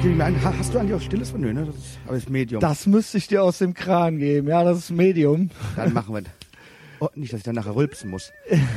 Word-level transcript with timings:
Hast 0.00 0.72
du 0.74 0.78
eigentlich 0.78 0.94
auch 0.94 1.00
stilles 1.00 1.30
von? 1.30 1.40
Nö, 1.40 1.52
ne? 1.52 1.64
Das 1.66 1.74
ist, 1.74 1.98
aber 2.04 2.14
das 2.14 2.22
ist 2.22 2.30
Medium. 2.30 2.60
Das 2.60 2.86
müsste 2.86 3.18
ich 3.18 3.26
dir 3.26 3.42
aus 3.42 3.58
dem 3.58 3.74
Kran 3.74 4.18
geben. 4.18 4.46
Ja, 4.46 4.62
das 4.62 4.78
ist 4.78 4.90
Medium. 4.90 5.50
Dann 5.74 5.92
machen 5.92 6.14
wir 6.14 6.22
Oh, 7.00 7.08
nicht, 7.16 7.32
dass 7.32 7.38
ich 7.38 7.44
dann 7.44 7.56
nachher 7.56 7.74
rülpsen 7.74 8.08
muss. 8.10 8.30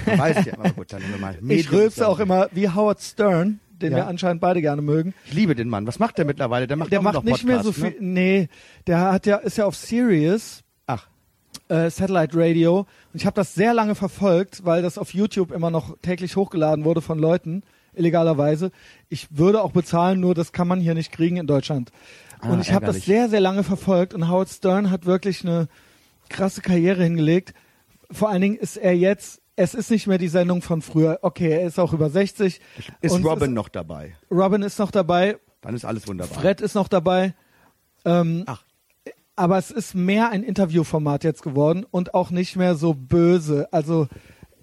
Man 0.08 0.18
weiß 0.18 0.46
ja, 0.46 0.54
aber 0.54 0.72
gut, 0.72 0.92
dann 0.92 1.02
nehmen 1.02 1.14
wir 1.14 1.20
mal. 1.22 1.36
Ich 1.36 1.42
Medium 1.44 1.76
rülpse 1.76 2.02
ist 2.02 2.06
auch 2.08 2.20
immer 2.20 2.48
wie 2.54 2.70
Howard 2.70 3.02
Stern, 3.02 3.60
den 3.82 3.92
Ja. 3.92 3.98
wir 4.00 4.08
anscheinend 4.08 4.42
beide 4.42 4.62
gerne 4.62 4.82
mögen. 4.82 5.14
Ich 5.26 5.34
liebe 5.34 5.54
den 5.54 5.70
Mann. 5.70 5.86
Was 5.86 6.00
macht 6.00 6.18
der 6.18 6.26
mittlerweile? 6.26 6.66
Der 6.68 6.76
macht, 6.78 6.92
Der 6.92 7.02
macht 7.04 7.24
nicht 7.24 7.44
mehr 7.46 7.62
so 7.64 7.72
Podcasts, 7.72 7.98
viel. 8.00 8.02
Ne? 8.08 8.14
Nee, 8.14 8.50
der 8.88 9.00
hat 9.12 9.28
ja 9.28 9.38
ist 9.38 9.58
ja 9.60 9.66
auf 9.66 9.76
Sirius 9.76 10.64
Ach, 10.88 11.08
äh, 11.70 11.90
Satellite 11.92 12.36
Radio 12.36 12.80
und 12.80 12.88
ich 13.14 13.26
habe 13.28 13.36
das 13.36 13.54
sehr 13.54 13.76
lange 13.76 13.94
verfolgt, 13.94 14.66
weil 14.66 14.82
das 14.82 14.98
auf 14.98 15.14
YouTube 15.14 15.52
immer 15.52 15.70
noch 15.70 15.98
täglich 16.02 16.36
hochgeladen 16.36 16.84
wurde 16.84 17.02
von 17.02 17.20
Leuten 17.20 17.62
illegalerweise. 17.94 18.72
Ich 19.10 19.28
würde 19.38 19.62
auch 19.62 19.72
bezahlen, 19.72 20.20
nur 20.20 20.36
das 20.36 20.52
kann 20.52 20.68
man 20.68 20.80
hier 20.80 20.94
nicht 20.94 21.12
kriegen 21.12 21.38
in 21.38 21.48
Deutschland. 21.48 21.92
Ah, 22.40 22.52
und 22.52 22.62
ich 22.62 22.72
habe 22.72 22.86
das 22.86 23.06
sehr 23.06 23.30
sehr 23.30 23.42
lange 23.42 23.64
verfolgt 23.64 24.14
und 24.14 24.30
Howard 24.30 24.50
Stern 24.50 24.92
hat 24.92 25.06
wirklich 25.06 25.46
eine 25.46 25.68
krasse 26.30 26.62
Karriere 26.62 27.04
hingelegt. 27.04 27.54
Vor 28.10 28.30
allen 28.30 28.42
Dingen 28.42 28.58
ist 28.58 28.78
er 28.78 28.96
jetzt 28.96 29.42
es 29.56 29.74
ist 29.74 29.92
nicht 29.92 30.08
mehr 30.08 30.18
die 30.18 30.28
Sendung 30.28 30.62
von 30.62 30.82
früher. 30.82 31.20
Okay, 31.22 31.52
er 31.52 31.68
ist 31.68 31.80
auch 31.80 31.94
über 31.94 32.10
60. 32.10 32.62
ist 33.02 33.12
Und 33.12 33.26
Robin 33.26 33.54
noch 33.54 33.70
dabei? 33.70 34.16
Robin 34.32 34.62
ist 34.64 34.80
noch 34.80 34.92
dabei. 34.92 35.38
Dann 35.62 35.76
ist 35.76 35.86
alles 35.86 36.08
wunderbar. 36.08 36.40
Fred 36.40 36.62
ist 36.62 36.74
noch 36.74 36.88
dabei. 36.88 37.36
Ähm, 38.04 38.44
Ach. 38.48 38.64
aber 39.36 39.58
es 39.58 39.70
ist 39.70 39.94
mehr 39.94 40.30
ein 40.30 40.44
Interviewformat 40.44 41.24
jetzt 41.24 41.44
geworden 41.44 41.86
und 41.90 42.14
auch 42.16 42.32
nicht 42.32 42.56
mehr 42.56 42.76
so 42.76 42.96
böse. 42.96 43.72
Also 43.72 44.08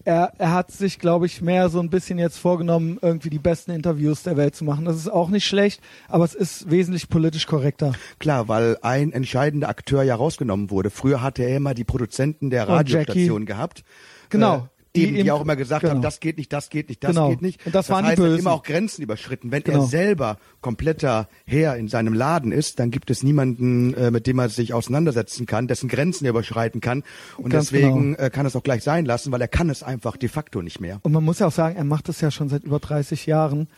er, 0.08 0.32
er 0.38 0.54
hat 0.54 0.70
sich, 0.70 0.98
glaube 0.98 1.26
ich, 1.26 1.42
mehr 1.42 1.68
so 1.68 1.80
ein 1.80 1.90
bisschen 1.90 2.18
jetzt 2.18 2.38
vorgenommen, 2.38 2.98
irgendwie 3.02 3.28
die 3.28 3.38
besten 3.38 3.72
Interviews 3.72 4.22
der 4.22 4.38
Welt 4.38 4.56
zu 4.56 4.64
machen. 4.64 4.87
Das 4.87 4.96
ist 4.96 5.09
auch 5.09 5.28
nicht 5.28 5.45
schlecht, 5.46 5.82
aber 6.09 6.24
es 6.24 6.34
ist 6.34 6.70
wesentlich 6.70 7.10
politisch 7.10 7.46
korrekter. 7.46 7.92
Klar, 8.18 8.48
weil 8.48 8.78
ein 8.80 9.12
entscheidender 9.12 9.68
Akteur 9.68 10.02
ja 10.02 10.15
rausgenommen 10.15 10.70
wurde. 10.70 10.88
Früher 10.88 11.20
hatte 11.20 11.42
er 11.42 11.59
immer 11.59 11.74
die 11.74 11.84
Produzenten 11.84 12.48
der 12.48 12.68
Und 12.68 12.74
Radiostation 12.74 13.45
gehabt. 13.45 13.84
Genau. 14.30 14.68
Äh, 14.94 15.00
die, 15.00 15.12
Die 15.12 15.22
die, 15.24 15.30
auch 15.30 15.42
immer 15.42 15.54
gesagt 15.56 15.82
genau. 15.82 15.94
haben, 15.94 16.02
das 16.02 16.18
geht 16.20 16.38
nicht, 16.38 16.52
das 16.52 16.70
geht 16.70 16.88
nicht, 16.88 17.04
das 17.04 17.10
Genau. 17.10 17.28
geht 17.30 17.42
nicht. 17.42 17.64
Und 17.66 17.74
das 17.74 17.90
waren 17.90 18.04
die 18.04 18.10
heißt, 18.10 18.18
er 18.18 18.24
hat 18.24 18.30
Bösen. 18.30 18.40
immer 18.40 18.52
auch 18.52 18.62
Grenzen 18.62 19.02
überschritten. 19.02 19.52
Wenn 19.52 19.62
Genau. 19.62 19.82
er 19.82 19.86
selber 19.86 20.38
kompletter 20.60 21.28
Herr 21.46 21.76
in 21.76 21.88
seinem 21.88 22.14
Laden 22.14 22.52
ist, 22.52 22.78
dann 22.80 22.90
gibt 22.90 23.10
es 23.10 23.22
niemanden, 23.22 23.94
äh, 23.94 24.10
mit 24.10 24.26
dem 24.26 24.38
er 24.38 24.48
sich 24.48 24.72
auseinandersetzen 24.74 25.46
kann, 25.46 25.68
dessen 25.68 25.88
Grenzen 25.88 26.24
er 26.24 26.30
überschreiten 26.30 26.80
kann. 26.80 27.04
Und 27.36 27.50
Ganz 27.50 27.66
deswegen 27.70 28.14
äh, 28.16 28.30
kann 28.30 28.46
er 28.46 28.48
es 28.48 28.56
auch 28.56 28.62
gleich 28.62 28.82
sein 28.82 29.04
lassen, 29.04 29.30
weil 29.30 29.40
er 29.40 29.48
kann 29.48 29.68
es 29.70 29.82
einfach 29.82 30.16
de 30.16 30.28
facto 30.28 30.62
nicht 30.62 30.80
mehr. 30.80 31.00
Und 31.02 31.12
man 31.12 31.22
muss 31.22 31.38
ja 31.38 31.46
auch 31.48 31.52
sagen, 31.52 31.76
er 31.76 31.84
macht 31.84 32.09
das 32.09 32.20
ja 32.20 32.30
schon 32.30 32.48
seit 32.48 32.64
über 32.64 32.78
30 32.78 33.26
Jahren 33.26 33.68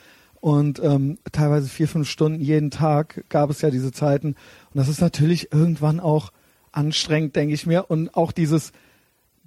und 0.40 0.80
ähm, 0.82 1.18
teilweise 1.32 1.68
vier, 1.68 1.86
fünf 1.88 2.08
Stunden 2.08 2.40
jeden 2.40 2.70
Tag 2.70 3.24
gab 3.28 3.50
es 3.50 3.60
ja 3.60 3.70
diese 3.70 3.92
Zeiten. 3.92 4.28
Und 4.28 4.36
das 4.74 4.88
ist 4.88 5.00
natürlich 5.02 5.52
irgendwann 5.52 6.00
auch 6.00 6.30
anstrengend, 6.72 7.36
denke 7.36 7.52
ich 7.52 7.66
mir. 7.66 7.90
Und 7.90 8.14
auch 8.14 8.32
dieses, 8.32 8.72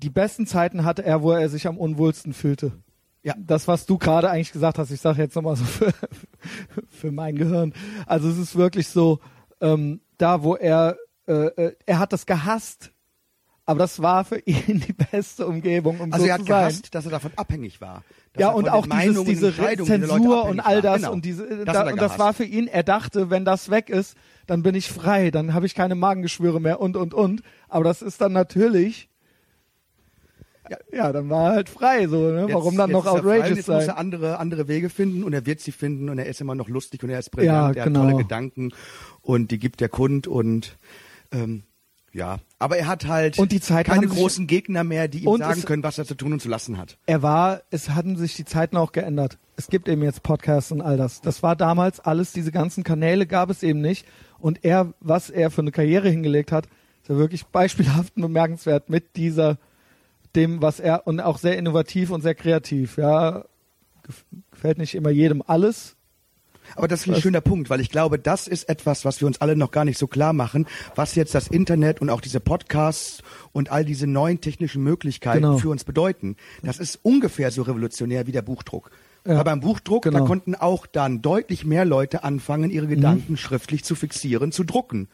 die 0.03 0.09
besten 0.09 0.45
Zeiten 0.45 0.83
hatte 0.85 1.03
er, 1.03 1.21
wo 1.23 1.31
er 1.31 1.49
sich 1.49 1.65
am 1.67 1.77
unwohlsten 1.77 2.33
fühlte. 2.33 2.73
Ja. 3.23 3.33
Das, 3.37 3.67
was 3.69 3.85
du 3.85 3.97
gerade 3.97 4.29
eigentlich 4.29 4.51
gesagt 4.51 4.77
hast, 4.77 4.91
ich 4.91 4.99
sage 4.99 5.21
jetzt 5.21 5.35
nochmal 5.35 5.55
so 5.55 5.63
für, 5.65 5.93
für 6.89 7.11
mein 7.11 7.35
Gehirn. 7.35 7.73
Also 8.05 8.29
es 8.29 8.37
ist 8.37 8.55
wirklich 8.55 8.89
so, 8.89 9.19
ähm, 9.61 10.01
da 10.17 10.43
wo 10.43 10.55
er, 10.55 10.97
äh, 11.27 11.33
äh, 11.47 11.75
er 11.85 11.99
hat 11.99 12.11
das 12.11 12.25
gehasst, 12.25 12.91
aber 13.65 13.79
das 13.79 14.01
war 14.01 14.25
für 14.25 14.39
ihn 14.45 14.81
die 14.85 14.91
beste 14.91 15.47
Umgebung, 15.47 16.01
um 16.01 16.11
Also 16.11 16.25
so 16.25 16.29
er 16.31 16.35
zu 16.35 16.41
hat 16.41 16.47
sein. 16.47 16.59
gehasst, 16.67 16.95
dass 16.95 17.05
er 17.05 17.11
davon 17.11 17.31
abhängig 17.37 17.79
war. 17.79 18.03
Ja, 18.37 18.49
er 18.49 18.55
und 18.55 18.67
auch 18.69 18.85
dieses, 18.87 19.23
diese 19.23 19.53
Zensur 19.85 20.43
und 20.45 20.59
all 20.59 20.81
das 20.81 20.97
Genau. 20.97 21.13
und 21.13 21.23
diese, 21.23 21.47
Das 21.47 21.65
da, 21.73 21.79
hat 21.79 21.87
er 21.87 21.93
und 21.93 22.01
das 22.01 22.19
war 22.19 22.33
für 22.33 22.43
ihn, 22.43 22.67
er 22.67 22.83
dachte, 22.83 23.29
wenn 23.29 23.45
das 23.45 23.69
weg 23.69 23.89
ist, 23.89 24.17
dann 24.47 24.63
bin 24.63 24.75
ich 24.75 24.89
frei, 24.91 25.31
dann 25.31 25.53
habe 25.53 25.65
ich 25.65 25.75
keine 25.75 25.95
Magengeschwüre 25.95 26.59
mehr 26.59 26.81
und, 26.81 26.97
und, 26.97 27.13
und. 27.13 27.41
Aber 27.69 27.85
das 27.85 28.01
ist 28.01 28.19
dann 28.19 28.33
natürlich, 28.33 29.07
ja, 30.91 31.11
dann 31.11 31.29
war 31.29 31.49
er 31.49 31.55
halt 31.55 31.69
frei, 31.69 32.07
so, 32.07 32.17
ne? 32.31 32.41
Jetzt- 32.43 32.53
Warum 32.53 32.77
dann 32.77 32.91
noch 32.91 33.05
jetzt 33.05 33.13
er 33.15 33.21
frei 33.21 33.29
und 33.35 33.35
outrageous 33.41 33.57
Jetzt 33.57 33.67
muss 33.67 33.77
sein? 33.85 33.87
er 33.89 33.97
andere, 33.97 34.39
andere 34.39 34.67
Wege 34.67 34.89
finden 34.89 35.23
und 35.23 35.33
er 35.33 35.45
wird 35.45 35.59
sie 35.59 35.71
finden 35.71 36.09
und 36.09 36.17
er 36.19 36.25
ist 36.27 36.41
immer 36.41 36.55
noch 36.55 36.69
lustig 36.69 37.03
und 37.03 37.09
er 37.09 37.19
ist 37.19 37.31
brillant, 37.31 37.75
Ja, 37.75 37.81
er 37.83 37.85
genau. 37.87 38.01
hat 38.01 38.09
tolle 38.11 38.23
Gedanken 38.23 38.71
und 39.21 39.51
die 39.51 39.59
gibt 39.59 39.81
er 39.81 39.89
kund 39.89 40.27
und 40.27 40.77
ähm, 41.31 41.63
ja, 42.11 42.37
aber 42.59 42.77
er 42.77 42.85
hat 42.87 43.07
halt 43.07 43.39
Und 43.39 43.51
die 43.51 43.59
Zeiten 43.59 43.89
keine 43.89 44.05
großen 44.07 44.45
Gegner 44.45 44.83
mehr, 44.83 45.07
die 45.07 45.23
ihm 45.25 45.37
sagen 45.37 45.63
können, 45.63 45.81
was 45.81 45.97
er 45.97 46.05
zu 46.05 46.13
tun 46.13 46.31
und 46.33 46.41
zu 46.41 46.47
lassen 46.49 46.77
hat. 46.77 46.97
Er 47.07 47.23
war, 47.23 47.61
es 47.71 47.89
hatten 47.89 48.17
sich 48.17 48.35
die 48.35 48.45
Zeiten 48.45 48.77
auch 48.77 48.91
geändert. 48.91 49.39
Es 49.55 49.67
gibt 49.67 49.87
eben 49.89 50.03
jetzt 50.03 50.21
Podcasts 50.21 50.71
und 50.71 50.81
all 50.81 50.95
das. 50.95 51.21
Das 51.21 51.41
war 51.41 51.55
damals 51.55 51.99
alles, 51.99 52.31
diese 52.31 52.51
ganzen 52.51 52.83
Kanäle 52.83 53.25
gab 53.25 53.49
es 53.49 53.63
eben 53.63 53.81
nicht. 53.81 54.05
Und 54.39 54.63
er, 54.63 54.93
was 54.99 55.31
er 55.31 55.49
für 55.49 55.61
eine 55.61 55.71
Karriere 55.71 56.07
hingelegt 56.09 56.51
hat, 56.51 56.67
ist 57.01 57.09
ja 57.09 57.17
wirklich 57.17 57.45
beispielhaft 57.51 58.15
und 58.15 58.21
bemerkenswert 58.21 58.91
mit 58.91 59.15
dieser, 59.15 59.57
dem, 60.35 60.61
was 60.61 60.79
er, 60.79 61.07
und 61.07 61.19
auch 61.19 61.37
sehr 61.37 61.57
innovativ 61.57 62.09
und 62.11 62.21
sehr 62.21 62.35
kreativ, 62.35 62.97
ja. 62.97 63.45
Gef- 64.07 64.23
Gefällt 64.51 64.77
nicht 64.77 64.95
immer 64.95 65.09
jedem 65.09 65.43
alles. 65.45 65.95
Aber 66.75 66.87
das 66.87 67.01
ist 67.01 67.07
ein 67.07 67.13
Was- 67.15 67.21
schöner 67.21 67.41
Punkt, 67.41 67.69
weil 67.69 67.81
ich 67.81 67.89
glaube, 67.89 68.17
das 68.17 68.47
ist 68.47 68.69
etwas, 68.69 69.03
was 69.03 69.19
wir 69.19 69.27
uns 69.27 69.41
alle 69.41 69.55
noch 69.57 69.71
gar 69.71 69.83
nicht 69.85 69.97
so 69.99 70.07
klar 70.07 70.31
machen, 70.33 70.65
was 70.95 71.13
jetzt 71.15 71.35
das 71.35 71.47
Internet 71.49 71.99
und 72.01 72.09
auch 72.09 72.21
diese 72.21 72.39
Podcasts 72.39 73.21
und 73.51 73.69
all 73.69 73.83
diese 73.83 74.07
neuen 74.07 74.39
technischen 74.39 74.81
Möglichkeiten 74.81 75.41
Genau. 75.43 75.57
für 75.57 75.69
uns 75.69 75.83
bedeuten. 75.83 76.37
Das 76.63 76.79
ist 76.79 76.99
ungefähr 77.03 77.51
so 77.51 77.63
revolutionär 77.63 78.27
wie 78.27 78.31
der 78.31 78.41
Buchdruck. 78.43 78.91
Ja. 79.25 79.33
Aber 79.35 79.43
beim 79.43 79.59
Buchdruck, 79.59 80.03
Genau. 80.03 80.19
Mhm. 80.19 80.21
da 80.21 80.27
konnten 80.27 80.55
auch 80.55 80.85
dann 80.85 81.21
deutlich 81.21 81.65
mehr 81.65 81.83
Leute 81.85 82.23
anfangen, 82.23 82.71
ihre 82.71 82.87
Gedanken 82.87 83.35
schriftlich 83.37 83.83
zu 83.83 83.95
fixieren, 83.95 84.51
zu 84.53 84.63
drucken. 84.63 85.09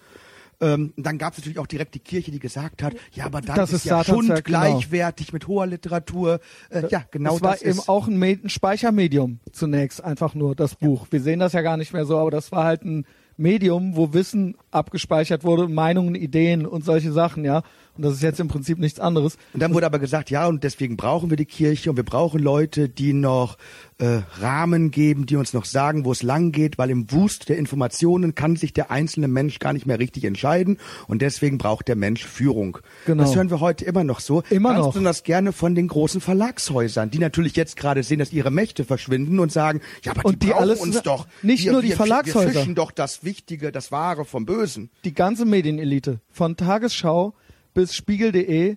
Ähm, 0.61 0.93
dann 0.97 1.17
gab 1.17 1.33
es 1.33 1.39
natürlich 1.39 1.59
auch 1.59 1.67
direkt 1.67 1.95
die 1.95 1.99
Kirche, 1.99 2.31
die 2.31 2.39
gesagt 2.39 2.83
hat, 2.83 2.93
ja, 3.13 3.25
aber 3.25 3.39
dann 3.41 3.55
Das 3.55 3.69
ist, 3.69 3.77
ist 3.77 3.85
ja 3.85 4.03
Satans 4.03 4.07
Schund 4.07 4.27
genau. 4.27 4.41
gleichwertig 4.43 5.31
mit 5.31 5.47
hoher 5.47 5.67
Literatur. 5.67 6.39
Äh, 6.69 6.87
ja, 6.89 7.03
genau 7.11 7.33
das 7.33 7.41
war 7.41 7.51
das, 7.53 7.61
eben 7.61 7.79
auch 7.87 8.07
ein, 8.07 8.21
ein 8.21 8.49
Speichermedium 8.49 9.39
zunächst, 9.53 10.03
einfach 10.03 10.35
nur 10.35 10.55
das 10.55 10.75
Buch. 10.75 11.07
Wir 11.11 11.21
sehen 11.21 11.39
das 11.39 11.53
ja 11.53 11.61
gar 11.61 11.77
nicht 11.77 11.93
mehr 11.93 12.05
so, 12.05 12.17
aber 12.17 12.31
das 12.31 12.51
war 12.51 12.65
halt 12.65 12.83
ein 12.83 13.05
Medium, 13.37 13.95
wo 13.95 14.13
Wissen 14.13 14.57
abgespeichert 14.69 15.45
wurde, 15.45 15.69
Meinungen, 15.69 16.13
Ideen 16.13 16.65
und 16.65 16.83
solche 16.83 17.13
Sachen, 17.13 17.45
ja. 17.45 17.63
Und 17.99 18.05
das 18.05 18.13
ist 18.13 18.23
jetzt 18.23 18.39
im 18.39 18.47
Prinzip 18.47 18.79
nichts 18.79 18.97
anderes. 18.97 19.35
Und 19.53 19.61
dann 19.61 19.73
wurde 19.73 19.85
aber 19.85 19.99
gesagt, 19.99 20.29
ja, 20.29 20.47
und 20.47 20.63
deswegen 20.63 20.95
brauchen 20.95 21.29
wir 21.29 21.35
die 21.35 21.43
Kirche 21.45 21.89
und 21.89 21.97
wir 21.97 22.05
brauchen 22.05 22.39
Leute, 22.41 22.87
die 22.87 23.11
noch 23.11 23.57
äh, 23.97 24.21
Rahmen 24.39 24.89
geben, 24.89 25.25
die 25.25 25.35
uns 25.35 25.51
noch 25.51 25.65
sagen, 25.65 26.05
wo 26.05 26.13
es 26.13 26.23
lang 26.23 26.53
geht, 26.53 26.77
weil 26.77 26.91
im 26.91 27.11
Wust 27.11 27.49
der 27.49 27.57
Informationen 27.57 28.35
kann 28.35 28.55
sich 28.55 28.71
der 28.71 28.89
einzelne 28.89 29.27
Mensch 29.27 29.59
gar 29.59 29.73
nicht 29.73 29.85
mehr 29.85 29.99
richtig 29.99 30.23
entscheiden 30.23 30.77
und 31.07 31.21
deswegen 31.21 31.57
braucht 31.57 31.89
der 31.89 31.97
Mensch 31.97 32.25
Führung. 32.25 32.77
Genau. 33.05 33.23
Das 33.23 33.35
hören 33.35 33.49
wir 33.49 33.59
heute 33.59 33.83
immer 33.83 34.05
noch 34.05 34.21
so. 34.21 34.43
Immer 34.49 34.69
Ganz 34.69 34.79
noch. 34.79 34.87
besonders 34.93 35.23
gerne 35.23 35.51
von 35.51 35.75
den 35.75 35.89
großen 35.89 36.21
Verlagshäusern, 36.21 37.11
die 37.11 37.19
natürlich 37.19 37.57
jetzt 37.57 37.75
gerade 37.75 38.01
sehen, 38.03 38.19
dass 38.19 38.31
ihre 38.31 38.49
Mächte 38.49 38.85
verschwinden 38.85 39.39
und 39.41 39.51
sagen, 39.51 39.81
ja, 40.05 40.13
aber 40.13 40.23
Und 40.23 40.35
die, 40.35 40.45
die 40.47 40.51
brauchen 40.53 40.61
alles- 40.63 40.79
uns 40.79 41.01
doch. 41.01 41.27
nicht 41.41 41.65
wir, 41.65 41.73
nur 41.73 41.81
die 41.81 41.89
wir, 41.89 41.95
Verlagshäuser. 41.97 42.53
Wir 42.53 42.59
fischen 42.61 42.75
doch 42.75 42.91
das 42.91 43.25
Wichtige, 43.25 43.73
das 43.73 43.91
Wahre 43.91 44.23
vom 44.23 44.45
Bösen. 44.45 44.89
Die 45.03 45.13
ganze 45.13 45.43
Medienelite, 45.43 46.21
von 46.31 46.55
Tagesschau 46.55 47.33
bis 47.79 47.95
Spiegel.de 47.95 48.75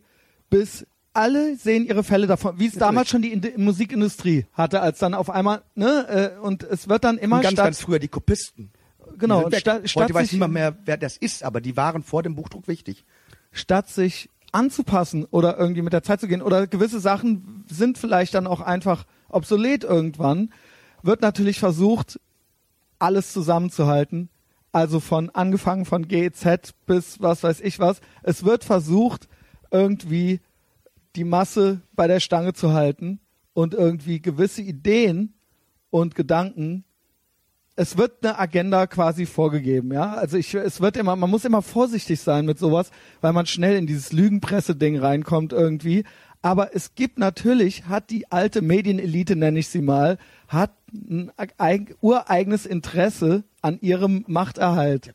bis 0.48 0.86
alle 1.12 1.56
sehen 1.56 1.84
ihre 1.86 2.04
Fälle 2.04 2.28
davon, 2.28 2.58
wie 2.60 2.66
es 2.66 2.74
damals 2.74 3.08
schon 3.08 3.20
die 3.20 3.32
Indi- 3.36 3.58
Musikindustrie 3.58 4.46
hatte, 4.52 4.80
als 4.80 5.00
dann 5.00 5.12
auf 5.12 5.28
einmal, 5.28 5.62
ne, 5.74 6.34
äh, 6.38 6.40
und 6.40 6.62
es 6.62 6.88
wird 6.88 7.02
dann 7.02 7.18
immer 7.18 7.36
Und 7.38 7.42
ganz, 7.42 7.54
statt, 7.54 7.64
ganz 7.66 7.80
früher 7.80 7.98
die 7.98 8.06
Kopisten. 8.08 8.70
genau, 9.18 9.46
Die 9.48 9.52
weg. 9.52 9.60
statt, 9.60 9.82
Heute 9.96 10.14
weiß 10.14 10.30
niemand 10.30 10.54
mehr, 10.54 10.76
wer 10.84 10.96
das 10.96 11.16
ist, 11.16 11.42
aber 11.42 11.60
die 11.60 11.76
waren 11.76 12.04
vor 12.04 12.22
dem 12.22 12.36
Buchdruck 12.36 12.68
wichtig. 12.68 13.04
statt 13.50 13.88
sich 13.88 14.30
anzupassen 14.52 15.24
oder 15.30 15.58
irgendwie 15.58 15.82
mit 15.82 15.92
der 15.92 16.02
Zeit 16.04 16.20
zu 16.20 16.28
gehen 16.28 16.42
oder 16.42 16.66
gewisse 16.68 17.00
Sachen 17.00 17.64
sind 17.68 17.98
vielleicht 17.98 18.34
dann 18.34 18.46
auch 18.46 18.60
einfach 18.60 19.04
obsolet 19.30 19.82
irgendwann, 19.84 20.50
wird 21.02 21.22
natürlich 21.22 21.58
versucht, 21.58 22.20
alles 23.00 23.32
zusammenzuhalten. 23.32 24.28
Also 24.72 25.00
von 25.00 25.30
angefangen 25.30 25.84
von 25.84 26.08
GEZ 26.08 26.74
bis 26.86 27.20
was 27.20 27.42
weiß 27.42 27.60
ich 27.60 27.78
was. 27.78 28.00
Es 28.22 28.44
wird 28.44 28.64
versucht, 28.64 29.28
irgendwie 29.70 30.40
die 31.14 31.24
Masse 31.24 31.82
bei 31.92 32.06
der 32.06 32.20
Stange 32.20 32.54
zu 32.54 32.72
halten 32.72 33.20
und 33.52 33.74
irgendwie 33.74 34.20
gewisse 34.20 34.62
Ideen 34.62 35.34
und 35.90 36.14
Gedanken 36.14 36.84
es 37.74 37.96
wird 37.96 38.24
eine 38.24 38.38
Agenda 38.38 38.86
quasi 38.86 39.24
vorgegeben, 39.26 39.92
ja. 39.92 40.14
Also 40.14 40.36
ich, 40.36 40.54
es 40.54 40.80
wird 40.80 40.96
immer, 40.96 41.16
man 41.16 41.30
muss 41.30 41.44
immer 41.44 41.62
vorsichtig 41.62 42.20
sein 42.20 42.44
mit 42.44 42.58
sowas, 42.58 42.90
weil 43.20 43.32
man 43.32 43.46
schnell 43.46 43.76
in 43.76 43.86
dieses 43.86 44.12
Lügenpresse-Ding 44.12 44.98
reinkommt 44.98 45.52
irgendwie. 45.52 46.04
Aber 46.42 46.74
es 46.74 46.96
gibt 46.96 47.18
natürlich, 47.18 47.86
hat 47.86 48.10
die 48.10 48.30
alte 48.30 48.62
Medienelite, 48.62 49.36
nenne 49.36 49.60
ich 49.60 49.68
sie 49.68 49.80
mal, 49.80 50.18
hat 50.48 50.72
ein 50.92 51.30
eig 51.56 51.96
ureigenes 52.00 52.66
Interesse 52.66 53.44
an 53.62 53.78
ihrem 53.80 54.24
Machterhalt. 54.26 55.14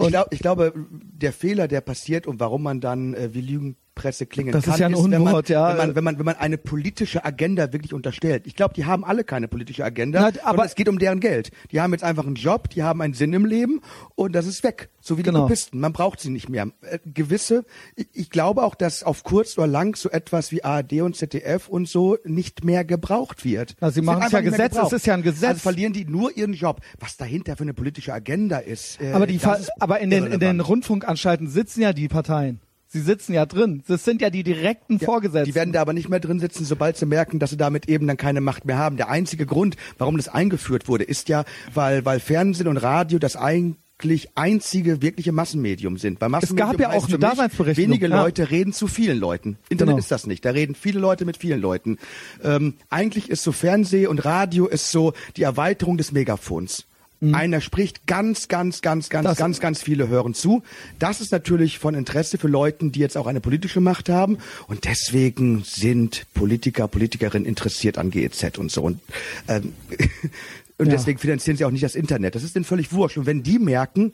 Ich, 0.00 0.08
glaub, 0.08 0.32
ich 0.32 0.40
glaube, 0.40 0.72
der 0.90 1.32
Fehler, 1.32 1.68
der 1.68 1.82
passiert 1.82 2.26
und 2.26 2.40
warum 2.40 2.62
man 2.62 2.80
dann 2.80 3.14
äh, 3.14 3.34
wie 3.34 3.42
Lügen 3.42 3.76
Lügenpresse 3.96 4.26
klingen 4.26 4.52
Das 4.52 4.64
kann, 4.64 4.74
ist 4.74 4.80
ja 4.80 4.86
ein 4.86 4.94
wenn 4.94 5.10
man, 5.10 5.22
Unwort, 5.22 5.48
ja. 5.48 5.68
wenn 5.70 5.76
man, 5.76 5.94
wenn 5.96 6.04
man, 6.04 6.18
wenn 6.18 6.24
man 6.26 6.36
eine 6.36 6.58
politische 6.58 7.24
Agenda 7.24 7.72
wirklich 7.72 7.94
unterstellt. 7.94 8.46
Ich 8.46 8.54
glaube, 8.54 8.74
die 8.74 8.84
haben 8.84 9.04
alle 9.04 9.24
keine 9.24 9.48
politische 9.48 9.84
Agenda, 9.84 10.30
Na, 10.32 10.40
aber 10.44 10.64
es 10.64 10.74
geht 10.74 10.88
um 10.88 10.98
deren 10.98 11.20
Geld. 11.20 11.50
Die 11.72 11.80
haben 11.80 11.92
jetzt 11.92 12.04
einfach 12.04 12.26
einen 12.26 12.36
Job, 12.36 12.70
die 12.70 12.82
haben 12.82 13.00
einen 13.00 13.14
Sinn 13.14 13.32
im 13.32 13.44
Leben 13.44 13.80
und 14.14 14.34
das 14.34 14.46
ist 14.46 14.62
weg. 14.62 14.90
So 15.00 15.18
wie 15.18 15.22
die 15.22 15.30
Genau. 15.30 15.42
Kopisten. 15.42 15.80
Man 15.80 15.92
braucht 15.92 16.20
sie 16.20 16.30
nicht 16.30 16.48
mehr. 16.48 16.68
Äh, 16.82 16.98
gewisse, 17.04 17.64
ich, 17.96 18.08
ich 18.12 18.30
glaube 18.30 18.62
auch, 18.62 18.74
dass 18.74 19.02
auf 19.02 19.24
kurz 19.24 19.56
oder 19.58 19.66
lang 19.66 19.96
so 19.96 20.10
etwas 20.10 20.52
wie 20.52 20.62
ARD 20.62 21.00
und 21.00 21.16
ZDF 21.16 21.68
und 21.68 21.88
so 21.88 22.18
nicht 22.24 22.64
mehr 22.64 22.84
gebraucht 22.84 23.44
wird. 23.44 23.76
Na, 23.80 23.90
sie 23.90 24.02
machen 24.02 24.22
es 24.26 24.32
ja 24.32 24.40
Gesetz, 24.40 24.76
es 24.76 24.92
ist 24.92 25.06
ja 25.06 25.14
ein 25.14 25.22
Gesetz. 25.22 25.48
Also 25.48 25.60
verlieren 25.60 25.92
die 25.92 26.04
nur 26.04 26.36
ihren 26.36 26.52
Job. 26.52 26.80
Was 27.00 27.16
dahinter 27.16 27.56
für 27.56 27.62
eine 27.62 27.74
politische 27.74 28.12
Agenda 28.12 28.58
ist. 28.58 29.00
Äh, 29.00 29.12
Aber, 29.12 29.26
die 29.26 29.38
das 29.38 29.60
ist 29.60 29.70
aber 29.80 30.00
in 30.00 30.10
den, 30.10 30.26
in 30.26 30.40
den. 30.40 30.60
Rundfunkanstalten 30.60 31.48
sitzen 31.48 31.82
ja 31.82 31.92
die 31.92 32.08
Parteien. 32.08 32.60
Sie 32.96 33.02
sitzen 33.02 33.34
ja 33.34 33.44
drin. 33.44 33.82
Das 33.88 34.04
sind 34.06 34.22
ja 34.22 34.30
die 34.30 34.42
direkten 34.42 34.96
Ja, 34.98 35.04
Vorgesetzten. 35.04 35.44
Die 35.44 35.54
werden 35.54 35.72
da 35.74 35.82
aber 35.82 35.92
nicht 35.92 36.08
mehr 36.08 36.18
drin 36.18 36.40
sitzen, 36.40 36.64
sobald 36.64 36.96
sie 36.96 37.04
merken, 37.04 37.38
dass 37.38 37.50
sie 37.50 37.58
damit 37.58 37.90
eben 37.90 38.06
dann 38.06 38.16
keine 38.16 38.40
Macht 38.40 38.64
mehr 38.64 38.78
haben. 38.78 38.96
Der 38.96 39.10
einzige 39.10 39.44
Grund, 39.44 39.76
warum 39.98 40.16
das 40.16 40.28
eingeführt 40.28 40.88
wurde, 40.88 41.04
ist 41.04 41.28
ja, 41.28 41.44
weil, 41.74 42.06
weil 42.06 42.20
Fernsehen 42.20 42.68
und 42.68 42.78
Radio 42.78 43.18
das 43.18 43.36
eigentlich 43.36 44.30
einzige 44.34 45.02
wirkliche 45.02 45.30
Massenmedium 45.32 45.98
sind. 45.98 46.18
Bei 46.18 46.30
Massenmedium 46.30 46.70
gab 46.70 46.80
ja 46.80 46.96
auch 46.96 47.06
eine 47.06 47.18
Daseinsberechtigung, 47.18 47.90
Wenige 47.90 48.08
ja. 48.08 48.22
Leute 48.22 48.50
reden 48.50 48.72
zu 48.72 48.86
vielen 48.88 49.18
Leuten. 49.18 49.58
Internet 49.68 49.92
Genau. 49.92 49.98
ist 49.98 50.10
das 50.10 50.26
nicht. 50.26 50.42
Da 50.46 50.50
reden 50.50 50.74
viele 50.74 50.98
Leute 50.98 51.26
mit 51.26 51.36
vielen 51.36 51.60
Leuten. 51.60 51.98
Ähm, 52.42 52.74
eigentlich 52.88 53.28
ist 53.28 53.42
so 53.42 53.52
Fernseh 53.52 54.06
und 54.06 54.24
Radio 54.24 54.66
ist 54.68 54.90
so 54.90 55.12
die 55.36 55.42
Erweiterung 55.42 55.98
des 55.98 56.12
Megafons. 56.12 56.85
Einer 57.32 57.60
spricht 57.62 58.06
ganz, 58.06 58.48
ganz, 58.48 58.82
ganz, 58.82 59.08
ganz, 59.08 59.24
Mhm. 59.24 59.28
Das- 59.28 59.38
ganz, 59.38 59.60
ganz 59.60 59.82
viele 59.82 60.08
hören 60.08 60.34
zu. 60.34 60.62
Das 60.98 61.20
ist 61.22 61.32
natürlich 61.32 61.78
von 61.78 61.94
Interesse 61.94 62.36
für 62.36 62.48
Leute, 62.48 62.90
die 62.90 63.00
jetzt 63.00 63.16
auch 63.16 63.26
eine 63.26 63.40
politische 63.40 63.80
Macht 63.80 64.08
haben. 64.10 64.36
Und 64.66 64.84
deswegen 64.84 65.62
sind 65.64 66.26
Politiker, 66.34 66.88
Politikerinnen 66.88 67.46
interessiert 67.48 67.96
an 67.96 68.10
GEZ 68.10 68.58
und 68.58 68.70
so. 68.70 68.82
Und, 68.82 69.00
ähm, 69.48 69.72
und 70.78 70.86
Ja. 70.86 70.92
deswegen 70.92 71.18
finanzieren 71.18 71.56
sie 71.56 71.64
auch 71.64 71.70
nicht 71.70 71.84
das 71.84 71.94
Internet. 71.94 72.34
Das 72.34 72.42
ist 72.42 72.54
denen 72.54 72.64
völlig 72.66 72.92
wurscht. 72.92 73.16
Und 73.16 73.24
wenn 73.26 73.42
die 73.42 73.58
merken, 73.58 74.12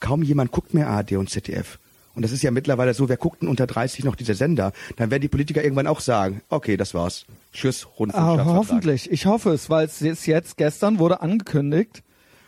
kaum 0.00 0.22
jemand 0.22 0.52
guckt 0.52 0.74
mehr 0.74 0.88
ARD 0.88 1.12
und 1.16 1.30
ZDF. 1.30 1.78
Und 2.14 2.22
das 2.22 2.32
ist 2.32 2.42
ja 2.42 2.50
mittlerweile 2.50 2.92
so, 2.94 3.08
wer 3.08 3.16
guckt 3.16 3.42
denn 3.42 3.48
unter 3.48 3.66
30 3.66 4.04
noch 4.04 4.14
diese 4.14 4.34
Sender? 4.34 4.72
Dann 4.96 5.10
werden 5.10 5.22
die 5.22 5.28
Politiker 5.28 5.62
irgendwann 5.62 5.86
auch 5.86 6.00
sagen, 6.00 6.42
okay, 6.50 6.76
das 6.76 6.92
war's. 6.94 7.24
Tschüss, 7.54 7.84
Ah, 7.86 7.88
Rundfunkstaatsvertrag. 7.98 8.54
hoffentlich. 8.56 9.10
Ich 9.10 9.24
hoffe 9.26 9.50
es, 9.52 9.68
weil 9.70 9.86
es 9.86 10.00
ist 10.02 10.26
jetzt, 10.26 10.56
gestern 10.58 10.98
wurde 10.98 11.20
angekündigt, 11.22 12.02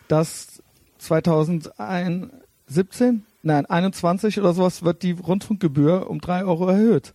dass 0.09 0.61
2017, 0.97 3.23
nein, 3.43 3.65
21 3.65 4.39
oder 4.39 4.53
sowas 4.53 4.83
wird 4.83 5.03
die 5.03 5.11
Rundfunkgebühr 5.11 6.09
um 6.09 6.19
drei 6.21 6.43
Euro 6.43 6.67
erhöht. 6.67 7.13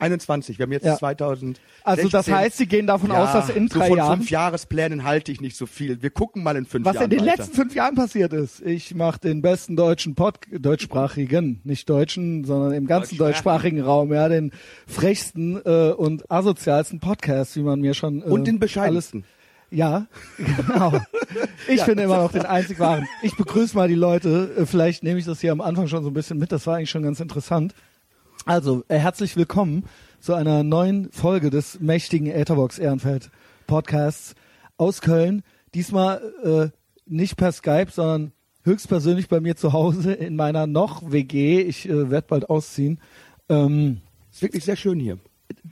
21, 0.00 0.58
wir 0.58 0.64
haben 0.64 0.72
jetzt 0.72 0.84
Ja. 0.84 0.96
2000. 0.98 1.60
Also 1.84 2.08
das 2.08 2.28
heißt, 2.28 2.56
sie 2.58 2.66
gehen 2.66 2.86
davon 2.86 3.10
aus, 3.12 3.32
dass 3.32 3.48
in 3.48 3.68
so 3.68 3.78
drei 3.78 3.88
von 3.88 3.96
Jahren, 3.96 4.18
fünf 4.18 4.30
Jahresplänen 4.30 5.04
halte 5.04 5.30
ich 5.32 5.40
nicht 5.40 5.56
so 5.56 5.66
viel. 5.66 6.02
Wir 6.02 6.10
gucken 6.10 6.42
mal 6.42 6.56
in 6.56 6.66
fünf 6.66 6.84
was 6.84 6.94
Jahren 6.96 7.04
in 7.04 7.10
den 7.10 7.20
weiter. 7.20 7.36
letzten 7.38 7.54
fünf 7.54 7.74
Jahren 7.74 7.94
passiert 7.94 8.32
ist. 8.32 8.60
Ich 8.60 8.94
mache 8.94 9.20
den 9.20 9.40
besten 9.40 9.76
deutschen 9.76 10.14
Pod, 10.16 10.40
deutschsprachigen, 10.50 11.60
nicht 11.64 11.88
deutschen, 11.88 12.44
sondern 12.44 12.72
im 12.72 12.86
ganzen 12.86 13.16
deutschsprachigen 13.16 13.80
Raum, 13.80 14.12
ja, 14.12 14.28
den 14.28 14.50
frechsten 14.86 15.60
äh, 15.64 15.92
und 15.92 16.30
asozialsten 16.30 17.00
Podcast, 17.00 17.56
wie 17.56 17.62
man 17.62 17.80
mir 17.80 17.94
schon 17.94 18.20
äh, 18.20 18.24
Und 18.24 18.46
den 18.46 18.56
alles, 18.56 18.60
bescheidensten. 18.60 19.24
Ja, 19.74 20.06
genau. 20.38 20.92
Ich 21.66 21.80
finde 21.82 22.04
immer 22.04 22.18
noch 22.18 22.30
den 22.30 22.46
einzig 22.46 22.78
wahren. 22.78 23.08
Ich 23.22 23.36
begrüße 23.36 23.76
mal 23.76 23.88
die 23.88 23.96
Leute. 23.96 24.54
Äh, 24.56 24.66
Vielleicht 24.66 25.02
nehme 25.02 25.18
ich 25.18 25.24
das 25.24 25.40
hier 25.40 25.50
am 25.50 25.60
Anfang 25.60 25.88
schon 25.88 26.04
so 26.04 26.10
ein 26.10 26.14
bisschen 26.14 26.38
mit. 26.38 26.52
Das 26.52 26.66
war 26.68 26.76
eigentlich 26.76 26.90
schon 26.90 27.02
ganz 27.02 27.18
interessant. 27.18 27.74
Also, 28.46 28.84
äh, 28.86 28.98
herzlich 28.98 29.36
willkommen 29.36 29.84
zu 30.20 30.34
einer 30.34 30.62
neuen 30.62 31.10
Folge 31.10 31.50
des 31.50 31.80
mächtigen 31.80 32.28
Etherbox 32.28 32.78
Ehrenfeld 32.78 33.30
Podcasts 33.66 34.36
aus 34.76 35.00
Köln. 35.00 35.42
Diesmal 35.74 36.22
äh, 36.44 36.68
nicht 37.06 37.36
per 37.36 37.50
Skype, 37.50 37.90
sondern 37.90 38.30
höchstpersönlich 38.62 39.28
bei 39.28 39.40
mir 39.40 39.56
zu 39.56 39.72
Hause 39.72 40.12
in 40.12 40.36
meiner 40.36 40.68
noch 40.68 41.10
WG. 41.10 41.60
Ich 41.62 41.88
äh, 41.88 42.10
werde 42.12 42.28
bald 42.28 42.48
ausziehen. 42.48 43.00
Ähm, 43.48 44.02
Ist 44.30 44.42
wirklich 44.42 44.64
sehr 44.64 44.76
schön 44.76 45.00
hier. 45.00 45.18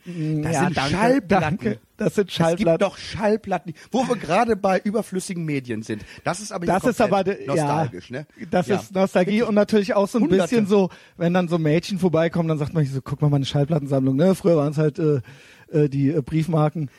Das 0.04 0.52
ja, 0.54 0.64
sind 0.64 0.76
danke, 0.76 0.90
Schallplatten. 0.96 1.58
Danke. 1.58 1.78
Das 1.96 2.14
sind 2.16 2.28
Es 2.28 2.34
Schallplatten. 2.34 2.64
gibt 2.78 2.82
doch 2.82 2.98
Schallplatten, 2.98 3.74
wo 3.92 4.06
wir 4.08 4.16
gerade 4.16 4.56
bei 4.56 4.80
überflüssigen 4.80 5.44
Medien 5.44 5.82
sind. 5.82 6.04
Das 6.24 6.40
ist 6.40 6.50
aber 6.50 6.66
Das 6.66 6.84
ist 6.84 7.00
aber 7.00 7.24
nostalgisch, 7.46 8.10
ja, 8.10 8.20
ne? 8.20 8.26
Das 8.50 8.66
Ja. 8.66 8.76
ist 8.76 8.92
Nostalgie 8.94 9.42
und 9.42 9.54
natürlich 9.54 9.94
auch 9.94 10.08
so 10.08 10.18
ein 10.18 10.24
Hunderte. 10.24 10.42
bisschen 10.42 10.66
so, 10.66 10.90
wenn 11.16 11.32
dann 11.32 11.46
so 11.48 11.58
Mädchen 11.58 11.98
vorbeikommen, 11.98 12.48
dann 12.48 12.58
sagt 12.58 12.74
man 12.74 12.84
sich 12.84 12.92
so, 12.92 13.00
guck 13.00 13.22
mal 13.22 13.28
meine 13.30 13.44
Schallplattensammlung. 13.44 14.16
Ne? 14.16 14.34
Früher 14.34 14.56
waren 14.56 14.72
es 14.72 14.78
halt 14.78 14.98
äh, 14.98 15.20
äh, 15.70 15.88
die 15.88 16.10
äh, 16.10 16.20
Briefmarken. 16.20 16.90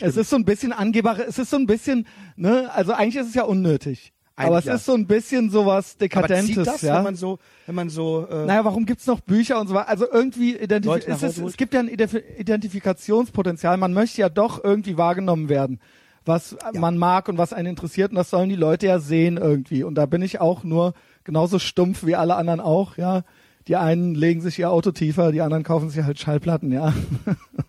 Es 0.00 0.16
ist 0.16 0.30
so 0.30 0.36
ein 0.36 0.44
bisschen 0.44 0.72
Angebare, 0.72 1.24
es 1.24 1.38
ist 1.38 1.50
so 1.50 1.56
ein 1.56 1.66
bisschen, 1.66 2.06
ne, 2.36 2.70
also 2.74 2.92
eigentlich 2.92 3.16
ist 3.16 3.28
es 3.28 3.34
ja 3.34 3.42
unnötig. 3.44 4.12
Aber 4.46 4.58
es 4.58 4.64
ja. 4.64 4.74
ist 4.74 4.84
so 4.84 4.94
ein 4.94 5.06
bisschen 5.06 5.50
sowas 5.50 5.92
Aber 5.94 6.00
Dekadentes, 6.00 6.46
zieht 6.46 6.66
das, 6.66 6.82
ja. 6.82 6.96
wenn 6.96 7.04
man 7.04 7.16
so, 7.16 7.38
wenn 7.66 7.74
man 7.74 7.88
so, 7.88 8.26
äh, 8.30 8.46
Naja, 8.46 8.64
warum 8.64 8.86
gibt's 8.86 9.06
noch 9.06 9.20
Bücher 9.20 9.60
und 9.60 9.68
so 9.68 9.74
weiter? 9.74 9.88
Also 9.88 10.06
irgendwie 10.10 10.56
identif 10.56 11.06
es, 11.06 11.22
ist, 11.22 11.38
es 11.38 11.56
gibt 11.56 11.74
ja 11.74 11.80
ein 11.80 11.88
Identif 11.88 12.22
Identifikationspotenzial. 12.38 13.76
Man 13.76 13.92
möchte 13.92 14.20
ja 14.20 14.28
doch 14.28 14.62
irgendwie 14.62 14.96
wahrgenommen 14.96 15.48
werden, 15.48 15.80
was 16.24 16.56
man 16.72 16.98
mag 16.98 17.28
und 17.28 17.38
was 17.38 17.52
einen 17.52 17.68
interessiert. 17.68 18.10
Und 18.10 18.16
das 18.16 18.30
sollen 18.30 18.48
die 18.48 18.56
Leute 18.56 18.86
ja 18.86 18.98
sehen 18.98 19.36
irgendwie. 19.36 19.84
Und 19.84 19.96
da 19.96 20.06
bin 20.06 20.22
ich 20.22 20.40
auch 20.40 20.64
nur 20.64 20.94
genauso 21.24 21.58
stumpf 21.58 22.04
wie 22.04 22.16
alle 22.16 22.36
anderen 22.36 22.60
auch, 22.60 22.96
ja. 22.96 23.22
Die 23.68 23.76
einen 23.76 24.14
legen 24.14 24.40
sich 24.40 24.58
ihr 24.58 24.70
Auto 24.70 24.90
tiefer, 24.90 25.32
die 25.32 25.40
anderen 25.40 25.62
kaufen 25.62 25.90
sich 25.90 26.02
halt 26.04 26.18
Schallplatten, 26.18 26.72
ja. 26.72 26.92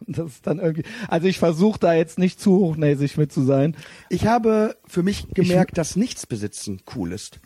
Das 0.06 0.28
ist 0.28 0.46
dann 0.46 0.60
irgendwie. 0.60 0.84
Also 1.08 1.28
ich 1.28 1.40
versuche 1.40 1.80
da 1.80 1.94
jetzt 1.94 2.20
nicht 2.20 2.40
zu 2.40 2.58
hochnäsig 2.58 3.18
mit 3.18 3.32
zu 3.32 3.42
sein. 3.42 3.76
ich 4.10 4.28
habe 4.28 4.76
für 4.86 5.02
mich 5.02 5.28
gemerkt, 5.34 5.76
dass 5.80 5.96
nichts 5.96 6.28
besitzen 6.28 6.82
cool 6.96 7.12
ist. 7.12 7.40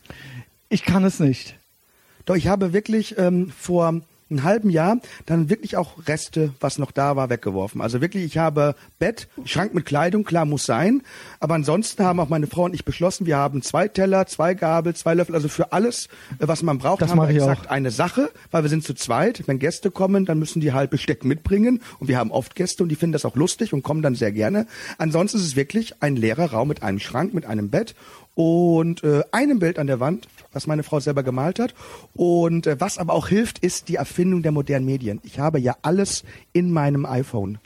Ich 0.68 0.82
kann 0.82 1.02
es 1.04 1.18
nicht. 1.18 1.56
Doch 2.26 2.36
ich 2.36 2.48
habe 2.48 2.74
wirklich 2.74 3.16
ähm, 3.16 3.50
vor 3.50 4.02
einem 4.30 4.42
halben 4.42 4.70
Jahr 4.70 4.98
dann 5.26 5.50
wirklich 5.50 5.76
auch 5.76 6.06
Reste, 6.06 6.52
was 6.60 6.78
noch 6.78 6.90
da 6.92 7.16
war, 7.16 7.30
weggeworfen. 7.30 7.80
Also 7.80 8.00
wirklich, 8.00 8.24
ich 8.24 8.38
habe 8.38 8.74
Bett, 8.98 9.28
Schrank 9.44 9.74
mit 9.74 9.86
Kleidung, 9.86 10.24
klar 10.24 10.44
muss 10.44 10.64
sein. 10.64 11.02
Aber 11.40 11.54
ansonsten 11.54 12.04
haben 12.04 12.20
auch 12.20 12.28
meine 12.28 12.46
Frau 12.46 12.64
und 12.64 12.74
ich 12.74 12.84
beschlossen, 12.84 13.26
wir 13.26 13.36
haben 13.36 13.62
zwei 13.62 13.88
Teller, 13.88 14.26
zwei 14.26 14.54
Gabel, 14.54 14.94
zwei 14.94 15.14
Löffel, 15.14 15.34
also 15.34 15.48
für 15.48 15.72
alles, 15.72 16.06
äh, 16.38 16.48
was 16.48 16.62
man 16.62 16.78
braucht, 16.78 17.02
Das 17.02 17.10
haben 17.10 17.18
wir 17.18 17.30
ich 17.30 17.40
auch. 17.40 17.50
exakt 17.50 17.70
eine 17.70 17.90
Sache, 17.90 18.30
weil 18.50 18.62
wir 18.64 18.70
sind 18.70 18.84
zu 18.84 18.94
zweit. 18.94 19.44
Wenn 19.46 19.58
Gäste 19.58 19.90
kommen, 19.90 20.24
dann 20.26 20.38
müssen 20.38 20.60
die 20.60 20.72
halt 20.72 20.90
Besteck 20.90 21.24
mitbringen. 21.24 21.80
Und 21.98 22.08
wir 22.08 22.18
haben 22.18 22.30
oft 22.30 22.54
Gäste 22.54 22.82
und 22.82 22.88
die 22.90 22.96
finden 22.96 23.12
das 23.12 23.24
auch 23.24 23.36
lustig 23.36 23.72
und 23.72 23.82
kommen 23.82 24.02
dann 24.02 24.14
sehr 24.14 24.32
gerne. 24.32 24.66
Ansonsten 24.98 25.38
ist 25.38 25.44
es 25.44 25.56
wirklich 25.56 25.94
ein 26.02 26.16
leerer 26.16 26.50
Raum 26.52 26.68
mit 26.68 26.82
einem 26.82 26.98
Schrank, 26.98 27.34
mit 27.34 27.46
einem 27.46 27.70
Bett 27.70 27.94
und 28.34 29.02
äh, 29.02 29.22
einem 29.32 29.58
Bild 29.58 29.78
an 29.78 29.86
der 29.88 29.98
Wand, 30.00 30.28
was 30.52 30.66
meine 30.66 30.82
Frau 30.82 31.00
selber 31.00 31.22
gemalt 31.22 31.58
hat. 31.58 31.74
Und 32.14 32.66
äh, 32.66 32.80
was 32.80 32.98
aber 32.98 33.14
auch 33.14 33.28
hilft, 33.28 33.58
ist 33.60 33.88
die 33.88 33.96
Erfindung 33.96 34.42
der 34.42 34.52
modernen 34.52 34.86
Medien. 34.86 35.20
Ich 35.22 35.38
habe 35.38 35.58
ja 35.58 35.76
alles 35.82 36.24
in 36.52 36.70
meinem 36.72 37.06
iPhone. 37.06 37.58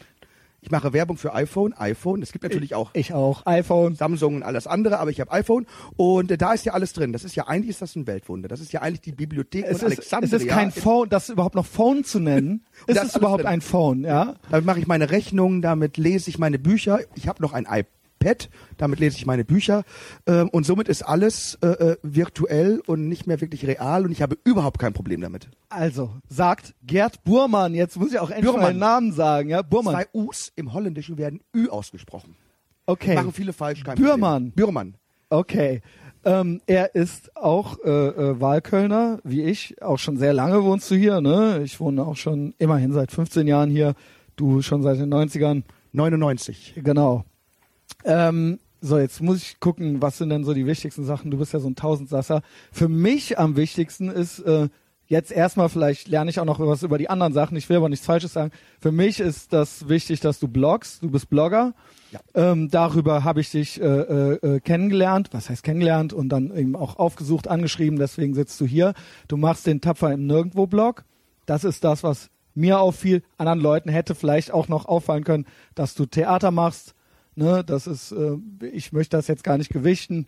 Ich 0.65 0.71
mache 0.71 0.93
Werbung 0.93 1.17
für 1.17 1.35
iPhone, 1.35 1.73
iPhone. 1.73 2.23
Es 2.23 2.31
gibt 2.31 2.45
natürlich 2.45 2.77
auch 2.77 2.91
Ich 2.93 3.13
auch. 3.13 3.45
iPhone. 3.47 3.97
Samsung 3.97 4.37
und 4.37 4.43
alles 4.45 4.69
andere, 4.69 5.01
aber 5.01 5.11
ich 5.11 5.21
habe 5.21 5.33
iPhone 5.33 5.67
und 5.97 6.31
äh, 6.31 6.39
da 6.39 6.53
ist 6.53 6.65
ja 6.65 6.73
alles 6.73 6.93
drin. 6.93 7.13
Das 7.13 7.25
ist 7.25 7.35
ja 7.35 7.49
eigentlich 7.49 7.71
ist 7.71 7.83
das 7.83 7.97
ein 7.97 8.07
Weltwunder. 8.07 8.47
Das 8.47 8.61
ist 8.61 8.73
ja 8.73 8.81
eigentlich 8.81 9.01
die 9.01 9.11
Bibliothek 9.11 9.65
Es 9.67 9.81
von 9.81 9.91
ist, 9.91 9.99
es 9.99 10.13
Alexandria. 10.13 10.37
ist 10.39 10.49
kein 10.49 10.71
Phone, 10.71 11.09
das 11.09 11.31
überhaupt 11.31 11.57
noch 11.57 11.67
Phone 11.67 12.05
zu 12.05 12.21
nennen. 12.21 12.65
Ist 12.87 13.03
es 13.03 13.17
überhaupt 13.17 13.41
drin. 13.41 13.49
ein 13.49 13.61
Phone, 13.61 14.05
ja? 14.05 14.35
Damit 14.51 14.65
mache 14.65 14.79
ich 14.79 14.87
meine 14.87 15.11
Rechnungen, 15.11 15.63
damit 15.63 15.97
lese 15.97 16.31
ich 16.31 16.39
meine 16.39 16.61
Bücher. 16.61 17.01
Ich 17.17 17.27
habe 17.27 17.43
noch 17.43 17.55
ein 17.55 17.65
iPad, 17.65 17.87
damit 18.77 19.01
lese 19.01 19.17
ich 19.17 19.27
meine 19.27 19.45
Bücher. 19.45 19.85
Ähm, 20.27 20.49
und 20.51 20.65
somit 20.65 20.89
ist 20.89 21.03
alles 21.03 21.59
äh, 21.63 21.67
äh, 21.67 21.97
virtuell 22.03 22.83
und 22.87 23.09
nicht 23.09 23.27
mehr 23.27 23.41
wirklich 23.41 23.67
real 23.67 24.05
und 24.05 24.13
ich 24.13 24.23
habe 24.23 24.37
überhaupt 24.45 24.79
kein 24.79 24.93
Problem 24.93 25.21
damit. 25.21 25.49
Also, 25.69 26.11
sagt 26.29 26.75
Gerd 26.85 27.25
Burmann, 27.25 27.75
jetzt 27.75 27.99
muss 27.99 28.13
ich 28.13 28.19
auch 28.19 28.31
endlich 28.31 28.51
Burmann. 28.51 28.75
den 28.75 28.79
Namen 28.79 29.13
sagen, 29.13 29.49
ja? 29.49 29.63
Burmann. 29.63 29.95
Zwei 29.95 30.07
U's 30.13 30.53
im 30.57 30.73
Holländischen 30.73 31.19
werden 31.19 31.41
Ü 31.55 31.69
ausgesprochen. 31.69 32.37
Okay. 32.87 33.15
Machen 33.15 33.33
viele 33.33 33.53
falsch. 33.53 33.85
Kein 33.85 33.97
Bührmann. 33.97 34.51
Problem. 34.51 34.53
Bührmann. 34.55 34.95
Okay. 35.31 35.81
Ähm, 36.25 36.61
er 36.67 36.95
ist 36.95 37.35
auch 37.37 37.79
äh, 37.85 37.91
äh, 37.91 38.41
Wahlkölner, 38.41 39.19
wie 39.25 39.43
ich. 39.43 39.83
Auch 39.83 39.99
schon 39.99 40.17
sehr 40.17 40.33
lange 40.33 40.63
wohnst 40.63 40.91
du 40.91 40.95
hier, 40.95 41.21
ne? 41.21 41.63
Ich 41.65 41.81
wohne 41.81 42.05
auch 42.05 42.17
schon 42.17 42.55
immerhin 42.59 42.93
seit 42.93 43.11
15 43.11 43.47
Jahren 43.47 43.71
hier. 43.71 43.95
Du 44.37 44.63
schon 44.63 44.83
seit 44.83 44.99
den 44.99 45.13
90ern. 45.13 45.63
99. 45.93 46.75
Genau. 46.83 47.25
Ähm, 48.05 48.59
so, 48.81 48.99
jetzt 48.99 49.23
muss 49.23 49.39
ich 49.39 49.61
gucken, 49.61 50.03
was 50.03 50.19
sind 50.19 50.31
denn 50.31 50.45
so 50.45 50.55
die 50.55 50.67
wichtigsten 50.67 51.05
Sachen? 51.05 51.31
Du 51.31 51.39
bist 51.39 51.53
ja 51.53 51.61
so 51.61 51.69
ein 51.69 51.77
Tausendsasser. 51.77 52.43
Für 52.73 52.89
mich 52.89 53.39
am 53.39 53.57
wichtigsten 53.57 54.09
ist, 54.09 54.41
äh, 54.41 54.69
jetzt 55.07 55.31
erstmal, 55.31 55.69
vielleicht 55.69 56.09
lerne 56.09 56.31
ich 56.31 56.41
auch 56.41 56.45
noch 56.45 56.59
was 56.59 56.83
über 56.83 56.99
die 56.99 57.09
anderen 57.09 57.33
Sachen. 57.33 57.57
Ich 57.57 57.69
will 57.69 57.77
aber 57.77 57.89
nichts 57.89 58.07
Falsches 58.07 58.33
sagen. 58.33 58.51
Für 58.81 58.91
mich 58.91 59.21
ist 59.21 59.53
das 59.53 59.89
wichtig, 59.89 60.21
dass 60.21 60.41
du 60.41 60.49
bloggst. 60.49 61.03
Du 61.03 61.11
bist 61.11 61.29
Blogger. 61.31 61.75
Ja. 62.11 62.21
Ähm, 62.35 62.71
darüber 62.71 63.23
habe 63.23 63.41
ich 63.41 63.51
dich 63.51 63.81
äh, 63.81 63.85
äh, 63.85 64.33
äh, 64.35 64.61
kennengelernt. 64.61 65.29
Was 65.33 65.49
heißt 65.49 65.63
kennengelernt? 65.63 66.13
Und 66.13 66.31
dann 66.31 66.57
eben 66.57 66.75
auch 66.75 66.99
aufgesucht, 66.99 67.47
angeschrieben. 67.47 67.99
Deswegen 67.99 68.35
sitzt 68.35 68.61
du 68.61 68.67
hier. 68.67 68.95
Du 69.29 69.37
machst 69.37 69.67
den 69.67 69.81
Tapfer 69.81 70.13
im 70.13 70.27
Nirgendwo-Blog. 70.27 71.05
Das 71.47 71.65
ist 71.65 71.85
das, 71.85 72.03
was 72.03 72.31
mir 72.55 72.81
auffiel. 72.81 73.23
Anderen 73.39 73.61
Leuten 73.61 73.91
hätte 73.91 74.15
vielleicht 74.15 74.51
auch 74.51 74.69
noch 74.69 74.87
auffallen 74.87 75.25
können, 75.25 75.47
dass 75.75 75.95
du 75.95 76.07
Theater 76.07 76.51
machst. 76.51 76.95
Ne, 77.35 77.65
das 77.65 77.87
ist, 77.87 78.13
äh, 78.13 78.37
ich 78.73 78.93
möchte 78.93 79.17
das 79.17 79.27
jetzt 79.27 79.45
gar 79.45 79.59
nicht 79.59 79.71
gewichten. 79.71 80.27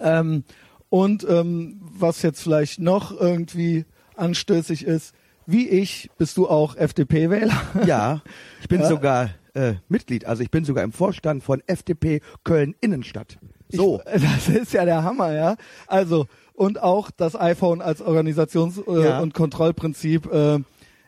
Ähm, 0.00 0.44
und 0.88 1.26
ähm, 1.28 1.80
was 1.82 2.22
jetzt 2.22 2.42
vielleicht 2.42 2.80
noch 2.80 3.18
irgendwie 3.18 3.84
anstößig 4.16 4.84
ist, 4.84 5.14
wie 5.46 5.68
ich 5.68 6.10
bist 6.16 6.36
du 6.36 6.48
auch 6.48 6.76
FDP-Wähler. 6.76 7.60
Ja, 7.86 8.22
ich 8.60 8.68
bin 8.68 8.80
ja. 8.80 8.88
sogar 8.88 9.30
äh, 9.54 9.74
Mitglied, 9.88 10.24
also 10.24 10.42
ich 10.42 10.50
bin 10.50 10.64
sogar 10.64 10.84
im 10.84 10.92
Vorstand 10.92 11.42
von 11.42 11.62
FDP 11.66 12.20
Köln 12.42 12.74
Innenstadt. 12.80 13.38
So. 13.68 14.00
Ich, 14.14 14.22
das 14.46 14.48
ist 14.48 14.72
ja 14.72 14.84
der 14.84 15.02
Hammer, 15.02 15.32
ja. 15.32 15.56
Also, 15.86 16.26
und 16.54 16.82
auch 16.82 17.10
das 17.10 17.38
iPhone 17.38 17.82
als 17.82 18.02
Organisations- 18.02 18.80
äh, 18.86 19.04
ja. 19.08 19.20
und 19.20 19.34
Kontrollprinzip. 19.34 20.32
Äh, 20.32 20.60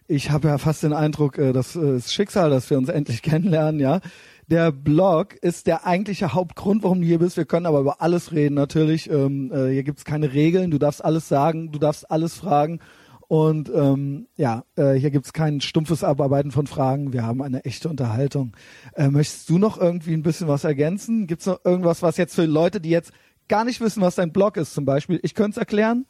ich 0.08 0.30
habe 0.30 0.48
ja 0.48 0.58
fast 0.58 0.82
den 0.82 0.92
Eindruck, 0.92 1.38
äh, 1.38 1.52
das 1.52 1.76
äh, 1.76 1.96
ist 1.96 2.12
Schicksal, 2.12 2.50
dass 2.50 2.70
wir 2.70 2.78
uns 2.78 2.88
endlich 2.88 3.22
kennenlernen, 3.22 3.80
ja. 3.80 4.00
Der 4.48 4.70
Blog 4.70 5.34
ist 5.34 5.66
der 5.66 5.86
eigentliche 5.86 6.32
Hauptgrund, 6.32 6.84
warum 6.84 7.00
du 7.00 7.06
hier 7.06 7.18
bist. 7.18 7.36
Wir 7.36 7.46
können 7.46 7.66
aber 7.66 7.80
über 7.80 8.00
alles 8.00 8.30
reden, 8.30 8.54
natürlich. 8.54 9.10
Ähm, 9.10 9.50
äh, 9.52 9.72
hier 9.72 9.82
gibt's 9.82 10.04
keine 10.04 10.32
Regeln. 10.32 10.70
Du 10.70 10.78
darfst 10.78 11.04
alles 11.04 11.26
sagen, 11.26 11.72
du 11.72 11.80
darfst 11.80 12.08
alles 12.10 12.34
fragen. 12.34 12.78
Und 13.26 13.68
ähm, 13.74 14.28
ja, 14.36 14.64
äh, 14.76 14.92
hier 14.92 15.10
gibt's 15.10 15.32
kein 15.32 15.60
stumpfes 15.60 16.04
Abarbeiten 16.04 16.52
von 16.52 16.68
Fragen. 16.68 17.12
Wir 17.12 17.24
haben 17.24 17.42
eine 17.42 17.64
echte 17.64 17.88
Unterhaltung. 17.88 18.52
Äh, 18.94 19.08
möchtest 19.08 19.50
du 19.50 19.58
noch 19.58 19.78
irgendwie 19.78 20.14
ein 20.14 20.22
bisschen 20.22 20.46
was 20.46 20.62
ergänzen? 20.62 21.26
Gibt's 21.26 21.46
noch 21.46 21.64
irgendwas, 21.64 22.02
was 22.02 22.16
jetzt 22.16 22.36
für 22.36 22.44
Leute, 22.44 22.80
die 22.80 22.90
jetzt 22.90 23.10
gar 23.48 23.64
nicht 23.64 23.80
wissen, 23.80 24.00
was 24.00 24.14
dein 24.14 24.32
Blog 24.32 24.56
ist 24.56 24.74
zum 24.74 24.84
Beispiel? 24.84 25.18
Ich 25.24 25.34
könnte 25.34 25.52
es 25.52 25.56
erklären, 25.56 26.06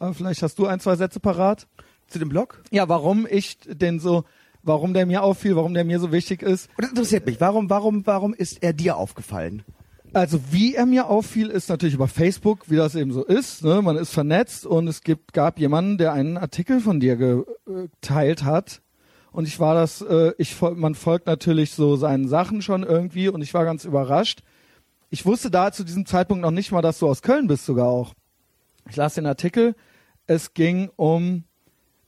aber 0.00 0.14
vielleicht 0.14 0.42
hast 0.42 0.58
du 0.58 0.66
ein, 0.66 0.80
zwei 0.80 0.96
Sätze 0.96 1.20
parat. 1.20 1.68
Zu 2.08 2.18
dem 2.18 2.30
Blog? 2.30 2.62
Ja, 2.70 2.88
warum 2.88 3.26
ich 3.30 3.58
den 3.58 4.00
so, 4.00 4.24
warum 4.62 4.94
der 4.94 5.06
mir 5.06 5.22
auffiel, 5.22 5.56
warum 5.56 5.74
der 5.74 5.84
mir 5.84 6.00
so 6.00 6.12
wichtig 6.12 6.42
ist. 6.42 6.68
Und 6.76 6.82
das 6.82 6.90
interessiert 6.90 7.26
mich. 7.26 7.40
Warum, 7.40 7.70
warum, 7.70 8.06
warum 8.06 8.34
ist 8.34 8.62
er 8.62 8.72
dir 8.72 8.96
aufgefallen? 8.96 9.62
Also 10.12 10.40
wie 10.50 10.74
er 10.74 10.86
mir 10.86 11.08
auffiel, 11.08 11.48
ist 11.48 11.68
natürlich 11.68 11.94
über 11.94 12.08
Facebook, 12.08 12.70
wie 12.70 12.76
das 12.76 12.94
eben 12.94 13.12
so 13.12 13.24
ist. 13.24 13.62
Ne? 13.62 13.82
Man 13.82 13.96
ist 13.96 14.12
vernetzt 14.12 14.66
und 14.66 14.88
es 14.88 15.02
gibt, 15.02 15.32
gab 15.32 15.58
jemanden, 15.58 15.98
der 15.98 16.12
einen 16.12 16.38
Artikel 16.38 16.80
von 16.80 16.98
dir 17.00 17.16
geteilt 17.16 18.44
hat. 18.44 18.80
Und 19.32 19.46
ich 19.46 19.60
war 19.60 19.74
das, 19.74 20.00
äh, 20.00 20.32
ich 20.38 20.60
man 20.60 20.94
folgt 20.94 21.26
natürlich 21.26 21.72
so 21.72 21.96
seinen 21.96 22.26
Sachen 22.28 22.62
schon 22.62 22.82
irgendwie 22.82 23.28
und 23.28 23.42
ich 23.42 23.52
war 23.52 23.64
ganz 23.64 23.84
überrascht. 23.84 24.42
Ich 25.10 25.26
wusste 25.26 25.50
da 25.50 25.72
zu 25.72 25.84
diesem 25.84 26.06
Zeitpunkt 26.06 26.42
noch 26.42 26.50
nicht 26.50 26.72
mal, 26.72 26.82
dass 26.82 26.98
du 26.98 27.08
aus 27.08 27.22
Köln 27.22 27.46
bist 27.46 27.66
sogar 27.66 27.88
auch. 27.88 28.14
Ich 28.88 28.96
las 28.96 29.14
den 29.14 29.26
Artikel. 29.26 29.74
Es 30.26 30.54
ging 30.54 30.90
um 30.96 31.44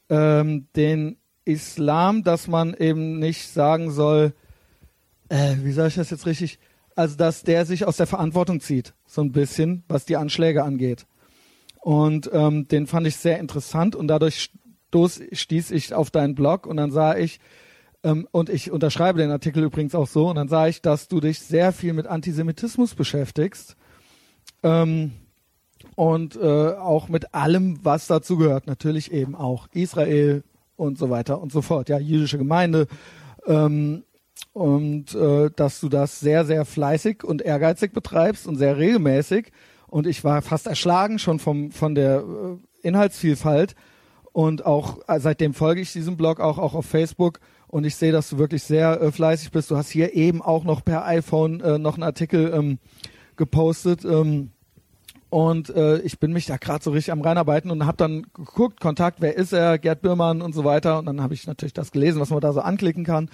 ähm, 0.09 0.67
den 0.77 1.17
Islam, 1.45 2.23
dass 2.23 2.49
man 2.49 2.75
eben 2.75 3.19
nicht 3.19 3.49
sagen 3.49 3.91
soll, 3.91 4.33
äh, 5.29 5.57
wie 5.63 5.73
sage 5.73 5.89
ich 5.89 5.95
das 5.95 6.11
jetzt 6.11 6.27
richtig? 6.27 6.59
Also, 6.97 7.17
dass 7.17 7.43
der 7.43 7.65
sich 7.67 7.87
aus 7.87 7.97
der 7.97 8.07
Verantwortung 8.07 8.61
zieht, 8.61 8.95
so 9.07 9.23
ein 9.23 9.33
bisschen, 9.33 9.85
was 9.89 10.05
die 10.05 10.17
Anschläge 10.17 10.65
angeht. 10.65 11.07
Und 11.81 12.29
ähm, 12.33 12.69
den 12.69 12.87
fand 12.87 13.07
ich 13.07 13.17
sehr 13.17 13.39
interessant 13.39 13.97
und 13.97 14.09
dadurch 14.09 14.51
stoß, 14.89 15.21
stieß 15.33 15.71
ich 15.71 15.95
auf 15.95 16.11
deinen 16.11 16.35
Blog 16.35 16.67
und 16.67 16.77
dann 16.77 16.91
sah 16.91 17.17
ich, 17.17 17.41
ähm, 18.03 18.29
und 18.33 18.51
ich 18.51 18.71
unterschreibe 18.71 19.19
den 19.19 19.31
Artikel 19.31 19.63
übrigens 19.63 19.95
auch 19.95 20.09
so, 20.09 20.29
und 20.29 20.37
dann 20.37 20.49
sah 20.49 20.67
ich, 20.67 20.83
dass 20.83 21.09
du 21.09 21.21
dich 21.21 21.41
sehr 21.41 21.73
viel 21.73 21.93
mit 21.93 22.07
Antisemitismus 22.07 22.95
beschäftigst. 22.95 23.77
Ähm, 24.63 25.13
und 25.95 26.37
äh, 26.37 26.75
auch 26.75 27.09
mit 27.09 27.35
allem, 27.35 27.79
was 27.83 28.07
dazu 28.07 28.37
gehört. 28.37 28.67
Natürlich 28.67 29.13
eben 29.13 29.35
auch 29.35 29.69
Israel 29.73 30.43
und 30.81 30.99
so 30.99 31.11
weiter 31.11 31.41
und 31.41 31.53
so 31.53 31.63
fort. 31.63 31.89
Ja, 31.89 31.99
jüdische 31.99 32.39
Gemeinde. 32.39 32.87
Ähm, 33.47 34.03
und 34.53 35.15
äh, 35.15 35.51
dass 35.55 35.81
du 35.81 35.89
das 35.89 36.19
sehr, 36.21 36.45
sehr 36.45 36.65
fleißig 36.65 37.23
und 37.23 37.43
ehrgeizig 37.43 37.93
betreibst 37.93 38.47
und 38.47 38.57
sehr 38.57 38.79
regelmäßig. 38.79 39.53
Und 39.87 40.07
ich 40.07 40.25
war 40.25 40.43
fast 40.43 40.67
erschlagen 40.67 41.19
schon 41.19 41.39
vom, 41.39 41.71
von 41.71 41.95
der 41.95 42.19
äh, 42.19 42.87
Inhaltsvielfalt. 42.87 43.75
Und 44.33 44.65
auch 44.65 44.99
äh, 45.07 45.21
seitdem 45.21 45.55
folge 45.55 45.81
ich 45.81 45.93
diesem 45.93 46.17
Blog 46.17 46.41
auch, 46.41 46.59
auch 46.59 46.75
auf 46.75 46.87
Facebook. 46.87 47.41
Und 47.69 47.85
ich 47.85 47.97
sehe, 47.97 48.13
dass 48.13 48.31
du 48.31 48.39
wirklich 48.39 48.63
sehr 48.63 49.01
äh, 49.01 49.13
fleißig 49.13 49.53
bist. 49.53 49.71
Du 49.71 49.77
hast 49.77 49.91
hier 49.91 50.15
eben 50.15 50.43
auch 50.43 50.65
noch 50.65 50.85
per 50.85 51.05
iPhone 51.05 51.61
äh, 51.61 51.79
noch 51.79 51.95
einen 51.95 52.03
Artikel 52.05 52.53
ähm, 52.55 52.79
gepostet. 53.37 54.05
Ähm, 54.05 54.51
und 55.31 55.71
äh, 55.71 55.99
ich 56.01 56.19
bin 56.19 56.33
mich 56.33 56.47
da 56.47 56.57
gerade 56.57 56.83
so 56.83 56.91
richtig 56.91 57.13
am 57.13 57.23
reinarbeiten 57.23 57.71
und 57.71 57.87
habe 57.87 57.97
dann 57.97 58.27
geguckt, 58.35 58.81
Kontakt, 58.81 59.21
wer 59.21 59.37
ist 59.37 59.53
er, 59.53 59.79
Gerd 59.79 60.03
Birmann 60.03 60.43
und 60.43 60.55
so 60.55 60.65
weiter. 60.65 60.99
Und 60.99 61.07
dann 61.07 61.23
habe 61.23 61.35
ich 61.35 61.47
natürlich 61.47 61.73
das 61.73 61.93
gelesen, 61.93 62.21
was 62.21 62.31
man 62.31 62.41
da 62.41 62.53
so 62.53 62.61
anklicken 62.61 63.05
kann. 63.05 63.31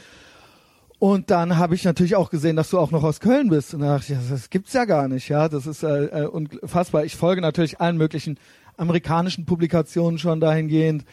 Und 0.98 1.30
dann 1.30 1.56
habe 1.56 1.74
ich 1.74 1.84
natürlich 1.84 2.14
auch 2.14 2.28
gesehen, 2.30 2.56
dass 2.56 2.70
du 2.70 2.78
auch 2.78 2.90
noch 2.90 3.02
aus 3.02 3.20
Köln 3.20 3.48
bist. 3.48 3.72
Und 3.72 3.80
da 3.80 3.96
dachte 3.96 4.12
ich, 4.12 4.18
das 4.30 4.50
gibt's 4.50 4.74
ja 4.74 4.84
gar 4.84 5.08
nicht, 5.08 5.28
ja. 5.28 5.48
Das 5.48 5.66
ist 5.66 5.82
äh, 5.82 6.04
äh, 6.04 6.26
unfassbar. 6.26 7.04
Ich 7.04 7.16
folge 7.16 7.40
natürlich 7.40 7.80
allen 7.80 7.96
möglichen 7.96 8.38
amerikanischen 8.76 9.46
Publikationen 9.46 10.18
schon 10.18 10.38
dahingehend. 10.38 11.04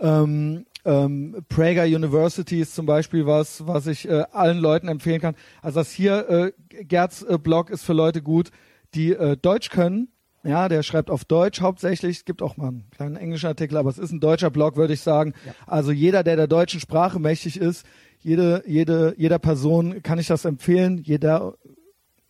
Ähm, 0.00 0.66
ähm, 0.84 1.44
Prager 1.48 1.84
University 1.84 2.60
ist 2.60 2.74
zum 2.74 2.86
Beispiel 2.86 3.26
was, 3.26 3.64
was 3.66 3.86
ich 3.86 4.08
äh, 4.08 4.24
allen 4.32 4.58
Leuten 4.58 4.88
empfehlen 4.88 5.20
kann. 5.20 5.36
Also 5.60 5.78
das 5.78 5.92
hier, 5.92 6.28
äh, 6.28 6.52
Gerds 6.84 7.22
äh, 7.22 7.38
Blog 7.38 7.70
ist 7.70 7.84
für 7.84 7.92
Leute 7.92 8.22
gut, 8.22 8.50
die 8.94 9.12
äh, 9.12 9.36
Deutsch 9.36 9.70
können. 9.70 10.08
Ja, 10.44 10.68
der 10.68 10.82
schreibt 10.82 11.10
auf 11.10 11.24
Deutsch 11.24 11.60
hauptsächlich. 11.60 12.18
Es 12.18 12.24
gibt 12.24 12.42
auch 12.42 12.56
mal 12.56 12.68
einen 12.68 12.90
kleinen 12.90 13.16
englischen 13.16 13.46
Artikel, 13.46 13.76
aber 13.76 13.90
es 13.90 13.98
ist 13.98 14.10
ein 14.10 14.20
deutscher 14.20 14.50
Blog, 14.50 14.76
würde 14.76 14.94
ich 14.94 15.00
sagen. 15.00 15.34
Ja. 15.46 15.54
Also 15.66 15.92
jeder, 15.92 16.24
der 16.24 16.36
der 16.36 16.48
deutschen 16.48 16.80
Sprache 16.80 17.20
mächtig 17.20 17.58
ist, 17.58 17.86
jede, 18.18 18.62
jede, 18.66 19.14
jeder 19.16 19.38
Person 19.38 20.02
kann 20.02 20.18
ich 20.18 20.26
das 20.26 20.44
empfehlen, 20.44 20.98
jeder 20.98 21.54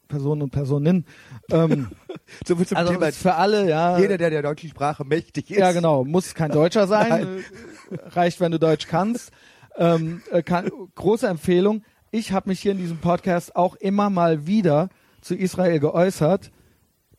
Person 0.09 0.43
und 0.43 0.51
Personin. 0.51 1.07
Ähm, 1.51 1.89
so 2.47 2.57
viel 2.57 2.67
zum 2.67 2.77
also 2.77 2.93
Thema. 2.93 3.13
für 3.13 3.35
alle, 3.35 3.69
ja. 3.69 3.99
Jeder, 3.99 4.19
der 4.19 4.29
der 4.31 4.43
deutschen 4.43 4.69
Sprache 4.69 5.05
mächtig 5.05 5.51
ist. 5.51 5.59
Ja, 5.59 5.73
genau. 5.73 6.05
Muss 6.05 6.35
kein 6.35 6.51
Deutscher 6.51 6.87
sein. 6.87 7.45
Reicht, 8.11 8.41
wenn 8.41 8.53
du 8.53 8.59
Deutsch 8.59 8.87
kannst. 8.89 9.33
Ähm, 9.77 10.23
äh, 10.31 10.43
kann, 10.43 10.71
große 10.95 11.27
Empfehlung. 11.27 11.83
Ich 12.11 12.33
habe 12.33 12.51
mich 12.51 12.61
hier 12.61 12.73
in 12.73 12.79
diesem 12.79 12.99
Podcast 12.99 13.57
auch 13.57 13.75
immer 13.77 14.11
mal 14.11 14.47
wieder 14.47 14.91
zu 15.23 15.35
Israel 15.35 15.81
geäußert. 15.81 16.51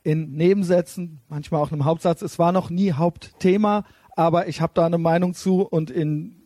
In 0.03 0.33
Nebensätzen, 0.33 1.21
manchmal 1.29 1.61
auch 1.61 1.71
einem 1.71 1.85
Hauptsatz. 1.85 2.21
Es 2.21 2.37
war 2.37 2.51
noch 2.51 2.69
nie 2.69 2.91
Hauptthema, 2.91 3.85
aber 4.15 4.47
ich 4.47 4.61
habe 4.61 4.73
da 4.75 4.85
eine 4.85 4.97
Meinung 4.97 5.33
zu 5.33 5.61
und 5.61 5.89
in 5.89 6.43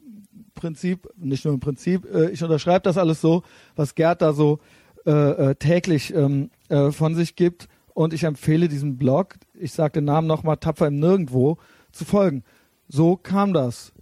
Prinzip, 0.53 1.07
nicht 1.17 1.45
nur 1.45 1.53
im 1.53 1.59
Prinzip, 1.59 2.05
äh, 2.13 2.29
ich 2.29 2.43
unterschreibe 2.43 2.81
das 2.81 2.97
alles 2.97 3.21
so, 3.21 3.43
was 3.75 3.95
Gerd 3.95 4.21
da 4.21 4.33
so 4.33 4.59
äh, 5.05 5.11
äh, 5.11 5.55
täglich 5.55 6.13
ähm, 6.13 6.49
äh, 6.69 6.91
von 6.91 7.15
sich 7.15 7.35
gibt. 7.35 7.67
Und 7.93 8.13
ich 8.13 8.25
empfehle 8.25 8.67
diesem 8.67 8.97
Blog, 8.97 9.35
ich 9.53 9.71
sage 9.71 9.93
den 9.93 10.05
Namen 10.05 10.27
nochmal, 10.27 10.57
Tapfer 10.57 10.87
im 10.87 10.99
Nirgendwo, 10.99 11.57
zu 11.91 12.05
folgen. 12.05 12.43
So 12.87 13.15
kam 13.15 13.53
das. 13.53 13.93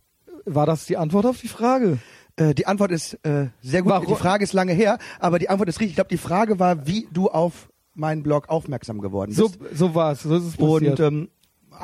War 0.46 0.66
das 0.66 0.86
die 0.86 0.98
Antwort 0.98 1.26
auf 1.26 1.40
die 1.40 1.48
Frage? 1.48 2.00
Äh, 2.36 2.54
die 2.54 2.68
Antwort 2.68 2.92
ist 2.92 3.14
äh, 3.24 3.48
sehr 3.62 3.82
gut. 3.84 3.92
Warum? 3.92 4.08
Die 4.08 4.16
Frage 4.16 4.44
ist 4.44 4.54
lange 4.54 4.74
her, 4.74 4.98
aber 5.20 5.40
die 5.40 5.50
Antwort 5.50 5.70
ist 5.70 5.80
richtig. 5.80 5.92
Ich 5.92 5.96
glaube, 5.96 6.10
die 6.10 6.18
Frage 6.18 6.60
war, 6.60 6.88
wie 6.88 7.08
du 7.12 7.30
auf 7.30 7.70
meinen 7.96 8.24
Blog 8.24 8.50
aufmerksam 8.50 9.00
geworden 9.02 9.34
bist. 9.36 9.40
So, 9.40 9.68
so 9.74 9.96
war 9.96 10.12
es. 10.12 10.24
So 10.24 10.36
ist 10.36 10.44
es 10.44 10.58
passiert. 10.58 11.00
Und 11.00 11.06
ähm, 11.06 11.30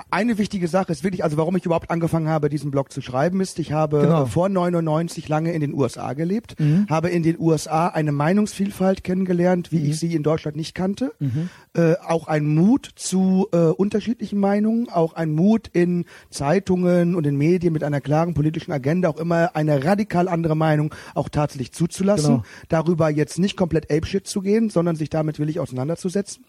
eine 0.09 0.37
wichtige 0.37 0.67
Sache 0.67 0.91
ist 0.91 1.03
wirklich, 1.03 1.23
also 1.23 1.37
warum 1.37 1.55
ich 1.55 1.65
überhaupt 1.65 1.89
angefangen 1.89 2.27
habe, 2.27 2.49
diesen 2.49 2.71
Blog 2.71 2.91
zu 2.91 3.01
schreiben, 3.01 3.41
ist, 3.41 3.59
ich 3.59 3.71
habe 3.71 4.01
genau. 4.01 4.25
vor 4.25 4.49
99 4.49 5.27
lange 5.27 5.53
in 5.53 5.61
den 5.61 5.73
USA 5.73 6.13
gelebt, 6.13 6.59
mhm. 6.59 6.87
habe 6.89 7.09
in 7.09 7.23
den 7.23 7.39
USA 7.39 7.87
eine 7.87 8.11
Meinungsvielfalt 8.11 9.03
kennengelernt, 9.03 9.71
wie 9.71 9.79
mhm. 9.79 9.89
ich 9.89 9.99
sie 9.99 10.13
in 10.15 10.23
Deutschland 10.23 10.57
nicht 10.57 10.75
kannte. 10.75 11.13
Mhm. 11.19 11.49
Äh, 11.73 11.95
auch 12.05 12.27
ein 12.27 12.45
Mut 12.45 12.89
zu 12.95 13.47
äh, 13.51 13.57
unterschiedlichen 13.57 14.39
Meinungen, 14.39 14.89
auch 14.89 15.13
ein 15.13 15.31
Mut 15.31 15.69
in 15.73 16.05
Zeitungen 16.29 17.15
und 17.15 17.25
in 17.25 17.37
Medien 17.37 17.73
mit 17.73 17.83
einer 17.83 18.01
klaren 18.01 18.33
politischen 18.33 18.71
Agenda 18.71 19.09
auch 19.09 19.17
immer 19.17 19.55
eine 19.55 19.83
radikal 19.83 20.27
andere 20.27 20.55
Meinung 20.55 20.93
auch 21.15 21.29
tatsächlich 21.29 21.71
zuzulassen. 21.71 22.35
Genau. 22.35 22.45
Darüber 22.69 23.09
jetzt 23.09 23.39
nicht 23.39 23.57
komplett 23.57 23.91
apeshit 23.91 24.27
zu 24.27 24.41
gehen, 24.41 24.69
sondern 24.69 24.95
sich 24.95 25.09
damit 25.09 25.39
willig 25.39 25.59
auseinanderzusetzen 25.59 26.43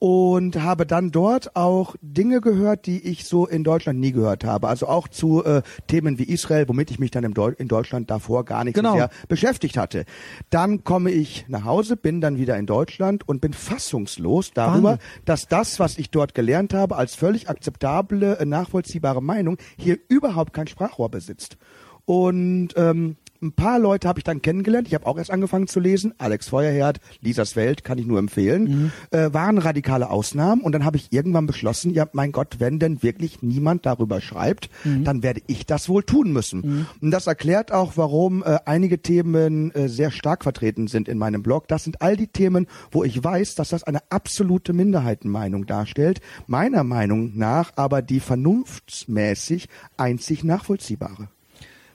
und 0.00 0.56
habe 0.62 0.86
dann 0.86 1.10
dort 1.10 1.54
auch 1.56 1.94
Dinge 2.00 2.40
gehört, 2.40 2.86
die 2.86 3.06
ich 3.06 3.26
so 3.26 3.46
in 3.46 3.64
Deutschland 3.64 4.00
nie 4.00 4.12
gehört 4.12 4.44
habe. 4.44 4.66
Also 4.66 4.88
auch 4.88 5.08
zu 5.08 5.44
äh, 5.44 5.60
Themen 5.88 6.18
wie 6.18 6.24
Israel, 6.24 6.66
womit 6.68 6.90
ich 6.90 6.98
mich 6.98 7.10
dann 7.10 7.30
Deu 7.34 7.52
in 7.58 7.68
Deutschland 7.68 8.10
davor 8.10 8.46
gar 8.46 8.64
nicht 8.64 8.74
genau. 8.74 8.92
so 8.92 8.96
sehr 8.96 9.10
beschäftigt 9.28 9.76
hatte. 9.76 10.06
Dann 10.48 10.84
komme 10.84 11.10
ich 11.10 11.44
nach 11.48 11.64
Hause, 11.66 11.98
bin 11.98 12.22
dann 12.22 12.38
wieder 12.38 12.56
in 12.56 12.64
Deutschland 12.64 13.28
und 13.28 13.42
bin 13.42 13.52
fassungslos 13.52 14.52
darüber, 14.54 14.92
Wann? 14.92 14.98
dass 15.26 15.48
das, 15.48 15.78
was 15.78 15.98
ich 15.98 16.10
dort 16.10 16.34
gelernt 16.34 16.72
habe, 16.72 16.96
als 16.96 17.14
völlig 17.14 17.50
akzeptable, 17.50 18.38
äh, 18.38 18.46
nachvollziehbare 18.46 19.22
Meinung 19.22 19.58
hier 19.76 19.98
überhaupt 20.08 20.54
kein 20.54 20.66
Sprachrohr 20.66 21.10
besitzt. 21.10 21.58
Und 22.06 22.70
ähm, 22.76 23.16
Ein 23.42 23.52
paar 23.52 23.78
Leute 23.78 24.06
habe 24.06 24.20
ich 24.20 24.24
dann 24.24 24.42
kennengelernt. 24.42 24.86
Ich 24.88 24.94
habe 24.94 25.06
auch 25.06 25.16
erst 25.16 25.30
angefangen 25.30 25.66
zu 25.66 25.80
lesen. 25.80 26.12
Alex 26.18 26.48
Feuerherd, 26.48 27.00
Lisas 27.22 27.56
Welt, 27.56 27.84
kann 27.84 27.96
ich 27.96 28.06
nur 28.06 28.18
empfehlen. 28.18 28.64
Mhm. 29.10 29.18
Äh, 29.18 29.32
waren 29.32 29.56
radikale 29.58 30.10
Ausnahmen. 30.10 30.60
Und 30.60 30.72
dann 30.72 30.84
habe 30.84 30.98
ich 30.98 31.12
irgendwann 31.12 31.46
beschlossen, 31.46 31.92
ja, 31.94 32.06
mein 32.12 32.32
Gott, 32.32 32.56
wenn 32.58 32.78
denn 32.78 33.02
wirklich 33.02 33.42
niemand 33.42 33.86
darüber 33.86 34.20
schreibt, 34.20 34.68
Mhm. 34.84 35.04
dann 35.04 35.22
werde 35.22 35.40
ich 35.46 35.64
das 35.64 35.88
wohl 35.88 36.02
tun 36.02 36.32
müssen. 36.32 36.86
Und 37.00 37.10
das 37.10 37.26
erklärt 37.26 37.72
auch, 37.72 37.96
warum 37.96 38.42
äh, 38.42 38.58
einige 38.66 39.00
Themen 39.00 39.70
äh, 39.72 39.88
sehr 39.88 40.10
stark 40.10 40.42
vertreten 40.42 40.86
sind 40.86 41.08
in 41.08 41.16
meinem 41.18 41.42
Blog. 41.42 41.66
Das 41.68 41.84
sind 41.84 42.02
all 42.02 42.16
die 42.16 42.26
Themen, 42.28 42.66
wo 42.90 43.04
ich 43.04 43.22
weiß, 43.24 43.54
dass 43.54 43.70
das 43.70 43.84
eine 43.84 44.00
absolute 44.10 44.72
Minderheitenmeinung 44.72 45.66
darstellt. 45.66 46.20
Meiner 46.46 46.84
Meinung 46.84 47.32
nach 47.36 47.72
aber 47.76 48.02
die 48.02 48.20
vernunftsmäßig 48.20 49.68
einzig 49.96 50.44
nachvollziehbare. 50.44 51.28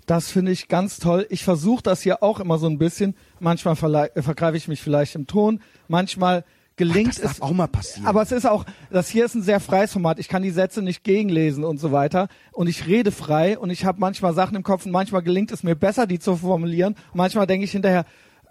Das 0.06 0.30
finde 0.32 0.52
ich 0.52 0.68
ganz 0.68 0.98
toll. 0.98 1.26
Ich 1.30 1.44
versuche 1.44 1.82
das 1.82 2.02
hier 2.02 2.22
auch 2.22 2.40
immer 2.40 2.58
so 2.58 2.68
ein 2.68 2.78
bisschen. 2.78 3.16
Manchmal 3.40 3.76
äh, 4.14 4.22
vergreife 4.22 4.58
ich 4.58 4.68
mich 4.68 4.82
vielleicht 4.82 5.16
im 5.16 5.26
Ton. 5.26 5.62
Manchmal 5.88 6.44
gelingt 6.76 7.18
das 7.18 7.22
darf 7.22 7.32
es. 7.34 7.42
auch 7.42 7.52
mal 7.52 7.68
passieren. 7.68 8.06
Aber 8.06 8.22
es 8.22 8.32
ist 8.32 8.46
auch, 8.46 8.66
das 8.92 9.10
hier 9.10 9.26
ist 9.26 9.36
ein 9.36 9.42
sehr 9.42 9.60
freies 9.60 9.94
Format. 9.94 10.20
Ich 10.20 10.28
kann 10.28 10.44
die 10.44 10.52
Sätze 10.52 10.82
nicht 10.82 11.04
gegenlesen 11.04 11.64
und 11.64 11.80
so 11.80 11.92
weiter. 11.92 12.28
Und 12.52 12.68
ich 12.68 12.86
rede 12.86 13.12
frei 13.12 13.58
und 13.58 13.70
ich 13.70 13.86
habe 13.86 14.00
manchmal 14.00 14.34
Sachen 14.34 14.56
im 14.56 14.64
Kopf 14.64 14.86
und 14.86 14.92
manchmal 14.92 15.24
gelingt 15.24 15.52
es 15.52 15.64
mir 15.64 15.76
besser, 15.76 16.06
die 16.06 16.20
zu 16.20 16.36
formulieren. 16.36 16.96
Manchmal 17.14 17.48
denke 17.48 17.66
ich 17.66 17.72
hinterher, 17.72 18.06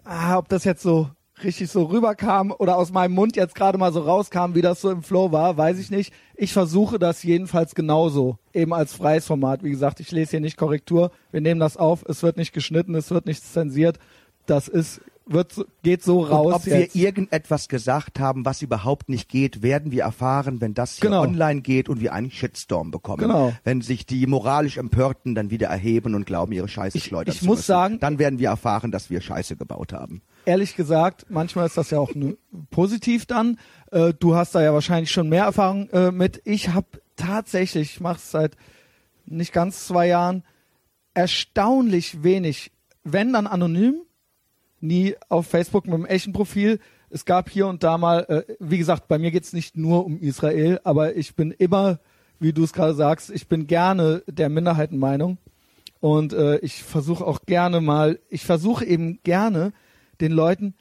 ah, 0.04 0.38
ob 0.38 0.48
das 0.48 0.64
jetzt 0.64 0.82
so 0.82 1.10
richtig 1.42 1.70
so 1.70 1.84
rüberkam 1.84 2.54
oder 2.56 2.76
aus 2.76 2.92
meinem 2.92 3.14
Mund 3.14 3.36
jetzt 3.36 3.54
gerade 3.54 3.78
mal 3.78 3.92
so 3.92 4.00
rauskam, 4.00 4.54
wie 4.54 4.62
das 4.62 4.80
so 4.80 4.90
im 4.90 5.02
Flow 5.02 5.32
war, 5.32 5.56
weiß 5.56 5.78
ich 5.78 5.90
nicht. 5.90 6.12
Ich 6.36 6.52
versuche 6.52 6.98
das 6.98 7.22
jedenfalls 7.22 7.74
genauso, 7.74 8.38
eben 8.52 8.72
als 8.72 8.94
freies 8.94 9.26
Format. 9.26 9.64
Wie 9.64 9.70
gesagt, 9.70 10.00
ich 10.00 10.12
lese 10.12 10.32
hier 10.32 10.40
nicht 10.40 10.56
Korrektur. 10.56 11.10
Wir 11.32 11.40
nehmen 11.40 11.60
das 11.60 11.76
auf. 11.76 12.04
Es 12.08 12.22
wird 12.22 12.36
nicht 12.36 12.52
geschnitten, 12.52 12.94
es 12.94 13.10
wird 13.10 13.26
nicht 13.26 13.42
zensiert. 13.42 13.98
Das 14.46 14.68
ist, 14.68 15.00
wird, 15.26 15.54
geht 15.82 16.02
so 16.02 16.20
raus. 16.22 16.46
Und 16.46 16.52
ob 16.52 16.66
jetzt. 16.66 16.94
wir 16.94 17.02
irgendetwas 17.02 17.68
gesagt 17.68 18.20
haben, 18.20 18.44
was 18.44 18.60
überhaupt 18.62 19.08
nicht 19.08 19.28
geht, 19.28 19.62
werden 19.62 19.90
wir 19.90 20.02
erfahren, 20.02 20.60
wenn 20.60 20.74
das 20.74 20.96
hier 20.98 21.08
Genau. 21.08 21.22
online 21.22 21.62
geht 21.62 21.88
und 21.88 22.00
wir 22.00 22.12
einen 22.12 22.30
Shitstorm 22.30 22.90
bekommen. 22.90 23.22
Genau. 23.22 23.52
Wenn 23.64 23.80
sich 23.80 24.04
die 24.04 24.26
moralisch 24.26 24.76
Empörten 24.76 25.34
dann 25.34 25.50
wieder 25.50 25.68
erheben 25.68 26.14
und 26.14 26.26
glauben, 26.26 26.52
ihre 26.52 26.68
Scheiße 26.68 26.98
Ich- 26.98 27.04
schleudern 27.04 27.32
ich 27.32 27.40
zu 27.40 27.46
muss 27.46 27.58
müssen. 27.58 27.66
sagen- 27.66 27.98
dann 28.00 28.18
werden 28.18 28.38
wir 28.38 28.48
erfahren, 28.50 28.90
dass 28.90 29.08
wir 29.08 29.20
Scheiße 29.20 29.56
gebaut 29.56 29.92
haben. 29.92 30.20
ehrlich 30.46 30.76
gesagt, 30.76 31.24
manchmal 31.30 31.66
ist 31.66 31.78
das 31.78 31.88
ja 31.90 31.98
auch 31.98 32.12
positiv 32.70 33.24
dann. 33.24 33.58
Äh, 33.92 34.12
du 34.12 34.34
hast 34.34 34.54
da 34.54 34.62
ja 34.62 34.74
wahrscheinlich 34.74 35.10
schon 35.10 35.30
mehr 35.30 35.44
Erfahrung 35.44 35.88
äh, 35.90 36.10
mit. 36.10 36.42
Ich 36.44 36.68
habe 36.68 36.86
tatsächlich, 37.16 37.92
ich 37.94 38.00
mache 38.00 38.16
es 38.18 38.30
seit 38.30 38.56
nicht 39.24 39.54
ganz 39.54 39.86
zwei 39.86 40.06
Jahren, 40.08 40.42
erstaunlich 41.14 42.22
wenig, 42.22 42.72
wenn 43.04 43.32
dann 43.32 43.46
anonym, 43.46 44.02
nie 44.84 45.16
auf 45.28 45.46
Facebook 45.46 45.86
mit 45.86 45.94
einem 45.94 46.04
echten 46.04 46.32
Profil. 46.32 46.78
Es 47.10 47.24
gab 47.24 47.50
hier 47.50 47.66
und 47.66 47.82
da 47.82 47.98
mal, 47.98 48.20
äh, 48.28 48.54
wie 48.60 48.78
gesagt, 48.78 49.08
bei 49.08 49.18
mir 49.18 49.30
geht's 49.30 49.52
nicht 49.52 49.76
nur 49.76 50.04
um 50.04 50.18
Israel, 50.20 50.80
aber 50.84 51.16
ich 51.16 51.34
bin 51.34 51.50
immer, 51.50 51.98
wie 52.38 52.52
du 52.52 52.62
es 52.64 52.72
gerade 52.72 52.94
sagst, 52.94 53.30
ich 53.30 53.48
bin 53.48 53.66
gerne 53.66 54.22
der 54.26 54.48
Minderheitenmeinung. 54.48 55.38
Und 56.00 56.34
äh, 56.34 56.58
ich 56.58 56.82
versuche 56.82 57.26
auch 57.26 57.40
gerne 57.46 57.80
mal, 57.80 58.20
ich 58.28 58.44
versuche 58.44 58.84
eben 58.84 59.20
gerne 59.22 59.72
den 60.20 60.32
Leuten, 60.32 60.74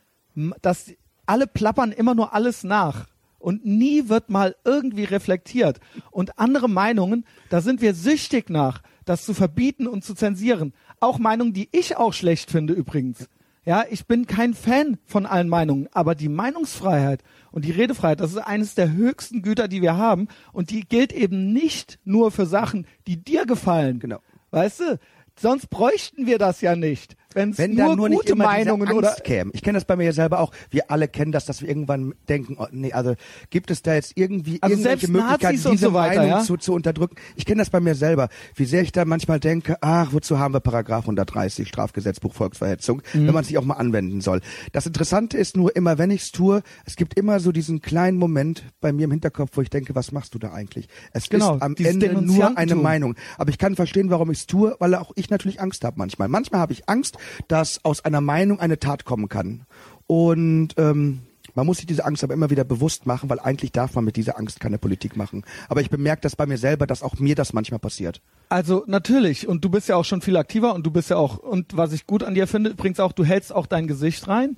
dass 0.61 0.91
alle 1.25 1.47
plappern 1.47 1.91
immer 1.91 2.15
nur 2.15 2.33
alles 2.33 2.63
nach. 2.63 3.07
Und 3.39 3.65
nie 3.65 4.09
wird 4.09 4.29
mal 4.29 4.55
irgendwie 4.63 5.03
reflektiert. 5.03 5.79
Und 6.11 6.39
andere 6.39 6.69
Meinungen, 6.69 7.25
da 7.49 7.61
sind 7.61 7.81
wir 7.81 7.93
süchtig 7.93 8.49
nach, 8.49 8.81
das 9.05 9.25
zu 9.25 9.33
verbieten 9.33 9.87
und 9.87 10.03
zu 10.03 10.13
zensieren. 10.13 10.73
Auch 10.99 11.19
Meinungen, 11.19 11.53
die 11.53 11.69
ich 11.71 11.97
auch 11.97 12.13
schlecht 12.13 12.51
finde 12.51 12.73
übrigens. 12.73 13.27
Ja, 13.65 13.85
ich 13.89 14.07
bin 14.07 14.27
kein 14.27 14.53
Fan 14.53 14.97
von 15.05 15.25
allen 15.25 15.47
Meinungen, 15.47 15.87
aber 15.93 16.15
die 16.15 16.27
Meinungsfreiheit 16.27 17.23
und 17.51 17.63
die 17.63 17.71
Redefreiheit, 17.71 18.19
das 18.19 18.31
ist 18.31 18.37
eines 18.37 18.75
der 18.75 18.91
höchsten 18.91 19.41
Güter, 19.41 19.69
die 19.69 19.81
wir 19.81 19.95
haben. 19.95 20.27
Und 20.51 20.69
die 20.69 20.81
gilt 20.81 21.13
eben 21.13 21.53
nicht 21.53 21.97
nur 22.03 22.31
für 22.31 22.45
Sachen, 22.45 22.85
die 23.07 23.23
dir 23.23 23.45
gefallen. 23.45 23.99
Genau. 23.99 24.19
Weißt 24.51 24.81
du? 24.81 24.99
Sonst 25.39 25.69
bräuchten 25.69 26.27
wir 26.27 26.37
das 26.37 26.61
ja 26.61 26.75
nicht. 26.75 27.15
Wenn's 27.35 27.57
Wenn 27.57 27.75
nur 27.75 27.87
da 27.89 27.95
nur 27.95 28.09
nicht 28.09 28.21
gute 28.21 28.33
immer 28.33 28.45
Meinungen 28.45 28.87
Angst 28.87 28.97
oder 28.97 29.13
käme. 29.23 29.51
Ich 29.53 29.61
kenne 29.61 29.77
das 29.77 29.85
bei 29.85 29.95
mir 29.95 30.05
ja 30.05 30.11
selber 30.13 30.39
auch. 30.39 30.51
Wir 30.69 30.91
alle 30.91 31.07
kennen 31.07 31.31
das, 31.31 31.45
dass 31.45 31.61
wir 31.61 31.69
irgendwann 31.69 32.13
denken, 32.29 32.55
oh, 32.59 32.67
nee, 32.71 32.91
also 32.93 33.15
gibt 33.49 33.71
es 33.71 33.81
da 33.81 33.93
jetzt 33.95 34.13
irgendwie 34.15 34.61
Also 34.61 34.75
irgendwelche 34.75 35.11
Möglichkeiten, 35.11 35.53
diese 35.71 35.77
so 35.77 35.93
weiter, 35.93 36.21
Meinung 36.21 36.37
ja? 36.37 36.43
zu, 36.43 36.57
zu 36.57 36.73
unterdrücken? 36.73 37.15
Ich 37.35 37.45
kenne 37.45 37.59
das 37.61 37.69
bei 37.69 37.79
mir 37.79 37.95
selber. 37.95 38.29
Wie 38.55 38.65
sehr 38.65 38.81
ich 38.81 38.91
da 38.91 39.05
manchmal 39.05 39.39
denke, 39.39 39.77
ach, 39.81 40.13
wozu 40.13 40.39
haben 40.39 40.53
wir 40.53 40.59
Paragraph 40.59 41.05
130 41.05 41.67
Strafgesetzbuch 41.67 42.33
Volksverhetzung, 42.33 43.01
Mhm. 43.13 43.27
wenn 43.27 43.33
man 43.33 43.43
sich 43.43 43.57
auch 43.57 43.65
mal 43.65 43.75
anwenden 43.75 44.21
soll. 44.21 44.41
Das 44.71 44.85
Interessante 44.85 45.37
ist 45.37 45.55
nur 45.57 45.75
immer, 45.75 45.97
wenn 45.97 46.11
ich's 46.11 46.31
tue, 46.31 46.61
es 46.85 46.95
gibt 46.95 47.17
immer 47.17 47.39
so 47.39 47.51
diesen 47.51 47.81
kleinen 47.81 48.17
Moment 48.17 48.63
bei 48.81 48.91
mir 48.91 49.05
im 49.05 49.11
Hinterkopf, 49.11 49.51
wo 49.53 49.61
ich 49.61 49.69
denke, 49.69 49.95
was 49.95 50.11
machst 50.11 50.33
du 50.35 50.39
da 50.39 50.51
eigentlich? 50.53 50.87
Es 51.13 51.29
Genau, 51.29 51.55
ist 51.55 51.61
am 51.61 51.75
Ende 51.77 52.21
nur 52.21 52.57
eine. 52.57 52.73
Meinung. 52.75 53.15
Aber 53.37 53.49
ich 53.49 53.57
kann 53.57 53.75
verstehen, 53.75 54.09
warum 54.09 54.31
ich's 54.31 54.47
tue, 54.47 54.75
weil 54.79 54.95
auch 54.95 55.11
ich 55.15 55.29
natürlich 55.29 55.61
Angst 55.61 55.83
habe 55.83 55.95
manchmal. 55.97 56.27
Manchmal 56.27 56.59
habe 56.59 56.73
ich 56.73 56.89
Angst, 56.89 57.17
dass 57.47 57.83
aus 57.83 58.05
einer 58.05 58.21
Meinung 58.21 58.59
eine 58.59 58.79
Tat 58.79 59.05
kommen 59.05 59.29
kann. 59.29 59.65
Und 60.07 60.69
ähm, 60.77 61.21
man 61.55 61.65
muss 61.67 61.77
sich 61.77 61.85
diese 61.85 62.05
Angst 62.05 62.23
aber 62.23 62.33
immer 62.33 62.49
wieder 62.49 62.63
bewusst 62.63 63.05
machen, 63.05 63.29
weil 63.29 63.39
eigentlich 63.39 63.71
darf 63.71 63.93
man 63.93 64.05
mit 64.05 64.15
dieser 64.15 64.39
Angst 64.39 64.59
keine 64.59 64.77
Politik 64.77 65.15
machen. 65.15 65.43
Aber 65.69 65.81
ich 65.81 65.89
bemerke 65.89 66.21
das 66.21 66.35
bei 66.35 66.45
mir 66.45 66.57
selber, 66.57 66.87
dass 66.87 67.03
auch 67.03 67.19
mir 67.19 67.35
das 67.35 67.53
manchmal 67.53 67.79
passiert. 67.79 68.21
Also 68.49 68.83
natürlich, 68.87 69.47
und 69.47 69.63
du 69.63 69.69
bist 69.69 69.87
ja 69.87 69.95
auch 69.95 70.05
schon 70.05 70.21
viel 70.21 70.37
aktiver 70.37 70.73
und 70.73 70.85
du 70.85 70.91
bist 70.91 71.09
ja 71.09 71.17
auch, 71.17 71.37
und 71.37 71.77
was 71.77 71.93
ich 71.93 72.07
gut 72.07 72.23
an 72.23 72.33
dir 72.33 72.47
finde, 72.47 72.71
übrigens 72.71 72.99
auch, 72.99 73.11
du 73.11 73.23
hältst 73.23 73.53
auch 73.53 73.67
dein 73.67 73.87
Gesicht 73.87 74.27
rein. 74.27 74.57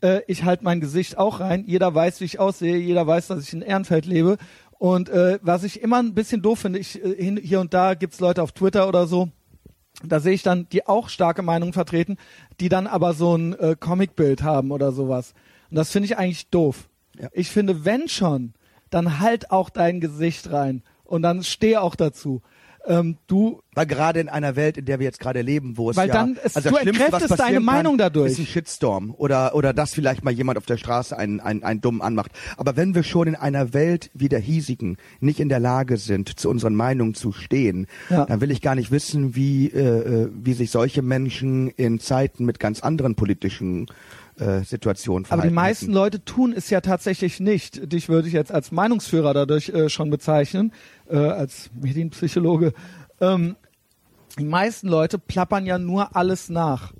Äh, 0.00 0.20
ich 0.28 0.44
halte 0.44 0.64
mein 0.64 0.80
Gesicht 0.80 1.18
auch 1.18 1.40
rein. 1.40 1.64
Jeder 1.66 1.92
weiß, 1.94 2.20
wie 2.20 2.24
ich 2.24 2.38
aussehe, 2.38 2.76
jeder 2.76 3.06
weiß, 3.06 3.28
dass 3.28 3.42
ich 3.42 3.52
in 3.52 3.62
Ehrenfeld 3.62 4.06
lebe. 4.06 4.38
Und 4.78 5.08
äh, 5.08 5.40
was 5.42 5.64
ich 5.64 5.82
immer 5.82 5.98
ein 5.98 6.14
bisschen 6.14 6.40
doof 6.40 6.60
finde, 6.60 6.78
ich, 6.78 7.02
äh, 7.04 7.36
hier 7.42 7.60
und 7.60 7.74
da 7.74 7.94
gibt's 7.94 8.20
Leute 8.20 8.42
auf 8.42 8.52
Twitter 8.52 8.86
oder 8.86 9.08
so, 9.08 9.28
da 10.04 10.20
sehe 10.20 10.34
ich 10.34 10.42
dann, 10.42 10.68
die 10.70 10.86
auch 10.86 11.08
starke 11.08 11.42
Meinungen 11.42 11.72
vertreten, 11.72 12.16
die 12.60 12.68
dann 12.68 12.86
aber 12.86 13.14
so 13.14 13.36
ein 13.36 13.52
äh, 13.54 13.76
Comicbild 13.78 14.42
haben 14.42 14.70
oder 14.70 14.92
sowas. 14.92 15.34
Und 15.70 15.76
das 15.76 15.90
finde 15.90 16.06
ich 16.06 16.16
eigentlich 16.16 16.48
doof. 16.50 16.88
Ja. 17.18 17.28
Ich 17.32 17.50
finde, 17.50 17.84
wenn 17.84 18.08
schon, 18.08 18.54
dann 18.90 19.18
halt 19.18 19.50
auch 19.50 19.70
dein 19.70 20.00
Gesicht 20.00 20.50
rein 20.50 20.82
und 21.04 21.22
dann 21.22 21.42
steh 21.42 21.76
auch 21.76 21.94
dazu. 21.94 22.42
Ähm, 22.88 23.18
du, 23.26 23.60
Weil 23.74 23.84
gerade 23.86 24.18
in 24.18 24.28
einer 24.30 24.56
Welt, 24.56 24.78
in 24.78 24.86
der 24.86 24.98
wir 24.98 25.04
jetzt 25.04 25.20
gerade 25.20 25.42
leben, 25.42 25.76
wo 25.76 25.90
es 25.90 25.96
Weil 25.96 26.08
ja, 26.08 26.14
dann- 26.14 26.38
es- 26.42 26.56
also 26.56 26.70
du 26.70 26.74
das 26.74 26.82
Schlimmste, 26.82 27.04
was 27.04 27.12
entkräftest 27.22 27.40
deine 27.40 27.60
Meinung 27.60 27.98
dadurch. 27.98 28.32
ist 28.32 28.38
ein 28.38 28.46
Shitstorm 28.46 29.14
oder 29.16 29.54
oder 29.54 29.72
dass 29.74 29.92
vielleicht 29.94 30.24
mal 30.24 30.30
jemand 30.32 30.56
auf 30.58 30.64
der 30.66 30.78
Straße 30.78 31.16
einen, 31.16 31.40
einen, 31.40 31.62
einen 31.62 31.80
dummen 31.82 32.00
anmacht. 32.02 32.32
Aber 32.56 32.76
wenn 32.76 32.94
wir 32.94 33.02
schon 33.02 33.28
in 33.28 33.34
einer 33.36 33.74
Welt 33.74 34.10
wie 34.14 34.28
der 34.30 34.40
hiesigen 34.40 34.96
nicht 35.20 35.38
in 35.38 35.48
der 35.50 35.60
Lage 35.60 35.98
sind, 35.98 36.40
zu 36.40 36.48
unseren 36.48 36.74
Meinungen 36.74 37.14
zu 37.14 37.32
stehen, 37.32 37.86
Ja. 38.10 38.24
dann 38.24 38.40
will 38.40 38.50
ich 38.50 38.62
gar 38.62 38.74
nicht 38.74 38.90
wissen, 38.90 39.36
wie 39.36 39.66
äh, 39.68 39.78
äh, 40.24 40.30
wie 40.32 40.54
sich 40.54 40.70
solche 40.70 41.02
Menschen 41.02 41.68
in 41.68 42.00
Zeiten 42.00 42.44
mit 42.46 42.58
ganz 42.58 42.80
anderen 42.80 43.14
politischen 43.16 43.86
äh, 44.40 44.62
Situationen 44.62 45.24
aber 45.24 45.28
verhalten. 45.28 45.48
die 45.48 45.54
meisten 45.54 45.84
hätten. 45.86 45.94
Leute 45.94 46.24
tun 46.24 46.54
es 46.56 46.70
ja 46.70 46.80
tatsächlich 46.80 47.40
nicht. 47.40 47.92
Dich 47.92 48.08
würde 48.08 48.28
ich 48.28 48.34
jetzt 48.34 48.52
als 48.52 48.70
Meinungsführer 48.70 49.34
dadurch 49.34 49.70
äh, 49.70 49.88
schon 49.88 50.10
bezeichnen, 50.10 50.72
äh, 51.10 51.16
als 51.16 51.70
Medienpsychologe. 51.74 52.72
Ähm, 53.20 53.56
die 54.38 54.44
meisten 54.44 54.88
Leute 54.88 55.18
plappern 55.18 55.66
ja 55.66 55.78
nur 55.78 56.14
alles 56.14 56.48
nach. 56.48 56.92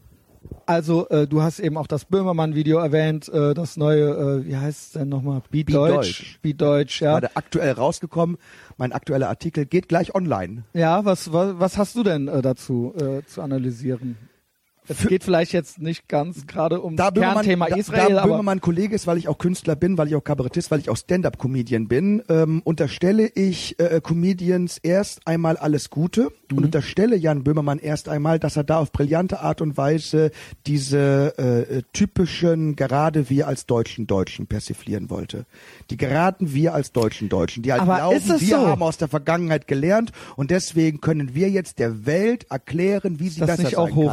Also 0.67 1.09
äh, 1.09 1.27
du 1.27 1.41
hast 1.41 1.61
eben 1.61 1.79
auch 1.79 1.87
das 1.87 2.05
Böhmermann-Video 2.05 2.79
erwähnt, 2.79 3.29
äh, 3.29 3.55
das 3.55 3.77
neue, 3.77 4.43
äh, 4.43 4.47
wie 4.47 4.57
heißt 4.57 4.83
es 4.83 4.93
denn 4.93 5.09
nochmal? 5.09 5.41
Be 5.51 5.65
Be 5.65 5.73
Deutsch. 5.73 5.95
Deutsch. 5.95 6.39
Be 6.43 6.55
Deutsch, 6.55 7.01
ja. 7.01 7.13
gerade 7.13 7.37
aktuell 7.37 7.73
rausgekommen. 7.73 8.37
Mein 8.77 8.93
aktueller 8.93 9.29
Artikel 9.29 9.65
geht 9.65 9.89
gleich 9.89 10.15
online. 10.15 10.65
Ja, 10.75 11.05
was, 11.05 11.33
was, 11.33 11.59
was 11.59 11.79
hast 11.79 11.97
du 11.97 12.03
denn 12.03 12.29
äh, 12.29 12.43
dazu 12.43 12.95
äh, 12.97 13.25
zu 13.25 13.41
analysieren? 13.41 14.17
Es 14.89 15.07
geht 15.07 15.25
vielleicht 15.25 15.53
jetzt 15.53 15.79
nicht 15.81 16.09
ganz 16.09 16.47
gerade 16.47 16.81
um 16.81 16.97
da 16.97 17.11
das 17.11 17.23
Kernthema 17.23 17.69
da, 17.69 17.77
Israel, 17.77 18.15
da 18.15 18.25
Böhmermann 18.25 18.61
Kollege 18.61 18.95
ist, 18.95 19.07
weil 19.07 19.19
ich 19.19 19.29
auch 19.29 19.39
Künstler 19.39 19.77
bin, 19.77 19.99
weil 19.99 20.09
ich 20.09 20.15
auch 20.17 20.25
Kabarettist, 20.25 20.71
weil 20.71 20.81
ich 20.81 20.91
auch 20.91 20.97
Stand-up-Comedian 20.97 21.89
bin, 21.89 22.23
ähm, 22.29 22.63
unterstelle 22.65 23.27
ich 23.27 23.79
äh, 23.79 24.01
Comedians 24.03 24.79
erst 24.79 25.27
einmal 25.27 25.57
alles 25.57 25.91
Gute 25.91 26.31
Mhm. 26.51 26.59
und 26.59 26.65
unterstelle 26.67 27.17
Jan 27.17 27.45
Böhmermann 27.45 27.79
erst 27.79 28.09
einmal, 28.09 28.39
dass 28.39 28.57
er 28.57 28.65
da 28.65 28.79
auf 28.79 28.93
brillante 28.93 29.41
Art 29.41 29.61
und 29.61 29.77
Weise 29.77 30.31
diese 30.67 31.35
äh, 31.39 31.79
äh, 31.79 31.83
typischen 31.93 32.77
gerade 32.77 33.29
wir 33.31 33.47
als 33.49 33.67
Deutschen 33.67 34.07
Deutschen 34.07 34.47
persiflieren 34.47 35.11
wollte. 35.11 35.47
Die 35.91 35.97
geraden 35.97 36.55
wir 36.55 36.75
als 36.75 36.93
Deutschen 36.93 37.29
Deutschen, 37.29 37.63
die 37.63 37.73
halt 37.73 37.83
Aber 37.83 37.97
glauben, 37.97 38.29
wir 38.29 38.39
so? 38.39 38.67
haben 38.67 38.83
aus 38.83 38.97
der 38.97 39.09
Vergangenheit 39.09 39.67
gelernt 39.67 40.13
und 40.37 40.51
deswegen 40.51 41.01
können 41.01 41.35
wir 41.35 41.51
jetzt 41.51 41.79
der 41.79 42.07
Welt 42.07 42.47
erklären, 42.51 43.21
wie 43.21 43.29
sie 43.29 43.41
das 43.41 43.49
besser 43.49 43.63
nicht 43.65 43.77
auch 43.77 43.89
sein 43.89 43.95
kann. 43.95 44.05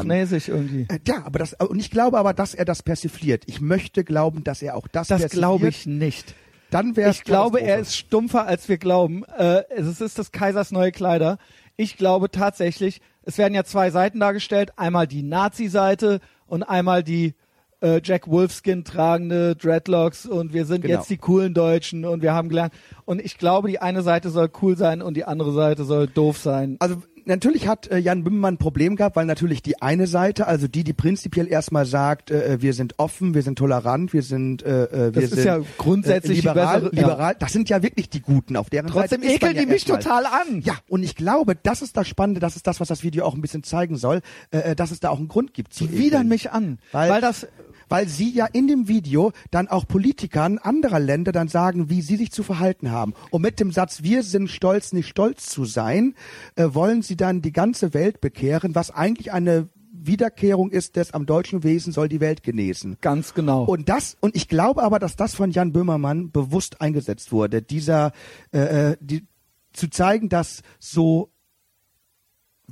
Irgendwie. 0.67 0.93
Äh, 0.93 0.99
Ja, 1.07 1.23
aber 1.25 1.39
das, 1.39 1.53
und 1.53 1.79
ich 1.79 1.91
glaube 1.91 2.17
aber, 2.17 2.33
dass 2.33 2.53
er 2.53 2.65
das 2.65 2.83
persifliert. 2.83 3.43
Ich 3.47 3.61
möchte 3.61 4.03
glauben, 4.03 4.43
dass 4.43 4.61
er 4.61 4.75
auch 4.75 4.87
das, 4.87 5.07
Das 5.07 5.29
glaube 5.29 5.67
ich 5.69 5.85
nicht. 5.85 6.35
Dann 6.71 6.95
wäre 6.95 7.11
Ich 7.11 7.23
glaube, 7.23 7.61
er 7.61 7.79
ist 7.79 7.95
stumpfer, 7.95 8.45
als 8.47 8.67
wir 8.67 8.77
glauben. 8.77 9.23
Äh, 9.37 9.63
es 9.69 10.01
ist 10.01 10.17
des 10.17 10.31
Kaisers 10.31 10.71
neue 10.71 10.91
Kleider. 10.91 11.37
Ich 11.77 11.95
glaube 11.97 12.31
tatsächlich, 12.31 13.01
es 13.23 13.37
werden 13.37 13.53
ja 13.53 13.63
zwei 13.63 13.91
Seiten 13.91 14.19
dargestellt, 14.19 14.73
einmal 14.77 15.07
die 15.07 15.23
Nazi-Seite 15.23 16.19
und 16.47 16.63
einmal 16.63 17.03
die 17.03 17.33
äh, 17.81 18.01
Jack 18.03 18.27
Wolfskin 18.29 18.83
tragende 18.83 19.55
Dreadlocks 19.55 20.25
und 20.25 20.53
wir 20.53 20.65
sind 20.65 20.81
Genau. 20.81 20.95
jetzt 20.95 21.09
die 21.09 21.17
coolen 21.17 21.53
Deutschen 21.53 22.05
und 22.05 22.21
wir 22.21 22.33
haben 22.33 22.49
gelernt. 22.49 22.73
Und 23.05 23.21
ich 23.21 23.37
glaube, 23.37 23.67
die 23.69 23.79
eine 23.79 24.01
Seite 24.01 24.29
soll 24.29 24.49
cool 24.61 24.77
sein 24.77 25.01
und 25.01 25.15
die 25.15 25.25
andere 25.25 25.51
Seite 25.53 25.83
soll 25.83 26.07
doof 26.07 26.37
sein. 26.37 26.77
Also 26.79 27.03
natürlich 27.25 27.67
hat 27.67 27.87
äh, 27.91 27.97
Jan 27.97 28.23
Böhmermann 28.23 28.55
ein 28.55 28.57
Problem 28.57 28.95
gehabt, 28.95 29.15
weil 29.15 29.25
natürlich 29.25 29.61
die 29.61 29.81
eine 29.81 30.07
Seite, 30.07 30.47
also 30.47 30.67
die, 30.67 30.83
die 30.83 30.93
prinzipiell 30.93 31.47
erstmal 31.47 31.85
sagt, 31.85 32.31
äh, 32.31 32.61
wir 32.61 32.73
sind 32.73 32.95
offen, 32.99 33.33
wir 33.33 33.41
sind 33.41 33.57
tolerant, 33.57 34.13
wir 34.13 34.21
sind, 34.23 34.63
äh, 34.63 34.85
äh, 34.85 34.89
wir 35.15 35.21
Das 35.21 35.23
ist 35.25 35.29
sind 35.35 35.45
ja 35.45 35.59
grundsätzlich 35.77 36.41
die 36.41 36.47
liberal, 36.47 36.81
bessere- 36.83 36.95
ja. 36.95 37.01
liberal, 37.07 37.35
das 37.39 37.53
sind 37.53 37.69
ja 37.69 37.81
wirklich 37.83 38.09
die 38.09 38.21
Guten 38.21 38.55
auf 38.57 38.69
deren 38.69 38.87
Trotzdem 38.87 39.21
Seite. 39.21 39.33
ist 39.33 39.41
man 39.41 39.51
ekeln 39.51 39.55
ja 39.55 39.65
die 39.67 39.71
mich 39.73 39.85
total 39.85 40.25
an. 40.25 40.61
Ja, 40.63 40.75
und 40.87 41.03
ich 41.03 41.15
glaube, 41.15 41.55
das 41.61 41.81
ist 41.81 41.97
das 41.97 42.07
Spannende, 42.07 42.39
das 42.39 42.55
ist 42.55 42.67
das, 42.67 42.79
was 42.79 42.87
das 42.87 43.03
Video 43.03 43.25
auch 43.25 43.35
ein 43.35 43.41
bisschen 43.41 43.63
zeigen 43.63 43.95
soll, 43.97 44.21
äh, 44.51 44.59
äh, 44.71 44.75
dass 44.75 44.91
es 44.91 44.99
da 44.99 45.09
auch 45.09 45.19
einen 45.19 45.27
Grund 45.27 45.53
gibt. 45.53 45.79
Die 45.79 45.91
widern 45.91 46.21
ekeln. 46.21 46.27
mich 46.27 46.51
an, 46.51 46.79
Weil, 46.91 47.09
weil 47.09 47.21
das 47.21 47.47
weil 47.89 48.07
sie 48.07 48.29
ja 48.29 48.45
in 48.45 48.67
dem 48.67 48.87
Video 48.87 49.31
dann 49.51 49.67
auch 49.67 49.87
Politikern 49.87 50.57
anderer 50.57 50.99
Länder 50.99 51.31
dann 51.31 51.47
sagen, 51.47 51.89
wie 51.89 52.01
sie 52.01 52.17
sich 52.17 52.31
zu 52.31 52.43
verhalten 52.43 52.91
haben. 52.91 53.13
Und 53.31 53.41
mit 53.41 53.59
dem 53.59 53.71
Satz, 53.71 54.03
wir 54.03 54.23
sind 54.23 54.49
stolz, 54.49 54.93
nicht 54.93 55.09
stolz 55.09 55.47
zu 55.47 55.65
sein, 55.65 56.15
äh, 56.55 56.67
wollen 56.71 57.01
sie 57.01 57.15
dann 57.15 57.41
die 57.41 57.51
ganze 57.51 57.93
Welt 57.93 58.21
bekehren, 58.21 58.75
was 58.75 58.91
eigentlich 58.91 59.31
eine 59.31 59.69
Wiederkehrung 60.07 60.71
ist 60.71 60.95
des 60.95 61.11
am 61.11 61.25
deutschen 61.25 61.63
Wesen 61.63 61.91
soll 61.93 62.09
die 62.09 62.19
Welt 62.19 62.43
genesen. 62.43 62.97
ganz 63.01 63.33
genau. 63.33 63.63
Und 63.63 63.89
das, 63.89 64.17
und 64.19 64.35
ich 64.35 64.47
glaube 64.47 64.83
aber, 64.83 64.99
dass 64.99 65.15
das 65.15 65.35
von 65.35 65.51
Jan 65.51 65.71
Böhmermann 65.71 66.31
bewusst 66.31 66.81
eingesetzt 66.81 67.31
wurde, 67.31 67.61
dieser, 67.61 68.11
äh, 68.51 68.91
äh, 68.91 68.97
die, 68.99 69.25
zu 69.73 69.89
zeigen, 69.89 70.29
dass 70.29 70.61
so 70.79 71.31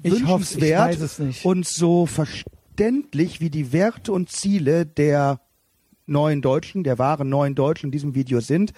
Ich 0.02 0.12
hoff's, 0.12 0.56
ich 0.56 0.62
wünschenswert 0.62 0.90
weiß 0.90 1.02
es 1.02 1.20
nicht. 1.20 1.46
und 1.46 1.66
so 1.66 2.06
verständlich 2.74 3.40
wie 3.40 3.52
die 3.52 3.72
Werte 3.72 4.12
und 4.12 4.32
Ziele 4.32 4.86
der 4.86 5.40
neuen 6.08 6.42
Deutschen, 6.42 6.84
der 6.84 6.98
wahren 6.98 7.30
neuen 7.30 7.54
Deutschen 7.54 7.88
in 7.88 7.92
diesem 7.92 8.16
Video 8.16 8.40
sind, 8.40 8.74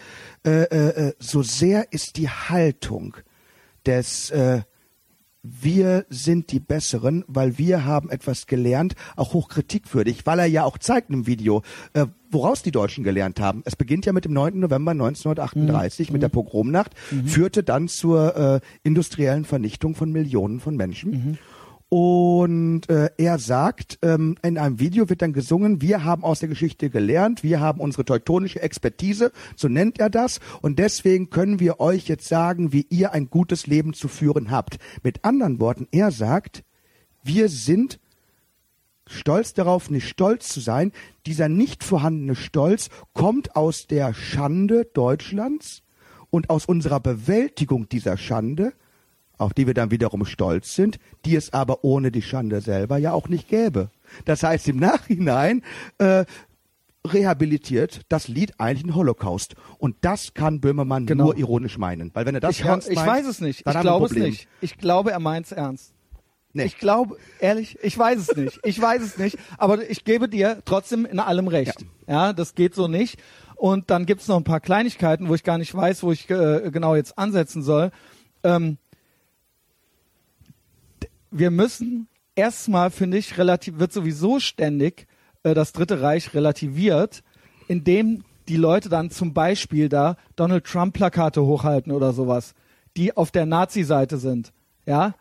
äh, 0.46 0.64
äh, 0.64 1.08
äh, 1.08 1.14
so 1.18 1.44
sehr 1.44 1.94
ist 1.94 2.18
die 2.18 2.30
Haltung 2.30 3.16
des 3.86 4.32
äh, 4.32 4.64
wir 5.44 6.06
sind 6.10 6.52
die 6.52 6.60
Besseren, 6.60 7.24
weil 7.28 7.58
wir 7.60 7.86
haben 7.86 8.10
etwas 8.10 8.48
gelernt, 8.48 8.96
auch 9.16 9.34
hochkritikwürdig, 9.34 10.26
weil 10.26 10.40
er 10.40 10.46
ja 10.48 10.64
auch 10.64 10.80
zeigt 10.80 11.12
im 11.12 11.28
Video, 11.28 11.62
äh, 11.94 12.08
woraus 12.32 12.64
die 12.64 12.72
Deutschen 12.72 13.04
gelernt 13.04 13.40
haben. 13.40 13.62
Es 13.64 13.76
beginnt 13.76 14.06
ja 14.08 14.12
mit 14.12 14.26
dem 14.26 14.34
9. 14.34 14.60
November 14.60 14.92
1938 14.92 16.12
mit 16.12 16.24
der 16.24 16.30
Pogromnacht, 16.30 16.96
führte 17.28 17.64
dann 17.64 17.88
zur 17.88 18.36
äh, 18.36 18.60
industriellen 18.84 19.46
Vernichtung 19.46 19.96
von 19.96 20.12
Millionen 20.12 20.60
von 20.60 20.76
Menschen. 20.76 21.38
Und 21.89 22.89
äh, 22.89 23.10
er 23.17 23.38
sagt, 23.38 24.00
ähm, 24.02 24.38
in 24.41 24.58
einem 24.58 24.80
Video 24.80 25.08
wird 25.08 25.21
dann 25.21 25.34
gesungen, 25.34 25.82
wir 25.82 26.04
haben 26.04 26.24
aus 26.24 26.39
der 26.39 26.50
Geschichte 26.50 26.89
gelernt, 26.89 27.43
wir 27.43 27.60
haben 27.60 27.80
unsere 27.80 28.04
teutonische 28.04 28.62
Expertise, 28.62 29.32
so 29.56 29.67
nennt 29.67 30.00
er 30.00 30.10
das, 30.10 30.39
und 30.62 30.80
deswegen 30.80 31.30
können 31.30 31.60
wir 31.60 31.80
euch 31.80 32.08
jetzt 32.08 32.28
sagen, 32.28 32.74
wie 32.74 32.88
ihr 32.89 33.13
ein 33.13 33.30
gutes 33.30 33.67
Leben 33.67 33.93
zu 33.93 34.08
führen 34.08 34.50
habt. 34.50 34.78
Mit 35.04 35.24
anderen 35.24 35.60
Worten, 35.60 35.88
er 35.91 36.10
sagt, 36.10 36.63
wir 37.24 37.50
sind 37.50 38.00
stolz 39.08 39.54
darauf, 39.54 39.89
nicht 39.89 40.08
stolz 40.08 40.50
zu 40.50 40.60
sein. 40.60 40.91
Dieser 41.26 41.50
nicht 41.50 41.84
vorhandene 41.84 42.36
Stolz 42.36 42.89
kommt 43.13 43.56
aus 43.56 43.88
der 43.88 44.13
Schande 44.13 44.86
Deutschlands 44.93 45.84
und 46.30 46.50
aus 46.50 46.65
unserer 46.65 47.00
Bewältigung 47.00 47.88
dieser 47.89 48.17
Schande, 48.17 48.74
auf 49.38 49.54
die 49.54 49.67
wir 49.67 49.74
dann 49.74 49.91
wiederum 49.91 50.26
stolz 50.26 50.76
sind, 50.76 50.98
die 51.26 51.36
es 51.36 51.54
aber 51.54 51.84
ohne 51.84 52.12
die 52.12 52.21
Schande 52.21 52.62
selber 52.62 52.98
ja 52.98 53.13
auch 53.13 53.28
nicht 53.28 53.48
gäbe. 53.50 53.89
Das 54.26 54.43
heißt, 54.43 54.67
im 54.69 54.78
Nachhinein 54.78 55.62
äh, 55.98 56.26
rehabilitiert 57.06 58.02
das 58.10 58.28
Lied 58.28 58.54
eigentlich 58.60 58.84
den 58.84 58.95
Holocaust. 58.95 59.56
Und 59.78 59.95
das 60.02 60.34
kann 60.34 60.60
Böhmermann 60.60 61.06
Genau. 61.06 61.26
nur 61.26 61.38
ironisch 61.38 61.78
meinen. 61.78 62.12
Weil 62.13 62.26
wenn 62.26 62.36
er 62.36 62.41
das 62.41 62.60
ich, 62.60 62.65
ernst 62.65 62.89
ich 62.89 62.95
meint, 62.95 63.08
weiß 63.10 63.28
es 63.28 63.41
nicht. 63.41 63.65
dann 63.65 63.76
Ich 63.76 63.82
glaube 63.82 64.06
es 64.08 64.12
nicht. 64.13 64.48
Ich 64.62 64.78
glaube, 64.78 65.12
er 65.12 65.19
meint 65.19 65.45
es 65.45 65.52
ernst. 65.52 65.93
Nee. 66.54 66.63
Ich 66.63 66.78
glaube, 66.78 67.17
ehrlich, 67.39 67.78
ich 67.84 67.98
weiß 67.98 68.17
es 68.17 68.36
nicht. 68.38 68.60
Ich 68.63 68.82
weiß 68.82 69.02
es 69.02 69.17
nicht. 69.17 69.38
Aber 69.58 69.89
ich 69.89 70.06
gebe 70.06 70.30
dir 70.30 70.62
trotzdem 70.63 71.06
in 71.06 71.19
allem 71.19 71.50
recht. 71.50 71.86
Ja, 72.08 72.32
das 72.32 72.56
geht 72.56 72.74
so 72.76 72.88
nicht. 72.88 73.19
Und 73.58 73.89
dann 73.89 74.06
gibt's 74.06 74.28
noch 74.28 74.38
ein 74.38 74.45
paar 74.45 74.62
Kleinigkeiten, 74.62 75.28
wo 75.28 75.36
ich 75.36 75.43
gar 75.43 75.58
nicht 75.58 75.76
weiß, 75.76 76.04
wo 76.04 76.12
ich 76.12 76.30
äh, 76.30 76.69
genau 76.71 76.95
jetzt 76.95 77.17
ansetzen 77.17 77.62
soll. 77.62 77.91
Ähm, 78.43 78.78
wir 81.38 81.52
müssen 81.52 82.08
erstmal, 82.36 82.91
finde 82.91 83.17
ich, 83.17 83.38
relativ, 83.38 83.78
wird 83.78 83.91
sowieso 83.91 84.39
ständig 84.39 85.08
äh, 85.43 85.54
das 85.54 85.74
Dritte 85.74 86.02
Reich 86.02 86.34
relativiert, 86.34 87.24
indem 87.67 88.24
die 88.48 88.58
Leute 88.58 88.89
dann 88.89 89.10
zum 89.10 89.34
Beispiel 89.34 89.89
da 89.89 90.17
Donald 90.36 90.65
Trump 90.65 90.93
Plakate 90.93 91.43
hochhalten 91.43 91.91
oder 91.91 92.13
sowas, 92.13 92.54
die 92.95 93.17
auf 93.17 93.32
der 93.32 93.45
Nazi-Seite 93.45 94.17
sind. 94.17 94.54
Ja, 94.86 95.15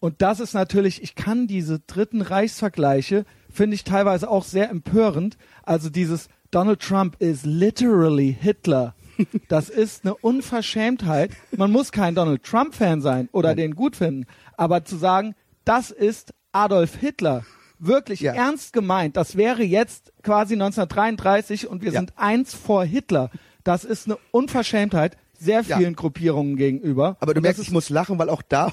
und 0.00 0.22
das 0.22 0.40
ist 0.40 0.54
natürlich, 0.54 1.02
ich 1.02 1.14
kann 1.14 1.46
diese 1.46 1.78
dritten 1.78 2.22
Reichsvergleiche, 2.22 3.24
finde 3.50 3.74
ich 3.74 3.84
teilweise 3.84 4.30
auch 4.30 4.44
sehr 4.44 4.70
empörend. 4.70 5.36
Also 5.62 5.90
dieses 5.90 6.28
Donald 6.50 6.80
Trump 6.80 7.16
is 7.20 7.44
literally 7.44 8.36
Hitler. 8.38 8.94
Das 9.48 9.68
ist 9.68 10.04
eine 10.04 10.14
Unverschämtheit. 10.14 11.32
Man 11.54 11.70
muss 11.70 11.92
kein 11.92 12.14
Donald 12.14 12.42
Trump-Fan 12.42 13.02
sein 13.02 13.28
oder 13.32 13.54
den 13.54 13.74
gut 13.74 13.96
finden. 13.96 14.24
Aber 14.56 14.84
zu 14.86 14.96
sagen, 14.96 15.34
das 15.64 15.90
ist 15.90 16.32
Adolf 16.52 16.96
Hitler, 16.96 17.44
wirklich 17.78 18.20
Ja. 18.20 18.34
ernst 18.34 18.72
gemeint, 18.72 19.16
das 19.16 19.36
wäre 19.36 19.62
jetzt 19.62 20.12
quasi 20.22 20.54
1933 20.54 21.68
und 21.68 21.82
wir 21.82 21.92
Ja. 21.92 22.00
sind 22.00 22.12
eins 22.16 22.54
vor 22.54 22.84
Hitler. 22.84 23.30
Das 23.64 23.84
ist 23.84 24.06
eine 24.06 24.18
Unverschämtheit 24.32 25.16
sehr 25.38 25.62
Ja. 25.62 25.78
vielen 25.78 25.94
Gruppierungen 25.96 26.56
gegenüber. 26.56 27.16
Aber 27.20 27.32
du 27.34 27.40
merkst, 27.40 27.62
ich 27.62 27.70
muss 27.70 27.88
lachen, 27.88 28.18
weil 28.18 28.28
auch 28.28 28.42
da, 28.42 28.72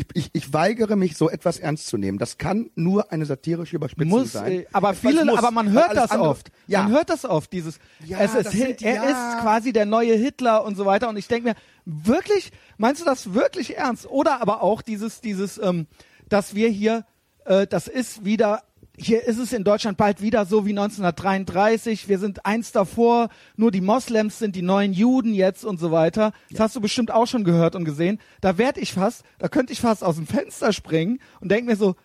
ich, 0.00 0.06
ich, 0.14 0.30
ich 0.32 0.52
weigere 0.52 0.96
mich, 0.96 1.16
so 1.16 1.28
etwas 1.30 1.58
ernst 1.58 1.86
zu 1.86 1.96
nehmen. 1.98 2.18
Das 2.18 2.38
kann 2.38 2.70
nur 2.74 3.12
eine 3.12 3.26
satirische 3.26 3.76
Überspitzung 3.76 4.08
muss, 4.08 4.32
sein. 4.32 4.52
äh, 4.52 4.66
aber 4.72 4.90
Etwas 4.90 5.10
viele, 5.10 5.24
muss, 5.24 5.38
aber 5.38 5.50
man 5.50 5.70
hört 5.70 5.94
das 5.96 6.10
andere- 6.10 6.28
oft. 6.30 6.50
Ja, 6.66 6.82
Man 6.84 6.92
hört 6.92 7.10
das 7.10 7.24
oft, 7.24 7.52
dieses, 7.52 7.78
Ja, 8.04 8.18
es 8.20 8.34
ist, 8.34 8.52
sind 8.52 8.82
er 8.82 8.94
ja. 8.94 9.02
ist 9.04 9.42
quasi 9.42 9.72
der 9.72 9.86
neue 9.86 10.14
Hitler 10.14 10.64
und 10.64 10.76
so 10.76 10.86
weiter. 10.86 11.08
Und 11.08 11.16
ich 11.16 11.28
denke 11.28 11.48
mir, 11.50 11.54
wirklich, 11.84 12.50
meinst 12.78 13.00
du 13.00 13.04
das 13.04 13.34
wirklich 13.34 13.76
ernst? 13.76 14.06
Oder 14.06 14.40
aber 14.40 14.62
auch 14.62 14.82
dieses, 14.82 15.20
dieses, 15.20 15.58
ähm, 15.58 15.86
dass 16.28 16.54
wir 16.54 16.68
hier, 16.68 17.04
äh, 17.44 17.66
das 17.66 17.88
ist 17.88 18.24
wieder, 18.24 18.62
hier 19.00 19.24
ist 19.24 19.38
es 19.38 19.52
in 19.52 19.64
Deutschland 19.64 19.96
bald 19.96 20.20
wieder 20.20 20.44
so 20.44 20.66
wie 20.66 20.70
1933. 20.70 22.08
Wir 22.08 22.18
sind 22.18 22.44
eins 22.44 22.72
davor. 22.72 23.28
Nur 23.56 23.70
die 23.70 23.80
Moslems 23.80 24.38
sind 24.38 24.54
die 24.56 24.62
neuen 24.62 24.92
Juden 24.92 25.32
jetzt 25.32 25.64
und 25.64 25.80
so 25.80 25.90
weiter. 25.90 26.32
Das 26.50 26.60
hast 26.60 26.76
du 26.76 26.80
bestimmt 26.80 27.10
auch 27.10 27.26
schon 27.26 27.44
gehört 27.44 27.74
und 27.74 27.84
gesehen. 27.84 28.20
Da 28.40 28.58
werd 28.58 28.76
ich 28.76 28.92
fast, 28.92 29.22
da 29.38 29.48
könnte 29.48 29.72
ich 29.72 29.80
fast 29.80 30.04
aus 30.04 30.16
dem 30.16 30.26
Fenster 30.26 30.72
springen 30.72 31.18
und 31.40 31.50
denke 31.50 31.70
mir 31.70 31.76
so, 31.76 31.96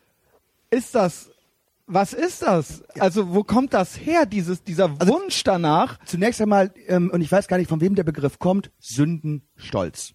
ist 0.72 0.96
das, 0.96 1.30
was 1.86 2.14
ist 2.14 2.42
das? 2.42 2.84
Also 3.00 3.34
wo 3.34 3.44
kommt 3.44 3.74
das 3.74 4.00
her, 4.00 4.26
dieses, 4.26 4.64
dieser 4.64 4.90
Also 4.98 5.14
Wunsch 5.14 5.44
danach? 5.44 6.00
Zunächst 6.06 6.42
einmal, 6.42 6.74
ähm, 6.88 7.12
und 7.12 7.22
ich 7.22 7.32
weiß 7.32 7.48
gar 7.48 7.58
nicht, 7.58 7.70
von 7.70 7.82
wem 7.82 7.96
der 7.96 8.04
Begriff 8.04 8.40
kommt, 8.40 8.72
Sündenstolz. 8.80 10.14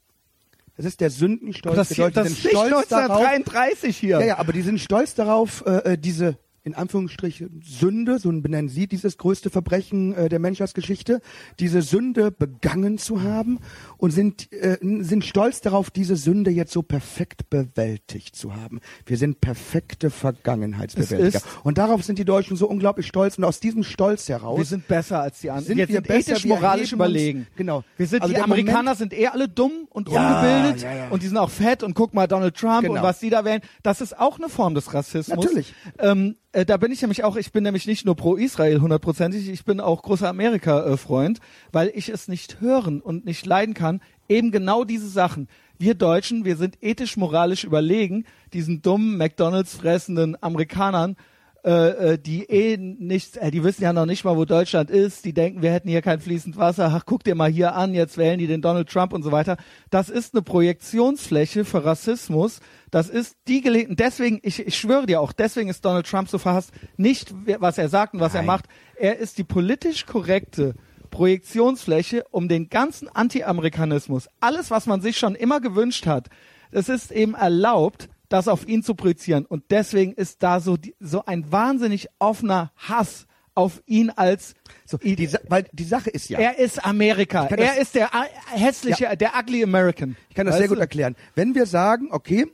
Das 0.77 0.87
ist 0.87 1.01
der 1.01 1.11
Sündenstolz. 1.11 1.77
Das, 1.77 1.89
der 1.89 1.95
hier, 1.97 2.05
Leute 2.07 2.15
das 2.15 2.29
ist 2.29 2.45
nicht 2.45 2.57
stolz 2.57 2.89
darauf, 2.89 3.19
1933 3.19 3.97
hier. 3.97 4.21
Ja, 4.21 4.27
ja, 4.27 4.39
aber 4.39 4.55
die 4.55 4.63
sind 4.63 4.81
stolz 4.81 5.15
darauf, 5.15 5.63
äh, 5.67 5.93
äh, 5.93 5.99
diese 5.99 6.39
in 6.63 6.75
Anführungsstrichen 6.75 7.63
Sünde, 7.65 8.19
so 8.19 8.31
benennen 8.33 8.69
sie 8.69 8.87
dieses 8.87 9.17
größte 9.19 9.49
Verbrechen 9.51 10.15
äh, 10.15 10.29
der 10.29 10.39
Menschheitsgeschichte, 10.39 11.21
diese 11.59 11.81
Sünde 11.83 12.31
begangen 12.31 12.99
zu 12.99 13.23
haben 13.23 13.61
und 13.97 14.11
sind, 14.11 14.53
äh, 14.53 14.77
sind 14.83 15.25
stolz 15.25 15.61
darauf, 15.63 15.91
diese 15.91 16.17
Sünde 16.17 16.51
jetzt 16.51 16.73
so 16.73 16.83
perfekt 16.83 17.49
bewältigt 17.51 18.37
zu 18.37 18.55
haben. 18.55 18.81
Wir 19.07 19.17
sind 19.17 19.41
perfekte 19.41 20.11
Vergangenheitsbewältiger. 20.11 21.41
Und 21.65 21.79
darauf 21.79 22.05
sind 22.05 22.19
die 22.19 22.25
Deutschen 22.25 22.57
so 22.57 22.69
unglaublich 22.69 23.07
stolz 23.07 23.39
und 23.39 23.45
aus 23.45 23.61
diesem 23.61 23.83
Stolz 23.83 24.29
heraus 24.29 24.59
Wir 24.59 24.65
sind 24.65 24.87
besser 24.89 25.21
als 25.21 25.41
die 25.41 25.51
anderen. 25.51 25.67
Sind 25.67 25.79
wir 25.79 25.87
sind 25.87 26.07
besser, 26.07 26.33
ethisch 26.33 26.45
moralisch 26.45 26.83
uns- 26.85 26.93
überlegen. 26.93 27.47
genau. 27.57 27.85
Wir 27.97 28.07
sind 28.07 28.23
Also 28.23 28.35
die 28.35 28.41
Amerikaner 28.41 28.83
Moment- 28.95 28.99
sind 28.99 29.13
eh 29.15 29.27
alle 29.29 29.49
dumm 29.49 29.73
und 29.91 30.09
Ja, 30.09 30.41
ungebildet 30.41 30.83
ja, 30.83 30.95
ja. 30.95 31.09
und 31.09 31.23
die 31.23 31.27
sind 31.29 31.37
auch 31.37 31.51
fett 31.51 31.83
und 31.83 31.95
guck 31.95 32.15
mal 32.15 32.27
Donald 32.27 32.55
Trump 32.57 32.83
Genau. 32.83 32.95
und 32.97 33.03
was 33.03 33.19
die 33.21 33.31
da 33.31 33.45
wählen. 33.45 33.61
Das 33.83 34.01
ist 34.01 34.19
auch 34.19 34.39
eine 34.39 34.49
Form 34.49 34.75
des 34.75 34.93
Rassismus. 34.93 35.45
Natürlich. 35.45 35.75
Ähm, 35.99 36.37
äh, 36.53 36.65
da 36.65 36.77
bin 36.77 36.93
ich 36.93 37.01
nämlich 37.01 37.25
auch, 37.25 37.37
ich 37.37 37.53
bin 37.53 37.63
nämlich 37.63 37.87
nicht 37.87 38.05
nur 38.05 38.17
pro 38.17 38.37
Israel 38.37 38.81
hundertprozentig, 38.81 39.49
ich 39.49 39.65
bin 39.65 39.81
auch 39.81 40.03
großer 40.03 40.29
Amerika-Freund, 40.29 41.41
weil 41.73 41.93
ich 41.95 42.09
es 42.09 42.29
nicht 42.29 42.61
hören 42.61 43.01
und 43.01 43.25
nicht 43.25 43.47
leiden 43.47 43.75
kann. 43.75 44.01
Eben 44.29 44.51
genau 44.51 44.85
diese 44.85 45.09
Sachen. 45.09 45.49
Wir 45.79 45.95
Deutschen, 45.95 46.45
wir 46.45 46.57
sind 46.57 46.83
ethisch 46.83 47.17
moralisch 47.17 47.65
überlegen, 47.65 48.25
diesen 48.53 48.83
dummen 48.83 49.17
McDonalds 49.17 49.77
fressenden 49.77 50.37
Amerikanern 50.43 51.17
äh, 51.65 52.13
äh, 52.13 52.19
die 52.19 52.45
eh 52.45 52.77
nicht, 52.79 53.37
äh, 53.37 53.51
die 53.51 53.63
wissen 53.63 53.83
ja 53.83 53.93
noch 53.93 54.07
nicht 54.07 54.25
mal, 54.25 54.37
wo 54.37 54.45
Deutschland 54.45 54.91
ist, 54.91 55.25
die 55.25 55.35
denken, 55.35 55.63
wir 55.63 55.73
hätten 55.73 55.89
hier 55.89 56.01
kein 56.01 56.21
fließend 56.21 56.57
Wasser, 56.57 56.91
ach, 56.95 57.05
guck 57.05 57.23
dir 57.25 57.35
mal 57.35 57.51
hier 57.51 57.75
an, 57.75 57.93
jetzt 57.93 58.17
wählen 58.17 58.39
die 58.39 58.47
den 58.47 58.63
Donald 58.63 58.89
Trump 58.89 59.13
und 59.13 59.23
so 59.23 59.31
weiter. 59.31 59.57
Das 59.91 60.09
ist 60.09 60.35
eine 60.35 60.43
Projektionsfläche 60.43 61.65
für 61.65 61.85
Rassismus. 61.85 62.61
Das 62.91 63.09
ist 63.09 63.37
die 63.47 63.61
Gelegenheit, 63.61 64.01
deswegen, 64.01 64.41
ich, 64.43 64.67
ich 64.67 64.79
schwöre 64.79 65.07
dir 65.07 65.21
auch, 65.21 65.33
deswegen 65.33 65.69
ist 65.69 65.85
Donald 65.85 66.07
Trump 66.07 66.29
so 66.29 66.39
verhasst, 66.39 66.73
nicht 66.97 67.35
was 67.59 67.79
er 67.79 67.89
sagt 67.89 68.15
und 68.15 68.21
was 68.21 68.35
er 68.35 68.41
Nein. 68.41 68.47
macht. 68.47 68.65
Er 68.97 69.19
ist 69.19 69.37
die 69.37 69.45
politisch 69.45 70.07
korrekte 70.07 70.75
Projektionsfläche, 71.11 72.25
um 72.31 72.49
den 72.49 72.69
ganzen 72.69 73.09
Anti-Amerikanismus, 73.09 74.29
alles, 74.41 74.71
was 74.71 74.87
man 74.87 75.01
sich 75.01 75.19
schon 75.19 75.35
immer 75.35 75.61
gewünscht 75.61 76.07
hat, 76.07 76.29
es 76.71 76.89
ist 76.89 77.11
eben 77.11 77.35
erlaubt, 77.35 78.09
das 78.31 78.49
auf 78.49 78.67
ihn 78.67 78.83
zu 78.83 78.95
projizieren. 78.95 79.45
Und 79.45 79.65
deswegen 79.71 80.13
ist 80.15 80.43
da 80.43 80.61
so, 80.61 80.79
die, 80.79 80.95
so 80.99 81.25
ein 81.27 81.53
wahnsinnig 81.53 82.09
offener 82.19 82.73
Hass 82.77 83.27
auf 83.55 83.83
ihn 83.85 84.09
als 84.11 84.55
So, 84.87 84.97
die, 84.97 85.29
weil 85.49 85.67
die 85.73 85.85
Sache 85.85 86.09
ist 86.09 86.31
ja, 86.31 86.39
er 86.39 86.59
ist 86.59 86.83
Amerika. 86.83 87.47
Er 87.47 87.57
das- 87.59 87.77
ist 87.79 87.95
der 87.97 88.07
äh, 88.07 88.57
hässliche, 88.59 89.15
der 89.17 89.33
ugly 89.39 89.63
American. 89.63 90.17
ich 90.31 90.35
kann 90.37 90.47
das 90.47 90.55
Weißt 90.55 90.61
sehr 90.61 90.69
gut 90.69 90.79
du? 90.79 90.81
erklären. 90.83 91.17
Wenn 91.35 91.55
wir 91.55 91.67
sagen, 91.67 92.09
okay, 92.11 92.47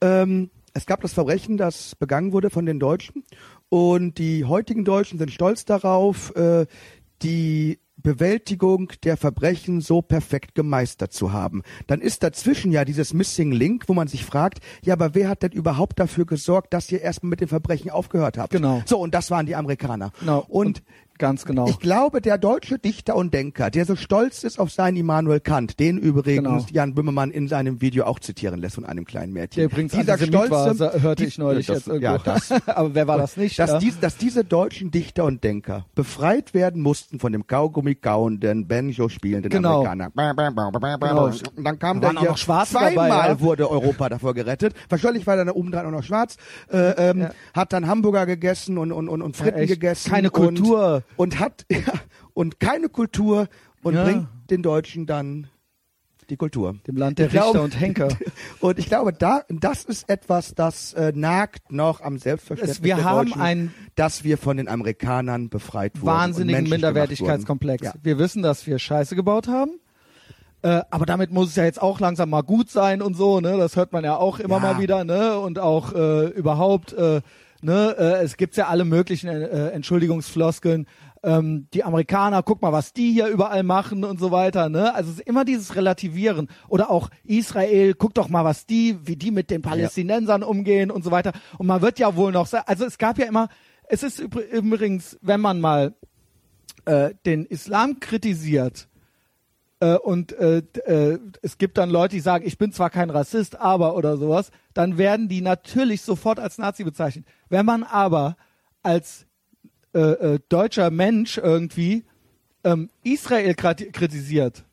ähm, 0.00 0.50
es 0.72 0.86
gab 0.86 1.00
das 1.02 1.12
Verbrechen, 1.12 1.56
das 1.56 1.94
begangen 1.96 2.32
wurde 2.32 2.48
von 2.50 2.64
den 2.64 2.78
Deutschen 2.78 3.24
und 3.68 4.18
die 4.18 4.44
heutigen 4.44 4.84
Deutschen 4.84 5.18
sind 5.18 5.32
stolz 5.32 5.64
darauf, 5.64 6.34
äh, 6.36 6.66
die 7.22 7.80
Bewältigung 8.06 8.92
der 9.02 9.16
Verbrechen 9.16 9.80
so 9.80 10.00
perfekt 10.00 10.54
gemeistert 10.54 11.12
zu 11.12 11.32
haben. 11.32 11.64
Dann 11.88 12.00
ist 12.00 12.22
dazwischen 12.22 12.70
ja 12.70 12.84
dieses 12.84 13.12
Missing 13.12 13.50
Link, 13.50 13.88
wo 13.88 13.94
man 13.94 14.06
sich 14.06 14.24
fragt, 14.24 14.60
ja, 14.84 14.94
aber 14.94 15.16
wer 15.16 15.28
hat 15.28 15.42
denn 15.42 15.50
überhaupt 15.50 15.98
dafür 15.98 16.24
gesorgt, 16.24 16.72
dass 16.72 16.92
ihr 16.92 17.00
erstmal 17.02 17.30
mit 17.30 17.40
den 17.40 17.48
Verbrechen 17.48 17.90
aufgehört 17.90 18.38
habt? 18.38 18.52
Genau. 18.52 18.80
So, 18.86 19.00
und 19.00 19.12
das 19.12 19.32
waren 19.32 19.46
die 19.46 19.56
Amerikaner. 19.56 20.12
Genau. 20.20 20.46
Und 20.48 20.84
ganz 21.18 21.44
genau. 21.44 21.68
Ich 21.68 21.78
glaube, 21.78 22.20
der 22.20 22.38
deutsche 22.38 22.78
Dichter 22.78 23.16
und 23.16 23.32
Denker, 23.34 23.70
der 23.70 23.84
so 23.84 23.96
stolz 23.96 24.44
ist 24.44 24.58
auf 24.58 24.70
seinen 24.70 24.96
Immanuel 24.96 25.40
Kant, 25.40 25.78
den 25.80 25.98
übrigens 25.98 26.44
Genau. 26.44 26.66
Jan 26.70 26.94
Böhmermann 26.94 27.30
in 27.30 27.48
seinem 27.48 27.80
Video 27.80 28.04
auch 28.04 28.18
zitieren 28.18 28.60
lässt 28.60 28.74
von 28.76 28.84
einem 28.84 29.04
kleinen 29.04 29.32
Mädchen. 29.32 29.56
der 29.56 29.64
übrigens 29.66 29.92
Dieser 29.92 30.18
war, 30.20 30.46
stolze, 30.46 30.74
sa- 30.74 30.92
hörte 31.00 31.24
ich 31.24 31.38
neulich 31.38 31.68
ja, 31.68 31.74
jetzt 31.74 31.86
das, 31.88 31.94
irgendwo. 31.94 32.12
Ja, 32.12 32.18
das, 32.18 32.50
Aber 32.76 32.94
wer 32.94 33.06
war 33.06 33.18
das 33.18 33.36
nicht? 33.36 33.58
dass, 33.58 33.70
ja? 33.70 33.78
dies, 33.78 33.98
dass 34.00 34.16
diese 34.16 34.44
deutschen 34.44 34.90
Dichter 34.90 35.24
und 35.24 35.42
Denker 35.44 35.86
befreit 35.94 36.54
werden 36.54 36.82
mussten 36.82 37.18
von 37.18 37.32
dem 37.32 37.46
Kaugummi 37.46 37.94
kauenden, 37.94 38.66
Banjo 38.68 39.08
spielenden 39.08 39.50
Genau. 39.50 39.84
Amerikaner. 39.84 40.10
Genau. 40.14 41.26
Und 41.56 41.64
dann 41.64 41.78
kam 41.78 42.00
Da 42.00 42.10
hier, 42.18 42.34
zweimal 42.34 42.94
dabei, 42.94 43.08
ja? 43.28 43.40
wurde 43.40 43.70
Europa 43.70 44.08
davor 44.08 44.34
gerettet. 44.34 44.74
Wahrscheinlich 44.88 45.26
war 45.26 45.36
dann 45.36 45.46
da 45.46 45.52
oben 45.54 45.70
dran 45.70 45.86
auch 45.86 45.90
noch 45.90 46.02
schwarz. 46.02 46.36
Äh, 46.70 47.10
ähm, 47.10 47.20
Ja. 47.20 47.30
Hat 47.54 47.72
dann 47.72 47.86
Hamburger 47.86 48.26
gegessen 48.26 48.78
und, 48.78 48.92
und, 48.92 49.08
und, 49.08 49.22
und 49.22 49.36
Fritten 49.36 49.66
gegessen. 49.66 50.10
Keine 50.10 50.30
Kultur. 50.30 51.02
Und, 51.16 51.38
hat 51.38 51.64
ja, 51.70 51.78
und 52.34 52.60
keine 52.60 52.88
Kultur 52.88 53.48
und 53.82 53.94
Ja. 53.94 54.04
bringt 54.04 54.28
den 54.50 54.62
Deutschen 54.62 55.06
dann 55.06 55.48
die 56.28 56.36
Kultur. 56.36 56.74
Dem 56.88 56.96
Land 56.96 57.20
der 57.20 57.26
Ich 57.26 57.32
glaube- 57.32 57.46
Richter 57.50 57.62
und 57.62 57.80
Henker. 57.80 58.08
Und 58.60 58.80
ich 58.80 58.86
glaube, 58.86 59.12
da, 59.12 59.42
das 59.48 59.84
ist 59.84 60.08
etwas, 60.10 60.56
das 60.56 60.92
äh, 60.94 61.12
nagt 61.14 61.70
noch 61.70 62.00
am 62.00 62.18
Selbstverständnis 62.18 62.78
Es- 62.78 62.82
wir 62.82 62.96
der 62.96 63.04
haben 63.04 63.26
Deutschen, 63.28 63.40
einen 63.40 63.74
dass 63.94 64.24
wir 64.24 64.36
von 64.36 64.56
den 64.56 64.66
Amerikanern 64.66 65.48
befreit 65.50 65.94
wurden. 65.94 66.06
wahnsinnigen 66.06 66.68
Minderwertigkeitskomplex. 66.68 67.84
Ja. 67.84 67.94
Wir 68.02 68.18
wissen, 68.18 68.42
dass 68.42 68.66
wir 68.66 68.80
Scheiße 68.80 69.14
gebaut 69.14 69.46
haben. 69.46 69.78
Äh, 70.62 70.80
aber 70.90 71.06
damit 71.06 71.30
muss 71.30 71.50
es 71.50 71.54
ja 71.56 71.64
jetzt 71.64 71.80
auch 71.80 72.00
langsam 72.00 72.28
mal 72.30 72.42
gut 72.42 72.70
sein 72.70 73.02
und 73.02 73.14
so, 73.14 73.40
ne? 73.40 73.56
Das 73.56 73.76
hört 73.76 73.92
man 73.92 74.02
ja 74.02 74.16
auch 74.16 74.40
immer 74.40 74.56
Ja. 74.56 74.60
mal 74.72 74.80
wieder, 74.80 75.04
ne? 75.04 75.38
Und 75.38 75.60
auch 75.60 75.92
äh, 75.92 76.26
überhaupt, 76.30 76.92
äh, 76.94 77.20
ne? 77.66 77.94
Äh, 77.98 78.24
es 78.24 78.38
gibt 78.38 78.56
ja 78.56 78.68
alle 78.68 78.86
möglichen 78.86 79.28
äh, 79.28 79.68
Entschuldigungsfloskeln. 79.68 80.86
Ähm, 81.22 81.66
die 81.74 81.82
Amerikaner, 81.82 82.42
guck 82.42 82.62
mal, 82.62 82.72
was 82.72 82.92
die 82.92 83.12
hier 83.12 83.26
überall 83.26 83.62
machen 83.64 84.04
und 84.04 84.20
so 84.20 84.30
weiter, 84.30 84.68
ne? 84.68 84.94
Also 84.94 85.10
es 85.10 85.18
ist 85.18 85.26
immer 85.26 85.44
dieses 85.44 85.74
Relativieren. 85.74 86.48
Oder 86.68 86.88
auch 86.90 87.10
Israel, 87.24 87.94
guck 87.94 88.14
doch 88.14 88.28
mal, 88.28 88.44
was 88.44 88.64
die, 88.64 88.96
wie 89.02 89.16
die 89.16 89.32
mit 89.32 89.50
den 89.50 89.60
Palästinensern 89.60 90.42
umgehen 90.42 90.90
und 90.90 91.04
so 91.04 91.10
weiter. 91.10 91.32
Und 91.58 91.66
man 91.66 91.82
wird 91.82 91.98
ja 91.98 92.14
wohl 92.16 92.32
noch, 92.32 92.50
also 92.52 92.84
es 92.84 92.96
gab 92.96 93.18
ja 93.18 93.26
immer, 93.26 93.48
es 93.88 94.02
ist 94.02 94.20
übr- 94.20 94.48
übrigens, 94.50 95.18
wenn 95.20 95.40
man 95.40 95.60
mal 95.60 95.94
äh, 96.84 97.10
den 97.24 97.44
Islam 97.44 97.98
kritisiert 97.98 98.88
äh, 99.80 99.96
und 99.96 100.32
äh, 100.32 100.58
äh, 100.86 101.18
es 101.42 101.58
gibt 101.58 101.76
dann 101.76 101.90
Leute, 101.90 102.14
die 102.16 102.20
sagen, 102.20 102.46
ich 102.46 102.56
bin 102.56 102.72
zwar 102.72 102.90
kein 102.90 103.10
Rassist, 103.10 103.60
aber 103.60 103.94
oder 103.94 104.16
sowas, 104.16 104.50
dann 104.72 104.96
werden 104.96 105.28
die 105.28 105.42
natürlich 105.42 106.02
sofort 106.02 106.38
als 106.38 106.58
Nazi 106.58 106.84
bezeichnet. 106.84 107.26
Wenn 107.48 107.66
man 107.66 107.82
aber 107.82 108.36
als 108.82 109.26
äh, 109.92 109.98
äh, 109.98 110.38
deutscher 110.48 110.90
Mensch 110.90 111.38
irgendwie 111.38 112.04
ähm, 112.64 112.88
Israel 113.02 113.54
kritisiert, 113.54 114.64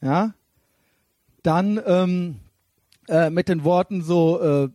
ja, 0.00 0.34
dann 1.42 1.80
ähm, 1.86 2.40
äh, 3.08 3.30
mit 3.30 3.48
den 3.48 3.64
Worten 3.64 4.02
so, 4.02 4.70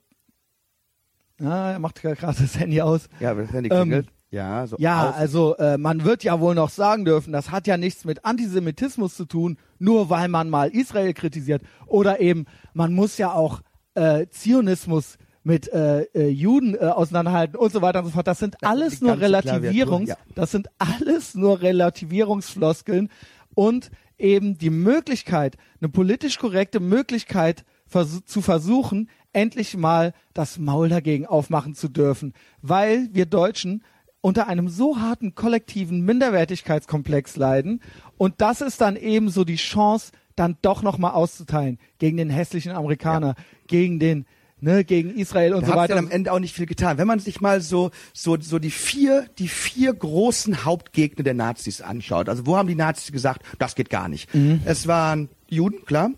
ja, 1.39 1.71
er 1.71 1.79
macht 1.79 2.01
gerade 2.01 2.41
das 2.41 2.57
Handy 2.57 2.81
aus. 2.81 3.09
Ja, 3.19 3.35
das 3.35 3.51
Handy 3.51 3.69
Ähm, 3.69 3.89
klingelt. 3.89 4.07
Ja, 4.29 4.67
so 4.67 4.75
Ja, 4.79 5.11
also 5.11 5.55
äh, 5.57 5.77
man 5.77 6.03
wird 6.03 6.23
ja 6.23 6.39
wohl 6.39 6.55
noch 6.55 6.69
sagen 6.69 7.05
dürfen, 7.05 7.31
das 7.31 7.51
hat 7.51 7.67
ja 7.67 7.77
nichts 7.77 8.05
mit 8.05 8.25
Antisemitismus 8.25 9.15
zu 9.15 9.25
tun, 9.25 9.57
nur 9.79 10.09
weil 10.09 10.27
man 10.27 10.49
mal 10.49 10.69
Israel 10.69 11.13
kritisiert. 11.13 11.61
Oder 11.85 12.19
eben, 12.19 12.45
man 12.73 12.93
muss 12.93 13.17
ja 13.17 13.31
auch 13.31 13.61
äh, 13.95 14.27
Zionismus 14.29 15.17
mit 15.43 15.71
äh, 15.71 16.01
äh, 16.13 16.27
Juden 16.27 16.75
äh, 16.75 16.79
auseinanderhalten 16.79 17.55
und 17.55 17.71
so 17.71 17.81
weiter 17.81 17.99
und 17.99 18.05
so 18.05 18.11
fort. 18.11 18.27
Das 18.27 18.39
sind 18.39 18.57
alles 18.63 18.99
nur 18.99 19.17
Relativierungs, 19.17 20.09
ja. 20.09 20.17
das 20.35 20.51
sind 20.51 20.67
alles 20.77 21.35
nur 21.35 21.61
Relativierungsfloskeln 21.61 23.09
und 23.55 23.89
eben 24.17 24.57
die 24.57 24.69
Möglichkeit, 24.69 25.55
eine 25.79 25.89
politisch 25.89 26.37
korrekte 26.37 26.81
Möglichkeit 26.81 27.63
vers 27.85 28.25
zu 28.25 28.41
versuchen, 28.41 29.09
endlich 29.31 29.77
mal 29.77 30.13
das 30.33 30.57
Maul 30.57 30.89
dagegen 30.89 31.25
aufmachen 31.25 31.75
zu 31.75 31.87
dürfen, 31.87 32.33
weil 32.61 33.07
wir 33.13 33.25
Deutschen 33.25 33.83
unter 34.27 34.49
einem 34.49 34.67
so 34.67 34.99
harten 34.99 35.35
kollektiven 35.35 36.01
Minderwertigkeitskomplex 36.01 37.37
leiden 37.37 37.79
und 38.17 38.35
das 38.39 38.59
ist 38.59 38.81
dann 38.81 38.97
eben 38.97 39.29
so 39.29 39.45
die 39.45 39.55
Chance, 39.55 40.11
dann 40.35 40.57
doch 40.61 40.83
noch 40.83 40.97
mal 40.97 41.11
auszuteilen 41.11 41.79
gegen 41.97 42.17
den 42.17 42.29
hässlichen 42.29 42.73
Amerikaner, 42.73 43.35
gegen 43.67 43.99
den 43.99 44.25
ne, 44.59 44.83
gegen 44.83 45.15
Israel 45.15 45.53
und 45.53 45.61
da 45.61 45.67
so 45.67 45.75
weiter. 45.75 45.95
dann 45.95 46.05
am 46.07 46.11
Ende 46.11 46.33
auch 46.33 46.39
nicht 46.39 46.53
viel 46.53 46.65
getan. 46.65 46.97
Wenn 46.97 47.07
man 47.07 47.19
sich 47.19 47.39
mal 47.39 47.61
so, 47.61 47.91
so, 48.11 48.37
so 48.37 48.59
die 48.59 48.69
vier, 48.69 49.27
die 49.39 49.47
vier 49.47 49.93
großen 49.93 50.65
Hauptgegner 50.65 51.23
der 51.23 51.33
Nazis 51.33 51.79
anschaut. 51.79 52.27
Also 52.27 52.45
wo 52.45 52.57
haben 52.57 52.67
die 52.67 52.75
Nazis 52.75 53.13
gesagt, 53.13 53.43
das 53.59 53.75
geht 53.75 53.89
gar 53.89 54.09
nicht? 54.09 54.35
Mhm. 54.35 54.59
Es 54.65 54.87
waren 54.87 55.29
Juden, 55.47 55.85
klar. 55.85 56.11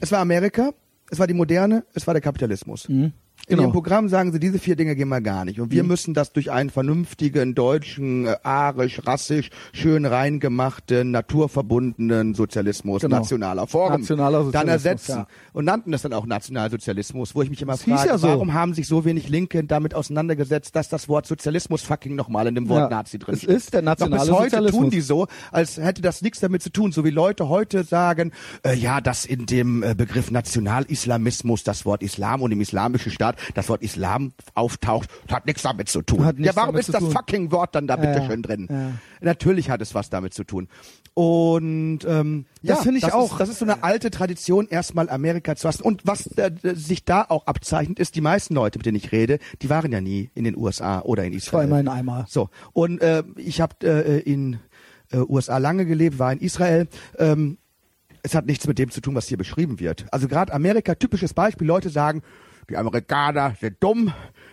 Es 0.00 0.10
war 0.12 0.20
Amerika. 0.20 0.72
Es 1.10 1.18
war 1.18 1.26
die 1.26 1.34
Moderne. 1.34 1.84
Es 1.92 2.06
war 2.06 2.14
der 2.14 2.22
Kapitalismus. 2.22 2.88
In 3.46 3.56
Genau. 3.56 3.62
ihrem 3.64 3.72
Programm 3.72 4.08
sagen 4.08 4.30
sie, 4.32 4.38
diese 4.38 4.58
vier 4.60 4.76
Dinge 4.76 4.94
gehen 4.94 5.08
mal 5.08 5.20
gar 5.22 5.44
nicht. 5.44 5.60
Und 5.60 5.72
wir 5.72 5.82
müssen 5.82 6.14
das 6.14 6.32
durch 6.32 6.52
einen 6.52 6.70
vernünftigen, 6.70 7.54
deutschen, 7.56 8.26
äh, 8.26 8.36
arisch, 8.44 9.00
rassisch, 9.06 9.50
schön 9.72 10.06
reingemachten, 10.06 11.10
naturverbundenen 11.10 12.34
Sozialismus 12.34 13.02
Genau. 13.02 13.16
nationaler 13.18 13.66
Form 13.66 14.00
Nationaler 14.00 14.38
dann 14.38 14.44
Sozialismus, 14.46 14.72
ersetzen. 14.86 15.10
ja. 15.18 15.26
Und 15.52 15.64
nannten 15.64 15.90
das 15.92 16.02
dann 16.02 16.12
auch 16.12 16.26
Nationalsozialismus, 16.26 17.34
wo 17.34 17.42
ich 17.42 17.50
mich 17.50 17.60
immer 17.62 17.72
Das 17.72 17.82
frage, 17.82 18.08
ja 18.08 18.18
so. 18.18 18.28
warum 18.28 18.54
haben 18.54 18.74
sich 18.74 18.86
so 18.86 19.04
wenig 19.04 19.28
Linke 19.28 19.64
damit 19.64 19.94
auseinandergesetzt, 19.94 20.76
dass 20.76 20.88
das 20.88 21.08
Wort 21.08 21.26
Sozialismus 21.26 21.82
fucking 21.82 22.14
nochmal 22.14 22.46
in 22.46 22.54
dem 22.54 22.68
Wort 22.68 22.90
Ja, 22.90 22.96
Nazi 22.98 23.18
drin 23.18 23.34
es 23.34 23.42
steht. 23.42 23.56
ist 23.56 23.74
der 23.74 23.82
nationale 23.82 24.18
Doch 24.20 24.26
bis 24.26 24.34
heute 24.36 24.50
Sozialismus. 24.50 24.80
tun 24.82 24.90
die 24.90 25.00
so, 25.00 25.26
als 25.50 25.76
hätte 25.76 26.02
das 26.02 26.22
nichts 26.22 26.40
damit 26.40 26.62
zu 26.62 26.70
tun, 26.70 26.92
so 26.92 27.04
wie 27.04 27.10
Leute 27.10 27.48
heute 27.48 27.82
sagen, 27.84 28.30
äh, 28.62 28.74
ja, 28.74 29.00
dass 29.00 29.24
in 29.24 29.46
dem 29.46 29.82
äh, 29.82 29.94
Begriff 29.94 30.30
Nationalislamismus 30.30 31.64
das 31.64 31.84
Wort 31.84 32.02
Islam 32.02 32.42
und 32.42 32.52
im 32.52 32.60
islamischen 32.60 33.10
Staat 33.12 33.29
das 33.54 33.68
Wort 33.68 33.82
Islam 33.82 34.32
auftaucht, 34.54 35.08
hat 35.30 35.46
nichts 35.46 35.62
damit 35.62 35.88
zu 35.88 36.02
tun. 36.02 36.34
Ja, 36.38 36.54
warum 36.56 36.76
ist 36.76 36.92
das 36.92 37.00
tun. 37.02 37.12
fucking 37.12 37.52
Wort 37.52 37.74
dann 37.74 37.86
da 37.86 37.96
Ja, 37.96 38.12
bitte 38.12 38.26
schön 38.26 38.42
drin? 38.42 38.68
Ja. 38.70 38.92
Natürlich 39.20 39.70
hat 39.70 39.80
es 39.82 39.94
was 39.94 40.10
damit 40.10 40.34
zu 40.34 40.44
tun. 40.44 40.68
Und 41.14 42.00
ähm, 42.06 42.46
Das 42.62 42.78
ja, 42.78 42.82
finde 42.82 42.98
ich 42.98 43.04
das 43.04 43.12
auch. 43.12 43.32
Ist, 43.32 43.40
das 43.40 43.48
ist 43.48 43.58
so 43.58 43.64
eine 43.64 43.82
alte 43.82 44.10
Tradition, 44.10 44.66
erstmal 44.68 45.10
Amerika 45.10 45.56
zu 45.56 45.66
lassen. 45.66 45.82
Und 45.82 46.06
was 46.06 46.26
äh, 46.38 46.50
sich 46.62 47.04
da 47.04 47.26
auch 47.28 47.46
abzeichnet, 47.46 47.98
ist, 47.98 48.14
die 48.14 48.20
meisten 48.20 48.54
Leute, 48.54 48.78
mit 48.78 48.86
denen 48.86 48.96
ich 48.96 49.12
rede, 49.12 49.38
die 49.60 49.68
waren 49.70 49.90
ja 49.92 50.00
nie 50.00 50.30
in 50.34 50.44
den 50.44 50.56
USA 50.56 51.00
oder 51.02 51.24
in 51.24 51.32
Ich 51.32 51.52
war 51.52 51.62
Israel. 51.62 51.66
immer 51.66 51.80
in 51.80 51.88
Eimer. 51.88 52.26
So, 52.28 52.48
und 52.72 53.02
äh, 53.02 53.24
ich 53.36 53.60
habe 53.60 53.74
äh, 53.82 54.20
in 54.20 54.58
äh, 55.12 55.18
USA 55.18 55.58
lange 55.58 55.84
gelebt, 55.84 56.18
war 56.18 56.32
in 56.32 56.38
Israel. 56.38 56.88
Ähm, 57.18 57.58
es 58.22 58.34
hat 58.34 58.46
nichts 58.46 58.66
mit 58.66 58.78
dem 58.78 58.90
zu 58.90 59.00
tun, 59.00 59.14
was 59.14 59.26
hier 59.28 59.38
beschrieben 59.38 59.80
wird. 59.80 60.06
Also 60.12 60.28
gerade 60.28 60.52
Amerika, 60.52 60.94
typisches 60.94 61.34
Beispiel, 61.34 61.66
Leute 61.66 61.90
sagen, 61.90 62.22
die 62.70 62.76
Amerikaner 62.76 63.54
sind 63.60 63.76
dumm, 63.80 64.12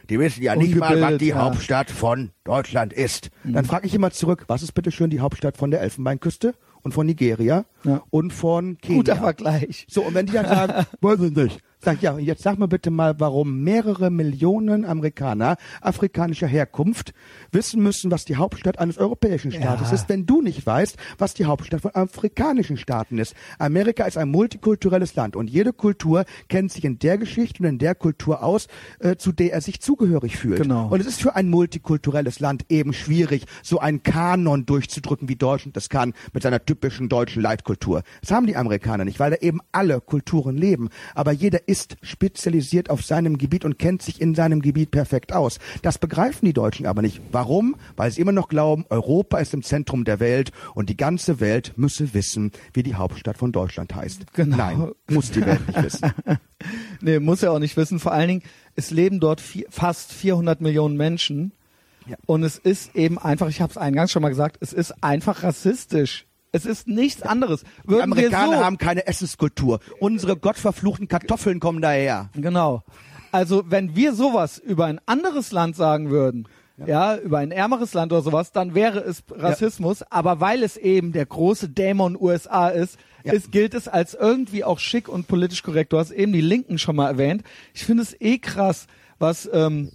die 0.09 0.19
wissen 0.19 0.41
ja 0.43 0.55
nicht 0.55 0.75
mal, 0.75 0.99
was 0.99 1.17
die 1.17 1.27
ja. 1.27 1.37
Hauptstadt 1.43 1.91
von 1.91 2.31
Deutschland 2.43 2.91
ist. 2.93 3.29
Dann 3.43 3.63
frage 3.65 3.85
ich 3.87 3.93
immer 3.93 4.11
zurück, 4.11 4.45
was 4.47 4.63
ist 4.63 4.73
bitte 4.73 4.91
schön 4.91 5.09
die 5.09 5.19
Hauptstadt 5.19 5.55
von 5.57 5.69
der 5.71 5.81
Elfenbeinküste 5.81 6.55
und 6.81 6.93
von 6.93 7.05
Nigeria 7.05 7.65
Ja. 7.83 8.01
und 8.09 8.33
von 8.33 8.77
Kenia? 8.79 8.97
Guter 8.97 9.15
Vergleich. 9.17 9.85
So, 9.89 10.01
und 10.01 10.13
wenn 10.15 10.25
die 10.25 10.33
dann 10.33 10.47
sagen, 10.47 10.85
weiß 11.01 11.19
ich 11.21 11.35
nicht, 11.35 11.59
Sag, 11.87 12.01
ja, 12.01 12.17
jetzt 12.19 12.43
sag 12.43 12.59
mir 12.59 12.67
bitte 12.67 12.91
mal, 12.91 13.17
warum 13.21 13.63
mehrere 13.63 14.09
Millionen 14.09 14.83
Amerikaner 14.83 15.55
afrikanischer 15.79 16.45
Herkunft 16.45 17.13
wissen 17.53 17.81
müssen, 17.81 18.11
was 18.11 18.25
die 18.25 18.35
Hauptstadt 18.35 18.77
eines 18.77 18.97
europäischen 18.97 19.53
Staates 19.53 19.87
Ja. 19.87 19.95
ist, 19.95 20.09
wenn 20.09 20.25
du 20.25 20.41
nicht 20.41 20.65
weißt, 20.65 20.97
was 21.17 21.33
die 21.33 21.45
Hauptstadt 21.45 21.79
von 21.79 21.95
afrikanischen 21.95 22.75
Staaten 22.75 23.17
ist. 23.19 23.35
Amerika 23.57 24.03
ist 24.03 24.17
ein 24.17 24.27
multikulturelles 24.27 25.15
Land 25.15 25.37
und 25.37 25.49
jede 25.49 25.71
Kultur 25.71 26.25
kennt 26.49 26.73
sich 26.73 26.83
in 26.83 26.99
der 26.99 27.17
Geschichte 27.17 27.63
und 27.63 27.69
in 27.69 27.77
der 27.79 27.95
Kultur 27.95 28.43
aus, 28.43 28.67
äh, 28.99 29.15
zu 29.15 29.31
der 29.31 29.53
er 29.53 29.61
sich 29.61 29.79
zugehörig 29.79 30.35
fühlt. 30.35 30.61
Genau. 30.61 30.89
Und 30.89 30.99
es 30.99 31.07
ist 31.07 31.21
für 31.21 31.37
ein 31.37 31.49
multikulturelles 31.49 32.41
Land 32.41 32.65
eben 32.67 32.91
schwierig, 32.91 33.45
so 33.63 33.79
einen 33.79 34.03
Kanon 34.03 34.65
durchzudrücken, 34.65 35.29
wie 35.29 35.37
Deutschland 35.37 35.77
das 35.77 35.87
kann, 35.87 36.13
mit 36.33 36.43
seiner 36.43 36.65
typischen 36.65 37.07
deutschen 37.07 37.41
Leitkultur. 37.41 38.03
Das 38.19 38.31
haben 38.31 38.45
die 38.45 38.57
Amerikaner 38.57 39.05
nicht, 39.05 39.21
weil 39.21 39.31
da 39.31 39.37
eben 39.37 39.61
alle 39.71 40.01
Kulturen 40.01 40.57
leben. 40.57 40.89
Aber 41.15 41.31
jeder 41.31 41.65
ist 41.65 41.76
spezialisiert 42.01 42.89
auf 42.89 43.03
seinem 43.03 43.37
Gebiet 43.37 43.65
und 43.65 43.77
kennt 43.79 44.01
sich 44.01 44.19
in 44.21 44.35
seinem 44.35 44.61
Gebiet 44.61 44.91
perfekt 44.91 45.33
aus. 45.33 45.59
Das 45.81 45.97
begreifen 45.97 46.45
die 46.45 46.53
Deutschen 46.53 46.85
aber 46.85 47.01
nicht. 47.01 47.21
Warum? 47.31 47.75
Weil 47.95 48.11
sie 48.11 48.21
immer 48.21 48.31
noch 48.31 48.47
glauben, 48.49 48.85
Europa 48.89 49.37
ist 49.39 49.53
im 49.53 49.63
Zentrum 49.63 50.03
der 50.05 50.19
Welt 50.19 50.51
und 50.75 50.89
die 50.89 50.97
ganze 50.97 51.39
Welt 51.39 51.73
müsse 51.77 52.13
wissen, 52.13 52.51
wie 52.73 52.83
die 52.83 52.95
Hauptstadt 52.95 53.37
von 53.37 53.51
Deutschland 53.51 53.93
heißt. 53.95 54.33
Genau. 54.33 54.57
Nein, 54.57 54.91
muss 55.09 55.31
die 55.31 55.45
Welt 55.45 55.65
nicht 55.67 55.83
wissen. 55.83 56.11
Nee, 57.01 57.19
muss 57.19 57.43
er 57.43 57.51
auch 57.51 57.59
nicht 57.59 57.77
wissen. 57.77 57.99
Vor 57.99 58.11
allen 58.11 58.27
Dingen, 58.27 58.43
es 58.75 58.89
leben 58.89 59.19
dort 59.19 59.39
vi- 59.41 59.65
fast 59.69 60.11
400 60.11 60.59
Millionen 60.61 60.97
Menschen. 60.97 61.51
Ja. 62.07 62.15
Und 62.25 62.41
es 62.43 62.57
ist 62.57 62.95
eben 62.95 63.19
einfach, 63.19 63.47
ich 63.49 63.61
habe 63.61 63.69
es 63.71 63.77
eingangs 63.77 64.11
schon 64.11 64.21
mal 64.23 64.29
gesagt, 64.29 64.57
es 64.61 64.73
ist 64.73 65.03
einfach 65.03 65.43
rassistisch. 65.43 66.25
Es 66.51 66.65
ist 66.65 66.87
nichts 66.87 67.21
anderes. 67.21 67.63
Die 67.83 67.89
Würden 67.89 67.97
wir 67.97 68.03
Amerikaner 68.03 68.57
so, 68.59 68.63
haben 68.65 68.77
keine 68.77 69.05
Essenskultur. 69.07 69.79
Unsere 69.99 70.37
gottverfluchten 70.37 71.07
Kartoffeln 71.07 71.59
kommen 71.59 71.81
daher. 71.81 72.29
Genau. 72.35 72.83
Also 73.31 73.63
wenn 73.67 73.95
wir 73.95 74.13
sowas 74.13 74.57
über 74.57 74.85
ein 74.85 74.99
anderes 75.05 75.51
Land 75.51 75.75
sagen 75.75 76.09
würden, 76.09 76.47
ja, 76.85 77.17
über 77.17 77.39
ein 77.39 77.49
ärmeres 77.51 77.93
Land 77.95 78.11
oder 78.11 78.21
sowas, 78.21 78.51
dann 78.51 78.75
wäre 78.75 78.99
es 78.99 79.23
Rassismus. 79.31 80.03
Aber 80.11 80.39
weil 80.39 80.61
es 80.61 80.77
eben 80.77 81.11
der 81.11 81.25
große 81.25 81.69
Dämon 81.69 82.15
USA 82.19 82.69
ist, 82.69 82.97
Ja. 83.23 83.33
ist, 83.33 83.51
gilt 83.51 83.73
es 83.73 83.87
als 83.87 84.13
irgendwie 84.13 84.63
auch 84.63 84.77
schick 84.79 85.09
und 85.09 85.27
politisch 85.27 85.63
korrekt. 85.63 85.91
Du 85.91 85.97
hast 85.97 86.11
eben 86.11 86.33
die 86.33 86.41
Linken 86.41 86.77
schon 86.77 86.95
mal 86.95 87.07
erwähnt. 87.07 87.43
Ich 87.73 87.83
finde 87.83 88.03
es 88.03 88.15
eh 88.21 88.37
krass, 88.37 88.85
was, 89.17 89.49
ähm, 89.51 89.91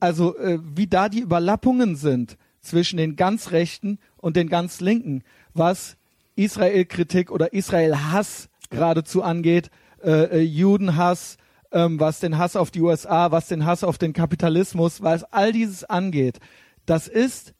also 0.00 0.36
äh, 0.36 0.58
wie 0.62 0.86
da 0.86 1.08
die 1.08 1.20
Überlappungen 1.20 1.96
sind 1.96 2.36
zwischen 2.60 2.98
den 2.98 3.16
ganz 3.16 3.50
Rechten 3.50 3.98
und 4.18 4.36
den 4.36 4.48
ganz 4.50 4.80
Linken, 4.80 5.22
was 5.54 5.96
Israel-Kritik 6.36 7.30
oder 7.30 7.52
Israel-Hass 7.52 8.48
geradezu 8.70 9.22
angeht, 9.22 9.70
äh, 10.02 10.10
äh, 10.10 10.40
Judenhass, 10.40 11.36
ähm, 11.72 11.98
was 11.98 12.20
den 12.20 12.38
Hass 12.38 12.56
auf 12.56 12.70
die 12.70 12.80
USA, 12.80 13.30
was 13.30 13.48
den 13.48 13.64
Hass 13.64 13.84
auf 13.84 13.98
den 13.98 14.12
Kapitalismus, 14.12 15.02
was 15.02 15.24
all 15.24 15.52
dieses 15.52 15.84
angeht, 15.84 16.38
das 16.86 17.08
ist 17.08 17.54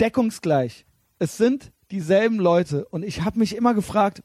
deckungsgleich. 0.00 0.86
Es 1.18 1.36
sind 1.36 1.72
dieselben 1.90 2.38
Leute 2.38 2.86
und 2.86 3.04
ich 3.04 3.22
habe 3.22 3.38
mich 3.38 3.54
immer 3.54 3.74
gefragt, 3.74 4.22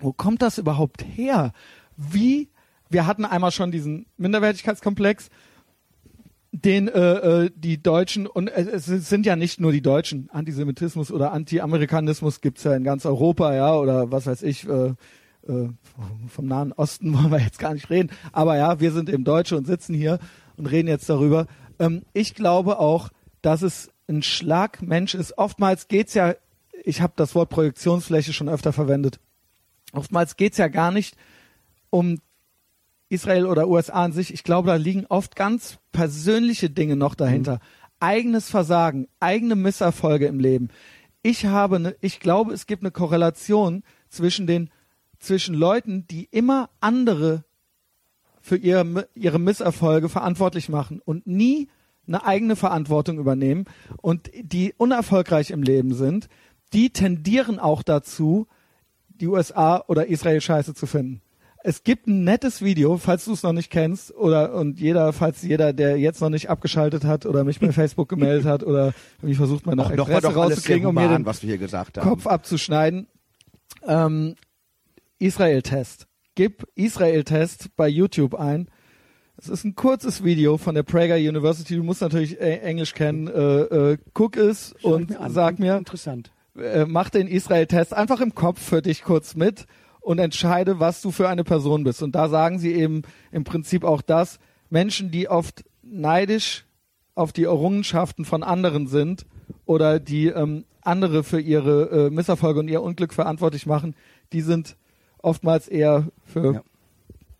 wo 0.00 0.12
kommt 0.12 0.42
das 0.42 0.58
überhaupt 0.58 1.04
her? 1.04 1.52
Wie? 1.96 2.48
Wir 2.88 3.06
hatten 3.06 3.24
einmal 3.24 3.52
schon 3.52 3.70
diesen 3.70 4.06
Minderwertigkeitskomplex, 4.16 5.28
den 6.52 6.88
äh, 6.88 7.44
äh, 7.44 7.50
die 7.54 7.82
Deutschen 7.82 8.26
und 8.26 8.48
äh, 8.48 8.62
es 8.62 8.86
sind 8.86 9.24
ja 9.24 9.36
nicht 9.36 9.60
nur 9.60 9.72
die 9.72 9.82
Deutschen. 9.82 10.28
Antisemitismus 10.30 11.12
oder 11.12 11.32
Anti-Amerikanismus 11.32 12.40
gibt's 12.40 12.64
ja 12.64 12.74
in 12.74 12.84
ganz 12.84 13.06
Europa, 13.06 13.54
ja 13.54 13.74
oder 13.74 14.10
was 14.10 14.26
weiß 14.26 14.42
ich. 14.42 14.68
Äh, 14.68 14.94
äh, 15.48 15.68
vom 16.28 16.46
Nahen 16.46 16.72
Osten 16.72 17.14
wollen 17.14 17.30
wir 17.30 17.40
jetzt 17.40 17.58
gar 17.58 17.72
nicht 17.72 17.88
reden, 17.90 18.10
aber 18.32 18.56
ja, 18.56 18.80
wir 18.80 18.92
sind 18.92 19.08
eben 19.08 19.24
Deutsche 19.24 19.56
und 19.56 19.66
sitzen 19.66 19.94
hier 19.94 20.18
und 20.56 20.66
reden 20.66 20.88
jetzt 20.88 21.08
darüber. 21.08 21.46
Ähm, 21.78 22.02
ich 22.12 22.34
glaube 22.34 22.78
auch, 22.78 23.10
dass 23.42 23.62
es 23.62 23.90
ein 24.08 24.22
Schlagmensch 24.22 25.14
ist. 25.14 25.38
Oftmals 25.38 25.88
geht's 25.88 26.14
ja, 26.14 26.34
ich 26.84 27.00
habe 27.00 27.12
das 27.16 27.34
Wort 27.34 27.50
Projektionsfläche 27.50 28.32
schon 28.32 28.48
öfter 28.48 28.72
verwendet. 28.72 29.20
Oftmals 29.92 30.36
geht's 30.36 30.58
ja 30.58 30.68
gar 30.68 30.90
nicht 30.90 31.16
um 31.90 32.18
Israel 33.10 33.46
oder 33.46 33.68
USA 33.68 34.04
an 34.04 34.12
sich. 34.12 34.32
Ich 34.32 34.44
glaube, 34.44 34.68
da 34.68 34.76
liegen 34.76 35.04
oft 35.08 35.36
ganz 35.36 35.78
persönliche 35.92 36.70
Dinge 36.70 36.96
noch 36.96 37.14
dahinter. 37.14 37.60
Eigenes 37.98 38.48
Versagen, 38.48 39.08
eigene 39.18 39.56
Misserfolge 39.56 40.26
im 40.26 40.38
Leben. 40.38 40.68
Ich 41.22 41.44
habe, 41.44 41.80
ne, 41.80 41.96
ich 42.00 42.20
glaube, 42.20 42.54
es 42.54 42.66
gibt 42.66 42.82
eine 42.82 42.92
Korrelation 42.92 43.82
zwischen 44.08 44.46
den, 44.46 44.70
zwischen 45.18 45.54
Leuten, 45.54 46.06
die 46.06 46.28
immer 46.30 46.70
andere 46.80 47.44
für 48.40 48.56
ihre, 48.56 49.08
ihre 49.14 49.38
Misserfolge 49.38 50.08
verantwortlich 50.08 50.68
machen 50.68 51.02
und 51.04 51.26
nie 51.26 51.68
eine 52.06 52.24
eigene 52.24 52.56
Verantwortung 52.56 53.18
übernehmen 53.18 53.66
und 54.00 54.30
die 54.34 54.72
unerfolgreich 54.78 55.50
im 55.50 55.62
Leben 55.62 55.94
sind, 55.94 56.28
die 56.72 56.90
tendieren 56.90 57.58
auch 57.58 57.82
dazu, 57.82 58.46
die 59.08 59.26
USA 59.26 59.84
oder 59.88 60.06
Israel 60.06 60.40
scheiße 60.40 60.74
zu 60.74 60.86
finden. 60.86 61.20
Es 61.62 61.84
gibt 61.84 62.06
ein 62.06 62.24
nettes 62.24 62.62
Video, 62.62 62.96
falls 62.96 63.26
du 63.26 63.32
es 63.34 63.42
noch 63.42 63.52
nicht 63.52 63.70
kennst, 63.70 64.14
oder 64.14 64.54
und 64.54 64.80
jeder, 64.80 65.12
falls 65.12 65.42
jeder, 65.42 65.72
der 65.74 65.98
jetzt 65.98 66.20
noch 66.20 66.30
nicht 66.30 66.48
abgeschaltet 66.48 67.04
hat 67.04 67.26
oder 67.26 67.44
mich 67.44 67.60
bei 67.60 67.70
Facebook 67.72 68.08
gemeldet 68.08 68.46
hat 68.46 68.62
oder 68.62 68.94
irgendwie 69.18 69.34
versucht 69.34 69.66
mal 69.66 69.74
noch 69.76 69.90
Expresse 69.90 70.34
rauszukriegen, 70.34 70.86
um 70.86 70.94
mir 70.94 71.08
den 71.08 71.26
was 71.26 71.42
wir 71.42 71.48
hier 71.48 71.58
gesagt 71.58 71.98
haben. 71.98 72.08
Kopf 72.08 72.26
abzuschneiden. 72.26 73.08
Ähm, 73.86 74.36
Israel-Test. 75.18 76.06
Gib 76.34 76.66
Israel-Test 76.76 77.76
bei 77.76 77.88
YouTube 77.88 78.34
ein. 78.34 78.68
Es 79.36 79.48
ist 79.48 79.64
ein 79.64 79.74
kurzes 79.74 80.24
Video 80.24 80.56
von 80.56 80.74
der 80.74 80.82
Prager 80.82 81.16
University. 81.16 81.76
Du 81.76 81.82
musst 81.82 82.00
natürlich 82.00 82.40
Englisch 82.40 82.94
kennen. 82.94 83.26
Äh, 83.26 83.92
äh, 83.92 83.98
guck 84.14 84.36
es 84.36 84.74
Schau 84.80 84.94
und 84.94 85.16
an. 85.16 85.32
sag 85.32 85.58
mir, 85.58 85.76
Interessant. 85.76 86.32
äh, 86.58 86.86
mach 86.86 87.10
den 87.10 87.26
Israel-Test 87.26 87.92
einfach 87.92 88.20
im 88.20 88.34
Kopf 88.34 88.62
für 88.62 88.80
dich 88.80 89.02
kurz 89.02 89.34
mit 89.34 89.66
und 90.00 90.18
entscheide, 90.18 90.80
was 90.80 91.02
du 91.02 91.10
für 91.10 91.28
eine 91.28 91.44
Person 91.44 91.84
bist. 91.84 92.02
Und 92.02 92.14
da 92.14 92.28
sagen 92.28 92.58
sie 92.58 92.72
eben 92.74 93.02
im 93.32 93.44
Prinzip 93.44 93.84
auch 93.84 94.02
das, 94.02 94.38
Menschen, 94.70 95.10
die 95.10 95.28
oft 95.28 95.64
neidisch 95.82 96.64
auf 97.14 97.32
die 97.32 97.44
Errungenschaften 97.44 98.24
von 98.24 98.42
anderen 98.42 98.86
sind 98.86 99.26
oder 99.66 99.98
die 100.00 100.28
ähm, 100.28 100.64
andere 100.82 101.24
für 101.24 101.40
ihre 101.40 102.06
äh, 102.06 102.10
Misserfolge 102.10 102.60
und 102.60 102.68
ihr 102.68 102.82
Unglück 102.82 103.12
verantwortlich 103.12 103.66
machen, 103.66 103.94
die 104.32 104.40
sind 104.40 104.76
oftmals 105.18 105.68
eher 105.68 106.08
für 106.24 106.54
Ja. 106.54 106.62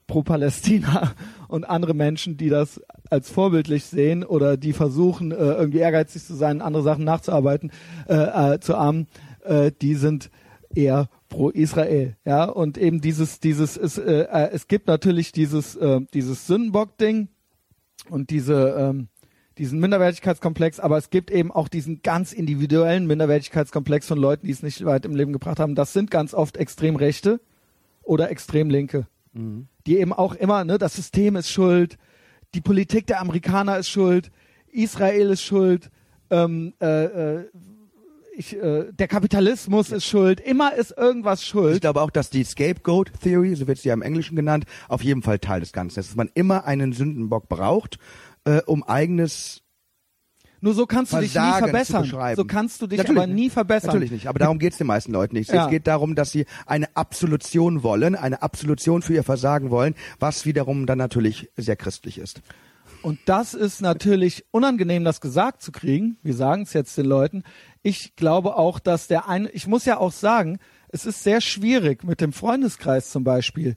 pro-Palästina 0.06 1.12
und 1.48 1.64
andere 1.64 1.94
Menschen, 1.94 2.36
die 2.36 2.48
das 2.48 2.80
als 3.08 3.30
vorbildlich 3.30 3.84
sehen 3.84 4.24
oder 4.24 4.56
die 4.56 4.72
versuchen, 4.72 5.30
äh, 5.32 5.36
irgendwie 5.36 5.78
ehrgeizig 5.78 6.24
zu 6.24 6.34
sein, 6.34 6.60
andere 6.60 6.82
Sachen 6.82 7.04
nachzuarbeiten, 7.04 7.72
äh, 8.08 8.54
äh, 8.54 8.60
zu 8.60 8.76
ahmen, 8.76 9.06
äh, 9.44 9.70
die 9.80 9.94
sind 9.94 10.30
eher 10.74 11.08
pro 11.30 11.48
Israel, 11.48 12.16
ja 12.26 12.44
und 12.44 12.76
eben 12.76 13.00
dieses 13.00 13.40
dieses 13.40 13.78
es, 13.78 13.96
äh, 13.96 14.26
äh, 14.30 14.50
es 14.52 14.68
gibt 14.68 14.86
natürlich 14.86 15.32
dieses 15.32 15.76
äh, 15.76 16.00
dieses 16.12 16.46
Sündenbock-Ding 16.46 17.28
und 18.10 18.28
diese 18.28 18.76
ähm, 18.78 19.08
diesen 19.56 19.80
Minderwertigkeitskomplex, 19.80 20.80
aber 20.80 20.98
es 20.98 21.08
gibt 21.08 21.30
eben 21.30 21.50
auch 21.50 21.68
diesen 21.68 22.02
ganz 22.02 22.32
individuellen 22.32 23.06
Minderwertigkeitskomplex 23.06 24.06
von 24.06 24.18
Leuten, 24.18 24.46
die 24.46 24.52
es 24.52 24.62
nicht 24.62 24.84
weit 24.84 25.04
im 25.06 25.14
Leben 25.14 25.32
gebracht 25.32 25.60
haben. 25.60 25.74
Das 25.74 25.92
sind 25.92 26.10
ganz 26.10 26.34
oft 26.34 26.56
extrem 26.56 26.96
Rechte 26.96 27.40
oder 28.02 28.30
extrem 28.30 28.70
Linke, 28.70 29.06
die 29.86 29.98
eben 29.98 30.14
auch 30.14 30.34
immer, 30.34 30.64
ne, 30.64 30.78
das 30.78 30.94
System 30.94 31.36
ist 31.36 31.50
schuld, 31.50 31.98
die 32.54 32.62
Politik 32.62 33.06
der 33.06 33.20
Amerikaner 33.20 33.76
ist 33.76 33.90
schuld, 33.90 34.30
Israel 34.72 35.30
ist 35.30 35.42
schuld, 35.42 35.90
ähm, 36.30 36.72
äh, 36.80 37.04
äh, 37.04 37.44
ich, 38.40 38.56
äh, 38.56 38.86
der 38.92 39.06
Kapitalismus 39.08 39.90
ist 39.92 40.04
schuld, 40.04 40.40
immer 40.40 40.74
ist 40.74 40.90
irgendwas 40.96 41.42
Ich 41.42 41.48
schuld. 41.48 41.80
glaube 41.80 42.00
auch, 42.02 42.10
dass 42.10 42.30
die 42.30 42.42
Scapegoat 42.44 43.12
Theory, 43.22 43.54
so 43.54 43.66
wird 43.68 43.78
sie 43.78 43.88
ja 43.88 43.94
im 43.94 44.02
Englischen 44.02 44.34
genannt, 44.36 44.64
auf 44.88 45.02
jeden 45.02 45.22
Fall 45.22 45.38
Teil 45.38 45.60
des 45.60 45.72
Ganzen 45.72 46.00
ist. 46.00 46.08
Dass 46.10 46.16
man 46.16 46.30
immer 46.34 46.64
einen 46.64 46.92
Sündenbock 46.92 47.48
braucht, 47.48 47.98
äh, 48.44 48.60
um 48.66 48.82
eigenes 48.82 49.62
Nur 50.60 50.74
so 50.74 50.86
kannst 50.86 51.12
du 51.12 51.18
dich 51.18 51.34
nie 51.34 51.40
Versagen 51.40 51.64
verbessern. 51.70 52.36
So 52.36 52.44
kannst 52.44 52.82
du 52.82 52.86
dich 52.86 52.98
Natürlich 52.98 53.18
aber 53.18 53.26
nie 53.26 53.42
nicht. 53.44 53.52
verbessern. 53.52 53.88
Natürlich 53.88 54.10
nicht, 54.10 54.26
aber 54.26 54.38
darum 54.38 54.58
geht's 54.58 54.76
den 54.78 54.86
meisten 54.88 55.12
Leuten 55.12 55.36
nicht. 55.36 55.50
Ja. 55.52 55.64
Es 55.64 55.70
geht 55.70 55.86
darum, 55.86 56.14
dass 56.14 56.32
sie 56.32 56.44
eine 56.66 56.94
Absolution 56.96 57.82
wollen, 57.82 58.14
eine 58.14 58.42
Absolution 58.42 59.02
für 59.02 59.14
ihr 59.14 59.24
Versagen 59.24 59.70
wollen, 59.70 59.94
was 60.18 60.44
wiederum 60.46 60.86
dann 60.86 60.98
natürlich 60.98 61.50
sehr 61.56 61.76
christlich 61.76 62.18
ist. 62.18 62.42
Und 63.02 63.18
das 63.26 63.54
ist 63.54 63.80
natürlich 63.80 64.44
unangenehm, 64.50 65.04
das 65.04 65.20
gesagt 65.20 65.62
zu 65.62 65.72
kriegen. 65.72 66.18
Wir 66.22 66.34
sagen 66.34 66.62
es 66.62 66.72
jetzt 66.72 66.96
den 66.98 67.06
Leuten. 67.06 67.44
Ich 67.82 68.14
glaube 68.16 68.56
auch, 68.56 68.78
dass 68.78 69.06
der 69.06 69.28
eine, 69.28 69.48
ich 69.50 69.66
muss 69.66 69.86
ja 69.86 69.98
auch 69.98 70.12
sagen, 70.12 70.58
es 70.88 71.06
ist 71.06 71.22
sehr 71.22 71.40
schwierig 71.40 72.04
mit 72.04 72.20
dem 72.20 72.32
Freundeskreis 72.32 73.10
zum 73.10 73.24
Beispiel. 73.24 73.74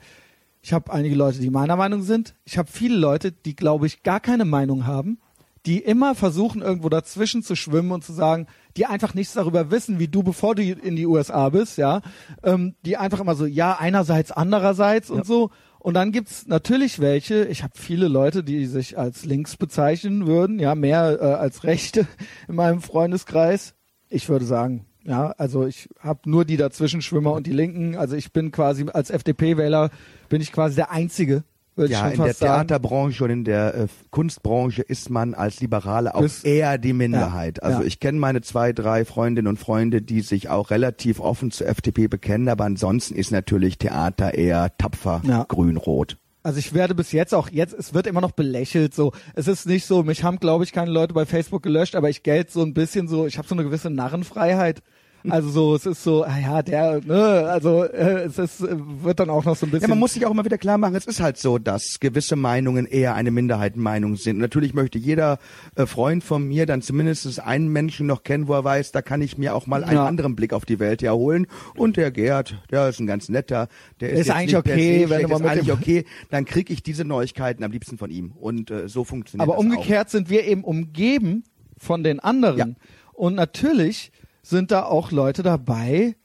Ich 0.61 0.73
habe 0.73 0.91
einige 0.91 1.15
Leute, 1.15 1.39
die 1.39 1.49
meiner 1.49 1.75
Meinung 1.75 2.01
sind. 2.03 2.35
Ich 2.45 2.57
habe 2.57 2.69
viele 2.71 2.97
Leute, 2.97 3.31
die, 3.31 3.55
glaube 3.55 3.87
ich, 3.87 4.03
gar 4.03 4.19
keine 4.19 4.45
Meinung 4.45 4.85
haben, 4.85 5.19
die 5.65 5.79
immer 5.79 6.15
versuchen, 6.15 6.61
irgendwo 6.61 6.89
dazwischen 6.89 7.43
zu 7.43 7.55
schwimmen 7.55 7.91
und 7.91 8.03
zu 8.03 8.13
sagen, 8.13 8.47
die 8.75 8.85
einfach 8.85 9.13
nichts 9.13 9.33
darüber 9.33 9.71
wissen, 9.71 9.99
wie 9.99 10.07
du, 10.07 10.23
bevor 10.23 10.55
du 10.55 10.63
in 10.63 10.95
die 10.95 11.05
USA 11.05 11.49
bist, 11.49 11.77
ja, 11.77 12.01
ähm, 12.43 12.75
die 12.85 12.97
einfach 12.97 13.19
immer 13.19 13.35
so, 13.35 13.45
ja, 13.45 13.77
einerseits, 13.77 14.31
andererseits 14.31 15.09
und 15.09 15.25
so. 15.25 15.51
Und 15.83 15.95
dann 15.95 16.13
gibt's 16.13 16.47
natürlich 16.47 16.99
welche, 16.99 17.43
ich 17.43 17.61
habe 17.61 17.73
viele 17.75 18.07
Leute, 18.07 18.41
die 18.41 18.67
sich 18.67 18.97
als 18.97 19.25
links 19.25 19.57
bezeichnen 19.57 20.25
würden, 20.25 20.57
ja, 20.57 20.75
mehr 20.75 21.19
äh, 21.19 21.25
als 21.25 21.65
Rechte 21.65 22.07
in 22.47 22.55
meinem 22.55 22.79
Freundeskreis. 22.79 23.75
Ich 24.07 24.29
würde 24.29 24.45
sagen, 24.45 24.85
ja, 25.03 25.31
also 25.31 25.65
ich 25.65 25.89
habe 25.99 26.21
nur 26.29 26.45
die 26.45 26.55
Dazwischenschwimmer 26.55 27.33
und 27.33 27.47
die 27.47 27.51
Linken. 27.51 27.97
Also 27.97 28.15
ich 28.15 28.31
bin 28.31 28.51
quasi 28.51 28.85
als 28.93 29.09
FDP-Wähler 29.09 29.89
bin 30.29 30.41
ich 30.41 30.53
quasi 30.53 30.75
der 30.75 30.89
Einzige, 30.89 31.43
Ja, 31.75 32.07
in 32.09 32.17
der 32.17 32.27
fast 32.27 32.39
sagen. 32.39 32.67
Theaterbranche 32.67 33.23
und 33.23 33.29
in 33.31 33.43
der 33.45 33.73
äh, 33.75 33.87
Kunstbranche 34.11 34.81
ist 34.83 35.09
man 35.09 35.33
als 35.33 35.59
Liberale 35.59 36.13
auch 36.13 36.21
Bist- 36.21 36.45
eher 36.45 36.77
die 36.77 36.93
Minderheit. 36.93 37.57
Ja, 37.57 37.63
also 37.63 37.79
ja. 37.81 37.85
ich 37.87 37.99
kenne 37.99 38.19
meine 38.19 38.41
zwei, 38.41 38.73
drei 38.73 39.05
Freundinnen 39.05 39.47
und 39.47 39.57
Freunde, 39.57 40.01
die 40.01 40.21
sich 40.21 40.49
auch 40.49 40.69
relativ 40.71 41.19
offen 41.19 41.51
zur 41.51 41.67
FDP 41.67 42.07
bekennen, 42.07 42.47
aber 42.49 42.65
ansonsten 42.65 43.15
ist 43.15 43.31
natürlich 43.31 43.77
Theater 43.77 44.33
eher 44.35 44.75
tapfer 44.77 45.21
Ja. 45.25 45.45
grün-rot. 45.47 46.17
Also 46.45 46.59
ich 46.59 46.73
werde 46.73 46.93
bis 46.93 47.13
jetzt 47.13 47.33
auch 47.33 47.49
jetzt, 47.49 47.73
es 47.73 47.93
wird 47.93 48.05
immer 48.05 48.19
noch 48.21 48.31
belächelt. 48.33 48.93
So, 48.93 49.13
es 49.33 49.47
ist 49.47 49.65
nicht 49.65 49.85
so. 49.85 50.03
Mich 50.03 50.23
haben, 50.25 50.39
glaube 50.39 50.65
ich, 50.65 50.73
keine 50.73 50.91
Leute 50.91 51.13
bei 51.13 51.25
Facebook 51.25 51.63
gelöscht, 51.63 51.95
aber 51.95 52.09
ich 52.09 52.21
gelte 52.21 52.51
so 52.51 52.61
ein 52.63 52.73
bisschen 52.73 53.07
so. 53.07 53.25
Ich 53.25 53.37
habe 53.37 53.47
so 53.47 53.55
eine 53.55 53.63
gewisse 53.63 53.89
Narrenfreiheit. 53.89 54.81
Also 55.29 55.49
so, 55.49 55.75
es 55.75 55.85
ist 55.85 56.03
so, 56.03 56.23
ah 56.23 56.37
ja, 56.37 56.61
der, 56.61 56.99
ne, 57.05 57.47
also 57.47 57.83
äh, 57.83 58.23
es 58.25 58.37
ist, 58.37 58.61
wird 58.61 59.19
dann 59.19 59.29
auch 59.29 59.45
noch 59.45 59.55
so 59.55 59.65
ein 59.65 59.69
bisschen. 59.71 59.83
Ja, 59.83 59.87
man 59.89 59.99
muss 59.99 60.13
sich 60.13 60.25
auch 60.25 60.31
immer 60.31 60.43
wieder 60.43 60.57
klar 60.57 60.77
machen, 60.77 60.95
es 60.95 61.05
ist 61.05 61.21
halt 61.21 61.37
so, 61.37 61.57
dass 61.57 61.99
gewisse 61.99 62.35
Meinungen 62.35 62.85
eher 62.85 63.15
eine 63.15 63.31
Minderheitenmeinung 63.31 64.15
sind. 64.17 64.35
Und 64.35 64.41
natürlich 64.41 64.73
möchte 64.73 64.97
jeder 64.97 65.39
äh, 65.75 65.85
Freund 65.85 66.23
von 66.23 66.47
mir 66.47 66.65
dann 66.65 66.81
zumindest 66.81 67.39
einen 67.39 67.69
Menschen 67.69 68.05
noch 68.07 68.23
kennen, 68.23 68.47
wo 68.47 68.53
er 68.53 68.63
weiß, 68.63 68.91
da 68.91 69.01
kann 69.01 69.21
ich 69.21 69.37
mir 69.37 69.55
auch 69.55 69.65
mal 69.67 69.83
einen 69.83 69.93
Ja. 69.95 70.05
anderen 70.05 70.35
Blick 70.35 70.53
auf 70.53 70.65
die 70.65 70.79
Welt 70.79 71.01
erholen. 71.03 71.47
Und 71.75 71.97
der 71.97 72.11
Gerd, 72.11 72.61
der 72.71 72.89
ist 72.89 72.99
ein 72.99 73.07
ganz 73.07 73.29
netter, 73.29 73.67
der 74.01 74.09
ist, 74.09 74.19
Ist 74.21 74.27
jetzt 74.27 74.35
eigentlich 74.35 74.53
nicht 74.53 74.63
per 74.65 74.75
se 74.75 74.79
okay, 74.81 75.09
wenn 75.09 75.29
mal 75.29 75.35
ist 75.35 75.45
eigentlich 75.45 75.71
okay, 75.71 76.05
dann 76.31 76.45
kriege 76.45 76.73
ich 76.73 76.83
diese 76.83 77.05
Neuigkeiten 77.05 77.63
am 77.63 77.71
liebsten 77.71 77.97
von 77.97 78.11
ihm. 78.11 78.31
Und 78.31 78.71
äh, 78.71 78.87
so 78.89 79.03
funktioniert 79.03 79.47
aber 79.47 79.57
umgekehrt 79.57 80.09
sind 80.09 80.29
wir 80.29 80.45
eben 80.45 80.63
umgeben 80.63 81.43
von 81.77 82.03
den 82.03 82.19
anderen. 82.19 82.57
Ja. 82.57 82.67
Und 83.13 83.35
natürlich 83.35 84.11
sind 84.43 84.71
da 84.71 84.83
auch 84.83 85.11
Leute 85.11 85.41
dabei, 85.41 86.15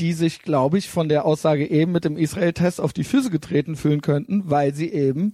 die 0.00 0.12
sich, 0.12 0.42
glaube 0.42 0.78
ich, 0.78 0.90
von 0.90 1.08
der 1.08 1.24
Aussage 1.24 1.66
eben 1.68 1.92
mit 1.92 2.04
dem 2.04 2.16
Israel-Test 2.16 2.80
auf 2.80 2.92
die 2.92 3.04
Füße 3.04 3.30
getreten 3.30 3.76
fühlen 3.76 4.02
könnten, 4.02 4.50
weil 4.50 4.74
sie 4.74 4.90
eben 4.90 5.32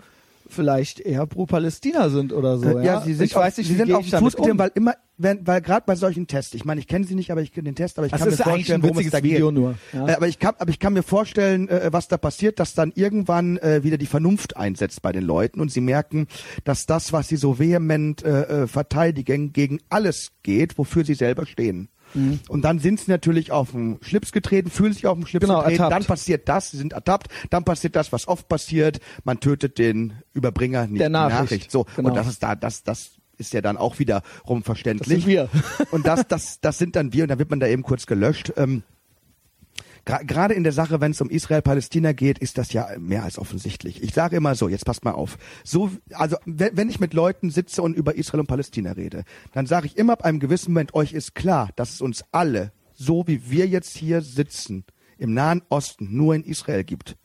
vielleicht 0.51 1.01
eher 1.01 1.26
pro 1.26 1.46
Palästina 1.46 2.09
sind 2.09 2.32
oder 2.32 2.59
so. 2.59 2.68
Äh, 2.68 2.74
ja, 2.74 2.82
ja, 2.82 3.01
sie 3.03 3.14
sind 3.14 3.26
ich 3.26 3.34
weiß 3.34 3.55
auf, 3.55 3.59
nicht, 3.59 3.68
sie 3.68 3.74
sind 3.74 3.92
auf 3.92 4.09
damit 4.09 4.24
Fuß 4.24 4.36
getreten, 4.36 4.53
um. 4.53 4.59
weil 4.59 4.70
immer, 4.74 4.94
wenn, 5.16 5.46
weil 5.46 5.61
gerade 5.61 5.84
bei 5.86 5.96
solchen 5.96 6.26
Tests, 6.26 6.55
ich 6.55 6.64
meine, 6.64 6.80
ich 6.80 6.86
kenne 6.86 7.07
sie 7.07 7.14
nicht, 7.14 7.30
aber 7.30 7.42
ich 7.42 7.53
kenne 7.53 7.64
den 7.64 7.74
Test, 7.74 7.98
aber 7.98 8.07
ich 8.07 8.12
Das 8.12 8.20
kann 8.20 8.30
mir 8.30 8.36
vorstellen, 8.36 8.82
worum 8.82 8.98
es 8.98 9.11
da 9.11 9.20
geht. 9.20 9.32
Video 9.32 9.51
nur, 9.51 9.74
ja. 9.92 10.09
Äh, 10.09 10.14
aber 10.14 10.28
ich 10.28 10.38
kann, 10.38 10.55
aber 10.59 10.70
ich 10.70 10.78
kann 10.78 10.92
mir 10.92 11.03
vorstellen, 11.03 11.68
äh, 11.68 11.88
was 11.92 12.09
da 12.09 12.16
passiert, 12.16 12.59
dass 12.59 12.74
dann 12.74 12.92
irgendwann 12.94 13.59
äh, 13.59 13.82
wieder 13.82 13.98
die 13.98 14.07
Vernunft 14.07 14.57
einsetzt 14.57 15.03
bei 15.03 15.12
den 15.12 15.24
Leuten 15.24 15.61
und 15.61 15.70
sie 15.70 15.80
merken, 15.80 16.26
dass 16.64 16.86
das, 16.86 17.12
was 17.12 17.28
sie 17.28 17.36
so 17.36 17.59
vehement 17.59 18.24
äh, 18.24 18.62
äh, 18.62 18.66
verteidigen, 18.66 19.53
gegen 19.53 19.80
alles 19.88 20.32
geht, 20.42 20.78
wofür 20.78 21.05
sie 21.05 21.14
selber 21.14 21.46
stehen. 21.46 21.88
Mhm. 22.14 22.40
Und 22.48 22.62
dann 22.62 22.78
sind 22.78 23.00
sie 23.00 23.11
natürlich 23.11 23.52
auf 23.52 23.70
den 23.72 23.98
Schlips 24.02 24.32
getreten, 24.32 24.70
fühlen 24.70 24.92
sich 24.92 25.06
auf 25.06 25.16
den 25.18 25.26
Schlips 25.26 25.46
Genau, 25.46 25.58
getreten, 25.61 25.82
ertappt. 25.82 25.92
dann 26.02 26.04
passiert 26.06 26.48
das, 26.48 26.70
sie 26.70 26.76
sind 26.78 26.92
ertappt, 26.92 27.28
dann 27.50 27.64
passiert 27.64 27.96
das, 27.96 28.12
was 28.12 28.26
oft 28.28 28.48
passiert, 28.48 29.00
man 29.24 29.40
tötet 29.40 29.78
den 29.78 30.14
Überbringer, 30.32 30.86
nicht 30.86 31.00
Der 31.00 31.08
Nachricht. 31.08 31.40
Nachricht. 31.42 31.70
So, 31.70 31.86
Genau. 31.96 32.08
und 32.11 32.14
das 32.16 32.26
ist 32.28 32.42
da, 32.42 32.54
das, 32.56 32.82
das 32.82 33.12
ist 33.38 33.52
ja 33.54 33.61
dann 33.62 33.76
auch 33.76 33.98
wiederum 33.98 34.62
verständlich. 34.62 35.08
Das 35.08 35.24
sind 35.24 35.26
wir. 35.26 35.48
und 35.90 36.06
das, 36.06 36.26
das, 36.28 36.61
das 36.61 36.78
sind 36.78 36.94
dann 36.96 37.12
wir 37.12 37.24
und 37.24 37.28
dann 37.30 37.38
wird 37.38 37.50
man 37.50 37.61
da 37.61 37.66
eben 37.66 37.82
kurz 37.82 38.06
gelöscht. 38.06 38.52
Ähm, 38.56 38.82
Gerade 40.05 40.55
in 40.55 40.64
der 40.64 40.72
Sache, 40.72 41.01
wenn 41.01 41.12
es 41.12 41.20
um 41.20 41.30
Israel-Palästina 41.30 42.12
geht, 42.12 42.38
ist 42.38 42.59
das 42.59 42.72
ja 42.72 42.88
mehr 42.98 43.24
als 43.24 43.38
offensichtlich. 43.38 44.03
Ich 44.03 44.14
sage 44.14 44.36
immer 44.36 44.55
so, 44.55 44.68
jetzt 44.68 44.84
passt 44.84 45.05
mal 45.05 45.12
auf. 45.12 45.38
So, 45.64 45.90
also 46.12 46.36
wenn, 46.46 46.76
wenn 46.76 46.88
ich 46.88 47.01
mit 47.01 47.14
Leuten 47.14 47.51
sitze 47.51 47.82
und 47.82 47.96
über 47.96 48.14
Israel 48.16 48.40
und 48.40 48.46
Palästina 48.46 48.92
rede, 48.92 49.24
dann 49.53 49.66
sage 49.66 49.86
ich 49.86 49.96
immer 49.96 50.14
ab 50.14 50.24
einem 50.24 50.40
gewissen 50.40 50.72
Moment, 50.72 50.94
euch 50.94 51.12
ist 51.12 51.34
klar, 51.34 51.70
dass 51.76 51.92
es 51.92 52.01
uns 52.01 52.24
alle, 52.32 52.72
so 52.94 53.26
wie 53.26 53.51
wir 53.51 53.66
jetzt 53.66 53.96
hier 53.96 54.22
sitzen, 54.22 54.84
im 55.18 55.34
Nahen 55.34 55.62
Osten 55.68 56.09
nur 56.16 56.34
in 56.34 56.44
Israel 56.44 56.84
gibt. 56.84 57.16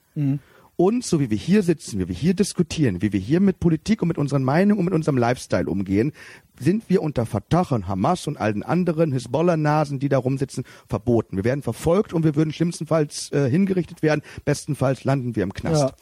Und 0.77 1.05
so 1.05 1.21
wie 1.21 1.29
wir 1.29 1.37
hier 1.37 1.63
sitzen, 1.63 1.99
wie 1.99 2.07
wir 2.09 2.15
hier 2.15 2.33
diskutieren, 2.33 3.01
wie 3.01 3.13
wir 3.13 3.19
hier 3.19 3.39
mit 3.39 3.59
Politik 3.61 4.01
und 4.01 4.09
mit 4.09 4.17
unseren 4.17 4.43
Meinungen 4.43 4.79
und 4.79 4.85
mit 4.85 4.93
unserem 4.93 5.17
Lifestyle 5.17 5.67
umgehen, 5.69 6.11
sind 6.59 6.89
wir 6.89 7.01
unter 7.01 7.25
Fatah 7.25 7.73
und 7.73 7.87
Hamas 7.87 8.27
und 8.27 8.35
all 8.37 8.51
den 8.53 8.63
anderen 8.63 9.13
Hisbollah-Nasen, 9.13 9.99
die 9.99 10.09
da 10.09 10.17
rumsitzen, 10.17 10.65
verboten. 10.87 11.37
Wir 11.37 11.45
werden 11.45 11.61
verfolgt 11.61 12.11
und 12.13 12.25
wir 12.25 12.35
würden 12.35 12.51
schlimmstenfalls 12.51 13.31
äh, 13.31 13.49
hingerichtet 13.49 14.01
werden. 14.03 14.21
Bestenfalls 14.43 15.05
landen 15.05 15.35
wir 15.37 15.43
im 15.43 15.53
Knast. 15.53 15.89
Ja. 15.91 15.95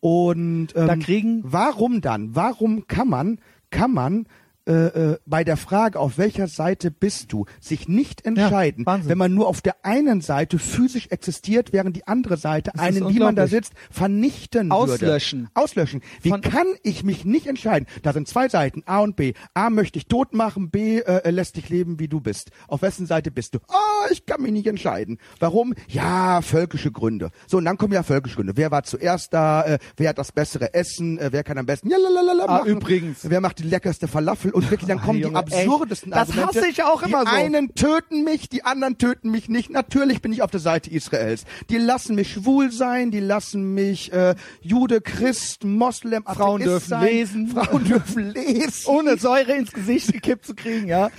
Und 0.00 0.68
ähm, 0.74 0.86
Da 0.88 0.96
kriegen- 0.96 1.42
warum 1.44 2.00
dann? 2.00 2.34
Warum 2.34 2.86
kann 2.88 3.08
man, 3.08 3.38
kann 3.70 3.92
man 3.92 4.26
äh, 4.68 4.72
äh, 5.12 5.18
bei 5.26 5.44
der 5.44 5.56
Frage, 5.56 5.98
auf 5.98 6.18
welcher 6.18 6.46
Seite 6.46 6.90
bist 6.90 7.32
du, 7.32 7.46
sich 7.60 7.88
nicht 7.88 8.24
entscheiden, 8.26 8.84
Wahnsinn. 8.86 9.10
wenn 9.10 9.18
man 9.18 9.34
nur 9.34 9.48
auf 9.48 9.60
der 9.62 9.84
einen 9.84 10.20
Seite 10.20 10.58
physisch 10.58 11.08
existiert, 11.10 11.72
während 11.72 11.96
die 11.96 12.06
andere 12.06 12.36
Seite 12.36 12.70
Das 12.74 12.80
einen, 12.82 13.08
wie 13.08 13.18
man 13.18 13.34
da 13.34 13.46
sitzt, 13.46 13.72
vernichten 13.90 14.70
Auslöschen. 14.72 15.40
würde. 15.40 15.50
Auslöschen. 15.54 16.02
Wie 16.22 16.30
Von- 16.30 16.40
kann 16.40 16.66
ich 16.82 17.02
mich 17.04 17.24
nicht 17.24 17.46
entscheiden? 17.46 17.86
Da 18.02 18.12
sind 18.12 18.28
zwei 18.28 18.48
Seiten, 18.48 18.82
A 18.86 19.00
und 19.00 19.16
B. 19.16 19.32
A 19.54 19.70
möchte 19.70 19.98
ich 19.98 20.06
tot 20.06 20.34
machen, 20.34 20.70
B 20.70 20.98
äh, 21.00 21.30
lässt 21.30 21.56
dich 21.56 21.68
leben, 21.68 21.98
wie 21.98 22.08
du 22.08 22.20
bist. 22.20 22.50
Auf 22.68 22.82
wessen 22.82 23.06
Seite 23.06 23.30
bist 23.30 23.54
du? 23.54 23.58
Ah, 23.68 24.06
ich 24.10 24.26
kann 24.26 24.42
mich 24.42 24.52
nicht 24.52 24.66
entscheiden. 24.66 25.18
Warum? 25.40 25.74
Ja, 25.88 26.40
völkische 26.42 26.92
Gründe. 26.92 27.30
So, 27.46 27.56
und 27.58 27.64
dann 27.64 27.76
kommen 27.78 27.92
ja 27.92 28.02
völkische 28.02 28.36
Gründe. 28.36 28.52
Wer 28.56 28.70
war 28.70 28.82
zuerst 28.84 29.32
da? 29.34 29.62
Äh, 29.64 29.78
wer 29.96 30.10
hat 30.10 30.18
das 30.18 30.32
bessere 30.32 30.74
Essen? 30.74 31.18
Äh, 31.18 31.30
wer 31.32 31.42
kann 31.44 31.58
am 31.58 31.66
besten? 31.66 31.88
Ja, 31.90 31.96
lalalala, 31.98 32.44
Ah, 32.48 32.64
übrigens. 32.64 33.18
Wer 33.28 33.40
macht 33.40 33.58
die 33.58 33.64
leckerste 33.64 34.08
Falafel? 34.08 34.52
Und 34.58 34.70
wirklich, 34.70 34.88
dann 34.88 35.00
kommen 35.00 35.20
die 35.20 35.34
absurdesten. 35.34 36.10
Das 36.10 36.30
Argumente. 36.30 36.58
hasse 36.58 36.68
ich 36.68 36.82
auch 36.82 37.02
immer 37.02 37.24
die 37.24 37.30
so. 37.30 37.36
einen 37.36 37.74
töten 37.74 38.24
mich, 38.24 38.48
die 38.48 38.64
anderen 38.64 38.98
töten 38.98 39.30
mich 39.30 39.48
nicht. 39.48 39.70
Natürlich 39.70 40.22
bin 40.22 40.32
ich 40.32 40.42
auf 40.42 40.50
der 40.50 40.60
Seite 40.60 40.90
Israels. 40.90 41.44
Die 41.70 41.78
lassen 41.78 42.14
mich 42.14 42.32
schwul 42.32 42.70
sein, 42.72 43.10
die 43.10 43.20
lassen 43.20 43.74
mich 43.74 44.12
äh, 44.12 44.34
Jude, 44.60 45.00
Christ, 45.00 45.64
Moslem, 45.64 46.24
Frauen 46.24 46.62
Atheist 46.62 46.66
dürfen 46.66 46.88
sein. 46.88 47.04
lesen. 47.04 47.48
Frauen 47.48 47.84
dürfen 47.84 48.30
lesen. 48.30 48.86
Ohne 48.86 49.16
Säure 49.18 49.52
ins 49.52 49.72
Gesicht 49.72 50.12
gekippt 50.12 50.46
zu 50.46 50.54
kriegen, 50.54 50.88
ja. 50.88 51.10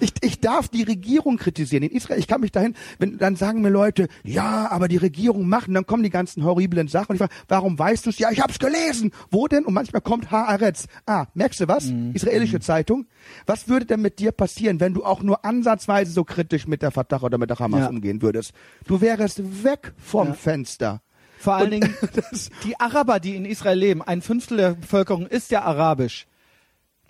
Ich, 0.00 0.12
ich 0.22 0.40
darf 0.40 0.68
die 0.68 0.82
Regierung 0.82 1.36
kritisieren. 1.36 1.82
In 1.82 1.90
Israel, 1.90 2.18
ich 2.18 2.26
kann 2.26 2.40
mich 2.40 2.52
dahin, 2.52 2.74
wenn 2.98 3.18
dann 3.18 3.36
sagen 3.36 3.60
mir 3.60 3.68
Leute, 3.68 4.08
ja, 4.24 4.70
aber 4.70 4.88
die 4.88 4.96
Regierung 4.96 5.46
macht, 5.46 5.68
und 5.68 5.74
dann 5.74 5.86
kommen 5.86 6.02
die 6.02 6.10
ganzen 6.10 6.42
horriblen 6.42 6.88
Sachen. 6.88 7.10
Und 7.10 7.16
ich 7.16 7.20
frage, 7.20 7.34
warum 7.48 7.78
weißt 7.78 8.06
du 8.06 8.10
es? 8.10 8.18
Ja, 8.18 8.30
ich 8.30 8.40
hab's 8.40 8.58
gelesen. 8.58 9.12
Wo 9.30 9.46
denn? 9.46 9.64
Und 9.64 9.74
manchmal 9.74 10.00
kommt 10.00 10.30
Haaretz. 10.30 10.86
Ah, 11.06 11.26
merkst 11.34 11.60
du 11.60 11.68
was? 11.68 11.92
Israelische 12.14 12.60
Zeitung. 12.80 13.06
Was 13.46 13.68
würde 13.68 13.86
denn 13.86 14.00
mit 14.00 14.18
dir 14.18 14.32
passieren, 14.32 14.80
wenn 14.80 14.94
du 14.94 15.04
auch 15.04 15.22
nur 15.22 15.44
ansatzweise 15.44 16.12
so 16.12 16.24
kritisch 16.24 16.66
mit 16.66 16.82
der 16.82 16.90
Fatah 16.90 17.20
oder 17.22 17.38
mit 17.38 17.50
der 17.50 17.58
Hamas 17.58 17.80
Ja. 17.80 17.88
umgehen 17.88 18.22
würdest? 18.22 18.52
Du 18.86 19.00
wärst 19.00 19.64
weg 19.64 19.92
vom 19.98 20.28
Ja. 20.28 20.34
Fenster. 20.34 21.02
Vor 21.38 21.54
allen 21.54 21.70
Dingen, 21.70 21.94
die 22.64 22.78
Araber, 22.78 23.18
die 23.20 23.34
in 23.36 23.44
Israel 23.44 23.78
leben, 23.78 24.02
ein 24.02 24.20
Fünftel 24.22 24.56
der 24.58 24.70
Bevölkerung 24.74 25.26
ist 25.26 25.50
ja 25.50 25.62
arabisch. 25.62 26.26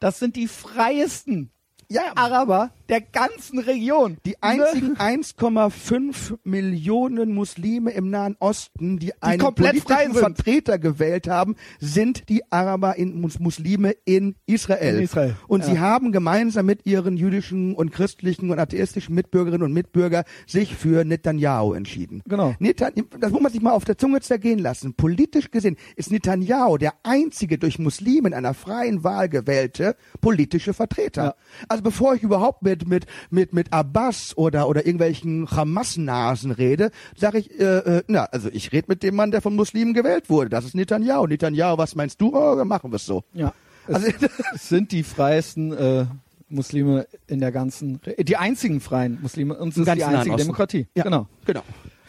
Das 0.01 0.18
sind 0.18 0.37
die 0.37 0.49
freiesten 0.49 1.51
Ja, 1.89 2.03
Araber 2.14 2.71
der 2.91 3.01
ganzen 3.01 3.61
Region. 3.61 4.18
Die 4.26 4.43
einzigen 4.43 4.97
1,5 4.97 6.38
Millionen 6.43 7.32
Muslime 7.32 7.93
im 7.93 8.11
Nahen 8.11 8.36
Osten, 8.41 8.99
die 8.99 9.12
einen 9.22 9.41
komplett 9.41 9.78
frei 9.78 10.07
politischen. 10.07 10.34
Vertreter 10.34 10.78
gewählt 10.78 11.28
haben, 11.28 11.55
sind 11.78 12.28
die 12.28 12.43
Araber 12.51 12.97
in 12.97 13.20
Mus 13.20 13.38
Muslime 13.38 13.95
in 14.05 14.34
Israel. 14.47 14.97
In 14.97 15.05
Israel, 15.05 15.36
Und 15.47 15.61
ja. 15.61 15.66
sie 15.70 15.78
haben 15.78 16.11
gemeinsam 16.11 16.66
mit 16.66 16.84
ihren 16.84 17.16
jüdischen 17.16 17.74
und 17.74 17.93
christlichen 17.93 18.51
und 18.51 18.59
atheistischen 18.59 19.14
Mitbürgerinnen 19.14 19.62
und 19.64 19.72
Mitbürger 19.72 20.24
sich 20.47 20.74
für 20.74 21.05
Netanyahu 21.05 21.74
entschieden. 21.74 22.22
Genau. 22.26 22.55
Netan 22.59 22.93
das 23.20 23.30
muss 23.30 23.41
man 23.41 23.53
sich 23.53 23.62
mal 23.62 23.72
auf 23.72 23.84
der 23.84 23.99
Zunge 23.99 24.20
zergehen 24.20 24.59
lassen. 24.59 24.95
Politisch 24.95 25.53
gesehen 25.53 25.76
ist 25.95 26.11
Netanyahu 26.11 26.76
der 26.76 26.95
einzige 27.05 27.57
durch 27.57 27.78
Muslime 27.78 28.28
in 28.28 28.34
einer 28.34 28.55
freien 28.55 29.05
Wahl 29.05 29.28
gewählte 29.28 29.95
politische 30.20 30.74
Vertreter. 30.74 31.24
Ja. 31.24 31.34
Also 31.68 31.84
bevor 31.84 32.16
ich 32.16 32.22
überhaupt 32.24 32.62
mit 32.87 33.07
mit 33.31 33.51
mit 33.51 33.53
mit 33.53 33.72
Abbas 33.72 34.37
oder 34.37 34.68
oder 34.68 34.87
irgendwelchen 34.87 35.51
Hamas-Nasen 35.51 36.51
rede, 36.51 36.91
sage 37.16 37.39
ich, 37.39 37.59
äh, 37.59 37.64
äh, 37.64 38.03
na 38.07 38.24
also 38.24 38.49
ich 38.53 38.72
rede 38.72 38.87
mit 38.89 39.03
dem 39.03 39.14
Mann, 39.16 39.31
der 39.31 39.41
von 39.43 39.55
Muslimen 39.57 39.95
gewählt 39.95 40.28
wurde. 40.31 40.51
Das 40.51 40.64
ist 40.64 40.74
Netanyahu. 40.74 41.26
Netanyahu, 41.26 41.78
was 41.78 41.95
meinst 41.95 42.20
du? 42.20 42.35
Oh, 42.35 42.57
dann 42.57 42.68
machen 42.68 42.91
wir 42.93 42.97
es 42.97 43.07
so. 43.07 43.24
Ja. 43.33 43.53
Es, 43.87 43.95
Also 43.95 44.07
es 44.55 44.68
sind 44.68 44.93
die 44.93 45.03
freiesten 45.03 45.72
äh, 45.72 46.07
Muslime 46.49 47.07
in 47.26 47.41
der 47.41 47.53
ganzen, 47.53 48.01
die 48.18 48.37
einzigen 48.37 48.81
freien 48.81 49.18
Muslime 49.22 49.57
und 49.57 49.68
es 49.70 49.76
ist 49.78 49.95
die 49.95 50.05
einzige. 50.05 50.37
Demokratie. 50.37 50.87
Ja, 50.95 51.05
Genau. 51.05 51.26
genau. 51.45 51.62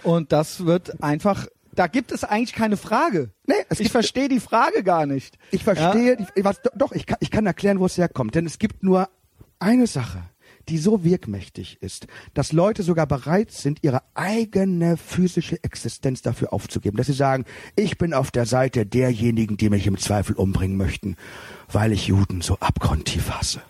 Und 0.03 0.31
das 0.31 0.65
wird 0.65 1.03
einfach 1.03 1.47
da 1.73 1.87
gibt 1.87 2.11
es 2.11 2.25
eigentlich 2.25 2.53
keine 2.53 2.75
Frage. 2.75 3.29
Nee, 3.47 3.55
ich 3.79 3.91
verstehe 3.91 4.27
die 4.27 4.41
Frage 4.41 4.83
gar 4.83 5.05
nicht. 5.05 5.37
Ich 5.51 5.63
verstehe, 5.63 6.17
die, 6.17 6.43
was, 6.43 6.61
doch, 6.75 6.91
ich 6.91 7.05
kann, 7.05 7.17
ich 7.21 7.31
kann 7.31 7.45
erklären, 7.45 7.79
wo 7.79 7.85
es 7.85 7.97
herkommt. 7.97 8.35
Denn 8.35 8.45
es 8.45 8.59
gibt 8.59 8.83
nur 8.83 9.07
eine 9.59 9.87
Sache, 9.87 10.21
die 10.69 10.77
so 10.77 11.03
wirkmächtig 11.03 11.77
ist, 11.81 12.07
dass 12.33 12.51
Leute 12.53 12.83
sogar 12.83 13.07
bereit 13.07 13.51
sind, 13.51 13.79
ihre 13.81 14.01
eigene 14.13 14.97
physische 14.97 15.63
Existenz 15.63 16.21
dafür 16.21 16.53
aufzugeben. 16.53 16.97
Dass 16.97 17.07
sie 17.07 17.13
sagen, 17.13 17.45
ich 17.75 17.97
bin 17.97 18.13
auf 18.13 18.31
der 18.31 18.45
Seite 18.45 18.85
derjenigen, 18.85 19.57
die 19.57 19.69
mich 19.69 19.87
im 19.87 19.97
Zweifel 19.97 20.35
umbringen 20.35 20.77
möchten, 20.77 21.15
weil 21.71 21.91
ich 21.91 22.07
Juden 22.07 22.41
so 22.41 22.57
abgrundtief 22.59 23.29
hasse. 23.29 23.61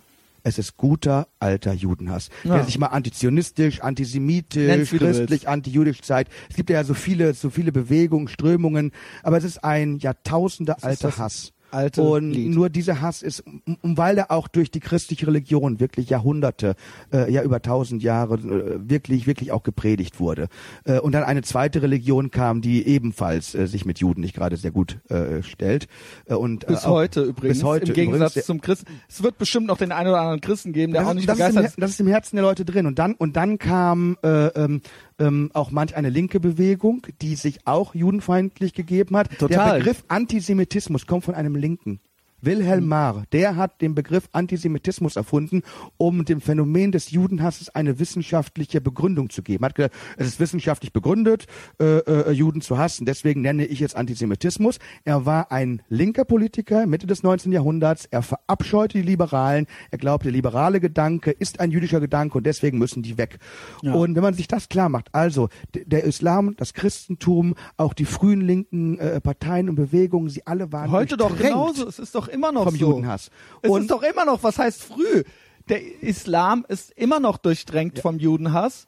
Es 0.43 0.57
ist 0.57 0.75
guter 0.75 1.27
alter 1.39 1.71
Judenhass, 1.73 2.29
Ja. 2.43 2.55
der 2.55 2.65
sich 2.65 2.79
mal 2.79 2.87
antizionistisch, 2.87 3.81
antisemitisch, 3.81 4.89
christlich, 4.89 5.47
anti-jüdisch 5.47 6.01
zeigt. 6.01 6.31
Es 6.49 6.55
gibt 6.55 6.71
ja 6.71 6.83
so 6.83 6.95
viele, 6.95 7.35
so 7.35 7.51
viele 7.51 7.71
Bewegungen, 7.71 8.27
Strömungen, 8.27 8.91
aber 9.21 9.37
es 9.37 9.43
ist 9.43 9.63
ein 9.63 9.99
Jahrtausende 9.99 10.81
alter 10.81 11.15
Hass. 11.17 11.53
Alte 11.73 12.01
und 12.01 12.31
Lied. 12.31 12.53
nur 12.53 12.69
dieser 12.69 13.01
Hass 13.01 13.21
ist, 13.21 13.41
um, 13.41 13.61
um, 13.81 13.97
weil 13.97 14.17
er 14.17 14.31
auch 14.31 14.47
durch 14.47 14.71
die 14.71 14.79
christliche 14.79 15.27
Religion 15.27 15.79
wirklich 15.79 16.09
Jahrhunderte, 16.09 16.75
äh, 17.13 17.31
ja 17.31 17.43
über 17.43 17.61
tausend 17.61 18.03
Jahre 18.03 18.35
äh, 18.35 18.89
wirklich, 18.89 19.27
wirklich 19.27 19.51
auch 19.51 19.63
gepredigt 19.63 20.19
wurde. 20.19 20.47
Äh, 20.83 20.99
und 20.99 21.13
dann 21.13 21.23
eine 21.23 21.41
zweite 21.41 21.81
Religion 21.81 22.31
kam, 22.31 22.61
die 22.61 22.85
ebenfalls 22.85 23.55
äh, 23.55 23.67
sich 23.67 23.85
mit 23.85 23.99
Juden 23.99 24.21
nicht 24.21 24.35
gerade 24.35 24.57
sehr 24.57 24.71
gut 24.71 24.99
äh, 25.09 25.43
stellt. 25.43 25.87
Äh, 26.25 26.35
und, 26.35 26.65
Bis 26.67 26.83
äh, 26.83 26.87
auch, 26.87 26.91
heute 26.91 27.21
übrigens. 27.23 27.59
Bis 27.59 27.63
heute 27.63 27.87
Im 27.87 27.93
Gegensatz 27.93 28.31
übrigens. 28.31 28.45
zum 28.45 28.61
Christen. 28.61 28.87
Es 29.09 29.23
wird 29.23 29.37
bestimmt 29.37 29.67
noch 29.67 29.77
den 29.77 29.91
einen 29.91 30.09
oder 30.09 30.19
anderen 30.19 30.41
Christen 30.41 30.73
geben, 30.73 30.93
der 30.93 31.01
Das 31.01 31.09
auch 31.09 31.13
nicht 31.13 31.29
das, 31.29 31.39
ist 31.39 31.45
im, 31.45 31.55
begeistert 31.55 31.83
das 31.83 31.91
ist 31.91 31.99
im 31.99 32.07
Herzen 32.07 32.35
der 32.35 32.43
Leute 32.43 32.65
drin. 32.65 32.85
Und 32.85 32.99
dann, 32.99 33.13
und 33.13 33.35
dann 33.35 33.57
kam 33.57 34.17
äh, 34.23 34.47
ähm, 34.47 34.81
ähm, 35.21 35.51
auch 35.53 35.71
manch 35.71 35.95
eine 35.95 36.09
linke 36.09 36.39
Bewegung, 36.39 37.05
die 37.21 37.35
sich 37.35 37.67
auch 37.67 37.93
judenfeindlich 37.95 38.73
gegeben 38.73 39.15
hat. 39.15 39.29
Total. 39.37 39.71
Der 39.73 39.77
Begriff 39.77 40.03
Antisemitismus 40.07 41.05
kommt 41.05 41.25
von 41.25 41.35
einem 41.35 41.55
Linken. 41.55 41.99
Wilhelm 42.41 42.87
Marr, 42.87 43.23
der 43.31 43.55
hat 43.55 43.81
den 43.81 43.95
Begriff 43.95 44.29
Antisemitismus 44.31 45.15
erfunden, 45.15 45.61
um 45.97 46.25
dem 46.25 46.41
Phänomen 46.41 46.91
des 46.91 47.11
Judenhasses 47.11 47.69
eine 47.69 47.99
wissenschaftliche 47.99 48.81
Begründung 48.81 49.29
zu 49.29 49.43
geben. 49.43 49.65
Hat 49.65 49.75
gesagt, 49.75 49.95
es 50.17 50.27
ist 50.27 50.39
wissenschaftlich 50.39 50.93
begründet, 50.93 51.45
äh, 51.79 51.99
äh, 51.99 52.31
Juden 52.31 52.61
zu 52.61 52.77
hassen, 52.77 53.05
deswegen 53.05 53.41
nenne 53.41 53.65
ich 53.65 53.81
es 53.81 53.95
Antisemitismus. 53.95 54.79
Er 55.03 55.25
war 55.25 55.51
ein 55.51 55.81
linker 55.89 56.25
Politiker 56.25 56.85
Mitte 56.87 57.07
des 57.07 57.23
19. 57.23 57.51
Jahrhunderts, 57.51 58.05
er 58.05 58.21
verabscheute 58.23 58.97
die 58.97 59.03
Liberalen, 59.03 59.67
er 59.91 59.97
glaubte, 59.97 60.25
der 60.25 60.33
liberale 60.33 60.79
Gedanke 60.79 61.31
ist 61.31 61.59
ein 61.59 61.71
jüdischer 61.71 61.99
Gedanke 61.99 62.37
und 62.37 62.45
deswegen 62.45 62.77
müssen 62.77 63.03
die 63.03 63.17
weg. 63.17 63.37
Ja. 63.81 63.93
Und 63.93 64.15
wenn 64.15 64.23
man 64.23 64.33
sich 64.33 64.47
das 64.47 64.69
klar 64.69 64.89
macht, 64.89 65.13
also 65.13 65.49
der 65.73 66.03
Islam, 66.03 66.55
das 66.57 66.73
Christentum, 66.73 67.55
auch 67.77 67.93
die 67.93 68.05
frühen 68.05 68.41
linken 68.41 68.97
äh, 68.97 69.21
Parteien 69.21 69.69
und 69.69 69.75
Bewegungen, 69.75 70.29
sie 70.29 70.45
alle 70.45 70.71
waren 70.71 70.91
Heute 70.91 71.17
doch 71.17 71.37
genauso. 71.37 71.87
Es 71.87 71.99
ist 71.99 72.15
doch 72.15 72.27
immer 72.31 72.51
noch 72.51 72.63
vom 72.65 72.75
so. 72.75 72.91
Judenhass. 72.91 73.29
Es 73.61 73.69
Und- 73.69 73.81
ist 73.81 73.91
doch 73.91 74.03
immer 74.03 74.25
noch, 74.25 74.43
was 74.43 74.57
heißt 74.57 74.83
früh? 74.83 75.23
Der 75.69 75.81
Islam 76.03 76.65
ist 76.67 76.91
immer 76.91 77.19
noch 77.19 77.37
durchdrängt 77.37 77.99
vom 77.99 78.17
Judenhass 78.19 78.87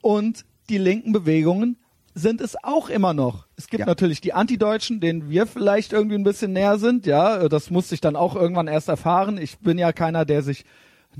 und 0.00 0.44
die 0.70 0.78
linken 0.78 1.12
Bewegungen 1.12 1.76
sind 2.14 2.40
es 2.40 2.56
auch 2.62 2.88
immer 2.90 3.14
noch. 3.14 3.46
Es 3.56 3.68
gibt 3.68 3.80
Ja. 3.80 3.86
natürlich 3.86 4.20
die 4.20 4.32
Antideutschen, 4.34 5.00
denen 5.00 5.30
wir 5.30 5.46
vielleicht 5.46 5.92
irgendwie 5.92 6.16
ein 6.16 6.24
bisschen 6.24 6.52
näher 6.52 6.78
sind. 6.78 7.06
Ja, 7.06 7.48
das 7.48 7.70
musste 7.70 7.94
ich 7.94 8.00
dann 8.00 8.16
auch 8.16 8.36
irgendwann 8.36 8.68
erst 8.68 8.88
erfahren. 8.88 9.38
Ich 9.38 9.58
bin 9.58 9.78
ja 9.78 9.92
keiner, 9.92 10.24
der 10.24 10.42
sich 10.42 10.64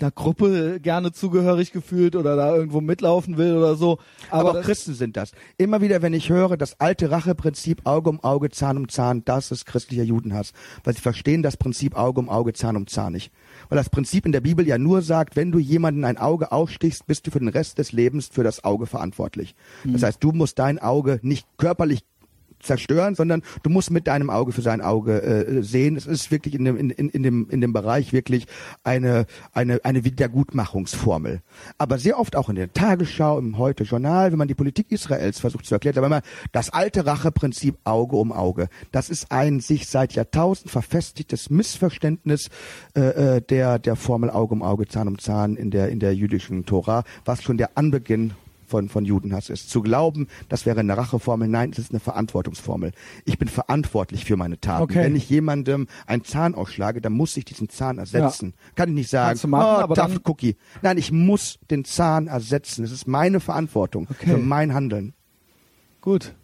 einer 0.00 0.10
Gruppe 0.10 0.80
gerne 0.80 1.12
zugehörig 1.12 1.72
gefühlt 1.72 2.16
oder 2.16 2.36
da 2.36 2.54
irgendwo 2.54 2.80
mitlaufen 2.80 3.36
will 3.36 3.56
oder 3.56 3.74
so. 3.74 3.98
Aber, 4.30 4.50
Aber, 4.50 4.60
auch 4.60 4.62
Christen 4.64 4.94
sind 4.94 5.16
das. 5.16 5.32
Immer 5.58 5.80
wieder, 5.80 6.02
wenn 6.02 6.14
ich 6.14 6.30
höre, 6.30 6.56
das 6.56 6.80
alte 6.80 7.10
Racheprinzip 7.10 7.82
Auge 7.84 8.10
um 8.10 8.22
Auge, 8.24 8.50
Zahn 8.50 8.76
um 8.76 8.88
Zahn, 8.88 9.24
das 9.24 9.50
ist 9.50 9.66
christlicher 9.66 10.04
Judenhass. 10.04 10.52
Weil 10.84 10.94
sie 10.94 11.00
verstehen 11.00 11.42
das 11.42 11.56
Prinzip 11.56 11.96
Auge 11.96 12.20
um 12.20 12.28
Auge, 12.28 12.52
Zahn 12.52 12.76
um 12.76 12.86
Zahn 12.86 13.12
nicht. 13.12 13.32
Weil 13.68 13.76
das 13.76 13.90
Prinzip 13.90 14.26
in 14.26 14.32
der 14.32 14.40
Bibel 14.40 14.66
ja 14.66 14.78
nur 14.78 15.02
sagt, 15.02 15.36
wenn 15.36 15.52
du 15.52 15.58
jemanden 15.58 16.04
ein 16.04 16.18
Auge 16.18 16.52
ausstichst, 16.52 17.06
bist 17.06 17.26
du 17.26 17.30
für 17.30 17.38
den 17.38 17.48
Rest 17.48 17.78
des 17.78 17.92
Lebens 17.92 18.28
für 18.32 18.44
das 18.44 18.64
Auge 18.64 18.86
verantwortlich. 18.86 19.54
Das 19.84 20.02
heißt, 20.02 20.22
du 20.22 20.32
musst 20.32 20.58
dein 20.58 20.78
Auge 20.78 21.18
nicht 21.22 21.46
körperlich 21.58 22.04
zerstören, 22.62 23.14
sondern 23.14 23.42
du 23.62 23.70
musst 23.70 23.90
mit 23.90 24.06
deinem 24.06 24.30
Auge 24.30 24.52
für 24.52 24.62
sein 24.62 24.80
Auge 24.80 25.22
äh, 25.22 25.62
sehen. 25.62 25.96
Es 25.96 26.06
ist 26.06 26.30
wirklich 26.30 26.54
in 26.54 26.64
dem, 26.64 26.76
in, 26.76 26.90
in, 26.90 27.08
in, 27.08 27.22
dem, 27.22 27.50
in 27.50 27.60
dem 27.60 27.72
Bereich 27.72 28.12
wirklich 28.12 28.46
eine, 28.84 29.26
eine, 29.52 29.84
eine 29.84 30.04
Wiedergutmachungsformel. 30.04 31.42
Aber 31.78 31.98
sehr 31.98 32.18
oft 32.18 32.36
auch 32.36 32.48
in 32.48 32.56
der 32.56 32.72
Tagesschau, 32.72 33.38
im 33.38 33.58
Heute-Journal, 33.58 34.32
wenn 34.32 34.38
man 34.38 34.48
die 34.48 34.54
Politik 34.54 34.86
Israels 34.90 35.40
versucht 35.40 35.66
zu 35.66 35.74
erklären, 35.74 35.98
aber 35.98 36.06
immer 36.06 36.22
das 36.52 36.70
alte 36.70 37.06
Racheprinzip 37.06 37.76
Auge 37.84 38.16
um 38.16 38.32
Auge. 38.32 38.68
Das 38.90 39.10
ist 39.10 39.30
ein 39.30 39.60
sich 39.60 39.88
seit 39.88 40.14
Jahrtausend 40.14 40.70
verfestigtes 40.70 41.50
Missverständnis 41.50 42.48
äh, 42.94 43.36
äh, 43.36 43.40
der, 43.40 43.78
der 43.78 43.96
Formel 43.96 44.30
Auge 44.30 44.54
um 44.54 44.62
Auge, 44.62 44.86
Zahn 44.86 45.08
um 45.08 45.18
Zahn 45.18 45.56
in 45.56 45.70
der, 45.70 45.88
in 45.88 46.00
der 46.00 46.14
jüdischen 46.14 46.66
Tora, 46.66 47.04
was 47.24 47.42
schon 47.42 47.56
der 47.56 47.76
Anbeginn 47.76 48.32
von, 48.72 48.88
von 48.88 49.04
Judenhass 49.04 49.50
ist. 49.50 49.68
Zu 49.68 49.82
glauben, 49.82 50.28
das 50.48 50.64
wäre 50.64 50.80
eine 50.80 50.96
Racheformel, 50.96 51.46
nein, 51.46 51.70
es 51.72 51.78
ist 51.78 51.90
eine 51.90 52.00
Verantwortungsformel. 52.00 52.92
Ich 53.26 53.36
bin 53.38 53.48
verantwortlich 53.48 54.24
für 54.24 54.38
meine 54.38 54.58
Taten. 54.58 54.82
Okay. 54.84 55.04
Wenn 55.04 55.14
ich 55.14 55.28
jemandem 55.28 55.88
einen 56.06 56.24
Zahn 56.24 56.54
ausschlage, 56.54 57.02
dann 57.02 57.12
muss 57.12 57.36
ich 57.36 57.44
diesen 57.44 57.68
Zahn 57.68 57.98
ersetzen. 57.98 58.54
Kann 58.74 58.88
ich 58.88 58.94
nicht 58.94 59.10
sagen, 59.10 59.38
machen, 59.50 59.90
oh, 59.90 59.94
dann- 59.94 60.20
Cookie. 60.24 60.56
Nein, 60.80 60.96
ich 60.96 61.12
muss 61.12 61.58
den 61.70 61.84
Zahn 61.84 62.28
ersetzen. 62.28 62.82
Es 62.82 62.92
ist 62.92 63.06
meine 63.06 63.40
Verantwortung 63.40 64.06
Okay. 64.10 64.30
für 64.30 64.38
mein 64.38 64.72
Handeln. 64.72 65.12
gut. 66.00 66.34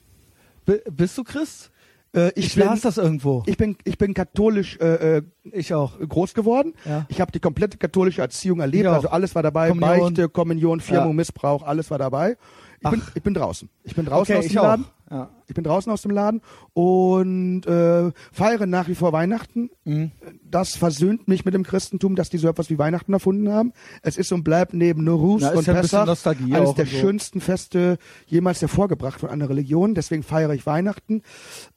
B 0.66 0.76
bist 0.90 1.16
du 1.16 1.24
Christ? 1.24 1.70
Äh, 2.14 2.28
Ich, 2.34 2.46
ich, 2.46 2.54
bin, 2.54 2.64
las 2.64 2.80
das 2.80 2.96
irgendwo. 2.96 3.42
ich 3.46 3.56
bin, 3.56 3.76
ich 3.84 3.98
bin 3.98 4.14
katholisch 4.14 4.78
äh, 4.80 5.18
äh, 5.18 5.22
Ich 5.52 5.74
auch. 5.74 5.98
groß 5.98 6.34
geworden. 6.34 6.74
Ja. 6.84 7.04
Ich 7.08 7.20
habe 7.20 7.32
die 7.32 7.40
komplette 7.40 7.76
katholische 7.78 8.22
Erziehung 8.22 8.60
erlebt. 8.60 8.86
Also 8.86 9.08
alles 9.08 9.34
war 9.34 9.42
dabei. 9.42 9.68
Kommunion. 9.68 10.14
Beichte, 10.14 10.28
Kommunion, 10.28 10.80
Firmung, 10.80 11.08
Ja. 11.10 11.14
Missbrauch, 11.14 11.62
alles 11.62 11.90
war 11.90 11.98
dabei. 11.98 12.36
Ich 12.80 12.90
bin, 12.90 13.02
ich 13.14 13.22
bin 13.22 13.34
draußen. 13.34 13.68
Ich 13.84 13.94
bin 13.94 14.04
draußen 14.04 14.36
Okay, 14.36 14.46
aus 14.46 14.52
dem. 14.52 14.62
Laden. 14.62 14.86
Ja. 15.10 15.30
Ich 15.46 15.54
bin 15.54 15.64
draußen 15.64 15.90
aus 15.90 16.02
dem 16.02 16.10
Laden 16.10 16.42
und 16.74 17.64
äh, 17.66 18.12
feiere 18.30 18.66
nach 18.66 18.88
wie 18.88 18.94
vor 18.94 19.14
Weihnachten. 19.14 19.70
Mhm. 19.84 20.12
Das 20.44 20.76
versöhnt 20.76 21.28
mich 21.28 21.46
mit 21.46 21.54
dem 21.54 21.62
Christentum, 21.62 22.14
dass 22.14 22.28
die 22.28 22.36
so 22.36 22.46
etwas 22.46 22.68
wie 22.68 22.78
Weihnachten 22.78 23.14
erfunden 23.14 23.50
haben. 23.50 23.72
Es 24.02 24.18
ist 24.18 24.30
und 24.32 24.44
bleibt 24.44 24.74
neben 24.74 25.06
ist 25.06 25.56
und 25.56 25.66
ja 25.66 25.72
ein 25.72 25.80
Pessach 25.80 26.04
Nostalgie 26.04 26.54
eines 26.54 26.74
der 26.74 26.84
so. 26.84 26.96
schönsten 26.96 27.40
Feste 27.40 27.96
jemals 28.26 28.60
hervorgebracht 28.60 29.20
von 29.20 29.30
einer 29.30 29.48
Religion. 29.48 29.94
Deswegen 29.94 30.22
feiere 30.22 30.52
ich 30.52 30.66
Weihnachten. 30.66 31.22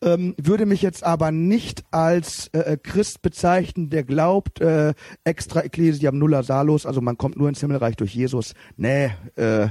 Ähm, 0.01 0.35
würde 0.37 0.65
mich 0.65 0.81
jetzt 0.81 1.05
aber 1.05 1.31
nicht 1.31 1.85
als 1.91 2.49
äh, 2.49 2.77
Christ 2.83 3.21
bezeichnen, 3.21 3.89
der 3.89 4.03
glaubt, 4.03 4.59
äh, 4.59 4.93
extra 5.23 5.61
Ecclesiam 5.61 6.17
nulla 6.17 6.43
salus, 6.43 6.85
also 6.85 6.99
man 6.99 7.17
kommt 7.17 7.37
nur 7.37 7.47
ins 7.47 7.61
Himmelreich 7.61 7.95
durch 7.95 8.13
Jesus. 8.13 8.53
Nee, 8.75 9.11
äh, 9.35 9.69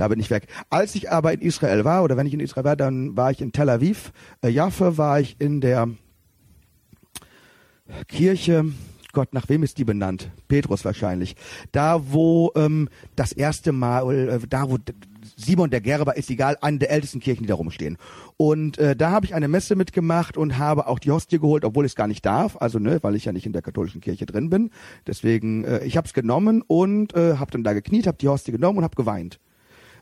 da 0.00 0.08
bin 0.08 0.18
ich 0.18 0.30
weg. 0.30 0.46
Als 0.70 0.94
ich 0.94 1.10
aber 1.12 1.34
in 1.34 1.42
Israel 1.42 1.84
war, 1.84 2.02
oder 2.02 2.16
wenn 2.16 2.26
ich 2.26 2.32
in 2.32 2.40
Israel 2.40 2.64
war, 2.64 2.76
dann 2.76 3.18
war 3.18 3.30
ich 3.30 3.42
in 3.42 3.52
Tel 3.52 3.68
Aviv. 3.68 4.12
Äh, 4.42 4.48
Jaffe 4.48 4.96
war 4.96 5.20
ich 5.20 5.36
in 5.38 5.60
der 5.60 5.90
Kirche, 8.08 8.64
Gott, 9.12 9.34
nach 9.34 9.48
wem 9.50 9.62
ist 9.62 9.76
die 9.76 9.84
benannt? 9.84 10.30
Petrus 10.48 10.86
wahrscheinlich. 10.86 11.36
Da, 11.72 12.00
wo 12.12 12.50
ähm, 12.54 12.88
das 13.14 13.32
erste 13.32 13.72
Mal, 13.72 14.28
äh, 14.28 14.38
da 14.48 14.70
wo 14.70 14.78
Simon 15.36 15.68
der 15.68 15.82
Gerber 15.82 16.16
ist 16.16 16.30
egal, 16.30 16.56
eine 16.62 16.78
der 16.78 16.90
ältesten 16.90 17.20
Kirchen, 17.20 17.42
die 17.42 17.48
da 17.48 17.56
rumstehen. 17.56 17.98
Und 18.38 18.78
äh, 18.78 18.96
da 18.96 19.10
habe 19.10 19.26
ich 19.26 19.34
eine 19.34 19.48
Messe 19.48 19.76
mitgemacht 19.76 20.38
und 20.38 20.56
habe 20.56 20.86
auch 20.86 20.98
die 20.98 21.10
Hostie 21.10 21.40
geholt, 21.40 21.66
obwohl 21.66 21.84
ich 21.84 21.92
es 21.92 21.96
gar 21.96 22.06
nicht 22.06 22.24
darf, 22.24 22.56
also 22.58 22.78
ne, 22.78 23.00
weil 23.02 23.16
ich 23.16 23.26
ja 23.26 23.32
nicht 23.32 23.44
in 23.44 23.52
der 23.52 23.60
katholischen 23.60 24.00
Kirche 24.00 24.24
drin 24.24 24.48
bin. 24.48 24.70
Deswegen, 25.06 25.64
äh, 25.64 25.84
ich 25.84 25.98
habe 25.98 26.06
es 26.06 26.14
genommen 26.14 26.62
und 26.66 27.14
äh, 27.14 27.36
habe 27.36 27.50
dann 27.50 27.64
da 27.64 27.74
gekniet, 27.74 28.06
habe 28.06 28.16
die 28.16 28.28
Hostie 28.28 28.52
genommen 28.52 28.78
und 28.78 28.84
habe 28.84 28.96
geweint. 28.96 29.38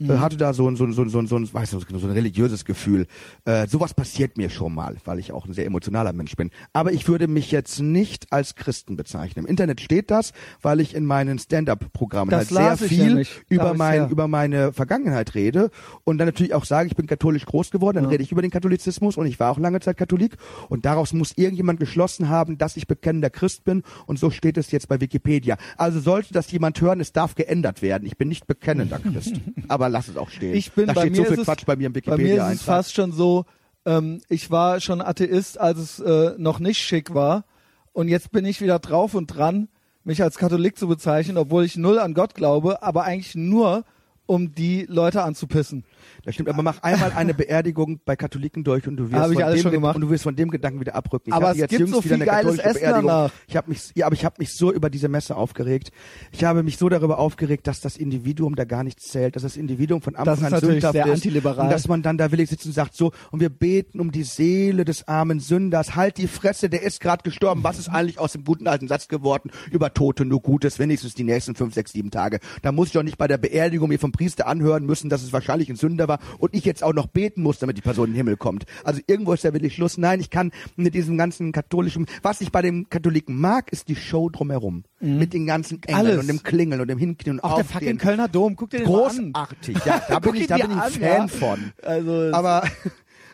Äh, 0.00 0.18
hatte 0.18 0.36
da 0.36 0.52
so 0.52 0.68
ein, 0.68 0.76
so 0.76 0.84
ein, 0.84 0.92
so 0.92 1.02
ein, 1.02 1.08
so 1.08 1.18
ein, 1.18 1.26
so 1.26 1.36
ein, 1.36 1.52
weiß 1.52 1.72
nicht, 1.72 1.88
so 1.90 2.06
ein 2.06 2.12
religiöses 2.12 2.64
Gefühl. 2.64 3.06
Äh, 3.44 3.66
sowas 3.66 3.94
passiert 3.94 4.36
mir 4.36 4.50
schon 4.50 4.74
mal, 4.74 4.96
weil 5.04 5.18
ich 5.18 5.32
auch 5.32 5.46
ein 5.46 5.52
sehr 5.52 5.66
emotionaler 5.66 6.12
Mensch 6.12 6.36
bin. 6.36 6.50
Aber 6.72 6.92
ich 6.92 7.08
würde 7.08 7.28
mich 7.28 7.50
jetzt 7.50 7.80
nicht 7.80 8.32
als 8.32 8.54
Christen 8.54 8.96
bezeichnen. 8.96 9.44
Im 9.44 9.50
Internet 9.50 9.80
steht 9.80 10.10
das, 10.10 10.32
weil 10.62 10.80
ich 10.80 10.94
in 10.94 11.04
meinen 11.06 11.38
Stand-up-Programmen 11.38 12.34
halt 12.34 12.48
sehr 12.48 12.76
viel. 12.76 13.24
Da 13.24 13.30
über, 13.48 13.74
mein, 13.74 13.92
her. 14.02 14.08
über 14.10 14.28
meine 14.28 14.72
Vergangenheit 14.72 15.34
rede 15.34 15.70
und 16.04 16.18
dann 16.18 16.26
natürlich 16.28 16.54
auch 16.54 16.64
sage, 16.64 16.88
ich 16.88 16.96
bin 16.96 17.06
katholisch 17.06 17.44
groß 17.46 17.70
geworden, 17.70 17.96
dann 17.96 18.04
Ja. 18.04 18.10
rede 18.10 18.22
ich 18.22 18.32
über 18.32 18.42
den 18.42 18.50
Katholizismus 18.50 19.16
und 19.16 19.26
ich 19.26 19.38
war 19.40 19.50
auch 19.50 19.58
lange 19.58 19.80
Zeit 19.80 19.96
Katholik 19.96 20.36
und 20.68 20.84
daraus 20.84 21.12
muss 21.12 21.32
irgendjemand 21.36 21.80
geschlossen 21.80 22.28
haben, 22.28 22.58
dass 22.58 22.76
ich 22.76 22.86
bekennender 22.86 23.30
Christ 23.30 23.64
bin 23.64 23.82
und 24.06 24.18
so 24.18 24.30
steht 24.30 24.56
es 24.58 24.70
jetzt 24.70 24.88
bei 24.88 25.00
Wikipedia. 25.00 25.56
Also 25.76 26.00
sollte 26.00 26.32
das 26.32 26.50
jemand 26.50 26.80
hören, 26.80 27.00
es 27.00 27.12
darf 27.12 27.34
geändert 27.34 27.82
werden. 27.82 28.06
Ich 28.06 28.16
bin 28.16 28.28
nicht 28.28 28.46
bekennender 28.46 28.98
Christ, 28.98 29.34
aber 29.68 29.87
lass 29.88 30.08
es 30.08 30.16
auch 30.16 30.30
stehen. 30.30 30.54
Ich 30.54 30.72
bin 30.72 30.86
da 30.86 30.92
bei 30.92 31.02
steht 31.02 31.12
mir 31.12 31.26
so 31.26 31.34
viel 31.34 31.44
Quatsch 31.44 31.64
bei 31.66 31.76
mir 31.76 31.86
im 31.86 31.92
Bei 31.92 32.16
mir 32.16 32.46
ist 32.46 32.54
es 32.54 32.62
fast 32.62 32.94
schon 32.94 33.12
so, 33.12 33.44
ähm, 33.84 34.20
ich 34.28 34.50
war 34.50 34.80
schon 34.80 35.00
Atheist, 35.00 35.58
als 35.58 35.78
es 35.78 36.00
äh, 36.00 36.34
noch 36.38 36.58
nicht 36.58 36.78
schick 36.78 37.14
war. 37.14 37.44
Und 37.92 38.08
jetzt 38.08 38.30
bin 38.30 38.44
ich 38.44 38.60
wieder 38.60 38.78
drauf 38.78 39.14
und 39.14 39.26
dran, 39.26 39.68
mich 40.04 40.22
als 40.22 40.38
Katholik 40.38 40.78
zu 40.78 40.88
bezeichnen, 40.88 41.36
obwohl 41.36 41.64
ich 41.64 41.76
null 41.76 41.98
an 41.98 42.14
Gott 42.14 42.34
glaube, 42.34 42.82
aber 42.82 43.04
eigentlich 43.04 43.34
nur, 43.34 43.84
um 44.28 44.54
die 44.54 44.84
Leute 44.88 45.22
anzupissen. 45.22 45.84
Das 46.22 46.34
stimmt, 46.34 46.50
aber 46.50 46.62
mach 46.62 46.82
einmal 46.82 47.12
eine 47.12 47.32
Beerdigung 47.32 48.00
bei 48.04 48.14
Katholiken 48.14 48.62
durch 48.62 48.86
und 48.86 48.96
du 48.96 49.10
wirst, 49.10 49.22
Hab 49.22 49.58
von, 49.58 49.72
dem, 49.72 49.80
Ge- 49.80 49.94
und 49.94 50.00
du 50.02 50.10
wirst 50.10 50.22
von 50.22 50.36
dem 50.36 50.50
Gedanken 50.50 50.80
wieder 50.80 50.94
abrücken. 50.94 51.30
Ich 51.30 51.34
Aber 51.34 51.52
es 51.52 51.56
jetzt 51.56 51.70
gibt 51.70 51.88
so 51.88 52.02
viel 52.02 52.18
geiles 52.18 52.58
Essen 52.58 52.80
Beerdigung. 52.80 53.06
danach. 53.08 53.32
Ich 53.46 53.56
habe 53.56 53.70
mich, 53.70 53.90
ja, 53.94 54.04
aber 54.06 54.14
ich 54.14 54.26
habe 54.26 54.36
mich 54.38 54.52
so 54.52 54.70
über 54.70 54.90
diese 54.90 55.08
Messe 55.08 55.34
aufgeregt. 55.34 55.92
Ich 56.30 56.44
habe 56.44 56.62
mich 56.62 56.76
so 56.76 56.90
darüber 56.90 57.18
aufgeregt, 57.18 57.66
dass 57.66 57.80
das 57.80 57.96
Individuum 57.96 58.54
da 58.54 58.64
gar 58.66 58.84
nichts 58.84 59.08
zählt, 59.08 59.34
dass 59.34 59.44
das 59.44 59.56
Individuum 59.56 60.02
von 60.02 60.14
Anfang 60.14 60.34
ist 60.34 60.44
an 60.44 60.50
natürlich 60.52 60.74
sündhaft 60.74 60.92
sehr 60.92 61.06
ist 61.06 61.12
antiliberal. 61.12 61.64
und 61.64 61.72
dass 61.72 61.88
man 61.88 62.02
dann 62.02 62.18
da 62.18 62.30
willig 62.30 62.50
sitzt 62.50 62.66
und 62.66 62.72
sagt 62.72 62.94
so 62.94 63.12
und 63.30 63.40
wir 63.40 63.48
beten 63.48 63.98
um 63.98 64.12
die 64.12 64.24
Seele 64.24 64.84
des 64.84 65.08
armen 65.08 65.40
Sünders. 65.40 65.96
Halt 65.96 66.18
die 66.18 66.28
Fresse, 66.28 66.68
der 66.68 66.82
ist 66.82 67.00
gerade 67.00 67.22
gestorben. 67.22 67.64
Was 67.64 67.78
ist 67.78 67.88
eigentlich 67.88 68.18
aus 68.18 68.32
dem 68.32 68.44
guten 68.44 68.66
alten 68.66 68.88
Satz 68.88 69.08
geworden? 69.08 69.50
Über 69.70 69.94
Tote 69.94 70.26
nur 70.26 70.42
Gutes, 70.42 70.78
wenigstens 70.78 71.14
die 71.14 71.24
nächsten 71.24 71.54
fünf, 71.54 71.72
sechs, 71.72 71.92
sieben 71.92 72.10
Tage. 72.10 72.40
Da 72.60 72.72
muss 72.72 72.88
ich 72.88 72.92
doch 72.92 73.02
nicht 73.02 73.16
bei 73.16 73.26
der 73.26 73.38
Beerdigung 73.38 73.88
mir 73.88 73.98
vom 73.98 74.12
Priester 74.18 74.48
anhören 74.48 74.84
müssen, 74.84 75.08
dass 75.08 75.22
es 75.22 75.32
wahrscheinlich 75.32 75.70
ein 75.70 75.76
Sünder 75.76 76.08
war 76.08 76.18
und 76.38 76.54
ich 76.54 76.64
jetzt 76.64 76.82
auch 76.82 76.92
noch 76.92 77.06
beten 77.06 77.40
muss, 77.42 77.60
damit 77.60 77.76
die 77.76 77.82
Person 77.82 78.06
in 78.06 78.12
den 78.12 78.16
Himmel 78.16 78.36
kommt. 78.36 78.66
Also 78.82 79.00
irgendwo 79.06 79.32
ist 79.32 79.44
da 79.44 79.52
wirklich 79.52 79.74
Schluss. 79.74 79.96
Nein, 79.96 80.18
ich 80.18 80.28
kann 80.28 80.50
mit 80.74 80.94
diesem 80.94 81.16
ganzen 81.16 81.52
katholischen, 81.52 82.06
was 82.22 82.40
ich 82.40 82.50
bei 82.50 82.60
den 82.60 82.90
Katholiken 82.90 83.40
mag, 83.40 83.70
ist 83.72 83.88
die 83.88 83.94
Show 83.94 84.28
drumherum. 84.28 84.82
Mit 85.00 85.32
den 85.32 85.46
ganzen 85.46 85.80
Engeln 85.84 86.06
Alles. 86.06 86.18
und 86.18 86.26
dem 86.26 86.42
Klingeln 86.42 86.80
und 86.80 86.88
dem 86.88 86.98
Hinknien 86.98 87.36
und 87.36 87.44
Auch 87.44 87.54
der 87.54 87.64
fucking 87.64 87.98
Kölner 87.98 88.26
Dom, 88.26 88.56
guck 88.56 88.70
dir 88.70 88.78
den 88.78 88.90
mal 88.90 89.04
an. 89.04 89.32
Großartig, 89.32 89.78
ja, 89.84 90.02
da 90.08 90.18
bin 90.18 90.34
ich, 90.34 90.48
da 90.48 90.56
bin 90.56 90.72
ich 90.72 90.76
an, 90.76 90.90
Fan 90.90 91.02
ja. 91.02 91.28
von. 91.28 91.72
Also 91.82 92.30
Aber 92.32 92.64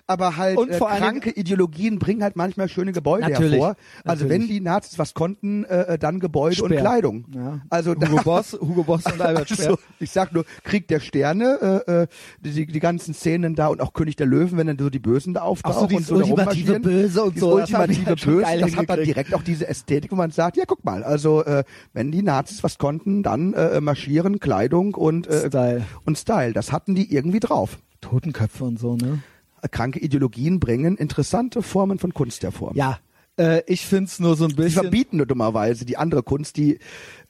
aber 0.06 0.36
halt 0.36 0.58
Und 0.58 0.70
äh, 0.70 0.78
kranke 0.78 1.30
Ideologien 1.30 1.98
bringen 1.98 2.22
halt 2.22 2.36
manchmal 2.36 2.68
schöne 2.68 2.92
Gebäude 2.92 3.28
Natürlich, 3.28 3.52
hervor. 3.52 3.76
Also 4.04 4.24
natürlich. 4.24 4.42
wenn 4.42 4.48
die 4.48 4.60
Nazis 4.60 4.98
was 4.98 5.14
konnten, 5.14 5.64
äh, 5.64 5.94
äh, 5.94 5.98
dann 5.98 6.20
Gebäude 6.20 6.62
und 6.62 6.70
Speer. 6.70 6.80
Kleidung. 6.80 7.24
Ja. 7.34 7.60
Also 7.70 7.94
Hugo 7.94 8.22
Boss, 8.22 8.52
Hugo 8.60 8.84
Boss 8.84 9.06
und 9.06 9.20
Albert 9.20 9.48
Speer. 9.48 9.70
also, 9.70 9.78
ich 10.00 10.10
sag 10.10 10.32
nur 10.32 10.44
Krieg 10.62 10.88
der 10.88 11.00
Sterne, 11.00 11.82
äh, 11.86 12.02
äh, 12.02 12.06
die, 12.40 12.66
die 12.66 12.80
ganzen 12.80 13.14
Szenen 13.14 13.54
da 13.54 13.68
und 13.68 13.80
auch 13.80 13.94
König 13.94 14.16
der 14.16 14.26
Löwen, 14.26 14.58
wenn 14.58 14.66
dann 14.66 14.78
so 14.78 14.90
die 14.90 14.98
Bösen 14.98 15.34
da 15.34 15.42
auftauchen 15.42 15.88
so, 15.88 15.96
und 15.96 16.06
so 16.06 16.14
ultimative. 16.16 16.80
Böse 16.80 17.24
und 17.24 17.38
so, 17.38 17.54
ultimative 17.54 18.06
halt 18.06 18.24
Böse, 18.24 18.58
das 18.60 18.76
hat 18.76 18.90
dann 18.90 19.04
direkt 19.04 19.34
auch 19.34 19.42
diese 19.42 19.68
Ästhetik, 19.68 20.12
wo 20.12 20.16
man 20.16 20.30
sagt, 20.30 20.56
ja 20.56 20.64
guck 20.66 20.84
mal, 20.84 21.02
also 21.02 21.44
äh, 21.44 21.64
wenn 21.92 22.12
die 22.12 22.22
Nazis 22.22 22.62
was 22.62 22.78
konnten, 22.78 23.22
dann 23.22 23.54
äh, 23.54 23.80
marschieren, 23.80 24.38
Kleidung 24.38 24.94
und 24.94 25.26
äh, 25.26 25.48
Style. 25.48 25.84
und 26.04 26.18
Style, 26.18 26.52
das 26.52 26.72
hatten 26.72 26.94
die 26.94 27.14
irgendwie 27.14 27.40
drauf. 27.40 27.78
Totenköpfe 28.00 28.64
und 28.64 28.78
so, 28.78 28.96
ne? 28.96 29.20
Kranke 29.68 29.98
Ideologien 30.00 30.60
bringen 30.60 30.96
interessante 30.96 31.62
Formen 31.62 31.98
von 31.98 32.14
Kunst 32.14 32.42
hervor. 32.42 32.72
Ja, 32.74 32.98
äh, 33.38 33.62
ich 33.66 33.86
find's 33.86 34.20
nur 34.20 34.36
so 34.36 34.44
ein 34.44 34.50
Die 34.50 34.56
bisschen. 34.56 34.82
verbieten 34.82 35.16
nur 35.16 35.26
dummerweise 35.26 35.84
die 35.84 35.96
andere 35.96 36.22
Kunst, 36.22 36.56
die 36.56 36.78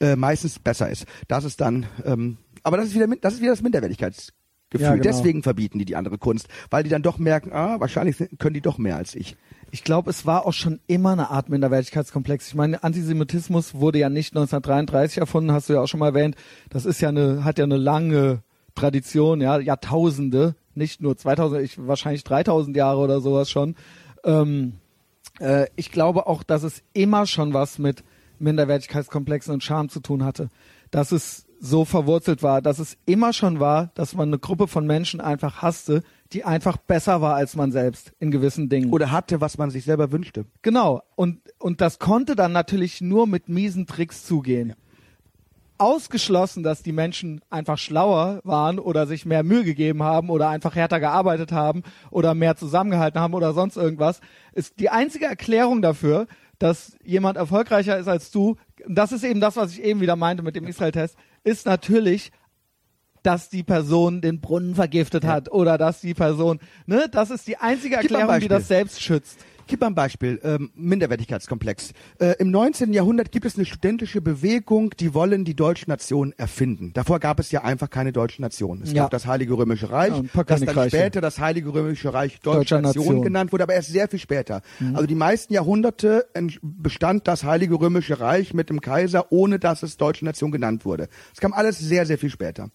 äh, 0.01 0.17
meistens 0.17 0.59
besser 0.59 0.91
ist. 0.91 1.07
Das 1.29 1.45
ist 1.45 1.61
dann, 1.61 1.87
ähm, 2.05 2.37
aber 2.63 2.77
das 2.77 2.87
ist 2.87 2.95
wieder, 2.95 3.07
das 3.21 3.35
ist 3.35 3.41
wieder 3.41 3.53
das 3.53 3.63
Minderwertigkeitsgefühl. 3.63 4.35
Ja, 4.81 4.91
genau. 4.93 5.03
Deswegen 5.03 5.43
verbieten 5.43 5.79
die 5.79 5.85
die 5.85 5.97
andere 5.97 6.19
Kunst, 6.19 6.49
weil 6.71 6.83
die 6.83 6.91
dann 6.91 7.03
doch 7.03 7.19
merken, 7.19 7.53
ah, 7.53 7.79
wahrscheinlich 7.81 8.17
können 8.39 8.55
die 8.55 8.61
doch 8.61 8.79
mehr 8.79 8.97
als 8.97 9.15
ich. 9.15 9.37
Ich 9.71 9.83
glaube, 9.83 10.11
es 10.11 10.25
war 10.25 10.47
auch 10.47 10.53
schon 10.53 10.79
immer 10.87 11.13
eine 11.13 11.31
Art 11.31 11.49
Minderwertigkeitskomplex. 11.49 12.49
Ich 12.49 12.55
meine, 12.55 12.85
Antisemitismus 12.85 13.75
wurde 13.75 13.99
ja 13.99 14.09
nicht 14.09 14.33
1933 14.37 15.19
erfunden, 15.19 15.53
hast 15.53 15.69
du 15.69 15.73
ja 15.73 15.81
auch 15.81 15.89
schon 15.89 16.01
mal 16.01 16.09
erwähnt. 16.09 16.37
Das 16.71 16.85
ist 16.85 17.01
ja 17.01 17.09
eine, 17.09 17.45
hat 17.45 17.59
ja 17.59 17.65
eine 17.65 17.77
lange 17.77 18.43
Tradition, 18.75 19.41
ja, 19.41 19.59
Jahrtausende, 19.59 20.55
nicht 20.77 21.01
nur 21.01 21.17
2000, 21.17 21.63
ich, 21.63 21.87
wahrscheinlich 21.87 22.25
3000 22.25 22.77
Jahre 22.77 23.01
oder 23.01 23.21
sowas 23.21 23.51
schon. 23.51 23.77
Ähm, 24.25 24.75
äh, 25.41 25.67
ich 25.77 25.91
glaube 25.91 26.27
auch, 26.27 26.43
dass 26.43 26.63
es 26.63 26.83
immer 26.93 27.27
schon 27.27 27.55
was 27.55 27.79
mit 27.79 28.05
Minderwertigkeitskomplexen 28.39 29.55
und 29.55 29.63
Scham 29.63 29.89
zu 29.89 30.01
tun 30.01 30.25
hatte. 30.25 30.49
Dass 30.91 31.13
es 31.13 31.47
so 31.61 31.85
verwurzelt 31.85 32.43
war, 32.43 32.61
dass 32.61 32.79
es 32.79 32.99
immer 33.07 33.33
schon 33.33 33.59
war, 33.59 33.91
dass 33.95 34.15
man 34.15 34.29
eine 34.29 34.39
Gruppe 34.39 34.69
von 34.69 34.87
Menschen 34.87 35.21
einfach 35.21 35.63
hasste, 35.63 36.03
die 36.33 36.45
einfach 36.45 36.77
besser 36.77 37.21
war 37.21 37.37
als 37.37 37.57
man 37.57 37.73
selbst 37.73 38.13
in 38.19 38.31
gewissen 38.31 38.69
Dingen. 38.69 38.93
Oder 38.93 39.11
hatte, 39.11 39.41
was 39.41 39.57
man 39.57 39.71
sich 39.71 39.85
selber 39.85 40.13
wünschte. 40.13 40.45
Genau. 40.63 41.03
Und, 41.17 41.41
und 41.59 41.81
das 41.81 41.99
konnte 41.99 42.37
dann 42.37 42.53
natürlich 42.53 43.01
nur 43.01 43.27
mit 43.27 43.49
miesen 43.49 43.87
Tricks 43.87 44.25
zugehen. 44.25 44.75
Ausgeschlossen, 45.79 46.63
dass 46.63 46.83
die 46.83 46.93
Menschen 46.93 47.41
einfach 47.51 47.79
schlauer 47.79 48.41
waren 48.45 48.79
oder 48.79 49.07
sich 49.07 49.27
mehr 49.27 49.43
Mühe 49.43 49.65
gegeben 49.65 50.03
haben 50.03 50.31
oder 50.31 50.49
einfach 50.49 50.75
härter 50.75 51.01
gearbeitet 51.01 51.53
haben 51.53 51.83
oder 52.11 52.35
mehr 52.35 52.57
zusammengehalten 52.57 53.21
haben 53.21 53.35
oder 53.35 53.53
sonst 53.53 53.77
irgendwas, 53.77 54.21
ist 54.53 54.79
die 54.79 54.91
einzige 54.91 55.27
Erklärung 55.27 55.83
dafür, 55.83 56.27
dass 56.59 56.97
jemand 57.05 57.37
erfolgreicher 57.37 57.99
ist 57.99 58.09
als 58.09 58.31
du. 58.31 58.57
Das 58.87 59.13
ist 59.13 59.25
eben 59.25 59.41
das, 59.41 59.57
was 59.57 59.73
ich 59.73 59.83
eben 59.83 60.01
wieder 60.01 60.17
meinte 60.17 60.43
mit 60.43 60.55
dem 60.55 60.67
Israel-Test, 60.67 61.17
ist 61.43 61.67
natürlich 61.67 62.31
dass 63.25 63.49
die 63.49 63.63
Person 63.63 64.21
den 64.21 64.43
Brunnen 64.43 64.75
vergiftet 64.75 65.25
hat 65.25 65.51
oder 65.51 65.79
dass 65.79 66.03
die 66.03 66.13
Person, 66.13 66.61
ne, 66.85 67.07
das 67.11 67.31
ist 67.31 67.49
die 67.49 67.57
einzige 67.57 67.97
Erklärung, 67.97 68.39
die 68.39 68.49
das 68.49 68.69
selbst 68.69 69.03
schützt. 69.03 69.39
Gib 69.67 69.81
mal 69.81 69.87
ein 69.89 69.95
Beispiel, 69.95 70.41
ähm, 70.45 70.71
Minderwertigkeitskomplex. 70.75 71.93
Äh, 72.19 72.35
Im 72.39 72.51
19. 72.51 72.93
Jahrhundert 72.93 73.33
gibt 73.33 73.47
es 73.47 73.57
eine 73.57 73.65
studentische 73.65 74.21
Bewegung, 74.21 74.91
die 75.01 75.15
wollen 75.15 75.45
die 75.45 75.55
deutsche 75.57 75.89
Nation 75.89 76.35
erfinden. 76.37 76.93
Davor 76.93 77.19
gab 77.19 77.41
es 77.41 77.51
ja 77.51 77.63
einfach 77.65 77.89
keine 77.89 78.13
deutsche 78.13 78.43
Nation. 78.43 78.83
Es 78.83 78.93
Ja. 78.93 79.05
gab 79.05 79.11
das 79.11 79.27
Heilige 79.27 79.55
Römische 79.57 79.91
Reich, 79.91 80.11
Ja, 80.15 80.23
das 80.23 80.33
dann 80.33 80.59
Königreiche. 80.61 80.97
später 80.97 81.21
das 81.21 81.39
Heilige 81.39 81.73
Römische 81.73 82.13
Reich 82.13 82.41
Deutsche 82.41 82.59
Deutscher 82.59 82.81
Nation, 82.83 83.03
Nation. 83.05 83.19
Mhm. 83.19 83.23
genannt 83.23 83.53
wurde, 83.53 83.63
aber 83.65 83.75
erst 83.75 83.89
sehr 83.91 84.09
viel 84.09 84.19
später. 84.19 84.61
Also 84.93 85.07
die 85.07 85.15
meisten 85.15 85.53
Jahrhunderte 85.55 86.27
bestand 86.63 87.27
das 87.27 87.45
Heilige 87.45 87.81
Römische 87.81 88.21
Reich 88.21 88.53
mit 88.55 88.69
dem 88.71 88.81
Kaiser, 88.81 89.33
ohne 89.33 89.59
dass 89.59 89.83
es 89.83 89.97
Deutsche 89.97 90.25
Nation 90.25 90.51
genannt 90.51 90.85
wurde. 90.85 91.09
Es 91.33 91.41
kam 91.41 91.53
alles 91.53 91.79
sehr, 91.79 92.05
sehr 92.07 92.19
viel 92.19 92.31
später. 92.31 92.71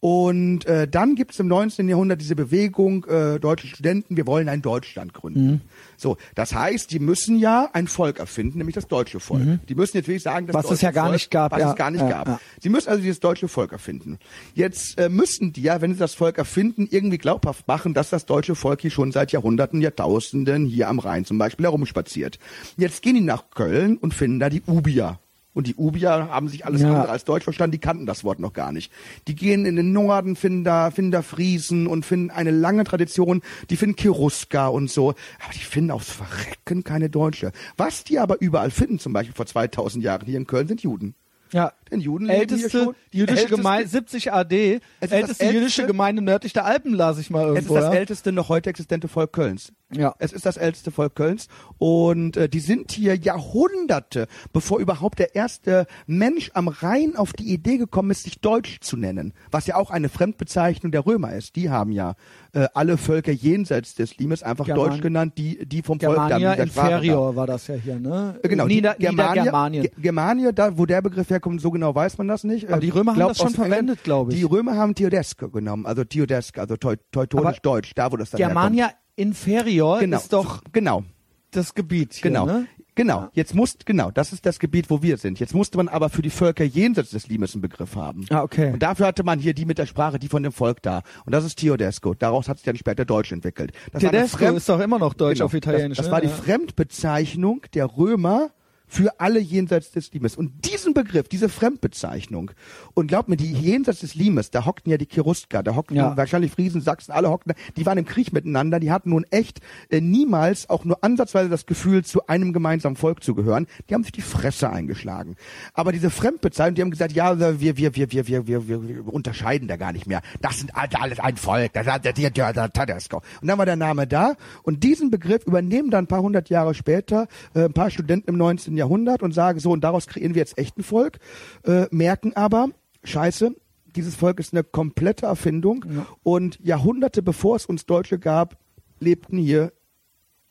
Und 0.00 0.64
äh, 0.66 0.86
dann 0.86 1.16
gibt 1.16 1.32
es 1.32 1.40
im 1.40 1.48
19. 1.48 1.88
Jahrhundert 1.88 2.20
diese 2.20 2.36
Bewegung, 2.36 3.04
äh, 3.06 3.40
deutsche 3.40 3.66
Studenten, 3.66 4.16
wir 4.16 4.28
wollen 4.28 4.48
ein 4.48 4.62
Deutschland 4.62 5.12
gründen. 5.12 5.46
Mhm. 5.46 5.60
So, 5.96 6.16
das 6.36 6.54
heißt, 6.54 6.92
die 6.92 7.00
müssen 7.00 7.36
ja 7.36 7.68
ein 7.72 7.88
Volk 7.88 8.20
erfinden, 8.20 8.58
nämlich 8.58 8.76
das 8.76 8.86
deutsche 8.86 9.18
Volk. 9.18 9.58
Die 9.68 9.74
müssen 9.74 9.94
wirklich 9.94 10.22
sagen, 10.22 10.46
das 10.46 10.54
Mhm. 10.54 10.58
Was 10.58 10.64
es 10.66 10.70
deutsche 10.70 10.84
ja 10.86 10.90
gar 10.92 11.04
Volk, 11.06 11.14
nicht 11.14 11.30
gab, 11.32 11.50
was 11.50 11.60
ja. 11.60 11.70
es 11.70 11.76
gar 11.76 11.90
nicht 11.90 12.00
Ja, 12.02 12.08
gab. 12.08 12.28
ja. 12.28 12.40
Sie 12.60 12.68
müssen 12.68 12.88
also 12.88 13.00
dieses 13.02 13.18
deutsche 13.18 13.48
Volk 13.48 13.72
erfinden. 13.72 14.18
Jetzt 14.54 14.98
äh, 14.98 15.08
müssen 15.08 15.52
die 15.52 15.62
ja, 15.62 15.80
wenn 15.80 15.92
sie 15.94 15.98
das 15.98 16.14
Volk 16.14 16.38
erfinden, 16.38 16.86
irgendwie 16.88 17.18
glaubhaft 17.18 17.66
machen, 17.66 17.92
dass 17.92 18.10
das 18.10 18.24
deutsche 18.24 18.54
Volk 18.54 18.80
hier 18.82 18.92
schon 18.92 19.10
seit 19.10 19.32
Jahrhunderten, 19.32 19.80
Jahrtausenden 19.80 20.64
hier 20.66 20.88
am 20.88 21.00
Rhein 21.00 21.24
zum 21.24 21.38
Beispiel 21.38 21.66
herumspaziert. 21.66 22.38
Jetzt 22.76 23.02
gehen 23.02 23.16
die 23.16 23.20
nach 23.20 23.50
Köln 23.50 23.96
und 23.96 24.14
finden 24.14 24.38
da 24.38 24.48
die 24.48 24.62
Ubier. 24.62 25.18
Und 25.58 25.66
die 25.66 25.74
Ubier 25.74 26.28
haben 26.30 26.46
sich 26.46 26.64
alles 26.64 26.82
Ja. 26.82 26.90
andere 26.94 27.08
als 27.08 27.24
Deutsch 27.24 27.42
verstanden, 27.42 27.72
die 27.72 27.80
kannten 27.80 28.06
das 28.06 28.22
Wort 28.22 28.38
noch 28.38 28.52
gar 28.52 28.70
nicht. 28.70 28.92
Die 29.26 29.34
gehen 29.34 29.66
in 29.66 29.74
den 29.74 29.92
Norden, 29.92 30.36
finden 30.36 30.62
da, 30.62 30.92
finden 30.92 31.10
da 31.10 31.20
Friesen 31.20 31.88
und 31.88 32.06
finden 32.06 32.30
eine 32.30 32.52
lange 32.52 32.84
Tradition, 32.84 33.42
die 33.68 33.76
finden 33.76 33.96
Cheruska 33.96 34.68
und 34.68 34.88
so, 34.88 35.08
aber 35.42 35.52
die 35.54 35.58
finden 35.58 35.90
aufs 35.90 36.12
Verrecken 36.12 36.84
keine 36.84 37.10
Deutsche. 37.10 37.50
Was 37.76 38.04
die 38.04 38.20
aber 38.20 38.40
überall 38.40 38.70
finden, 38.70 39.00
zum 39.00 39.12
Beispiel 39.12 39.34
vor 39.34 39.46
2000 39.46 40.04
Jahren 40.04 40.26
hier 40.26 40.36
in 40.36 40.46
Köln, 40.46 40.68
sind 40.68 40.80
Juden. 40.82 41.16
Ja. 41.52 41.72
Den 41.90 42.00
Juden 42.00 42.28
älteste, 42.28 42.70
schon. 42.70 42.94
die 43.12 43.18
jüdische 43.18 43.40
Älteste- 43.46 43.56
Gemeinde, 43.56 43.88
70 43.88 44.32
AD, 44.32 44.80
älteste 45.00 45.16
älteste- 45.16 45.50
jüdische 45.52 45.86
Gemeinde 45.86 46.22
nördlich 46.22 46.52
der 46.52 46.64
Alpen, 46.64 46.92
las 46.94 47.18
ich 47.18 47.30
mal 47.30 47.44
Es 47.44 47.48
ist 47.50 47.54
irgendwo. 47.56 47.74
das 47.76 47.84
ja? 47.84 47.92
älteste 47.94 48.32
noch 48.32 48.48
heute 48.48 48.70
existente 48.70 49.08
Volk 49.08 49.32
Kölns. 49.32 49.72
Ja. 49.90 50.14
Es 50.18 50.32
ist 50.34 50.44
das 50.44 50.58
älteste 50.58 50.90
Volk 50.90 51.14
Kölns 51.14 51.48
und 51.78 52.36
äh, 52.36 52.48
die 52.50 52.60
sind 52.60 52.92
hier 52.92 53.14
Jahrhunderte, 53.58 54.26
bevor 54.52 54.78
überhaupt 54.80 55.18
der 55.18 55.34
erste 55.34 55.86
Mensch 56.06 56.50
am 56.54 56.68
Rhein 56.68 57.16
auf 57.16 57.32
die 57.32 57.52
Idee 57.52 57.78
gekommen 57.78 58.10
ist, 58.10 58.24
sich 58.24 58.40
Deutsch 58.40 58.80
zu 58.80 58.96
nennen, 58.96 59.32
was 59.50 59.66
ja 59.66 59.76
auch 59.76 59.90
eine 59.90 60.08
Fremdbezeichnung 60.08 60.92
der 60.92 61.06
Römer 61.06 61.32
ist. 61.34 61.56
Die 61.56 61.70
haben 61.70 61.90
ja 61.92 62.14
äh, 62.52 62.66
alle 62.74 62.96
Völker 62.98 63.32
jenseits 63.32 63.94
des 63.94 64.16
Limes 64.18 64.42
einfach 64.42 64.66
German- 64.66 64.90
Deutsch 64.90 65.00
genannt, 65.02 65.34
die 65.38 65.66
die 65.66 65.82
vom 65.82 65.98
Volk 66.00 66.14
Germania 66.14 66.48
dann, 66.50 66.56
der 66.58 66.66
Sprache 66.72 66.92
Inferior 66.94 67.36
war 67.36 67.46
das 67.46 67.66
ja 67.66 67.74
hier, 67.74 67.98
ne? 67.98 68.38
Äh, 68.42 68.48
Genau, 68.48 68.66
Nieder, 68.66 68.94
die 68.94 69.02
Germanier, 69.02 69.30
Niedergermanien. 69.30 69.82
Ge- 69.84 69.92
Germanier, 69.98 70.52
da 70.52 70.76
wo 70.78 70.86
der 70.86 71.02
Begriff 71.02 71.30
herkommt, 71.30 71.60
so 71.60 71.70
genau 71.78 71.94
weiß 71.94 72.18
man 72.18 72.28
das 72.28 72.44
nicht. 72.44 72.68
Aber 72.68 72.80
die 72.80 72.90
Römer 72.90 73.12
haben 73.12 73.18
Glaub, 73.18 73.28
das 73.30 73.38
schon 73.38 73.50
verwendet, 73.50 74.00
glaub 74.04 74.30
ich. 74.30 74.36
Die 74.36 74.42
Römer 74.42 74.76
haben 74.76 74.94
Theodesk 74.94 75.52
genommen, 75.52 75.86
also 75.86 76.04
Theodesk, 76.04 76.58
also 76.58 76.76
teu, 76.76 76.96
teutonisch 77.12 77.46
Aber 77.46 77.56
Deutsch, 77.62 77.92
da 77.94 78.12
wo 78.12 78.16
das 78.16 78.30
dann 78.30 78.38
herkommt. 78.38 78.54
Germania 78.54 78.90
Inferior 79.16 79.98
genau, 80.00 80.16
ist 80.18 80.32
doch 80.32 80.62
genau, 80.72 81.02
das 81.50 81.74
Gebiet 81.74 82.14
hier, 82.14 82.30
genau. 82.30 82.46
ne? 82.46 82.66
Genau, 82.94 83.28
jetzt 83.32 83.54
musst, 83.54 83.86
genau, 83.86 84.10
das 84.10 84.32
ist 84.32 84.44
das 84.44 84.58
Gebiet, 84.58 84.90
wo 84.90 85.02
wir 85.02 85.18
sind. 85.18 85.38
Jetzt 85.38 85.54
musste 85.54 85.76
man 85.78 85.86
aber 85.86 86.08
für 86.08 86.20
die 86.20 86.30
Völker 86.30 86.64
jenseits 86.64 87.10
des 87.10 87.28
Limes 87.28 87.54
einen 87.54 87.62
Begriff 87.62 87.94
haben. 87.94 88.26
Ah, 88.28 88.42
okay. 88.42 88.72
Und 88.72 88.82
dafür 88.82 89.06
hatte 89.06 89.22
man 89.22 89.38
hier 89.38 89.54
die 89.54 89.66
mit 89.66 89.78
der 89.78 89.86
Sprache, 89.86 90.18
die 90.18 90.26
von 90.26 90.42
dem 90.42 90.50
Volk 90.50 90.82
da. 90.82 91.02
Und 91.24 91.32
das 91.32 91.44
ist 91.44 91.60
Teodesco. 91.60 92.14
Daraus 92.14 92.48
hat 92.48 92.58
sich 92.58 92.64
dann 92.64 92.76
später 92.76 93.04
Deutsch 93.04 93.30
entwickelt. 93.30 93.70
Das 93.92 94.02
Fremd- 94.32 94.56
ist 94.56 94.68
doch 94.68 94.80
immer 94.80 94.98
noch 94.98 95.14
Deutsch 95.14 95.34
Genau. 95.38 95.44
auf 95.44 95.54
Italienisch. 95.54 95.96
Das, 95.98 96.06
das 96.06 96.10
ne? 96.10 96.12
war 96.12 96.20
die. 96.20 96.26
Fremdbezeichnung 96.26 97.62
der 97.72 97.86
Römer 97.96 98.50
für 98.88 99.20
alle 99.20 99.38
jenseits 99.38 99.92
des 99.92 100.12
Limes. 100.12 100.36
Und 100.36 100.64
diesen 100.64 100.94
Begriff, 100.94 101.28
diese 101.28 101.48
Fremdbezeichnung, 101.48 102.50
und 102.94 103.06
glaub 103.06 103.28
mir, 103.28 103.36
die 103.36 103.52
jenseits 103.52 104.00
des 104.00 104.14
Limes, 104.14 104.50
da 104.50 104.64
hockten 104.64 104.90
ja 104.90 104.98
die 104.98 105.06
Kiruska, 105.06 105.62
da 105.62 105.74
hockten 105.74 105.96
ja. 105.96 106.16
wahrscheinlich 106.16 106.52
Friesen, 106.52 106.80
Sachsen, 106.80 107.12
alle 107.12 107.30
hockten, 107.30 107.54
die 107.76 107.86
waren 107.86 107.98
im 107.98 108.06
Krieg 108.06 108.32
miteinander, 108.32 108.80
die 108.80 108.90
hatten 108.90 109.10
nun 109.10 109.24
echt 109.30 109.60
äh, 109.90 110.00
niemals 110.00 110.70
auch 110.70 110.84
nur 110.84 111.04
ansatzweise 111.04 111.48
das 111.48 111.66
Gefühl, 111.66 112.04
zu 112.04 112.26
einem 112.26 112.52
gemeinsamen 112.52 112.96
Volk 112.96 113.22
zu 113.22 113.34
gehören. 113.34 113.66
Die 113.88 113.94
haben 113.94 114.02
sich 114.02 114.12
die 114.12 114.22
Fresse 114.22 114.70
eingeschlagen. 114.70 115.36
Aber 115.74 115.92
diese 115.92 116.10
Fremdbezeichnung, 116.10 116.74
die 116.74 116.82
haben 116.82 116.90
gesagt, 116.90 117.12
ja, 117.12 117.38
wir, 117.38 117.76
wir, 117.76 117.94
wir, 117.94 118.12
wir, 118.12 118.26
wir, 118.26 118.46
wir, 118.46 118.68
wir 118.68 119.12
unterscheiden 119.12 119.68
da 119.68 119.76
gar 119.76 119.92
nicht 119.92 120.06
mehr. 120.06 120.22
Das 120.40 120.58
sind 120.58 120.72
alles 120.74 121.20
ein 121.20 121.36
Volk. 121.36 121.72
Das, 121.74 121.86
das, 121.86 122.00
das, 122.02 122.14
das, 122.14 122.54
das, 122.54 122.70
das, 122.72 122.86
das. 122.86 123.08
Und 123.40 123.48
dann 123.48 123.58
war 123.58 123.66
der 123.66 123.76
Name 123.76 124.06
da. 124.06 124.34
Und 124.62 124.82
diesen 124.82 125.10
Begriff 125.10 125.46
übernehmen 125.46 125.90
dann 125.90 126.04
ein 126.04 126.08
paar 126.08 126.22
hundert 126.22 126.48
Jahre 126.48 126.74
später 126.74 127.28
äh, 127.54 127.64
ein 127.64 127.72
paar 127.72 127.90
Studenten 127.90 128.30
im 128.30 128.36
19. 128.36 128.76
Jahrhundert 128.78 129.22
und 129.22 129.32
sagen 129.32 129.60
so, 129.60 129.70
und 129.72 129.82
daraus 129.82 130.06
kreieren 130.06 130.34
wir 130.34 130.40
jetzt 130.40 130.58
echt 130.58 130.78
ein 130.78 130.82
Volk, 130.82 131.18
äh, 131.64 131.86
merken 131.90 132.34
aber, 132.34 132.68
scheiße, 133.04 133.54
dieses 133.96 134.14
Volk 134.14 134.40
ist 134.40 134.54
eine 134.54 134.64
komplette 134.64 135.26
Erfindung 135.26 135.84
und 136.22 136.58
Jahrhunderte 136.62 137.22
bevor 137.22 137.56
es 137.56 137.66
uns 137.66 137.86
Deutsche 137.86 138.18
gab, 138.18 138.58
lebten 139.00 139.38
hier 139.38 139.72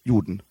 Juden 0.03 0.41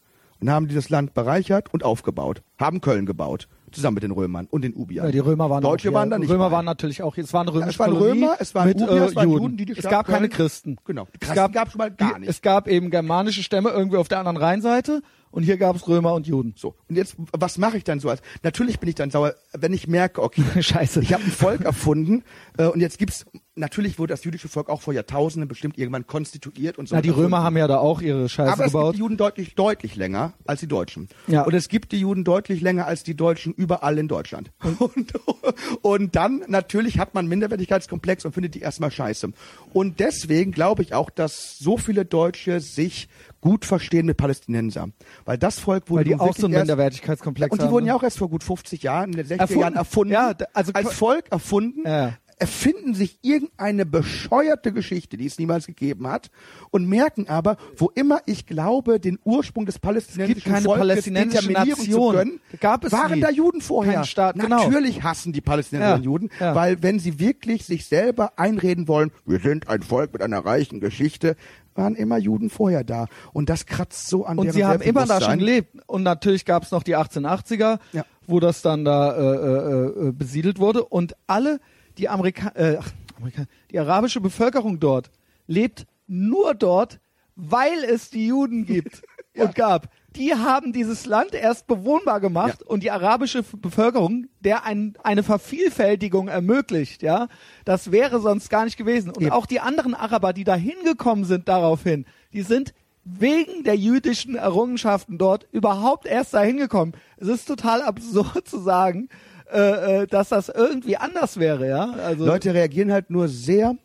und 0.41 0.51
haben 0.51 0.69
dieses 0.69 0.89
Land 0.91 1.15
bereichert 1.15 1.73
und 1.73 1.85
aufgebaut, 1.85 2.43
haben 2.59 2.81
Köln 2.81 3.07
gebaut, 3.07 3.49
zusammen 3.73 3.95
mit 3.97 4.03
den 4.05 4.11
Römern 4.13 4.47
und 4.51 4.63
den 4.63 4.75
Ubiern. 4.75 5.07
Ja, 5.07 5.13
die 5.13 5.19
Römer 5.19 5.51
waren 5.51 5.63
Deutsche 5.63 5.91
auch, 5.91 5.95
waren 5.95 6.09
ja, 6.09 6.17
da 6.17 6.19
nicht 6.19 6.31
Römer 6.31 6.51
bei. 6.51 6.57
waren 6.57 6.65
natürlich 6.65 7.03
auch. 7.03 7.17
Es 7.17 7.33
waren 7.33 7.49
römische 7.49 7.71
es 7.71 7.79
waren 7.79 7.91
Kolonie 7.93 8.21
Römer, 8.23 8.37
es 8.39 8.55
waren 8.55 8.69
mit 8.69 8.81
Ubier, 8.81 8.91
äh, 8.93 9.05
es 9.07 9.17
waren 9.17 9.29
Juden. 9.29 9.43
Juden, 9.43 9.57
die 9.57 9.65
die 9.67 9.73
es 9.73 9.83
gab 9.85 10.07
keine 10.07 10.29
Köln- 10.29 10.31
Christen. 10.31 10.77
Genau. 10.85 11.05
Die 11.07 11.11
Es 11.15 11.21
Christen 11.21 11.35
gab, 11.35 11.53
gab's 11.53 11.73
schon 11.73 11.79
mal 11.79 11.91
gar 11.91 12.19
nicht. 12.19 12.29
Es 12.29 12.43
gab 12.43 12.69
eben 12.69 12.91
germanische 12.91 13.43
Stämme 13.43 13.71
irgendwie 13.71 13.97
auf 13.97 14.09
der 14.09 14.19
anderen 14.19 14.37
Rheinseite 14.37 15.03
und 15.31 15.43
hier 15.43 15.57
gab 15.59 15.77
es 15.77 15.87
Römer 15.89 16.15
und 16.15 16.27
Juden. 16.27 16.55
So, 16.57 16.75
und 16.89 16.97
jetzt, 16.97 17.17
was 17.33 17.59
mache 17.59 17.77
ich 17.77 17.85
dann 17.85 17.99
so? 18.01 18.09
als 18.09 18.23
Natürlich 18.43 18.79
bin 18.79 18.89
ich 18.89 18.95
dann 18.95 19.11
sauer, 19.11 19.35
wenn 19.53 19.73
ich 19.73 19.89
merke, 19.89 20.23
okay, 20.23 20.43
Scheiße. 20.63 21.01
ich 21.03 21.13
habe 21.13 21.25
ein 21.25 21.31
Volk 21.31 21.63
erfunden 21.63 22.23
äh, 22.59 22.67
und 22.67 22.81
jetzt 22.81 22.99
gibt's, 22.99 23.27
natürlich 23.57 23.99
wurde 23.99 24.13
das 24.13 24.23
jüdische 24.25 24.49
Volk 24.49 24.69
auch 24.69 24.83
vor 24.83 24.95
Jahrtausenden 24.95 25.49
bestimmt 25.49 25.79
irgendwann 25.79 26.07
konstituiert 26.07 26.79
und 26.79 26.89
so. 26.89 26.95
Na, 26.95 27.01
die. 27.01 27.11
Römer 27.11 27.43
haben 27.43 27.57
ja 27.57 27.67
da 27.67 27.79
auch 27.79 28.01
ihre 28.01 28.29
Scheiße 28.29 28.53
Aber 28.53 28.65
es 28.65 28.73
gibt 28.73 28.73
gebaut. 28.73 28.95
die 28.95 28.99
Juden 28.99 29.17
deutlich, 29.17 29.55
deutlich 29.55 29.97
länger 29.97 30.35
als 30.45 30.61
die 30.61 30.69
Deutschen. 30.69 31.09
Ja. 31.27 31.43
Und 31.43 31.55
es 31.55 31.69
gibt 31.69 31.93
die 31.93 31.99
Juden 32.01 32.25
deutlich 32.25 32.61
länger 32.61 32.87
als 32.87 33.03
die 33.03 33.17
Deutschen 33.17 33.55
überall 33.55 33.99
in 33.99 34.09
Deutschland. 34.09 34.53
Und, 34.79 35.15
und 35.83 36.17
dann 36.17 36.45
natürlich 36.49 36.99
hat 36.99 37.15
man 37.15 37.23
einen 37.23 37.31
Minderwertigkeitskomplex 37.31 38.25
und 38.25 38.33
findet 38.33 38.55
die 38.55 38.61
erstmal 38.61 38.91
scheiße. 38.91 39.33
Und 39.73 40.01
deswegen 40.01 40.53
glaube 40.53 40.83
ich 40.83 40.95
auch, 40.95 41.11
dass 41.11 41.59
so 41.59 41.79
viele 41.79 42.05
Deutsche 42.05 42.61
sich 42.61 43.09
gut 43.41 43.65
verstehen 43.65 44.07
mit 44.07 44.17
Palästinenser. 44.17 44.89
Weil 45.25 45.39
das 45.39 45.59
Volk 45.59 45.89
wurde 45.89 45.99
Weil 45.99 46.05
die 46.05 46.15
auch 46.17 46.35
so 46.35 46.47
einen 46.47 46.55
erst, 46.55 46.67
Minderwertigkeitskomplex 46.67 47.53
und 47.53 47.61
die 47.61 47.65
haben. 47.67 47.73
wurden 47.73 47.85
ne? 47.85 47.91
ja 47.91 47.97
auch 47.97 48.03
erst 48.03 48.19
vor 48.19 48.29
gut 48.29 48.45
50 48.45 48.83
Jahren, 48.83 49.13
in 49.13 49.17
den 49.17 49.27
60er 49.27 49.39
Erfunden. 49.39 49.61
Jahren 49.61 49.75
erfunden. 49.75 50.13
Ja, 50.13 50.35
also 50.53 50.73
als 50.73 50.93
Volk 50.93 51.27
erfunden. 51.31 51.83
Ja. 51.87 52.15
Erfinden 52.39 52.95
sich 52.95 53.19
irgendeine 53.23 53.87
bescheuerte 53.87 54.73
Geschichte, 54.73 55.17
die 55.17 55.27
es 55.27 55.39
niemals 55.39 55.67
gegeben 55.67 56.07
hat, 56.07 56.31
und 56.71 56.87
merken 56.87 57.29
aber, 57.29 57.57
wo 57.77 57.91
immer 57.95 58.21
ich 58.27 58.45
glaube, 58.47 59.01
den 59.01 59.19
Ursprung 59.25 59.65
des 59.65 59.79
palästinensischen 59.79 60.53
keine 60.53 60.65
Volkes 60.65 60.81
palästinensische 60.81 61.53
Nation. 61.53 61.77
zu 61.91 62.11
können, 62.19 62.41
Gab 62.61 62.85
es 62.85 62.93
waren 62.93 63.15
nie. 63.15 63.21
da 63.21 63.31
Juden 63.31 63.61
vorher. 63.63 63.95
Kein 63.95 64.05
Staat, 64.05 64.35
genau. 64.39 64.57
Natürlich 64.65 65.03
hassen 65.03 65.33
die 65.33 65.41
Palästinenser 65.41 65.97
Ja, 65.97 66.03
Juden, 66.03 66.29
ja. 66.39 66.55
weil 66.55 66.83
wenn 66.83 66.99
sie 66.99 67.19
wirklich 67.19 67.65
sich 67.65 67.87
selber 67.87 68.39
einreden 68.39 68.87
wollen, 68.87 69.13
wir 69.25 69.41
sind 69.41 69.69
ein 69.69 69.83
Volk 69.83 70.13
mit 70.13 70.21
einer 70.23 70.45
reichen 70.45 70.81
Geschichte, 70.81 71.37
waren 71.75 71.95
immer 71.95 72.19
Juden 72.19 72.51
vorher 72.51 72.85
da. 72.85 73.07
Und 73.33 73.49
das 73.51 73.67
kratzt 73.67 74.09
so 74.09 74.25
an 74.27 74.39
Und 74.39 74.53
sie 74.53 74.65
haben 74.65 74.83
immer 74.83 75.07
da 75.07 75.21
schon 75.21 75.39
gelebt. 75.39 75.75
Und 75.87 76.03
natürlich 76.03 76.45
gab 76.45 76.63
es 76.63 76.71
noch 76.71 76.83
die 76.83 76.97
1880er, 76.97 77.79
Ja. 77.93 78.05
wo 78.27 78.41
das 78.41 78.63
dann 78.63 78.85
da 78.85 79.15
äh, 79.15 79.21
äh, 79.21 80.09
äh, 80.09 80.13
besiedelt 80.13 80.59
wurde. 80.59 80.85
Und 80.85 81.17
alle 81.27 81.61
die 81.99 82.09
Amerika 82.09 82.49
äh, 82.55 82.79
Amerika 83.17 83.45
die 83.71 83.79
arabische 83.79 84.21
Bevölkerung 84.21 84.79
dort 84.81 85.11
lebt 85.47 85.87
nur 86.07 86.55
dort, 86.55 87.01
weil 87.35 87.85
es 87.85 88.11
die 88.11 88.27
Juden 88.27 88.67
gibt 88.67 89.03
und 89.37 89.55
gab. 89.55 89.89
Die 90.17 90.35
haben 90.35 90.73
dieses 90.73 91.05
Land 91.05 91.35
erst 91.35 91.67
bewohnbar 91.67 92.21
gemacht 92.21 92.63
und 92.63 92.83
die 92.83 92.91
arabische 92.91 93.43
Bevölkerung, 93.43 94.29
der 94.41 94.65
ein, 94.65 94.97
eine 95.03 95.23
Vervielfältigung 95.23 96.29
ermöglicht, 96.29 97.03
ja, 97.03 97.29
das 97.67 97.93
wäre 97.93 98.21
sonst 98.21 98.49
gar 98.49 98.65
nicht 98.65 98.79
gewesen. 98.79 99.11
Und 99.11 99.25
Eben. 99.25 99.33
auch 99.33 99.45
die 99.45 99.61
anderen 99.61 99.95
Araber, 99.95 100.33
die 100.33 100.45
da 100.45 100.55
hingekommen 100.55 101.27
sind 101.27 101.49
daraufhin, 101.49 102.07
die 102.33 102.43
sind 102.43 102.73
wegen 103.05 103.63
der 103.63 103.77
jüdischen 103.77 104.35
Errungenschaften 104.35 105.19
dort 105.19 105.47
überhaupt 105.53 106.07
erst 106.07 106.35
dahin 106.35 106.57
gekommen. 106.57 106.93
Es 107.19 107.29
ist 107.29 107.47
total 107.47 107.83
absurd 107.83 108.49
zu 108.49 108.59
sagen, 108.59 109.09
äh, 109.53 110.03
äh, 110.03 110.07
dass 110.07 110.31
das 110.31 110.49
irgendwie 110.49 110.97
anders 110.97 111.39
wäre, 111.39 111.69
ja. 111.69 111.91
Also 111.93 112.25
Leute 112.27 112.53
reagieren 112.55 112.93
halt 112.93 113.11
nur 113.11 113.29
sehr, 113.29 113.77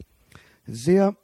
sehr 0.66 1.16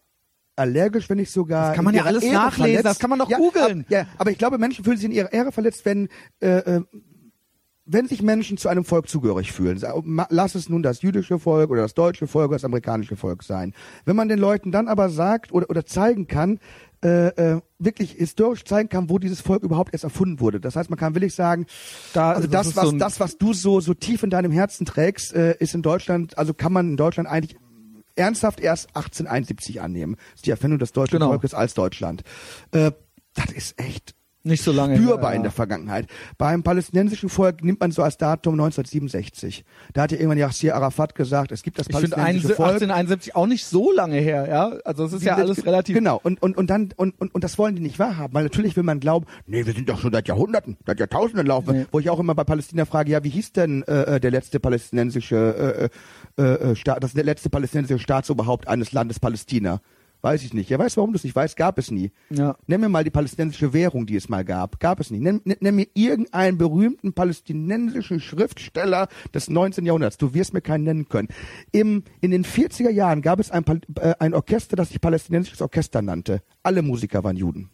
allergisch, 0.56 1.10
wenn 1.10 1.18
nicht 1.18 1.32
sogar. 1.32 1.68
Das 1.70 1.76
kann 1.76 1.86
man 1.86 1.94
ja 1.96 2.04
alles 2.04 2.24
Ehre 2.24 2.36
nachlesen, 2.36 2.56
verletzt. 2.64 2.86
das 2.86 3.00
kann 3.00 3.10
man 3.10 3.20
doch 3.20 3.30
ja, 3.30 3.38
googeln. 3.38 3.82
ab- 3.82 3.86
Ja, 3.90 4.06
aber 4.18 4.32
ich 4.32 4.38
glaube, 4.38 4.58
Menschen 4.58 4.84
fühlen 4.84 4.98
sich 4.98 5.06
in 5.06 5.12
ihrer 5.12 5.32
Ehre 5.32 5.52
verletzt, 5.52 5.86
wenn, 5.86 6.10
äh, 6.40 6.58
äh, 6.78 6.82
wenn 7.90 8.08
sich 8.08 8.22
Menschen 8.22 8.58
zu 8.58 8.68
einem 8.68 8.84
Volk 8.84 9.08
zugehörig 9.08 9.54
fühlen. 9.54 9.80
Lass 10.30 10.56
es 10.56 10.68
nun 10.68 10.84
das 10.84 11.02
jüdische 11.04 11.40
Volk 11.40 11.70
oder 11.70 11.84
das 11.84 11.94
deutsche 11.94 12.28
Volk 12.28 12.50
oder 12.50 12.56
das 12.58 12.66
amerikanische 12.66 13.16
Volk 13.16 13.44
sein. 13.44 13.74
Wenn 14.04 14.16
man 14.18 14.28
den 14.28 14.40
Leuten 14.40 14.72
dann 14.74 14.88
aber 14.90 15.10
sagt 15.10 15.54
oder, 15.54 15.70
oder 15.70 15.86
zeigen 15.86 16.28
kann, 16.28 16.60
äh, 17.04 17.28
äh, 17.28 17.62
wirklich 17.80 18.12
historisch 18.14 18.64
zeigen 18.66 18.90
kann, 18.90 19.10
wo 19.10 19.20
dieses 19.20 19.40
Volk 19.42 19.64
überhaupt 19.64 19.94
erst 19.94 20.04
erfunden 20.04 20.40
wurde. 20.40 20.60
Das 20.60 20.76
heißt, 20.76 20.90
man 20.90 20.98
kann 20.98 21.14
wirklich 21.16 21.36
sagen, 21.36 21.66
Da- 22.14 22.32
also 22.34 22.48
das 22.48 22.52
das, 22.52 22.68
ist 22.68 22.76
was, 22.78 22.90
so 22.90 22.98
das, 22.98 23.20
was 23.20 23.38
du 23.38 23.54
so, 23.54 23.80
so 23.82 23.94
tief 23.94 24.24
in 24.24 24.30
deinem 24.30 24.52
Herzen 24.52 24.86
trägst, 24.86 25.34
äh, 25.34 25.56
ist 25.60 25.76
in 25.76 25.82
Deutschland, 25.84 26.38
also 26.38 26.54
kann 26.54 26.74
man 26.74 26.90
in 26.90 26.98
Deutschland 26.98 27.30
eigentlich 27.30 27.58
ernsthaft 28.16 28.60
erst 28.60 28.88
1871 28.96 29.80
annehmen. 29.82 30.16
Das 30.32 30.38
ist 30.38 30.46
die 30.48 30.52
Erfindung 30.52 30.80
des 30.80 30.92
deutschen 30.92 31.20
Genau. 31.20 31.28
Volkes 31.30 31.54
als 31.54 31.76
Deutschland. 31.76 32.24
Äh, 32.72 32.92
das 33.36 33.52
ist 33.54 33.80
echt 33.80 34.16
nicht 34.48 34.64
so 34.64 34.72
lange 34.72 34.98
spürbar 34.98 35.32
in 35.32 35.38
ja. 35.38 35.44
der 35.44 35.52
Vergangenheit. 35.52 36.08
Beim 36.38 36.64
palästinensischen 36.64 37.30
Volk 37.30 37.64
nimmt 37.64 37.80
man 37.80 37.92
so 37.92 38.04
als 38.04 38.18
Datum 38.18 38.54
1967. 38.54 39.66
Da 39.94 40.04
hat 40.04 40.12
ja 40.12 40.18
irgendwann 40.18 40.38
Yassir 40.38 40.76
Arafat 40.76 41.16
gesagt, 41.16 41.52
es 41.52 41.64
gibt 41.64 41.80
das 41.80 41.88
Ich 41.88 41.94
palästinensische 41.94 42.56
Volk. 42.56 42.70
1871 42.70 43.36
auch 43.36 43.48
nicht 43.48 43.66
so 43.66 43.92
lange 43.92 44.18
her, 44.18 44.48
ja. 44.48 44.74
Also 44.86 45.06
es 45.06 45.14
ist 45.14 45.24
ja 45.24 45.36
alles 45.36 45.66
relativ. 45.66 45.96
Genau, 45.96 46.20
und, 46.24 46.42
und, 46.42 46.58
und 46.58 46.70
dann, 46.70 46.90
und, 46.96 47.20
und, 47.20 47.34
und 47.34 47.44
das 47.44 47.58
wollen 47.58 47.76
die 47.76 47.82
nicht 47.82 48.00
wahrhaben, 48.00 48.34
weil 48.34 48.44
natürlich 48.44 48.76
will 48.76 48.84
man 48.84 49.00
glauben, 49.00 49.26
nee, 49.46 49.66
wir 49.66 49.74
sind 49.74 49.90
doch 49.90 50.00
schon 50.00 50.12
seit 50.12 50.28
Jahrhunderten, 50.28 50.78
seit 50.86 51.00
Jahrtausenden 51.00 51.46
laufen. 51.48 51.80
Nee. 51.80 51.86
Wo 51.92 52.00
ich 52.00 52.10
auch 52.10 52.20
immer 52.20 52.36
bei 52.36 52.44
Palästina 52.44 52.86
frage, 52.86 53.12
ja, 53.12 53.24
wie 53.24 53.30
hieß 53.30 53.54
denn 53.54 53.84
äh, 53.84 54.16
äh, 54.16 54.20
der 54.20 54.32
letzte 54.32 54.60
palästinensische 54.60 55.92
äh, 56.38 56.42
äh, 56.42 56.72
äh, 56.72 56.76
Staat, 56.76 57.04
das 57.04 57.14
letzte 57.14 57.50
palästinensische 57.50 58.00
Staatsoberhaupt 58.00 58.68
eines 58.68 58.92
Landes 58.92 59.20
Palästina? 59.20 59.82
Weiß 60.22 60.44
ich 60.44 60.54
nicht. 60.54 60.70
Ja, 60.70 60.80
weißt 60.80 60.96
du, 60.96 61.02
warum 61.02 61.14
du 61.14 61.18
es 61.18 61.24
nicht 61.24 61.36
weißt? 61.36 61.56
Gab 61.56 61.78
es 61.78 61.92
nie. 61.92 62.12
Ja. 62.30 62.58
Nenn 62.66 62.82
mir 62.82 62.90
mal 62.90 63.04
die 63.04 63.12
palästinensische 63.12 63.74
Währung, 63.74 64.06
die 64.06 64.16
es 64.16 64.30
mal 64.30 64.44
gab. 64.44 64.80
Gab 64.80 65.00
es 65.00 65.12
nie. 65.12 65.20
Nenn, 65.20 65.42
nenn, 65.44 65.76
mir 65.76 65.88
irgendeinen 65.94 66.58
berühmten 66.58 67.14
palästinensischen 67.14 68.20
Schriftsteller 68.20 69.08
des 69.34 69.50
19. 69.50 69.86
Jahrhunderts. 69.86 70.18
Du 70.18 70.34
wirst 70.34 70.54
mir 70.54 70.62
keinen 70.62 70.86
nennen 70.86 71.08
können. 71.08 71.28
Im, 71.72 72.04
in 72.22 72.32
den 72.32 72.46
40er 72.46 72.90
Jahren 72.90 73.22
gab 73.22 73.40
es 73.40 73.52
ein, 73.52 73.64
äh, 74.00 74.16
ein 74.20 74.34
Orchester, 74.34 74.76
das 74.76 74.90
sich 74.90 75.02
palästinensisches 75.02 75.62
Orchester 75.62 76.02
nannte. 76.02 76.42
Alle 76.64 76.82
Musiker 76.82 77.24
waren 77.24 77.38
Juden. 77.38 77.70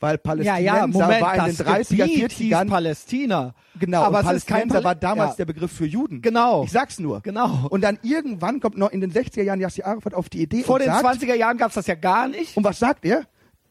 Weil 0.00 0.14
Ja, 0.14 0.18
Palästinenser 0.22 0.64
ja, 0.64 0.86
Moment, 0.86 1.20
war 1.20 1.34
in 1.34 1.44
den 1.44 1.56
das 1.56 1.66
30er, 1.66 1.96
Gebiet 1.96 2.32
hieß 2.32 2.52
40ern 2.52 2.68
Palästina. 2.68 3.54
Genau, 3.78 4.02
aber 4.02 4.22
Palästinenser 4.22 4.76
Pal 4.76 4.84
war 4.84 4.94
damals 4.94 5.32
ja. 5.32 5.36
der 5.36 5.44
Begriff 5.44 5.72
für 5.72 5.86
Juden. 5.86 6.22
Genau. 6.22 6.64
Ich 6.64 6.72
sag's 6.72 6.98
nur. 6.98 7.20
Genau. 7.20 7.66
Und 7.68 7.82
dann 7.82 7.98
irgendwann 8.02 8.60
kommt 8.60 8.78
noch 8.78 8.90
in 8.90 9.02
den 9.02 9.12
60er 9.12 9.42
Jahren 9.42 9.60
Yasser 9.60 9.86
Arafat 9.86 10.14
auf 10.14 10.30
die 10.30 10.40
Idee 10.42 10.62
Vor 10.62 10.78
den 10.78 10.88
sagt, 10.88 11.04
20er 11.04 11.34
Jahren 11.34 11.58
gab's 11.58 11.74
das 11.74 11.86
ja 11.86 11.94
gar 11.94 12.28
nicht. 12.28 12.56
und 12.56 12.64
was 12.64 12.78
sagt 12.78 13.04
er? 13.04 13.24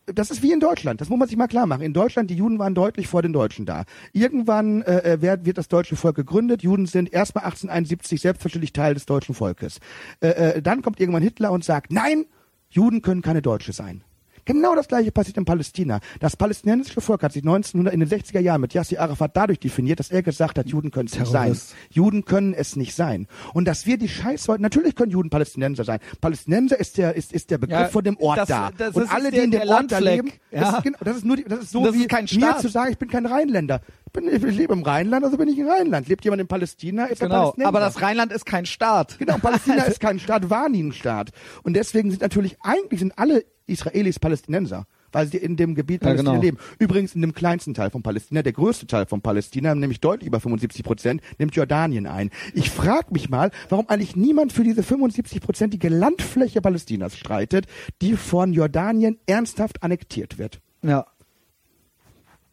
Das 0.05 0.31
ist 0.31 0.41
wie 0.41 0.51
in 0.51 0.59
Deutschland. 0.59 1.01
Das 1.01 1.09
muss 1.09 1.19
man 1.19 1.27
sich 1.27 1.37
mal 1.37 1.47
klar 1.47 1.67
machen. 1.67 1.81
In 1.81 1.93
Deutschland, 1.93 2.29
die 2.29 2.35
Juden 2.35 2.57
waren 2.57 2.73
deutlich 2.73 3.07
vor 3.07 3.21
den 3.21 3.33
Deutschen 3.33 3.65
da. 3.65 3.85
Irgendwann 4.11 4.81
äh, 4.81 5.13
äh, 5.13 5.21
wird, 5.21 5.45
wird 5.45 5.57
das 5.57 5.67
deutsche 5.67 5.95
Volk 5.95 6.15
gegründet. 6.15 6.63
Juden 6.63 6.87
sind 6.87 7.13
erstmal 7.13 7.43
1871 7.43 8.21
selbstverständlich 8.21 8.73
Teil 8.73 8.95
des 8.95 9.05
deutschen 9.05 9.35
Volkes. 9.35 9.79
Äh, 10.19 10.29
äh, 10.29 10.61
dann 10.61 10.81
kommt 10.81 10.99
irgendwann 10.99 11.21
Hitler 11.21 11.51
und 11.51 11.63
sagt, 11.63 11.91
nein, 11.91 12.25
Juden 12.69 13.01
können 13.01 13.21
keine 13.21 13.41
Deutsche 13.41 13.73
sein. 13.73 14.03
Genau 14.45 14.75
das 14.75 14.87
gleiche 14.87 15.11
passiert 15.11 15.37
in 15.37 15.45
Palästina. 15.45 15.99
Das 16.19 16.35
palästinensische 16.35 17.01
Volk 17.01 17.23
hat 17.23 17.33
sich 17.33 17.43
1900 17.43 17.93
in 17.93 17.99
den 17.99 18.09
60er 18.09 18.39
Jahren 18.39 18.61
mit 18.61 18.73
Yasser 18.73 18.99
Arafat 18.99 19.35
dadurch 19.35 19.59
definiert, 19.59 19.99
dass 19.99 20.11
er 20.11 20.21
gesagt 20.23 20.57
hat, 20.57 20.67
Juden 20.67 20.91
können 20.91 21.07
es 21.11 21.17
nicht 21.19 21.31
sein. 21.31 21.57
Juden 21.89 22.25
können 22.25 22.53
es 22.53 22.75
nicht 22.75 22.95
sein. 22.95 23.27
Und 23.53 23.65
dass 23.65 23.85
wir 23.85 23.97
die 23.97 24.09
Scheiße, 24.09 24.55
natürlich 24.59 24.95
können 24.95 25.11
Juden 25.11 25.29
Palästinenser 25.29 25.83
sein. 25.83 25.99
Palästinenser 26.21 26.79
ist 26.79 26.97
der, 26.97 27.15
ist, 27.15 27.31
ist 27.33 27.49
der 27.51 27.57
Begriff 27.57 27.79
Ja, 27.79 27.87
von 27.87 28.03
dem 28.03 28.17
Ort 28.17 28.39
das- 28.39 28.47
da. 28.47 28.71
das 28.77 28.95
und 28.95 29.11
alle, 29.13 29.31
der- 29.31 29.39
die 29.39 29.45
in 29.45 29.51
dem 29.51 29.69
Ort 29.69 29.91
da 29.91 29.99
leben, 29.99 30.31
das, 30.51 30.61
Ja. 30.61 30.77
ist, 30.77 30.83
genau- 30.83 30.97
das 31.03 31.17
ist 31.17 31.25
nur 31.25 31.37
das 31.37 31.59
ist 31.59 31.71
so 31.71 31.83
Das 31.85 31.93
wie 31.93 32.01
ist 32.01 32.09
kein 32.09 32.25
mir 32.31 32.57
zu 32.57 32.67
sagen, 32.69 32.91
ich 32.91 32.97
bin 32.97 33.09
kein 33.09 33.25
Rheinländer. 33.25 33.81
Ich, 34.11 34.13
bin, 34.41 34.49
ich 34.49 34.57
lebe 34.57 34.73
im 34.73 34.81
Rheinland, 34.83 35.23
also 35.23 35.37
bin 35.37 35.47
ich 35.49 35.59
ein 35.59 35.67
Rheinland. 35.69 36.07
Lebt 36.07 36.23
jemand 36.23 36.41
in 36.41 36.47
Palästina, 36.47 37.05
ist 37.05 37.21
er 37.21 37.27
Genau. 37.27 37.41
Palästinenser. 37.41 37.67
Aber 37.67 37.79
das 37.79 38.01
Rheinland 38.01 38.31
ist 38.31 38.45
kein 38.45 38.65
Staat. 38.65 39.19
Genau, 39.19 39.37
Palästina 39.37 39.83
ist 39.85 39.99
kein 39.99 40.19
Staat, 40.19 40.49
war 40.49 40.67
nie 40.69 40.81
ein 40.83 40.93
Staat. 40.93 41.29
Und 41.63 41.75
deswegen 41.75 42.09
sind 42.09 42.21
natürlich, 42.21 42.57
eigentlich 42.61 42.99
sind 43.01 43.13
alle 43.17 43.45
Israelis 43.67 44.17
Palästinenser. 44.19 44.85
weil 45.11 45.27
sie 45.27 45.37
in 45.37 45.55
dem 45.57 45.73
Gebiet 45.75 46.01
Ja, 46.01 46.07
Palästina 46.09 46.31
genau. 46.31 46.43
leben. 46.43 46.57
Übrigens 46.79 47.13
in 47.15 47.21
dem 47.21 47.33
kleinsten 47.33 47.73
Teil 47.75 47.89
von 47.91 48.01
Palästina, 48.03 48.41
der 48.43 48.53
größte 48.53 48.85
Teil 48.87 49.05
von 49.07 49.21
Palästina, 49.21 49.73
nämlich 49.75 49.99
deutlich 50.01 50.27
über 50.27 50.39
75 50.39 50.83
Prozent, 50.83 51.21
nimmt 51.37 51.55
Jordanien 51.55 52.05
ein. 52.07 52.29
Ich 52.53 52.69
frage 52.71 53.07
mich 53.11 53.29
mal, 53.29 53.49
warum 53.69 53.87
eigentlich 53.89 54.15
niemand 54.15 54.53
für 54.53 54.63
diese 54.63 54.81
75-prozentige 54.81 55.89
Landfläche 55.89 56.61
Palästinas 56.61 57.15
streitet, 57.17 57.65
die 58.01 58.15
von 58.17 58.53
Jordanien 58.53 59.17
ernsthaft 59.27 59.81
annektiert 59.83 60.37
wird. 60.39 60.61
Ja. 60.83 61.05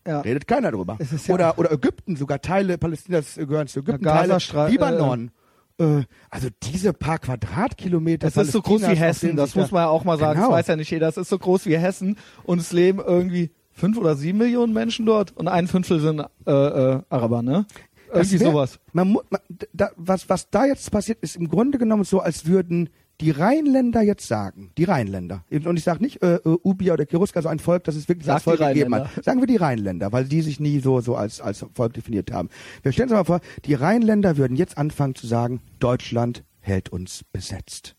Ja. 0.07 0.21
Redet 0.21 0.47
keiner 0.47 0.71
drüber. 0.71 0.99
Ja- 1.27 1.35
oder, 1.35 1.59
oder 1.59 1.73
Ägypten, 1.73 2.17
sogar 2.17 2.41
Teile 2.41 2.79
Palästinas 2.79 3.37
äh, 3.37 3.47
gehören 3.47 3.67
zu 3.67 3.81
Ägypten, 3.81 4.05
Teile 4.05 4.39
Libanon. 4.69 5.31
Äh, 5.79 6.03
also 6.31 6.49
diese 6.63 6.93
paar 6.93 7.19
Quadratkilometer. 7.19 8.29
Es 8.29 8.37
ist 8.37 8.53
so 8.53 8.63
groß 8.63 8.83
wie 8.83 8.97
Hessen, 8.97 9.37
das 9.37 9.55
muss 9.55 9.71
man 9.71 9.83
ja 9.83 9.89
auch 9.89 10.05
mal 10.05 10.19
sagen. 10.19 10.39
Genau. 10.41 10.51
Das 10.51 10.59
weiß 10.61 10.67
ja 10.69 10.77
nicht 10.77 10.91
jeder. 10.91 11.09
Es 11.09 11.17
ist 11.17 11.29
so 11.29 11.39
groß 11.39 11.67
wie 11.67 11.77
Hessen 11.77 12.17
und 12.45 12.61
es 12.61 12.73
leben 12.73 13.01
irgendwie 13.05 13.51
fünf 13.73 13.99
oder 13.99 14.17
sieben 14.17 14.39
Millionen 14.39 14.73
Menschen 14.73 15.05
dort 15.05 15.37
und 15.37 15.49
ein 15.49 15.67
Fünftel 15.69 16.01
sind 16.01 16.21
äh, 16.47 16.51
äh, 16.51 17.01
Araber, 17.11 17.43
ne? 17.43 17.67
Das 18.13 18.29
Irgendwie 18.33 18.45
wär- 18.47 18.53
sowas. 18.53 18.79
Man, 18.93 19.13
man, 19.13 19.41
da, 19.73 19.91
was, 19.97 20.29
was 20.29 20.49
da 20.49 20.65
jetzt 20.65 20.91
passiert, 20.91 21.19
ist 21.21 21.37
im 21.37 21.49
Grunde 21.49 21.77
genommen 21.77 22.05
so, 22.05 22.21
als 22.21 22.47
würden 22.47 22.89
die 23.21 23.31
Rheinländer 23.31 24.03
jetzt 24.03 24.27
sagen, 24.29 24.71
die 24.77 24.85
Rheinländer, 24.85 25.45
und 25.51 25.77
ich 25.77 25.85
sage 25.85 26.03
nicht 26.03 26.23
äh, 26.23 26.37
äh, 26.37 26.41
Ubia 26.63 26.93
oder 26.95 27.07
Cherusker, 27.07 27.43
so 27.43 27.49
ein 27.49 27.59
Volk, 27.59 27.85
das 27.85 27.97
es 27.97 28.09
wirklich 28.09 28.27
Sag 28.27 28.35
als 28.35 28.43
Volk 28.45 28.59
gegeben 28.61 28.95
hat. 28.95 29.09
Sagen 29.25 29.41
wir 29.41 29.47
die 29.47 29.57
Rheinländer, 29.57 30.13
weil 30.13 30.25
die 30.25 30.43
sich 30.43 30.61
nie 30.61 30.81
so, 30.81 31.01
so 31.01 31.17
als, 31.17 31.41
als 31.41 31.65
Volk 31.75 31.95
definiert 31.95 32.31
haben. 32.33 32.51
Wir 32.83 32.93
stellen 32.93 33.09
uns 33.09 33.17
mal 33.19 33.25
vor, 33.25 33.41
die 33.65 33.75
Rheinländer 33.75 34.37
würden 34.37 34.57
jetzt 34.57 34.77
anfangen 34.79 35.15
zu 35.15 35.27
sagen, 35.27 35.61
Deutschland 35.79 36.45
hält 36.61 36.91
uns 36.91 37.25
besetzt. 37.33 37.97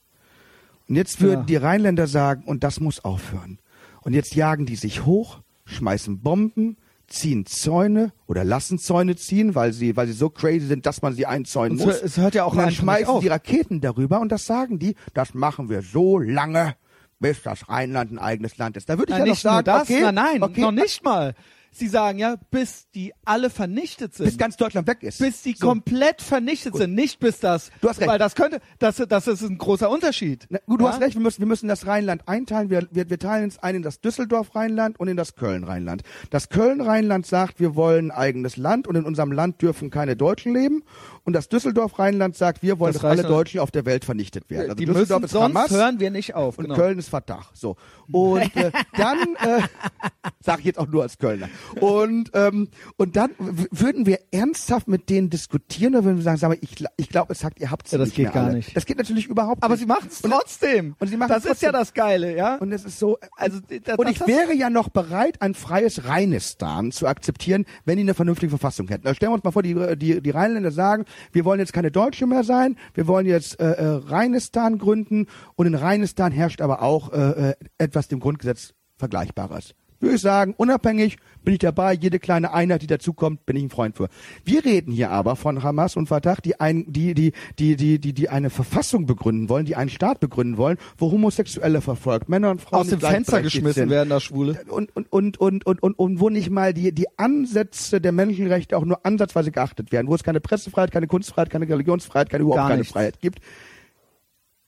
Und 0.87 0.95
jetzt 0.95 1.19
würden 1.21 1.41
Ja. 1.41 1.45
die 1.45 1.55
Rheinländer 1.55 2.07
sagen, 2.07 2.43
und 2.45 2.63
das 2.63 2.79
muss 2.79 3.03
aufhören. 3.03 3.59
Und 4.01 4.13
jetzt 4.13 4.35
jagen 4.35 4.65
die 4.65 4.75
sich 4.75 5.05
hoch, 5.05 5.41
schmeißen 5.65 6.19
Bomben, 6.21 6.77
ziehen 7.07 7.45
Zäune 7.45 8.11
oder 8.27 8.43
lassen 8.43 8.79
Zäune 8.79 9.15
ziehen, 9.15 9.55
weil 9.55 9.73
sie, 9.73 9.95
weil 9.95 10.07
sie 10.07 10.13
so 10.13 10.29
crazy 10.29 10.67
sind, 10.67 10.85
dass 10.85 11.01
man 11.01 11.13
sie 11.13 11.25
einzäunen 11.25 11.77
muss. 11.77 12.01
es- 12.01 12.17
hört 12.17 12.35
ja 12.35 12.43
auch 12.43 12.51
und 12.51 12.59
dann 12.59 12.71
schmeißen 12.71 13.07
auf. 13.07 13.21
die 13.21 13.29
Raketen 13.29 13.81
darüber 13.81 14.19
und 14.19 14.31
das 14.31 14.45
sagen 14.45 14.77
die, 14.79 14.95
das 15.13 15.33
machen 15.33 15.69
wir 15.69 15.81
so 15.81 16.19
lange, 16.19 16.75
bis 17.19 17.41
das 17.43 17.69
Rheinland 17.69 18.11
ein 18.11 18.19
eigenes 18.19 18.57
Land 18.57 18.77
ist. 18.77 18.89
Da 18.89 18.97
würde 18.97 19.11
ich 19.13 19.17
Nein, 19.17 19.25
ja 19.25 19.25
noch 19.25 19.33
nicht 19.35 19.43
nur 19.45 19.53
sagen, 19.53 19.65
das, 19.65 19.81
okay, 19.83 20.01
nein, 20.01 20.15
nein, 20.15 20.43
okay, 20.43 20.61
noch 20.61 20.71
nicht 20.71 21.03
mal. 21.03 21.33
Sie 21.77 21.87
sagen 21.87 22.17
ja, 22.19 22.35
bis 22.51 22.89
die 22.91 23.13
alle 23.25 23.49
vernichtet 23.49 24.13
sind. 24.15 24.25
bis 24.25 24.37
ganz 24.37 24.57
Deutschland 24.57 24.87
weg 24.87 25.03
ist. 25.03 25.19
bis 25.19 25.41
die 25.41 25.53
So. 25.53 25.67
komplett 25.67 26.21
vernichtet 26.21 26.75
sind, 26.75 26.93
nicht 26.95 27.19
bis 27.19 27.39
das. 27.39 27.69
Du 27.81 27.89
hast 27.89 27.99
recht. 27.99 28.09
Weil 28.09 28.19
das 28.19 28.35
könnte, 28.35 28.59
das, 28.79 28.97
das 29.07 29.27
ist 29.27 29.41
ein 29.43 29.57
großer 29.57 29.89
Unterschied. 29.89 30.45
Na, 30.49 30.59
gut, 30.65 30.81
du 30.81 30.85
Ja? 30.85 30.91
hast 30.91 31.01
recht, 31.01 31.15
wir 31.15 31.21
müssen, 31.21 31.39
wir 31.39 31.47
müssen 31.47 31.67
das 31.67 31.87
Rheinland 31.87 32.27
einteilen. 32.27 32.69
Wir, 32.69 32.87
wir, 32.91 33.09
wir 33.09 33.19
teilen 33.19 33.47
es 33.49 33.59
ein 33.59 33.75
in 33.75 33.81
das 33.83 34.01
Düsseldorf-Rheinland 34.01 34.99
und 34.99 35.07
in 35.07 35.17
das 35.17 35.35
Köln-Rheinland. 35.35 36.03
Das 36.29 36.49
Köln-Rheinland 36.49 37.25
sagt, 37.25 37.59
wir 37.59 37.75
wollen 37.75 38.11
ein 38.11 38.17
eigenes 38.17 38.57
Land 38.57 38.87
und 38.87 38.95
in 38.95 39.05
unserem 39.05 39.31
Land 39.31 39.61
dürfen 39.61 39.89
keine 39.89 40.15
Deutschen 40.15 40.53
leben. 40.53 40.83
Und 41.27 41.33
das 41.33 41.49
Düsseldorf-Rheinland 41.49 42.37
sagt, 42.37 42.63
wir 42.63 42.79
wollen, 42.79 42.93
Das 42.93 43.01
dass 43.01 43.11
alle 43.11 43.23
noch. 43.23 43.29
Deutschen 43.29 43.59
auf 43.59 43.69
der 43.69 43.85
Welt 43.85 44.05
vernichtet 44.05 44.49
werden. 44.49 44.61
Also 44.69 44.75
die 44.75 44.85
Düsseldorf 44.85 45.21
müssen, 45.23 45.35
ist 45.35 45.41
Hamas 45.41 45.71
hören 45.71 45.99
wir 45.99 46.09
nicht 46.09 46.35
auf. 46.35 46.57
und 46.57 46.63
Genau. 46.65 46.75
Köln 46.75 46.97
ist 46.97 47.09
Verdacht. 47.09 47.57
So. 47.57 47.75
Und 48.09 48.55
äh, 48.55 48.71
dann 48.97 49.35
äh, 49.35 49.61
sage 50.41 50.59
ich 50.61 50.65
jetzt 50.67 50.79
auch 50.79 50.87
nur 50.87 51.03
als 51.03 51.17
Kölner. 51.17 51.49
Und 51.81 52.31
ähm, 52.33 52.69
und 52.95 53.17
dann 53.17 53.31
würden 53.37 54.05
wir 54.05 54.19
ernsthaft 54.31 54.87
mit 54.87 55.09
denen 55.09 55.29
diskutieren 55.29 55.95
oder 55.95 56.05
würden 56.05 56.15
wir 56.15 56.23
sagen, 56.23 56.37
sag 56.37 56.47
mal, 56.47 56.57
ich, 56.61 56.81
ich 56.95 57.09
glaube, 57.09 57.33
es 57.33 57.39
sagt, 57.39 57.59
ihr 57.59 57.71
habt 57.71 57.91
Ja, 57.91 57.97
das 57.97 58.07
nicht 58.07 58.15
geht 58.15 58.31
gar 58.31 58.45
alle. 58.45 58.55
nicht. 58.55 58.73
Das 58.77 58.85
geht 58.85 58.97
natürlich 58.97 59.27
überhaupt 59.27 59.61
Aber 59.63 59.73
nicht. 59.73 59.81
sie 59.81 59.85
machen 59.85 60.07
es 60.09 60.21
trotzdem. 60.21 60.95
und 60.97 61.07
sie 61.09 61.17
machen 61.17 61.27
das 61.27 61.43
es 61.43 61.51
ist 61.51 61.61
ja 61.61 61.71
trotzdem. 61.73 61.79
das 61.81 61.93
Geile, 61.93 62.37
ja. 62.37 62.55
Und 62.55 62.71
es 62.71 62.85
ist 62.85 62.99
so, 62.99 63.17
Also, 63.35 63.59
das- 63.83 63.97
und 63.97 64.07
ich 64.09 64.25
wäre 64.25 64.53
ja 64.53 64.69
noch 64.69 64.87
bereit, 64.87 65.41
ein 65.41 65.55
freies 65.55 66.05
Rheinistan 66.05 66.93
zu 66.93 67.05
akzeptieren, 67.05 67.65
wenn 67.83 67.97
die 67.97 68.03
eine 68.03 68.13
vernünftige 68.13 68.49
Verfassung 68.49 68.87
hätten. 68.87 69.05
Also 69.07 69.15
stellen 69.17 69.31
wir 69.31 69.35
uns 69.35 69.43
mal 69.43 69.51
vor, 69.51 69.63
die, 69.63 69.75
die, 69.97 70.21
die 70.21 70.29
Rheinländer 70.29 70.71
sagen, 70.71 71.03
wir 71.31 71.45
wollen 71.45 71.59
jetzt 71.59 71.73
keine 71.73 71.91
Deutsche 71.91 72.27
mehr 72.27 72.43
sein, 72.43 72.77
wir 72.93 73.07
wollen 73.07 73.25
jetzt 73.25 73.59
äh, 73.59 73.71
äh, 73.71 73.85
Rheinistan 73.85 74.77
gründen 74.77 75.27
und 75.55 75.67
in 75.67 75.75
Rheinistan 75.75 76.31
herrscht 76.31 76.61
aber 76.61 76.81
auch 76.81 77.11
äh, 77.11 77.49
äh, 77.51 77.55
etwas 77.77 78.07
dem 78.07 78.19
Grundgesetz 78.19 78.73
Vergleichbares. 78.97 79.75
Würde 79.99 80.15
ich 80.15 80.21
sagen, 80.21 80.53
unabhängig 80.57 81.17
bin 81.43 81.53
ich 81.53 81.59
dabei, 81.59 81.93
jede 81.93 82.19
kleine 82.19 82.53
Einheit, 82.53 82.81
die 82.81 82.87
dazukommt, 82.87 83.45
bin 83.45 83.55
ich 83.55 83.63
ein 83.63 83.69
Freund 83.69 83.95
für. 83.95 84.09
Wir 84.43 84.63
reden 84.63 84.91
hier 84.91 85.09
aber 85.11 85.35
von 85.35 85.63
Hamas 85.63 85.95
und 85.95 86.07
Fatah, 86.07 86.35
die 86.43 86.59
ein, 86.59 86.85
die, 86.87 87.13
die, 87.13 87.31
die, 87.57 87.75
die, 87.75 87.99
die, 87.99 88.13
die 88.13 88.29
eine 88.29 88.49
Verfassung 88.49 89.05
begründen 89.05 89.49
wollen, 89.49 89.65
die 89.65 89.75
einen 89.75 89.89
Staat 89.89 90.19
begründen 90.19 90.57
wollen, 90.57 90.77
wo 90.97 91.11
Homosexuelle 91.11 91.81
verfolgt, 91.81 92.29
Männer 92.29 92.51
und 92.51 92.61
Frauen 92.61 92.81
Aus 92.81 92.87
dem 92.89 92.99
Fenster 92.99 93.41
geschmissen 93.41 93.83
sind. 93.83 93.89
werden, 93.89 94.09
da 94.09 94.19
Schwule. 94.19 94.59
Und, 94.69 94.95
und, 94.95 95.11
und, 95.11 95.39
und, 95.39 95.65
und, 95.65 95.83
und, 95.83 95.93
und 95.97 96.19
wo 96.19 96.29
nicht 96.29 96.49
mal 96.49 96.73
die, 96.73 96.91
die 96.91 97.07
Ansätze 97.17 98.01
der 98.01 98.11
Menschenrechte 98.11 98.77
auch 98.77 98.85
nur 98.85 99.05
ansatzweise 99.05 99.51
geachtet 99.51 99.91
werden, 99.91 100.07
wo 100.07 100.15
es 100.15 100.23
keine 100.23 100.41
Pressefreiheit, 100.41 100.91
keine 100.91 101.07
Kunstfreiheit, 101.07 101.49
keine 101.49 101.67
Religionsfreiheit, 101.67 102.29
keine 102.29 102.43
überhaupt 102.43 102.69
keine. 102.69 102.83
Freiheit 102.83 103.21
gibt. 103.21 103.39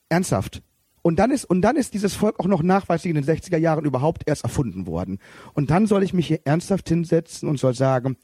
Ernsthaft. 0.09 0.63
Und 1.09 1.17
dann 1.17 1.31
ist, 1.31 1.43
und 1.45 1.61
dann 1.61 1.75
ist 1.75 1.93
dieses 1.95 2.13
Volk 2.13 2.39
auch 2.39 2.45
noch 2.45 2.61
nachweislich 2.63 3.09
in 3.13 3.21
den 3.21 3.25
60er 3.25 3.57
Jahren 3.57 3.83
überhaupt 3.83 4.23
erst 4.27 4.43
erfunden 4.43 4.85
worden. 4.87 5.19
Und 5.53 5.71
dann 5.71 5.87
soll 5.87 6.03
ich 6.03 6.13
mich 6.13 6.27
hier 6.27 6.39
ernsthaft 6.45 6.87
hinsetzen 6.87 7.49
und 7.49 7.59
soll 7.59 7.73
sagen, 7.73 8.15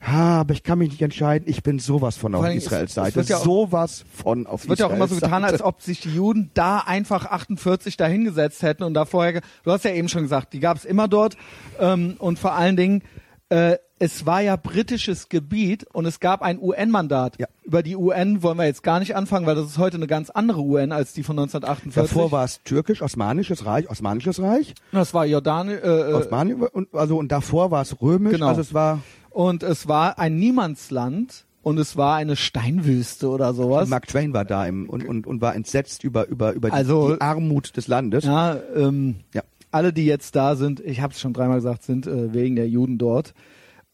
ha, 0.00 0.40
aber 0.40 0.52
ich 0.52 0.62
kann 0.62 0.78
mich 0.78 0.90
nicht 0.90 1.00
entscheiden, 1.00 1.48
ich 1.48 1.62
bin 1.62 1.78
sowas 1.78 2.16
von 2.18 2.34
auf 2.34 2.46
Israels 2.46 2.92
Seite. 2.94 3.22
ja 3.22 3.38
auch- 3.38 3.44
sowas 3.44 4.04
von 4.14 4.46
auf 4.46 4.64
Es 4.64 4.68
wird 4.68 4.78
ja 4.78 4.86
auch 4.86 4.90
immer 4.90 5.08
so 5.08 5.14
Israels 5.14 5.22
getan, 5.22 5.42
Seite. 5.42 5.52
als 5.54 5.62
ob 5.62 5.80
sich 5.80 6.00
die 6.00 6.14
Juden 6.14 6.50
da 6.52 6.78
einfach 6.80 7.24
48 7.26 7.96
dahingesetzt 7.96 8.62
hätten 8.62 8.82
und 8.82 8.92
da 8.94 9.06
vorher, 9.06 9.40
du 9.62 9.70
hast 9.72 9.84
ja 9.84 9.92
eben 9.92 10.08
schon 10.10 10.22
gesagt, 10.22 10.52
die 10.52 10.60
gab 10.60 10.76
es 10.76 10.84
immer 10.84 11.08
dort 11.08 11.36
ähm, 11.80 12.16
und 12.18 12.38
vor 12.38 12.52
allen 12.54 12.76
Dingen, 12.76 13.02
äh, 13.48 13.76
es 14.04 14.26
war 14.26 14.40
ja 14.42 14.56
britisches 14.56 15.28
Gebiet 15.30 15.84
und 15.92 16.04
es 16.04 16.20
gab 16.20 16.42
ein 16.42 16.58
UN-Mandat. 16.60 17.38
Ja. 17.38 17.46
Über 17.62 17.82
die 17.82 17.96
UN 17.96 18.42
wollen 18.42 18.58
wir 18.58 18.66
jetzt 18.66 18.82
gar 18.82 18.98
nicht 18.98 19.16
anfangen, 19.16 19.46
weil 19.46 19.54
das 19.54 19.64
ist 19.66 19.78
heute 19.78 19.96
eine 19.96 20.06
ganz 20.06 20.28
andere 20.28 20.60
UN 20.60 20.92
als 20.92 21.14
die 21.14 21.22
von 21.22 21.38
1948. 21.38 21.94
Davor 22.14 22.30
war 22.30 22.44
es 22.44 22.62
türkisch, 22.64 23.00
osmanisches 23.00 23.64
Reich, 23.64 23.88
osmanisches 23.90 24.42
Reich, 24.42 24.74
das 24.92 25.14
war 25.14 25.24
Jordan 25.24 25.68
äh, 25.70 25.76
äh, 25.76 26.66
und, 26.72 26.88
also, 26.94 27.16
und 27.16 27.32
davor 27.32 27.70
war 27.70 27.80
es 27.82 28.00
römisch, 28.02 28.32
Genau. 28.34 28.48
also 28.48 28.60
es 28.60 28.74
war, 28.74 29.00
und 29.30 29.62
es 29.62 29.88
war 29.88 30.18
ein 30.18 30.36
Niemandsland 30.38 31.46
und 31.62 31.78
es 31.78 31.96
war 31.96 32.16
eine 32.16 32.36
Steinwüste 32.36 33.28
oder 33.30 33.54
sowas. 33.54 33.88
Mark 33.88 34.06
Twain 34.08 34.34
war 34.34 34.44
da 34.44 34.66
im, 34.66 34.88
und, 34.88 35.02
und, 35.08 35.26
und 35.26 35.40
war 35.40 35.54
entsetzt 35.54 36.04
über, 36.04 36.26
über, 36.28 36.52
über 36.52 36.68
die, 36.68 36.74
Also- 36.74 37.14
die 37.14 37.20
Armut 37.22 37.74
des 37.76 37.88
Landes. 37.88 38.24
Ja, 38.24 38.56
ähm, 38.76 39.16
Ja. 39.32 39.42
alle, 39.70 39.94
die 39.94 40.04
jetzt 40.04 40.36
da 40.36 40.56
sind, 40.56 40.80
ich 40.80 41.00
habe 41.00 41.14
es 41.14 41.20
schon 41.20 41.32
dreimal 41.32 41.56
gesagt, 41.56 41.82
sind 41.84 42.06
äh, 42.06 42.34
wegen 42.34 42.56
der 42.56 42.68
Juden 42.68 42.98
dort. 42.98 43.32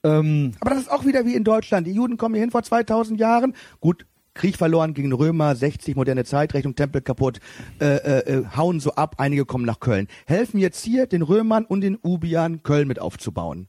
Ähm, 0.03 0.53
Aber 0.61 0.71
das 0.71 0.81
ist 0.81 0.91
auch 0.91 1.05
wieder 1.05 1.27
wie 1.27 1.35
in 1.35 1.45
Deutschland. 1.45 1.87
Die 1.87 1.93
Juden 1.93 2.17
kommen 2.17 2.35
hier 2.35 2.43
hin 2.43 2.51
vor 2.51 2.63
2000 2.63 3.19
Jahren. 3.21 3.55
Gut, 3.81 4.07
Krieg 4.35 4.57
verloren 4.57 4.95
gegen 4.95 5.13
Römer, 5.13 5.55
60 5.57 5.97
moderne 5.97 6.25
Zeitrechnung, 6.25 6.75
Tempel 6.75 7.01
kaputt, 7.03 7.41
äh, 7.81 7.85
äh, 7.97 8.19
äh, 8.39 8.45
hauen 8.57 8.81
so 8.81 8.93
ab, 8.95 9.17
einige 9.19 9.45
kommen 9.45 9.65
nach 9.67 9.81
Köln. 9.81 10.07
Helfen 10.27 10.59
jetzt 10.61 10.83
hier 10.85 11.07
den 11.07 11.23
Römern 11.23 11.65
und 11.65 11.81
den 11.83 11.99
Ubiern 12.03 12.63
Köln 12.63 12.89
mit 12.89 13.01
aufzubauen. 13.01 13.69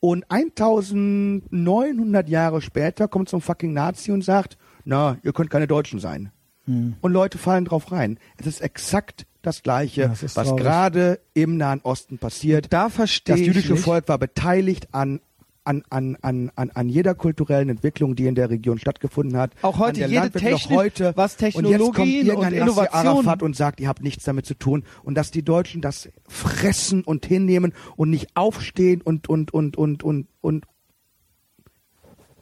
Und 0.00 0.24
1900 0.30 2.28
Jahre 2.28 2.60
später 2.60 3.08
kommt 3.08 3.28
so 3.28 3.36
ein 3.38 3.40
fucking 3.40 3.72
Nazi 3.72 4.10
und 4.10 4.24
sagt, 4.24 4.58
na, 4.84 5.16
ihr 5.22 5.32
könnt 5.32 5.50
keine 5.50 5.66
Deutschen 5.68 6.00
sein. 6.00 6.32
Und 6.66 7.12
Leute 7.12 7.38
fallen 7.38 7.64
drauf 7.64 7.90
rein. 7.90 8.18
Es 8.36 8.46
ist 8.46 8.60
exakt 8.60 9.26
das 9.42 9.62
Gleiche, 9.64 10.02
Ja, 10.02 10.12
ist 10.12 10.36
was 10.36 10.54
gerade 10.54 11.18
im 11.34 11.56
Nahen 11.56 11.80
Osten 11.82 12.18
passiert. 12.18 12.72
da 12.72 12.88
verstehe 12.88 13.34
Das 13.34 13.40
ich 13.40 13.46
jüdische 13.48 13.72
nicht. 13.72 13.82
Volk 13.84 14.06
war 14.08 14.18
beteiligt 14.18 14.88
an 14.92 15.20
an, 15.64 15.82
an, 15.90 16.16
an, 16.22 16.50
an, 16.56 16.70
an 16.70 16.88
jeder 16.88 17.14
kulturellen 17.14 17.68
Entwicklung, 17.68 18.16
die 18.16 18.26
in 18.26 18.34
der 18.34 18.50
Region 18.50 18.78
stattgefunden 18.78 19.36
hat. 19.38 19.52
Auch 19.62 19.78
heute, 19.78 20.06
jede 20.06 20.30
Technik, 20.30 20.76
heute. 20.76 21.12
was 21.16 21.36
und 21.54 21.66
jetzt 21.66 21.80
kommt 21.80 21.98
und 21.98 22.08
irgendein 22.08 22.54
Nasser 22.54 22.62
Innovation- 22.62 23.06
Arafat 23.06 23.42
und 23.42 23.56
sagt, 23.56 23.80
ihr 23.80 23.88
habt 23.88 24.02
nichts 24.02 24.24
damit 24.24 24.46
zu 24.46 24.54
tun. 24.54 24.84
Und 25.02 25.14
dass 25.14 25.30
die 25.30 25.44
Deutschen 25.44 25.80
das 25.80 26.08
fressen 26.28 27.04
und 27.04 27.26
hinnehmen 27.26 27.72
und 27.96 28.10
nicht 28.10 28.28
aufstehen 28.34 29.00
und, 29.02 29.28
und, 29.28 29.54
und, 29.54 29.76
und, 29.76 30.02
und, 30.02 30.26
und 30.40 30.66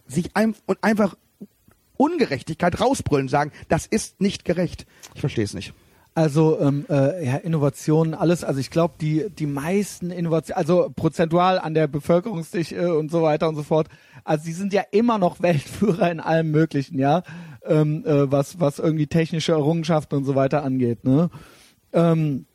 sich 0.06 0.34
ein, 0.34 0.54
und 0.66 0.82
einfach 0.82 1.16
Ungerechtigkeit 1.96 2.80
rausbrüllen, 2.80 3.28
sagen, 3.28 3.52
das 3.68 3.86
ist 3.86 4.20
nicht 4.20 4.44
gerecht. 4.46 4.86
Ich 5.14 5.20
verstehe 5.20 5.44
es 5.44 5.52
nicht. 5.52 5.74
Also 6.14 6.58
ähm, 6.60 6.86
äh, 6.90 7.24
ja, 7.24 7.36
Innovationen, 7.36 8.14
alles. 8.14 8.42
Also 8.42 8.58
ich 8.58 8.70
glaube, 8.70 8.94
die 9.00 9.30
die 9.30 9.46
meisten 9.46 10.10
Innovationen, 10.10 10.58
also 10.58 10.90
prozentual 10.94 11.58
an 11.58 11.74
der 11.74 11.86
Bevölkerungsdichte 11.86 12.96
und 12.98 13.10
so 13.10 13.22
weiter 13.22 13.48
und 13.48 13.54
so 13.54 13.62
fort. 13.62 13.88
Also 14.24 14.44
die 14.44 14.52
sind 14.52 14.72
ja 14.72 14.82
immer 14.90 15.18
noch 15.18 15.40
Weltführer 15.42 16.10
in 16.10 16.20
allem 16.20 16.50
Möglichen, 16.50 16.98
ja, 16.98 17.22
ähm, 17.64 18.04
äh, 18.04 18.30
was 18.30 18.58
was 18.58 18.80
irgendwie 18.80 19.06
technische 19.06 19.52
Errungenschaften 19.52 20.16
und 20.16 20.24
so 20.24 20.34
weiter 20.34 20.64
angeht. 20.64 21.04
Ne? 21.04 21.30
Ähm, 21.92 22.46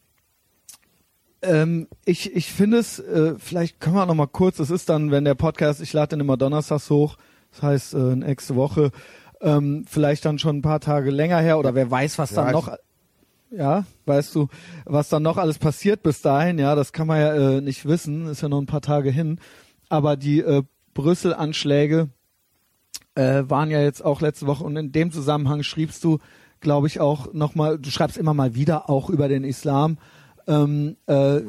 ähm, 1.42 1.88
ich 2.04 2.36
ich 2.36 2.52
finde 2.52 2.78
es, 2.78 3.00
äh, 3.00 3.36
vielleicht 3.38 3.80
können 3.80 3.96
wir 3.96 4.06
noch 4.06 4.16
mal 4.16 4.28
kurz. 4.28 4.58
Das 4.58 4.70
ist 4.70 4.90
dann, 4.90 5.12
wenn 5.12 5.24
der 5.24 5.36
Podcast, 5.36 5.82
ich 5.82 5.94
lade 5.94 6.10
den 6.10 6.20
immer 6.20 6.36
donnerstags 6.36 6.90
hoch. 6.90 7.16
Das 7.52 7.64
heißt 7.64 7.94
äh, 7.94 8.16
nächste 8.18 8.58
Woche. 8.58 8.92
Ähm, 9.42 9.86
vielleicht 9.88 10.26
dann 10.26 10.40
schon 10.40 10.58
ein 10.58 10.62
paar 10.62 10.80
Tage 10.80 11.10
länger 11.12 11.40
her 11.40 11.60
oder 11.60 11.76
wer 11.76 11.90
weiß, 11.90 12.18
was 12.18 12.32
Ja, 12.32 12.44
dann 12.44 12.54
noch 12.54 12.76
ja, 13.58 13.86
weißt 14.06 14.36
du, 14.36 14.48
was 14.86 15.10
dann 15.10 15.24
noch 15.24 15.38
alles 15.38 15.58
passiert 15.58 16.04
bis 16.04 16.22
dahin, 16.22 16.60
ja, 16.60 16.76
das 16.76 16.94
kann 16.94 17.08
man 17.08 17.20
ja 17.20 17.34
äh, 17.34 17.62
nicht 17.62 17.86
wissen, 17.86 18.28
ist 18.28 18.42
ja 18.42 18.50
noch 18.50 18.62
ein 18.62 18.66
paar 18.66 18.82
Tage 18.82 19.10
hin. 19.10 19.40
Aber 19.90 20.18
die 20.18 20.40
äh, 20.40 20.64
Brüssel-Anschläge 20.94 22.10
äh, 23.16 23.44
waren 23.48 23.72
ja 23.72 23.82
jetzt 23.82 24.04
auch 24.04 24.22
letzte 24.22 24.48
Woche 24.48 24.64
und 24.64 24.76
in 24.76 24.92
dem 24.92 25.12
Zusammenhang 25.12 25.64
schriebst 25.64 26.04
du, 26.04 26.20
glaube 26.60 26.88
ich, 26.88 27.00
auch 27.00 27.34
nochmal, 27.34 27.78
du 27.80 27.90
schreibst 27.90 28.18
immer 28.18 28.34
mal 28.34 28.56
wieder 28.56 28.90
auch 28.90 29.10
über 29.10 29.28
den 29.28 29.44
Islam 29.44 29.98
ähm, 30.48 30.98
äh, 31.08 31.38
äh, 31.38 31.44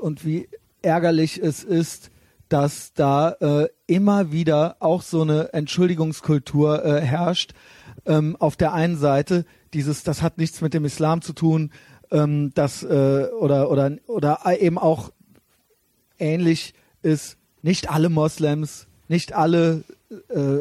und 0.00 0.24
wie 0.24 0.48
ärgerlich 0.82 1.38
es 1.38 1.64
ist, 1.64 2.10
dass 2.48 2.94
da 2.94 3.30
äh, 3.40 3.68
immer 3.86 4.32
wieder 4.32 4.76
auch 4.80 5.02
so 5.02 5.22
eine 5.22 5.52
Entschuldigungskultur 5.52 6.84
äh, 6.84 7.00
herrscht. 7.00 7.52
Ähm, 8.06 8.36
auf 8.38 8.56
der 8.56 8.72
einen 8.72 8.96
Seite 8.96 9.44
dieses, 9.74 10.02
das 10.02 10.22
hat 10.22 10.38
nichts 10.38 10.60
mit 10.60 10.74
dem 10.74 10.84
Islam 10.84 11.22
zu 11.22 11.32
tun, 11.32 11.72
ähm, 12.10 12.52
das 12.54 12.82
äh, 12.82 13.28
oder 13.38 13.70
oder 13.70 13.92
oder 14.06 14.60
eben 14.60 14.78
auch 14.78 15.10
ähnlich 16.18 16.74
ist, 17.02 17.38
nicht 17.62 17.90
alle 17.90 18.08
Moslems, 18.08 18.86
nicht 19.08 19.32
alle 19.34 19.84
äh, 20.28 20.60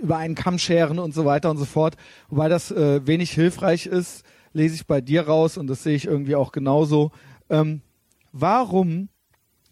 über 0.00 0.16
einen 0.16 0.34
Kamm 0.34 0.58
scheren 0.58 0.98
und 0.98 1.14
so 1.14 1.24
weiter 1.24 1.50
und 1.50 1.58
so 1.58 1.64
fort. 1.64 1.96
Wobei 2.28 2.48
das 2.48 2.70
äh, 2.70 3.06
wenig 3.06 3.30
hilfreich 3.32 3.86
ist, 3.86 4.24
lese 4.52 4.74
ich 4.74 4.86
bei 4.86 5.00
dir 5.00 5.26
raus 5.26 5.56
und 5.56 5.66
das 5.66 5.82
sehe 5.82 5.94
ich 5.94 6.06
irgendwie 6.06 6.34
auch 6.34 6.52
genauso. 6.52 7.12
Ähm, 7.48 7.82
warum 8.32 9.08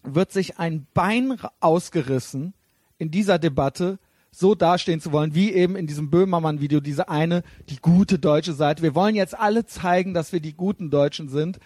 wird 0.03 0.31
sich 0.31 0.59
ein 0.59 0.87
Bein 0.93 1.37
ausgerissen 1.59 2.53
in 2.97 3.11
dieser 3.11 3.39
Debatte, 3.39 3.99
so 4.31 4.55
dastehen 4.55 5.01
zu 5.01 5.11
wollen, 5.11 5.35
wie 5.35 5.51
eben 5.51 5.75
in 5.75 5.87
diesem 5.87 6.09
Böhmermann-Video, 6.09 6.79
diese 6.79 7.09
eine, 7.09 7.43
die 7.69 7.77
gute 7.77 8.19
deutsche 8.19 8.53
Seite. 8.53 8.83
Wir 8.83 8.95
wollen 8.95 9.15
jetzt 9.15 9.37
alle 9.37 9.65
zeigen, 9.65 10.13
dass 10.13 10.31
wir 10.31 10.39
die 10.39 10.53
guten 10.53 10.89
Deutschen 10.89 11.29
sind. 11.29 11.59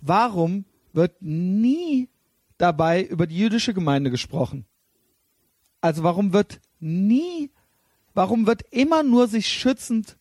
Warum 0.00 0.64
wird 0.92 1.20
nie 1.20 2.08
dabei 2.58 3.02
über 3.02 3.26
die 3.26 3.36
jüdische 3.36 3.74
Gemeinde 3.74 4.10
gesprochen? 4.10 4.66
Also 5.80 6.02
warum 6.02 6.32
wird 6.32 6.60
nie, 6.80 7.50
warum 8.14 8.46
wird 8.46 8.62
immer 8.70 9.02
nur 9.02 9.28
sich 9.28 9.46
schützend 9.46 10.16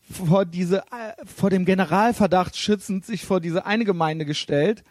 vor 0.00 0.44
diese, 0.44 0.78
äh, 0.78 1.24
vor 1.24 1.50
dem 1.50 1.64
Generalverdacht 1.64 2.56
schützend 2.56 3.04
sich 3.04 3.24
vor 3.24 3.40
diese 3.40 3.66
eine 3.66 3.84
Gemeinde 3.84 4.24
gestellt? 4.24 4.82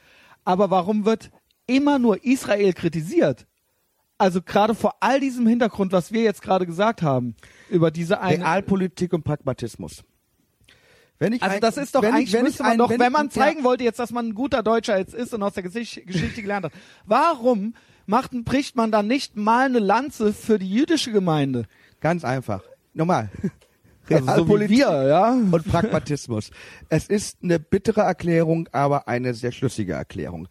Aber 0.44 0.70
warum 0.70 1.06
wird 1.06 1.32
immer 1.68 2.00
nur 2.00 2.24
Israel 2.24 2.74
kritisiert? 2.74 3.48
Also 4.22 4.42
gerade 4.42 4.76
vor 4.76 4.96
all 5.00 5.20
diesem 5.20 5.48
Hintergrund, 5.48 5.92
was 5.92 6.12
wir 6.12 6.22
jetzt 6.22 6.42
gerade 6.42 6.66
gesagt 6.66 7.02
haben, 7.02 7.36
über 7.70 7.92
diese 7.92 8.22
eine 8.22 8.44
Realpolitik 8.44 9.14
und 9.14 9.24
Pragmatismus. 9.24 10.04
Wenn 11.20 11.34
ich 11.34 11.44
also 11.44 11.56
ein, 11.56 11.62
das 11.62 11.78
ist 11.78 11.96
doch 11.96 12.02
wenn 12.02 12.14
eigentlich 12.14 12.30
ich, 12.30 12.34
wenn 12.34 12.46
ich 12.46 12.60
man 12.60 12.72
ein, 12.72 12.78
doch, 12.78 12.90
wenn, 12.90 13.00
wenn 13.00 13.12
man 13.12 13.30
zeigen 13.30 13.60
ja, 13.60 13.64
wollte 13.66 13.84
jetzt, 13.84 14.00
dass 14.00 14.12
man 14.12 14.30
ein 14.30 14.34
guter 14.34 14.64
Deutscher 14.64 14.98
jetzt 14.98 15.14
ist 15.14 15.34
und 15.34 15.44
aus 15.44 15.54
der 15.54 15.64
Geschichte 15.64 16.42
gelernt 16.42 16.66
hat. 16.66 16.74
Warum 17.06 17.76
macht, 18.06 18.32
bricht 18.46 18.76
man 18.76 18.92
dann 18.92 19.08
nicht 19.08 19.38
mal 19.38 19.66
eine 19.66 19.80
Lanze 19.80 20.34
für 20.34 20.58
die 20.58 20.70
jüdische 20.70 21.12
Gemeinde? 21.12 21.66
ganz 22.02 22.26
einfach. 22.26 22.64
Nochmal. 22.94 23.30
Also 24.10 24.26
so 24.26 24.32
Realpolitik 24.32 24.78
wir, 24.78 25.08
ja. 25.08 25.30
und 25.32 25.64
Pragmatismus. 25.70 26.52
Es 26.90 27.08
ist 27.08 27.38
eine 27.44 27.60
bittere 27.60 28.02
Erklärung, 28.02 28.68
aber 28.74 29.08
eine 29.08 29.34
sehr 29.34 29.54
schlüssige 29.54 29.94
Erklärung. 29.94 30.50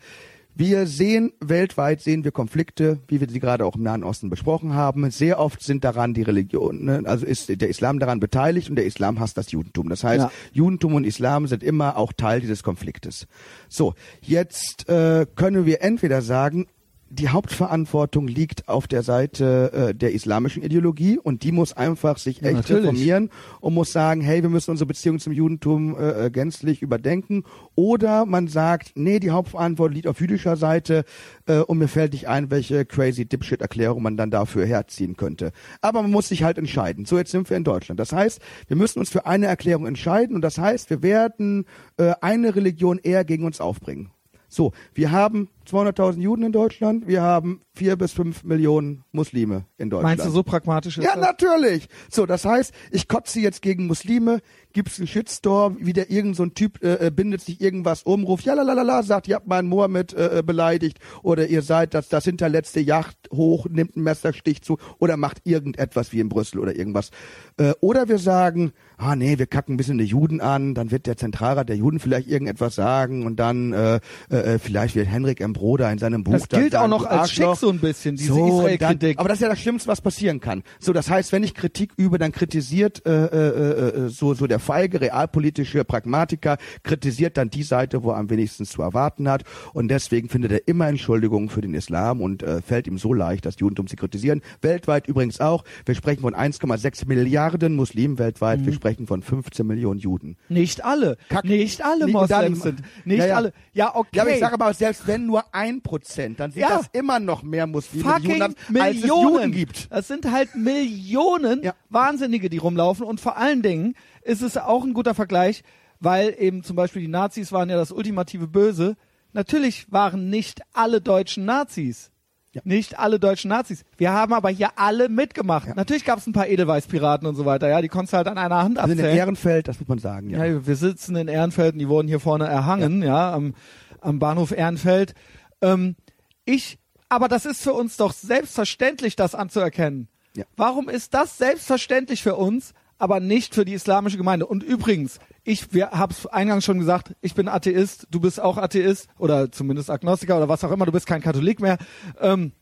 Wir 0.60 0.86
sehen 0.86 1.32
weltweit 1.40 2.02
sehen 2.02 2.22
wir 2.22 2.32
Konflikte, 2.32 2.98
wie 3.08 3.18
wir 3.18 3.30
sie 3.30 3.40
gerade 3.40 3.64
auch 3.64 3.76
im 3.76 3.82
Nahen 3.82 4.04
Osten 4.04 4.28
besprochen 4.28 4.74
haben. 4.74 5.10
Sehr 5.10 5.40
oft 5.40 5.62
sind 5.62 5.84
daran 5.84 6.12
die 6.12 6.20
Religionen, 6.20 6.84
ne? 6.84 7.02
also 7.06 7.24
ist 7.24 7.48
der 7.48 7.70
Islam 7.70 7.98
daran 7.98 8.20
beteiligt 8.20 8.68
und 8.68 8.76
der 8.76 8.84
Islam 8.84 9.20
hasst 9.20 9.38
das 9.38 9.52
Judentum. 9.52 9.88
Das 9.88 10.04
heißt, 10.04 10.24
Ja. 10.24 10.30
Judentum 10.52 10.96
und 10.96 11.04
Islam 11.04 11.46
sind 11.46 11.62
immer 11.62 11.96
auch 11.96 12.12
Teil 12.12 12.42
dieses 12.42 12.62
Konfliktes. 12.62 13.26
So, 13.70 13.94
jetzt 14.20 14.86
äh, 14.90 15.24
können 15.34 15.64
wir 15.64 15.80
entweder 15.80 16.20
sagen, 16.20 16.66
die 17.12 17.28
Hauptverantwortung 17.28 18.28
liegt 18.28 18.68
auf 18.68 18.86
der 18.86 19.02
Seite 19.02 19.72
äh, 19.90 19.94
der 19.94 20.12
islamischen 20.12 20.62
Ideologie 20.62 21.18
und 21.18 21.42
die 21.42 21.50
muss 21.50 21.72
einfach 21.72 22.18
sich 22.18 22.40
Ja, 22.40 22.48
echt 22.48 22.56
natürlich. 22.58 22.84
reformieren 22.84 23.30
und 23.60 23.74
muss 23.74 23.90
sagen, 23.90 24.20
hey, 24.20 24.42
wir 24.42 24.48
müssen 24.48 24.70
unsere 24.70 24.86
Beziehung 24.86 25.18
zum 25.18 25.32
Judentum 25.32 25.96
äh, 25.98 26.26
äh, 26.26 26.30
gänzlich 26.30 26.82
überdenken. 26.82 27.42
Oder 27.74 28.26
man 28.26 28.46
sagt, 28.46 28.92
nee, 28.94 29.18
die 29.18 29.32
Hauptverantwortung 29.32 29.94
liegt 29.94 30.06
auf 30.06 30.20
jüdischer 30.20 30.56
Seite 30.56 31.04
äh, 31.46 31.58
und 31.58 31.78
mir 31.78 31.88
fällt 31.88 32.12
nicht 32.12 32.28
ein, 32.28 32.50
welche 32.52 32.84
crazy 32.84 33.26
Dipshit-Erklärung 33.26 34.02
man 34.02 34.16
dann 34.16 34.30
dafür 34.30 34.64
herziehen 34.64 35.16
könnte. 35.16 35.50
Aber 35.80 36.02
man 36.02 36.12
muss 36.12 36.28
sich 36.28 36.44
halt 36.44 36.58
entscheiden. 36.58 37.06
So, 37.06 37.18
jetzt 37.18 37.32
sind 37.32 37.50
wir 37.50 37.56
in 37.56 37.64
Deutschland. 37.64 37.98
Das 37.98 38.12
heißt, 38.12 38.40
wir 38.68 38.76
müssen 38.76 39.00
uns 39.00 39.10
für 39.10 39.26
eine 39.26 39.46
Erklärung 39.46 39.86
entscheiden 39.86 40.36
und 40.36 40.42
das 40.42 40.58
heißt, 40.58 40.90
wir 40.90 41.02
werden 41.02 41.66
äh, 41.96 42.12
eine 42.20 42.54
Religion 42.54 42.98
eher 42.98 43.24
gegen 43.24 43.44
uns 43.44 43.60
aufbringen. 43.60 44.10
So, 44.52 44.72
wir 44.94 45.12
haben 45.12 45.48
200.000 45.68 46.20
Juden 46.20 46.42
in 46.44 46.52
Deutschland, 46.52 47.06
wir 47.06 47.22
haben 47.22 47.60
vier 47.72 47.96
bis 47.96 48.12
fünf 48.12 48.44
Millionen 48.44 49.04
Muslime 49.12 49.64
in 49.78 49.90
Deutschland. 49.90 50.18
Meinst 50.18 50.26
du, 50.26 50.30
so 50.30 50.42
pragmatisch 50.42 50.98
ist 50.98 51.04
Ja, 51.04 51.14
das? 51.16 51.24
natürlich. 51.24 51.88
So, 52.10 52.26
das 52.26 52.44
heißt, 52.44 52.72
ich 52.90 53.08
kotze 53.08 53.40
jetzt 53.40 53.62
gegen 53.62 53.86
Muslime, 53.86 54.40
gibt's 54.72 54.98
einen 54.98 55.06
Shitstorm, 55.06 55.78
wieder 55.80 56.10
irgend 56.10 56.36
so 56.36 56.42
ein 56.42 56.54
Typ 56.54 56.82
äh, 56.82 57.06
äh, 57.06 57.10
bindet 57.10 57.40
sich 57.40 57.60
irgendwas 57.60 58.02
um, 58.02 58.24
ruft 58.24 58.44
ja 58.44 58.54
lalalala, 58.54 59.02
sagt, 59.02 59.28
ihr 59.28 59.36
habt 59.36 59.46
meinen 59.46 59.68
Mohammed 59.68 60.12
äh, 60.12 60.38
äh, 60.38 60.42
beleidigt 60.42 60.98
oder 61.22 61.46
ihr 61.46 61.62
seid 61.62 61.94
das, 61.94 62.08
das 62.08 62.24
hinterletzte 62.24 62.80
Yacht 62.80 63.16
hoch, 63.32 63.66
nimmt 63.68 63.96
einen 63.96 64.04
Messerstich 64.04 64.62
zu 64.62 64.78
oder 64.98 65.16
macht 65.16 65.42
irgendetwas 65.44 66.12
wie 66.12 66.20
in 66.20 66.28
Brüssel 66.28 66.58
oder 66.58 66.74
irgendwas. 66.76 67.10
Äh, 67.56 67.72
oder 67.80 68.08
wir 68.08 68.18
sagen, 68.18 68.72
ah 68.96 69.16
nee, 69.16 69.38
wir 69.38 69.46
kacken 69.46 69.74
ein 69.74 69.76
bisschen 69.76 69.98
die 69.98 70.04
Juden 70.04 70.40
an, 70.40 70.74
dann 70.74 70.90
wird 70.90 71.06
der 71.06 71.16
Zentralrat 71.16 71.68
der 71.68 71.76
Juden 71.76 72.00
vielleicht 72.00 72.28
irgendetwas 72.28 72.74
sagen 72.74 73.24
und 73.26 73.36
dann 73.36 73.72
äh, 73.72 74.00
äh, 74.28 74.58
vielleicht 74.58 74.96
wird 74.96 75.06
Henrik 75.06 75.40
M. 75.40 75.49
Broder 75.52 75.90
in 75.92 75.98
seinem 75.98 76.24
Buch 76.24 76.32
Das 76.32 76.48
dann 76.48 76.60
gilt 76.62 76.76
auch 76.76 76.88
noch 76.88 77.04
als 77.06 77.30
schick 77.30 77.44
Arschloch. 77.44 77.58
so 77.60 77.70
ein 77.70 77.78
bisschen, 77.78 78.16
diese 78.16 78.32
So, 78.32 78.46
Israel-Kritik. 78.60 79.18
aber 79.18 79.28
das 79.28 79.38
ist 79.38 79.42
ja 79.42 79.48
das 79.48 79.58
Schlimmste, 79.60 79.88
was 79.88 80.00
passieren 80.00 80.40
kann. 80.40 80.62
So, 80.78 80.92
das 80.92 81.08
heißt, 81.10 81.32
wenn 81.32 81.42
ich 81.42 81.54
Kritik 81.54 81.92
übe, 81.96 82.18
dann 82.18 82.32
kritisiert 82.32 83.04
äh, 83.06 83.26
äh, 83.26 84.06
äh, 84.06 84.08
so 84.08 84.34
so 84.34 84.46
der 84.46 84.58
feige 84.58 85.00
realpolitische 85.00 85.84
Pragmatiker 85.84 86.56
kritisiert 86.82 87.36
dann 87.36 87.50
die 87.50 87.62
Seite, 87.62 88.02
wo 88.02 88.10
er 88.10 88.16
am 88.16 88.30
wenigsten 88.30 88.64
zu 88.64 88.82
erwarten 88.82 89.28
hat 89.28 89.44
und 89.74 89.88
deswegen 89.88 90.28
findet 90.28 90.52
er 90.52 90.68
immer 90.68 90.88
Entschuldigungen 90.88 91.48
für 91.48 91.60
den 91.60 91.74
Islam 91.74 92.20
und 92.20 92.42
äh, 92.42 92.62
fällt 92.62 92.86
ihm 92.86 92.98
so 92.98 93.12
leicht, 93.12 93.46
das 93.46 93.58
Judentum 93.58 93.86
zu 93.86 93.96
kritisieren. 93.96 94.40
Weltweit 94.62 95.06
übrigens 95.08 95.40
auch. 95.40 95.64
Wir 95.86 95.94
sprechen 95.94 96.20
von 96.22 96.34
1,6 96.34 97.06
Milliarden 97.06 97.74
Muslimen 97.76 98.18
weltweit. 98.18 98.60
Mhm. 98.60 98.66
Wir 98.66 98.72
sprechen 98.74 99.06
von 99.06 99.22
15 99.22 99.66
Millionen 99.66 100.00
Juden. 100.00 100.36
Nicht 100.48 100.84
alle. 100.84 101.16
Kack- 101.28 101.44
Nicht 101.44 101.84
alle 101.84 102.06
Moslems 102.06 102.62
sind. 102.62 102.80
Nicht 103.04 103.18
Ja, 103.18 103.26
ja. 103.26 103.36
alle. 103.36 103.52
Ja, 103.72 103.94
okay. 103.94 104.08
Ja, 104.14 104.22
aber 104.22 104.32
ich 104.32 104.40
sage 104.40 104.54
aber, 104.54 104.72
selbst 104.74 105.06
wenn 105.06 105.26
nur 105.26 105.39
ein 105.52 105.82
Prozent, 105.82 106.40
dann 106.40 106.50
sind 106.52 106.60
Ja. 106.62 106.76
das 106.78 106.86
immer 106.92 107.20
noch 107.20 107.42
mehr 107.42 107.66
Muslime, 107.66 108.16
die 108.20 108.28
Juden 108.28 108.42
haben, 108.42 108.54
als 108.78 108.96
es 108.96 109.02
Millionen. 109.02 109.34
Juden 109.34 109.52
gibt. 109.52 109.90
Das 109.92 110.08
sind 110.08 110.30
halt 110.30 110.54
Millionen 110.54 111.62
Ja. 111.62 111.74
Wahnsinnige, 111.88 112.50
die 112.50 112.58
rumlaufen. 112.58 113.04
Und 113.04 113.20
vor 113.20 113.36
allen 113.36 113.62
Dingen 113.62 113.94
ist 114.22 114.42
es 114.42 114.56
auch 114.56 114.84
ein 114.84 114.92
guter 114.94 115.14
Vergleich, 115.14 115.62
weil 116.00 116.34
eben 116.38 116.62
zum 116.62 116.76
Beispiel 116.76 117.02
die 117.02 117.08
Nazis 117.08 117.52
waren 117.52 117.68
ja 117.70 117.76
das 117.76 117.92
ultimative 117.92 118.46
Böse. 118.46 118.96
Natürlich 119.32 119.90
waren 119.92 120.28
nicht 120.30 120.60
alle 120.72 121.00
deutschen 121.00 121.44
Nazis. 121.44 122.10
Ja. 122.52 122.62
Nicht 122.64 122.98
alle 122.98 123.20
deutschen 123.20 123.48
Nazis. 123.48 123.84
Wir 123.96 124.10
haben 124.12 124.32
aber 124.32 124.48
hier 124.48 124.70
alle 124.74 125.08
mitgemacht. 125.08 125.68
Ja. 125.68 125.74
Natürlich 125.76 126.04
gab 126.04 126.18
es 126.18 126.26
ein 126.26 126.32
paar 126.32 126.48
Edelweißpiraten 126.48 127.28
und 127.28 127.36
so 127.36 127.44
weiter. 127.44 127.68
Ja, 127.68 127.80
die 127.80 127.86
konntest 127.86 128.12
du 128.12 128.16
halt 128.16 128.26
an 128.26 128.38
einer 128.38 128.64
Hand 128.64 128.76
Also 128.80 128.92
in 128.92 128.98
abzählen. 128.98 129.16
Ehrenfeld, 129.16 129.68
das 129.68 129.78
muss 129.78 129.88
man 129.88 129.98
sagen. 129.98 130.30
Ja. 130.30 130.44
Ja, 130.44 130.66
wir 130.66 130.74
sitzen 130.74 131.14
in 131.14 131.28
Ehrenfeld 131.28 131.74
und 131.74 131.78
die 131.78 131.88
wurden 131.88 132.08
hier 132.08 132.18
vorne 132.18 132.46
erhangen, 132.48 133.04
ja, 133.04 133.32
am, 133.32 133.54
am 134.02 134.18
Bahnhof 134.18 134.52
Ehrenfeld. 134.52 135.14
Ähm, 135.60 135.96
ich, 136.44 136.78
aber 137.08 137.28
das 137.28 137.46
ist 137.46 137.62
für 137.62 137.72
uns 137.72 137.96
doch 137.96 138.12
selbstverständlich, 138.12 139.16
das 139.16 139.34
anzuerkennen. 139.34 140.08
Ja. 140.34 140.44
Warum 140.56 140.88
ist 140.88 141.14
das 141.14 141.38
selbstverständlich 141.38 142.22
für 142.22 142.36
uns, 142.36 142.72
aber 142.98 143.20
nicht 143.20 143.54
für 143.54 143.64
die 143.64 143.74
islamische 143.74 144.16
Gemeinde? 144.16 144.46
Und 144.46 144.62
übrigens, 144.62 145.18
ich, 145.42 145.72
wir 145.72 145.90
hab's 145.90 146.26
eingangs 146.26 146.64
schon 146.64 146.78
gesagt, 146.78 147.14
ich 147.20 147.34
bin 147.34 147.48
Atheist, 147.48 148.06
du 148.10 148.20
bist 148.20 148.40
auch 148.40 148.56
Atheist 148.56 149.08
oder 149.18 149.50
zumindest 149.50 149.90
Agnostiker 149.90 150.36
oder 150.36 150.48
was 150.48 150.62
auch 150.64 150.70
immer, 150.70 150.86
du 150.86 150.92
bist 150.92 151.06
kein 151.06 151.22
Katholik 151.22 151.60
mehr. 151.60 151.78
Ähm, 152.20 152.52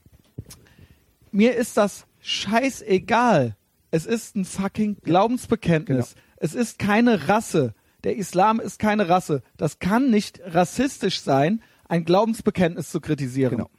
mir 1.31 1.57
ist 1.57 1.77
das 1.77 2.07
scheißegal. 2.21 3.57
Es 3.91 4.07
ist 4.07 4.37
ein 4.37 4.45
fucking 4.45 4.99
Glaubensbekenntnis. 5.03 6.15
Genau. 6.15 6.27
Es 6.37 6.55
ist 6.55 6.79
keine 6.79 7.29
Rasse. 7.29 7.75
Der 8.09 8.17
Islam 8.17 8.59
ist 8.59 8.79
keine 8.79 9.11
Rasse. 9.11 9.43
Das 9.59 9.81
kann 9.81 10.09
nicht 10.11 10.41
rassistisch 10.43 11.21
sein, 11.21 11.63
ein 11.89 12.07
Glaubensbekenntnis 12.07 12.91
zu 12.91 13.03
kritisieren. 13.03 13.59
Genau. 13.59 13.71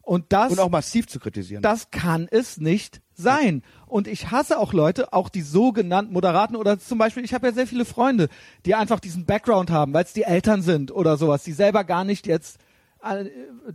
Und 0.00 0.32
das, 0.32 0.52
Und 0.52 0.58
auch 0.58 0.70
massiv 0.70 1.06
zu 1.06 1.20
kritisieren. 1.20 1.62
das 1.62 1.90
kann 1.90 2.26
es 2.30 2.56
nicht 2.58 3.02
sein. 3.12 3.62
Und 3.86 4.08
ich 4.08 4.30
hasse 4.30 4.58
auch 4.58 4.72
Leute, 4.72 5.12
auch 5.12 5.28
die 5.28 5.42
sogenannten 5.42 6.14
Moderaten 6.14 6.56
oder 6.56 6.78
zum 6.78 6.96
Beispiel, 6.96 7.24
ich 7.26 7.34
habe 7.34 7.46
ja 7.48 7.52
sehr 7.52 7.66
viele 7.66 7.84
Freunde, 7.84 8.28
die 8.64 8.74
einfach 8.74 9.00
diesen 9.00 9.26
Background 9.26 9.70
haben, 9.70 9.92
weil 9.92 10.04
es 10.04 10.14
die 10.14 10.22
Eltern 10.22 10.62
sind 10.62 10.90
oder 10.90 11.18
sowas, 11.18 11.42
die 11.44 11.52
selber 11.52 11.84
gar 11.84 12.04
nicht 12.04 12.26
jetzt 12.26 12.56
äh, 13.02 13.26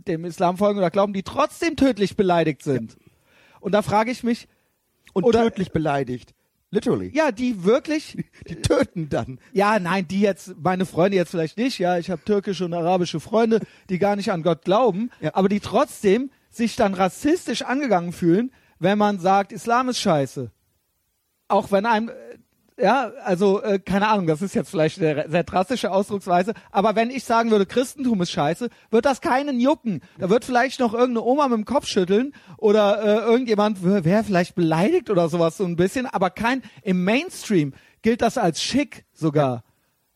dem 0.08 0.24
Islam 0.24 0.56
folgen 0.56 0.78
oder 0.80 0.90
glauben, 0.90 1.12
die 1.12 1.22
trotzdem 1.22 1.76
tödlich 1.76 2.16
beleidigt 2.16 2.62
sind. 2.64 2.96
Und 3.60 3.72
da 3.72 3.82
frage 3.82 4.10
ich 4.10 4.24
mich, 4.24 4.48
und 5.12 5.22
oder- 5.22 5.44
tödlich 5.44 5.70
beleidigt. 5.70 6.34
Literally. 6.72 7.10
Ja, 7.14 7.32
die 7.32 7.64
wirklich, 7.64 8.16
Die 8.48 8.56
töten 8.56 9.08
dann. 9.08 9.40
ja, 9.52 9.78
nein, 9.80 10.06
die 10.06 10.20
jetzt, 10.20 10.54
meine 10.62 10.86
Freunde 10.86 11.16
jetzt 11.16 11.30
vielleicht 11.30 11.56
nicht, 11.58 11.78
ja, 11.78 11.98
ich 11.98 12.10
habe 12.10 12.22
türkische 12.24 12.64
und 12.64 12.74
arabische 12.74 13.18
Freunde, 13.20 13.60
die 13.88 13.98
gar 13.98 14.14
nicht 14.16 14.30
an 14.30 14.42
Gott 14.42 14.64
glauben, 14.64 15.10
Ja. 15.20 15.34
aber 15.34 15.48
die 15.48 15.60
trotzdem 15.60 16.30
sich 16.50 16.76
dann 16.76 16.94
rassistisch 16.94 17.62
angegangen 17.62 18.12
fühlen, 18.12 18.52
wenn 18.78 18.98
man 18.98 19.18
sagt, 19.18 19.52
Islam 19.52 19.88
ist 19.88 19.98
scheiße. 20.00 20.50
Auch 21.48 21.72
wenn 21.72 21.86
einem, 21.86 22.10
ja, 22.80 23.12
also 23.24 23.62
äh, 23.62 23.78
keine 23.78 24.08
Ahnung, 24.08 24.26
das 24.26 24.42
ist 24.42 24.54
jetzt 24.54 24.70
vielleicht 24.70 25.00
eine 25.00 25.28
sehr 25.28 25.44
drastische 25.44 25.90
Ausdrucksweise, 25.90 26.54
aber 26.70 26.96
wenn 26.96 27.10
ich 27.10 27.24
sagen 27.24 27.50
würde, 27.50 27.66
Christentum 27.66 28.22
ist 28.22 28.30
scheiße, 28.30 28.68
wird 28.90 29.04
das 29.04 29.20
keinen 29.20 29.60
jucken. 29.60 30.00
Da 30.18 30.30
wird 30.30 30.44
vielleicht 30.44 30.80
noch 30.80 30.94
irgendeine 30.94 31.22
Oma 31.22 31.48
mit 31.48 31.58
dem 31.58 31.64
Kopf 31.64 31.86
schütteln 31.86 32.32
oder 32.56 33.02
äh, 33.02 33.30
irgendjemand 33.30 33.82
wäre 33.82 34.24
vielleicht 34.24 34.54
beleidigt 34.54 35.10
oder 35.10 35.28
sowas 35.28 35.56
so 35.56 35.64
ein 35.64 35.76
bisschen, 35.76 36.06
aber 36.06 36.30
kein 36.30 36.62
im 36.82 37.04
Mainstream 37.04 37.72
gilt 38.02 38.22
das 38.22 38.38
als 38.38 38.62
schick 38.62 39.04
sogar. 39.12 39.64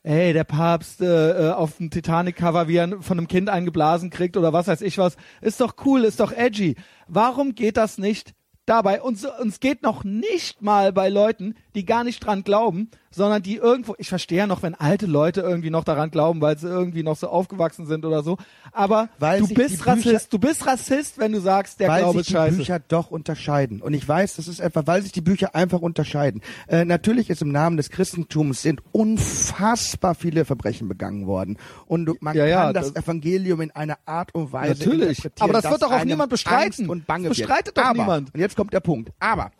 Ey, 0.03 0.35
der 0.35 0.45
Papst 0.45 1.01
äh, 1.01 1.49
äh, 1.49 1.53
auf 1.53 1.79
dem 1.79 1.89
Titanic-Cover, 1.89 2.69
wie 2.69 2.77
er 2.77 3.01
von 3.01 3.17
einem 3.17 3.27
Kind 3.27 3.49
eingeblasen 3.49 4.11
kriegt 4.11 4.37
oder 4.37 4.53
was 4.53 4.67
weiß 4.67 4.83
ich 4.83 4.99
was, 4.99 5.17
ist 5.41 5.61
doch 5.63 5.77
cool, 5.87 6.05
ist 6.05 6.21
doch 6.21 6.31
edgy. 6.31 6.77
Warum 7.09 7.55
geht 7.55 7.79
das 7.79 7.97
nicht 7.97 8.35
dabei? 8.67 9.03
Uns, 9.03 9.25
uns 9.25 9.61
geht 9.61 9.83
noch 9.83 10.05
nicht 10.05 10.63
mal 10.63 10.93
bei 10.93 11.09
Leuten, 11.09 11.55
die 11.75 11.85
gar 11.85 12.05
nicht 12.05 12.25
dran 12.25 12.45
glauben, 12.45 12.91
sondern 13.15 13.43
die 13.43 13.57
irgendwo, 13.57 13.95
ich 13.99 14.09
verstehe 14.09 14.39
ja 14.39 14.47
noch, 14.47 14.63
wenn 14.63 14.75
alte 14.75 15.07
Leute 15.07 15.41
irgendwie 15.43 15.71
noch 15.71 15.85
daran 15.85 16.11
glauben, 16.11 16.41
weil 16.41 16.59
sie 16.59 16.69
irgendwie 16.69 17.03
noch 17.03 17.17
so 17.17 17.29
aufgewachsen 17.29 17.87
sind 17.87 18.05
oder 18.05 18.23
so, 18.23 18.37
aber 18.73 19.09
Weil 19.19 19.41
du 19.41 19.47
sich 19.47 19.55
die 19.57 19.63
bist 19.63 19.79
Bücher- 19.79 19.87
Rassist, 19.93 20.33
du 20.33 20.39
bist 20.39 20.67
Rassist, 20.67 21.19
wenn 21.19 21.33
du 21.33 21.41
sagst, 21.41 21.81
der 21.81 21.89
weil 21.89 22.03
Glaube 22.03 22.19
sich 22.19 22.21
ist 22.23 22.29
die 22.29 22.33
scheiße. 22.35 22.57
Bücher 22.57 22.79
doch 22.89 23.11
unterscheiden. 23.11 23.81
Und 23.81 23.95
ich 23.95 24.07
weiß, 24.07 24.37
das 24.37 24.49
ist 24.49 24.61
etwa, 24.61 24.87
weil 24.87 25.03
sich 25.03 25.13
die 25.13 25.21
Bücher 25.21 25.55
einfach 25.55 25.81
unterscheiden. 25.81 26.41
Äh, 26.67 26.85
natürlich 26.85 27.31
ist 27.31 27.43
im 27.43 27.53
Namen 27.53 27.77
des 27.77 27.91
Christentums 27.91 28.63
sind 28.63 28.81
unfassbar 28.93 30.15
viele 30.15 30.45
Verbrechen 30.45 30.89
begangen 30.89 31.27
worden. 31.27 31.59
Und 31.87 32.07
du- 32.07 32.17
man 32.21 32.37
Ja, 32.37 32.47
ja, 32.47 32.65
kann 32.65 32.75
das, 32.75 32.93
das- 32.93 33.05
Evangelium 33.05 33.61
in 33.61 33.71
einer 33.71 33.99
Art 34.07 34.35
und 34.35 34.53
Weise 34.53 34.85
Natürlich. 34.85 35.19
interpretieren, 35.19 35.51
Aber 35.51 35.53
das 35.61 35.71
wird 35.71 35.83
doch 35.83 35.93
auch 35.93 36.05
niemand 36.05 36.31
bestreiten. 36.31 36.89
Und 36.89 37.07
Bange 37.07 37.29
Das 37.29 37.39
wird. 37.39 37.49
bestreitet 37.49 37.79
doch 37.79 37.85
Aber, 37.85 37.99
niemand. 37.99 38.35
Und 38.35 38.41
jetzt 38.41 38.57
kommt 38.57 38.73
der 38.73 38.81
Punkt. 38.81 39.11
Aber 39.21 39.51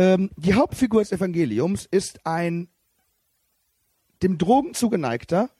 ähm, 0.00 0.30
die 0.36 0.54
Hauptfigur 0.54 1.02
des 1.02 1.12
Evangeliums 1.12 1.86
ist 1.90 2.24
ein 2.24 2.68
dem 4.22 4.38
Drogen 4.38 4.74
zugeneigter, 4.74 5.50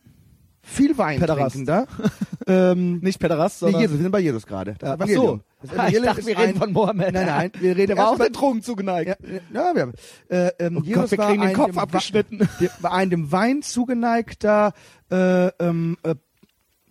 viel 0.63 0.97
Wein 0.99 1.19
Päderast. 1.21 1.57
trinkender, 1.57 1.87
ähm, 2.47 2.99
Nicht 3.01 3.19
Pederast, 3.19 3.57
Nee, 3.63 3.67
sondern 3.67 3.81
Jesus, 3.83 3.97
wir 3.99 4.03
sind 4.03 4.13
bei 4.13 4.21
Jesus 4.21 4.47
gerade. 4.47 4.77
Ja, 4.83 4.97
ach 4.99 5.09
so. 5.09 5.41
Das 5.63 5.93
Ich 5.93 6.01
dachte, 6.03 6.27
wir 6.27 6.39
reden 6.39 6.49
ein- 6.53 6.57
von 6.57 6.73
Mohammed. 6.73 7.13
Nein, 7.13 7.27
nein, 7.27 7.53
wir 7.59 7.77
reden 7.77 7.97
erst 7.99 8.09
auch 8.09 8.19
den 8.19 8.33
Drogen 8.33 8.63
zugeneigt. 8.63 9.19
Ja, 9.23 9.41
ja, 9.53 9.75
wir 9.75 9.83
haben, 9.83 9.93
äh, 10.29 10.51
ähm, 10.59 10.79
Oh 10.79 10.81
Jesus 10.83 11.03
Gott, 11.03 11.11
wir 11.13 11.19
war 11.19 11.29
kriegen 11.29 11.41
den 11.43 11.49
ein 11.51 11.55
Kopf 11.55 11.77
abgeschnitten. 11.79 12.49
war 12.81 12.93
ein 12.93 13.11
dem 13.11 13.31
Wein 13.33 13.63
zugeneigter 13.63 14.73
äh, 15.11 15.49
ähm, 15.59 15.97
äh, 16.03 16.15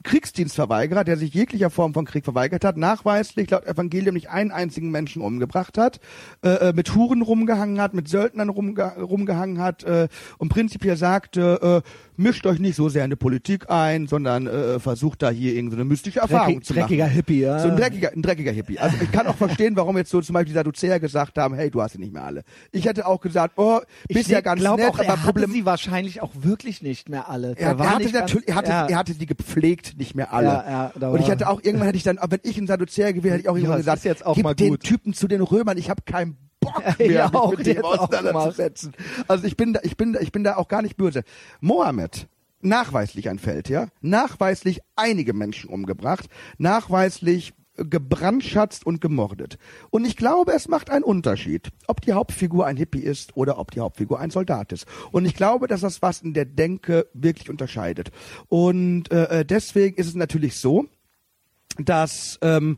Kriegsdienstverweigerer, 0.10 1.04
der 1.04 1.18
sich 1.18 1.36
jeglicher 1.36 1.70
Form 1.70 1.94
von 1.94 2.04
Krieg 2.04 2.24
verweigert 2.24 2.66
hat, 2.66 2.78
nachweislich 2.78 3.52
laut 3.52 3.68
Evangelium 3.68 4.16
nicht 4.16 4.32
einen 4.32 4.50
einzigen 4.50 4.90
Menschen 4.90 5.22
umgebracht 5.22 5.78
hat, 5.78 6.00
äh, 6.44 6.70
äh, 6.70 6.74
mit 6.74 6.96
Huren 6.96 7.22
rumgehangen 7.22 7.80
hat, 7.80 7.94
mit 7.94 8.08
Söldnern 8.08 8.50
rumge 8.50 8.82
rumgehangen 8.98 9.60
hat 9.60 9.84
äh, 9.84 10.08
und 10.40 10.50
prinzipiell 10.50 10.98
sagte, 10.98 11.84
äh, 11.86 11.90
mischt 12.20 12.46
euch 12.46 12.60
nicht 12.60 12.76
so 12.76 12.90
sehr 12.90 13.06
in 13.06 13.10
die 13.10 13.16
Politik 13.16 13.70
ein, 13.70 14.08
sondern 14.08 14.46
äh, 14.46 14.80
versucht 14.80 15.22
da 15.22 15.30
hier 15.30 15.56
irgendeine 15.56 15.86
mystische 15.86 16.20
Erfahrung 16.20 16.56
Dreckig- 16.60 16.64
zu 16.66 16.74
machen. 16.74 16.82
dreckiger 16.82 17.06
Hippie, 17.08 17.40
ja. 17.40 17.60
So 17.60 17.70
ein 17.70 17.78
dreckiger, 17.78 18.12
ein 18.14 18.22
dreckiger 18.22 18.52
Hippie. 18.52 18.78
Also 18.78 18.98
ich 19.02 19.12
kann 19.12 19.26
auch 19.28 19.36
verstehen, 19.38 19.76
warum 19.76 19.98
jetzt 19.98 20.12
so 20.12 20.22
zum 20.22 20.34
Beispiel 20.34 20.50
die 20.50 20.58
Sadduzäer 20.58 21.00
gesagt 21.00 21.38
haben, 21.38 21.56
hey, 21.56 21.72
du 21.72 21.82
hast 21.82 21.94
sie 21.94 22.00
nicht 22.00 22.14
mehr 22.14 22.24
alle. 22.24 22.44
Ich 22.72 22.86
hätte 22.86 23.08
auch 23.08 23.22
gesagt, 23.22 23.54
oh, 23.58 23.80
bist 24.08 24.30
ja 24.30 24.42
ganz 24.42 24.60
glaube 24.60 24.82
nett, 24.82 24.92
auch, 24.92 25.00
aber 25.00 25.06
er 25.06 25.12
hatte 25.14 25.22
Problem 25.24 25.52
sie 25.52 25.66
wahrscheinlich 25.66 26.22
auch 26.22 26.32
wirklich 26.36 26.82
nicht 26.82 27.10
mehr 27.10 27.30
alle. 27.30 27.56
Er, 27.58 27.80
er 27.80 27.90
hatte 27.96 28.12
natürlich, 28.12 28.48
er 28.48 28.56
hatte, 28.56 28.70
ja. 28.70 28.86
er 28.88 28.98
hatte 28.98 29.16
die 29.16 29.26
gepflegt, 29.26 29.98
nicht 29.98 30.14
mehr 30.14 30.34
alle. 30.34 30.48
Ja, 30.48 30.92
ja, 31.00 31.08
und 31.10 31.22
ich 31.22 31.30
hätte 31.30 31.48
auch 31.48 31.64
irgendwann 31.64 31.88
hätte 31.88 31.98
ich 31.98 32.04
dann, 32.04 32.20
wenn 32.30 32.40
ich 32.44 32.58
ein 32.58 32.68
Sadduzäer 32.68 33.14
gewesen, 33.14 33.32
hätte 33.32 33.44
ich 33.44 33.50
auch 33.50 33.56
irgendwann 33.56 33.78
gesagt, 33.78 34.04
jetzt 34.04 34.26
auch 34.26 34.36
gib 34.36 34.58
den. 34.58 34.80
Typen 34.80 35.14
zu 35.14 35.28
den 35.28 35.42
Römern, 35.42 35.78
ich 35.78 35.90
habe 35.90 36.02
keinen 36.06 36.49
Bock 36.60 36.84
Ja, 36.84 36.96
mehr, 36.98 37.26
mich 37.26 37.36
auch 37.36 37.58
mit 37.58 37.66
dem 37.66 37.84
auseinanderzusetzen. 37.84 38.94
Also 39.28 39.46
ich 39.46 39.58
bin 39.58 39.74
da, 39.74 39.82
ich 39.84 39.98
bin 39.98 40.14
da, 40.14 40.20
ich 40.20 40.32
bin 40.32 40.44
da 40.44 40.58
auch 40.58 40.68
gar 40.68 40.82
nicht 40.82 40.98
böse. 40.98 41.24
Mohammed 41.62 42.28
nachweislich 42.62 43.30
ein 43.30 43.40
Feldherr, 43.40 43.90
nachweislich 44.02 44.82
einige 44.96 45.34
Menschen 45.34 45.70
umgebracht, 45.70 46.28
nachweislich 46.58 47.54
gebrandschatzt 47.76 48.86
und 48.86 49.00
gemordet. 49.00 49.58
Und 49.90 50.06
ich 50.06 50.18
glaube, 50.18 50.54
es 50.54 50.68
macht 50.68 50.90
einen 50.90 51.04
Unterschied, 51.04 51.70
ob 51.88 52.02
die 52.02 52.14
Hauptfigur 52.14 52.66
ein 52.66 52.78
Hippie 52.78 53.00
ist 53.00 53.38
oder 53.38 53.58
ob 53.58 53.72
die 53.72 53.80
Hauptfigur 53.80 54.20
ein 54.20 54.32
Soldat 54.32 54.74
ist. 54.74 54.86
Und 55.12 55.26
ich 55.26 55.34
glaube, 55.34 55.68
dass 55.68 55.82
das 55.82 56.02
was 56.02 56.22
in 56.22 56.34
der 56.34 56.46
Denke 56.46 57.08
wirklich 57.14 57.50
unterscheidet. 57.50 58.12
Und 58.48 59.12
äh, 59.12 59.40
äh, 59.40 59.46
deswegen 59.46 59.96
ist 59.96 60.08
es 60.08 60.16
natürlich 60.16 60.58
so, 60.58 60.88
dass 61.78 62.38
ähm, 62.42 62.78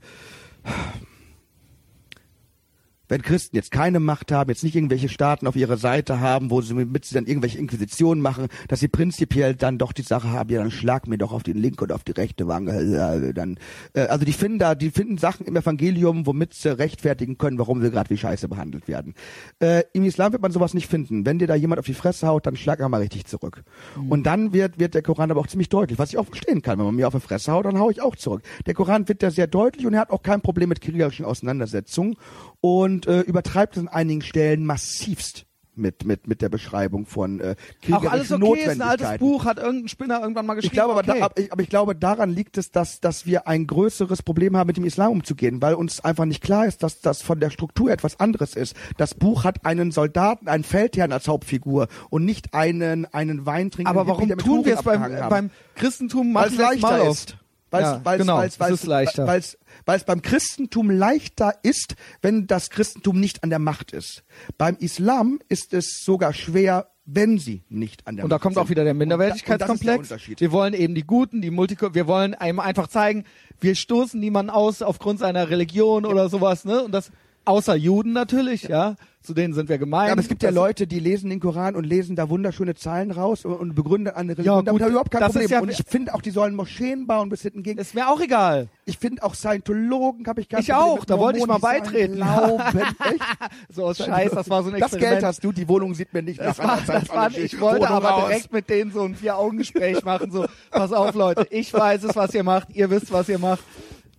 wenn 3.12 3.22
Christen 3.22 3.58
jetzt 3.58 3.72
keine 3.72 4.00
Macht 4.00 4.32
haben, 4.32 4.50
jetzt 4.50 4.64
nicht 4.64 4.74
irgendwelche 4.74 5.10
Staaten 5.10 5.46
auf 5.46 5.58
ihrer 5.58 5.76
Seite 5.76 6.22
haben, 6.22 6.50
wo 6.50 6.62
sie 6.62 6.74
mit 6.74 7.04
sie 7.04 7.14
dann 7.14 7.26
irgendwelche 7.26 7.58
Inquisitionen 7.58 8.24
machen, 8.24 8.48
dass 8.70 8.80
sie 8.80 8.88
prinzipiell 8.88 9.54
dann 9.54 9.78
doch 9.78 9.92
die 9.92 10.02
Sache 10.02 10.30
haben, 10.30 10.50
ja, 10.50 10.62
dann 10.62 10.72
schlag 10.72 11.08
mir 11.08 11.18
doch 11.18 11.34
auf 11.34 11.44
die 11.44 11.52
linke 11.52 11.84
oder 11.84 11.96
auf 11.96 12.06
die 12.06 12.14
rechte 12.14 12.48
Wange. 12.48 12.72
Äh, 12.72 13.34
dann, 13.34 13.58
äh, 13.92 14.04
also 14.04 14.24
die 14.24 14.32
finden 14.32 14.60
da, 14.60 14.76
die 14.76 14.92
finden 14.92 15.18
Sachen 15.18 15.46
im 15.46 15.58
Evangelium, 15.58 16.26
womit 16.26 16.54
sie 16.54 16.78
rechtfertigen 16.78 17.38
können, 17.38 17.60
warum 17.60 17.82
sie 17.82 17.92
gerade 17.92 18.10
wie 18.10 18.18
Scheiße 18.18 18.48
behandelt 18.48 18.88
werden. 18.88 19.14
Äh, 19.60 19.84
Im 19.92 20.06
Islam 20.06 20.32
wird 20.32 20.42
man 20.42 20.54
sowas 20.54 20.74
nicht 20.74 20.88
finden. 20.88 21.26
Wenn 21.26 21.38
dir 21.38 21.48
da 21.48 21.56
jemand 21.56 21.80
auf 21.80 21.86
die 21.86 21.94
Fresse 21.94 22.28
haut, 22.28 22.46
dann 22.46 22.56
schlag 22.56 22.80
er 22.80 22.88
mal 22.88 23.02
richtig 23.02 23.26
zurück. 23.26 23.66
Und 24.08 24.26
dann 24.26 24.54
wird, 24.54 24.80
wird 24.80 24.94
der 24.94 25.02
Koran 25.02 25.30
aber 25.32 25.42
auch 25.42 25.48
ziemlich 25.48 25.68
deutlich, 25.68 26.00
was 26.00 26.12
ich 26.12 26.18
auch 26.18 26.28
verstehen 26.28 26.62
kann. 26.62 26.80
Wenn 26.80 26.86
man 26.86 26.96
mir 26.96 27.08
auf 27.10 27.14
die 27.14 27.20
Fresse 27.20 27.52
haut, 27.52 27.66
dann 27.66 27.78
hau 27.78 27.90
ich 27.90 28.02
auch 28.02 28.16
zurück. 28.16 28.42
Der 28.68 28.74
Koran 28.74 29.10
wird 29.10 29.22
da 29.22 29.32
sehr 29.32 29.48
deutlich 29.48 29.86
und 29.86 29.96
er 29.96 30.00
hat 30.00 30.12
auch 30.12 30.24
kein 30.24 30.40
Problem 30.40 30.70
mit 30.70 30.80
kriegerischen 30.80 31.26
Auseinandersetzungen 31.26 32.16
und 32.62 33.01
äh, 33.08 33.22
übertreibt 33.22 33.78
es 33.78 33.82
an 33.82 33.88
einigen 33.88 34.22
Stellen 34.22 34.66
massivst 34.66 35.46
mit 35.76 36.06
mit 36.06 36.28
mit 36.28 36.42
der 36.42 36.50
Beschreibung 36.50 37.06
von 37.06 37.40
äh, 37.40 37.56
Auch 37.92 38.04
alles 38.04 38.32
okay, 38.32 38.62
ist 38.62 38.70
ein 38.70 38.82
altes. 38.82 39.18
Buch, 39.20 39.46
hat 39.46 39.58
irgendein 39.58 39.88
Spinner 39.88 40.22
irgendwann 40.22 40.46
mal 40.46 40.56
geschrieben. 40.56 40.74
Ich 40.74 40.78
glaube, 40.78 40.92
aber, 40.94 41.02
okay. 41.02 41.20
da, 41.20 41.26
aber, 41.26 41.38
ich, 41.40 41.52
aber 41.52 41.62
ich 41.62 41.70
glaube, 41.70 41.96
daran 41.96 42.30
liegt 42.30 42.58
es, 42.58 42.72
dass, 42.72 43.00
dass 43.00 43.26
wir 43.26 43.48
ein 43.48 43.68
größeres 43.68 44.22
Problem 44.22 44.58
haben, 44.58 44.68
mit 44.68 44.78
dem 44.78 44.86
Islam 44.86 45.12
umzugehen, 45.12 45.62
weil 45.62 45.76
uns 45.76 46.00
einfach 46.02 46.26
nicht 46.26 46.44
klar 46.44 46.66
ist, 46.66 46.84
dass 46.84 47.02
das 47.02 47.22
von 47.22 47.40
der 47.40 47.50
Struktur 47.50 47.92
etwas 47.92 48.20
anderes 48.20 48.56
ist. 48.56 48.76
Das 48.98 49.16
Buch 49.16 49.44
hat 49.44 49.66
einen 49.66 49.92
Soldaten, 49.92 50.48
einen 50.48 50.64
Feldherrn 50.64 51.12
als 51.12 51.28
Hauptfigur 51.28 51.88
und 52.10 52.26
nicht 52.26 52.54
einen, 52.54 53.06
einen 53.06 53.46
Weintrinkenden. 53.46 53.88
aber 53.88 54.08
warum 54.08 54.30
tun 54.38 54.66
wir 54.66 54.76
es 54.76 54.84
beim, 54.84 55.02
haben. 55.02 55.30
beim 55.30 55.50
Christentum? 55.76 56.34
Weil 56.34 56.50
es 56.50 56.58
leichter 56.58 57.10
ist. 57.10 57.38
Weil 57.72 57.82
Ja, 57.84 57.96
es 57.98 58.06
weil's, 58.06 58.22
genau, 58.22 58.38
weil's, 58.38 58.54
es 58.54 58.60
weil's, 58.60 58.74
ist 58.82 58.86
leichter. 58.88 59.28
Weil's, 59.28 59.58
weil's 59.86 60.04
beim 60.04 60.22
Christentum 60.22 60.90
leichter 60.92 61.56
ist, 61.64 61.96
wenn 62.22 62.46
das 62.46 62.70
Christentum 62.70 63.20
nicht 63.20 63.44
an 63.44 63.50
der 63.50 63.60
Macht 63.60 63.92
ist. 63.94 64.24
Beim 64.58 64.76
Islam 64.80 65.40
ist 65.50 65.74
es 65.74 66.02
sogar 66.04 66.34
schwer, 66.34 66.88
wenn 67.06 67.40
sie 67.40 67.64
nicht 67.70 68.06
an 68.08 68.18
der 68.18 68.26
Und 68.26 68.30
da 68.30 68.36
Macht 68.36 68.44
kommt 68.44 68.56
sind. 68.56 68.64
auch 68.64 68.70
wieder 68.70 68.84
der 68.84 68.94
da- 68.94 68.98
der 69.00 69.06
Minderwertigkeitskomplex. 69.08 70.12
Unterschied. 70.12 70.40
Wir 70.42 70.52
wollen 70.52 70.74
eben 70.74 70.94
die 70.96 71.04
Guten, 71.04 71.42
die 71.42 71.50
Multikultur, 71.50 71.96
wir 71.96 72.08
wollen 72.08 72.34
einem 72.36 72.60
einfach 72.60 72.88
zeigen, 72.88 73.24
wir 73.60 73.76
stoßen 73.76 74.20
niemanden 74.20 74.50
aus 74.52 74.82
aufgrund 74.82 75.20
seiner 75.20 75.50
Religion 75.50 76.06
oder 76.06 76.30
sowas, 76.30 76.66
ne? 76.66 76.84
Und 76.84 76.92
das 76.92 77.12
außer 77.46 77.76
Juden 77.76 78.14
natürlich, 78.14 78.64
ja. 78.64 78.96
Zu 79.24 79.36
denen 79.36 79.54
sind 79.54 79.70
wir 79.70 79.78
gemein. 79.78 80.08
Ja, 80.08 80.14
aber 80.14 80.22
es 80.22 80.28
gibt 80.28 80.42
ja 80.42 80.50
Das- 80.50 80.56
Leute, 80.56 80.88
die 80.88 81.00
lesen 81.00 81.30
den 81.30 81.40
Koran 81.40 81.76
und 81.76 81.84
lesen 81.84 82.16
da 82.16 82.28
wunderschöne 82.32 82.74
Zahlen 82.74 83.12
raus 83.12 83.46
und, 83.46 83.54
und 83.54 83.76
begründen 83.76 84.12
eine 84.12 84.32
Religion. 84.32 84.56
Ja, 84.58 84.62
Damit 84.64 84.80
gut, 84.82 84.82
ich 84.82 84.92
überhaupt 84.94 85.12
kein 85.12 85.20
das 85.22 85.30
ist 85.36 85.42
Problem. 85.42 85.52
ja- 85.52 85.62
und 85.62 85.70
ich 85.70 85.84
finde 85.88 86.16
auch, 86.16 86.24
die 86.24 86.32
sollen 86.32 86.56
Moscheen 86.56 87.06
bauen 87.06 87.30
bis 87.30 87.44
hinten 87.44 87.62
gegen. 87.62 87.78
Ist 87.80 87.94
mir 87.94 88.10
auch 88.10 88.20
egal. 88.20 88.68
Ich 88.86 88.98
finde 88.98 89.22
auch 89.22 89.36
Scientologen 89.36 90.26
habe 90.26 90.42
ich 90.42 90.50
kein 90.50 90.62
Ich 90.62 90.70
Problem 90.70 90.84
auch, 91.02 91.06
da 91.06 91.20
wollte 91.20 91.38
ich 91.38 91.46
mal 91.46 91.60
beitreten. 91.60 92.16
Glauben? 92.16 92.64
So 93.70 93.86
aus 93.86 93.98
Scheiß, 94.00 94.32
das 94.32 94.50
war 94.50 94.64
so 94.64 94.70
ein 94.70 94.80
Das 94.80 94.94
Experiment. 94.94 95.12
Geld 95.20 95.24
hast 95.24 95.44
du, 95.44 95.52
die 95.52 95.68
Wohnung 95.68 95.94
sieht 95.94 96.12
mir 96.16 96.24
nicht 96.24 96.40
Das 96.40 96.58
nach 96.58 96.88
war, 96.88 96.96
das 97.00 97.10
war, 97.10 97.32
ich 97.38 97.60
wollte 97.60 97.82
Wohnung 97.82 97.96
aber 97.96 98.16
aus. 98.16 98.28
direkt 98.28 98.52
mit 98.52 98.70
denen 98.72 98.92
so 98.92 99.02
ein 99.04 99.14
Vier-Augen-Gespräch 99.16 100.04
machen. 100.04 100.32
So, 100.32 100.46
pass 100.72 100.92
auf, 100.92 101.14
Leute, 101.14 101.46
ich 101.52 101.72
weiß 101.72 102.04
es, 102.06 102.16
was 102.16 102.34
ihr 102.34 102.44
macht, 102.44 102.70
ihr 102.74 102.90
wisst, 102.90 103.12
was 103.12 103.30
ihr 103.30 103.38
macht. 103.38 103.64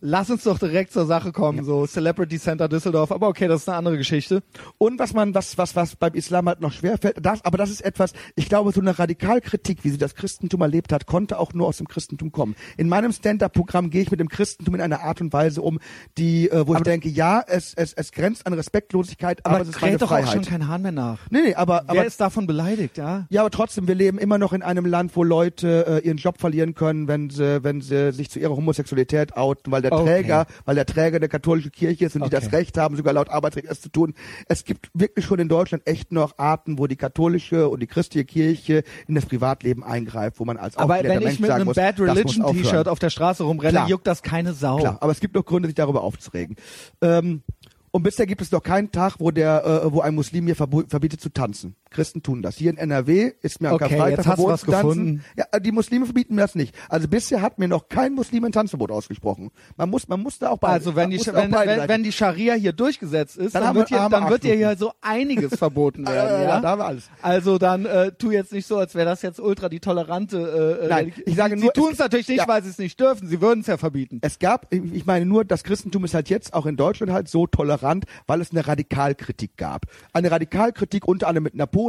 Lass 0.04 0.30
uns 0.30 0.42
doch 0.42 0.58
direkt 0.58 0.92
zur 0.92 1.06
Sache 1.06 1.30
kommen, 1.30 1.62
so 1.62 1.86
Celebrity 1.86 2.36
Center 2.36 2.68
Düsseldorf. 2.68 3.12
Aber 3.12 3.28
okay, 3.28 3.46
das 3.46 3.60
ist 3.60 3.68
eine 3.68 3.78
andere 3.78 3.96
Geschichte. 3.96 4.42
Und 4.76 4.98
was 4.98 5.14
man, 5.14 5.32
was, 5.32 5.56
was, 5.58 5.76
was 5.76 5.94
beim 5.94 6.14
Islam 6.14 6.48
halt 6.48 6.60
noch 6.60 6.72
schwer 6.72 6.98
fällt, 6.98 7.24
das, 7.24 7.44
aber 7.44 7.56
das 7.56 7.70
ist 7.70 7.82
etwas, 7.82 8.12
ich 8.34 8.48
glaube, 8.48 8.72
so 8.72 8.80
eine 8.80 8.98
Radikalkritik, 8.98 9.84
wie 9.84 9.90
sie 9.90 9.98
das 9.98 10.16
Christentum 10.16 10.60
erlebt 10.60 10.92
hat, 10.92 11.06
konnte 11.06 11.38
auch 11.38 11.54
nur 11.54 11.68
aus 11.68 11.76
dem 11.76 11.86
Christentum 11.86 12.32
kommen. 12.32 12.56
In 12.76 12.88
meinem 12.88 13.12
Stand-Up-Programm 13.12 13.90
gehe 13.90 14.02
ich 14.02 14.10
mit 14.10 14.18
dem 14.18 14.28
Christentum 14.28 14.74
in 14.74 14.80
einer 14.80 15.02
Art 15.02 15.20
und 15.20 15.32
Weise 15.32 15.62
um, 15.62 15.78
die, 16.18 16.50
äh, 16.50 16.66
wo 16.66 16.74
ich 16.74 16.80
denke, 16.80 17.08
ja, 17.08 17.40
es, 17.46 17.72
es, 17.74 17.92
es 17.92 18.10
grenzt 18.10 18.44
an 18.44 18.54
Respektlosigkeit, 18.54 19.46
aber, 19.46 19.54
Aber 19.54 19.62
es 19.62 19.68
ist 19.70 19.80
meine 19.80 19.98
doch 19.98 20.10
auch 20.10 20.26
schon 20.26 20.42
kein 20.42 20.66
Hahn 20.66 20.82
mehr 20.82 20.90
nach. 20.90 21.20
nee, 21.30 21.42
nee, 21.42 21.54
aber, 21.54 21.82
Wer 21.86 21.90
aber 21.90 22.06
ist 22.06 22.20
davon 22.20 22.48
beleidigt, 22.48 22.98
ja? 22.98 23.26
ja, 23.30 23.42
aber 23.42 23.50
trotzdem, 23.50 23.86
wir 23.86 23.94
leben 23.94 24.18
immer 24.18 24.38
noch 24.38 24.52
in 24.52 24.64
einem 24.64 24.84
Land, 24.84 25.14
wo 25.14 25.22
Leute 25.22 26.02
äh, 26.02 26.04
ihren 26.04 26.16
Job 26.16 26.40
verlieren 26.40 26.74
können, 26.74 27.06
wenn 27.06 27.30
sie, 27.30 27.62
wenn 27.62 27.80
sie 27.80 28.10
sich 28.10 28.30
zu 28.30 28.40
ihrer 28.40 28.56
Homosexualität 28.56 29.36
outen, 29.36 29.70
weil 29.70 29.82
der 29.82 29.91
der 29.92 30.00
Okay. 30.02 30.22
Träger, 30.22 30.46
weil 30.64 30.74
der 30.74 30.86
Träger 30.86 31.20
der 31.20 31.28
katholischen 31.28 31.70
Kirche 31.72 32.06
ist 32.06 32.16
und 32.16 32.22
die 32.22 32.26
Okay. 32.34 32.44
das 32.44 32.52
Recht 32.52 32.78
haben, 32.78 32.96
sogar 32.96 33.12
laut 33.12 33.28
Arbeitsrecht 33.28 33.66
es 33.68 33.80
zu 33.80 33.88
tun. 33.88 34.14
Es 34.48 34.64
gibt 34.64 34.90
wirklich 34.94 35.24
schon 35.26 35.38
in 35.38 35.48
Deutschland 35.48 35.86
echt 35.86 36.12
noch 36.12 36.38
Arten, 36.38 36.78
wo 36.78 36.86
die 36.86 36.96
katholische 36.96 37.68
und 37.68 37.80
die 37.80 37.86
christliche 37.86 38.24
Kirche 38.24 38.82
in 39.06 39.14
das 39.14 39.26
Privatleben 39.26 39.84
eingreift, 39.84 40.40
wo 40.40 40.44
man 40.44 40.56
als 40.56 40.76
Aber 40.76 41.02
wenn 41.02 41.18
Mensch 41.20 41.34
ich 41.34 41.40
mit 41.40 41.50
einem 41.50 41.66
muss, 41.66 41.76
Bad 41.76 42.00
Religion. 42.00 42.56
T-Shirt 42.56 42.88
auf 42.88 42.98
der 42.98 43.10
Straße 43.10 43.42
rumrenne, 43.44 43.72
Klar. 43.72 43.88
juckt 43.88 44.06
das 44.06 44.22
keine 44.22 44.52
Sau. 44.52 44.78
Klar, 44.78 44.98
aber 45.00 45.12
es 45.12 45.20
gibt 45.20 45.34
noch 45.34 45.44
Gründe, 45.44 45.68
sich 45.68 45.74
darüber 45.76 46.02
aufzuregen. 46.02 46.56
Ähm, 47.00 47.42
und 47.90 48.02
bisher 48.02 48.26
gibt 48.26 48.40
es 48.40 48.50
noch 48.50 48.62
keinen 48.62 48.90
Tag, 48.90 49.16
wo 49.18 49.30
der, 49.30 49.64
äh, 49.84 49.92
wo 49.92 50.00
ein 50.00 50.14
Muslim 50.14 50.44
mir 50.46 50.54
verbietet 50.56 51.20
zu 51.20 51.28
tanzen. 51.28 51.74
Christen 51.92 52.22
tun 52.22 52.42
das. 52.42 52.56
Hier 52.56 52.70
in 52.70 52.76
NRW 52.78 53.32
ist 53.42 53.60
mir 53.60 53.68
am 53.68 53.74
Okay, 53.74 53.88
Karfreitag 53.88 54.24
verboten 54.24 54.58
zu 54.58 54.66
tanzen. 54.66 54.88
gefunden. 54.88 55.24
Ja, 55.36 55.44
äh, 55.52 55.60
die 55.60 55.72
Muslime 55.72 56.04
verbieten 56.06 56.34
mir 56.34 56.40
das 56.42 56.54
nicht. 56.54 56.74
Also 56.88 57.06
bisher 57.08 57.42
hat 57.42 57.58
mir 57.58 57.68
noch 57.68 57.88
kein 57.88 58.14
Muslim 58.14 58.44
ein 58.44 58.52
Tanzverbot 58.52 58.90
ausgesprochen. 58.90 59.50
Man 59.76 59.90
muss, 59.90 60.08
man 60.08 60.20
muss 60.20 60.38
da 60.38 60.50
auch 60.50 60.58
beide. 60.58 60.74
Also 60.74 60.96
wenn 60.96 61.10
die, 61.10 61.18
wenn, 61.26 61.52
wenn, 61.52 61.88
wenn 61.88 62.02
die 62.02 62.12
Scharia 62.12 62.54
hier 62.54 62.72
durchgesetzt 62.72 63.36
ist, 63.36 63.54
Dann 63.54 63.62
dann, 63.64 63.74
wird 63.76 63.90
wir- 63.90 64.00
hier, 64.00 64.08
dann 64.08 64.28
wird 64.30 64.42
hier 64.44 64.76
so 64.76 64.92
einiges 65.00 65.54
verboten 65.56 66.06
werden. 66.06 66.42
Ja, 66.42 66.48
ja, 66.48 66.60
da 66.60 66.70
haben 66.70 66.80
wir 66.80 66.86
alles. 66.86 67.10
Also 67.20 67.58
dann 67.58 67.84
äh, 67.86 68.12
tu 68.12 68.30
jetzt 68.30 68.52
nicht 68.52 68.66
so, 68.66 68.78
als 68.78 68.94
wäre 68.94 69.06
das 69.06 69.22
jetzt 69.22 69.38
ultra 69.40 69.68
die 69.68 69.80
tolerante. 69.80 70.80
Äh, 70.82 70.88
Nein, 70.88 71.06
Religi- 71.10 71.22
ich 71.26 71.36
sage 71.36 71.56
sie, 71.56 71.60
nur, 71.64 71.72
sie 71.74 71.80
tun 71.80 71.88
es- 71.88 71.92
es 71.94 71.98
natürlich 71.98 72.28
nicht, 72.28 72.38
ja. 72.38 72.48
weil 72.48 72.62
sie 72.62 72.70
es 72.70 72.78
nicht 72.78 72.98
dürfen. 72.98 73.28
Sie 73.28 73.40
würden 73.40 73.60
es 73.60 73.66
ja 73.66 73.76
verbieten. 73.76 74.18
Es 74.22 74.38
gab, 74.38 74.72
ich 74.72 75.04
meine 75.06 75.26
nur, 75.26 75.44
das 75.44 75.62
Christentum 75.64 76.04
ist 76.04 76.14
halt 76.14 76.28
jetzt 76.30 76.54
auch 76.54 76.66
in 76.66 76.76
Deutschland 76.76 77.12
halt 77.12 77.28
so 77.28 77.46
tolerant, 77.46 78.04
weil 78.26 78.40
es 78.40 78.50
eine 78.50 78.66
Radikalkritik 78.66 79.56
gab. 79.56 79.86
Eine 80.12 80.30
Radikalkritik 80.30 81.06
unter 81.06 81.28
anderem 81.28 81.44
mit 81.44 81.54
Napoleon. 81.54 81.81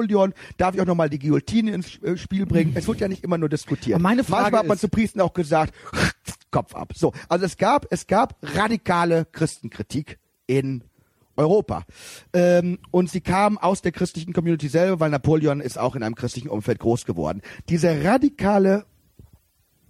Darf 0.57 0.75
ich 0.75 0.81
auch 0.81 0.85
nochmal 0.85 1.09
die 1.09 1.19
Guillotine 1.19 1.73
ins 1.73 2.01
äh, 2.01 2.17
Spiel 2.17 2.45
bringen? 2.45 2.73
Es 2.75 2.87
wird 2.87 2.99
ja 2.99 3.07
nicht 3.07 3.23
immer 3.23 3.37
nur 3.37 3.49
diskutiert. 3.49 3.95
Aber 3.95 4.03
meine 4.03 4.23
Frage 4.23 4.43
Manchmal 4.43 4.59
hat 4.59 4.67
man 4.67 4.77
zu 4.77 4.89
Priestern 4.89 5.21
auch 5.21 5.33
gesagt, 5.33 5.73
Kopf 6.51 6.75
ab. 6.75 6.93
So, 6.95 7.13
also 7.29 7.45
es 7.45 7.57
gab, 7.57 7.87
es 7.89 8.07
gab 8.07 8.37
radikale 8.41 9.25
Christenkritik 9.25 10.19
in 10.45 10.83
Europa. 11.35 11.83
Ähm, 12.31 12.79
und 12.91 13.09
sie 13.09 13.21
kam 13.21 13.57
aus 13.57 13.81
der 13.81 13.91
christlichen 13.91 14.33
Community 14.33 14.67
selber, 14.67 14.99
weil 14.99 15.09
Napoleon 15.09 15.61
ist 15.61 15.77
auch 15.79 15.95
in 15.95 16.03
einem 16.03 16.15
christlichen 16.15 16.49
Umfeld 16.49 16.79
groß 16.79 17.05
geworden. 17.05 17.41
Diese 17.69 18.03
radikale 18.03 18.85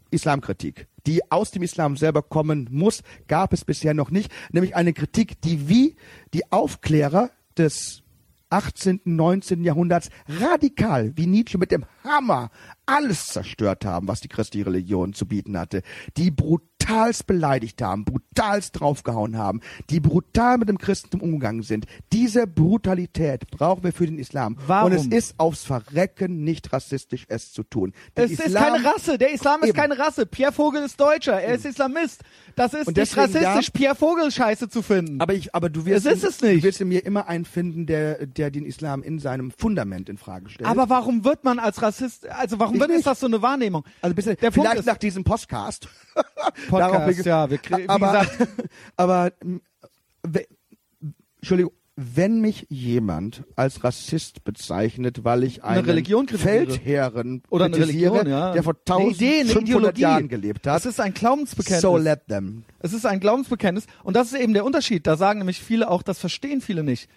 Islamkritik, 0.10 0.88
die 1.06 1.32
aus 1.32 1.52
dem 1.52 1.64
Islam 1.64 1.98
selber 1.98 2.22
kommen 2.22 2.70
muss, 2.72 3.04
gab 3.28 3.52
es 3.52 3.66
bisher 3.66 3.94
noch 3.94 4.10
nicht. 4.10 4.32
Nämlich 4.52 4.76
eine 4.76 4.94
Kritik, 4.94 5.42
die 5.42 5.68
wie 5.68 5.96
die 6.34 6.52
Aufklärer 6.52 7.30
des 7.58 8.03
18., 8.54 9.02
19. 9.04 9.64
Jahrhunderts 9.64 10.10
radikal, 10.28 11.12
wie 11.16 11.26
Nietzsche 11.26 11.58
mit 11.58 11.72
dem 11.72 11.86
Hammer 12.04 12.52
alles 12.86 13.28
zerstört 13.28 13.86
haben, 13.86 14.08
was 14.08 14.22
die 14.22 14.28
christliche 14.28 14.66
Religion 14.66 15.14
zu 15.14 15.26
bieten 15.28 15.58
hatte, 15.58 15.82
die 16.18 16.32
brutalst 16.32 17.26
beleidigt 17.28 17.82
haben, 17.82 18.04
brutalst 18.04 18.80
draufgehauen 18.80 19.38
haben, 19.38 19.62
die 19.90 20.00
brutal 20.02 20.58
mit 20.58 20.68
dem 20.68 20.78
Christentum 20.78 21.22
umgegangen 21.22 21.64
sind. 21.64 21.86
Diese 22.12 22.46
Brutalität 22.46 23.50
brauchen 23.52 23.84
wir 23.84 23.94
für 23.94 24.06
den 24.06 24.20
Islam. 24.20 24.58
Warum? 24.68 24.92
Und 24.92 24.98
es 24.98 25.08
ist 25.08 25.36
aufs 25.40 25.64
Verrecken 25.64 26.44
nicht 26.44 26.74
rassistisch, 26.74 27.26
es 27.30 27.54
zu 27.54 27.64
tun. 27.64 27.94
Der 28.18 28.26
Es 28.26 28.32
ist 28.32 28.42
Islam- 28.46 28.64
keine 28.74 28.86
Rasse. 28.86 29.18
Der 29.18 29.32
Islam 29.34 29.62
ist 29.62 29.70
Eben. 29.70 29.78
keine 29.78 29.98
Rasse. 29.98 30.26
Pierre 30.26 30.52
Vogel 30.52 30.84
ist 30.84 31.00
Deutscher. 31.00 31.40
Er 31.42 31.56
ist 31.56 31.66
Islamist. 31.66 32.22
Das 32.56 32.74
ist 32.74 32.88
nicht 32.88 33.18
rassistisch, 33.18 33.42
ja. 33.42 33.72
Pierre 33.74 33.96
Vogel 33.96 34.30
Scheiße 34.30 34.68
zu 34.70 34.82
finden. 34.82 35.22
Aber 35.22 35.34
ich, 35.34 35.56
aber 35.56 35.70
du 35.70 35.86
wirst, 35.86 36.06
Es 36.06 36.18
ist 36.18 36.24
es 36.24 36.42
nicht. 36.42 36.64
Du 36.64 36.68
wirst 36.68 36.82
in 36.82 36.90
mir 36.90 37.06
immer 37.06 37.28
einen 37.28 37.46
finden, 37.46 37.86
der, 37.86 38.26
der 38.28 38.52
den 38.52 38.66
Islam 38.66 39.02
in 39.04 39.20
seinem 39.20 39.52
Fundament 39.52 40.10
in 40.10 40.18
Frage 40.18 40.50
stellt. 40.50 40.70
Aber 40.70 40.90
warum 40.90 41.24
wird 41.24 41.44
man 41.46 41.60
als 41.60 41.82
Rassist, 41.82 42.28
also 42.28 42.60
warum 42.60 42.73
Wird 42.80 42.90
nicht. 42.90 43.00
ist 43.00 43.08
das 43.08 43.20
so 43.20 43.28
eine 43.28 43.42
Wahrnehmung? 43.42 43.84
also 44.02 44.16
bisher, 44.16 44.36
Der 44.36 44.52
Punkt 44.52 44.68
vielleicht 44.70 44.80
ist- 44.82 44.86
nach 44.86 44.98
diesem 44.98 45.24
Podcast. 45.24 45.88
Podcast, 46.70 47.26
ja, 47.26 47.50
wir 47.50 47.58
krie- 47.60 47.84
wie 47.84 47.90
aber, 47.90 48.26
aber, 48.98 49.32
we- 50.24 50.46
Entschuldigung, 51.42 51.74
wenn 51.96 52.42
mich 52.42 52.66
jemand 52.70 53.44
als 53.56 53.84
Rassist 53.84 54.44
bezeichnet, 54.44 55.24
weil 55.24 55.44
ich 55.44 55.64
einen. 55.64 55.86
Feldherren 56.28 57.44
Oder 57.50 57.66
eine 57.66 57.78
Religion, 57.78 58.28
ja. 58.28 58.52
der 58.54 58.64
vor 58.64 58.76
Eine 58.90 59.10
Idee, 59.12 59.26
eine 59.42 59.50
1500 59.50 59.62
Ideologie. 59.62 60.02
Jahren 60.02 60.28
gelebt 60.28 60.66
hat, 60.66 60.76
Das 60.76 60.86
ist 60.88 61.00
ein 61.00 61.14
Glaubensbekenntnis. 61.14 61.82
so 61.82 61.98
let 61.98 62.28
them. 62.28 62.64
Es 62.80 62.94
ist 62.94 63.06
ein 63.06 63.20
Glaubensbekenntnis 63.20 63.86
und 64.04 64.16
das 64.16 64.32
ist 64.34 64.40
eben 64.40 64.54
der 64.54 64.66
Unterschied. 64.66 65.06
Da 65.06 65.18
sagen 65.18 65.40
nämlich 65.40 65.62
viele 65.62 65.90
auch, 65.90 66.02
das 66.02 66.18
verstehen 66.18 66.62
viele 66.62 66.84
nicht. 66.84 67.10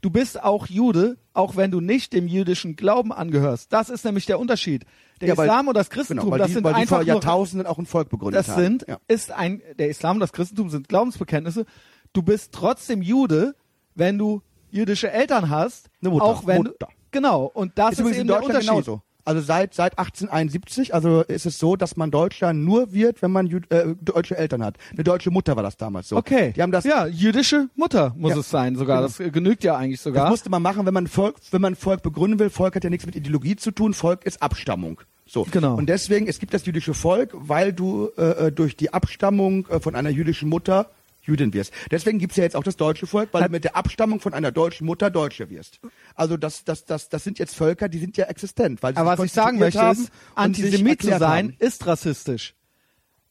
Du 0.00 0.10
bist 0.10 0.42
auch 0.42 0.66
Jude, 0.66 1.18
auch 1.34 1.56
wenn 1.56 1.70
du 1.70 1.80
nicht 1.80 2.12
dem 2.14 2.26
jüdischen 2.26 2.74
Glauben 2.76 3.12
angehörst. 3.12 3.72
Das 3.72 3.90
ist 3.90 4.04
nämlich 4.04 4.24
der 4.26 4.40
Unterschied. 4.40 4.84
Der 5.20 5.28
Ja, 5.28 5.36
weil- 5.36 5.46
Islam 5.46 5.68
und 5.68 5.74
das 5.76 5.90
Christentum, 5.90 6.24
Genau, 6.24 6.32
weil 6.32 6.38
das 6.38 6.46
die, 6.48 6.54
sind 6.54 6.64
weil 6.64 6.72
die 6.74 6.80
einfach 6.80 6.96
vor 6.96 7.04
nur, 7.04 7.06
Jahrtausenden 7.14 7.66
auch 7.66 7.78
ein 7.78 7.84
Volk 7.86 8.08
begründet 8.08 8.38
das 8.38 8.48
haben. 8.48 8.62
sind, 8.62 8.86
Ja. 8.88 8.98
ist 9.08 9.30
ein, 9.30 9.60
der 9.78 9.90
Islam 9.90 10.16
und 10.16 10.20
das 10.20 10.32
Christentum 10.32 10.70
sind 10.70 10.88
Glaubensbekenntnisse. 10.88 11.66
Du 12.14 12.22
bist 12.22 12.52
trotzdem 12.52 13.02
Jude, 13.02 13.54
wenn 13.94 14.16
du 14.16 14.40
jüdische 14.70 15.10
Eltern 15.10 15.50
hast, 15.50 15.90
Eine 16.00 16.10
Mutter, 16.10 16.24
auch 16.24 16.46
wenn 16.46 16.58
Mutter. 16.62 16.72
du, 16.78 16.86
genau. 17.10 17.44
Und 17.44 17.72
das 17.78 17.92
ist 17.92 17.98
ist, 18.00 18.06
eben 18.06 18.20
in 18.22 18.26
der 18.28 18.36
Deutschland 18.40 18.58
Unterschied. 18.68 18.84
genauso. 18.86 19.02
Also 19.24 19.40
seit 19.40 19.74
seit 19.74 19.98
1871, 19.98 20.94
also 20.94 21.22
ist 21.22 21.46
es 21.46 21.58
so, 21.58 21.76
dass 21.76 21.96
man 21.96 22.10
Deutscher 22.10 22.52
nur 22.52 22.92
wird, 22.92 23.22
wenn 23.22 23.30
man 23.30 23.46
Jü 23.46 23.60
äh, 23.70 23.94
deutsche 24.00 24.36
Eltern 24.36 24.64
hat. 24.64 24.76
Eine 24.92 25.04
deutsche 25.04 25.30
Mutter 25.30 25.56
war 25.56 25.62
das 25.62 25.76
damals 25.76 26.08
so. 26.08 26.16
Okay. 26.16 26.52
Die 26.56 26.62
haben 26.62 26.72
das, 26.72 26.84
ja, 26.84 27.06
jüdische 27.06 27.68
Mutter 27.76 28.14
muss 28.16 28.32
Ja. 28.32 28.38
es 28.38 28.50
sein 28.50 28.76
sogar. 28.76 28.96
Genau. 29.02 29.08
Das 29.08 29.32
genügt 29.32 29.64
ja 29.64 29.76
eigentlich 29.76 29.98
das 29.98 30.04
sogar. 30.04 30.28
musste 30.30 30.50
man 30.50 30.62
machen, 30.62 30.86
wenn 30.86 30.94
man 30.94 31.06
Volk, 31.06 31.36
wenn 31.50 31.60
man 31.60 31.76
Volk 31.76 32.02
begründen 32.02 32.38
will. 32.38 32.50
Volk 32.50 32.76
hat 32.76 32.84
ja 32.84 32.90
nichts 32.90 33.06
mit 33.06 33.16
Ideologie 33.16 33.56
zu 33.56 33.70
tun. 33.70 33.94
Volk 33.94 34.24
ist 34.24 34.42
Abstammung. 34.42 35.00
So. 35.26 35.46
Genau. 35.50 35.76
Und 35.76 35.86
deswegen, 35.88 36.26
es 36.26 36.40
gibt 36.40 36.52
das 36.54 36.66
jüdische 36.66 36.92
Volk, 36.92 37.30
weil 37.34 37.72
du 37.72 38.08
äh, 38.18 38.46
äh, 38.48 38.52
durch 38.52 38.76
die 38.76 38.92
Abstammung 38.92 39.66
äh, 39.68 39.78
von 39.78 39.94
einer 39.94 40.10
jüdischen 40.10 40.48
Mutter 40.48 40.90
Jüdin 41.30 41.54
wirst. 41.54 41.72
Deswegen 41.90 42.18
gibt's 42.18 42.36
ja 42.36 42.44
jetzt 42.44 42.56
auch 42.56 42.64
das 42.64 42.76
deutsche 42.76 43.06
Volk, 43.06 43.30
weil 43.32 43.44
du 43.44 43.48
mit 43.50 43.64
der 43.64 43.76
Abstammung 43.76 44.20
von 44.20 44.34
einer 44.34 44.52
deutschen 44.52 44.86
Mutter 44.86 45.10
Deutsche 45.10 45.48
wirst. 45.48 45.80
Also 46.14 46.36
das, 46.36 46.64
das, 46.64 46.84
das, 46.84 47.08
das 47.08 47.24
sind 47.24 47.38
jetzt 47.38 47.54
Völker, 47.56 47.88
die 47.88 47.98
sind 47.98 48.16
ja 48.16 48.26
existent. 48.26 48.82
Weil 48.82 48.94
sie 48.94 49.00
Aber 49.00 49.16
was 49.18 49.24
ich 49.26 49.32
sagen 49.32 49.58
möchte, 49.58 49.80
ist, 49.86 50.10
Antisemit 50.34 51.02
zu 51.02 51.08
sein, 51.18 51.48
haben. 51.48 51.56
ist 51.58 51.86
rassistisch. 51.86 52.54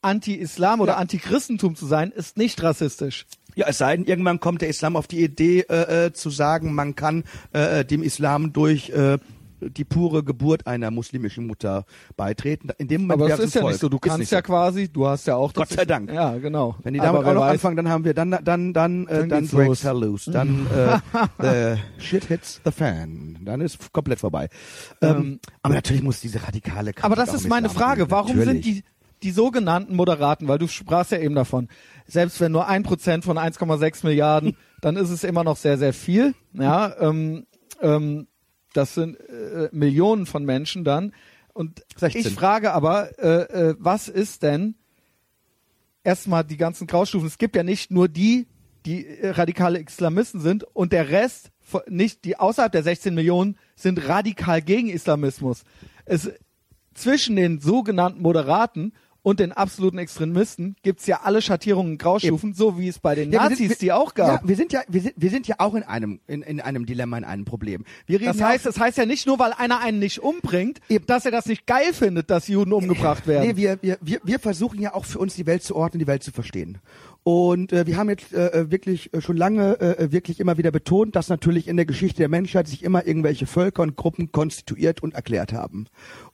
Anti-Islam 0.02 0.80
oder 0.80 0.92
Ja. 0.92 0.98
Antichristentum 0.98 1.76
zu 1.76 1.86
sein, 1.86 2.10
ist 2.10 2.36
nicht 2.38 2.62
rassistisch. 2.62 3.26
Ja, 3.54 3.66
es 3.68 3.78
sei 3.78 3.96
denn, 3.96 4.06
irgendwann 4.06 4.40
kommt 4.40 4.62
der 4.62 4.68
Islam 4.68 4.96
auf 4.96 5.06
die 5.06 5.22
Idee 5.22 5.60
äh, 5.68 6.06
äh, 6.06 6.12
zu 6.12 6.30
sagen, 6.30 6.72
man 6.74 6.94
kann 6.94 7.24
äh, 7.52 7.84
dem 7.84 8.02
Islam 8.02 8.52
durch 8.52 8.90
äh, 8.90 9.18
die 9.60 9.84
pure 9.84 10.24
Geburt 10.24 10.66
einer 10.66 10.90
muslimischen 10.90 11.46
Mutter 11.46 11.84
beitreten. 12.16 12.70
In 12.78 12.88
dem 12.88 13.02
Moment 13.02 13.20
Aber 13.20 13.28
das 13.28 13.40
ist 13.40 13.54
ja 13.54 13.60
ein 13.62 13.68
nicht 13.68 13.80
so. 13.80 13.88
Du 13.88 13.96
Volk. 13.96 14.06
Ist 14.06 14.10
kannst 14.12 14.32
ja 14.32 14.38
so. 14.38 14.42
quasi, 14.42 14.88
du 14.88 15.06
hast 15.06 15.26
ja 15.26 15.36
auch. 15.36 15.52
Gott 15.52 15.68
das 15.70 15.76
sei 15.76 15.82
ist- 15.82 15.90
Dank. 15.90 16.12
Ja, 16.12 16.36
genau. 16.38 16.76
Wenn 16.82 16.94
die 16.94 17.00
Aber 17.00 17.18
damit 17.18 17.28
auch 17.30 17.34
noch 17.34 17.42
weiß- 17.42 17.50
anfangen, 17.52 17.76
dann 17.76 17.88
haben 17.88 18.04
wir 18.04 18.14
dann 18.14 18.30
dann 18.42 18.72
dann 18.72 19.06
äh, 19.06 19.18
Dann 19.20 19.28
dann 19.28 19.48
breaks 19.48 19.82
loose. 19.84 20.30
Dann 20.30 20.66
äh, 21.40 21.76
the 21.78 21.80
shit 22.02 22.24
hits 22.24 22.60
the 22.64 22.70
fan. 22.72 23.38
Dann 23.44 23.60
ist 23.60 23.92
komplett 23.92 24.20
vorbei. 24.20 24.48
Ähm, 25.00 25.40
aber 25.62 25.74
natürlich 25.74 26.02
muss 26.02 26.20
diese 26.20 26.42
radikale 26.42 26.92
Kraft 26.92 27.04
Aber 27.04 27.16
das 27.16 27.34
ist 27.34 27.48
meine 27.48 27.68
Frage. 27.68 28.10
Warum 28.10 28.36
Natürlich. 28.36 28.64
sind 28.64 28.64
die, 28.64 28.84
die 29.22 29.30
sogenannten 29.32 29.94
Moderaten, 29.96 30.48
weil 30.48 30.58
du 30.58 30.66
sprachst 30.66 31.12
ja 31.12 31.18
eben 31.18 31.34
davon, 31.34 31.68
selbst 32.06 32.40
wenn 32.40 32.52
nur 32.52 32.66
ein 32.68 32.82
Prozent 32.82 33.24
von 33.24 33.36
1,6 33.38 34.06
Milliarden, 34.06 34.56
dann 34.80 34.96
ist 34.96 35.10
es 35.10 35.24
immer 35.24 35.44
noch 35.44 35.56
sehr, 35.56 35.76
sehr 35.78 35.92
viel. 35.92 36.34
Ja, 36.54 36.94
ähm, 37.00 37.46
ähm, 37.82 38.26
das 38.72 38.94
sind 38.94 39.16
äh, 39.16 39.68
Millionen 39.72 40.26
von 40.26 40.44
Menschen 40.44 40.84
dann. 40.84 41.12
Und 41.52 41.84
16. 41.96 42.20
ich 42.20 42.34
frage 42.34 42.72
aber, 42.72 43.18
äh, 43.18 43.70
äh, 43.70 43.76
was 43.78 44.08
ist 44.08 44.42
denn 44.42 44.76
erstmal 46.04 46.44
die 46.44 46.56
ganzen 46.56 46.86
Graustufen? 46.86 47.26
Es 47.26 47.38
gibt 47.38 47.56
ja 47.56 47.62
nicht 47.62 47.90
nur 47.90 48.08
die, 48.08 48.46
die 48.86 49.06
äh, 49.06 49.30
radikale 49.30 49.80
Islamisten 49.80 50.40
sind 50.40 50.64
und 50.64 50.92
der 50.92 51.10
Rest, 51.10 51.50
nicht 51.88 52.24
die 52.24 52.36
außerhalb 52.38 52.72
der 52.72 52.82
16 52.82 53.14
Millionen, 53.14 53.56
sind 53.76 54.08
radikal 54.08 54.62
gegen 54.62 54.88
Islamismus. 54.88 55.64
Es, 56.04 56.30
zwischen 56.94 57.36
den 57.36 57.60
sogenannten 57.60 58.22
Moderaten 58.22 58.92
und 59.22 59.40
den 59.40 59.52
absoluten 59.52 59.98
Extremisten 59.98 60.76
gibt's 60.82 61.06
ja 61.06 61.20
alle 61.24 61.42
Schattierungen 61.42 61.92
und 61.92 61.98
Graustufen, 61.98 62.54
so 62.54 62.78
wie 62.78 62.88
es 62.88 62.98
bei 62.98 63.14
den 63.14 63.32
Ja, 63.32 63.40
wir 63.42 63.50
Nazis 63.50 63.58
sind- 63.58 63.68
wir- 63.70 63.76
die 63.76 63.92
auch 63.92 64.14
gab. 64.14 64.42
Ja, 64.42 64.48
wir 64.48 64.56
sind 64.56 64.72
ja, 64.72 64.80
wir 64.88 65.00
sind, 65.02 65.14
wir 65.16 65.30
sind 65.30 65.46
ja 65.48 65.56
auch 65.58 65.74
in 65.74 65.82
einem, 65.82 66.20
in, 66.26 66.42
in 66.42 66.60
einem 66.60 66.86
Dilemma, 66.86 67.18
in 67.18 67.24
einem 67.24 67.44
Problem. 67.44 67.84
Wir 68.06 68.20
reden 68.20 68.36
das 68.38 68.42
heißt, 68.42 68.66
das 68.66 68.78
heißt 68.78 68.98
ja 68.98 69.06
nicht 69.06 69.26
nur, 69.26 69.38
weil 69.38 69.52
einer 69.52 69.80
einen 69.80 69.98
nicht 69.98 70.20
umbringt, 70.20 70.80
Eben. 70.88 71.06
dass 71.06 71.24
er 71.24 71.30
das 71.30 71.46
nicht 71.46 71.66
geil 71.66 71.92
findet, 71.92 72.30
dass 72.30 72.48
Juden 72.48 72.72
umgebracht 72.72 73.26
werden. 73.26 73.48
Nee, 73.48 73.56
wir, 73.56 73.78
wir, 73.82 73.98
wir, 74.00 74.20
wir 74.24 74.38
versuchen 74.38 74.80
ja 74.80 74.94
auch 74.94 75.04
für 75.04 75.18
uns 75.18 75.34
die 75.34 75.46
Welt 75.46 75.62
zu 75.62 75.76
ordnen, 75.76 75.98
die 75.98 76.06
Welt 76.06 76.22
zu 76.22 76.32
verstehen. 76.32 76.78
Und 77.22 77.72
äh, 77.74 77.86
wir 77.86 77.98
haben 77.98 78.08
jetzt 78.08 78.32
äh, 78.32 78.70
wirklich 78.70 79.12
äh, 79.12 79.20
schon 79.20 79.36
lange 79.36 79.78
äh, 79.80 80.10
wirklich 80.10 80.40
immer 80.40 80.56
wieder 80.56 80.70
betont, 80.70 81.14
dass 81.16 81.28
natürlich 81.28 81.68
in 81.68 81.76
der 81.76 81.84
Geschichte 81.84 82.16
der 82.18 82.30
Menschheit 82.30 82.66
sich 82.66 82.82
immer 82.82 83.06
irgendwelche 83.06 83.44
Völker 83.46 83.82
und 83.82 83.94
Gruppen 83.94 84.32
konstituiert 84.32 85.02
und 85.02 85.12
erklärt 85.14 85.52
haben. 85.52 85.86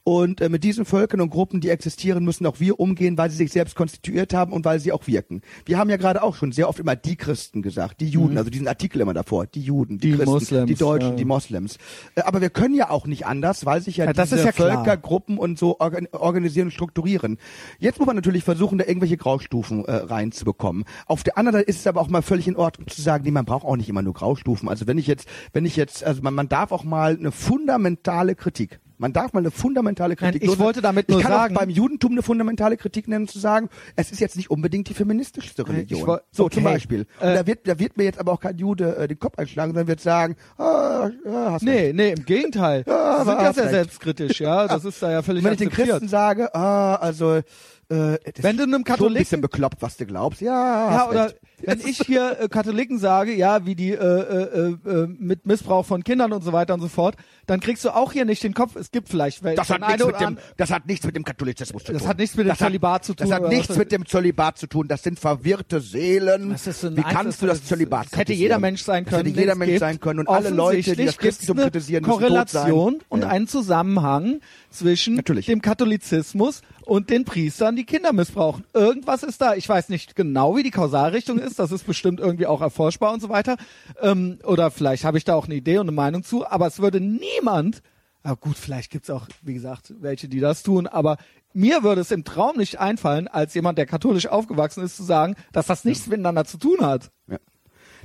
Und 0.07 0.39
äh, 0.39 0.47
mit 0.47 0.63
diesen 0.63 0.85
Völkern 0.85 1.19
und 1.19 1.31
Gruppen, 1.31 1.59
die 1.59 1.67
existieren, 1.67 2.23
müssen 2.23 2.45
auch 2.45 2.61
wir 2.61 2.79
umgehen, 2.79 3.17
weil 3.17 3.29
sie 3.29 3.35
sich 3.35 3.51
selbst 3.51 3.75
konstituiert 3.75 4.33
haben 4.33 4.53
und 4.53 4.63
weil 4.63 4.79
sie 4.79 4.93
auch 4.93 5.05
wirken. 5.05 5.41
Wir 5.65 5.77
haben 5.77 5.89
ja 5.89 5.97
gerade 5.97 6.23
auch 6.23 6.33
schon 6.33 6.53
sehr 6.53 6.69
oft 6.69 6.79
immer 6.79 6.95
die 6.95 7.17
Christen 7.17 7.61
gesagt, 7.61 7.99
die 7.99 8.07
Juden, 8.07 8.37
also 8.37 8.49
diesen 8.49 8.69
Artikel 8.69 9.01
immer 9.01 9.13
davor, 9.13 9.47
die 9.47 9.59
Juden, 9.59 9.97
die, 9.97 10.07
Mhm. 10.07 10.11
Die 10.11 10.17
Christen, 10.19 10.31
Moslems, 10.31 10.67
die 10.69 10.75
Deutschen, 10.75 11.09
ja. 11.09 11.15
die 11.17 11.25
Moslems. 11.25 11.77
Äh, 12.15 12.21
aber 12.21 12.39
wir 12.39 12.49
können 12.49 12.73
ja 12.73 12.89
auch 12.89 13.05
nicht 13.05 13.25
anders, 13.25 13.65
weil 13.65 13.81
sich 13.81 13.97
ja, 13.97 14.05
Ja, 14.05 14.13
diese 14.13 14.37
ja 14.37 14.53
klar. 14.53 14.77
Völker 14.77 14.95
Gruppen 14.95 15.37
und 15.37 15.59
so 15.59 15.77
organ 15.81 16.07
organisieren 16.13 16.67
und 16.67 16.71
strukturieren. 16.71 17.37
Jetzt 17.77 17.99
muss 17.99 18.07
man 18.07 18.15
natürlich 18.15 18.45
versuchen, 18.45 18.77
da 18.77 18.85
irgendwelche 18.85 19.17
Graustufen 19.17 19.83
äh, 19.83 19.91
reinzubekommen. 19.91 20.83
bekommen. 20.83 21.05
Auf 21.07 21.23
der 21.23 21.37
anderen 21.37 21.57
Seite 21.57 21.69
ist 21.69 21.79
es 21.79 21.87
aber 21.87 21.99
auch 21.99 22.07
mal 22.07 22.21
völlig 22.21 22.47
in 22.47 22.55
Ordnung 22.55 22.87
zu 22.87 23.01
sagen, 23.01 23.25
nee, 23.25 23.31
man 23.31 23.43
braucht 23.43 23.65
auch 23.65 23.75
nicht 23.75 23.89
immer 23.89 24.03
nur 24.03 24.13
Graustufen. 24.13 24.69
Also 24.69 24.87
wenn 24.87 24.97
ich 24.97 25.07
jetzt, 25.07 25.27
wenn 25.51 25.65
ich 25.65 25.75
jetzt, 25.75 26.01
also 26.05 26.21
man, 26.21 26.33
man 26.33 26.47
darf 26.47 26.71
auch 26.71 26.85
mal 26.85 27.17
eine 27.17 27.33
fundamentale 27.33 28.33
Kritik 28.35 28.79
man 28.97 29.13
darf 29.13 29.33
mal 29.33 29.39
eine 29.39 29.51
fundamentale 29.51 30.15
Kritik. 30.15 30.41
Nein, 30.41 30.51
ich 30.51 30.59
wollte 30.59 30.81
damit 30.81 31.09
nur 31.09 31.19
ich 31.19 31.23
kann 31.23 31.33
sagen, 31.33 31.55
auch 31.55 31.59
beim 31.61 31.69
Judentum 31.69 32.13
eine 32.13 32.21
fundamentale 32.23 32.77
Kritik 32.77 33.07
nennen, 33.07 33.27
zu 33.27 33.39
sagen, 33.39 33.69
es 33.95 34.11
ist 34.11 34.19
jetzt 34.19 34.35
nicht 34.35 34.49
unbedingt 34.49 34.89
die 34.89 34.93
feministischste 34.93 35.67
Religion. 35.67 35.99
Ich 36.01 36.07
woll- 36.07 36.21
so 36.31 36.45
okay. 36.45 36.55
zum 36.55 36.63
Beispiel. 36.63 37.01
Äh, 37.19 37.35
da 37.35 37.47
wird, 37.47 37.67
da 37.67 37.79
wird 37.79 37.97
mir 37.97 38.03
jetzt 38.03 38.19
aber 38.19 38.31
auch 38.31 38.39
kein 38.39 38.57
Jude 38.57 38.95
äh, 38.97 39.07
den 39.07 39.19
Kopf 39.19 39.37
einschlagen, 39.37 39.71
sondern 39.71 39.87
wird 39.87 40.01
sagen, 40.01 40.35
ah, 40.57 41.09
ja, 41.25 41.51
hast 41.51 41.63
recht. 41.65 41.73
Nee, 41.73 41.93
nee, 41.93 42.11
im 42.11 42.25
Gegenteil. 42.25 42.83
Sie 42.85 42.91
sind 42.91 43.41
ja 43.41 43.53
sehr 43.53 43.69
selbstkritisch, 43.69 44.39
ja. 44.41 44.67
Das 44.77 44.85
ist 44.85 45.01
da 45.01 45.11
ja 45.11 45.21
völlig 45.21 45.43
wenn 45.43 45.53
ich 45.53 45.59
den. 45.59 45.69
Christen 45.69 46.07
sage, 46.07 46.53
ah, 46.55 46.95
also 46.95 47.35
äh, 47.35 47.43
das 47.89 48.19
Wenn 48.41 48.57
du 48.57 48.63
einem 48.63 48.83
Katholiken 48.83 49.19
bisschen 49.19 49.41
bekloppt, 49.41 49.81
was 49.81 49.97
du 49.97 50.05
glaubst. 50.05 50.41
Ja, 50.41 50.91
Ja, 50.91 51.09
oder 51.09 51.25
recht. 51.25 51.37
Wenn 51.63 51.79
ich 51.79 51.97
hier 51.99 52.37
äh, 52.39 52.47
Katholiken 52.49 52.99
sage, 52.99 53.33
ja, 53.33 53.65
wie 53.65 53.75
die 53.75 53.91
äh, 53.91 53.95
äh, 53.95 54.75
äh, 54.85 55.07
mit 55.17 55.45
Missbrauch 55.45 55.85
von 55.85 56.03
Kindern 56.03 56.31
und 56.33 56.43
so 56.43 56.53
weiter 56.53 56.73
und 56.75 56.81
so 56.81 56.87
fort, 56.87 57.15
dann 57.47 57.59
kriegst 57.59 57.83
du 57.85 57.89
auch 57.89 58.11
hier 58.13 58.25
nicht 58.25 58.43
den 58.43 58.53
Kopf. 58.53 58.75
Es 58.75 58.91
gibt 58.91 59.09
vielleicht 59.09 59.43
welche. 59.43 59.55
Das 59.57 59.69
hat, 59.69 59.81
nichts 59.81 60.05
mit 60.05 60.19
dem, 60.19 60.37
das 60.57 60.69
hat 60.71 60.85
nichts 60.85 61.05
mit 61.05 61.15
dem 61.15 61.23
Katholizismus 61.23 61.83
zu 61.83 61.93
Das 61.93 62.01
tun. 62.03 62.09
hat 62.09 62.17
nichts 62.19 62.35
mit 62.35 62.45
dem 62.45 62.49
Das 62.49 62.59
hat- 62.61 62.67
Zölibat 62.67 63.05
zu 63.05 63.13
tun, 63.15 63.27
Das 63.29 63.35
hat 63.39 63.49
nichts 63.49 63.75
mit 63.75 63.91
dem 63.91 64.05
Zölibat 64.05 64.57
zu 64.57 64.67
tun. 64.67 64.87
Das 64.87 65.01
sind 65.03 65.19
verwirrte 65.19 65.81
Seelen. 65.81 66.51
Das 66.51 66.67
ist 66.67 66.83
ein 66.85 66.95
Wie 66.97 67.01
kannst 67.01 67.41
du 67.41 67.47
das 67.47 67.63
Zölibat 67.63 68.07
Das 68.11 68.19
hätte 68.19 68.33
jeder 68.33 68.59
Mensch 68.59 68.83
sein 68.83 69.05
Das 69.05 69.13
können. 69.13 69.25
hätte 69.27 69.39
jeder 69.39 69.55
Mensch 69.55 69.69
gibt. 69.71 69.79
sein 69.79 69.99
können. 69.99 70.19
Und 70.19 70.29
alle 70.29 70.49
Leute, 70.49 70.95
die 70.95 71.05
das 71.05 71.17
Christentum 71.17 71.57
kritisieren, 71.57 72.03
müssen 72.03 72.11
tot 72.19 72.21
Korrelation 72.27 72.93
sein. 72.99 73.05
und 73.09 73.21
Ja. 73.21 73.29
einen 73.29 73.47
Zusammenhang 73.47 74.41
zwischen 74.69 75.15
Natürlich. 75.15 75.45
dem 75.47 75.61
Katholizismus 75.61 76.61
und 76.85 77.09
den 77.09 77.25
Priestern, 77.25 77.75
die 77.75 77.83
Kinder 77.85 78.13
missbrauchen. 78.13 78.63
Irgendwas 78.73 79.23
ist 79.23 79.41
da. 79.41 79.55
Ich 79.55 79.67
weiß 79.67 79.89
nicht 79.89 80.15
genau, 80.15 80.55
wie 80.55 80.63
die 80.63 80.71
Kausalrichtung 80.71 81.39
ist. 81.39 81.46
Das 81.55 81.71
ist 81.71 81.85
bestimmt 81.85 82.19
irgendwie 82.19 82.45
auch 82.47 82.61
erforschbar 82.61 83.13
und 83.13 83.21
so 83.21 83.29
weiter. 83.29 83.57
Ähm, 84.01 84.39
oder 84.43 84.71
vielleicht 84.71 85.03
habe 85.03 85.17
ich 85.17 85.23
da 85.23 85.35
auch 85.35 85.45
eine 85.45 85.55
Idee 85.55 85.77
und 85.77 85.87
eine 85.87 85.95
Meinung 85.95 86.23
zu. 86.23 86.45
Aber 86.47 86.67
es 86.67 86.79
würde 86.79 86.99
niemand, 87.01 87.81
ja 88.25 88.33
gut, 88.33 88.57
vielleicht 88.57 88.91
gibt's 88.91 89.09
auch, 89.09 89.27
wie 89.41 89.53
gesagt, 89.53 89.93
welche, 89.99 90.27
die 90.27 90.39
das 90.39 90.63
tun. 90.63 90.87
Aber 90.87 91.17
mir 91.53 91.83
würde 91.83 92.01
es 92.01 92.11
im 92.11 92.23
Traum 92.23 92.57
nicht 92.57 92.79
einfallen, 92.79 93.27
als 93.27 93.53
jemand, 93.53 93.77
der 93.77 93.85
katholisch 93.85 94.27
aufgewachsen 94.27 94.83
ist, 94.83 94.95
zu 94.97 95.03
sagen, 95.03 95.35
dass 95.51 95.65
das 95.67 95.85
nichts 95.85 96.07
miteinander 96.07 96.45
zu 96.45 96.57
tun 96.57 96.81
hat. 96.81 97.09
Ja. 97.27 97.37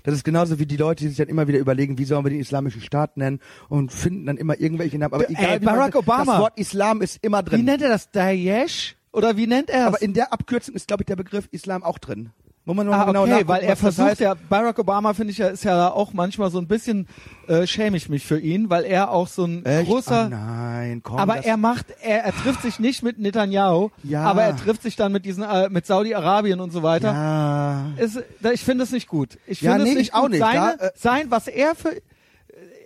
Das 0.04 0.14
ist 0.14 0.24
genauso 0.24 0.58
wie 0.58 0.66
die 0.66 0.76
Leute, 0.76 1.04
die 1.04 1.08
sich 1.08 1.18
dann 1.18 1.28
immer 1.28 1.46
wieder 1.46 1.60
überlegen, 1.60 1.96
wie 1.96 2.04
sollen 2.04 2.24
wir 2.24 2.30
den 2.30 2.40
islamischen 2.40 2.80
Staat 2.80 3.16
nennen 3.16 3.38
und 3.68 3.92
finden 3.92 4.26
dann 4.26 4.36
immer 4.36 4.58
irgendwelche 4.58 4.98
Namen. 4.98 5.14
Aber 5.14 5.28
Ey, 5.28 5.36
egal, 5.36 5.60
wie 5.60 5.64
man- 5.64 5.76
Barack 5.76 5.94
Obama. 5.94 6.24
Das 6.32 6.40
Wort 6.40 6.58
Islam 6.58 7.02
ist 7.02 7.18
immer 7.22 7.40
Wie 7.46 7.50
drin. 7.50 7.64
nennt 7.66 7.82
er 7.82 7.90
das? 7.90 8.10
Daesh? 8.10 8.96
Oder 9.12 9.36
wie 9.36 9.46
nennt 9.46 9.70
er 9.70 9.82
es? 9.82 9.86
Aber 9.88 10.02
in 10.02 10.14
der 10.14 10.32
Abkürzung 10.32 10.74
ist, 10.74 10.88
glaube 10.88 11.02
ich, 11.02 11.06
der 11.06 11.16
Begriff 11.16 11.46
Islam 11.52 11.82
auch 11.84 11.98
drin. 11.98 12.30
Man 12.64 12.86
nur 12.86 12.94
Ah, 12.94 13.04
genau 13.06 13.22
okay, 13.24 13.42
weil 13.46 13.62
er 13.64 13.74
versucht 13.74 14.06
heißt. 14.10 14.20
ja, 14.20 14.34
Barack 14.48 14.78
Obama 14.78 15.14
finde 15.14 15.32
ich 15.32 15.38
ja, 15.38 15.48
ist 15.48 15.64
ja 15.64 15.90
auch 15.90 16.12
manchmal 16.12 16.48
so 16.50 16.58
ein 16.58 16.68
bisschen, 16.68 17.08
äh, 17.48 17.66
schäme 17.66 17.96
ich 17.96 18.08
mich 18.08 18.24
für 18.24 18.38
ihn, 18.38 18.70
weil 18.70 18.84
er 18.84 19.10
auch 19.10 19.26
so 19.26 19.44
ein 19.44 19.64
Echt? 19.66 19.88
großer, 19.88 20.26
Ah, 20.26 20.28
nein, 20.28 21.00
komm. 21.02 21.16
aber 21.18 21.38
er 21.44 21.56
macht, 21.56 21.86
er, 22.02 22.22
er 22.24 22.32
trifft 22.32 22.62
sich 22.62 22.78
nicht 22.78 23.02
mit 23.02 23.18
Netanyahu, 23.18 23.90
Ja. 24.04 24.22
aber 24.22 24.42
er 24.44 24.56
trifft 24.56 24.82
sich 24.82 24.94
dann 24.94 25.10
mit 25.10 25.24
diesen, 25.24 25.42
äh, 25.42 25.68
mit 25.70 25.86
Saudi-Arabien 25.86 26.60
und 26.60 26.70
so 26.72 26.84
weiter. 26.84 27.12
Ja. 27.12 27.86
Ist, 27.96 28.22
da- 28.40 28.52
ich 28.52 28.62
finde 28.64 28.84
es 28.84 28.92
nicht 28.92 29.08
gut. 29.08 29.38
Ich 29.48 29.60
Ja, 29.60 29.72
finde 29.72 29.84
nee, 29.86 29.90
es 29.90 29.96
nicht 29.98 30.08
ich 30.10 30.14
auch 30.14 30.22
gut. 30.22 30.30
nicht. 30.30 30.40
Seine, 30.40 30.76
Da, 30.78 30.86
äh, 30.86 30.90
sein, 30.94 31.26
was 31.30 31.48
er 31.48 31.74
für, 31.74 31.90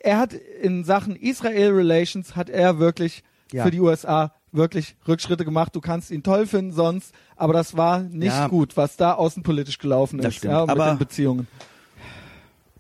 er 0.03 0.19
hat 0.19 0.33
in 0.33 0.85
Sachen 0.85 1.17
Israel 1.17 1.73
Relations 1.73 2.35
hat 2.35 2.49
er 2.49 2.79
wirklich 2.79 3.23
Ja. 3.53 3.65
für 3.65 3.71
die 3.71 3.81
USA 3.81 4.33
wirklich 4.53 4.97
Rückschritte 5.07 5.45
gemacht. 5.45 5.75
Du 5.75 5.81
kannst 5.81 6.11
ihn 6.11 6.23
toll 6.23 6.47
finden 6.47 6.73
sonst, 6.73 7.13
aber 7.37 7.53
das 7.53 7.77
war 7.77 8.01
nicht 8.01 8.33
Ja. 8.35 8.49
gut, 8.49 8.77
was 8.77 8.97
da 8.97 9.13
außenpolitisch 9.15 9.79
gelaufen 9.79 10.19
Das 10.21 10.37
ist, 10.37 10.45
ja, 10.45 10.61
mit 10.63 10.71
Aber- 10.71 10.87
den 10.93 10.99
Beziehungen. 10.99 11.47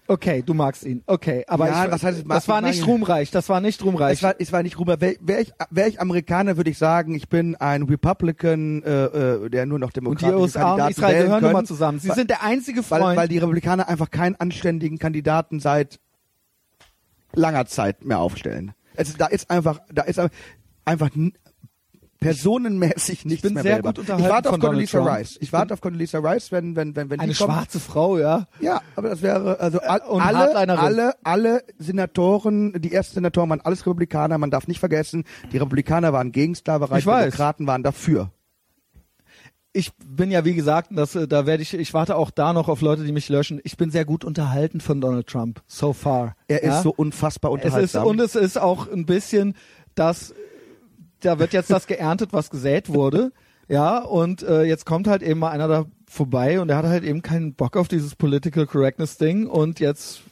Okay, 0.08 0.40
du 0.46 0.54
magst 0.54 0.84
ihn. 0.84 1.02
Okay, 1.08 1.44
aber 1.48 1.66
Ja, 1.66 1.86
ich, 1.86 1.90
was 1.90 2.04
heißt, 2.04 2.24
das 2.28 2.46
war 2.46 2.60
nicht 2.60 2.86
ruhmreich. 2.86 3.32
Das 3.32 3.48
war 3.48 3.60
nicht 3.60 3.84
ruhmreich. 3.84 4.12
Es 4.18 4.22
war, 4.22 4.34
es 4.38 4.52
war 4.52 4.62
nicht 4.62 4.78
rüber. 4.78 5.00
Wäre 5.00 5.16
wär 5.20 5.40
ich, 5.40 5.52
wär 5.70 5.88
ich 5.88 6.00
Amerikaner, 6.00 6.56
würde 6.56 6.70
ich 6.70 6.78
sagen, 6.78 7.16
ich 7.16 7.28
bin 7.28 7.56
ein 7.56 7.82
Republican, 7.82 8.84
äh, 8.84 9.04
äh, 9.06 9.50
der 9.50 9.66
nur 9.66 9.80
noch 9.80 9.90
und 9.96 10.20
die 10.20 10.26
USA 10.26 10.74
und 10.74 10.78
Kandidaten 10.78 10.90
Israel 10.92 11.12
wählen 11.14 11.24
gehören 11.26 11.40
können, 11.40 11.52
mal 11.54 11.64
zusammen. 11.66 11.98
Sie 11.98 12.08
weil, 12.08 12.14
sind 12.14 12.30
der 12.30 12.44
einzige 12.44 12.88
weil, 12.88 13.00
Freund. 13.00 13.16
weil 13.18 13.26
die 13.26 13.38
Republikaner 13.38 13.88
einfach 13.88 14.08
keinen 14.12 14.36
anständigen 14.36 14.98
Kandidaten 15.00 15.58
seit 15.58 15.98
langer 17.32 17.66
Zeit 17.66 18.04
mehr 18.04 18.20
aufstellen. 18.20 18.74
Also 18.96 19.14
da 19.18 19.26
ist 19.26 19.50
einfach, 19.50 19.80
da 19.92 20.02
ist 20.02 20.20
einfach 20.84 21.10
n- 21.16 21.32
personenmäßig 22.20 23.24
nichts 23.24 23.42
bin 23.42 23.54
mehr 23.54 23.62
sehr 23.62 23.82
gut 23.82 23.98
unterhalten 23.98 24.24
Ich 24.24 24.30
warte 24.30 24.50
auf 24.50 24.58
Condoleezza. 24.58 25.02
Rice. 25.02 25.38
Ich 25.40 25.52
warte 25.52 25.74
auf 25.74 25.80
Condoleezza 25.80 26.18
Rice, 26.18 26.52
wenn 26.52 26.76
wenn 26.76 26.96
wenn 26.96 27.10
wenn 27.10 27.20
eine 27.20 27.34
schwarze 27.34 27.80
Frau, 27.80 28.18
ja. 28.18 28.46
Ja, 28.60 28.80
aber 28.94 29.10
das 29.10 29.22
wäre 29.22 29.60
also 29.60 29.80
und 30.08 30.22
alle, 30.22 30.56
alle, 30.56 31.14
alle 31.22 31.62
Senatoren, 31.78 32.80
die 32.80 32.92
ersten 32.92 33.14
Senatoren 33.14 33.50
waren 33.50 33.60
alles 33.60 33.86
Republikaner. 33.86 34.38
Man 34.38 34.50
darf 34.50 34.66
nicht 34.66 34.80
vergessen, 34.80 35.24
die 35.52 35.58
Republikaner 35.58 36.12
waren 36.12 36.32
gegen 36.32 36.54
Sklaverei, 36.54 36.98
Ich 36.98 37.04
die. 37.04 37.10
Demokraten 37.10 37.66
waren 37.66 37.82
dafür. 37.82 38.30
ich 39.72 39.92
bin 39.96 40.30
ja 40.30 40.44
wie 40.44 40.54
gesagt, 40.54 40.88
das, 40.92 41.14
äh, 41.14 41.28
da 41.28 41.46
werde 41.46 41.62
ich, 41.62 41.74
ich 41.74 41.92
warte 41.92 42.16
auch 42.16 42.30
da 42.30 42.52
noch 42.52 42.68
auf 42.68 42.80
Leute, 42.80 43.04
die 43.04 43.12
mich 43.12 43.28
löschen. 43.28 43.60
Ich 43.64 43.76
bin 43.76 43.90
sehr 43.90 44.04
gut 44.04 44.24
unterhalten 44.24 44.80
von 44.80 45.00
Donald 45.00 45.26
Trump 45.26 45.62
so 45.66 45.92
far. 45.92 46.34
Er 46.48 46.64
ja? 46.64 46.76
ist 46.76 46.82
so 46.82 46.92
unfassbar 46.96 47.52
es 47.52 47.58
ist 47.58 47.64
unterhaltsam. 47.64 48.06
und 48.06 48.20
es 48.20 48.34
ist 48.34 48.58
auch 48.58 48.90
ein 48.90 49.04
bisschen, 49.04 49.54
dass 49.94 50.34
da 51.20 51.38
wird 51.38 51.52
jetzt 51.52 51.70
das 51.70 51.86
geerntet, 51.86 52.32
was 52.32 52.50
gesät 52.50 52.88
wurde. 52.88 53.32
Ja, 53.68 53.98
und 53.98 54.42
äh, 54.42 54.62
jetzt 54.62 54.86
kommt 54.86 55.08
halt 55.08 55.22
eben 55.22 55.40
mal 55.40 55.50
einer 55.50 55.66
da 55.66 55.86
vorbei 56.08 56.60
und 56.60 56.68
der 56.68 56.76
hat 56.76 56.84
halt 56.84 57.02
eben 57.02 57.22
keinen 57.22 57.54
Bock 57.54 57.76
auf 57.76 57.88
dieses 57.88 58.14
Political 58.14 58.66
Correctness 58.66 59.18
Ding 59.18 59.46
und 59.46 59.80
jetzt 59.80 60.22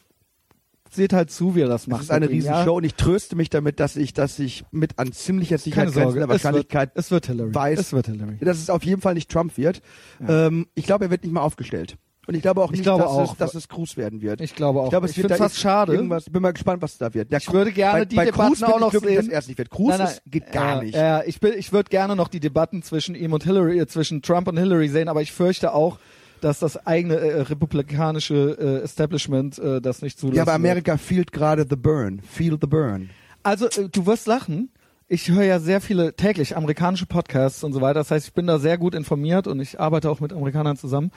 seht 0.94 1.12
halt 1.12 1.31
zu, 1.31 1.56
wie 1.56 1.62
er 1.62 1.69
das 1.69 1.89
macht. 1.89 2.01
das 2.01 2.05
ist 2.05 2.11
eine 2.11 2.27
mit 2.27 2.31
ihm, 2.31 2.36
riesen 2.36 2.52
ja? 2.52 2.65
Show 2.65 2.77
und 2.77 2.85
ich 2.85 2.94
tröste 2.94 3.35
mich 3.35 3.51
damit, 3.51 3.81
dass 3.81 3.97
ich, 3.97 4.12
dass 4.12 4.39
ich 4.39 4.65
mit 4.70 4.98
an 5.01 5.12
ziemlicher 5.12 5.59
Sicherheit 5.59 5.90
Sorge, 5.90 6.20
der 6.20 6.28
Wahrscheinlichkeit 6.28 6.90
es 6.94 7.11
wird, 7.11 7.24
es 7.24 7.28
wird 7.28 7.39
Hillary. 7.39 7.55
weiß, 7.55 7.78
es 7.81 7.93
wird 7.93 8.06
Hillary. 8.06 8.36
dass 8.40 8.59
es 8.59 8.70
auf 8.70 8.85
jeden 8.85 9.01
Fall 9.01 9.15
nicht 9.15 9.31
Trump 9.31 9.56
wird. 9.56 9.82
Ähm, 10.27 10.69
ich 10.74 10.86
glaube, 10.86 11.06
er 11.06 11.11
wird 11.11 11.24
nicht 11.24 11.32
mal 11.32 11.43
aufgestellt. 11.43 11.97
Und 12.27 12.35
ich 12.35 12.43
glaube 12.43 12.63
auch 12.63 12.71
Ich 12.71 12.79
nicht, 12.79 12.85
glaube 12.85 13.03
dass, 13.03 13.13
auch. 13.13 13.33
Es, 13.33 13.39
dass 13.39 13.55
es 13.55 13.69
Cruz 13.69 13.97
werden 13.97 14.23
wird. 14.23 14.41
Ich 14.41 14.55
glaube 14.55 14.81
auch. 14.81 14.85
Ich 14.85 14.91
glaube, 14.91 15.07
es 15.07 15.17
Ich 15.17 15.23
wird 15.23 15.37
fast 15.37 15.59
schade. 15.59 15.93
Irgendwas, 15.95 16.25
bin 16.31 16.41
mal 16.43 16.53
gespannt, 16.53 16.81
was 16.83 16.97
da 16.97 17.13
wird. 17.13 17.31
Der 17.31 17.39
Ich 17.39 17.53
würde 17.53 17.71
gerne 17.73 18.01
bei, 18.01 18.05
die 18.07 18.17
bei 18.17 18.25
Debatten 18.27 18.55
Cruz 18.55 18.63
auch 18.63 18.81
noch 18.81 18.93
sehen. 18.93 19.17
dass 19.17 19.29
er 19.29 19.39
es 19.41 19.49
nicht 19.49 19.59
wird. 19.59 19.71
Cruz 19.71 19.91
Nein, 19.91 19.99
nein, 19.99 20.09
ist, 20.09 20.23
geht 20.27 20.53
gar 20.53 20.77
ja, 20.77 20.83
nicht. 20.83 20.95
Ja, 20.95 21.23
ich, 21.25 21.41
bin, 21.41 21.53
ich 21.57 21.73
würde 21.73 21.91
gerne 21.91 22.17
noch 22.17 22.29
die 22.29 22.41
Debatten 22.41 22.83
zwischen 22.83 23.15
ihm 23.15 23.33
und 23.33 23.45
Hillary, 23.45 23.79
äh, 23.79 23.87
zwischen 23.87 24.23
Trump 24.23 24.49
und 24.49 24.57
Hillary 24.57 24.89
sehen, 24.89 25.09
aber 25.09 25.21
ich 25.23 25.33
fürchte 25.33 25.75
auch, 25.75 25.99
dass 26.41 26.59
das 26.59 26.87
eigene 26.87 27.17
äh, 27.17 27.41
republikanische 27.43 28.57
äh, 28.59 28.85
Establishment 28.85 29.59
äh, 29.59 29.81
das 29.81 30.03
nicht 30.03 30.19
zulassen 30.19 30.37
Ja, 30.37 30.43
aber 30.43 30.53
wird. 30.53 30.57
Amerika 30.57 30.97
feelt 30.97 31.33
gerade 31.33 31.67
the 31.69 31.77
burn. 31.77 32.21
Feel 32.21 32.59
the 32.61 32.67
burn. 32.67 33.11
Also, 33.43 33.67
äh, 33.67 33.89
du 33.91 34.07
wirst 34.07 34.27
lachen. 34.27 34.71
Ich 35.07 35.31
höre 35.31 35.45
ja 35.45 35.59
sehr 35.61 35.83
viele 35.83 36.15
täglich 36.17 36.57
amerikanische 36.57 37.05
Podcasts 37.07 37.63
und 37.63 37.75
so 37.75 37.81
weiter. 37.83 38.01
Das 38.01 38.11
heißt, 38.11 38.27
ich 38.29 38.33
bin 38.33 38.47
da 38.47 38.59
sehr 38.59 38.79
gut 38.79 38.95
informiert 38.95 39.47
und 39.47 39.61
ich 39.61 39.79
arbeite 39.79 40.11
auch 40.11 40.21
mit 40.21 40.33
Amerikanern 40.33 40.77
zusammen. 40.79 41.11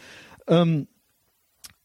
Ähm, 0.48 0.88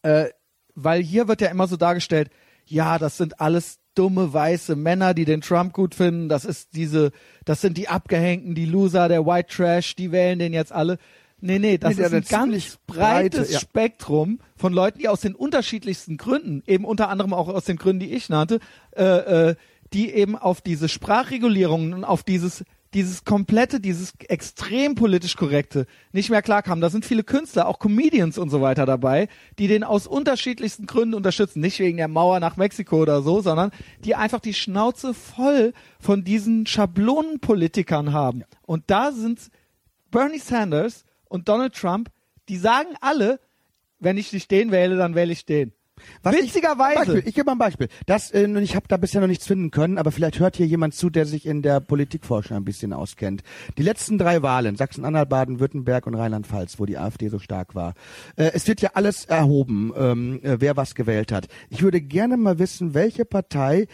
äh, 0.03 0.27
weil 0.75 1.03
hier 1.03 1.29
wird 1.29 1.41
ja 1.41 1.49
immer 1.49 1.67
so 1.67 1.77
dargestellt, 1.77 2.31
ja, 2.65 2.99
das 2.99 3.17
sind 3.17 3.41
alles 3.41 3.79
dumme 3.95 4.33
weiße 4.33 4.77
Männer, 4.77 5.15
die 5.15 5.25
den 5.25 5.41
Trump 5.41 5.73
gut 5.73 5.95
finden. 5.95 6.29
Das 6.29 6.45
ist 6.45 6.75
diese, 6.75 7.13
das 7.45 7.61
sind 7.61 7.77
die 7.77 7.89
Abgehängten, 7.89 8.55
die 8.55 8.65
Loser, 8.65 9.09
der 9.09 9.27
White 9.27 9.55
Trash, 9.55 9.97
die 9.97 10.13
wählen 10.13 10.39
den 10.39 10.53
jetzt 10.53 10.73
alle. 10.73 10.99
Nee, 11.41 11.59
nee, 11.59 11.77
das 11.77 11.97
Nee, 11.97 12.05
ist 12.05 12.15
ein 12.15 12.23
ganz 12.23 12.79
breites 12.87 13.41
breite, 13.41 13.53
ja. 13.53 13.59
Spektrum 13.59 14.39
von 14.57 14.73
Leuten, 14.73 15.01
die 15.01 15.09
aus 15.09 15.23
den 15.23 15.35
unterschiedlichsten 15.35 16.17
Gründen, 16.17 16.63
eben 16.67 16.85
unter 16.85 17.09
anderem 17.09 17.35
auch 17.35 17.49
aus 17.49 17.65
den 17.65 17.77
Gründen, 17.77 18.01
die 18.01 18.13
ich 18.13 18.29
nannte, 18.29 18.61
äh, 18.97 19.51
äh, 19.51 19.55
die 19.93 20.11
eben 20.11 20.37
auf 20.37 20.61
diese 20.61 20.89
Sprachregulierungen 20.89 21.95
und 21.95 22.05
auf 22.05 22.23
dieses 22.23 22.65
dieses 22.95 23.25
komplette, 23.25 23.81
dieses 23.81 24.13
extrem 24.29 24.95
politisch 24.95 25.37
korrekte 25.37 25.87
nicht 26.13 26.31
mehr 26.31 26.43
klarkamen. 26.43 26.83
Da 26.83 26.91
sind 26.91 27.07
viele 27.07 27.25
Künstler, 27.25 27.67
auch 27.67 27.79
Comedians 27.79 28.39
und 28.39 28.51
so 28.51 28.61
weiter 28.61 28.85
dabei, 28.87 29.29
die 29.59 29.67
den 29.67 29.85
aus 29.85 30.07
unterschiedlichsten 30.07 30.87
Gründen 30.87 31.15
unterstützen. 31.15 31.61
Nicht 31.61 31.79
wegen 31.79 31.97
der 31.97 32.09
Mauer 32.09 32.41
nach 32.41 32.57
Mexiko 32.57 33.01
oder 33.01 33.23
so, 33.23 33.41
sondern 33.41 33.71
die 34.05 34.15
einfach 34.15 34.41
die 34.41 34.55
Schnauze 34.55 35.15
voll 35.15 35.73
von 35.99 36.25
diesen 36.25 36.67
Schablonenpolitikern 36.67 38.13
haben. 38.13 38.45
Und 38.63 38.85
da 38.89 39.13
sind 39.13 39.51
Bernie 40.11 40.39
Sanders 40.39 41.05
und 41.29 41.49
Donald 41.49 41.75
Trump, 41.75 42.11
die 42.49 42.59
sagen 42.59 42.91
alle, 43.01 43.41
wenn 43.99 44.19
ich 44.19 44.33
nicht 44.33 44.51
den 44.51 44.71
wähle, 44.71 44.97
dann 44.97 45.15
wähle 45.15 45.33
ich 45.33 45.47
den. 45.47 45.73
Was 46.23 46.35
Witzigerweise. 46.37 46.93
Ich, 46.93 47.07
Beispiel, 47.09 47.23
ich 47.29 47.35
gebe 47.35 47.47
mal 47.47 47.53
ein 47.53 47.59
Beispiel. 47.59 47.89
Das, 48.07 48.31
äh, 48.31 48.47
ich 48.61 48.77
habe 48.77 48.87
da 48.89 48.97
bisher 48.97 49.21
noch 49.21 49.29
nichts 49.29 49.47
finden 49.47 49.71
können, 49.71 49.99
aber 49.99 50.13
vielleicht 50.13 50.39
hört 50.39 50.57
hier 50.57 50.67
jemand 50.67 50.95
zu, 50.95 51.11
der 51.11 51.27
sich 51.27 51.47
in 51.47 51.63
der 51.63 51.81
Politikforschung 51.81 52.57
ein 52.57 52.65
bisschen 52.65 52.93
auskennt. 52.93 53.43
Die 53.79 53.83
letzten 53.83 54.19
drei 54.19 54.43
Wahlen, 54.43 54.77
Sachsen-Anhalt, 54.77 55.29
Baden-Württemberg 55.29 56.07
und 56.07 56.15
Rheinland-Pfalz, 56.15 56.79
wo 56.79 56.87
die 56.87 56.99
AfD 56.99 57.29
so 57.29 57.39
stark 57.39 57.75
war. 57.75 57.95
Äh, 58.37 58.51
es 58.55 58.67
wird 58.69 58.81
ja 58.81 58.91
alles 58.95 59.25
erhoben, 59.25 59.93
ähm, 59.97 60.41
äh, 60.43 60.61
wer 60.61 60.77
was 60.77 60.95
gewählt 60.95 61.33
hat. 61.33 61.49
Ich 61.71 61.83
würde 61.83 62.01
gerne 62.01 62.37
mal 62.37 62.59
wissen, 62.59 62.95
welche 62.95 63.25
Partei 63.25 63.87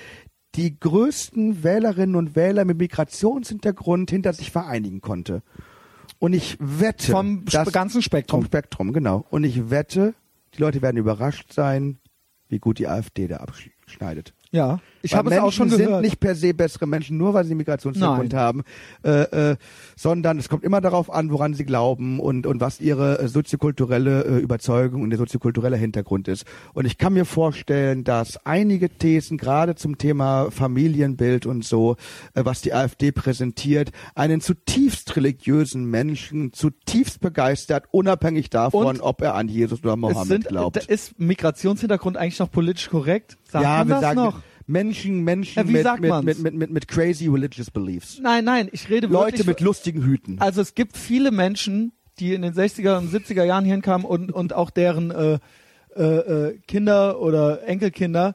die 0.55 0.79
größten 0.79 1.63
Wählerinnen 1.63 2.17
und 2.17 2.35
Wähler 2.35 2.65
mit 2.65 2.79
Migrationshintergrund 2.79 4.11
hinter 4.11 4.33
sich 4.33 4.51
vereinigen 4.51 5.01
konnte. 5.01 5.43
Und 6.19 6.33
ich 6.33 6.57
wette, 6.59 7.13
Vom 7.13 7.45
ganzen 7.45 8.03
Spektrum. 8.03 8.41
vom 8.41 8.47
Spektrum, 8.47 8.93
genau. 8.93 9.25
Und 9.31 9.45
ich 9.45 9.71
wette, 9.71 10.15
die 10.55 10.61
Leute 10.61 10.83
werden 10.83 10.97
überrascht 10.97 11.53
sein, 11.53 11.99
wie 12.49 12.59
gut 12.59 12.79
die 12.79 12.89
AfD 12.89 13.29
da 13.29 13.37
abschneidet. 13.37 14.35
Ja, 14.51 14.81
ich 15.03 15.15
habe 15.15 15.31
es 15.31 15.39
auch 15.39 15.53
schon 15.53 15.71
gehört. 15.71 15.89
sind 15.89 16.01
nicht 16.01 16.21
per 16.21 16.35
se 16.35 16.55
bessere 16.55 16.87
Menschen, 16.87 17.17
nur 17.17 17.35
weil 17.35 17.45
sie 17.45 17.55
Migrationshintergrund 17.55 18.35
haben, 18.35 18.63
äh, 19.05 19.51
äh, 19.51 19.57
sondern 19.97 20.39
es 20.39 20.49
kommt 20.49 20.65
immer 20.65 20.81
darauf 20.81 21.13
an, 21.13 21.31
woran 21.31 21.55
sie 21.55 21.65
glauben 21.65 22.21
und, 22.21 22.47
und 22.47 22.61
was 22.61 22.81
ihre 22.81 23.21
äh, 23.21 23.29
soziokulturelle 23.29 24.25
äh, 24.25 24.39
Überzeugung 24.39 25.03
und 25.03 25.11
der 25.11 25.19
soziokulturelle 25.19 25.77
Hintergrund 25.77 26.29
ist. 26.29 26.45
Und 26.75 26.87
ich 26.87 26.99
kann 26.99 27.13
mir 27.13 27.25
vorstellen, 27.25 28.05
dass 28.05 28.45
einige 28.47 28.89
Thesen, 28.89 29.39
gerade 29.39 29.75
zum 29.75 29.99
Thema 29.99 30.51
Familienbild 30.51 31.47
und 31.47 31.65
so, 31.65 31.97
äh, 32.35 32.45
was 32.45 32.61
die 32.61 32.73
AfD 32.73 33.13
präsentiert, 33.13 33.93
einen 34.15 34.41
zutiefst 34.41 35.17
religiösen 35.17 35.85
Menschen 35.85 36.53
zutiefst 36.53 37.21
begeistert, 37.21 37.85
unabhängig 37.91 38.51
davon, 38.51 38.87
Und 38.87 39.01
ob 39.01 39.23
er 39.23 39.35
an 39.35 39.49
Jesus 39.49 39.81
oder 39.83 39.97
Mohammed 39.97 40.29
sind, 40.29 40.49
glaubt. 40.49 40.77
ist 40.87 41.19
Migrationshintergrund 41.19 42.17
eigentlich 42.17 42.39
noch 42.39 42.51
politisch 42.51 42.89
korrekt? 42.89 43.39
Sagt 43.51 43.65
ja, 43.65 43.87
wir 43.87 43.95
das 43.95 44.01
sagen 44.01 44.17
noch? 44.17 44.41
Menschen, 44.69 45.25
Menschen 45.25 45.59
Ja, 45.59 45.69
wie 45.69 45.73
mit, 45.73 45.83
sagt 45.83 46.01
mit, 46.03 46.11
man's? 46.11 46.25
mit, 46.25 46.39
mit, 46.41 46.55
mit, 46.55 46.71
mit 46.71 46.89
crazy 46.89 47.27
religious 47.27 47.71
beliefs. 47.71 48.21
Nein, 48.21 48.45
nein, 48.45 48.69
ich 48.71 48.89
rede 48.91 49.07
Leute 49.07 49.39
wirklich 49.39 49.47
mit 49.47 49.61
lustigen 49.61 50.05
Hüten. 50.05 50.39
Also 50.41 50.61
es 50.61 50.75
gibt 50.75 50.97
viele 50.97 51.31
Menschen, 51.31 51.93
die 52.21 52.35
in 52.35 52.43
den 52.43 52.53
60er 52.53 52.99
und 52.99 53.11
70er 53.11 53.45
Jahren 53.45 53.65
hierhin 53.65 53.83
kamen 53.83 54.05
und, 54.05 54.31
und 54.31 54.53
auch 54.53 54.71
deren 54.71 55.11
äh, 55.11 55.39
äh, 55.97 56.03
äh, 56.03 56.59
Kinder 56.69 57.21
oder 57.21 57.67
Enkelkinder, 57.67 58.35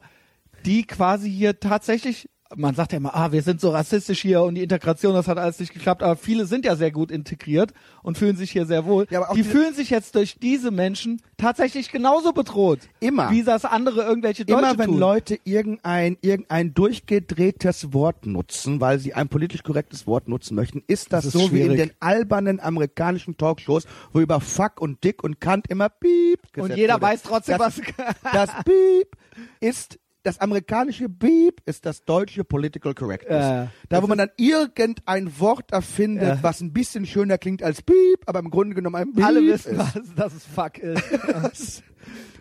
die 0.66 0.84
quasi 0.84 1.30
hier 1.30 1.60
tatsächlich, 1.60 2.28
man 2.56 2.74
sagt 2.74 2.92
ja 2.92 2.98
immer, 2.98 3.14
ah, 3.14 3.32
wir 3.32 3.42
sind 3.42 3.60
so 3.60 3.70
rassistisch 3.70 4.20
hier 4.20 4.42
und 4.42 4.54
die 4.54 4.62
Integration, 4.62 5.14
das 5.14 5.28
hat 5.28 5.38
alles 5.38 5.58
nicht 5.60 5.72
geklappt, 5.72 6.02
aber 6.02 6.16
viele 6.16 6.46
sind 6.46 6.64
ja 6.64 6.76
sehr 6.76 6.90
gut 6.90 7.10
integriert 7.10 7.72
und 8.02 8.18
fühlen 8.18 8.36
sich 8.36 8.50
hier 8.50 8.66
sehr 8.66 8.84
wohl. 8.84 9.06
Ja, 9.10 9.20
aber 9.20 9.30
auch 9.30 9.34
die 9.34 9.44
fühlen 9.44 9.74
sich 9.74 9.90
jetzt 9.90 10.14
durch 10.14 10.38
diese 10.38 10.70
Menschen 10.70 11.20
tatsächlich 11.36 11.90
genauso 11.90 12.32
bedroht. 12.32 12.80
Immer. 13.00 13.30
Wie 13.30 13.42
das 13.42 13.64
andere 13.64 14.02
irgendwelche 14.02 14.44
Deutsche 14.44 14.60
Immer 14.60 14.78
wenn 14.78 14.86
tun. 14.90 14.98
Leute 14.98 15.38
irgendein, 15.44 16.16
irgendein 16.20 16.74
durchgedrehtes 16.74 17.92
Wort 17.92 18.26
nutzen, 18.26 18.80
weil 18.80 18.98
sie 18.98 19.14
ein 19.14 19.28
politisch 19.28 19.62
korrektes 19.62 20.06
Wort 20.06 20.28
nutzen 20.28 20.54
möchten, 20.54 20.82
ist 20.86 21.12
das, 21.12 21.24
Das 21.24 21.34
ist 21.34 21.40
so 21.40 21.52
wie 21.52 21.60
in 21.60 21.72
schwierig. 21.72 21.90
den 21.90 21.92
albernen 22.00 22.60
amerikanischen 22.60 23.36
Talkshows, 23.36 23.86
wo 24.12 24.20
über 24.20 24.40
Fuck 24.40 24.80
und 24.80 25.02
Dick 25.04 25.22
und 25.24 25.40
Kant 25.40 25.66
immer 25.68 25.88
Piep 25.88 26.40
und 26.56 26.76
jeder 26.76 26.94
wurde. 26.94 27.02
weiß 27.02 27.22
trotzdem, 27.22 27.58
das, 27.58 27.78
was... 27.78 28.32
Das 28.32 28.50
Piep 28.64 29.16
ist 29.60 29.98
das 30.24 30.40
amerikanische 30.40 31.08
Beep 31.08 31.60
ist 31.66 31.86
das 31.86 32.04
deutsche 32.04 32.42
Political 32.44 32.94
Correctness. 32.94 33.44
Ja, 33.44 33.68
da, 33.88 34.02
wo 34.02 34.06
man 34.08 34.18
dann 34.18 34.30
irgendein 34.36 35.38
Wort 35.38 35.70
erfindet, 35.70 36.24
Ja. 36.28 36.38
was 36.42 36.60
ein 36.60 36.72
bisschen 36.72 37.06
schöner 37.06 37.38
klingt 37.38 37.62
als 37.62 37.82
Beep, 37.82 38.22
aber 38.26 38.40
im 38.40 38.50
Grunde 38.50 38.74
genommen 38.74 38.96
ein 38.96 39.12
Beep 39.12 39.24
Alle 39.24 39.42
wissen, 39.46 39.72
ist. 39.72 39.78
was, 39.78 40.14
dass 40.16 40.34
es 40.34 40.44
Fuck 40.44 40.78
ist. 40.78 41.02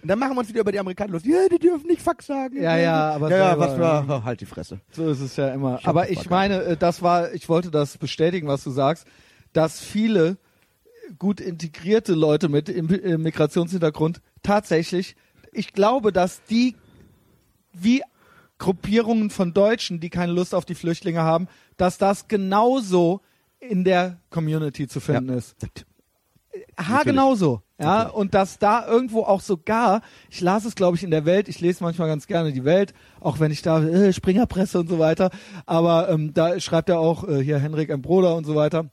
Und 0.02 0.10
dann 0.10 0.20
machen 0.20 0.34
wir 0.36 0.40
uns 0.40 0.50
wieder 0.50 0.60
über 0.62 0.72
die 0.74 0.80
Amerikaner 0.80 1.14
los. 1.14 1.24
Ja, 1.24 1.48
die 1.50 1.60
dürfen 1.60 1.88
nicht 1.88 2.02
Fuck 2.02 2.22
sagen. 2.24 2.62
Ja, 2.62 2.76
ja, 2.78 3.12
aber 3.12 3.30
ja, 3.30 3.38
ja, 3.38 3.60
was 3.60 3.80
war, 3.80 4.06
oh, 4.10 4.24
halt 4.26 4.42
die 4.42 4.46
Fresse. 4.46 4.82
So 4.92 5.10
ist 5.10 5.22
es 5.22 5.36
ja 5.38 5.50
immer. 5.54 5.80
Ich 5.80 5.88
Aber 5.88 6.10
ich 6.10 6.30
meine, 6.30 6.62
äh, 6.64 6.78
das 6.78 7.02
war, 7.02 7.34
ich 7.34 7.48
wollte 7.48 7.72
das 7.72 7.98
bestätigen, 7.98 8.48
was 8.48 8.64
du 8.66 8.72
sagst, 8.72 9.08
dass 9.54 9.80
viele 9.80 10.38
gut 11.20 11.40
integrierte 11.40 12.14
Leute 12.14 12.50
mit 12.50 12.68
Im- 12.70 12.90
äh, 12.90 13.18
Migrationshintergrund 13.18 14.20
tatsächlich, 14.42 15.16
ich 15.54 15.72
glaube, 15.74 16.12
dass 16.12 16.44
die 16.46 16.76
wie 17.74 18.02
Gruppierungen 18.58 19.30
von 19.30 19.54
Deutschen, 19.54 20.00
die 20.00 20.10
keine 20.10 20.32
Lust 20.32 20.56
auf 20.56 20.66
die 20.66 20.76
Flüchtlinge 20.76 21.22
haben, 21.22 21.48
dass 21.78 21.98
das 21.98 22.28
genauso 22.28 23.22
in 23.60 23.84
der 23.84 24.20
Community 24.30 24.88
zu 24.88 25.00
finden 25.00 25.30
ist. 25.30 25.56
Ha, 26.78 27.04
genauso. 27.04 27.62
Ja, 27.80 28.08
und 28.08 28.34
dass 28.34 28.60
da 28.60 28.88
irgendwo 28.88 29.24
auch 29.24 29.42
sogar, 29.42 30.02
ich 30.30 30.40
las 30.40 30.64
es 30.64 30.76
glaube 30.76 30.96
ich 30.96 31.04
in 31.04 31.12
der 31.12 31.26
Welt, 31.26 31.50
ich 31.50 31.60
lese 31.60 31.84
manchmal 31.84 32.08
ganz 32.08 32.28
gerne 32.28 32.54
die 32.54 32.64
Welt, 32.64 32.94
auch 33.20 33.40
wenn 33.40 33.52
ich 33.52 33.62
da 33.62 33.84
äh, 33.84 34.14
Springerpresse 34.14 34.80
und 34.80 34.88
so 34.88 35.00
weiter, 35.00 35.32
aber 35.66 36.08
ähm, 36.10 36.34
da 36.34 36.60
schreibt 36.60 36.90
er 36.90 37.00
auch 37.00 37.28
äh, 37.28 37.44
hier 37.44 37.60
Henrik 37.60 37.90
M. 37.90 38.02
Broder 38.02 38.36
und 38.36 38.46
so 38.46 38.56
weiter. 38.56 38.90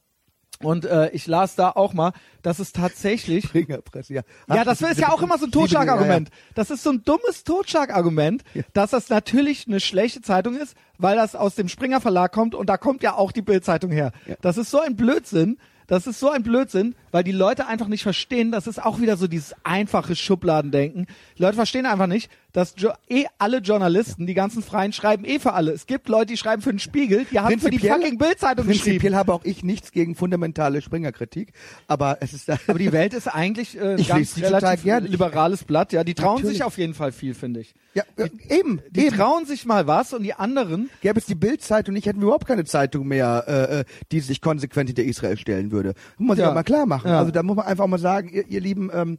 Und 0.62 0.84
äh, 0.84 1.08
ich 1.10 1.26
las 1.26 1.56
da 1.56 1.70
auch 1.70 1.94
mal, 1.94 2.12
dass 2.42 2.58
es 2.58 2.72
tatsächlich 2.72 3.46
Springerpresse, 3.46 4.12
ja. 4.12 4.22
ja, 4.48 4.62
das 4.62 4.82
ist 4.82 5.00
ja 5.00 5.08
auch 5.08 5.22
immer 5.22 5.38
so 5.38 5.46
ein 5.46 5.52
Totschlagargument. 5.52 6.28
Das 6.54 6.70
ist 6.70 6.82
so 6.82 6.90
ein 6.90 7.02
dummes 7.02 7.44
Totschlagargument, 7.44 8.42
dass 8.74 8.90
das 8.90 9.08
natürlich 9.08 9.66
eine 9.66 9.80
schlechte 9.80 10.20
Zeitung 10.20 10.56
ist, 10.56 10.76
weil 10.98 11.16
das 11.16 11.34
aus 11.34 11.54
dem 11.54 11.68
Springer 11.68 12.00
Verlag 12.00 12.32
kommt 12.32 12.54
und 12.54 12.68
da 12.68 12.76
kommt 12.76 13.02
ja 13.02 13.14
auch 13.14 13.32
die 13.32 13.42
Bildzeitung 13.42 13.90
her. 13.90 14.12
Ja. 14.26 14.34
Das 14.42 14.58
ist 14.58 14.70
so 14.70 14.80
ein 14.80 14.96
Blödsinn. 14.96 15.56
Das 15.86 16.06
ist 16.06 16.20
so 16.20 16.30
ein 16.30 16.44
Blödsinn, 16.44 16.94
weil 17.10 17.24
die 17.24 17.32
Leute 17.32 17.66
einfach 17.66 17.88
nicht 17.88 18.04
verstehen, 18.04 18.52
das 18.52 18.68
ist 18.68 18.80
auch 18.80 19.00
wieder 19.00 19.16
so 19.16 19.26
dieses 19.26 19.56
einfache 19.64 20.14
Schubladendenken. 20.14 21.08
Die 21.36 21.42
Leute 21.42 21.56
verstehen 21.56 21.84
einfach 21.84 22.06
nicht, 22.06 22.30
dass 22.52 22.74
jo 22.76 22.90
eh 23.08 23.24
alle 23.38 23.58
Journalisten, 23.58 24.26
die 24.26 24.34
ganzen 24.34 24.62
Freien, 24.62 24.92
schreiben 24.92 25.24
eh 25.24 25.38
für 25.38 25.52
alle. 25.52 25.72
Es 25.72 25.86
gibt 25.86 26.08
Leute, 26.08 26.26
die 26.26 26.36
schreiben 26.36 26.62
für 26.62 26.70
den 26.70 26.78
Spiegel, 26.78 27.26
die 27.30 27.38
haben 27.40 27.58
für 27.60 27.70
die 27.70 27.78
Prinzipiell- 27.78 27.94
fucking 28.00 28.18
Bildzeitung 28.18 28.66
Prinzipiell 28.66 28.94
geschrieben. 28.96 29.16
habe 29.16 29.32
auch 29.34 29.44
ich 29.44 29.62
nichts 29.62 29.92
gegen 29.92 30.14
fundamentale 30.14 30.82
Springerkritik, 30.82 31.52
aber 31.86 32.18
es 32.20 32.32
ist 32.32 32.48
Aber 32.50 32.78
die 32.78 32.92
Welt 32.92 33.14
ist 33.14 33.28
eigentlich 33.28 33.78
äh, 33.80 33.94
Ich 34.00 34.08
ganz 34.08 34.34
die 34.34 34.42
relativ 34.42 34.82
gerne. 34.84 35.06
liberales 35.08 35.64
Blatt. 35.64 35.92
Ja, 35.92 36.04
die 36.04 36.14
trauen 36.14 36.36
Natürlich. 36.36 36.58
sich 36.58 36.64
auf 36.64 36.78
jeden 36.78 36.94
Fall 36.94 37.12
viel, 37.12 37.34
finde 37.34 37.60
ich. 37.60 37.74
ja, 37.94 38.02
äh, 38.16 38.28
eben, 38.48 38.80
Die 38.90 39.06
eben. 39.06 39.16
trauen 39.16 39.46
sich 39.46 39.64
mal 39.66 39.86
was 39.86 40.12
und 40.12 40.22
die 40.22 40.34
anderen, 40.34 40.90
Gäbe 41.02 41.18
es 41.18 41.26
die 41.26 41.34
Bildzeitung 41.34 41.94
nicht, 41.94 42.06
hätten 42.06 42.20
wir 42.20 42.24
überhaupt 42.24 42.46
keine 42.46 42.64
Zeitung 42.64 43.06
mehr, 43.08 43.44
äh, 43.46 43.80
äh, 43.80 43.84
die 44.12 44.20
sich 44.20 44.40
konsequent 44.40 44.88
hinter 44.88 45.04
Israel 45.04 45.36
stellen 45.36 45.70
würde. 45.72 45.94
Muss 46.18 46.28
man 46.28 46.36
sich 46.36 46.42
Ja. 46.44 46.50
auch 46.50 46.54
mal 46.54 46.62
klar 46.62 46.86
machen. 46.86 47.08
Ja. 47.10 47.18
Also 47.18 47.30
da 47.30 47.42
muss 47.42 47.56
man 47.56 47.66
einfach 47.66 47.84
auch 47.84 47.88
mal 47.88 47.98
sagen, 47.98 48.28
ihr, 48.28 48.46
ihr 48.48 48.60
Lieben, 48.60 48.90
ähm, 48.92 49.18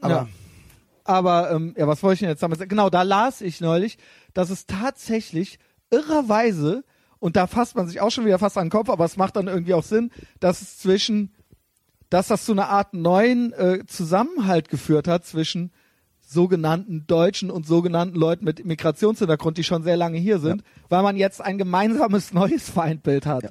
aber 0.00 0.14
Ja. 0.14 0.28
Aber 1.04 1.50
ähm, 1.50 1.74
ja, 1.76 1.86
was 1.86 2.02
wollte 2.02 2.14
ich 2.14 2.20
denn 2.20 2.30
jetzt 2.30 2.42
damit 2.42 2.58
sagen? 2.58 2.68
Genau, 2.68 2.90
da 2.90 3.02
las 3.02 3.40
ich 3.40 3.60
neulich, 3.60 3.98
dass 4.32 4.50
es 4.50 4.66
tatsächlich 4.66 5.58
irrerweise 5.90 6.84
und 7.20 7.36
da 7.36 7.46
fasst 7.46 7.76
man 7.76 7.86
sich 7.86 8.00
auch 8.00 8.10
schon 8.10 8.26
wieder 8.26 8.38
fast 8.38 8.58
an 8.58 8.66
den 8.66 8.70
Kopf, 8.70 8.88
aber 8.88 9.04
es 9.04 9.16
macht 9.16 9.36
dann 9.36 9.46
irgendwie 9.46 9.74
auch 9.74 9.82
Sinn, 9.82 10.10
dass 10.40 10.60
es 10.60 10.78
zwischen, 10.78 11.32
dass 12.10 12.28
das 12.28 12.44
zu 12.44 12.52
einer 12.52 12.68
Art 12.68 12.94
neuen 12.94 13.52
äh, 13.52 13.86
Zusammenhalt 13.86 14.68
geführt 14.68 15.08
hat 15.08 15.24
zwischen 15.24 15.70
sogenannten 16.20 17.06
Deutschen 17.06 17.50
und 17.50 17.66
sogenannten 17.66 18.16
Leuten 18.16 18.44
mit 18.44 18.64
Migrationshintergrund, 18.64 19.58
die 19.58 19.64
schon 19.64 19.82
sehr 19.82 19.96
lange 19.96 20.18
hier 20.18 20.38
sind, 20.38 20.62
weil 20.88 21.02
man 21.02 21.16
jetzt 21.16 21.40
ein 21.40 21.58
gemeinsames 21.58 22.32
neues 22.34 22.68
Feindbild 22.70 23.26
hat. 23.26 23.44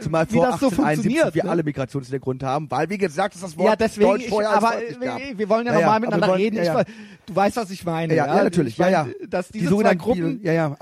Zumal 0.00 0.26
wie 0.30 0.34
vor 0.36 0.46
das 0.46 0.60
so 0.60 0.66
1871 0.66 0.74
funktioniert, 0.76 1.34
wir 1.34 1.44
ne? 1.44 1.50
alle 1.50 1.62
Migrationshintergrund 1.62 2.42
haben, 2.42 2.70
weil 2.70 2.88
wie 2.90 2.98
gesagt, 2.98 3.34
ist 3.34 3.44
das 3.44 3.56
Wort 3.56 3.68
Ja, 3.68 3.76
deswegen, 3.76 4.08
Deutsch 4.10 4.22
ich, 4.24 4.28
vorher 4.30 4.50
aber 4.50 4.72
gab. 5.00 5.20
äh, 5.20 5.38
wir 5.38 5.48
wollen 5.48 5.66
ja, 5.66 5.72
Ja, 5.72 5.78
ja, 5.80 5.84
normal 5.86 6.00
wir 6.00 6.06
miteinander 6.06 6.28
wollen- 6.28 6.40
reden. 6.40 6.56
ja, 6.56 6.62
Ich, 6.62 6.66
ja. 6.68 6.72
ver- 6.74 6.84
du 7.26 7.36
weißt, 7.36 7.56
was 7.56 7.70
ich 7.70 7.84
meine. 7.84 8.14
Ja, 8.14 8.26
ja, 8.26 8.36
ja, 8.38 8.44
natürlich, 8.44 8.74
Ich 8.74 8.78
meine, 8.78 8.92
ja, 8.92 9.06
ja. 9.06 9.26
Dass 9.28 9.48
Die 9.48 9.52
diese 9.54 9.66
zwei 9.66 9.70
sogenannten, 9.70 9.98
Gruppen 10.02 10.38
die, 10.40 10.46
ja, 10.46 10.52
ja. 10.52 10.76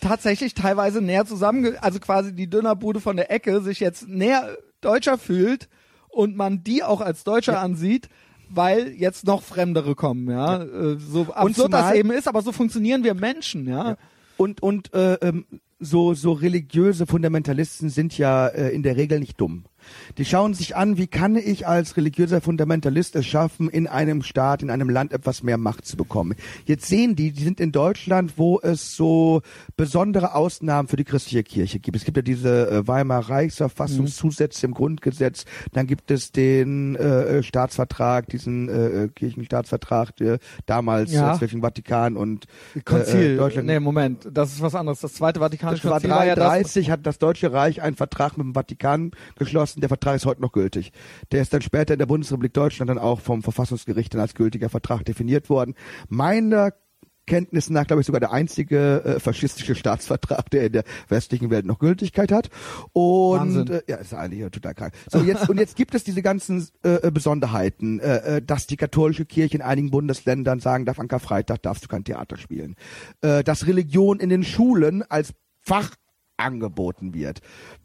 tatsächlich 0.00 0.54
teilweise 0.54 1.00
näher 1.00 1.26
zusammen, 1.26 1.76
also 1.80 1.98
quasi 2.00 2.32
die 2.34 2.48
Dönerbude 2.48 3.00
von 3.00 3.16
der 3.16 3.30
Ecke 3.30 3.60
sich 3.60 3.80
jetzt 3.80 4.08
näher 4.08 4.56
deutscher 4.80 5.18
fühlt 5.18 5.68
und 6.08 6.36
man 6.36 6.62
die 6.64 6.82
auch 6.82 7.00
als 7.00 7.24
Deutscher 7.24 7.60
ansieht, 7.60 8.08
weil 8.50 8.88
jetzt 8.92 9.26
noch 9.26 9.42
Fremdere 9.42 9.94
kommen, 9.94 10.30
ja. 10.30 10.62
Äh, 10.62 10.96
So 10.98 11.26
absurd 11.34 11.72
das 11.72 11.92
eben 11.94 12.10
ist, 12.10 12.26
aber 12.28 12.42
so 12.42 12.52
funktionieren 12.52 13.04
wir 13.04 13.14
Menschen, 13.14 13.68
ja. 13.68 13.96
Und, 14.36 14.62
und 14.62 14.94
äh, 14.94 15.14
ähm, 15.14 15.44
so, 15.80 16.14
so 16.14 16.32
religiöse 16.32 17.06
Fundamentalisten 17.06 17.88
sind 17.88 18.16
ja 18.18 18.48
äh, 18.48 18.70
in 18.70 18.82
der 18.82 18.96
Regel 18.96 19.20
nicht 19.20 19.40
dumm. 19.40 19.64
Die 20.16 20.24
schauen 20.24 20.54
sich 20.54 20.76
an, 20.76 20.96
wie 20.96 21.06
kann 21.06 21.36
ich 21.36 21.66
als 21.66 21.96
religiöser 21.96 22.40
Fundamentalist 22.40 23.16
es 23.16 23.26
schaffen, 23.26 23.68
in 23.68 23.86
einem 23.86 24.22
Staat, 24.22 24.62
in 24.62 24.70
einem 24.70 24.90
Land 24.90 25.12
etwas 25.12 25.42
mehr 25.42 25.58
Macht 25.58 25.86
zu 25.86 25.96
bekommen. 25.96 26.34
Jetzt 26.66 26.86
sehen 26.86 27.14
die, 27.16 27.32
die 27.32 27.44
sind 27.44 27.60
in 27.60 27.72
Deutschland, 27.72 28.34
wo 28.36 28.60
es 28.60 28.96
so 28.96 29.42
besondere 29.76 30.34
Ausnahmen 30.34 30.88
für 30.88 30.96
die 30.96 31.04
christliche 31.04 31.42
Kirche 31.42 31.78
gibt. 31.78 31.96
Es 31.96 32.04
gibt 32.04 32.16
ja 32.16 32.22
diese 32.22 32.70
äh, 32.70 32.86
Weimarer 32.88 33.28
Reichsverfassungszusätze 33.28 34.66
im 34.66 34.74
Grundgesetz, 34.74 35.44
dann 35.72 35.86
gibt 35.86 36.10
es 36.10 36.32
den 36.32 36.96
äh, 36.96 37.42
Staatsvertrag, 37.42 38.28
diesen 38.28 38.68
äh, 38.68 39.04
äh, 39.04 39.08
Kirchenstaatsvertrag, 39.08 40.16
der 40.16 40.38
damals 40.66 41.12
Ja. 41.12 41.34
äh, 41.34 41.38
zwischen 41.38 41.60
Vatikan 41.62 42.16
und 42.16 42.46
äh, 42.74 42.80
Konzil. 42.80 43.34
äh, 43.34 43.36
Deutschland 43.36 43.66
nee, 43.66 43.80
Moment, 43.80 44.28
das 44.30 44.52
ist 44.52 44.60
was 44.62 44.74
anderes. 44.74 45.00
Das 45.00 45.14
zweite 45.14 45.40
Vatikanische 45.40 45.82
das 45.82 45.90
war 45.90 46.00
Konzil 46.00 46.10
war 46.10 46.26
ja 46.26 46.34
das, 46.34 46.44
33 46.44 46.90
hat 46.90 47.06
das 47.06 47.18
Deutsche 47.18 47.52
Reich 47.52 47.82
einen 47.82 47.96
Vertrag 47.96 48.36
mit 48.36 48.46
dem 48.46 48.54
Vatikan 48.54 49.12
geschlossen. 49.36 49.77
Der 49.80 49.88
Vertrag 49.88 50.16
ist 50.16 50.26
heute 50.26 50.42
noch 50.42 50.52
gültig. 50.52 50.92
Der 51.32 51.42
ist 51.42 51.52
dann 51.52 51.62
später 51.62 51.94
in 51.94 51.98
der 51.98 52.06
Bundesrepublik 52.06 52.54
Deutschland 52.54 52.90
dann 52.90 52.98
auch 52.98 53.20
vom 53.20 53.42
Verfassungsgericht 53.42 54.14
dann 54.14 54.20
als 54.20 54.34
gültiger 54.34 54.68
Vertrag 54.68 55.04
definiert 55.04 55.50
worden. 55.50 55.74
Meiner 56.08 56.72
Kenntnis 57.28 57.70
nach, 57.70 57.86
glaube 57.86 58.00
ich, 58.00 58.06
sogar 58.06 58.20
der 58.20 58.32
einzige 58.32 59.04
äh, 59.04 59.20
faschistische 59.20 59.76
Staatsvertrag, 59.76 60.50
der 60.50 60.66
in 60.66 60.72
der 60.72 60.84
westlichen 61.08 61.50
Welt 61.50 61.66
noch 61.66 61.78
Gültigkeit 61.78 62.32
hat. 62.32 62.48
Und 62.92 63.70
äh, 63.70 63.82
ja, 63.86 63.96
ist 63.96 64.14
eigentlich 64.14 64.50
total 64.50 64.74
krank. 64.74 64.94
So 65.08 65.20
jetzt 65.20 65.48
und 65.48 65.58
jetzt 65.58 65.76
gibt 65.76 65.94
es 65.94 66.02
diese 66.02 66.22
ganzen 66.22 66.66
äh, 66.82 66.94
äh, 67.06 67.10
Besonderheiten, 67.12 68.00
äh, 68.00 68.36
äh, 68.38 68.42
dass 68.42 68.66
die 68.66 68.76
katholische 68.76 69.26
Kirche 69.26 69.56
in 69.56 69.62
einigen 69.62 69.90
Bundesländern 69.90 70.58
sagen 70.58 70.86
darf, 70.86 70.98
an 70.98 71.06
Karfreitag 71.06 71.62
darfst 71.62 71.84
du 71.84 71.88
kein 71.88 72.02
Theater 72.02 72.36
spielen, 72.36 72.74
äh, 73.20 73.44
dass 73.44 73.66
Religion 73.66 74.18
in 74.18 74.30
den 74.30 74.42
Schulen 74.42 75.04
als 75.08 75.34
Fach 75.60 75.90
angeboten 76.38 77.14
wird, 77.14 77.40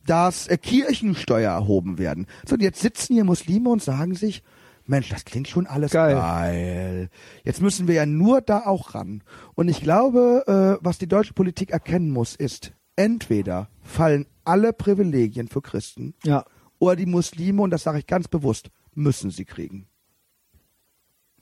dass 0.06 0.48
äh, 0.48 0.58
Kirchensteuer 0.58 1.52
erhoben 1.52 1.98
werden. 1.98 2.28
So, 2.46 2.56
und 2.56 2.62
jetzt 2.62 2.82
sitzen 2.82 3.14
hier 3.16 3.26
Muslime 3.26 3.70
und 3.70 3.82
sagen 3.84 4.16
sich, 4.16 4.44
Mensch, 4.86 5.10
das 5.10 5.24
klingt 5.26 5.48
schon 5.48 5.66
alles 5.66 5.92
Geil. 5.92 6.16
geil. 6.16 7.10
Jetzt 7.44 7.62
müssen 7.62 7.88
wir 7.88 7.96
ja 7.96 8.06
nur 8.06 8.42
da 8.42 8.66
auch 8.66 8.96
ran. 8.96 9.24
Und 9.56 9.70
ich 9.70 9.82
glaube, 9.82 10.44
äh, 10.80 10.84
was 10.86 10.98
die 10.98 11.08
deutsche 11.08 11.34
Politik 11.34 11.72
erkennen 11.72 12.12
muss, 12.12 12.36
ist, 12.36 12.74
entweder 12.96 13.70
fallen 13.82 14.26
alle 14.44 14.74
Privilegien 14.74 15.48
für 15.48 15.62
Christen 15.62 16.16
Ja. 16.26 16.44
oder 16.80 16.98
die 16.98 17.06
Muslime, 17.06 17.62
und 17.62 17.70
das 17.72 17.84
sage 17.84 18.00
ich 18.00 18.08
ganz 18.08 18.28
bewusst, 18.28 18.70
müssen 18.94 19.32
sie 19.32 19.46
kriegen. 19.46 19.88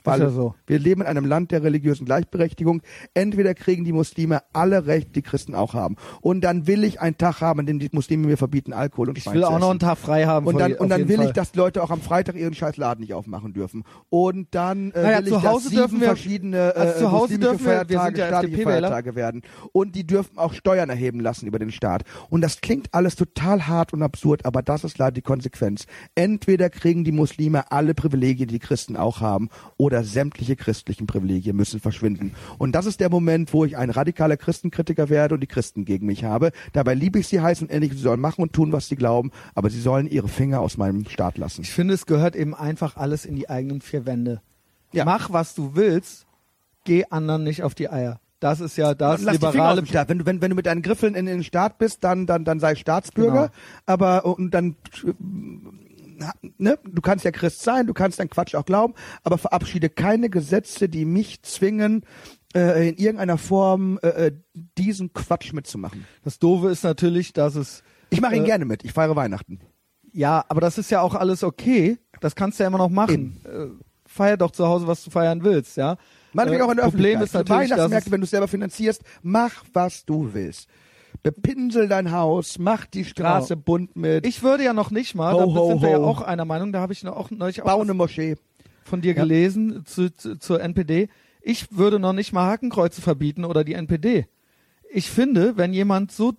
Ja 0.05 0.29
so. 0.29 0.55
wir 0.67 0.79
leben 0.79 1.01
in 1.01 1.07
einem 1.07 1.25
Land 1.25 1.51
der 1.51 1.63
religiösen 1.63 2.05
Gleichberechtigung. 2.05 2.81
Entweder 3.13 3.53
kriegen 3.53 3.83
die 3.85 3.91
Muslime 3.91 4.41
alle 4.53 4.85
Rechte, 4.87 5.11
die 5.11 5.21
Christen 5.21 5.55
auch 5.55 5.73
haben. 5.73 5.95
Und 6.21 6.41
dann 6.41 6.67
will 6.67 6.83
ich 6.83 7.01
einen 7.01 7.17
Tag 7.17 7.41
haben, 7.41 7.59
an 7.61 7.65
dem 7.65 7.79
die 7.79 7.89
Muslime 7.91 8.27
mir 8.27 8.37
verbieten, 8.37 8.73
Alkohol 8.73 9.09
und 9.09 9.17
Ich 9.17 9.23
Schwein 9.23 9.35
will 9.35 9.43
auch 9.43 9.59
noch 9.59 9.69
einen. 9.69 9.79
Tag 9.79 9.97
frei 9.97 10.25
haben. 10.25 10.45
Und 10.47 10.59
dann, 10.59 10.73
und 10.73 10.89
dann 10.89 11.07
will 11.07 11.17
Fall. 11.17 11.25
ich, 11.27 11.31
dass 11.33 11.55
Leute 11.55 11.83
auch 11.83 11.91
am 11.91 12.01
Freitag 12.01 12.35
ihren 12.35 12.53
scheiß 12.53 12.77
Laden 12.77 13.01
nicht 13.01 13.13
aufmachen 13.13 13.53
dürfen. 13.53 13.83
Und 14.09 14.47
dann 14.55 14.91
äh, 14.91 15.01
Naja, 15.03 15.19
will 15.19 15.27
zu 15.33 15.37
ich, 15.37 15.43
Hause 15.43 15.69
dass 15.69 15.73
dürfen 15.77 15.99
wir- 15.99 16.07
verschiedene 16.07 16.57
äh, 16.57 16.79
also 16.79 16.99
zu 16.99 17.11
Hause 17.11 17.33
muslimische 17.37 17.49
dürfen 17.49 17.65
wir- 17.65 17.89
wir 17.89 18.01
sind 18.03 18.17
ja 18.17 18.27
staatliche. 18.27 18.63
Feiertage 18.63 19.15
werden. 19.15 19.41
Und 19.71 19.95
die 19.95 20.05
dürfen 20.07 20.37
auch 20.37 20.53
Steuern 20.53 20.89
erheben 20.89 21.19
lassen 21.19 21.47
über 21.47 21.59
den 21.59 21.71
Staat. 21.71 22.03
Und 22.29 22.41
das 22.41 22.61
klingt 22.61 22.93
alles 22.93 23.15
total 23.15 23.67
hart 23.67 23.93
und 23.93 24.01
absurd, 24.03 24.45
aber 24.45 24.61
das 24.61 24.83
ist 24.83 24.97
leider 24.97 25.11
die 25.11 25.21
Konsequenz. 25.21 25.85
Entweder 26.15 26.69
kriegen 26.69 27.03
die 27.03 27.11
Muslime 27.11 27.71
alle 27.71 27.93
Privilegien, 27.93 28.47
die 28.47 28.53
die 28.55 28.59
Christen 28.59 28.95
auch 28.97 29.21
haben, 29.21 29.49
oder 29.77 29.90
sämtliche 30.03 30.55
christlichen 30.55 31.07
Privilegien 31.07 31.55
müssen 31.55 31.79
verschwinden. 31.79 32.33
Und 32.57 32.73
das 32.73 32.85
ist 32.85 32.99
der 32.99 33.09
Moment, 33.09 33.53
wo 33.53 33.65
ich 33.65 33.77
ein 33.77 33.89
radikaler 33.89 34.37
Christenkritiker 34.37 35.09
werde 35.09 35.35
und 35.35 35.41
die 35.41 35.47
Christen 35.47 35.85
gegen 35.85 36.05
mich 36.05 36.23
habe. 36.23 36.51
Dabei 36.73 36.93
liebe 36.93 37.19
ich 37.19 37.27
sie 37.27 37.41
heiß 37.41 37.61
und 37.61 37.71
ähnlich. 37.71 37.91
Sie 37.91 37.99
sollen 37.99 38.19
machen 38.19 38.41
und 38.41 38.53
tun, 38.53 38.71
was 38.71 38.87
sie 38.87 38.95
glauben, 38.95 39.31
aber 39.55 39.69
sie 39.69 39.81
sollen 39.81 40.07
ihre 40.07 40.27
Finger 40.27 40.61
aus 40.61 40.77
meinem 40.77 41.05
Staat 41.07 41.37
lassen. 41.37 41.61
Ich 41.61 41.71
finde, 41.71 41.93
es 41.93 42.05
gehört 42.05 42.35
eben 42.35 42.55
einfach 42.55 42.95
alles 42.95 43.25
in 43.25 43.35
die 43.35 43.49
eigenen 43.49 43.81
vier 43.81 44.05
Wände. 44.05 44.41
Ja. 44.93 45.05
Mach, 45.05 45.31
was 45.31 45.55
du 45.55 45.75
willst, 45.75 46.25
geh 46.83 47.05
anderen 47.09 47.43
nicht 47.43 47.63
auf 47.63 47.75
die 47.75 47.89
Eier. 47.89 48.19
Das 48.41 48.59
ist 48.59 48.75
ja 48.75 48.95
das 48.95 49.21
Lass 49.21 49.33
liberale 49.33 49.85
Staat. 49.85 50.09
Wenn 50.09 50.17
du, 50.17 50.25
wenn, 50.25 50.41
wenn 50.41 50.49
du 50.49 50.55
mit 50.55 50.65
deinen 50.65 50.81
Griffeln 50.81 51.13
in, 51.13 51.27
in 51.27 51.37
den 51.37 51.43
Staat 51.43 51.77
bist, 51.77 52.03
dann, 52.03 52.25
dann, 52.25 52.43
dann 52.43 52.59
sei 52.59 52.73
Staatsbürger. 52.73 53.49
Genau. 53.49 53.53
Aber 53.85 54.25
und 54.25 54.51
dann 54.51 54.75
ne, 56.57 56.77
du 56.83 57.01
kannst 57.01 57.25
ja 57.25 57.31
Christ 57.31 57.61
sein, 57.63 57.87
du 57.87 57.93
kannst 57.93 58.19
deinen 58.19 58.29
Quatsch 58.29 58.55
auch 58.55 58.65
glauben, 58.65 58.93
aber 59.23 59.37
verabschiede 59.37 59.89
keine 59.89 60.29
Gesetze, 60.29 60.89
die 60.89 61.05
mich 61.05 61.41
zwingen, 61.43 62.05
äh, 62.53 62.89
in 62.89 62.97
irgendeiner 62.97 63.37
Form 63.37 63.99
äh, 64.03 64.27
äh, 64.27 64.31
diesen 64.77 65.13
Quatsch 65.13 65.53
mitzumachen. 65.53 66.05
Das 66.23 66.39
Doofe 66.39 66.69
ist 66.69 66.83
natürlich, 66.83 67.33
dass 67.33 67.55
es 67.55 67.83
Ich 68.09 68.21
mache 68.21 68.35
ihn 68.35 68.43
Äh, 68.43 68.47
gerne 68.47 68.65
mit. 68.65 68.83
Ich 68.83 68.91
feiere 68.93 69.15
Weihnachten. 69.15 69.59
Ja, 70.11 70.43
aber 70.49 70.59
das 70.59 70.77
ist 70.77 70.91
ja 70.91 71.01
auch 71.01 71.15
alles 71.15 71.43
okay. 71.43 71.97
Das 72.19 72.35
kannst 72.35 72.59
du 72.59 72.63
ja 72.63 72.67
immer 72.67 72.77
noch 72.77 72.89
machen. 72.89 73.41
Äh, 73.45 73.67
feier 74.05 74.35
doch 74.35 74.51
zu 74.51 74.67
Hause, 74.67 74.85
was 74.87 75.03
du 75.03 75.09
feiern 75.09 75.43
willst, 75.43 75.77
ja. 75.77 75.95
Meinetwegen 76.33 76.61
Äh, 76.61 76.65
auch 76.65 76.71
in 76.71 76.77
der 76.77 76.83
Problem 76.83 77.21
Öffentlichkeit. 77.21 77.43
ist 77.43 77.49
natürlich, 77.49 77.71
Weihnachtsmärkte, 77.71 78.11
wenn 78.11 78.21
du 78.21 78.25
es 78.25 78.31
selber 78.31 78.47
finanzierst, 78.49 79.03
mach, 79.21 79.63
was 79.73 80.05
du 80.05 80.33
willst. 80.33 80.67
Bepinsel 81.23 81.87
dein 81.87 82.11
Haus, 82.11 82.57
mach 82.59 82.85
die 82.85 83.05
Straße 83.05 83.55
bunt 83.55 83.95
mit, 83.95 84.25
ich 84.25 84.41
würde 84.43 84.63
ja 84.63 84.73
noch 84.73 84.91
nicht 84.91 85.13
mal, 85.15 85.33
Ho, 85.33 85.37
da 85.39 85.45
ho, 85.45 85.67
sind 85.67 85.81
wir 85.81 85.89
ja 85.89 85.97
ho. 85.99 86.05
auch 86.05 86.21
einer 86.21 86.45
Meinung, 86.45 86.71
da 86.71 86.79
habe 86.79 86.93
ich 86.93 87.03
noch 87.03 87.15
auch 87.15 87.29
neulich 87.31 87.61
auch 87.61 87.65
bau 87.67 87.81
eine 87.81 87.93
Moschee. 87.93 88.35
von 88.83 89.01
dir 89.01 89.13
Ja. 89.15 89.21
gelesen 89.23 89.85
zu, 89.85 90.09
zu, 90.13 90.37
zur 90.39 90.61
NPD. 90.61 91.09
Ich 91.41 91.75
würde 91.77 91.99
noch 91.99 92.13
nicht 92.13 92.33
mal 92.33 92.45
Hakenkreuze 92.47 93.01
verbieten 93.01 93.45
oder 93.45 93.63
die 93.63 93.73
NPD. 93.73 94.27
Ich 94.91 95.09
finde, 95.09 95.57
wenn 95.57 95.73
jemand 95.73 96.11
so 96.11 96.33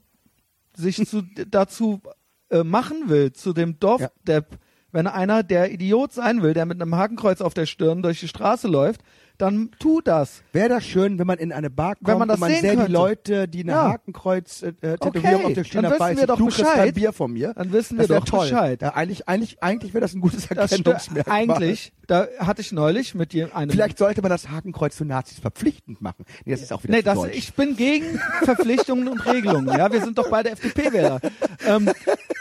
sich 0.77 0.97
zu, 1.07 1.23
dazu 1.51 2.01
äh, 2.51 2.63
machen 2.65 3.09
will, 3.09 3.33
zu 3.33 3.53
dem 3.53 3.79
Dorfdepp, 3.79 4.59
wenn 4.91 5.07
einer 5.07 5.43
der 5.43 5.73
Idiot 5.73 6.13
sein 6.13 6.43
will, 6.43 6.53
der 6.55 6.67
mit 6.67 6.81
einem 6.81 6.95
Hakenkreuz 6.95 7.41
auf 7.41 7.55
der 7.55 7.67
Stirn 7.67 8.03
durch 8.03 8.21
die 8.21 8.29
Straße 8.29 8.69
läuft, 8.69 9.01
dann 9.39 9.71
tu 9.79 10.01
das. 10.01 10.43
Wäre 10.53 10.69
das 10.69 10.85
schön, 10.85 11.19
wenn 11.19 11.27
man 11.27 11.39
in 11.39 11.53
eine 11.53 11.71
Bar 11.71 11.97
kommt 11.97 12.09
Wenn 12.09 12.19
man 12.19 12.29
das 12.29 12.37
und 12.37 12.41
man 12.41 12.51
sehen 12.51 12.61
sähe 12.61 12.71
die 12.73 12.77
könnte. 12.77 12.93
Leute, 12.93 13.49
die 13.49 13.61
eine 13.63 13.73
Ja. 13.73 13.93
Hakenkreuz-Tätowierung 13.93 15.35
Okay, 15.35 15.45
auf 15.47 15.53
der 15.55 15.65
Stirn 15.65 15.83
dann 15.85 15.93
wissen 15.93 16.17
wir 16.19 16.27
doch 16.27 16.39
du 16.39 16.47
kriegst 16.47 16.61
ein 16.61 16.67
Bescheid. 16.67 16.95
Bier 16.95 17.13
von 17.13 17.33
mir. 17.33 17.53
Dann 17.55 17.73
wissen 17.73 17.99
wir 17.99 18.07
doch 18.09 18.25
toll. 18.25 18.49
Bescheid. 18.49 18.83
Ja, 18.83 18.95
eigentlich, 18.95 19.29
eigentlich, 19.29 19.63
eigentlich 19.63 19.95
wäre 19.95 20.03
das 20.03 20.15
ein 20.15 20.21
gutes. 20.21 20.47
Erkennungsmerkmal. 20.51 21.37
Eigentlich, 21.41 21.93
da 22.07 22.27
hatte 22.39 22.61
ich 22.61 22.73
neulich 22.73 23.15
mit 23.15 23.33
je- 23.33 23.51
einem 23.53 23.71
Vielleicht 23.71 23.99
sollte 23.99 24.23
man 24.23 24.31
das 24.31 24.49
Hakenkreuz 24.51 24.97
für 24.97 25.05
Nazis 25.05 25.39
verpflichtend 25.39 26.01
machen. 26.01 26.25
Nee, 26.45 26.53
das 26.53 26.63
ist 26.63 26.73
auch 26.73 26.83
wieder 26.83 26.95
Nee, 26.95 27.03
das, 27.03 27.17
deutsch. 27.19 27.37
ich 27.37 27.55
bin 27.55 27.77
gegen 27.77 28.21
Verpflichtungen 28.45 29.09
und 29.09 29.25
Regelungen. 29.27 29.69
Ja, 29.77 29.91
wir 29.93 30.01
sind 30.03 30.19
doch 30.19 30.29
beide 30.31 30.51
FDP-Wähler. 30.51 31.21
Ähm, 31.67 31.91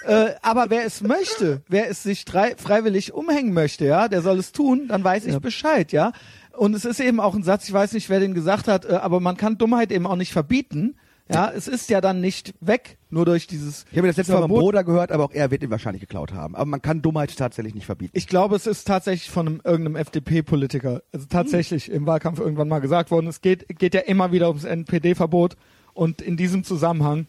äh, 0.08 0.32
aber 0.42 0.70
wer 0.70 0.86
es 0.86 1.02
möchte, 1.02 1.62
wer 1.68 1.90
es 1.90 2.04
sich 2.04 2.26
freiwillig 2.26 3.14
umhängen 3.14 3.54
möchte, 3.54 3.86
ja, 3.86 4.08
der 4.08 4.22
soll 4.22 4.40
es 4.40 4.52
tun, 4.52 4.88
dann 4.88 5.04
weiß 5.04 5.26
ich 5.26 5.34
Ja. 5.34 5.40
Bescheid, 5.40 5.92
ja. 5.92 6.12
Und 6.58 6.74
es 6.74 6.86
ist 6.86 7.00
eben 7.00 7.20
auch 7.20 7.36
ein 7.36 7.44
Satz, 7.44 7.68
ich 7.68 7.74
weiß 7.74 7.94
nicht, 7.94 8.10
wer 8.10 8.20
den 8.20 8.34
gesagt 8.34 8.68
hat, 8.68 8.86
äh, 8.86 8.94
aber 8.94 9.20
man 9.20 9.38
kann 9.38 9.58
Dummheit 9.58 9.92
eben 9.92 10.06
auch 10.06 10.16
nicht 10.16 10.34
verbieten. 10.34 10.96
Ja, 11.34 11.50
es 11.50 11.68
ist 11.70 11.90
ja 11.90 12.02
dann 12.02 12.20
nicht 12.20 12.54
weg, 12.60 12.98
nur 13.10 13.26
durch 13.26 13.48
dieses 13.48 13.86
ich 13.90 13.98
habe 13.98 14.08
das 14.08 14.18
letzte 14.18 14.34
Mal 14.34 14.42
beim 14.42 14.50
Verbot. 14.50 14.64
Bruder 14.64 14.84
gehört, 14.84 15.12
aber 15.14 15.24
auch 15.24 15.32
er 15.32 15.50
wird 15.50 15.64
ihn 15.64 15.70
wahrscheinlich 15.70 16.02
geklaut 16.02 16.34
haben. 16.34 16.56
Aber 16.56 16.66
man 16.66 16.82
kann 16.82 17.02
Dummheit 17.02 17.36
tatsächlich 17.38 17.74
nicht 17.74 17.86
verbieten. 17.86 18.12
Ich 18.16 18.28
glaube, 18.28 18.56
es 18.56 18.68
ist 18.68 18.86
tatsächlich 18.86 19.32
von 19.32 19.48
einem, 19.48 19.62
irgendeinem 19.64 19.96
FDP-Politiker, 19.96 21.04
also 21.14 21.26
tatsächlich 21.30 21.90
im 21.90 22.06
Wahlkampf 22.06 22.40
irgendwann 22.40 22.68
mal 22.68 22.80
gesagt 22.80 23.12
worden. 23.12 23.28
Es 23.28 23.40
geht, 23.42 23.80
geht 23.80 23.94
ja 23.94 24.02
immer 24.02 24.34
wieder 24.34 24.50
ums 24.50 24.66
NPD-Verbot 24.66 25.56
und 25.94 26.22
in 26.22 26.36
diesem 26.36 26.66
Zusammenhang 26.66 27.28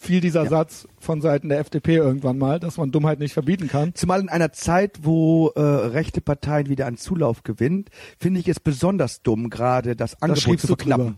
fiel 0.00 0.20
dieser 0.20 0.44
Ja. 0.44 0.48
Satz 0.48 0.88
von 0.98 1.20
Seiten 1.20 1.50
der 1.50 1.58
FDP 1.60 1.96
irgendwann 1.96 2.38
mal, 2.38 2.58
dass 2.58 2.78
man 2.78 2.90
Dummheit 2.90 3.18
nicht 3.20 3.34
verbieten 3.34 3.68
kann. 3.68 3.94
Zumal 3.94 4.20
in 4.20 4.28
einer 4.30 4.50
Zeit, 4.52 5.00
wo 5.02 5.48
äh, 5.54 5.60
rechte 5.60 6.20
Parteien 6.22 6.68
wieder 6.70 6.86
an 6.86 6.96
Zulauf 6.96 7.42
gewinnt, 7.42 7.90
finde 8.18 8.40
ich 8.40 8.48
es 8.48 8.60
besonders 8.60 9.22
dumm, 9.22 9.50
gerade 9.50 9.96
das 9.96 10.20
Angebot 10.22 10.42
schriebst 10.42 10.62
zu 10.62 10.68
verknappen. 10.68 11.06
Mo- 11.06 11.14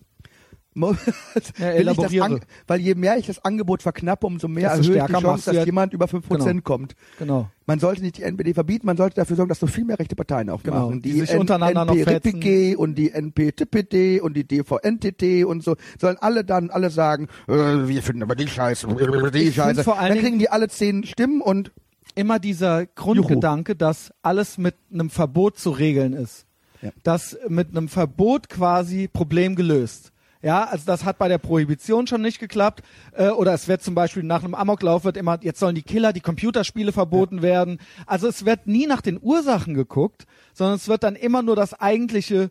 Ja, 1.59 2.28
weil 2.66 2.81
je 2.81 2.94
mehr 2.94 3.19
ich 3.19 3.27
das 3.27 3.44
Angebot 3.44 3.82
verknappe, 3.82 4.27
umso 4.27 4.49
mehr 4.49 4.74
Desto 4.77 4.93
erhöhe 4.93 5.05
ich 5.07 5.16
die 5.16 5.23
Chance, 5.23 5.44
dass 5.47 5.57
ja- 5.57 5.65
jemand 5.65 5.93
über 5.93 6.07
5% 6.07 6.23
Genau. 6.39 6.61
kommt. 6.62 6.94
Genau. 7.19 7.49
Man 7.66 7.78
sollte 7.78 8.03
nicht 8.03 8.19
die 8.19 8.23
NPD 8.23 8.55
verbieten, 8.55 8.86
man 8.86 8.97
sollte 8.97 9.16
dafür 9.16 9.36
sorgen, 9.36 9.49
dass 9.49 9.61
so 9.61 9.66
viel 9.66 9.85
mehr 9.85 9.99
rechte 9.99 10.16
Parteien 10.16 10.51
aufmachen. 10.51 10.90
Genau, 10.90 11.01
die 11.01 11.12
sich 11.20 11.35
untereinander 11.36 11.85
noch 11.85 11.94
NP-RPG 11.94 12.77
und 12.77 12.97
die 12.97 13.12
NP-TPD 13.12 14.20
und 14.20 14.35
die 14.35 14.44
DVNTT 14.44 15.44
und 15.44 15.62
so, 15.62 15.77
sollen 16.01 16.16
alle 16.20 16.44
dann 16.44 16.70
alle 16.70 16.90
sagen, 16.90 17.28
äh, 17.49 17.53
wir 17.53 18.03
finden 18.03 18.23
aber 18.23 18.35
die 18.35 18.49
Scheiße, 18.49 18.86
die 19.32 19.53
Scheiße. 19.53 19.85
vor 19.85 19.99
allen 19.99 20.15
dann 20.15 20.24
kriegen 20.24 20.39
die 20.39 20.51
alle 20.51 20.69
zehn 20.69 21.05
Stimmen 21.05 21.40
und 21.40 21.73
Immer 22.15 22.39
dieser 22.39 22.85
Grundgedanke, 22.86 23.74
dass 23.74 24.12
alles 24.20 24.59
mit 24.59 24.74
einem 24.93 25.09
Verbot 25.09 25.59
zu 25.59 25.70
regeln 25.70 26.12
ist. 26.12 26.44
Ja. 26.82 26.90
Dass 27.03 27.39
mit 27.49 27.70
einem 27.70 27.89
Verbot 27.89 28.49
quasi 28.51 29.09
Problem 29.09 29.57
gelöst. 29.57 30.11
Ja, 30.43 30.64
also 30.64 30.85
das 30.86 31.05
hat 31.05 31.19
bei 31.19 31.28
der 31.28 31.39
Prohibition 31.39 32.06
schon 32.09 32.20
nicht 32.20 32.40
geklappt. 32.40 32.82
Äh, 33.12 33.28
oder 33.28 33.55
es 33.55 33.69
wird 33.69 33.82
zum 33.82 33.94
Beispiel 33.94 34.24
nach 34.24 34.43
einem 34.43 34.55
Amoklauf 34.55 35.05
wird 35.05 35.16
immer, 35.16 35.39
jetzt 35.43 35.60
sollen 35.60 35.74
die 35.77 35.82
Killer, 35.82 36.12
die 36.12 36.20
Computerspiele 36.20 36.93
verboten 36.93 37.43
werden. 37.43 37.78
Also 38.06 38.27
es 38.28 38.44
wird 38.44 38.66
nie 38.66 38.86
nach 38.86 39.01
den 39.02 39.19
Ursachen 39.23 39.74
geguckt, 39.74 40.27
sondern 40.52 40.77
es 40.77 40.89
wird 40.89 41.05
dann 41.05 41.14
immer 41.14 41.43
nur 41.43 41.55
das 41.55 41.74
eigentliche, 41.74 42.51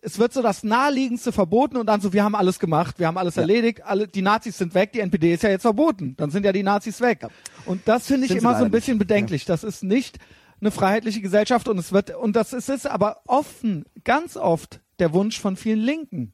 es 0.00 0.18
wird 0.18 0.32
so 0.32 0.40
das 0.40 0.62
naheliegendste 0.64 1.30
verboten 1.30 1.76
und 1.76 1.86
dann 1.86 2.00
so, 2.00 2.12
wir 2.14 2.24
haben 2.24 2.34
alles 2.34 2.58
gemacht, 2.58 2.98
wir 2.98 3.06
haben 3.06 3.18
alles 3.18 3.34
Ja. 3.36 3.42
erledigt, 3.42 3.82
alle, 3.84 4.08
die 4.08 4.22
Nazis 4.22 4.56
sind 4.56 4.72
weg, 4.74 4.92
die 4.92 5.00
NPD 5.00 5.34
ist 5.34 5.42
ja 5.42 5.50
jetzt 5.50 5.62
verboten. 5.62 6.14
Dann 6.16 6.30
sind 6.30 6.44
ja 6.46 6.52
die 6.52 6.62
Nazis 6.62 7.00
weg. 7.02 7.26
Und 7.66 7.82
das 7.86 8.06
finde 8.06 8.22
ich 8.24 8.28
Sind 8.32 8.38
immer 8.38 8.56
so 8.58 8.64
ein 8.64 8.70
bisschen 8.70 8.94
nicht. 8.98 9.06
bedenklich. 9.08 9.44
Das 9.44 9.62
ist 9.62 9.82
nicht 9.84 10.18
eine 10.60 10.70
freiheitliche 10.70 11.20
Gesellschaft 11.20 11.68
und 11.68 11.76
es 11.76 11.92
wird, 11.92 12.16
und 12.16 12.34
das 12.34 12.54
ist 12.54 12.70
es 12.70 12.86
aber 12.86 13.18
offen, 13.26 13.84
ganz 14.04 14.38
oft 14.38 14.80
der 15.00 15.12
Wunsch 15.12 15.38
von 15.38 15.56
vielen 15.56 15.80
Linken, 15.80 16.32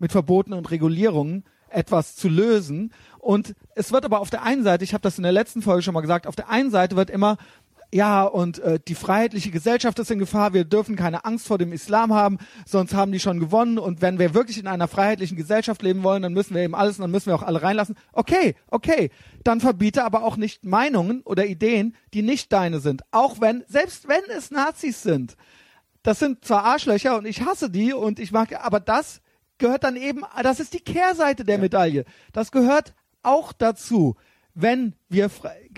mit 0.00 0.10
Verboten 0.10 0.52
und 0.52 0.70
Regulierungen 0.72 1.44
etwas 1.68 2.16
zu 2.16 2.28
lösen. 2.28 2.92
Und 3.18 3.54
es 3.76 3.92
wird 3.92 4.04
aber 4.04 4.18
auf 4.18 4.30
der 4.30 4.42
einen 4.42 4.64
Seite, 4.64 4.82
ich 4.82 4.92
habe 4.92 5.02
das 5.02 5.18
in 5.18 5.22
der 5.22 5.30
letzten 5.30 5.62
Folge 5.62 5.82
schon 5.82 5.94
mal 5.94 6.00
gesagt, 6.00 6.26
auf 6.26 6.34
der 6.34 6.48
einen 6.48 6.72
Seite 6.72 6.96
wird 6.96 7.10
immer 7.10 7.36
ja, 7.92 8.22
und 8.22 8.60
äh, 8.60 8.78
die 8.86 8.94
freiheitliche 8.94 9.50
Gesellschaft 9.50 9.98
ist 9.98 10.10
in 10.12 10.20
Gefahr, 10.20 10.54
wir 10.54 10.64
dürfen 10.64 10.94
keine 10.94 11.24
Angst 11.24 11.48
vor 11.48 11.58
dem 11.58 11.72
Islam 11.72 12.14
haben, 12.14 12.38
sonst 12.64 12.94
haben 12.94 13.10
die 13.10 13.18
schon 13.18 13.40
gewonnen 13.40 13.78
und 13.78 14.00
wenn 14.00 14.18
wir 14.20 14.32
wirklich 14.32 14.58
in 14.58 14.68
einer 14.68 14.86
freiheitlichen 14.86 15.36
Gesellschaft 15.36 15.82
leben 15.82 16.04
wollen, 16.04 16.22
dann 16.22 16.32
müssen 16.32 16.54
wir 16.54 16.62
eben 16.62 16.76
alles, 16.76 16.98
und 16.98 17.02
dann 17.02 17.10
müssen 17.10 17.26
wir 17.26 17.34
auch 17.34 17.42
alle 17.42 17.62
reinlassen. 17.62 17.96
Okay, 18.12 18.54
okay, 18.68 19.10
dann 19.42 19.60
verbiete 19.60 20.04
aber 20.04 20.22
auch 20.22 20.36
nicht 20.36 20.64
Meinungen 20.64 21.22
oder 21.22 21.46
Ideen, 21.46 21.96
die 22.14 22.22
nicht 22.22 22.52
deine 22.52 22.78
sind, 22.78 23.02
auch 23.10 23.40
wenn, 23.40 23.64
selbst 23.66 24.06
wenn 24.06 24.22
es 24.36 24.52
Nazis 24.52 25.02
sind. 25.02 25.36
Das 26.04 26.20
sind 26.20 26.44
zwar 26.44 26.64
Arschlöcher 26.64 27.18
und 27.18 27.26
ich 27.26 27.42
hasse 27.42 27.70
die 27.70 27.92
und 27.92 28.20
ich 28.20 28.30
mag, 28.30 28.64
aber 28.64 28.78
das 28.78 29.20
gehört 29.60 29.84
dann 29.84 29.94
eben, 29.94 30.22
das 30.42 30.58
ist 30.58 30.74
die 30.74 30.80
Kehrseite 30.80 31.44
der 31.44 31.58
Medaille. 31.58 32.04
Das 32.32 32.50
gehört 32.50 32.94
auch 33.22 33.52
dazu. 33.52 34.16
Wenn 34.52 34.94
wir, 35.08 35.30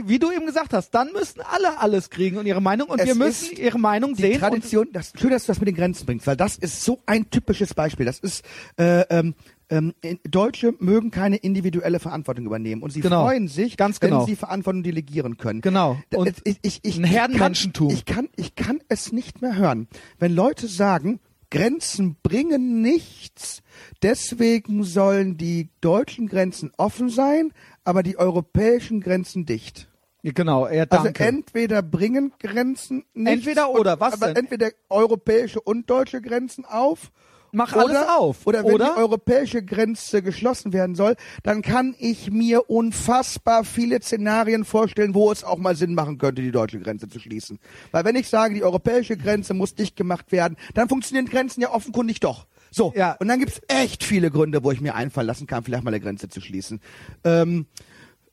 wie 0.02 0.18
du 0.18 0.32
eben 0.32 0.46
gesagt 0.46 0.72
hast, 0.72 0.92
dann 0.92 1.12
müssen 1.12 1.42
alle 1.42 1.78
alles 1.78 2.08
kriegen 2.08 2.38
und 2.38 2.46
ihre 2.46 2.62
Meinung 2.62 2.88
und 2.88 2.98
Es 3.00 3.06
wir 3.06 3.14
müssen 3.14 3.54
ihre 3.58 3.78
Meinung 3.78 4.14
die 4.14 4.22
sehen. 4.22 4.40
Tradition, 4.40 4.88
das, 4.94 5.12
schön, 5.14 5.28
dass 5.28 5.44
du 5.44 5.48
das 5.52 5.60
mit 5.60 5.68
den 5.68 5.74
Grenzen 5.76 6.06
bringst, 6.06 6.26
weil 6.26 6.38
das 6.38 6.56
ist 6.56 6.82
so 6.82 7.00
ein 7.04 7.28
typisches 7.28 7.74
Beispiel. 7.74 8.06
Das 8.06 8.18
ist, 8.18 8.42
äh, 8.78 9.02
ähm, 9.10 9.34
ähm, 9.68 9.92
Deutsche 10.24 10.74
mögen 10.78 11.10
keine 11.10 11.36
individuelle 11.36 11.98
Verantwortung 12.00 12.46
übernehmen 12.46 12.82
und 12.82 12.90
sie 12.90 13.02
Genau. 13.02 13.24
freuen 13.24 13.46
sich, 13.46 13.76
Ganz 13.76 14.00
wenn 14.00 14.10
genau. 14.10 14.24
sie 14.24 14.36
Verantwortung 14.36 14.82
delegieren 14.82 15.36
können. 15.36 15.60
Genau. 15.60 15.98
Und 16.14 16.32
ich, 16.44 16.56
ich, 16.62 16.80
ich, 16.82 16.96
ein 16.96 17.04
Herdenmenschentum. 17.04 17.90
Ich 17.90 18.06
kann, 18.06 18.30
ich 18.36 18.54
kann 18.54 18.80
es 18.88 19.12
nicht 19.12 19.42
mehr 19.42 19.54
hören, 19.56 19.86
wenn 20.18 20.34
Leute 20.34 20.66
sagen, 20.66 21.20
Grenzen 21.52 22.16
bringen 22.22 22.80
nichts, 22.80 23.62
deswegen 24.02 24.84
sollen 24.84 25.36
die 25.36 25.68
deutschen 25.82 26.26
Grenzen 26.26 26.72
offen 26.78 27.10
sein, 27.10 27.52
aber 27.84 28.02
die 28.02 28.16
europäischen 28.16 29.00
Grenzen 29.00 29.44
dicht. 29.44 29.88
Genau, 30.22 30.66
er 30.66 30.86
Also 30.90 31.04
danke. 31.04 31.24
entweder 31.24 31.82
bringen 31.82 32.32
Grenzen 32.38 33.04
nichts 33.12 33.46
Entweder 33.46 33.70
oder, 33.70 33.94
und, 33.94 34.00
was 34.00 34.14
aber 34.14 34.28
denn? 34.28 34.44
entweder 34.44 34.70
europäische 34.88 35.60
und 35.60 35.90
deutsche 35.90 36.22
Grenzen 36.22 36.64
auf. 36.64 37.12
Mach 37.52 37.74
alles 37.74 37.90
oder, 37.90 38.18
auf. 38.18 38.46
Oder 38.46 38.64
wenn 38.64 38.72
Oder? 38.74 38.92
die 38.94 39.00
europäische 39.00 39.62
Grenze 39.62 40.22
geschlossen 40.22 40.72
werden 40.72 40.94
soll, 40.94 41.16
dann 41.42 41.60
kann 41.60 41.94
ich 41.98 42.30
mir 42.30 42.70
unfassbar 42.70 43.64
viele 43.64 44.00
Szenarien 44.00 44.64
vorstellen, 44.64 45.14
wo 45.14 45.30
es 45.30 45.44
auch 45.44 45.58
mal 45.58 45.76
Sinn 45.76 45.94
machen 45.94 46.16
könnte, 46.16 46.40
die 46.40 46.50
deutsche 46.50 46.80
Grenze 46.80 47.08
zu 47.08 47.20
schließen. 47.20 47.58
Weil 47.90 48.04
wenn 48.06 48.16
ich 48.16 48.28
sage, 48.28 48.54
die 48.54 48.64
europäische 48.64 49.16
Grenze 49.18 49.52
muss 49.52 49.74
dicht 49.74 49.96
gemacht 49.96 50.32
werden, 50.32 50.56
dann 50.74 50.88
funktionieren 50.88 51.26
Grenzen 51.26 51.60
ja 51.60 51.70
offenkundig 51.70 52.20
doch. 52.20 52.46
So, 52.70 52.94
Ja. 52.96 53.16
und 53.20 53.28
dann 53.28 53.38
gibt's 53.38 53.60
echt 53.68 54.02
viele 54.02 54.30
Gründe, 54.30 54.64
wo 54.64 54.70
ich 54.72 54.80
mir 54.80 54.94
einfallen 54.94 55.26
lassen 55.26 55.46
kann, 55.46 55.62
vielleicht 55.62 55.84
mal 55.84 55.90
eine 55.90 56.00
Grenze 56.00 56.30
zu 56.30 56.40
schließen. 56.40 56.80
Ähm, 57.22 57.66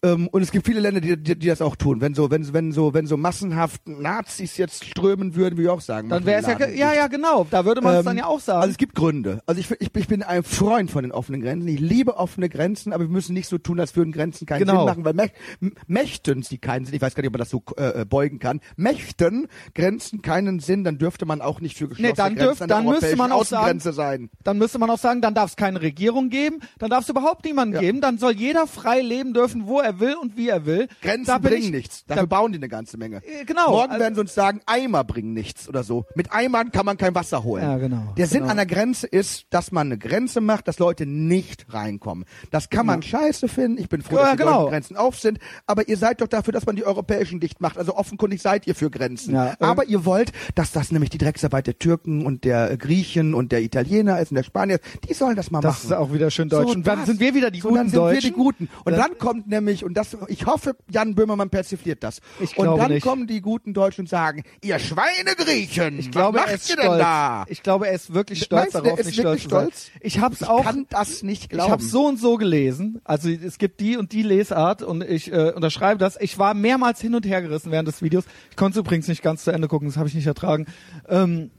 und 0.01 0.41
es 0.41 0.51
gibt 0.51 0.65
viele 0.65 0.79
Länder, 0.79 1.01
die, 1.01 1.17
die, 1.21 1.37
die 1.37 1.47
das 1.47 1.61
auch 1.61 1.75
tun. 1.75 1.99
Wenn 1.99 2.13
so, 2.13 2.31
wenn, 2.31 2.53
wenn 2.53 2.71
so, 2.71 2.93
wenn 2.93 3.05
so 3.05 3.17
massenhaft 3.17 3.85
Nazis 3.87 4.55
jetzt 4.55 4.85
strömen 4.85 5.35
würden, 5.35 5.57
würde 5.57 5.63
ich 5.63 5.69
auch 5.69 5.81
sagen. 5.81 6.07
Dann 6.07 6.25
wäre 6.25 6.39
es 6.41 6.47
ja, 6.47 6.67
ja, 6.69 6.93
ja, 6.93 7.07
genau. 7.07 7.45
Da 7.51 7.65
würde 7.65 7.81
man 7.81 7.93
es 7.95 7.99
Ähm, 7.99 8.05
dann 8.05 8.17
ja 8.17 8.25
auch 8.27 8.39
sagen. 8.39 8.61
Also 8.61 8.71
es 8.71 8.77
gibt 8.77 8.95
Gründe. 8.95 9.41
Also 9.45 9.59
ich, 9.59 9.69
ich, 9.81 9.93
ich 9.93 10.07
bin 10.07 10.23
ein 10.23 10.43
Freund 10.43 10.89
von 10.89 11.03
den 11.03 11.11
offenen 11.11 11.41
Grenzen. 11.41 11.67
Ich 11.67 11.81
liebe 11.81 12.15
offene 12.15 12.47
Grenzen, 12.47 12.93
aber 12.93 13.03
wir 13.03 13.09
müssen 13.11 13.33
nicht 13.33 13.49
so 13.49 13.57
tun, 13.57 13.77
als 13.79 13.93
würden 13.97 14.13
Grenzen 14.13 14.45
keinen 14.45 14.59
Genau. 14.59 14.77
Sinn 14.77 14.85
machen, 14.85 15.03
weil 15.05 15.13
mäch, 15.15 15.31
m- 15.61 15.73
möchten 15.87 16.43
sie 16.43 16.59
keinen 16.59 16.85
Sinn. 16.85 16.95
Ich 16.95 17.01
weiß 17.01 17.13
gar 17.13 17.21
nicht, 17.21 17.27
ob 17.27 17.33
man 17.33 17.39
das 17.39 17.49
so 17.49 17.61
äh, 17.75 18.05
beugen 18.05 18.39
kann. 18.39 18.61
Möchten 18.77 19.47
Grenzen 19.75 20.21
keinen 20.21 20.59
Sinn, 20.61 20.85
dann 20.85 20.97
dürfte 20.97 21.25
man 21.25 21.41
auch 21.41 21.59
nicht 21.59 21.77
für 21.77 21.89
geschlossene 21.89 22.13
dann 22.15 22.35
Grenzen 22.35 22.63
dürf- 22.63 22.67
dann 22.67 22.85
müsste 22.85 23.15
man 23.17 23.31
auch 23.33 23.43
sagen- 23.45 23.79
sein. 23.81 24.29
dann 24.45 24.57
müsste 24.57 24.79
man 24.79 24.89
auch 24.89 24.97
sagen, 24.97 25.21
dann 25.21 25.33
darf 25.33 25.49
es 25.51 25.55
keine 25.57 25.81
Regierung 25.81 26.29
geben, 26.29 26.59
dann 26.77 26.89
darf 26.89 27.03
es 27.03 27.09
überhaupt 27.09 27.43
niemanden 27.43 27.75
Ja. 27.75 27.81
geben, 27.81 27.99
dann 27.99 28.17
soll 28.17 28.31
jeder 28.31 28.65
frei 28.65 29.01
leben 29.01 29.33
dürfen, 29.33 29.67
wo 29.67 29.79
er 29.79 29.88
will 29.99 30.15
und 30.21 30.35
wie 30.37 30.49
er 30.49 30.65
will. 30.65 30.87
Grenzen 31.01 31.25
Da 31.27 31.37
bringen 31.37 31.63
ich- 31.63 31.71
nichts. 31.71 32.05
Dafür 32.05 32.23
da- 32.23 32.27
bauen 32.37 32.51
die 32.51 32.57
eine 32.59 32.69
ganze 32.69 32.97
Menge. 32.97 33.17
Äh, 33.17 33.45
genau. 33.45 33.69
Morgen 33.71 33.91
Also- 33.91 34.01
werden 34.03 34.15
sie 34.15 34.21
uns 34.21 34.33
sagen, 34.35 34.59
Eimer 34.65 35.03
bringen 35.03 35.33
nichts 35.33 35.67
oder 35.69 35.83
so. 35.83 36.05
Mit 36.15 36.31
Eimern 36.31 36.71
kann 36.71 36.85
man 36.85 36.97
kein 36.97 37.15
Wasser 37.15 37.43
holen. 37.43 37.63
Ja, 37.63 37.77
genau. 37.77 38.13
Der 38.17 38.27
Sinn 38.27 38.41
Genau. 38.41 38.51
einer 38.51 38.65
Grenze 38.65 39.07
ist, 39.07 39.45
dass 39.49 39.71
man 39.71 39.87
eine 39.87 39.97
Grenze 39.97 40.41
macht, 40.41 40.67
dass 40.67 40.79
Leute 40.79 41.05
nicht 41.05 41.65
reinkommen. 41.73 42.25
Das 42.51 42.69
kann 42.69 42.85
man 42.85 43.01
scheiße 43.01 43.47
finden. 43.47 43.77
Ich 43.81 43.89
bin 43.89 44.01
froh, 44.01 44.17
Ja, 44.17 44.21
dass 44.23 44.31
die 44.33 44.37
genau. 44.37 44.67
Grenzen 44.67 44.97
auf 44.97 45.17
sind. 45.19 45.39
Aber 45.65 45.87
ihr 45.87 45.97
seid 45.97 46.21
doch 46.21 46.27
dafür, 46.27 46.51
dass 46.51 46.65
man 46.65 46.75
die 46.75 46.85
europäischen 46.85 47.39
dicht 47.39 47.61
macht. 47.61 47.77
Also 47.77 47.95
offenkundig 47.95 48.41
seid 48.41 48.67
ihr 48.67 48.75
für 48.75 48.89
Grenzen. 48.89 49.33
Ja, 49.33 49.51
ähm, 49.51 49.55
Aber 49.59 49.85
ihr 49.85 50.05
wollt, 50.05 50.31
dass 50.55 50.71
das 50.71 50.91
nämlich 50.91 51.09
die 51.09 51.17
Drecksarbeit 51.17 51.67
der 51.67 51.77
Türken 51.79 52.25
und 52.25 52.43
der 52.43 52.75
Griechen 52.77 53.33
und 53.33 53.51
der 53.51 53.61
Italiener 53.61 54.19
ist 54.19 54.31
und 54.31 54.35
der 54.35 54.43
Spanier. 54.43 54.79
Die 55.07 55.13
sollen 55.13 55.35
das 55.35 55.51
mal 55.51 55.61
Das 55.61 55.75
machen. 55.83 55.85
ist 55.91 55.93
auch 55.97 56.13
wieder 56.13 56.31
schön 56.31 56.49
deutsch. 56.49 56.67
So, 56.67 56.73
und 56.73 56.87
dann 56.87 56.99
das. 56.99 57.07
sind 57.07 57.19
wir 57.19 57.33
wieder 57.35 57.51
die 57.51 57.59
so, 57.61 57.69
guten 57.69 57.77
dann 57.79 57.89
sind 57.89 57.99
Deutschen. 57.99 58.15
wir 58.23 58.29
die 58.31 58.35
Guten. 58.35 58.69
Und 58.85 58.93
Dann- 58.93 59.01
dann, 59.11 59.17
kommt 59.17 59.47
nämlich, 59.47 59.78
und 59.83 59.93
das, 59.95 60.15
ich 60.27 60.45
hoffe, 60.45 60.75
Jan 60.89 61.15
Böhmermann 61.15 61.49
persifliert 61.49 62.03
das. 62.03 62.21
Ich 62.39 62.57
und 62.57 62.63
glaube 62.65 62.79
dann 62.81 62.91
nicht. 62.91 63.03
kommen 63.03 63.27
die 63.27 63.41
guten 63.41 63.73
Deutschen 63.73 64.01
und 64.01 64.07
sagen, 64.07 64.43
ihr 64.63 64.79
Schweinegriechen, 64.79 65.99
Ich 65.99 66.11
glaube, 66.11 66.39
was 66.39 66.45
macht 66.51 66.69
ihr 66.69 66.75
denn 66.75 66.85
stolz. 66.85 66.99
da? 67.01 67.45
Ich 67.47 67.63
glaube, 67.63 67.87
er 67.87 67.93
ist 67.93 68.13
wirklich 68.13 68.43
stolz 68.43 68.73
Meinst 68.73 68.87
darauf, 68.87 69.03
nicht 69.05 69.19
stolz 69.19 69.41
stolz? 69.43 69.91
Ich 70.01 70.19
hab's 70.19 70.41
Ich 70.41 70.47
auch 70.47 70.63
kann 70.63 70.85
das 70.89 71.23
nicht 71.23 71.43
Ich 71.43 71.49
glauben. 71.49 71.71
habe 71.71 71.83
so 71.83 72.05
und 72.07 72.17
so 72.17 72.37
gelesen. 72.37 73.01
Also 73.03 73.29
es 73.29 73.57
gibt 73.57 73.79
die 73.79 73.97
und 73.97 74.11
die 74.11 74.23
Lesart 74.23 74.81
und 74.83 75.03
ich 75.03 75.31
äh, 75.31 75.51
unterschreibe 75.55 75.97
das. 75.99 76.17
Ich 76.19 76.37
war 76.37 76.53
mehrmals 76.53 77.01
hin 77.01 77.15
und 77.15 77.25
her 77.25 77.41
gerissen 77.41 77.71
während 77.71 77.87
des 77.87 78.01
Videos. 78.01 78.23
Ich 78.51 78.55
konnte 78.55 78.79
es 78.79 78.85
übrigens 78.85 79.07
nicht 79.07 79.21
ganz 79.21 79.43
zu 79.43 79.51
Ende 79.51 79.67
gucken, 79.67 79.87
das 79.87 79.97
habe 79.97 80.07
ich 80.07 80.15
nicht 80.15 80.27
ertragen. 80.27 80.65
Ähm, 81.07 81.51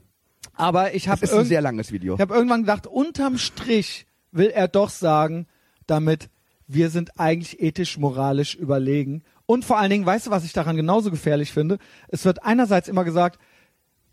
aber 0.53 0.93
ich 0.95 1.07
habe 1.07 1.23
ist 1.23 1.33
ein 1.33 1.45
sehr 1.45 1.61
langes 1.61 1.91
Video. 1.91 2.15
ich 2.15 2.21
habe 2.21 2.33
irgendwann 2.33 2.61
gedacht, 2.61 2.87
unterm 2.87 3.37
Strich 3.37 4.05
will 4.31 4.47
er 4.49 4.67
doch 4.67 4.89
sagen, 4.89 5.47
damit 5.87 6.29
wir 6.73 6.89
sind 6.89 7.19
eigentlich 7.19 7.61
ethisch, 7.61 7.97
moralisch 7.97 8.55
überlegen. 8.55 9.23
Und 9.45 9.65
vor 9.65 9.77
allen 9.77 9.89
Dingen, 9.89 10.05
weißt 10.05 10.27
du, 10.27 10.31
was 10.31 10.45
ich 10.45 10.53
daran 10.53 10.75
genauso 10.75 11.11
gefährlich 11.11 11.51
finde? 11.51 11.77
Es 12.07 12.25
wird 12.25 12.43
einerseits 12.43 12.87
immer 12.87 13.03
gesagt, 13.03 13.39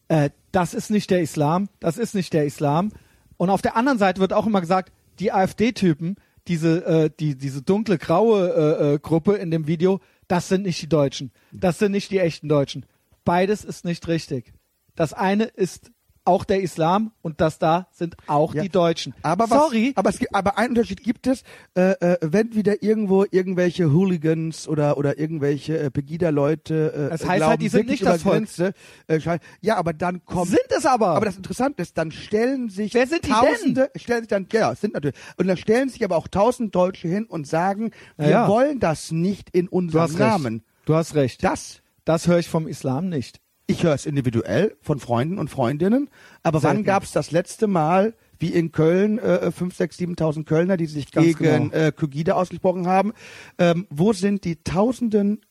äh, 0.09 0.30
das 0.52 0.74
ist 0.74 0.90
nicht 0.90 1.10
der 1.10 1.20
Islam, 1.20 1.68
das 1.80 1.98
ist 1.98 2.14
nicht 2.14 2.32
der 2.32 2.44
Islam. 2.44 2.93
Und 3.36 3.51
auf 3.51 3.62
der 3.62 3.76
anderen 3.76 3.98
Seite 3.98 4.20
wird 4.20 4.32
auch 4.32 4.47
immer 4.47 4.60
gesagt, 4.60 4.93
die 5.20 5.32
AfD-Typen, 5.32 6.16
diese, 6.48 6.85
äh, 6.85 7.10
die, 7.18 7.36
diese 7.36 7.62
dunkle, 7.62 7.98
graue 7.98 8.48
äh, 8.48 8.94
äh, 8.94 8.98
Gruppe 8.98 9.35
in 9.35 9.51
dem 9.51 9.66
Video, 9.66 10.01
das 10.26 10.48
sind 10.48 10.62
nicht 10.62 10.82
die 10.82 10.89
Deutschen. 10.89 11.30
Das 11.52 11.78
sind 11.78 11.93
nicht 11.93 12.10
die 12.10 12.18
echten 12.18 12.48
Deutschen. 12.48 12.86
Beides 13.24 13.64
ist 13.64 13.85
nicht 13.85 14.09
richtig. 14.09 14.52
Das 14.97 15.12
eine 15.12 15.44
ist 15.44 15.93
auch 16.28 16.44
der 16.44 16.62
Islam 16.62 17.10
und 17.22 17.40
das 17.40 17.59
da 17.59 17.88
sind 17.90 18.16
auch 18.28 18.55
Ja. 18.55 18.62
die 18.62 18.68
Deutschen. 18.68 19.14
Aber 19.22 19.50
was, 19.50 19.59
Sorry, 19.64 19.92
aber 19.96 20.10
es 20.10 20.18
gibt, 20.20 20.34
aber 20.34 20.56
einen 20.59 20.70
Unterschied 20.70 21.02
gibt 21.02 21.26
es, 21.26 21.42
äh, 21.76 21.90
äh, 22.00 22.18
wenn 22.20 22.55
wieder 22.55 22.82
irgendwo 22.82 23.24
irgendwelche 23.30 23.92
Hooligans 23.92 24.68
oder 24.68 24.96
oder 24.98 25.18
irgendwelche 25.18 25.78
äh, 25.78 25.90
Pegida-Leute 25.90 26.92
äh, 26.92 27.10
Das 27.10 27.20
heißt 27.22 27.28
halt, 27.30 27.38
glauben, 27.40 27.59
die 27.59 27.68
sind 27.68 27.88
nicht 27.88 28.05
das 28.06 28.22
Volk. 28.22 28.34
Grenze, 28.36 28.72
äh, 29.09 29.18
ja, 29.60 29.76
aber 29.76 29.92
dann 29.92 30.24
kommt 30.24 30.48
sind 30.48 30.60
es 30.76 30.86
aber. 30.86 31.09
Aber 31.09 31.26
das 31.26 31.36
Interessante 31.36 31.82
ist, 31.82 31.96
dann 31.98 32.12
stellen 32.12 32.68
sich 32.68 32.94
Wer 32.94 33.06
sind 33.06 33.24
die 33.24 33.30
Tausende, 33.30 33.90
stellen 33.96 34.20
sich 34.20 34.28
dann, 34.28 34.46
ja, 34.52 34.72
es 34.72 34.80
sind 34.80 34.94
natürlich, 34.94 35.16
und 35.38 35.46
dann 35.48 35.56
stellen 35.56 35.88
sich 35.88 36.05
aber 36.05 36.16
auch 36.16 36.28
tausend 36.28 36.74
Deutsche 36.74 37.09
hin 37.09 37.24
und 37.26 37.46
sagen, 37.46 37.90
Ja, 38.18 38.24
wir 38.24 38.30
ja. 38.30 38.48
wollen 38.48 38.78
das 38.80 39.10
nicht 39.10 39.50
in 39.50 39.66
du 39.66 39.72
unserem 39.72 40.02
hast 40.02 40.18
Namen. 40.18 40.55
recht. 40.55 40.64
Du 40.84 40.94
hast 40.94 41.14
recht. 41.14 41.42
Das, 41.44 41.80
Das 42.05 42.26
höre 42.26 42.38
ich 42.38 42.48
vom 42.48 42.66
Islam 42.68 43.09
nicht. 43.09 43.40
Ich 43.69 43.85
höre 43.85 43.95
es 43.95 44.07
individuell 44.07 44.77
von 44.81 44.99
Freunden 44.99 45.39
und 45.39 45.49
Freundinnen, 45.51 46.09
aber 46.43 46.62
wann 46.62 46.77
Selten. 46.78 46.85
gab 46.85 47.03
es 47.05 47.12
das 47.12 47.31
letzte 47.31 47.66
Mal, 47.69 48.15
wie 48.39 48.49
in 48.49 48.73
Köln, 48.73 49.19
äh, 49.19 49.53
5, 49.53 49.77
6, 49.77 49.99
7.000 49.99 50.45
Kölner, 50.45 50.77
die 50.77 50.86
sich 50.86 51.12
Ganz 51.12 51.27
gegen 51.39 51.70
genau. 51.70 51.74
äh, 51.74 51.93
Kygide 51.93 52.35
ausgesprochen 52.35 52.86
haben, 52.86 53.12
ähm, 53.59 53.86
wo 53.90 54.12
sind 54.12 54.45
die 54.45 54.57
Tausenden 54.65 55.43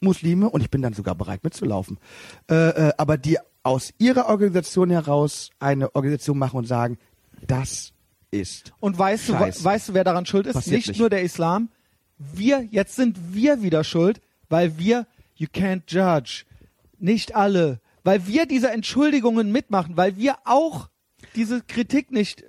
Muslime, 0.00 0.50
und 0.50 0.60
ich 0.62 0.70
bin 0.70 0.82
dann 0.82 0.92
sogar 0.92 1.14
bereit 1.14 1.44
mitzulaufen, 1.44 1.98
äh, 2.50 2.54
äh, 2.88 2.92
aber 2.98 3.16
die 3.16 3.38
aus 3.62 3.94
ihrer 3.98 4.26
Organisation 4.28 4.90
heraus 4.90 5.50
eine 5.60 5.94
Organisation 5.94 6.36
machen 6.36 6.58
und 6.58 6.66
sagen, 6.66 6.98
das 7.46 7.92
ist 8.30 8.72
Und 8.80 8.98
weißt 8.98 9.28
du, 9.28 9.32
Scheiße. 9.32 9.64
weißt 9.64 9.88
du, 9.88 9.94
wer 9.94 10.04
daran 10.04 10.26
schuld 10.26 10.46
ist? 10.46 10.54
Passiert 10.54 10.76
nicht, 10.76 10.88
nicht. 10.88 10.98
nur 11.00 11.08
der 11.08 11.22
Islam. 11.22 11.70
Wir, 12.18 12.66
jetzt 12.70 12.96
sind 12.96 13.16
wir 13.32 13.62
wieder 13.62 13.84
schuld, 13.84 14.20
weil 14.48 14.76
wir, 14.76 15.06
you 15.36 15.46
can't 15.46 15.82
judge. 15.86 16.44
Nicht 17.04 17.34
alle. 17.34 17.80
Weil 18.02 18.26
wir 18.26 18.46
diese 18.46 18.70
Entschuldigungen 18.70 19.52
mitmachen, 19.52 19.94
weil 19.98 20.16
wir 20.16 20.36
auch 20.46 20.88
diese 21.34 21.60
Kritik 21.60 22.10
nicht, 22.10 22.44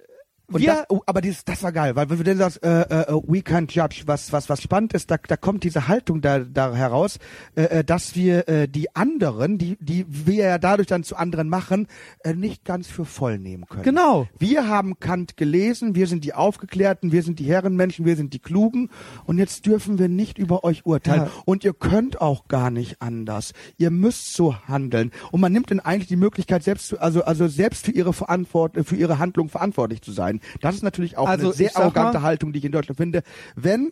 Und 0.52 0.62
wir, 0.62 0.68
das, 0.68 0.86
oh, 0.90 1.02
aber 1.06 1.22
dieses, 1.22 1.44
das 1.44 1.64
war 1.64 1.72
geil, 1.72 1.96
weil 1.96 2.10
wenn 2.10 2.18
du 2.18 2.24
denn 2.24 2.38
sagst, 2.38 2.64
äh, 2.64 2.82
äh, 2.82 3.06
we 3.26 3.40
can't 3.40 3.72
judge, 3.72 4.04
was, 4.06 4.32
was, 4.32 4.48
was 4.50 4.62
spannend 4.62 4.94
ist, 4.94 5.10
da, 5.10 5.18
da 5.18 5.38
kommt 5.38 5.64
diese 5.64 5.88
Haltung 5.88 6.22
da, 6.22 6.40
da 6.40 6.74
heraus, 6.74 7.18
äh, 7.56 7.64
äh, 7.64 7.84
dass 7.84 8.16
wir 8.16 8.48
äh, 8.48 8.68
die 8.68 8.96
anderen, 8.96 9.58
die, 9.58 9.78
die 9.80 10.06
wir 10.08 10.46
ja 10.46 10.58
dadurch 10.58 10.88
dann 10.88 11.04
zu 11.04 11.16
anderen 11.16 11.50
machen, 11.50 11.88
äh, 12.24 12.34
nicht 12.34 12.64
ganz 12.64 12.88
für 12.88 13.06
voll 13.06 13.40
nehmen 13.40 13.66
können. 13.66 13.84
Genau. 13.84 14.28
Wir 14.38 14.68
haben 14.68 15.00
Kant 15.00 15.38
gelesen, 15.38 15.96
wir 15.96 16.08
sind 16.08 16.24
die 16.24 16.34
Aufgeklärten, 16.34 17.12
wir 17.12 17.24
sind 17.24 17.40
die 17.40 17.46
Herrenmenschen, 17.46 18.06
wir 18.06 18.16
sind 18.16 18.34
die 18.34 18.40
Klugen 18.40 18.90
und 19.26 19.38
jetzt 19.40 19.66
dürfen 19.66 19.98
wir 19.98 20.10
nicht 20.10 20.38
über 20.38 20.64
euch 20.64 20.86
urteilen. 20.86 21.24
Ja. 21.24 21.32
Und 21.46 21.64
ihr 21.64 21.74
könnt 21.74 22.22
auch 22.22 22.48
gar 22.48 22.70
nicht 22.70 23.02
anders. 23.02 23.54
Ihr 23.78 23.92
müsst 23.92 24.34
so 24.34 24.56
handeln. 24.68 25.12
Und 25.32 25.42
man 25.42 25.52
nimmt 25.52 25.72
dann 25.72 25.80
eigentlich 25.80 26.08
die 26.08 26.16
Möglichkeit, 26.16 26.64
selbst 26.64 26.88
zu, 26.88 27.00
also, 27.00 27.24
also 27.24 27.48
selbst 27.48 27.86
für 27.86 27.92
ihre 27.92 28.14
Verantwort, 28.14 28.78
für 28.84 28.96
ihre 28.96 29.20
Handlung 29.20 29.50
verantwortlich 29.50 30.02
zu 30.02 30.12
sein. 30.12 30.35
Das 30.62 30.76
ist 30.76 30.84
natürlich 30.84 31.18
auch 31.18 31.28
Also, 31.28 31.48
eine 31.48 31.54
sehr 31.56 31.76
arrogante 31.76 32.20
mal- 32.20 32.24
Haltung, 32.24 32.54
die 32.54 32.60
ich 32.60 32.66
in 32.66 32.72
Deutschland 32.72 32.98
finde. 32.98 33.24
Wenn, 33.56 33.92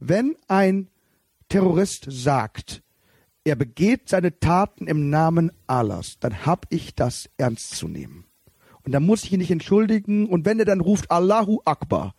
wenn 0.00 0.36
ein 0.48 0.88
Terrorist 1.48 2.06
sagt, 2.08 2.82
er 3.44 3.56
begeht 3.56 4.08
seine 4.08 4.38
Taten 4.38 4.86
im 4.86 5.10
Namen 5.10 5.50
Allahs, 5.66 6.18
dann 6.20 6.46
hab 6.46 6.66
ich 6.70 6.94
das 6.94 7.28
ernst 7.36 7.76
zu 7.76 7.88
nehmen. 7.88 8.24
Und 8.84 8.92
dann 8.92 9.04
muss 9.04 9.24
ich 9.24 9.32
ihn 9.32 9.38
nicht 9.38 9.50
entschuldigen. 9.50 10.26
Und 10.26 10.44
wenn 10.44 10.58
er 10.58 10.64
dann 10.64 10.80
ruft 10.80 11.10
Allahu 11.10 11.60
Akbar, 11.64 12.14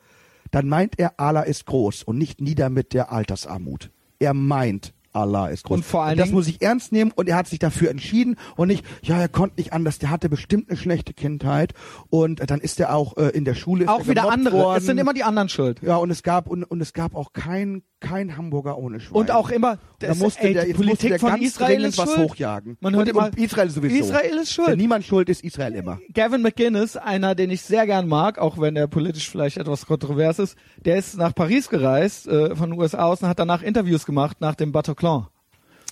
dann 0.51 0.67
meint 0.69 0.99
er, 0.99 1.19
Allah 1.19 1.41
ist 1.41 1.65
groß 1.65 2.03
und 2.03 2.17
nicht 2.17 2.39
nieder 2.41 2.69
mit 2.69 2.93
der 2.93 3.11
Altersarmut. 3.11 3.89
Er 4.19 4.33
meint 4.33 4.93
Allah 5.13 5.47
ist 5.47 5.63
groß. 5.65 5.77
Und 5.77 5.83
vor 5.85 6.03
allen 6.03 6.17
das 6.17 6.25
Dingen- 6.27 6.35
muss 6.35 6.47
ich 6.47 6.61
ernst 6.61 6.91
nehmen 6.91 7.11
und 7.15 7.29
er 7.29 7.35
hat 7.35 7.47
sich 7.47 7.59
dafür 7.59 7.89
entschieden 7.89 8.35
und 8.55 8.67
nicht, 8.67 8.85
ja, 9.03 9.19
er 9.19 9.29
konnte 9.29 9.55
nicht 9.57 9.73
anders, 9.73 9.99
der 9.99 10.09
hatte 10.09 10.29
bestimmt 10.29 10.69
eine 10.69 10.77
schlechte 10.77 11.13
Kindheit 11.13 11.73
und 12.09 12.39
äh, 12.39 12.45
dann 12.45 12.59
ist 12.59 12.79
er 12.79 12.95
auch 12.95 13.17
äh, 13.17 13.29
in 13.29 13.45
der 13.45 13.55
Schule 13.55 13.87
Auch 13.87 13.99
er 13.99 14.07
wieder 14.07 14.29
andere. 14.31 14.57
Worden. 14.57 14.77
Es 14.77 14.85
sind 14.85 14.97
immer 14.97 15.13
die 15.13 15.23
anderen 15.23 15.49
schuld. 15.49 15.81
ja, 15.81 15.95
und 15.97 16.09
es 16.11 16.23
gab 16.23 16.47
und, 16.47 16.63
und 16.63 16.81
es 16.81 16.93
gab 16.93 17.15
auch 17.15 17.33
kein 17.33 17.83
kein 17.99 18.35
Hamburger 18.35 18.77
ohne 18.77 18.99
Schwein. 18.99 19.15
Und 19.21 19.31
auch 19.31 19.49
immer, 19.49 19.77
da 19.99 20.07
das- 20.07 20.19
musste 20.19 20.41
ey, 20.41 20.53
der, 20.53 20.65
die 20.65 20.73
Politik 20.73 21.09
der 21.11 21.19
von 21.19 21.41
Israel 21.41 21.85
ist 21.85 21.97
was 21.97 22.13
schuld. 22.13 22.31
hochjagen. 22.31 22.75
Man 22.81 22.93
hört 22.95 23.03
und, 23.07 23.15
immer, 23.15 23.25
und 23.27 23.37
Israel 23.37 23.69
sowieso. 23.69 23.95
Israel 23.95 24.39
ist 24.39 24.51
schuld. 24.51 24.67
Wenn 24.67 24.77
niemand 24.77 25.05
schuld 25.05 25.29
ist, 25.29 25.41
Israel 25.41 25.73
immer. 25.73 25.99
Gavin 26.13 26.41
McGinnis, 26.41 26.97
einer, 26.97 27.33
den 27.33 27.49
ich 27.49 27.61
sehr 27.61 27.85
gern 27.85 28.09
mag, 28.09 28.39
auch 28.39 28.59
wenn 28.59 28.75
er 28.75 28.87
politisch 28.87 29.29
vielleicht 29.29 29.55
etwas 29.55 29.85
kontrovers 29.85 30.37
ist, 30.39 30.57
der 30.83 30.97
ist 30.97 31.15
nach 31.15 31.33
Paris 31.33 31.69
gereist, 31.69 32.27
äh, 32.27 32.53
von 32.57 32.71
den 32.71 32.79
USA 32.79 33.05
aus, 33.05 33.21
und 33.21 33.29
hat 33.29 33.39
danach 33.39 33.61
Interviews 33.61 34.05
gemacht 34.05 34.41
nach 34.41 34.55
dem 34.55 34.73
Bataclan. 34.73 35.02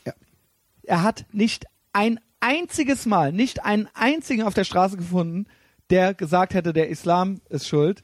Ja. 0.05 0.13
Er 0.83 1.03
hat 1.03 1.25
nicht 1.31 1.65
ein 1.93 2.19
einziges 2.39 3.05
Mal, 3.05 3.31
nicht 3.31 3.63
einen 3.63 3.87
einzigen 3.93 4.43
auf 4.43 4.53
der 4.53 4.63
Straße 4.63 4.97
gefunden, 4.97 5.45
der 5.89 6.13
gesagt 6.13 6.53
hätte, 6.53 6.73
der 6.73 6.89
Islam 6.89 7.41
ist 7.49 7.67
schuld. 7.67 8.03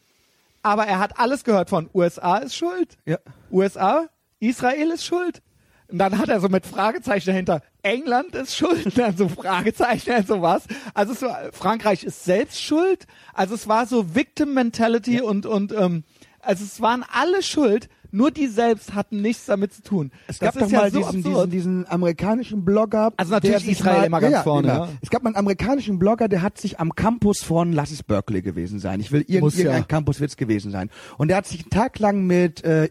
Aber 0.61 0.85
er 0.85 0.99
hat 0.99 1.19
alles 1.19 1.43
gehört 1.43 1.69
von 1.69 1.89
USA 1.93 2.37
ist 2.37 2.55
schuld, 2.55 2.97
Ja. 3.05 3.17
USA, 3.51 4.07
Israel 4.39 4.91
ist 4.91 5.05
schuld. 5.05 5.41
Und 5.89 5.99
dann 5.99 6.17
hat 6.17 6.27
er 6.27 6.41
so 6.41 6.49
mit 6.49 6.65
Fragezeichen 6.65 7.27
dahinter, 7.27 7.61
England 7.81 8.35
ist 8.35 8.57
schuld, 8.57 8.97
dann 8.97 9.15
so 9.15 9.29
Fragezeichen, 9.29 10.09
dann 10.09 10.25
so 10.25 10.41
was. 10.41 10.63
Also 10.93 11.13
so, 11.13 11.27
Frankreich 11.53 12.03
ist 12.03 12.25
selbst 12.25 12.61
schuld. 12.61 13.07
Also 13.33 13.55
es 13.55 13.67
war 13.69 13.85
so 13.85 14.13
Victim 14.13 14.53
Mentality 14.53 15.21
und, 15.21 15.45
und 15.45 15.71
ähm, 15.71 16.03
also 16.41 16.65
es 16.65 16.81
waren 16.81 17.05
alle 17.09 17.41
schuld, 17.41 17.87
nur 18.17 18.31
die 18.31 18.47
selbst 18.47 18.93
hatten 18.95 19.21
nichts 19.21 19.45
damit 19.45 19.73
zu 19.73 19.83
tun. 19.83 20.11
Es 20.27 20.39
Das 20.39 20.53
gab 20.53 20.61
doch 20.63 20.69
ja 20.71 20.81
mal 20.81 20.91
so 20.91 20.99
diesen, 20.99 21.23
diesen, 21.23 21.49
diesen 21.49 21.87
amerikanischen 21.87 22.65
Blogger. 22.65 23.13
Also 23.15 23.31
natürlich 23.31 23.67
Israel 23.67 23.99
mal, 23.99 24.05
immer 24.07 24.19
ganz 24.19 24.31
ja, 24.31 24.37
ja, 24.39 24.43
vorne, 24.43 24.67
Genau. 24.67 24.85
ja. 24.85 24.91
Es 25.01 25.09
gab 25.09 25.23
mal 25.23 25.29
einen 25.29 25.37
amerikanischen 25.37 25.99
Blogger, 25.99 26.27
der 26.27 26.41
hat 26.41 26.57
sich 26.57 26.79
am 26.79 26.95
Campus 26.95 27.43
von, 27.43 27.71
lass 27.73 27.91
es 27.91 28.03
Berkeley 28.03 28.41
gewesen 28.41 28.79
sein. 28.79 28.99
Ich 28.99 29.11
will 29.11 29.21
irgend, 29.21 29.41
Muss 29.41 29.55
ja. 29.57 29.65
irgendein 29.65 29.87
Campus 29.87 30.19
wird's 30.19 30.35
gewesen 30.35 30.71
sein. 30.71 30.89
Und 31.17 31.27
der 31.29 31.37
hat 31.37 31.47
sich 31.47 31.61
einen 31.61 31.69
Tag 31.69 31.99
lang 31.99 32.25
mit, 32.25 32.63
äh, 32.63 32.89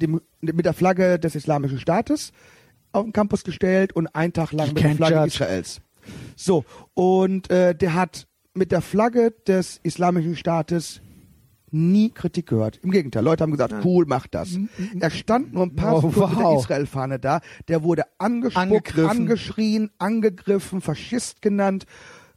dem, 0.00 0.20
mit 0.40 0.64
der 0.64 0.72
Flagge 0.72 1.18
des 1.18 1.34
Islamischen 1.34 1.78
Staates 1.78 2.32
auf 2.92 3.04
den 3.04 3.12
Campus 3.12 3.44
gestellt 3.44 3.92
und 3.92 4.08
einen 4.08 4.32
Tag 4.32 4.52
lang 4.52 4.68
You 4.68 4.74
mit 4.74 4.82
der 4.84 4.94
Flagge 4.96 5.14
judge. 5.16 5.26
Israels. 5.28 5.80
So, 6.34 6.64
und 6.94 7.50
äh, 7.50 7.74
der 7.74 7.94
hat 7.94 8.26
mit 8.54 8.72
der 8.72 8.80
Flagge 8.80 9.32
des 9.46 9.78
Islamischen 9.82 10.34
Staates 10.34 11.02
nie 11.72 12.10
Kritik 12.10 12.46
gehört. 12.46 12.78
Im 12.82 12.90
Gegenteil, 12.90 13.22
Leute 13.24 13.42
haben 13.42 13.52
gesagt, 13.52 13.74
cool, 13.84 14.04
mach 14.06 14.26
das. 14.26 14.58
Er 14.98 15.10
stand 15.10 15.52
nur 15.52 15.64
ein 15.64 15.76
paar 15.76 15.96
Oh, 15.96 16.10
Sekunden 16.10 16.30
mit 16.30 16.38
der 16.38 16.44
wow. 16.46 16.62
Israel-Fahne 16.64 17.18
da. 17.18 17.40
Der 17.68 17.82
wurde 17.82 18.04
angespuckt, 18.18 18.98
angeschrien, 18.98 19.90
angegriffen, 19.98 20.80
Faschist 20.80 21.42
genannt. 21.42 21.86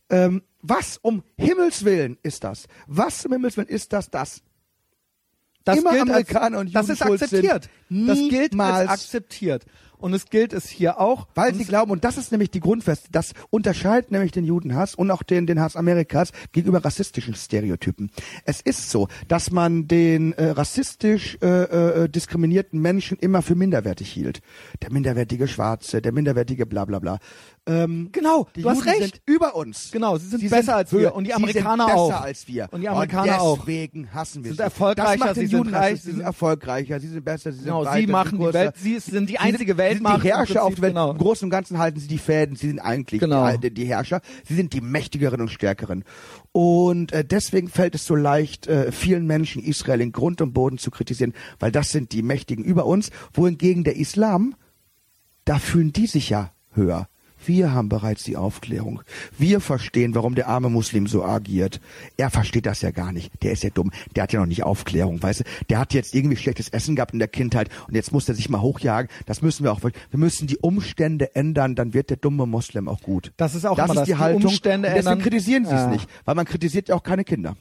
Ähm, 0.10 0.44
was 0.62 0.98
um 1.02 1.24
Himmels 1.38 1.84
Willen 1.86 2.18
ist 2.24 2.44
das? 2.44 2.68
Was 2.88 3.26
um 3.26 3.32
Himmels 3.34 3.58
Willen 3.58 3.68
ist 3.70 3.92
das? 3.94 4.10
Das 4.10 4.42
Das 5.64 5.78
immer 5.78 5.92
gilt 5.92 6.02
als, 6.02 6.10
Amerikaner 6.10 6.60
und 6.60 6.76
Das 6.76 6.88
Juden 6.88 6.94
ist 6.94 7.06
schuld 7.08 7.20
sind. 7.20 7.46
akzeptiert. 7.46 7.70
Das 7.90 8.18
gilt 8.30 8.60
als 8.60 8.90
akzeptiert. 8.90 9.66
Und 10.04 10.14
es 10.14 10.26
gilt 10.26 10.52
es 10.52 10.68
hier 10.68 11.00
auch. 11.00 11.28
Weil 11.34 11.56
sie 11.56 11.64
glauben, 11.64 11.90
und 11.90 12.04
das 12.04 12.18
ist 12.18 12.34
nämlich 12.34 12.52
die 12.52 12.60
Grundfeste, 12.60 13.08
das 13.10 13.32
unterscheidet 13.52 14.12
nämlich 14.12 14.34
den 14.34 14.44
Judenhass 14.44 14.96
und 14.96 15.10
auch 15.12 15.24
den, 15.24 15.48
den 15.48 15.62
Hass 15.62 15.78
Amerikas 15.78 16.34
gegenüber 16.52 16.84
rassistischen 16.84 17.36
Stereotypen. 17.36 18.12
Es 18.44 18.60
ist 18.60 18.90
so, 18.90 19.08
dass 19.30 19.50
man 19.50 19.88
den 19.88 20.34
äh, 20.34 20.50
rassistisch 20.50 21.38
äh, 21.42 21.48
äh, 22.04 22.10
diskriminierten 22.10 22.82
Menschen 22.82 23.18
immer 23.18 23.42
für 23.42 23.56
minderwertig 23.56 24.12
hielt. 24.12 24.42
Der 24.82 24.92
minderwertige 24.92 25.48
Schwarze, 25.48 26.02
der 26.02 26.12
minderwertige 26.12 26.66
bla 26.66 26.84
bla 26.84 27.00
bla. 27.00 27.20
Ähm, 27.66 28.10
Genau, 28.12 28.46
die 28.58 28.62
du 28.62 28.70
hast 28.70 28.80
Juden 28.80 28.90
recht. 28.90 29.02
sind 29.02 29.22
über 29.26 29.56
uns. 29.56 29.90
Genau, 29.92 30.18
sie 30.18 30.28
sind 30.28 30.50
besser 30.50 30.76
als 30.76 30.92
wir 30.92 31.16
und 31.16 31.24
die 31.24 31.30
Sie 31.30 31.34
Amerikaner 31.36 31.86
sind 31.86 31.94
besser 31.96 31.98
auch. 31.98 32.22
als 32.22 32.46
wir. 32.50 32.68
Und 32.72 32.82
die 32.82 32.90
Amerikaner 32.90 33.42
auch. 33.42 33.58
deswegen 33.60 34.14
hassen 34.14 34.44
wir 34.44 34.50
Sind 34.52 34.58
sie. 34.58 34.64
erfolgreicher, 34.64 35.12
das 35.12 35.20
macht 35.20 35.36
den 35.38 35.48
sie 35.48 35.56
sind 35.56 35.68
reich, 35.74 35.92
sie 35.92 35.96
sie 36.00 36.04
sind 36.08 36.16
sind- 36.18 36.26
erfolgreicher, 36.26 37.00
sie 37.00 37.08
sind 37.08 37.24
besser, 37.24 37.52
sie 37.54 37.60
sind 37.60 37.66
Genau, 37.68 37.84
breiter, 37.84 38.00
sie 38.02 38.08
machen 38.08 38.38
die. 38.40 38.54
Welt, 38.54 38.76
sie 38.78 39.00
sind 39.00 39.30
die 39.30 39.40
einzige 39.40 39.60
Sie 39.64 39.68
sind 39.68 39.78
Weltmacht. 39.78 40.24
die 40.24 40.28
Herrscher 40.28 40.64
auf 40.66 40.74
der 40.76 40.82
Welt. 40.82 40.92
Genau. 40.94 41.12
Im 41.12 41.18
Großen 41.20 41.46
und 41.46 41.52
Ganzen 41.52 41.78
halten 41.78 42.00
sie 42.02 42.08
die 42.10 42.18
Fäden. 42.18 42.58
Sie 42.58 42.68
sind 42.68 42.80
eigentlich 42.80 43.22
Genau. 43.22 43.56
die, 43.56 43.74
die 43.74 43.86
Herrscher. 43.86 44.20
Sie 44.46 44.56
sind 44.56 44.74
die 44.74 44.82
mächtigeren 44.82 45.40
und 45.40 45.48
stärkeren. 45.50 46.04
Und 46.52 47.14
äh, 47.14 47.24
deswegen 47.24 47.70
fällt 47.70 47.96
es 47.96 48.06
so 48.06 48.16
leicht, 48.16 48.68
äh, 48.68 48.92
vielen 48.92 49.26
Menschen 49.26 49.64
Israel 49.64 50.02
in 50.02 50.12
Grund 50.12 50.42
und 50.42 50.52
Boden 50.54 50.78
zu 50.80 50.92
kritisieren, 50.92 51.32
weil 51.60 51.72
das 51.72 51.92
sind 51.92 52.12
die 52.12 52.24
Mächtigen 52.24 52.66
über 52.66 52.86
uns. 52.86 53.10
Wohingegen 53.32 53.86
der 53.86 53.96
Islam, 53.96 54.54
da 55.46 55.60
fühlen 55.60 55.94
die 55.94 56.08
sich 56.08 56.30
ja 56.30 56.52
höher. 56.74 57.08
Wir 57.46 57.74
haben 57.74 57.90
bereits 57.90 58.24
die 58.24 58.38
Aufklärung. 58.38 59.02
Wir 59.38 59.60
verstehen, 59.60 60.16
warum 60.16 60.36
der 60.36 60.48
arme 60.48 60.70
Muslim 60.70 61.08
so 61.08 61.24
agiert. 61.24 61.80
Er 62.18 62.30
versteht 62.30 62.66
das 62.66 62.82
ja 62.82 62.92
gar 62.92 63.12
nicht. 63.12 63.32
Der 63.44 63.52
ist 63.52 63.64
ja 63.64 63.70
dumm. 63.70 63.92
Der 64.16 64.24
hat 64.24 64.34
ja 64.34 64.40
noch 64.40 64.46
nicht 64.48 64.64
Aufklärung, 64.64 65.22
weißt 65.22 65.42
du? 65.42 65.44
Der 65.70 65.80
hat 65.80 65.94
jetzt 65.94 66.14
irgendwie 66.16 66.38
schlechtes 66.38 66.70
Essen 66.70 66.96
gehabt 66.96 67.14
in 67.14 67.20
der 67.20 67.28
Kindheit 67.28 67.70
und 67.88 67.96
jetzt 67.96 68.12
muss 68.12 68.28
er 68.30 68.36
sich 68.36 68.50
mal 68.50 68.62
hochjagen. 68.62 69.10
Das 69.26 69.42
müssen 69.42 69.64
wir 69.64 69.72
auch. 69.72 69.82
Wir 69.84 69.92
müssen 70.12 70.48
die 70.48 70.58
Umstände 70.58 71.36
ändern, 71.36 71.76
dann 71.76 71.94
wird 71.94 72.10
der 72.10 72.18
dumme 72.18 72.46
Moslem 72.46 72.88
auch 72.88 73.02
gut. 73.02 73.32
Das 73.38 73.56
ist 73.56 73.66
auch 73.66 73.76
das 73.76 73.90
ist 73.90 73.96
das, 73.96 74.06
die 74.06 74.12
die 74.14 74.18
Haltung. 74.18 74.44
Umstände 74.46 74.88
und 74.90 74.96
deswegen 74.96 75.12
ändern. 75.14 75.24
kritisieren 75.24 75.66
sie 75.66 75.72
es 75.74 75.82
Ja. 75.82 75.88
nicht, 75.88 76.10
weil 76.26 76.36
man 76.36 76.46
kritisiert 76.46 76.90
ja 76.90 76.96
auch 76.96 77.04
keine 77.04 77.24
Kinder. 77.24 77.56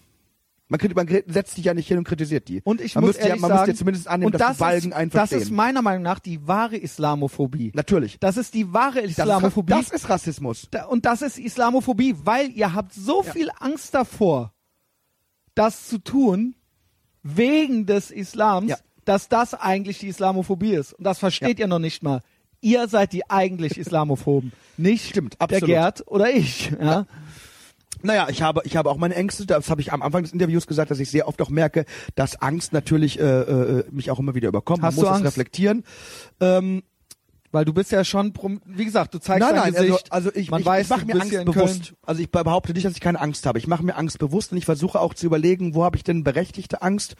Man, 0.72 0.80
man 0.94 1.22
setzt 1.26 1.54
sich 1.54 1.64
ja 1.64 1.74
nicht 1.74 1.86
hin 1.86 1.98
und 1.98 2.04
kritisiert 2.04 2.48
die. 2.48 2.60
Und 2.64 2.80
ich 2.80 2.94
man 2.94 3.02
muss 3.02 3.08
müsste 3.10 3.22
ja, 3.22 3.28
ehrlich 3.28 3.42
man 3.42 3.50
sagen, 3.50 3.70
ja 3.70 3.76
zumindest 3.76 4.08
annehmen, 4.08 4.32
und 4.32 4.40
dass 4.40 4.56
die 4.56 4.60
Balken 4.60 4.88
ist, 4.88 4.94
einen 4.96 5.10
das 5.10 5.18
verstehen. 5.28 5.38
ist 5.42 5.50
meiner 5.50 5.82
Meinung 5.82 6.02
nach 6.02 6.18
die 6.18 6.46
wahre 6.48 6.76
Islamophobie. 6.76 7.72
Natürlich. 7.74 8.18
Das 8.18 8.36
ist 8.36 8.54
die 8.54 8.72
wahre 8.72 9.02
Das 9.02 9.10
ist, 9.10 9.18
Islamophobie. 9.18 9.72
das 9.72 9.90
ist 9.90 10.08
Rassismus. 10.08 10.68
Und 10.88 11.04
das 11.04 11.22
ist 11.22 11.38
Islamophobie, 11.38 12.16
weil 12.24 12.50
ihr 12.50 12.74
habt 12.74 12.92
so 12.94 13.22
viel 13.22 13.50
Angst 13.60 13.94
davor, 13.94 14.52
das 15.54 15.88
zu 15.88 15.98
tun, 15.98 16.54
wegen 17.22 17.86
des 17.86 18.10
Islams, 18.10 18.70
Ja. 18.70 18.76
dass 19.04 19.28
das 19.28 19.54
eigentlich 19.54 19.98
die 19.98 20.08
Islamophobie 20.08 20.72
ist. 20.74 20.92
Und 20.94 21.04
das 21.04 21.18
versteht 21.18 21.58
ihr 21.58 21.66
noch 21.66 21.78
nicht 21.78 22.02
mal. 22.02 22.20
Ihr 22.60 22.86
seid 22.88 23.12
die 23.12 23.28
eigentlich 23.28 23.76
Islamophoben, 23.76 24.52
nicht 24.76 25.08
Stimmt, 25.10 25.36
der. 25.50 25.60
Gerd 25.60 26.04
oder 26.06 26.30
ich. 26.30 26.70
Ja? 26.80 27.06
Naja, 28.00 28.28
ich 28.30 28.42
habe, 28.42 28.62
ich 28.64 28.76
habe 28.76 28.90
auch 28.90 28.96
meine 28.96 29.14
Ängste. 29.14 29.46
Das 29.46 29.70
habe 29.70 29.80
ich 29.80 29.92
am 29.92 30.02
Anfang 30.02 30.22
des 30.22 30.32
Interviews 30.32 30.66
gesagt, 30.66 30.90
dass 30.90 30.98
ich 30.98 31.10
sehr 31.10 31.28
oft 31.28 31.40
auch 31.42 31.50
merke, 31.50 31.84
dass 32.14 32.40
Angst 32.40 32.72
natürlich 32.72 33.20
äh, 33.20 33.22
äh, 33.22 33.84
mich 33.90 34.10
auch 34.10 34.18
immer 34.18 34.34
wieder 34.34 34.48
überkommt. 34.48 34.82
Hast 34.82 34.96
Man 34.96 35.04
muss 35.04 35.04
du 35.04 35.10
es 35.10 35.16
Angst? 35.18 35.26
reflektieren. 35.26 35.84
Ähm, 36.40 36.82
Weil 37.52 37.66
du 37.66 37.74
bist 37.74 37.92
ja 37.92 38.02
schon, 38.02 38.32
wie 38.64 38.86
gesagt, 38.86 39.12
du 39.12 39.18
zeigst 39.18 39.40
nein, 39.40 39.54
dein 39.54 39.64
nein, 39.64 39.74
also, 39.76 39.92
Gesicht. 39.92 40.12
also 40.12 40.30
ich, 40.34 40.50
Man 40.50 40.60
ich, 40.60 40.66
weiß, 40.66 40.84
ich 40.84 40.90
mache 40.90 41.04
mir 41.04 41.20
Angst 41.20 41.44
bewusst. 41.44 41.94
Also 42.02 42.22
ich 42.22 42.30
behaupte 42.30 42.72
nicht, 42.72 42.86
dass 42.86 42.94
ich 42.94 43.00
keine 43.00 43.20
Angst 43.20 43.44
habe. 43.44 43.58
Ich 43.58 43.66
mache 43.66 43.84
mir 43.84 43.94
Angst 43.94 44.18
bewusst 44.18 44.52
und 44.52 44.58
ich 44.58 44.64
versuche 44.64 44.98
auch 44.98 45.12
zu 45.12 45.26
überlegen, 45.26 45.74
wo 45.74 45.84
habe 45.84 45.96
ich 45.96 46.02
denn 46.02 46.24
berechtigte 46.24 46.80
Angst. 46.80 47.14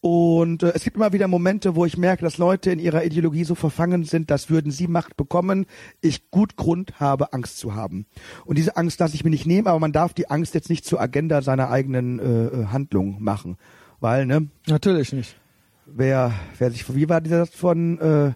Und 0.00 0.62
äh, 0.62 0.72
es 0.74 0.84
gibt 0.84 0.96
immer 0.96 1.14
wieder 1.14 1.26
Momente, 1.26 1.74
wo 1.74 1.86
ich 1.86 1.96
merke, 1.96 2.22
dass 2.22 2.36
Leute 2.36 2.70
in 2.70 2.78
ihrer 2.78 3.02
Ideologie 3.02 3.44
so 3.44 3.54
verfangen 3.54 4.04
sind, 4.04 4.30
dass 4.30 4.50
würden 4.50 4.70
sie 4.70 4.88
Macht 4.88 5.16
bekommen, 5.16 5.64
ich 6.02 6.30
gut 6.30 6.56
Grund 6.56 7.00
habe, 7.00 7.32
Angst 7.32 7.58
zu 7.58 7.74
haben. 7.74 8.04
Und 8.44 8.58
diese 8.58 8.76
Angst 8.76 9.00
lasse 9.00 9.14
ich 9.14 9.24
mir 9.24 9.30
nicht 9.30 9.46
nehmen, 9.46 9.68
aber 9.68 9.80
man 9.80 9.92
darf 9.92 10.12
die 10.12 10.28
Angst 10.28 10.52
jetzt 10.52 10.68
nicht 10.68 10.84
zur 10.84 11.00
Agenda 11.00 11.40
seiner 11.40 11.70
eigenen 11.70 12.18
äh, 12.18 12.46
äh, 12.46 12.66
Handlung 12.66 13.22
machen. 13.22 13.56
Weil, 14.00 14.26
ne, 14.26 14.48
Natürlich 14.66 15.14
nicht. 15.14 15.34
wer, 15.86 16.32
wer 16.58 16.70
sich, 16.70 16.94
wie 16.94 17.08
war 17.08 17.22
dieser 17.22 17.46
Satz 17.46 17.56
von 17.56 17.98
äh, 17.98 18.32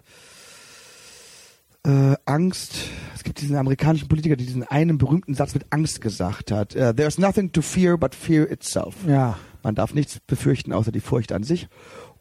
äh, 1.85 2.15
Angst? 2.25 2.75
Es 3.15 3.23
gibt 3.23 3.41
diesen 3.41 3.55
amerikanischen 3.55 4.07
Politiker, 4.07 4.35
der 4.35 4.45
diesen 4.45 4.63
einen 4.63 4.97
berühmten 4.97 5.33
Satz 5.33 5.53
mit 5.53 5.65
Angst 5.69 6.01
gesagt 6.01 6.51
hat. 6.51 6.75
Äh, 6.75 6.93
There's 6.93 7.17
nothing 7.17 7.51
to 7.51 7.61
fear 7.61 7.97
but 7.97 8.15
fear 8.15 8.49
itself. 8.49 8.95
Ja. 9.07 9.37
Man 9.63 9.75
darf 9.75 9.93
nichts 9.93 10.19
befürchten 10.19 10.73
außer 10.73 10.91
die 10.91 10.99
Furcht 10.99 11.31
an 11.31 11.43
sich. 11.43 11.67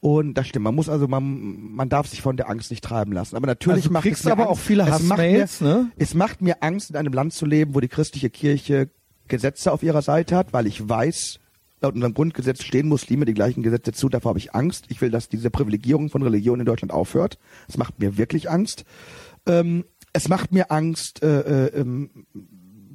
Und 0.01 0.35
das 0.35 0.49
stimmt. 0.49 0.65
Man 0.65 0.75
muss 0.75 0.89
also, 0.89 1.07
man, 1.09 1.75
man 1.75 1.89
darf 1.89 2.09
sich 2.09 2.23
von 2.23 2.37
der 2.37 2.49
Angst 2.49 2.71
nicht 2.71 2.83
treiben 2.85 3.13
lassen. 3.13 3.37
Aber 3.37 3.47
natürlich 3.47 3.79
Also 3.85 3.89
du 3.89 3.93
macht 3.95 4.03
kriegst 4.03 4.21
es 4.21 4.25
mir 4.27 4.33
aber 4.33 4.49
Angst. 4.49 4.53
auch 4.53 4.63
viele 4.65 4.83
es 4.83 4.89
macht 5.03 5.19
mir, 5.19 5.43
Hassmails, 5.43 5.61
ne? 5.61 5.91
Es 5.97 6.15
macht 6.15 6.41
mir 6.43 6.63
Angst, 6.63 6.91
in 6.91 6.97
einem 6.97 7.13
Land 7.13 7.33
zu 7.33 7.47
leben, 7.47 7.75
wo 7.75 7.81
die 7.81 7.89
christliche 7.89 8.31
Kirche 8.31 8.91
Gesetze 9.29 9.73
auf 9.73 9.83
ihrer 9.83 10.03
Seite 10.03 10.37
hat, 10.37 10.53
weil 10.53 10.67
ich 10.67 10.89
weiß, 10.89 11.39
laut 11.81 11.95
unserem 11.95 12.15
Grundgesetz 12.15 12.63
stehen 12.65 12.89
Muslime 12.89 13.25
die 13.25 13.35
gleichen 13.35 13.63
Gesetze 13.63 13.93
zu. 13.93 14.09
Davor 14.09 14.31
habe 14.31 14.39
ich 14.41 14.55
Angst. 14.55 14.87
Ich 14.89 15.01
will, 15.01 15.11
dass 15.11 15.29
diese 15.29 15.51
Privilegierung 15.51 16.11
von 16.11 16.23
Religion 16.23 16.59
in 16.61 16.67
Deutschland 16.67 16.93
aufhört. 16.93 17.39
Es 17.69 17.77
macht 17.77 17.99
mir 18.01 18.19
wirklich 18.19 18.51
Angst. 18.51 18.85
Ähm, 19.47 19.85
es 20.13 20.29
macht 20.29 20.53
mir 20.53 20.71
Angst, 20.71 21.23
äh, 21.23 21.67
äh, 21.67 21.81
ähm, 21.81 22.27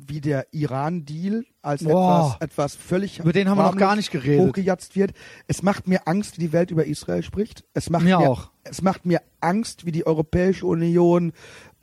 wie 0.09 0.21
der 0.21 0.47
Iran-Deal 0.51 1.45
als 1.61 1.83
Boah. 1.83 2.37
etwas, 2.39 2.73
etwas 2.73 2.75
völlig 2.75 3.19
Über 3.19 3.33
den 3.33 3.49
haben 3.49 3.57
wir 3.57 3.63
noch 3.63 3.75
gar 3.75 3.95
nicht 3.95 4.11
geredet. 4.11 4.47
hochgejatzt 4.47 4.95
wird. 4.95 5.11
Es 5.47 5.63
macht 5.63 5.87
mir 5.87 6.07
Angst, 6.07 6.37
wie 6.37 6.41
die 6.41 6.53
Welt 6.53 6.71
über 6.71 6.85
Israel 6.85 7.23
spricht. 7.23 7.65
Es 7.73 7.89
macht 7.89 8.03
Mir 8.03 8.17
mir 8.19 8.29
auch. 8.29 8.51
Es 8.63 8.81
macht 8.81 9.05
mir 9.05 9.21
Angst, 9.41 9.85
wie 9.85 9.91
die 9.91 10.07
Europäische 10.07 10.65
Union 10.65 11.33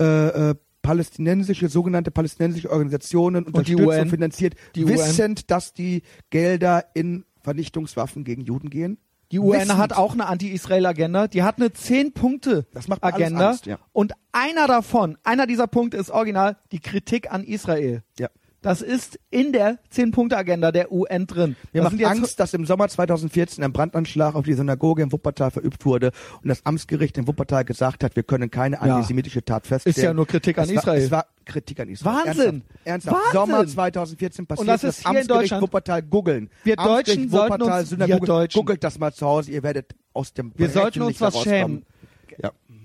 äh, 0.01 0.51
äh, 0.51 0.55
palästinensische, 0.81 1.69
sogenannte 1.69 2.11
palästinensische 2.11 2.71
Organisationen 2.71 3.45
die 3.45 3.49
unterstützt 3.49 3.81
UN. 3.81 4.01
und 4.03 4.09
finanziert, 4.11 4.55
Die 4.75 4.85
UN. 4.85 4.93
wissend, 4.95 5.51
dass 5.51 5.73
die 5.75 6.03
Gelder 6.31 6.85
in 6.95 7.25
Vernichtungswaffen 7.43 8.25
gegen 8.25 8.43
Juden 8.43 8.71
gehen. 8.71 8.99
Die 9.33 9.39
UN 9.39 9.61
Wissend. 9.61 9.79
hat 9.79 9.93
auch 9.93 10.13
eine 10.13 10.27
Anti-Israel-Agenda. 10.27 11.29
Die 11.29 11.43
hat 11.43 11.57
eine 11.59 11.73
Zehn-Punkte-Agenda. 11.73 13.57
Ja. 13.65 13.79
Und 13.93 14.13
einer 14.33 14.67
davon, 14.67 15.19
einer 15.25 15.47
dieser 15.47 15.67
Punkte 15.67 15.97
ist 15.97 16.11
original 16.11 16.57
die 16.73 16.81
Kritik 16.81 17.33
an 17.33 17.45
Israel. 17.45 18.03
Ja. 18.19 18.29
Das 18.65 18.81
ist 18.81 19.19
in 19.31 19.53
der 19.53 19.79
Zehn-Punkte-Agenda 19.91 20.73
der 20.73 20.91
UN 20.91 21.27
drin. 21.27 21.57
Mir 21.73 21.83
Das 21.83 21.83
macht 21.85 21.91
sind 21.91 22.01
jetzt- 22.01 22.11
Angst, 22.11 22.41
dass 22.41 22.55
im 22.55 22.65
Sommer 22.65 22.89
2014 22.89 23.63
ein 23.63 23.73
Brandanschlag 23.75 24.35
auf 24.35 24.45
die 24.45 24.55
Synagoge 24.55 25.03
in 25.03 25.13
Wuppertal 25.13 25.51
verübt 25.51 25.85
wurde 25.85 26.13
und 26.43 26.49
das 26.49 26.65
Amtsgericht 26.65 27.19
in 27.19 27.27
Wuppertal 27.29 27.65
gesagt 27.67 28.03
hat, 28.03 28.17
wir 28.17 28.23
können 28.23 28.51
keine 28.51 28.77
Ja. 28.77 28.83
antisemitische 28.97 29.45
Tat 29.45 29.67
feststellen. 29.67 29.97
Ist 29.97 30.03
ja 30.03 30.15
nur 30.15 30.27
Kritik 30.27 30.57
an 30.57 30.65
es 30.65 30.71
war, 30.71 30.77
Israel. 30.83 31.03
Es 31.03 31.11
war 31.11 31.27
Kritik 31.45 31.79
an 31.81 31.89
Israel. 31.91 32.27
Wahnsinn. 32.27 32.63
Ernsthaft. 32.85 33.17
Wahnsinn. 33.17 33.33
Sommer 33.33 33.67
2014 33.67 34.47
passiert 34.47 34.61
Und 34.61 34.67
das 34.67 34.83
ist 34.83 35.01
in 35.01 35.07
Amtsgericht 35.09 35.31
Deutschland. 35.31 35.63
Wuppertal 35.63 36.03
googeln. 36.03 36.49
Wir 36.65 36.79
Amtsgericht 36.79 37.09
Deutschen 37.09 37.29
sollten 37.31 37.53
Wuppertal, 37.55 37.81
uns- 37.81 37.89
Synagoge, 37.91 38.21
wir 38.23 38.27
Deutschen. 38.27 38.59
googelt 38.59 38.83
das 38.83 38.99
mal 38.99 39.13
zu 39.13 39.27
Hause, 39.27 39.51
ihr 39.51 39.63
werdet 39.63 39.95
aus 40.15 40.33
dem 40.33 40.53
Wir 40.57 40.71
sollten 40.71 41.03
uns 41.03 41.21
was 41.21 41.39
schämen. 41.43 41.85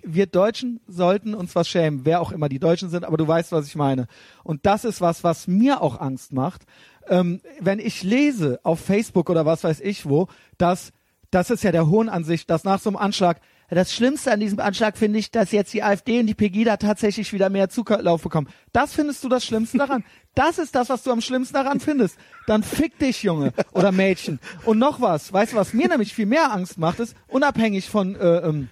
Wir 0.03 0.25
Deutschen 0.25 0.79
sollten 0.87 1.33
uns 1.33 1.55
was 1.55 1.67
schämen, 1.67 2.05
wer 2.05 2.21
auch 2.21 2.31
immer 2.31 2.49
die 2.49 2.59
Deutschen 2.59 2.89
sind, 2.89 3.05
aber 3.05 3.17
du 3.17 3.27
weißt, 3.27 3.51
was 3.51 3.67
ich 3.67 3.75
meine. 3.75 4.07
Und 4.43 4.65
das 4.65 4.85
ist 4.85 5.01
was, 5.01 5.23
was 5.23 5.47
mir 5.47 5.81
auch 5.81 5.99
Angst 5.99 6.33
macht. 6.33 6.63
Ähm, 7.07 7.41
wenn 7.59 7.79
ich 7.79 8.03
lese 8.03 8.59
auf 8.63 8.79
Facebook 8.79 9.29
oder 9.29 9.45
was 9.45 9.63
weiß 9.63 9.79
ich 9.81 10.07
wo, 10.07 10.27
dass, 10.57 10.91
das 11.31 11.49
ist 11.49 11.63
ja 11.63 11.71
der 11.71 11.87
Hohn 11.87 12.09
an 12.09 12.23
sich, 12.23 12.45
dass 12.45 12.63
nach 12.63 12.79
so 12.79 12.89
einem 12.89 12.97
Anschlag, 12.97 13.39
das 13.75 13.93
Schlimmste 13.93 14.31
an 14.31 14.39
diesem 14.39 14.59
Anschlag 14.59 14.97
finde 14.97 15.19
ich, 15.19 15.31
dass 15.31 15.51
jetzt 15.51 15.73
die 15.73 15.83
AfD 15.83 16.19
und 16.19 16.27
die 16.27 16.33
Pegida 16.33 16.77
tatsächlich 16.77 17.31
wieder 17.33 17.49
mehr 17.49 17.69
Zulauf 17.69 18.23
bekommen. 18.23 18.47
Das 18.73 18.93
findest 18.93 19.23
du 19.23 19.29
das 19.29 19.45
Schlimmste 19.45 19.77
daran? 19.77 20.03
Das 20.35 20.57
ist 20.57 20.73
das, 20.75 20.89
was 20.89 21.03
du 21.03 21.11
am 21.11 21.21
schlimmsten 21.21 21.53
daran 21.53 21.79
findest. 21.79 22.17
Dann 22.47 22.63
fick 22.63 22.97
dich, 22.99 23.23
Junge 23.23 23.53
oder 23.73 23.91
Mädchen. 23.91 24.39
Und 24.65 24.79
noch 24.79 25.01
was, 25.01 25.31
weißt 25.33 25.53
du, 25.53 25.57
was 25.57 25.73
mir 25.73 25.87
nämlich 25.87 26.13
viel 26.13 26.25
mehr 26.25 26.51
Angst 26.51 26.77
macht, 26.77 26.99
ist, 26.99 27.15
unabhängig 27.27 27.89
von 27.89 28.15
äh, 28.15 28.37
ähm, 28.37 28.69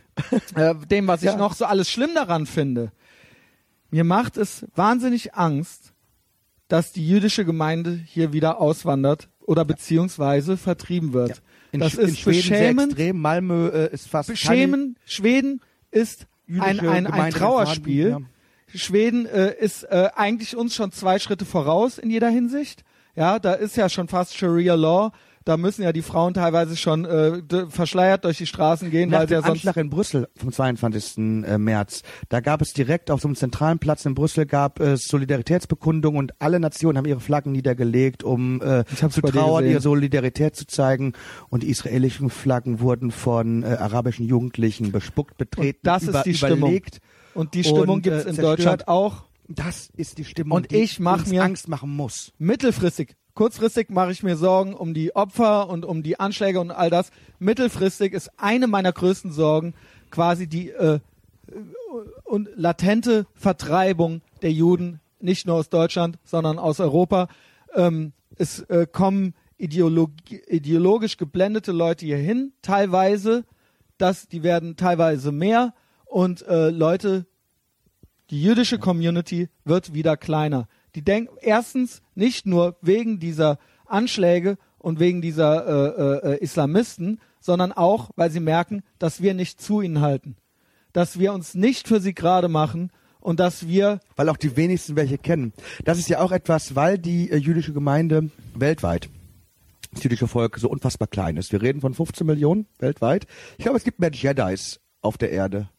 äh, 0.55 0.73
dem, 0.87 1.07
was 1.07 1.21
ich 1.21 1.27
Ja. 1.29 1.35
noch 1.37 1.53
so 1.53 1.65
alles 1.65 1.89
schlimm 1.89 2.11
daran 2.15 2.45
finde. 2.45 2.91
Mir 3.89 4.03
macht 4.03 4.37
es 4.37 4.65
wahnsinnig 4.75 5.35
Angst, 5.35 5.93
dass 6.67 6.91
die 6.91 7.07
jüdische 7.07 7.45
Gemeinde 7.45 7.91
hier 8.05 8.33
wieder 8.33 8.59
auswandert 8.59 9.29
oder 9.41 9.63
beziehungsweise 9.63 10.57
vertrieben 10.57 11.13
wird. 11.13 11.41
In, 11.77 11.79
das 11.81 11.93
Sch- 11.93 11.99
in 11.99 12.07
ist 12.09 12.19
Schweden 12.19 12.41
sehr 12.41 12.57
beschämend. 12.57 12.91
extrem. 12.93 13.19
Malmö 13.21 13.67
äh, 13.69 13.93
ist 13.93 14.07
fast 14.07 14.29
Beschämen. 14.29 14.97
Schweden 15.05 15.61
ist 15.91 16.27
keine 16.47 16.81
ein, 16.91 17.07
ein, 17.07 17.07
ein 17.07 17.31
Trauerspiel. 17.33 18.05
vorhanden, 18.09 18.29
Schweden 18.75 19.25
äh, 19.25 19.53
ist 19.57 19.83
äh, 19.83 20.09
eigentlich 20.15 20.55
uns 20.55 20.75
schon 20.75 20.91
zwei 20.91 21.19
Schritte 21.19 21.45
voraus 21.45 21.97
in 21.97 22.09
jeder 22.09 22.29
Hinsicht. 22.29 22.83
Ja, 23.15 23.39
da 23.39 23.53
ist 23.53 23.77
ja 23.77 23.89
schon 23.89 24.07
fast 24.07 24.35
Sharia 24.37 24.75
Law. 24.75 25.11
Da 25.47 25.55
müssen 25.55 25.83
ja 25.83 25.93
die 25.93 26.01
Frauen 26.01 26.33
teilweise 26.33 26.75
schon 26.75 27.05
äh, 27.05 27.41
verschleiert 27.69 28.25
durch 28.25 28.37
die 28.37 28.45
Straßen 28.45 28.91
gehen, 28.91 29.09
Nach 29.09 29.19
weil 29.19 29.27
sie 29.29 29.33
ja 29.35 29.41
sonst 29.41 29.51
Anschlag 29.51 29.77
in 29.77 29.89
Brüssel 29.89 30.27
vom 30.35 30.51
22. 30.51 31.17
äh, 31.45 31.57
März, 31.57 32.01
da 32.27 32.41
gab 32.41 32.61
es 32.61 32.73
direkt 32.73 33.09
auf 33.09 33.21
so 33.21 33.29
einem 33.29 33.35
zentralen 33.35 33.79
Platz 33.79 34.05
in 34.05 34.13
Brüssel 34.13 34.45
gab 34.45 34.81
es 34.81 35.05
Solidaritätsbekundungen 35.07 36.19
und 36.19 36.33
alle 36.41 36.59
Nationen 36.59 36.97
haben 36.97 37.05
ihre 37.05 37.21
Flaggen 37.21 37.53
niedergelegt, 37.53 38.23
um 38.25 38.61
äh, 38.61 38.83
zu 39.09 39.21
trauern, 39.21 39.65
ihre 39.65 39.79
Solidarität 39.79 40.55
zu 40.57 40.67
zeigen. 40.67 41.13
Und 41.49 41.63
die 41.63 41.69
israelischen 41.69 42.29
Flaggen 42.29 42.81
wurden 42.81 43.11
von 43.11 43.63
äh, 43.63 43.67
arabischen 43.67 44.25
Jugendlichen 44.27 44.91
bespuckt, 44.91 45.37
betreten, 45.37 45.79
das 45.83 46.03
ist 46.03 46.09
über, 46.09 46.23
die 46.23 46.33
Stimmung. 46.33 46.57
überlegt. 46.59 46.99
und 47.33 47.53
die 47.53 47.63
Stimmung 47.63 47.89
und, 47.89 48.01
gibt's 48.01 48.25
äh, 48.25 48.29
in 48.29 48.35
zerstört. 48.35 48.59
Deutschland 48.59 48.87
auch. 48.89 49.23
Das 49.47 49.89
ist 49.95 50.17
die 50.17 50.25
Stimmung, 50.25 50.57
Und 50.57 50.71
die 50.71 50.75
ich 50.77 50.99
mach 50.99 51.19
uns 51.19 51.29
mir- 51.29 51.41
Angst 51.43 51.69
machen 51.69 51.95
muss. 51.95 52.33
Mittelfristig. 52.37 53.15
Kurzfristig 53.37 53.91
mache 53.91 54.11
ich 54.11 54.23
mir 54.23 54.35
Sorgen 54.35 54.73
um 54.73 54.95
die 54.95 55.15
Opfer 55.15 55.69
und 55.69 55.85
um 55.85 56.01
die 56.01 56.19
Anschläge 56.19 56.59
und 56.59 56.71
all 56.71 56.89
das. 56.89 57.11
Mittelfristig 57.37 58.13
ist 58.13 58.31
eine 58.37 58.65
meiner 58.65 58.91
größten 58.91 59.31
Sorgen 59.31 59.75
quasi 60.09 60.47
die 60.47 60.71
äh, 60.71 60.99
und 62.23 62.49
latente 62.55 63.27
Vertreibung 63.35 64.21
der 64.41 64.51
Juden, 64.51 65.01
nicht 65.19 65.45
nur 65.45 65.57
aus 65.57 65.69
Deutschland, 65.69 66.17
sondern 66.23 66.57
aus 66.57 66.79
Europa. 66.79 67.27
Ähm, 67.75 68.13
es 68.37 68.61
äh, 68.61 68.87
kommen 68.91 69.35
ideologi 69.59 70.41
ideologisch 70.47 71.17
geblendete 71.17 71.73
Leute 71.73 72.07
hier 72.07 72.17
hin, 72.17 72.53
teilweise, 72.63 73.45
das, 73.99 74.27
die 74.27 74.41
werden 74.41 74.77
teilweise 74.77 75.31
mehr 75.31 75.75
und 76.05 76.41
äh, 76.47 76.71
Leute, 76.71 77.27
die 78.31 78.41
jüdische 78.41 78.79
Community 78.79 79.49
wird 79.63 79.93
wieder 79.93 80.17
kleiner. 80.17 80.67
Die 80.97 81.03
denken 81.03 81.37
erstens 81.41 82.01
nicht 82.15 82.47
nur 82.47 82.75
wegen 82.81 83.19
dieser 83.19 83.59
Anschläge 83.85 84.57
und 84.79 84.99
wegen 84.99 85.21
dieser 85.21 85.67
äh, 85.67 86.33
äh, 86.33 86.37
Islamisten, 86.39 87.21
sondern 87.39 87.71
auch, 87.71 88.09
weil 88.15 88.31
sie 88.31 88.39
merken, 88.39 88.81
dass 88.97 89.21
wir 89.21 89.35
nicht 89.35 89.61
zu 89.61 89.81
ihnen 89.81 90.01
halten, 90.01 90.37
dass 90.93 91.19
wir 91.19 91.33
uns 91.33 91.53
nicht 91.53 91.87
für 91.87 91.99
sie 91.99 92.15
gerade 92.15 92.47
machen 92.47 92.91
und 93.19 93.39
dass 93.39 93.67
wir 93.67 93.99
Weil 94.15 94.29
auch 94.29 94.37
die 94.37 94.57
wenigsten 94.57 94.95
welche 94.95 95.19
kennen. 95.19 95.53
Das 95.85 95.99
ist 95.99 96.09
ja 96.09 96.19
auch 96.19 96.31
etwas, 96.31 96.75
weil 96.75 96.97
die 96.97 97.29
äh, 97.29 97.37
jüdische 97.37 97.73
Gemeinde 97.73 98.31
weltweit, 98.55 99.07
das 99.91 100.03
jüdische 100.03 100.27
Volk 100.27 100.57
so 100.57 100.67
unfassbar 100.67 101.07
klein 101.07 101.37
ist. 101.37 101.51
Wir 101.51 101.61
reden 101.61 101.79
von 101.79 101.93
15 101.93 102.25
Millionen 102.25 102.65
weltweit. 102.79 103.27
Ich 103.59 103.65
glaube, 103.65 103.77
es 103.77 103.83
gibt 103.83 103.99
mehr 103.99 104.11
Jedis 104.11 104.79
auf 105.01 105.19
der 105.19 105.29
Erde 105.29 105.69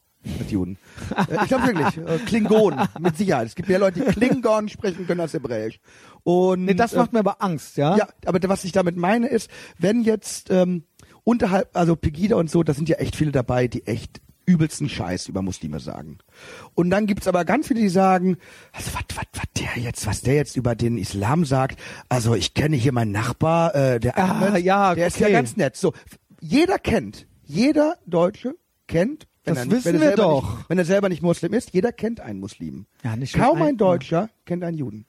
als 0.41 0.51
Juden. 0.51 0.79
Äh, 1.17 1.37
ich 1.43 1.49
glaube 1.49 1.67
wirklich. 1.67 1.97
Äh, 1.97 2.19
Klingonen, 2.27 2.89
mit 2.99 3.17
Sicherheit. 3.17 3.47
Es 3.47 3.55
gibt 3.55 3.69
mehr 3.69 3.79
Leute, 3.79 4.01
die 4.01 4.13
Klingon 4.13 4.69
sprechen 4.69 5.07
können 5.07 5.21
als 5.21 5.33
Hebräisch. 5.33 5.81
Und, 6.25 6.65
nee, 6.65 6.75
das 6.75 6.93
äh, 6.93 6.99
macht 6.99 7.13
mir 7.13 7.21
aber 7.21 7.43
Angst, 7.43 7.77
ja? 7.77 7.97
ja, 7.97 8.09
aber 8.27 8.47
was 8.49 8.65
ich 8.65 8.73
damit 8.73 8.97
meine 8.97 9.29
ist, 9.29 9.51
wenn 9.79 10.03
jetzt 10.03 10.51
ähm, 10.51 10.85
unterhalb, 11.25 11.77
also 11.77 11.97
Pegida 11.97 12.37
und 12.37 12.51
so, 12.51 12.63
da 12.63 12.75
sind 12.75 12.89
ja 12.89 12.97
echt 12.97 13.17
viele 13.17 13.33
dabei, 13.33 13.69
die 13.69 13.87
echt 13.87 14.21
übelsten 14.49 14.89
Scheiß 14.89 15.29
über 15.29 15.43
Muslime 15.43 15.79
sagen. 15.79 16.19
Und 16.75 16.89
dann 16.89 17.07
gibt's 17.07 17.29
aber 17.29 17.45
ganz 17.45 17.69
viele, 17.69 17.81
die 17.81 17.91
sagen, 17.91 18.39
also 18.73 18.91
was, 18.95 19.05
was, 19.15 19.27
was 19.35 19.45
der 19.59 19.83
jetzt, 19.83 20.07
was 20.07 20.23
der 20.23 20.35
jetzt 20.35 20.57
über 20.57 20.75
den 20.75 20.97
Islam 20.97 21.45
sagt, 21.45 21.79
also 22.09 22.35
ich 22.35 22.55
kenne 22.55 22.77
hier 22.77 22.93
meinen 22.93 23.13
Nachbar, 23.13 23.75
äh, 23.75 24.01
der 24.01 24.17
Ah, 24.17 24.31
Ahmed, 24.31 24.65
ja, 24.65 24.95
der 24.95 25.09
ist 25.09 25.21
ja 25.21 25.27
okay. 25.27 25.35
ganz 25.35 25.57
nett. 25.57 25.77
So, 25.77 25.93
jeder 26.41 26.79
kennt, 26.79 27.27
jeder 27.45 27.99
Deutsche 28.07 28.55
kennt, 28.87 29.28
wenn 29.49 29.55
Das 29.57 29.65
er, 29.67 29.71
wissen 29.71 29.93
wenn 29.95 30.01
wir 30.01 30.17
doch. 30.17 30.57
Nicht, 30.59 30.71
wenn 30.71 30.79
er 30.79 30.85
selber 30.85 31.09
nicht 31.09 31.23
Muslim 31.23 31.53
ist, 31.53 31.73
jeder 31.73 31.93
kennt 31.93 32.21
einen 32.21 32.41
Muslim. 32.41 32.87
Ja, 33.05 33.17
nicht 33.17 33.35
Kaum 33.35 33.61
ein- 33.63 33.77
Deutscher 33.77 34.29
kennt 34.47 34.65
einen 34.65 34.79
Juden. 34.79 35.05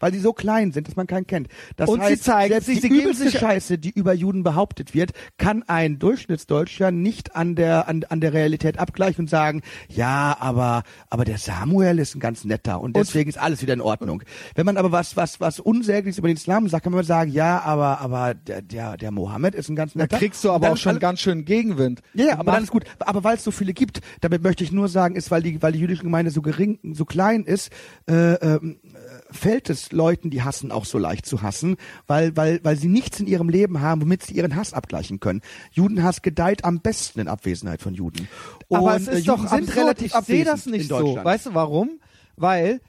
Weil 0.00 0.12
die 0.12 0.18
so 0.18 0.32
klein 0.32 0.72
sind, 0.72 0.88
dass 0.88 0.96
man 0.96 1.06
keinen 1.06 1.26
kennt. 1.26 1.48
Das 1.76 1.88
Und 1.88 2.00
sie 2.00 2.12
heißt, 2.12 2.24
zeigen 2.24 2.52
selbst 2.52 2.68
die 2.68 2.80
sie 2.80 2.88
übelste 2.88 3.30
Scheiße, 3.30 3.78
die 3.78 3.90
über 3.90 4.12
Juden 4.12 4.42
behauptet 4.42 4.94
wird, 4.94 5.12
kann 5.38 5.62
ein 5.66 5.98
Durchschnittsdeutscher 5.98 6.90
nicht 6.90 7.36
an 7.36 7.54
der, 7.54 7.88
an, 7.88 8.04
an 8.08 8.20
der 8.20 8.32
Realität 8.32 8.78
abgleichen 8.78 9.24
und 9.24 9.28
sagen, 9.28 9.62
ja, 9.88 10.36
aber, 10.40 10.82
aber 11.10 11.24
der 11.24 11.38
Samuel 11.38 11.98
ist 11.98 12.14
ein 12.14 12.20
ganz 12.20 12.44
netter 12.44 12.80
und 12.80 12.96
deswegen 12.96 13.28
ist 13.28 13.38
alles 13.38 13.62
wieder 13.62 13.74
in 13.74 13.80
Ordnung. 13.80 14.22
Wenn 14.54 14.66
man 14.66 14.76
aber 14.76 14.92
was, 14.92 15.16
was, 15.16 15.40
was 15.40 15.60
Unsägliches 15.60 16.18
über 16.18 16.28
den 16.28 16.36
Islam 16.36 16.68
sagt, 16.68 16.84
kann 16.84 16.92
man 16.92 17.04
sagen, 17.04 17.30
ja, 17.30 17.60
aber, 17.60 18.00
aber 18.00 18.34
der, 18.34 18.62
der, 18.62 18.96
der 18.96 19.10
Mohammed 19.10 19.54
ist 19.54 19.68
ein 19.68 19.76
ganz 19.76 19.92
Da 19.94 20.00
netter. 20.00 20.18
kriegst 20.18 20.42
du 20.44 20.48
Und 20.48 20.54
aber 20.56 20.72
auch 20.72 20.76
schon 20.76 20.98
ganz 20.98 21.20
schön 21.20 21.44
Gegenwind. 21.44 22.00
ja, 22.14 22.26
ja, 22.26 22.38
aber 22.38 22.52
dann 22.52 22.64
ist 22.64 22.70
gut. 22.70 22.84
Aber 22.98 23.24
weil 23.24 23.36
es 23.36 23.44
so 23.44 23.50
viele 23.50 23.72
gibt, 23.72 24.00
damit 24.20 24.42
möchte 24.42 24.64
ich 24.64 24.72
nur 24.72 24.88
sagen, 24.88 25.16
ist, 25.16 25.30
weil 25.30 25.42
die, 25.42 25.60
weil 25.62 25.72
die 25.72 25.78
jüdische 25.80 26.02
Gemeinde 26.02 26.30
so 26.30 26.42
gering, 26.42 26.78
so 26.94 27.04
klein 27.04 27.44
ist, 27.44 27.70
äh, 28.08 28.34
ähm, 28.34 28.78
äh, 28.84 29.15
fällt 29.30 29.70
es 29.70 29.92
Leuten, 29.92 30.30
die 30.30 30.42
hassen, 30.42 30.70
auch 30.70 30.84
so 30.84 30.98
leicht 30.98 31.26
zu 31.26 31.42
hassen, 31.42 31.76
weil, 32.06 32.36
weil, 32.36 32.60
weil 32.62 32.76
sie 32.76 32.88
nichts 32.88 33.20
in 33.20 33.26
ihrem 33.26 33.48
Leben 33.48 33.80
haben, 33.80 34.02
womit 34.02 34.22
sie 34.22 34.34
ihren 34.34 34.56
Hass 34.56 34.72
abgleichen 34.72 35.20
können. 35.20 35.42
Judenhass 35.72 36.22
gedeiht 36.22 36.64
am 36.64 36.80
besten 36.80 37.20
in 37.20 37.28
Abwesenheit 37.28 37.82
von 37.82 37.94
Juden. 37.94 38.28
Aber 38.70 38.94
Und, 38.94 39.02
es 39.02 39.08
äh, 39.08 39.18
ist 39.18 39.28
doch 39.28 39.38
Juden 39.38 39.48
sind 39.48 39.68
absurd. 39.68 39.76
relativ 39.76 40.14
Ich 40.14 40.24
sehe 40.24 40.44
das 40.44 40.66
nicht 40.66 40.88
so. 40.88 41.18
Weißt 41.22 41.46
du 41.46 41.54
warum? 41.54 42.00
Weil 42.36 42.80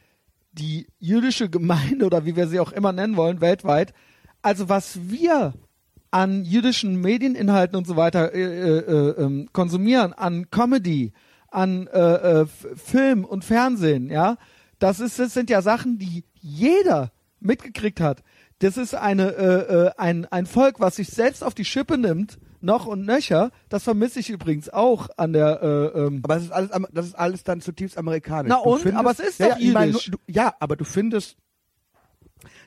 die 0.51 0.87
jüdische 0.99 1.49
Gemeinde 1.49 2.05
oder 2.05 2.25
wie 2.25 2.35
wir 2.35 2.47
sie 2.47 2.59
auch 2.59 2.71
immer 2.71 2.91
nennen 2.91 3.15
wollen, 3.15 3.41
weltweit, 3.41 3.93
also 4.41 4.69
was 4.69 4.99
wir 5.09 5.53
an 6.11 6.45
jüdischen 6.45 7.01
Medieninhalten 7.01 7.77
und 7.77 7.85
so 7.85 7.95
weiter 7.95 8.33
äh, 8.33 8.41
äh, 8.41 8.77
äh, 8.79 9.23
ähm, 9.23 9.49
konsumieren, 9.51 10.13
an 10.13 10.49
Comedy, 10.49 11.11
an 11.49 11.87
äh, 11.87 12.41
äh, 12.41 12.45
Film 12.75 13.25
und 13.25 13.43
Fernsehen, 13.43 14.09
ja, 14.09 14.37
das 14.79 14.99
ist, 14.99 15.19
das 15.19 15.33
sind 15.33 15.49
ja 15.49 15.61
Sachen, 15.61 15.97
die 15.97 16.23
jeder 16.41 17.11
mitgekriegt 17.39 17.99
hat. 17.99 18.23
Das 18.59 18.77
ist 18.77 18.95
eine 18.95 19.33
äh, 19.35 19.87
äh, 19.87 19.91
ein 19.97 20.25
ein 20.25 20.45
Volk, 20.45 20.79
was 20.79 20.95
sich 20.95 21.09
selbst 21.09 21.43
auf 21.43 21.53
die 21.53 21.65
Schippe 21.65 21.97
nimmt, 21.97 22.39
noch 22.61 22.87
und 22.87 23.05
nöcher. 23.05 23.51
Das 23.69 23.83
vermisse 23.83 24.19
ich 24.19 24.29
übrigens 24.29 24.69
auch 24.69 25.09
an 25.17 25.33
der 25.33 25.61
äh, 25.61 25.99
ähm, 25.99 26.21
Aber 26.23 26.35
das 26.35 26.43
ist 26.45 26.51
alles, 26.51 26.71
das 26.91 27.05
ist 27.07 27.15
alles 27.15 27.43
dann 27.43 27.61
zutiefst 27.61 27.97
amerikanisch. 27.97 28.49
Na 28.49 28.61
Du 28.63 28.69
und? 28.69 28.95
Aber 28.95 29.11
es 29.11 29.19
ist 29.19 29.39
ja, 29.39 29.49
doch 29.49 29.59
ja, 29.59 29.83
jüdisch. 29.83 30.11
du, 30.11 30.17
ja, 30.27 30.55
aber 30.59 30.75
du 30.75 30.85
findest, 30.85 31.37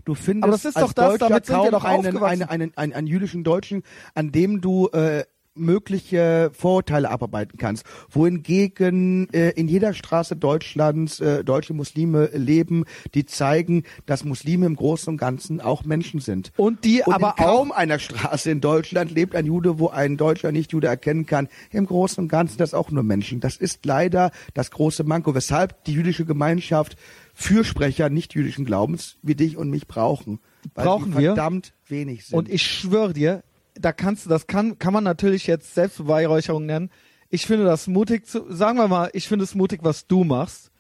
du 0.05 0.15
findest 0.15 0.45
Aber 0.45 0.53
das 0.53 0.65
ist 0.65 0.77
als 0.77 0.87
doch 0.87 0.93
das, 0.93 1.13
Deutscher 1.13 1.29
damit 1.29 1.47
sind 1.47 1.63
wir 1.63 1.71
doch 1.73 1.85
einen, 1.85 2.17
einen, 2.19 2.43
einen, 2.45 2.77
einen, 2.77 2.93
einen 2.93 3.07
jüdischen 3.07 3.43
Deutschen, 3.43 3.83
an 4.15 4.31
dem 4.31 4.61
du 4.61 4.89
äh, 4.89 5.25
mögliche 5.55 6.51
Vorurteile 6.53 7.11
abarbeiten 7.11 7.59
kannst, 7.59 7.85
wohingegen 8.09 9.29
äh, 9.33 9.51
in 9.51 9.69
jeder 9.69 9.95
Straße 9.95 10.37
Deutschlands 10.37 11.21
äh, 11.21 11.45
deutsche 11.45 11.75
Muslime 11.75 12.31
leben, 12.33 12.85
die 13.15 13.27
zeigen, 13.27 13.85
dass 14.07 14.25
Muslime 14.25 14.67
im 14.67 14.77
Großen 14.77 15.13
und 15.13 15.17
Ganzen 15.17 15.61
auch 15.61 15.85
Menschen 15.85 16.21
sind. 16.21 16.53
Und 16.57 16.85
die 16.85 17.03
Und 17.05 17.15
aber 17.15 17.35
kaum 17.37 17.73
einer 17.73 17.99
Straße 17.99 18.51
in 18.51 18.61
Deutschland 18.61 19.11
lebt 19.11 19.35
ein 19.35 19.47
Jude, 19.47 19.79
wo 19.79 19.89
ein 19.89 20.17
Deutscher 20.17 20.53
Nicht-Jude 20.53 20.87
erkennen 20.87 21.27
kann. 21.27 21.49
Im 21.71 21.87
Großen 21.87 22.23
und 22.23 22.29
Ganzen 22.29 22.59
das 22.59 22.75
auch 22.75 22.91
nur 22.91 23.03
Menschen. 23.03 23.41
Das 23.41 23.57
ist 23.57 23.85
leider 23.85 24.31
das 24.55 24.71
große 24.71 25.05
Manko, 25.05 25.35
weshalb 25.35 25.85
die 25.85 25.93
jüdische 25.93 26.25
Gemeinschaft 26.25 26.97
Fürsprecher 27.35 28.09
nicht-jüdischen 28.11 28.65
Glaubens 28.65 29.17
wie 29.23 29.35
dich 29.35 29.57
und 29.57 29.71
mich 29.71 29.87
brauchen. 29.87 30.41
Weil 30.75 30.85
Brauchen 30.85 31.13
die 31.13 31.19
wir. 31.19 31.35
verdammt 31.35 31.73
wenig 31.87 32.27
sind. 32.27 32.39
Und 32.39 32.49
ich 32.49 32.63
schwöre 32.63 33.13
dir, 33.13 33.43
da 33.81 33.93
kannst 33.93 34.27
du, 34.27 34.31
das 34.31 34.47
kann, 34.47 34.79
kann 34.79 34.93
man 34.93 35.05
natürlich 35.05 35.47
jetzt 35.47 35.75
Selbstbeweihräucherung 35.75 36.67
nennen. 36.67 36.91
Ich 37.29 37.47
finde 37.47 37.65
das 37.65 37.87
mutig 37.87 38.27
zu, 38.27 38.45
sagen 38.53 38.79
wir 38.79 38.89
mal, 38.89 39.11
ich 39.13 39.29
finde 39.29 39.45
es 39.45 39.55
mutig, 39.55 39.81
was 39.83 40.07
du 40.07 40.25
machst. 40.25 40.71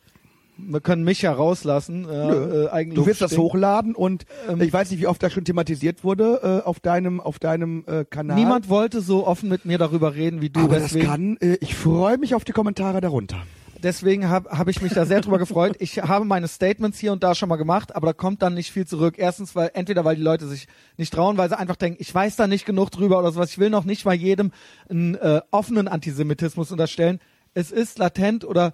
Wir 0.63 0.81
können 0.83 1.05
mich 1.05 1.23
ja 1.23 1.33
rauslassen. 1.33 2.05
Äh, 2.05 2.27
Nö. 2.27 2.65
äh, 2.67 2.69
Eigenlob 2.71 3.05
Du 3.05 3.07
wirst 3.11 3.23
das 3.23 3.31
stinkt. 3.31 3.45
hochladen 3.55 3.95
und 3.95 4.27
Ähm, 4.49 4.61
ich 4.61 4.71
weiß 4.73 4.91
nicht, 4.91 5.01
wie 5.01 5.07
oft 5.07 5.23
das 5.23 5.33
schon 5.33 5.45
thematisiert 5.45 6.05
wurde 6.05 6.61
äh, 6.65 6.67
auf 6.69 6.81
deinem 6.81 7.19
auf 7.21 7.39
deinem 7.39 7.85
äh, 7.87 8.05
Kanal. 8.05 8.37
Niemand 8.37 8.69
wollte 8.69 9.01
so 9.01 9.27
offen 9.27 9.49
mit 9.49 9.65
mir 9.65 9.79
darüber 9.79 10.15
reden 10.15 10.43
wie 10.43 10.51
du. 10.51 10.61
aber 10.61 10.79
deswegen 10.81 11.07
das 11.07 11.11
kann. 11.11 11.37
Äh, 11.41 11.57
ich 11.61 11.75
freue 11.75 12.19
mich 12.19 12.35
auf 12.35 12.45
die 12.45 12.53
Kommentare 12.53 13.01
darunter. 13.01 13.39
Deswegen 13.83 14.29
habe 14.29 14.51
hab 14.51 14.69
ich 14.69 14.81
mich 14.83 14.93
da 14.93 15.07
sehr 15.07 15.21
drüber 15.21 15.39
gefreut. 15.39 15.77
Ich 15.79 15.99
habe 15.99 16.25
meine 16.25 16.49
Statements 16.49 16.99
hier 16.99 17.13
und 17.13 17.23
da 17.23 17.35
schon 17.35 17.49
mal 17.49 17.57
gemacht, 17.57 17.95
aber 17.95 18.09
da 18.09 18.13
kommt 18.13 18.43
dann 18.43 18.55
nicht 18.55 18.73
viel 18.73 18.87
zurück. 18.87 19.15
Erstens, 19.19 19.55
weil 19.55 19.71
entweder 19.75 20.05
weil 20.05 20.17
die 20.17 20.23
Leute 20.23 20.47
sich 20.47 20.69
nicht 20.97 21.13
trauen, 21.13 21.37
weil 21.37 21.49
sie 21.49 21.59
einfach 21.59 21.77
denken, 21.77 21.99
ich 22.01 22.15
weiß 22.15 22.37
da 22.37 22.47
nicht 22.47 22.67
genug 22.67 22.91
drüber 22.91 23.19
oder 23.19 23.33
sowas. 23.33 23.51
Ich 23.51 23.59
will 23.59 23.71
noch 23.71 23.85
nicht 23.85 24.05
mal 24.05 24.15
jedem 24.15 24.53
einen 24.89 25.15
äh, 25.17 25.41
offenen 25.51 25.89
Antisemitismus 25.89 26.71
unterstellen. 26.71 27.21
Es 27.55 27.73
ist 27.73 27.99
latent 27.99 28.45
oder 28.45 28.73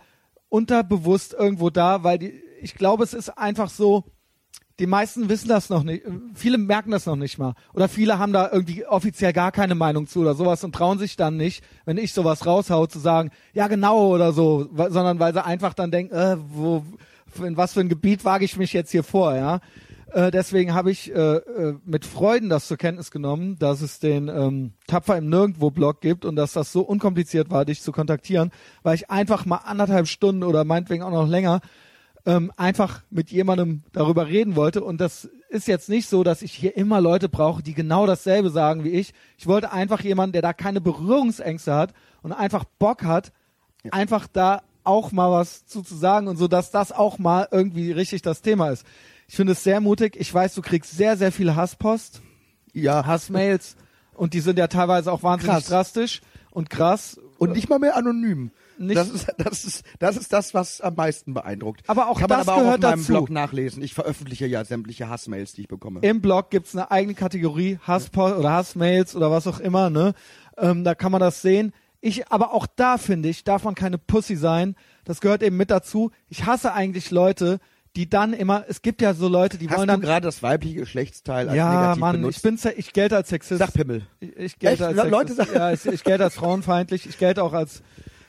unterbewusst 0.48 1.34
irgendwo 1.34 1.70
da, 1.70 2.04
weil 2.04 2.18
die, 2.18 2.42
ich 2.60 2.74
glaube, 2.74 3.04
es 3.04 3.14
ist 3.14 3.30
einfach 3.30 3.70
so, 3.70 4.04
die 4.78 4.86
meisten 4.86 5.28
wissen 5.28 5.48
das 5.48 5.70
noch 5.70 5.82
nicht. 5.82 6.04
Viele 6.34 6.58
merken 6.58 6.90
das 6.90 7.06
noch 7.06 7.16
nicht 7.16 7.38
mal. 7.38 7.54
Oder 7.72 7.88
viele 7.88 8.18
haben 8.18 8.32
da 8.32 8.50
irgendwie 8.52 8.84
offiziell 8.84 9.32
gar 9.32 9.52
keine 9.52 9.74
Meinung 9.74 10.06
zu 10.06 10.20
oder 10.20 10.34
sowas 10.34 10.62
und 10.64 10.74
trauen 10.74 10.98
sich 10.98 11.16
dann 11.16 11.36
nicht, 11.36 11.64
wenn 11.86 11.96
ich 11.96 12.12
sowas 12.12 12.44
raushau, 12.44 12.86
zu 12.86 12.98
sagen, 12.98 13.30
ja 13.54 13.68
genau 13.68 14.08
oder 14.14 14.32
so, 14.32 14.68
sondern 14.74 15.18
weil 15.18 15.32
sie 15.32 15.44
einfach 15.44 15.72
dann 15.72 15.90
denken, 15.90 16.14
äh, 16.14 16.36
wo, 16.48 16.84
in 17.42 17.56
was 17.56 17.72
für 17.72 17.80
ein 17.80 17.88
Gebiet 17.88 18.24
wage 18.24 18.44
ich 18.44 18.56
mich 18.56 18.72
jetzt 18.72 18.90
hier 18.90 19.02
vor, 19.02 19.34
ja. 19.34 19.60
Äh, 20.12 20.30
deswegen 20.30 20.72
habe 20.72 20.90
ich 20.90 21.12
äh, 21.14 21.36
äh, 21.36 21.74
mit 21.84 22.04
Freuden 22.04 22.48
das 22.48 22.68
zur 22.68 22.76
Kenntnis 22.76 23.10
genommen, 23.10 23.58
dass 23.58 23.80
es 23.80 23.98
den 23.98 24.28
ähm, 24.28 24.72
Tapfer 24.86 25.16
im 25.16 25.28
Nirgendwo-Blog 25.28 26.00
gibt 26.00 26.24
und 26.24 26.36
dass 26.36 26.52
das 26.52 26.70
so 26.72 26.82
unkompliziert 26.82 27.50
war, 27.50 27.64
dich 27.64 27.82
zu 27.82 27.92
kontaktieren, 27.92 28.52
weil 28.82 28.94
ich 28.94 29.10
einfach 29.10 29.46
mal 29.46 29.56
anderthalb 29.56 30.06
Stunden 30.06 30.42
oder 30.42 30.64
meinetwegen 30.64 31.02
auch 31.02 31.10
noch 31.10 31.26
länger 31.26 31.60
ähm, 32.26 32.52
einfach 32.56 33.02
mit 33.10 33.30
jemandem 33.30 33.82
darüber 33.92 34.26
reden 34.26 34.56
wollte. 34.56 34.82
Und 34.84 35.00
das 35.00 35.28
ist 35.48 35.68
jetzt 35.68 35.88
nicht 35.88 36.08
so, 36.08 36.24
dass 36.24 36.42
ich 36.42 36.52
hier 36.52 36.76
immer 36.76 37.00
Leute 37.00 37.28
brauche, 37.28 37.62
die 37.62 37.72
genau 37.72 38.04
dasselbe 38.06 38.50
sagen 38.50 38.84
wie 38.84 38.90
ich. 38.90 39.14
Ich 39.38 39.46
wollte 39.46 39.72
einfach 39.72 40.00
jemanden, 40.02 40.32
der 40.32 40.42
da 40.42 40.52
keine 40.52 40.80
Berührungsängste 40.80 41.72
hat 41.74 41.94
und 42.22 42.32
einfach 42.32 42.64
Bock 42.78 43.04
hat, 43.04 43.32
einfach 43.92 44.26
da 44.26 44.62
auch 44.82 45.12
mal 45.12 45.30
was 45.30 45.66
zu, 45.66 45.82
zu 45.82 45.94
sagen 45.96 46.26
und 46.28 46.36
so, 46.36 46.48
dass 46.48 46.70
das 46.70 46.92
auch 46.92 47.18
mal 47.18 47.48
irgendwie 47.50 47.92
richtig 47.92 48.22
das 48.22 48.42
Thema 48.42 48.70
ist. 48.70 48.84
Ich 49.28 49.36
finde 49.36 49.52
es 49.52 49.62
sehr 49.64 49.80
mutig. 49.80 50.16
Ich 50.18 50.32
weiß, 50.32 50.54
du 50.54 50.62
kriegst 50.62 50.96
sehr, 50.96 51.16
sehr 51.16 51.32
viel 51.32 51.54
Hasspost, 51.54 52.22
Ja. 52.72 53.06
Hassmails 53.06 53.76
und 54.14 54.34
die 54.34 54.40
sind 54.40 54.58
ja 54.58 54.66
teilweise 54.68 55.12
auch 55.12 55.22
wahnsinnig 55.22 55.54
Krass. 55.56 55.66
drastisch 55.66 56.22
und 56.50 56.70
krass. 56.70 57.20
Und 57.38 57.52
nicht 57.52 57.68
mal 57.68 57.78
mehr 57.78 57.96
anonym. 57.96 58.50
Nicht- 58.78 58.96
das, 58.96 59.08
ist, 59.10 59.26
das, 59.38 59.64
ist, 59.64 59.84
das 59.98 60.16
ist 60.16 60.32
das, 60.32 60.54
was 60.54 60.80
am 60.80 60.94
meisten 60.94 61.34
beeindruckt. 61.34 61.82
Aber 61.86 62.08
auch 62.08 62.18
Kann 62.20 62.28
man 62.28 62.38
das 62.38 62.48
aber 62.48 62.56
auch 62.56 62.62
gehört 62.62 62.84
auf 62.84 62.90
meinem 62.90 63.00
dazu. 63.00 63.12
Blog 63.12 63.30
nachlesen. 63.30 63.82
Ich 63.82 63.94
veröffentliche 63.94 64.46
ja 64.46 64.64
sämtliche 64.64 65.08
Hassmails, 65.08 65.52
die 65.54 65.62
ich 65.62 65.68
bekomme. 65.68 66.00
Im 66.02 66.20
Blog 66.20 66.50
gibt's 66.50 66.74
eine 66.74 66.90
eigene 66.90 67.14
Kategorie, 67.14 67.78
Hasspost 67.82 68.36
oder 68.36 68.52
Hassmails 68.52 69.16
oder 69.16 69.30
was 69.30 69.46
auch 69.46 69.60
immer, 69.60 69.90
ne? 69.90 70.14
Ähm, 70.58 70.84
da 70.84 70.94
kann 70.94 71.12
man 71.12 71.20
das 71.20 71.42
sehen. 71.42 71.72
Ich, 72.00 72.30
aber 72.30 72.52
auch 72.52 72.66
da 72.76 72.98
finde 72.98 73.28
ich, 73.28 73.42
darf 73.44 73.64
man 73.64 73.74
keine 73.74 73.98
Pussy 73.98 74.36
sein. 74.36 74.76
Das 75.04 75.20
gehört 75.20 75.42
eben 75.42 75.56
mit 75.56 75.70
dazu. 75.70 76.10
Ich 76.28 76.44
hasse 76.46 76.72
eigentlich 76.72 77.10
Leute, 77.10 77.58
die 77.96 78.08
dann 78.10 78.34
immer, 78.34 78.64
es 78.68 78.82
gibt 78.82 79.00
ja 79.00 79.14
so 79.14 79.26
Leute, 79.26 79.56
die 79.56 79.68
Hast 79.70 79.78
wollen 79.78 79.88
dann, 79.88 80.02
gerade 80.02 80.26
das 80.26 80.42
weibliche 80.42 80.76
Geschlechtsteil 80.80 81.48
als 81.48 81.56
ja, 81.56 81.72
negativ 81.80 82.00
Mann, 82.00 82.16
benutzt? 82.16 82.36
ich 82.36 82.42
bin, 82.42 82.58
ich 82.76 82.92
gelte 82.92 83.16
als 83.16 83.30
Sexist. 83.30 83.58
Sag 83.58 83.72
Pimmel. 83.72 84.02
Ich, 84.20 84.36
ich 84.36 84.58
gelte 84.58 84.84
Echt? 84.86 84.96
als 84.98 85.04
Le- 85.04 85.10
Leute 85.10 85.32
Sexist. 85.32 85.54
sagen- 85.54 85.58
ja, 85.58 85.72
ich, 85.72 85.86
ich 85.86 86.04
gelte 86.04 86.24
als 86.24 86.34
frauenfeindlich. 86.34 87.06
Ich 87.08 87.16
gelte 87.18 87.42
auch 87.42 87.54
als 87.54 87.82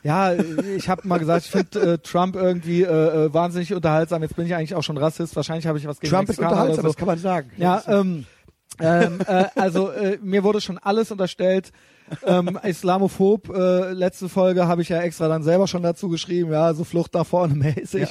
ja, 0.07 0.33
ich 0.77 0.87
habe 0.87 1.05
mal 1.05 1.17
gesagt, 1.17 1.45
ich 1.45 1.51
finde 1.51 1.93
äh, 1.93 1.97
Trump 1.97 2.37
irgendwie 2.37 2.83
äh, 2.83 3.25
äh, 3.25 3.33
wahnsinnig 3.33 3.73
unterhaltsam. 3.73 4.21
Jetzt 4.21 4.37
bin 4.37 4.45
ich 4.45 4.55
eigentlich 4.55 4.73
auch 4.73 4.83
schon 4.83 4.97
Rassist. 4.97 5.35
Wahrscheinlich 5.35 5.67
habe 5.67 5.77
ich 5.77 5.85
was 5.85 5.99
gegen 5.99 6.13
Trump 6.13 6.29
ist 6.29 6.39
Mexikaner 6.39 6.51
unterhaltsam, 6.51 6.79
oder 6.79 6.81
so. 6.83 6.87
das 6.93 6.95
kann 6.95 7.07
man 7.07 7.19
sagen. 7.19 7.51
Ja, 7.57 7.83
ähm, 7.87 8.25
ähm, 8.79 9.19
äh, 9.27 9.45
also 9.55 9.89
äh, 9.91 10.17
mir 10.21 10.43
wurde 10.45 10.61
schon 10.61 10.77
alles 10.77 11.11
unterstellt. 11.11 11.71
Ähm, 12.25 12.57
Islamophob, 12.63 13.49
äh, 13.53 13.91
letzte 13.91 14.29
Folge 14.29 14.65
habe 14.65 14.81
ich 14.81 14.87
ja 14.87 15.01
extra 15.01 15.27
dann 15.27 15.43
selber 15.43 15.67
schon 15.67 15.83
dazu 15.83 16.07
geschrieben, 16.07 16.53
ja, 16.53 16.73
so 16.73 16.85
Flucht 16.85 17.13
nach 17.13 17.25
vorne 17.25 17.53
mäßig. 17.55 18.07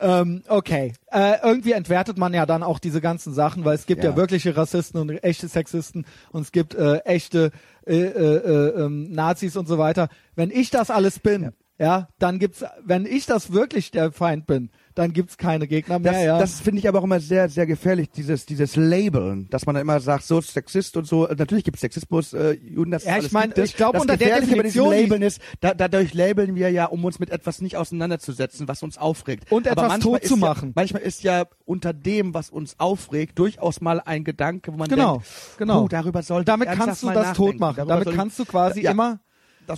Ähm, 0.00 0.42
okay. 0.48 0.92
Äh, 1.10 1.38
irgendwie 1.42 1.72
entwertet 1.72 2.18
man 2.18 2.34
ja 2.34 2.46
dann 2.46 2.62
auch 2.62 2.78
diese 2.78 3.00
ganzen 3.00 3.34
Sachen, 3.34 3.64
weil 3.64 3.74
es 3.74 3.86
gibt 3.86 4.04
ja, 4.04 4.10
Ja. 4.10 4.16
wirkliche 4.16 4.56
Rassisten 4.56 5.00
und 5.00 5.10
echte 5.24 5.48
Sexisten 5.48 6.06
und 6.30 6.42
es 6.42 6.52
gibt 6.52 6.74
äh, 6.76 6.98
echte 6.98 7.50
äh, 7.86 7.96
äh, 7.96 8.36
äh, 8.36 8.84
ähm, 8.84 9.10
Nazis 9.10 9.56
und 9.56 9.66
so 9.66 9.78
weiter. 9.78 10.08
Wenn 10.34 10.50
ich 10.50 10.70
das 10.70 10.90
alles 10.90 11.18
bin, 11.18 11.52
ja, 11.78 12.08
dann 12.18 12.38
gibt's, 12.38 12.64
wenn 12.84 13.06
ich 13.06 13.26
das 13.26 13.52
wirklich 13.52 13.90
der 13.90 14.12
Feind 14.12 14.46
bin, 14.46 14.70
dann 14.94 15.12
gibt's 15.12 15.36
keine 15.36 15.66
Gegner 15.66 15.98
mehr, 15.98 16.12
Das, 16.12 16.22
ja. 16.24 16.38
das 16.38 16.60
finde 16.60 16.80
ich 16.80 16.88
aber 16.88 16.98
auch 17.00 17.04
immer 17.04 17.20
sehr, 17.20 17.48
sehr 17.48 17.66
gefährlich, 17.66 18.10
dieses, 18.10 18.46
dieses 18.46 18.76
Labeln, 18.76 19.48
dass 19.50 19.66
man 19.66 19.74
dann 19.74 19.82
immer 19.82 20.00
sagt, 20.00 20.24
so 20.24 20.40
Sexist 20.40 20.96
und 20.96 21.06
so. 21.06 21.26
Natürlich 21.26 21.64
gibt 21.64 21.76
es 21.76 21.80
Sexismus, 21.80 22.32
äh, 22.32 22.52
Juden, 22.52 22.90
das 22.90 23.04
Ja, 23.04 23.12
ich 23.12 23.16
alles 23.20 23.32
mein, 23.32 23.44
gibt 23.48 23.58
es. 23.58 23.70
ich 23.70 23.76
glaub, 23.76 23.92
das 23.94 24.02
unter 24.02 24.16
der 24.16 24.40
Definition- 24.40 24.90
Labeln 24.90 25.22
ist, 25.22 25.40
da, 25.60 25.74
dadurch 25.74 26.14
labeln 26.14 26.54
wir 26.54 26.70
ja, 26.70 26.86
um 26.86 27.04
uns 27.04 27.18
mit 27.18 27.30
etwas 27.30 27.60
nicht 27.60 27.76
auseinanderzusetzen, 27.76 28.68
was 28.68 28.82
uns 28.82 28.98
aufregt. 28.98 29.50
Und 29.50 29.68
aber 29.68 29.84
etwas 29.84 29.98
tot 30.00 30.24
zu 30.24 30.36
machen. 30.36 30.68
Ja, 30.70 30.72
manchmal 30.76 31.02
ist 31.02 31.22
ja 31.22 31.44
unter 31.64 31.92
dem, 31.92 32.34
was 32.34 32.50
uns 32.50 32.78
aufregt, 32.78 33.38
durchaus 33.38 33.80
mal 33.80 34.00
ein 34.00 34.24
Gedanke, 34.24 34.72
wo 34.72 34.76
man 34.76 34.88
Genau, 34.88 35.14
denkt, 35.14 35.26
genau. 35.58 35.84
oh, 35.84 35.88
darüber 35.88 36.22
sollte 36.22 36.46
damit 36.46 36.68
kannst 36.70 37.02
du 37.02 37.10
das 37.10 37.32
tot 37.36 37.58
machen. 37.58 37.76
Darüber 37.76 38.04
Damit 38.04 38.14
kannst 38.16 38.38
du 38.38 38.44
quasi 38.44 38.82
ja, 38.82 38.90
immer, 38.90 39.20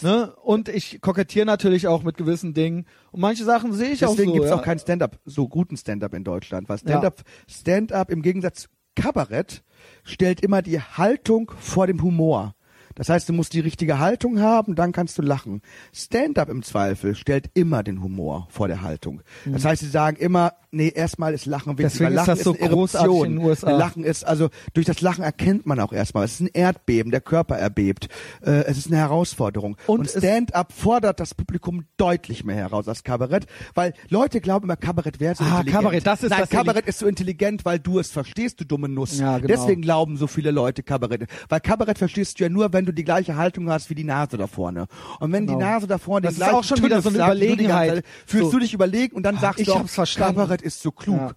ne? 0.03 0.35
Und 0.43 0.69
ich 0.69 1.01
kokettiere 1.01 1.47
natürlich 1.47 1.87
auch 1.87 2.03
mit 2.03 2.17
gewissen 2.17 2.55
Dingen. 2.55 2.87
Und 3.13 3.21
manche 3.21 3.45
Sachen 3.45 3.73
sehe 3.73 3.91
ich 3.91 4.01
Deswegen 4.01 4.13
auch 4.13 4.27
so. 4.27 4.33
gibt 4.33 4.45
es 4.45 4.51
ja. 4.51 4.57
auch 4.57 4.63
keinen 4.63 4.79
Stand-up, 4.79 5.19
so 5.25 5.49
guten 5.49 5.77
Stand-up 5.77 6.15
in 6.15 6.25
Deutschland. 6.25 6.69
Weil 6.69 6.79
Stand-up, 6.79 7.23
Stand-up 7.49 8.11
im 8.11 8.23
Gegensatz 8.23 8.63
zu 8.63 8.69
Kabarett 8.95 9.65
stellt 10.05 10.41
immer 10.41 10.63
die 10.63 10.81
Haltung 10.81 11.51
vor 11.59 11.87
dem 11.87 12.03
Humor. 12.03 12.55
Das 12.95 13.09
heißt, 13.09 13.29
du 13.29 13.33
musst 13.33 13.53
die 13.53 13.61
richtige 13.61 13.99
Haltung 13.99 14.41
haben, 14.41 14.75
dann 14.75 14.93
kannst 14.93 15.19
du 15.19 15.23
lachen. 15.23 15.63
Stand-up 15.93 16.49
im 16.49 16.63
Zweifel 16.63 17.15
stellt 17.15 17.51
immer 17.55 17.83
den 17.83 18.03
Humor 18.03 18.47
vor 18.51 18.69
der 18.69 18.83
Haltung. 18.83 19.23
Das 19.45 19.65
heißt, 19.65 19.83
sie 19.83 19.89
sagen 19.89 20.17
immer, 20.17 20.53
nee, 20.71 20.89
erstmal 20.95 21.35
ist 21.35 21.47
Lachen 21.47 21.79
wichtig, 21.79 21.93
Deswegen 21.93 22.05
weil 22.07 22.13
ist 22.13 22.27
Lachen 22.27 22.35
das 22.37 22.45
so 22.45 22.55
großartig 22.55 23.17
in 23.25 23.37
den 23.37 23.45
USA. 23.45 23.71
Lachen 23.71 24.05
ist, 24.05 24.27
also 24.27 24.49
durch 24.75 24.87
das 24.87 25.01
Lachen 25.01 25.23
erkennt 25.25 25.67
man 25.67 25.79
auch 25.81 25.93
erstmal, 25.93 26.25
es 26.25 26.35
ist 26.35 26.41
ein 26.41 26.51
Erdbeben, 26.53 27.11
der 27.11 27.21
Körper 27.21 27.57
erbebt. 27.57 28.09
Äh, 28.43 28.65
es 28.65 28.79
ist 28.79 28.89
eine 28.89 28.97
Herausforderung. 28.97 29.77
Und 29.87 30.01
Und, 30.01 30.11
Stand-up 30.11 30.73
fordert 30.73 31.21
das 31.21 31.35
Publikum 31.35 31.85
deutlich 31.97 32.45
mehr 32.45 32.57
heraus 32.57 32.89
als 32.89 33.05
Kabarett, 33.05 33.47
weil 33.75 33.95
Leute 34.09 34.41
glauben 34.41 34.65
immer, 34.65 34.77
Kabarett 34.77 35.21
wäre 35.21 35.35
so 35.35 35.45
Ah, 35.45 35.59
intelligent. 35.61 35.75
Kabarett, 35.83 36.07
das 36.07 36.23
ist 36.23 36.31
Nein, 36.31 36.41
das 36.41 36.51
Kabarett 36.51 36.87
ist 36.87 36.99
so 36.99 37.07
intelligent, 37.07 37.65
weil 37.65 37.79
du 37.79 37.99
es 37.99 38.11
verstehst, 38.11 38.61
du 38.61 38.65
dumme 38.65 38.89
Nuss. 38.89 39.19
Ja, 39.19 39.39
genau. 39.39 39.49
Deswegen 39.49 39.83
glauben 39.83 40.17
so 40.17 40.27
viele 40.27 40.51
Leute 40.51 40.83
Kabarett. 40.83 41.27
Weil 41.49 41.61
Kabarett 41.61 41.99
verstehst 41.99 42.39
du 42.41 42.45
ja 42.45 42.51
nur, 42.51 42.73
wenn 42.73 42.84
du 42.87 42.93
die 42.93 43.05
gleiche 43.05 43.37
Haltung 43.37 43.69
hast 43.71 43.91
wie 43.91 43.95
die 43.95 44.05
Nase 44.05 44.37
da 44.37 44.47
vorne. 44.47 44.87
Und 45.21 45.33
wenn 45.33 45.47
Genau. 45.47 45.59
die 45.59 45.65
Nase 45.65 45.87
da 45.87 45.99
vorne 45.99 46.27
Das 46.27 46.35
ist 46.35 46.43
auch 46.43 46.65
schon 46.65 46.83
wieder 46.83 47.01
so 47.03 47.09
eine 47.09 47.19
sagt, 47.19 47.35
Überlegenheit. 47.37 47.95
Zeit, 47.97 48.05
Fühlst 48.27 48.47
So. 48.47 48.53
du 48.53 48.59
dich 48.61 48.75
überlegen 48.75 49.15
und 49.17 49.23
dann 49.23 49.37
Ah, 49.37 49.41
sagst 49.41 49.61
ich 49.61 49.67
du 49.67 49.73
auch, 49.75 49.81
hab's 49.81 49.95
verstanden. 49.95 50.37
Kabarett 50.37 50.63
ist 50.63 50.81
so 50.83 50.91
klug. 50.91 51.17
Ja. 51.17 51.31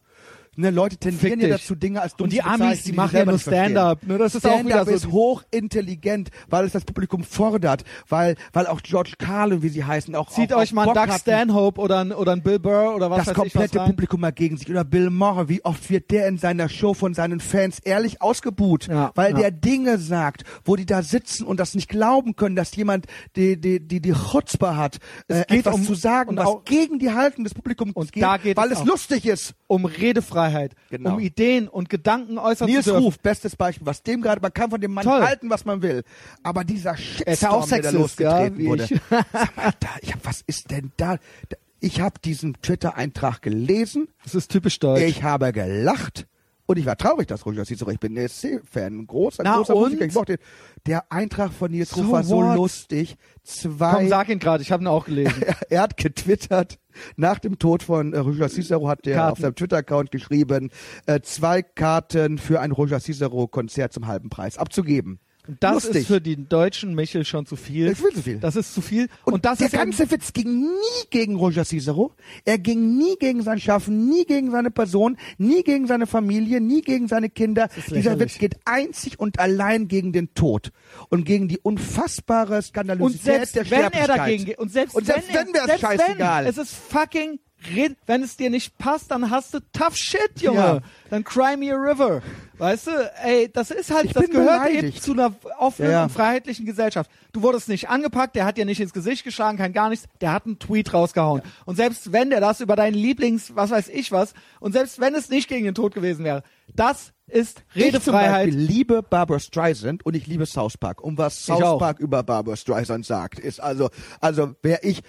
Ne, 0.60 0.72
Leute 0.72 0.98
tendieren 0.98 1.40
ja 1.40 1.50
dazu, 1.50 1.76
Dinge 1.76 2.02
als 2.02 2.16
dumm 2.16 2.26
Und 2.26 2.34
die 2.34 2.42
Amis, 2.42 2.82
die 2.84 2.92
machen 2.92 3.16
ja 3.16 3.26
nur. 3.26 3.38
Stand-up, 3.38 4.04
ne? 4.08 4.18
Das 4.18 4.34
ist 4.34 4.44
auch 4.46 4.60
wieder 4.60 4.70
Stand-up 4.84 4.88
so 4.88 4.94
ist 4.96 5.08
hochintelligent, 5.12 6.30
weil 6.50 6.66
es 6.66 6.72
das 6.74 6.84
Publikum 6.84 7.24
fordert, 7.24 7.84
weil, 8.10 8.36
weil 8.54 8.68
auch 8.68 8.82
George 8.82 9.14
Carlin, 9.18 9.62
wie 9.62 9.70
sie 9.70 9.84
heißen, 9.84 10.16
auch 10.16 10.30
Zieht 10.32 10.54
auch, 10.54 10.58
euch 10.60 10.70
auch 10.72 10.74
mal 10.76 10.82
einen 10.86 10.94
Doug 10.96 11.02
hatten, 11.08 11.20
Stanhope 11.20 11.80
oder 11.82 12.00
einen, 12.00 12.12
oder 12.12 12.32
einen 12.32 12.42
Bill 12.44 12.60
Burr 12.60 12.96
oder 12.96 13.10
was 13.12 13.26
das 13.26 13.34
komplette 13.36 13.80
was. 13.80 13.86
Publikum 13.88 14.22
mal 14.22 14.32
gegen 14.32 14.58
sich. 14.58 14.70
Oder 14.70 14.84
Bill 14.84 15.10
Maher, 15.10 15.48
wie 15.50 15.64
oft 15.64 15.90
wird 15.90 16.12
der 16.12 16.28
in 16.28 16.38
seiner 16.38 16.70
Show 16.70 16.94
von 16.94 17.14
seinen 17.14 17.40
Fans 17.40 17.80
ehrlich 17.80 18.22
ausgebuht, 18.22 18.88
Ja, 18.88 19.12
weil 19.16 19.34
ja. 19.34 19.38
der 19.40 19.52
Dinge 19.52 19.98
sagt, 19.98 20.44
wo 20.66 20.76
die 20.76 20.86
da 20.86 21.02
sitzen 21.04 21.46
und 21.46 21.60
das 21.60 21.76
nicht 21.76 21.88
glauben 21.90 22.36
können, 22.36 22.56
dass 22.56 22.76
jemand 22.76 23.06
die 23.36 23.60
die 23.60 23.80
die, 23.80 24.02
die 24.02 24.14
Chutzpe 24.14 24.76
hat, 24.76 24.98
äh, 25.28 25.44
geht 25.48 25.60
etwas 25.60 25.76
um- 25.76 25.84
zu 25.86 25.94
sagen, 25.94 26.36
was 26.38 26.48
auch- 26.48 26.64
gegen 26.66 27.00
die 27.00 27.12
Haltung 27.12 27.44
des 27.44 27.54
Publikums 27.54 27.94
geht, 28.12 28.24
geht 28.44 28.58
weil 28.58 28.72
es 28.72 28.80
es 28.80 28.86
lustig 28.86 29.26
ist. 29.26 29.54
um 29.68 29.86
Redefreiheit, 29.86 30.47
Genau. 30.90 31.14
um 31.14 31.20
Ideen 31.20 31.68
und 31.68 31.90
Gedanken 31.90 32.38
äußern 32.38 32.68
Nils 32.70 32.86
zu 32.86 32.92
dürfen. 32.92 33.04
Ruf, 33.06 33.20
bestes 33.20 33.56
Beispiel, 33.56 33.86
was 33.88 34.04
dem 34.04 34.22
gerade, 34.22 34.42
man 34.42 34.54
kann 34.54 34.70
von 34.70 34.80
dem 34.82 34.94
Mann 34.94 35.04
Toll. 35.06 35.22
halten, 35.24 35.50
was 35.50 35.66
man 35.66 35.82
will. 35.82 36.04
Aber 36.44 36.64
dieser 36.64 36.96
Er 37.26 37.34
ist 37.34 37.42
ja 37.42 37.50
auch 37.52 37.68
Shitstorm, 37.68 37.82
der 37.82 37.92
da 37.92 37.98
Sexist, 37.98 38.20
ja, 38.20 38.30
losgetreten 38.32 38.58
wie 38.58 38.66
wurde. 38.68 38.84
ich. 38.86 39.00
Sag 39.10 39.58
mal, 39.58 39.72
da, 39.80 39.88
ich 40.02 40.14
hab, 40.14 40.26
was 40.26 40.42
ist 40.48 40.72
denn 40.72 40.92
da? 40.98 41.18
Da- 41.50 41.58
Ich 41.80 42.02
habe 42.02 42.20
diesen 42.24 42.54
Twitter-Eintrag 42.62 43.42
gelesen, 43.42 44.08
Das 44.24 44.34
ist 44.36 44.50
typisch 44.52 44.80
deutsch. 44.80 45.04
ich 45.04 45.22
habe 45.24 45.52
gelacht 45.54 46.26
und 46.68 46.78
ich 46.78 46.86
war 46.86 46.98
traurig, 46.98 47.28
dass 47.28 47.46
Roger 47.46 47.66
Cicero, 47.66 47.90
ich 47.92 48.00
bin 48.00 48.18
ein 48.18 49.08
großer, 49.08 49.42
Na 49.44 49.56
großer 49.56 49.76
und? 49.76 49.84
Musiker, 49.84 50.06
ich 50.06 50.14
mochte. 50.14 50.38
Der 50.86 51.12
Eintrag 51.12 51.54
von 51.54 51.72
Nils 51.72 51.90
So 51.90 52.02
Ruf 52.02 52.12
war 52.12 52.24
so 52.24 52.44
what? 52.44 52.58
lustig. 52.58 53.16
Zwei 53.44 53.94
Komm, 53.94 54.10
sag 54.10 54.28
ihn 54.28 54.40
gerade, 54.40 54.62
ich 54.62 54.72
habe 54.72 54.84
ihn 54.84 54.88
auch 54.88 55.06
gelesen. 55.06 55.44
er, 55.70 55.82
hat 55.82 55.96
getwittert, 55.96 56.78
nach 57.16 57.40
dem 57.40 57.58
Tod 57.58 57.84
von 57.84 58.12
äh, 58.12 58.18
Roger 58.20 58.50
Cicero 58.50 58.90
hat 58.90 59.08
er 59.08 59.32
auf 59.32 59.40
seinem 59.40 59.56
Twitter-Account 59.56 60.12
geschrieben, 60.12 60.70
äh, 61.06 61.22
zwei 61.22 61.62
Karten 61.62 62.38
für 62.38 62.60
ein 62.60 62.72
Roger 62.72 63.00
Cicero-Konzert 63.00 63.94
zum 63.94 64.08
halben 64.08 64.30
Preis 64.30 64.58
abzugeben. 64.58 65.20
Und 65.48 65.64
das 65.64 65.86
Lustig. 65.86 65.96
ist 66.02 66.08
für 66.08 66.20
den 66.22 66.50
deutschen 66.50 66.94
Michel 66.94 67.24
schon 67.26 67.46
zu 67.46 67.56
viel. 67.56 67.88
Das 67.88 68.00
ist 68.00 68.06
viel 68.06 68.16
zu 68.16 68.22
viel. 68.22 68.38
Das 68.40 68.56
ist 68.56 68.74
zu 68.74 68.82
viel. 68.82 69.08
Und, 69.24 69.34
Und, 69.34 69.46
das 69.46 69.60
der 69.60 69.68
ist 69.68 69.74
ganze 69.74 70.10
Witz 70.12 70.34
ging 70.34 70.62
nie 70.62 71.08
gegen 71.10 71.36
Roger 71.36 71.64
Cicero. 71.64 72.12
Er 72.46 72.58
ging 72.58 72.98
nie 72.98 73.16
gegen 73.20 73.42
sein 73.44 73.60
Schaffen, 73.60 74.10
nie 74.10 74.26
gegen 74.26 74.52
seine 74.52 74.72
Person, 74.72 75.18
nie 75.38 75.64
gegen 75.64 75.88
seine 75.88 76.08
Familie, 76.08 76.60
nie 76.60 76.82
gegen 76.82 77.08
seine 77.08 77.30
Kinder. 77.30 77.70
Dieser. 77.90 78.20
Witz 78.20 78.38
geht 78.40 78.56
einzig 78.66 79.20
und 79.20 79.40
allein 79.40 79.88
gegen 79.88 80.12
den 80.12 80.34
Tod 80.34 80.72
und 81.10 81.24
gegen 81.26 81.48
die 81.48 81.60
unfassbare 81.60 82.58
und 82.58 82.64
Skandalosität 82.64 83.24
selbst 83.24 83.56
der 83.56 83.70
wenn 83.70 83.80
er 83.82 83.88
Sterblichkeit. 83.90 84.18
dagegen 84.20 84.46
geht 84.46 84.60
und 84.60 84.72
selbst, 84.72 84.96
Und 84.96 85.06
selbst 85.06 85.30
wenn, 85.34 85.48
wenn 85.48 85.54
wär's 85.54 85.66
selbst 85.68 85.82
scheißegal. 85.82 86.44
Wenn, 86.44 86.50
es 86.52 86.58
ist 86.58 86.74
fucking 86.74 87.40
red, 87.76 87.96
wenn 88.06 88.24
es 88.24 88.38
dir 88.38 88.50
nicht 88.50 88.78
passt, 88.78 89.12
dann 89.12 89.30
hast 89.30 89.54
du 89.54 89.60
tough 89.74 89.96
shit, 89.96 90.32
Junge. 90.38 90.58
Ja. 90.60 90.80
Dann 91.10 91.24
cry 91.24 91.58
me 91.58 91.74
a 91.74 91.76
river. 91.76 92.22
Weißt 92.58 92.88
du, 92.88 92.92
ey, 93.24 93.50
das 93.52 93.72
ist 93.72 93.92
halt, 93.92 94.06
Ich 94.06 94.14
das 94.14 94.30
gehört 94.30 94.68
eben 94.68 94.76
beleidigt. 94.78 95.04
zu 95.04 95.14
einer 95.14 95.34
offenen 95.60 95.92
Ja, 95.92 95.98
ja. 95.98 96.04
und 96.04 96.10
freiheitlichen 96.12 96.66
Gesellschaft. 96.66 97.10
Du 97.32 97.42
wurdest 97.44 97.70
nicht 97.70 97.90
angepackt, 97.90 98.36
der 98.36 98.46
hat 98.46 98.58
dir 98.58 98.66
nicht 98.66 98.80
ins 98.80 98.94
Gesicht 98.94 99.24
geschlagen, 99.24 99.58
kein 99.58 99.74
gar 99.74 99.90
nichts, 99.90 100.06
der 100.22 100.32
hat 100.34 100.46
einen 100.46 100.58
Tweet 100.60 100.94
rausgehauen. 100.94 101.42
Und 101.66 101.76
selbst 101.76 102.12
wenn 102.12 102.30
der 102.32 102.42
das 102.42 102.60
über 102.62 102.76
deinen 102.76 102.96
Lieblings, 102.96 103.56
was 103.56 103.70
weiß 103.72 103.90
ich 103.90 104.12
was, 104.12 104.34
und 104.60 104.72
selbst 104.74 105.00
wenn 105.00 105.14
es 105.14 105.30
nicht 105.30 105.48
gegen 105.48 105.66
den 105.66 105.76
Tod 105.76 105.94
gewesen 105.94 106.26
wäre, 106.26 106.44
das 106.74 107.14
ist 107.28 107.64
Ich 107.74 107.82
zum 107.82 107.84
Redefreiheit. 107.84 108.48
Beispiel 108.48 108.62
liebe 108.62 109.04
Barbara 109.04 109.40
Streisand 109.40 110.06
und 110.06 110.16
ich 110.16 110.28
liebe 110.28 110.46
South 110.46 110.78
Park. 110.78 111.02
Und 111.02 111.18
was 111.18 111.46
South. 111.46 111.80
Park 111.80 112.00
über 112.00 112.24
Barbara 112.24 112.56
Streisand 112.56 113.06
sagt, 113.06 113.40
ist 113.40 113.60
also, 113.60 113.90
also 114.22 114.56
wäre 114.62 114.80
ich, 114.84 115.02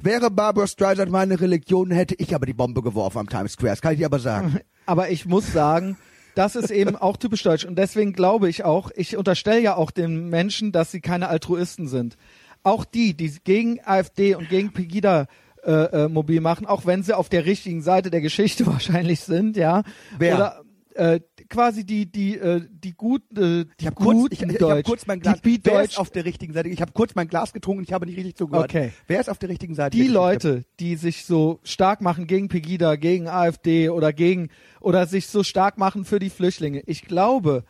wäre 0.00 0.30
Barbara 0.30 0.66
Streisand 0.66 1.10
meine 1.10 1.40
Religion, 1.40 1.90
hätte 1.90 2.14
ich 2.18 2.34
aber 2.34 2.46
die 2.46 2.52
Bombe 2.52 2.82
geworfen 2.82 3.18
am 3.18 3.28
Times 3.28 3.52
Square. 3.52 3.72
Das 3.72 3.80
kann 3.80 3.92
ich 3.92 3.98
dir 3.98 4.06
aber 4.06 4.18
sagen. 4.18 4.60
Aber 4.84 5.10
ich 5.10 5.26
muss 5.26 5.52
sagen, 5.52 5.96
das 6.34 6.56
ist 6.56 6.72
eben 6.72 6.96
auch 6.96 7.16
typisch 7.16 7.44
deutsch. 7.44 7.64
Und 7.64 7.76
deswegen 7.76 8.12
glaube 8.12 8.48
ich 8.48 8.64
auch, 8.64 8.90
ich 8.96 9.16
unterstelle 9.16 9.60
ja 9.60 9.76
auch 9.76 9.92
den 9.92 10.28
Menschen, 10.28 10.72
dass 10.72 10.90
sie 10.90 11.00
keine 11.00 11.28
Altruisten 11.28 11.86
sind. 11.86 12.16
Auch 12.64 12.84
die, 12.84 13.14
die 13.14 13.32
gegen 13.44 13.78
AfD 13.84 14.34
und 14.34 14.48
gegen 14.48 14.72
Pegida 14.72 15.28
äh, 15.64 15.70
äh, 15.70 16.08
mobil 16.08 16.40
machen, 16.40 16.66
auch 16.66 16.86
wenn 16.86 17.04
sie 17.04 17.16
auf 17.16 17.28
der 17.28 17.44
richtigen 17.44 17.82
Seite 17.82 18.10
der 18.10 18.20
Geschichte 18.20 18.66
wahrscheinlich 18.72 19.20
sind, 19.20 19.56
ja. 19.56 19.84
Wer? 20.18 20.34
Oder 20.34 20.61
äh, 20.94 21.20
quasi 21.48 21.84
die, 21.84 22.10
die, 22.10 22.36
äh, 22.36 22.62
die 22.70 22.92
guten, 22.94 23.36
äh, 23.36 23.64
die 23.64 23.70
Ich 23.80 23.86
habe 23.86 23.96
kurz, 23.96 24.26
ich, 24.30 24.42
ich 24.42 24.58
Deutsch, 24.58 24.78
hab 24.78 24.84
kurz 24.84 25.06
mein 25.06 25.20
Glas, 25.20 25.40
die 25.42 25.60
wer 25.64 25.82
ist 25.82 25.98
auf 25.98 26.10
der 26.10 26.24
richtigen 26.24 26.52
Seite? 26.52 26.68
Ich 26.68 26.80
habe 26.80 26.92
kurz 26.92 27.14
mein 27.14 27.28
Glas 27.28 27.52
getrunken 27.52 27.78
und 27.80 27.84
ich 27.88 27.92
habe 27.92 28.06
nicht 28.06 28.16
richtig 28.16 28.36
zugehört. 28.36 28.64
Okay. 28.70 28.92
Wer 29.06 29.20
ist 29.20 29.28
auf 29.30 29.38
der 29.38 29.48
richtigen 29.48 29.74
Seite? 29.74 29.96
die? 29.96 30.08
Leute, 30.08 30.64
die 30.80 30.96
sich 30.96 31.24
so 31.24 31.60
stark 31.62 32.00
machen 32.00 32.26
gegen 32.26 32.48
Pegida, 32.48 32.96
gegen 32.96 33.28
AfD 33.28 33.88
oder 33.88 34.12
gegen 34.12 34.48
oder 34.80 35.06
sich 35.06 35.26
so 35.28 35.42
stark 35.42 35.78
machen 35.78 36.04
für 36.04 36.18
die 36.18 36.30
Flüchtlinge. 36.30 36.82
Ich 36.86 37.02
glaube, 37.02 37.64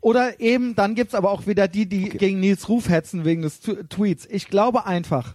oder 0.00 0.40
eben, 0.40 0.74
dann 0.74 0.94
gibt's 0.94 1.14
aber 1.14 1.30
auch 1.30 1.46
wieder 1.46 1.66
die, 1.68 1.86
die 1.88 2.08
gegen 2.10 2.40
Nils 2.40 2.68
Ruf 2.68 2.88
hetzen 2.88 3.24
wegen 3.24 3.42
des 3.42 3.60
Tu- 3.60 3.82
Tweets. 3.84 4.26
Ich 4.30 4.48
glaube 4.48 4.86
einfach, 4.86 5.34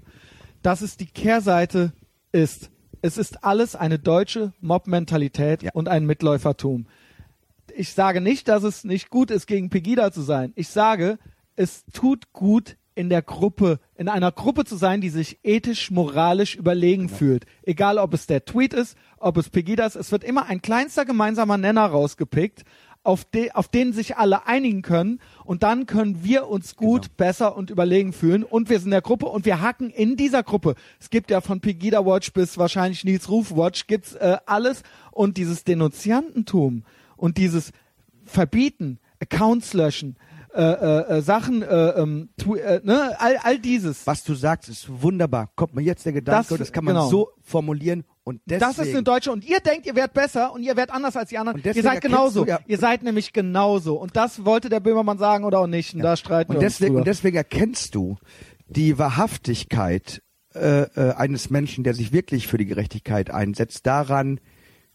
dass 0.62 0.82
es 0.82 0.98
die 0.98 1.08
Kehrseite 1.08 1.94
ist. 2.32 2.70
Es 3.02 3.18
ist 3.18 3.46
alles 3.46 3.76
eine 3.78 3.98
deutsche 3.98 4.52
Mob-Mentalität 4.60 5.64
Ja. 5.64 5.72
und 5.74 5.88
ein 5.88 6.06
Mitläufertum. 6.06 6.86
Ich 7.76 7.94
sage 7.94 8.22
nicht, 8.22 8.48
dass 8.48 8.64
es 8.64 8.84
nicht 8.84 9.10
gut 9.10 9.32
ist, 9.32 9.48
gegen 9.48 9.70
Pegida 9.70 10.12
zu 10.12 10.22
sein. 10.22 10.54
Ich 10.56 10.70
sage, 10.70 11.18
es 11.56 11.86
tut 11.94 12.32
gut, 12.34 12.78
in 13.00 13.08
der 13.08 13.22
Gruppe, 13.22 13.80
in 13.96 14.10
einer 14.10 14.30
Gruppe 14.30 14.66
zu 14.66 14.76
sein, 14.76 15.00
die 15.00 15.08
sich 15.08 15.40
ethisch, 15.44 15.90
moralisch 15.90 16.56
überlegen 16.56 17.08
fühlt. 17.08 17.46
Egal, 17.64 17.98
ob 17.98 18.14
es 18.14 18.28
der 18.28 18.44
Tweet 18.44 18.74
ist, 18.74 18.98
ob 19.18 19.38
es 19.38 19.50
Pegida 19.50 19.86
ist. 19.86 19.96
Es 19.96 20.12
wird 20.12 20.26
immer 20.26 20.48
ein 20.48 20.62
kleinster 20.62 21.06
gemeinsamer 21.06 21.58
Nenner 21.58 21.86
rausgepickt, 21.86 22.66
auf, 23.04 23.24
de, 23.24 23.52
auf 23.52 23.70
den 23.70 23.94
sich 23.94 24.18
alle 24.18 24.48
einigen 24.48 24.82
können. 24.82 25.22
Und 25.46 25.64
dann 25.64 25.86
können 25.86 26.26
wir 26.26 26.50
uns 26.50 26.76
gut, 26.76 27.16
besser 27.16 27.56
und 27.56 27.70
überlegen 27.70 28.12
fühlen. 28.12 28.44
Und 28.44 28.70
wir 28.70 28.80
sind 28.80 28.88
in 28.88 28.92
der 28.92 29.02
Gruppe 29.02 29.28
und 29.28 29.46
wir 29.46 29.62
hacken 29.62 29.92
in 29.92 30.18
dieser 30.18 30.44
Gruppe. 30.44 30.76
Es 31.00 31.10
gibt 31.10 31.32
ja 31.32 31.40
von 31.40 31.62
Pegida 31.62 32.06
Watch 32.06 32.34
bis 32.34 32.58
wahrscheinlich 32.58 33.06
Nils 33.06 33.30
Ruf 33.30 33.56
Watch 33.56 33.88
gibt's 33.88 34.16
äh, 34.16 34.40
alles. 34.46 34.84
Und 35.12 35.38
dieses 35.38 35.64
Denunziantentum 35.64 36.84
und 37.20 37.38
dieses 37.38 37.72
Verbieten, 38.26 39.00
Accounts 39.22 39.74
löschen, 39.74 40.18
äh, 40.54 40.62
äh, 40.64 41.18
äh, 41.18 41.22
Sachen, 41.22 41.62
äh, 41.62 41.90
ähm, 41.90 42.30
tu, 42.38 42.56
äh, 42.56 42.82
ne, 42.84 43.16
all, 43.20 43.38
all 43.44 43.60
dieses. 43.60 44.08
Was 44.08 44.24
du 44.24 44.34
sagst, 44.34 44.68
ist 44.70 44.88
wunderbar. 44.90 45.52
Kommt 45.56 45.76
mir 45.76 45.82
jetzt 45.84 46.06
der 46.06 46.14
Gedanke, 46.14 46.50
Das- 46.50 46.58
das 46.58 46.72
kann 46.72 46.86
man 46.86 46.96
genau. 46.96 47.08
so 47.08 47.30
formulieren 47.42 48.04
und 48.24 48.42
deswegen. 48.48 48.60
Das 48.76 48.80
ist 48.80 48.94
eine 48.94 49.04
deutsche 49.04 49.32
und 49.32 49.48
ihr 49.48 49.60
denkt, 49.60 49.86
ihr 49.86 49.96
werdet 49.96 50.14
besser 50.14 50.52
und 50.52 50.64
ihr 50.64 50.76
werdet 50.76 50.94
anders 50.96 51.16
als 51.16 51.30
die 51.30 51.38
anderen. 51.38 51.62
Ihr 51.64 51.84
seid 51.84 52.02
genauso. 52.02 52.46
du 52.46 52.50
ja- 52.50 52.60
Ihr 52.66 52.78
seid 52.80 53.04
nämlich 53.04 53.32
genauso. 53.32 53.96
Und 53.96 54.16
das 54.16 54.44
wollte 54.44 54.70
der 54.70 54.80
Böhmermann 54.80 55.20
sagen 55.20 55.44
oder 55.44 55.60
auch 55.60 55.68
nicht. 55.68 55.94
Und 55.94 56.02
da 56.02 56.16
streiten 56.18 56.52
und 56.52 56.56
wir 56.58 56.62
deswegen, 56.62 56.96
uns 56.96 57.02
und 57.02 57.08
deswegen 57.08 57.38
erkennst 57.38 57.94
du 57.94 58.18
die 58.68 58.98
Wahrhaftigkeit 58.98 60.22
äh, 60.56 60.82
äh, 60.82 61.14
eines 61.14 61.52
Menschen, 61.52 61.84
der 61.84 61.94
sich 61.94 62.12
wirklich 62.12 62.48
für 62.48 62.58
die 62.58 62.66
Gerechtigkeit 62.66 63.30
einsetzt, 63.30 63.86
daran, 63.86 64.40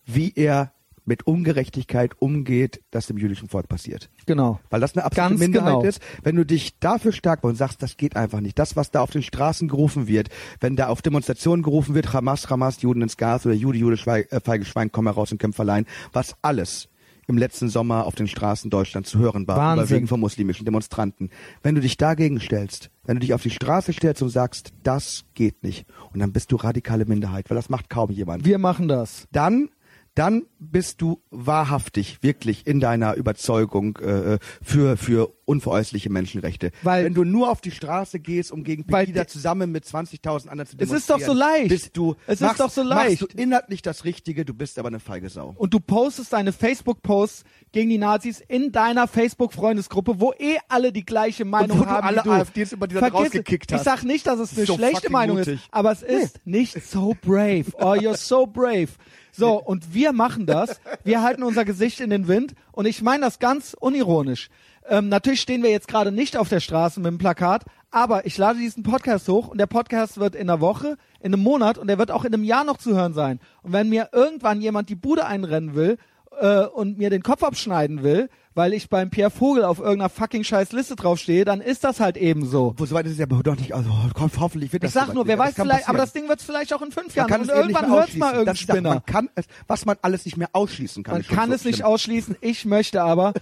wie 0.05 0.33
er 0.35 0.73
mit 1.05 1.27
Ungerechtigkeit 1.27 2.13
umgeht, 2.19 2.81
das 2.91 3.07
dem 3.07 3.19
jüdischen 3.19 3.49
Volk 3.49 3.69
passiert. 3.69 4.11
Genau. 4.27 4.61
Weil 4.71 4.81
das 4.81 4.95
eine 4.95 5.05
absolute 5.05 5.31
Ganz 5.31 5.41
Minderheit 5.41 5.75
genau. 5.75 5.85
ist. 5.85 6.01
Wenn 6.23 6.37
du 6.37 6.45
dich 6.45 6.79
dafür 6.79 7.13
stark 7.13 7.43
machst 7.43 7.53
und 7.53 7.57
sagst, 7.57 7.83
das 7.83 7.97
geht 7.97 8.17
einfach 8.17 8.41
nicht. 8.41 8.59
Das, 8.59 8.77
was 8.77 8.91
da 8.91 9.01
auf 9.01 9.11
den 9.11 9.23
Straßen 9.23 9.69
gerufen 9.69 10.07
wird, 10.07 10.29
wenn 10.61 10.77
da 10.77 10.89
auf 10.89 11.03
Demonstrationen 11.03 11.63
gerufen 11.63 11.95
wird, 11.95 12.13
Hamas, 12.13 12.49
Hamas, 12.49 12.81
Juden 12.83 13.03
ins 13.03 13.17
Gas 13.17 13.45
oder 13.47 13.55
Jude, 13.55 13.79
Jude, 13.79 13.97
Schweig, 13.97 14.33
äh, 14.33 14.41
feige 14.41 14.65
Schwein, 14.65 14.91
komm 14.91 15.07
heraus 15.07 15.33
und 15.33 15.39
kämpf 15.39 15.61
allein, 15.61 15.87
was 16.13 16.35
alles 16.43 16.89
im 17.27 17.39
letzten 17.39 17.69
Sommer 17.69 18.05
auf 18.07 18.15
den 18.15 18.29
Straßen 18.29 18.71
Deutschlands 18.71 19.11
zu 19.11 19.19
hören 19.19 19.47
war, 19.47 19.57
Wahnsinn. 19.57 19.85
überwiegend 19.85 20.09
von 20.09 20.21
muslimischen 20.21 20.65
Demonstranten. 20.65 21.31
Wenn 21.63 21.75
du 21.75 21.81
dich 21.81 21.97
dagegen 21.97 22.41
stellst, 22.41 22.91
wenn 23.05 23.17
du 23.17 23.21
dich 23.21 23.35
auf 23.35 23.43
die 23.43 23.51
Straße 23.51 23.93
stellst 23.93 24.23
und 24.23 24.29
sagst, 24.29 24.73
das 24.83 25.25
geht 25.35 25.63
nicht, 25.63 25.87
und 26.13 26.21
dann 26.21 26.33
bist 26.33 26.53
du 26.53 26.57
radikale 26.57 27.07
Minderheit, 27.07 27.51
weil 27.51 27.57
das 27.57 27.69
macht 27.69 27.89
kaum 27.89 28.11
jemand 28.11 28.45
Wir 28.45 28.59
machen 28.59 28.89
das. 28.89 29.27
dann 29.33 29.71
dann 30.15 30.45
bist 30.61 31.01
du 31.03 31.21
wahrhaftig 31.31 32.19
wirklich 32.23 32.67
in 32.67 32.79
deiner 32.81 33.15
Überzeugung 33.15 33.97
äh, 33.99 34.39
für 34.63 34.97
für 34.97 35.33
unveräußerliche 35.47 36.09
Menschenrechte. 36.11 36.71
Weil- 36.83 37.05
wenn 37.05 37.15
du 37.15 37.25
nur 37.25 37.51
auf 37.51 37.61
die 37.61 37.71
Straße 37.71 38.19
gehst, 38.21 38.51
um 38.53 38.65
gegen 38.65 38.85
Pegida 38.87 39.27
zusammen 39.27 39.71
mit 39.73 39.85
20.000 39.85 40.49
anderen 40.49 40.69
zu 40.71 40.77
Es 40.79 40.91
ist 40.91 41.09
demonstrieren, 41.09 41.21
doch 41.21 41.27
so 41.27 41.33
leicht. 41.39 41.69
Bist 41.69 41.97
du 41.97 42.15
Es 42.27 42.35
ist 42.35 42.41
machst, 42.43 42.61
doch 42.61 42.71
so 42.71 42.83
leicht. 42.83 43.21
Machst 43.23 43.35
du 43.35 43.43
inhaltlich 43.43 43.83
das 43.83 44.05
Richtige, 44.05 44.45
du 44.45 44.55
bist 44.55 44.79
aber 44.79 44.89
eine 44.89 45.01
feige 45.01 45.29
Sau. 45.29 45.53
und 45.59 45.75
du 45.75 45.81
postest 45.81 46.33
deine 46.33 46.53
Facebook-Posts 46.53 47.45
gegen 47.73 47.91
die 47.91 47.99
Nazis 47.99 48.41
in 48.47 48.73
deiner 48.73 49.07
Facebook-Freundesgruppe, 49.09 50.21
wo 50.21 50.33
eh 50.39 50.57
alle 50.69 50.93
die 50.93 51.05
gleiche 51.05 51.45
Meinung 51.45 51.81
wo 51.81 51.83
du 51.85 51.91
haben 51.91 52.07
alle 52.07 52.23
du. 52.23 52.31
AfDs 52.31 52.73
über 52.73 52.87
die 52.87 52.95
Vergiss 52.95 53.21
rausgekickt 53.21 53.73
hast. 53.73 53.81
Ich 53.81 53.85
sag 53.85 54.05
nicht, 54.05 54.27
dass 54.27 54.39
es 54.39 54.57
eine 54.57 54.67
So 54.67 54.77
schlechte 54.77 55.11
Meinung 55.11 55.39
mutig. 55.39 55.55
ist, 55.57 55.65
aber 55.73 55.93
es 55.93 56.03
ist 56.03 56.47
nicht 56.47 56.83
so 56.83 57.15
brave. 57.21 57.67
Oh, 57.75 57.93
you're 57.95 58.17
so 58.17 58.47
brave. 58.47 58.89
So, 59.37 59.61
und 59.61 59.93
wir 59.95 60.13
machen 60.13 60.47
das. 60.47 60.81
Wir 61.03 61.23
halten 61.23 61.43
unser 61.43 61.65
Gesicht 61.65 62.01
in 62.01 62.11
den 62.11 62.29
Wind 62.29 62.55
und 62.71 62.87
ich 62.87 63.03
meine 63.03 63.25
das 63.25 63.41
ganz 63.41 63.77
unironisch. 63.79 64.49
Ähm, 64.89 65.09
natürlich 65.09 65.41
stehen 65.41 65.63
wir 65.63 65.71
jetzt 65.71 65.89
gerade 65.89 66.13
nicht 66.13 66.37
auf 66.37 66.49
der 66.49 66.61
Straße 66.61 67.01
mit 67.01 67.11
dem 67.11 67.19
Plakat, 67.19 67.65
aber 67.91 68.27
ich 68.27 68.39
lade 68.39 68.59
diesen 68.59 68.83
Podcast 68.83 69.29
hoch 69.29 69.49
und 69.49 69.59
der 69.59 69.67
Podcast 69.67 70.19
wird 70.19 70.35
in 70.35 70.49
einer 70.49 70.61
Woche, 70.61 70.97
in 71.21 71.33
einem 71.33 71.43
Monat 71.43 71.79
und 71.79 71.89
der 71.89 71.99
wird 71.99 72.11
auch 72.11 72.25
in 72.25 72.35
einem 72.35 72.45
Jahr 72.45 72.65
noch 72.65 72.77
zu 72.77 72.95
hören 72.95 73.15
sein. 73.15 73.41
Und 73.63 73.73
wenn 73.73 73.89
mir 73.89 74.11
irgendwann 74.13 74.61
jemand 74.61 74.89
die 74.89 74.95
Bude 74.95 75.27
einrennen 75.27 75.75
will 75.75 75.99
äh, 76.41 76.67
und 76.67 76.99
mir 76.99 77.11
den 77.11 77.23
Kopf 77.23 77.43
abschneiden 77.43 78.03
will, 78.03 78.29
weil 78.55 78.73
ich 78.73 78.89
beim 78.89 79.11
Pierre 79.11 79.31
Vogel 79.31 79.65
auf 79.65 79.79
irgendeiner 79.79 80.09
fucking 80.09 80.45
scheiß 80.45 80.73
Liste 80.73 80.97
draufstehe, 80.97 81.45
dann 81.45 81.61
ist 81.61 81.85
das 81.85 82.01
halt 82.01 82.17
eben 82.17 82.47
so. 82.47 82.75
Wo 82.77 82.87
soweit 82.87 83.07
ist 83.07 83.13
es 83.13 83.19
ja 83.19 83.27
doch 83.27 83.57
nicht, 83.57 83.75
also 83.75 83.91
Gott, 84.15 84.33
hoffentlich 84.39 84.73
wird 84.73 84.85
Ich 84.85 84.93
das 84.93 84.95
sag 84.95 85.03
soweit 85.07 85.15
nur, 85.15 85.25
nicht. 85.25 85.29
wer 85.31 85.39
weiß 85.39 85.55
vielleicht, 85.55 85.71
aber 85.71 85.79
passieren. 85.81 85.97
das 85.99 86.13
Ding 86.13 86.29
wird 86.29 86.43
vielleicht 86.43 86.75
auch 86.75 86.83
in 86.83 86.93
fünf 86.93 87.15
Jahren 87.15 87.33
und 87.33 87.41
es 87.41 87.47
nicht 87.49 87.57
irgendwann 87.57 87.91
hört's 87.91 88.15
mal 88.17 88.33
irgendein 88.33 88.57
Spinner. 88.57 88.89
man 88.91 89.07
kann 89.07 89.31
es, 89.35 89.47
was 89.67 89.85
man 89.87 89.97
alles 90.03 90.25
nicht 90.25 90.37
mehr 90.37 90.51
ausschließen 90.53 91.03
kann. 91.03 91.15
Man 91.15 91.27
kann 91.27 91.49
so 91.51 91.55
es 91.57 91.65
nicht 91.65 91.77
schlimm. 91.77 91.87
ausschließen. 91.87 92.37
Ich 92.41 92.65
möchte 92.65 93.03
aber, 93.03 93.33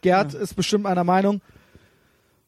Gerd 0.00 0.34
ist 0.34 0.54
bestimmt 0.54 0.86
einer 0.86 1.04
Meinung, 1.04 1.40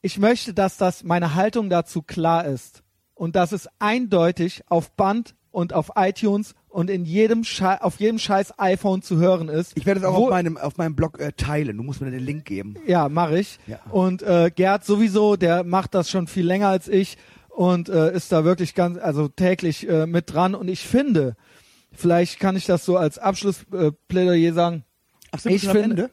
ich 0.00 0.18
möchte, 0.18 0.52
dass 0.52 0.76
das 0.76 1.02
meine 1.04 1.34
Haltung 1.34 1.70
dazu 1.70 2.02
klar 2.02 2.44
ist 2.44 2.82
und 3.14 3.36
dass 3.36 3.52
es 3.52 3.68
eindeutig 3.78 4.62
auf 4.68 4.90
Band 4.92 5.34
und 5.54 5.72
auf 5.72 5.92
iTunes 5.94 6.54
und 6.68 6.90
in 6.90 7.04
jedem 7.04 7.44
Schei 7.44 7.80
auf 7.80 8.00
jedem 8.00 8.18
scheiß 8.18 8.58
iPhone 8.58 9.02
zu 9.02 9.18
hören 9.18 9.48
ist. 9.48 9.72
Ich 9.76 9.86
werde 9.86 10.00
es 10.00 10.06
auch 10.06 10.14
auf 10.14 10.30
meinem, 10.30 10.56
auf 10.56 10.76
meinem 10.76 10.96
Blog 10.96 11.20
äh, 11.20 11.32
teilen. 11.32 11.76
Du 11.76 11.84
musst 11.84 12.00
mir 12.00 12.10
den 12.10 12.24
Link 12.24 12.44
geben. 12.44 12.74
Ja, 12.86 13.08
mache 13.08 13.38
ich. 13.38 13.60
Ja. 13.68 13.78
Und 13.90 14.22
äh, 14.22 14.50
Gerd 14.54 14.84
sowieso, 14.84 15.36
der 15.36 15.62
macht 15.62 15.94
das 15.94 16.10
schon 16.10 16.26
viel 16.26 16.44
länger 16.44 16.68
als 16.68 16.88
ich 16.88 17.16
und 17.48 17.88
äh, 17.88 18.12
ist 18.14 18.32
da 18.32 18.44
wirklich 18.44 18.74
ganz, 18.74 18.98
also 18.98 19.28
täglich 19.28 19.88
äh, 19.88 20.06
mit 20.06 20.32
dran. 20.32 20.56
Und 20.56 20.66
ich 20.66 20.80
finde, 20.80 21.36
vielleicht 21.92 22.40
kann 22.40 22.56
ich 22.56 22.66
das 22.66 22.84
so 22.84 22.96
als 22.96 23.18
Abschlussplädoyer 23.18 24.50
äh, 24.50 24.52
sagen. 24.52 24.84
Ach, 25.30 25.38
sind 25.38 25.52
Ich 25.52 25.68
finde-? 25.68 26.10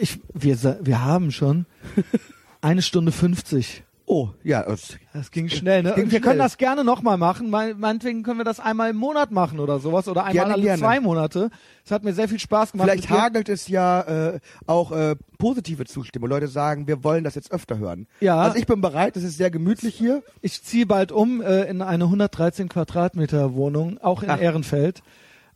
Ich, 0.00 0.18
wir, 0.32 0.78
wir 0.80 1.04
haben 1.04 1.30
schon 1.30 1.66
eine 2.62 2.80
Stunde 2.80 3.12
50. 3.12 3.84
Oh, 4.14 4.28
ja. 4.44 4.62
Das, 4.62 4.98
Das 5.14 5.30
ging 5.30 5.48
schnell, 5.48 5.82
ne? 5.82 5.92
ging 5.94 6.10
wir 6.10 6.20
können 6.20 6.34
schnell. 6.34 6.38
das 6.38 6.58
gerne 6.58 6.84
nochmal 6.84 7.16
machen. 7.16 7.48
Mein- 7.48 7.80
Meinetwegen 7.80 8.22
können 8.22 8.36
wir 8.38 8.44
das 8.44 8.60
einmal 8.60 8.90
im 8.90 8.96
Monat 8.96 9.30
machen 9.30 9.58
oder 9.58 9.78
sowas 9.80 10.06
oder 10.06 10.22
einmal 10.24 10.34
Gerne, 10.34 10.52
alle 10.52 10.62
gerne. 10.62 10.78
zwei 10.82 11.00
Monate. 11.00 11.48
Es 11.82 11.90
hat 11.90 12.04
mir 12.04 12.12
sehr 12.12 12.28
viel 12.28 12.38
Spaß 12.38 12.72
gemacht. 12.72 12.90
Vielleicht 12.90 13.08
hagelt 13.08 13.48
es 13.48 13.68
ja 13.68 14.02
äh, 14.34 14.40
auch 14.66 14.92
äh, 14.92 15.16
positive 15.38 15.86
Zustimmung. 15.86 16.28
Leute 16.28 16.48
sagen, 16.48 16.86
wir 16.86 17.02
wollen 17.04 17.24
das 17.24 17.36
jetzt 17.36 17.52
öfter 17.52 17.78
hören. 17.78 18.06
Ja. 18.20 18.36
Also 18.36 18.58
ich 18.58 18.66
bin 18.66 18.82
bereit, 18.82 19.16
es 19.16 19.22
ist 19.24 19.38
sehr 19.38 19.50
gemütlich 19.50 19.94
hier. 19.94 20.22
Ich 20.42 20.62
ziehe 20.62 20.84
bald 20.84 21.10
um 21.10 21.40
äh, 21.40 21.62
in 21.64 21.80
eine 21.80 22.04
113 22.04 22.68
Quadratmeter 22.68 23.54
Wohnung, 23.54 23.96
auch 24.02 24.22
in 24.22 24.28
Ach. 24.28 24.38
Ehrenfeld. 24.40 25.02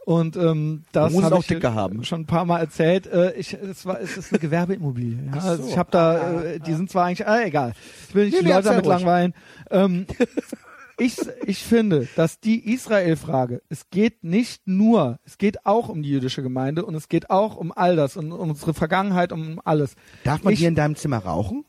Und 0.06 0.36
ähm, 0.36 0.84
das 0.92 1.12
muss 1.12 1.24
auch 1.32 1.40
ich 1.40 1.48
dicker 1.48 1.74
haben. 1.74 2.04
schon 2.04 2.20
ein 2.20 2.26
paar 2.26 2.44
Mal 2.44 2.60
erzählt. 2.60 3.08
Äh, 3.08 3.32
ich, 3.32 3.54
es, 3.54 3.84
war, 3.86 4.00
es 4.00 4.16
ist 4.16 4.32
eine 4.32 4.38
Gewerbeimmobilie. 4.38 5.18
Ja? 5.26 5.32
Ach 5.34 5.42
so. 5.42 5.48
also 5.48 5.68
ich 5.68 5.76
habe 5.76 5.90
da, 5.90 6.42
äh, 6.42 6.60
die 6.60 6.74
sind 6.74 6.88
zwar 6.88 7.06
eigentlich, 7.06 7.26
äh, 7.26 7.48
egal. 7.48 7.72
Ich 8.08 8.14
will 8.14 8.26
nicht 8.26 8.34
Nee, 8.34 8.44
die 8.44 8.52
Leute 8.52 8.68
damit 8.68 8.86
ruhig. 8.86 9.00
langweilen. 9.00 9.34
Ähm, 9.68 10.06
ich, 10.96 11.16
ich 11.44 11.58
finde, 11.58 12.06
dass 12.14 12.38
die 12.38 12.72
Israel-Frage, 12.72 13.62
es 13.68 13.90
geht 13.90 14.22
nicht 14.22 14.68
nur, 14.68 15.18
es 15.24 15.38
geht 15.38 15.66
auch 15.66 15.88
um 15.88 16.04
die 16.04 16.10
jüdische 16.10 16.44
Gemeinde 16.44 16.86
und 16.86 16.94
es 16.94 17.08
geht 17.08 17.28
auch 17.28 17.56
um 17.56 17.72
all 17.72 17.96
das 17.96 18.16
und 18.16 18.30
um 18.30 18.50
unsere 18.50 18.74
Vergangenheit, 18.74 19.32
um 19.32 19.60
alles. 19.64 19.96
Darf 20.22 20.44
man 20.44 20.52
ich 20.52 20.60
hier 20.60 20.68
in 20.68 20.76
deinem 20.76 20.94
Zimmer 20.94 21.18
rauchen? 21.18 21.64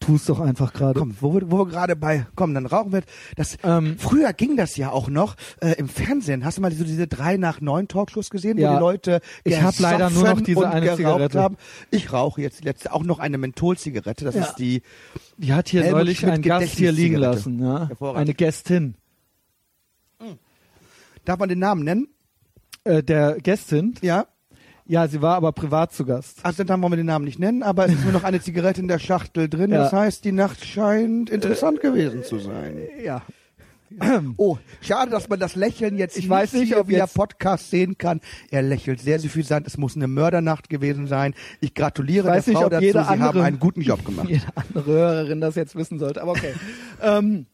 Tu's 0.00 0.24
doch 0.24 0.40
einfach 0.40 0.72
gerade. 0.72 0.98
Komm, 0.98 1.14
wo 1.20 1.34
wir, 1.34 1.50
wo 1.50 1.58
wir 1.58 1.66
gerade 1.66 1.94
bei, 1.94 2.26
komm, 2.34 2.54
dann 2.54 2.66
rauchen 2.66 2.92
wir. 2.92 3.02
Das, 3.36 3.56
Ähm, 3.62 3.96
früher 3.98 4.32
ging 4.32 4.56
das 4.56 4.76
ja 4.76 4.90
auch 4.90 5.08
noch 5.08 5.36
äh, 5.60 5.72
im 5.78 5.88
Fernsehen. 5.88 6.44
Hast 6.44 6.56
du 6.58 6.62
mal 6.62 6.72
so 6.72 6.84
diese 6.84 7.06
drei 7.06 7.36
nach 7.36 7.60
neun 7.60 7.86
Talkshows 7.86 8.30
gesehen, 8.30 8.58
Ja. 8.58 8.70
wo 8.72 8.74
die 8.76 8.80
Leute 8.80 9.20
Ich 9.44 9.60
hab 9.62 9.78
leider 9.78 10.08
nur 10.10 10.24
noch 10.24 10.40
diese 10.40 10.68
eine 10.68 10.80
geraucht 10.86 10.96
Zigarette. 10.96 11.40
haben? 11.40 11.56
Ich 11.90 12.12
rauche 12.12 12.40
jetzt 12.42 12.60
die 12.60 12.64
letzte 12.64 12.92
auch 12.92 13.02
noch 13.04 13.18
eine 13.18 13.38
Mentholzigarette. 13.38 14.24
Das 14.24 14.34
Ja. 14.34 14.42
ist 14.44 14.54
die. 14.56 14.82
Die 15.36 15.52
hat 15.52 15.68
hier 15.68 15.82
Helmut 15.82 15.98
neulich 16.00 16.18
Schmidt 16.18 16.32
ein 16.32 16.42
Gast 16.42 16.68
hier 16.76 16.92
liegen 16.92 17.16
lassen, 17.16 17.60
ja. 17.62 17.88
Eine 18.14 18.34
Gästin. 18.34 18.94
Darf 21.24 21.38
man 21.38 21.48
den 21.48 21.58
Namen 21.58 21.84
nennen? 21.84 22.08
Äh, 22.84 23.02
der 23.02 23.36
Gästin, 23.40 23.94
Ja. 24.00 24.26
Ja, 24.90 25.06
sie 25.06 25.22
war 25.22 25.36
aber 25.36 25.52
privat 25.52 25.92
zu 25.92 26.04
Gast. 26.04 26.40
Also 26.42 26.64
dann 26.64 26.82
wollen 26.82 26.92
wir 26.92 26.96
den 26.96 27.06
Namen 27.06 27.24
nicht 27.24 27.38
nennen, 27.38 27.62
aber 27.62 27.86
es 27.86 27.92
ist 27.92 28.02
nur 28.02 28.12
noch 28.12 28.24
eine 28.24 28.40
Zigarette 28.40 28.80
in 28.80 28.88
der 28.88 28.98
Schachtel 28.98 29.48
drin. 29.48 29.70
Ja. 29.74 29.84
Das 29.84 29.92
heißt, 29.92 30.24
die 30.24 30.32
Nacht 30.32 30.64
scheint 30.64 31.30
interessant 31.30 31.80
gewesen 31.80 32.24
zu 32.24 32.38
sein. 32.40 32.76
Ja. 33.04 33.22
Oh, 34.36 34.56
schade, 34.80 35.10
dass 35.10 35.28
man 35.28 35.40
das 35.40 35.56
Lächeln 35.56 35.96
jetzt 35.98 36.16
Ich 36.16 36.28
weiß 36.28 36.52
nicht, 36.52 36.76
ob 36.76 36.90
jetzt- 36.90 37.14
Podcast 37.14 37.70
sehen 37.70 37.98
kann. 37.98 38.20
Er 38.50 38.62
lächelt 38.62 39.00
sehr 39.00 39.18
suffisant. 39.18 39.66
Es 39.66 39.76
muss 39.78 39.96
eine 39.96 40.06
Mördernacht 40.06 40.68
gewesen 40.68 41.08
sein. 41.08 41.34
Ich 41.60 41.74
gratuliere 41.74 42.28
Ich 42.28 42.34
weiß 42.34 42.44
der 42.44 42.52
nicht, 42.52 42.58
Frau 42.60 42.66
ob 42.66 42.70
dazu. 42.70 42.84
jede 42.84 42.98
Sie 43.00 43.04
haben 43.08 43.22
andere- 43.22 43.42
einen 43.44 43.58
guten 43.58 43.80
Job 43.82 44.04
gemacht. 44.04 44.28
Jede 44.30 44.44
andere 44.54 44.84
Hörerin 44.92 45.40
das 45.40 45.56
jetzt 45.56 45.74
wissen 45.74 45.98
sollte, 45.98 46.22
aber 46.22 46.30
okay. 46.32 46.54
ähm, 47.02 47.46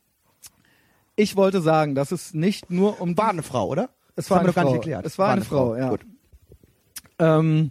ich 1.17 1.37
wollte 1.37 1.63
sagen, 1.63 1.95
dass 1.95 2.13
es 2.13 2.35
nicht 2.35 2.71
nur 2.71 3.01
um 3.01 3.17
War 3.17 3.31
eine 3.31 3.43
Frau, 3.43 3.69
oder? 3.69 3.89
Es 4.15 4.29
war 4.31 4.39
haben 4.39 4.45
eine 4.47 4.53
Frau. 4.53 4.75
nicht. 4.75 4.87
Es 5.05 5.19
war 5.19 5.31
eine 5.33 5.45
Frau, 5.45 5.75
ja. 5.77 5.89
Gut. 5.91 6.01
Ähm, 7.19 7.71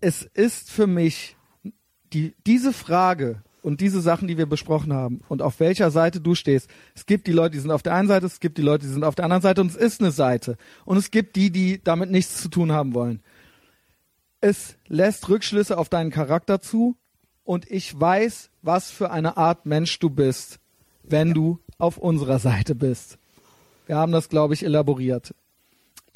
es 0.00 0.22
ist 0.22 0.70
für 0.70 0.86
mich 0.86 1.36
die, 2.12 2.34
diese 2.46 2.72
Frage 2.72 3.42
und 3.62 3.80
diese 3.80 4.00
Sachen, 4.00 4.28
die 4.28 4.38
wir 4.38 4.46
besprochen 4.46 4.92
haben 4.92 5.20
und 5.28 5.42
auf 5.42 5.60
welcher 5.60 5.90
Seite 5.90 6.20
du 6.20 6.34
stehst. 6.34 6.70
Es 6.94 7.06
gibt 7.06 7.26
die 7.26 7.32
Leute, 7.32 7.52
die 7.52 7.60
sind 7.60 7.70
auf 7.70 7.82
der 7.82 7.94
einen 7.94 8.08
Seite, 8.08 8.26
es 8.26 8.40
gibt 8.40 8.58
die 8.58 8.62
Leute, 8.62 8.86
die 8.86 8.92
sind 8.92 9.04
auf 9.04 9.14
der 9.14 9.24
anderen 9.24 9.42
Seite 9.42 9.60
und 9.60 9.70
es 9.70 9.76
ist 9.76 10.00
eine 10.00 10.10
Seite. 10.10 10.56
Und 10.84 10.96
es 10.96 11.10
gibt 11.10 11.36
die, 11.36 11.50
die 11.50 11.82
damit 11.82 12.10
nichts 12.10 12.40
zu 12.40 12.48
tun 12.48 12.72
haben 12.72 12.94
wollen. 12.94 13.20
Es 14.40 14.76
lässt 14.86 15.28
Rückschlüsse 15.28 15.76
auf 15.76 15.88
deinen 15.88 16.10
Charakter 16.10 16.60
zu 16.60 16.96
und 17.42 17.70
ich 17.70 17.98
weiß, 17.98 18.50
was 18.62 18.90
für 18.90 19.10
eine 19.10 19.36
Art 19.36 19.66
Mensch 19.66 19.98
du 19.98 20.10
bist, 20.10 20.60
wenn 21.02 21.34
du 21.34 21.58
auf 21.78 21.98
unserer 21.98 22.38
Seite 22.38 22.74
bist. 22.74 23.18
Wir 23.86 23.96
haben 23.96 24.12
das, 24.12 24.28
glaube 24.28 24.54
ich, 24.54 24.64
elaboriert. 24.64 25.34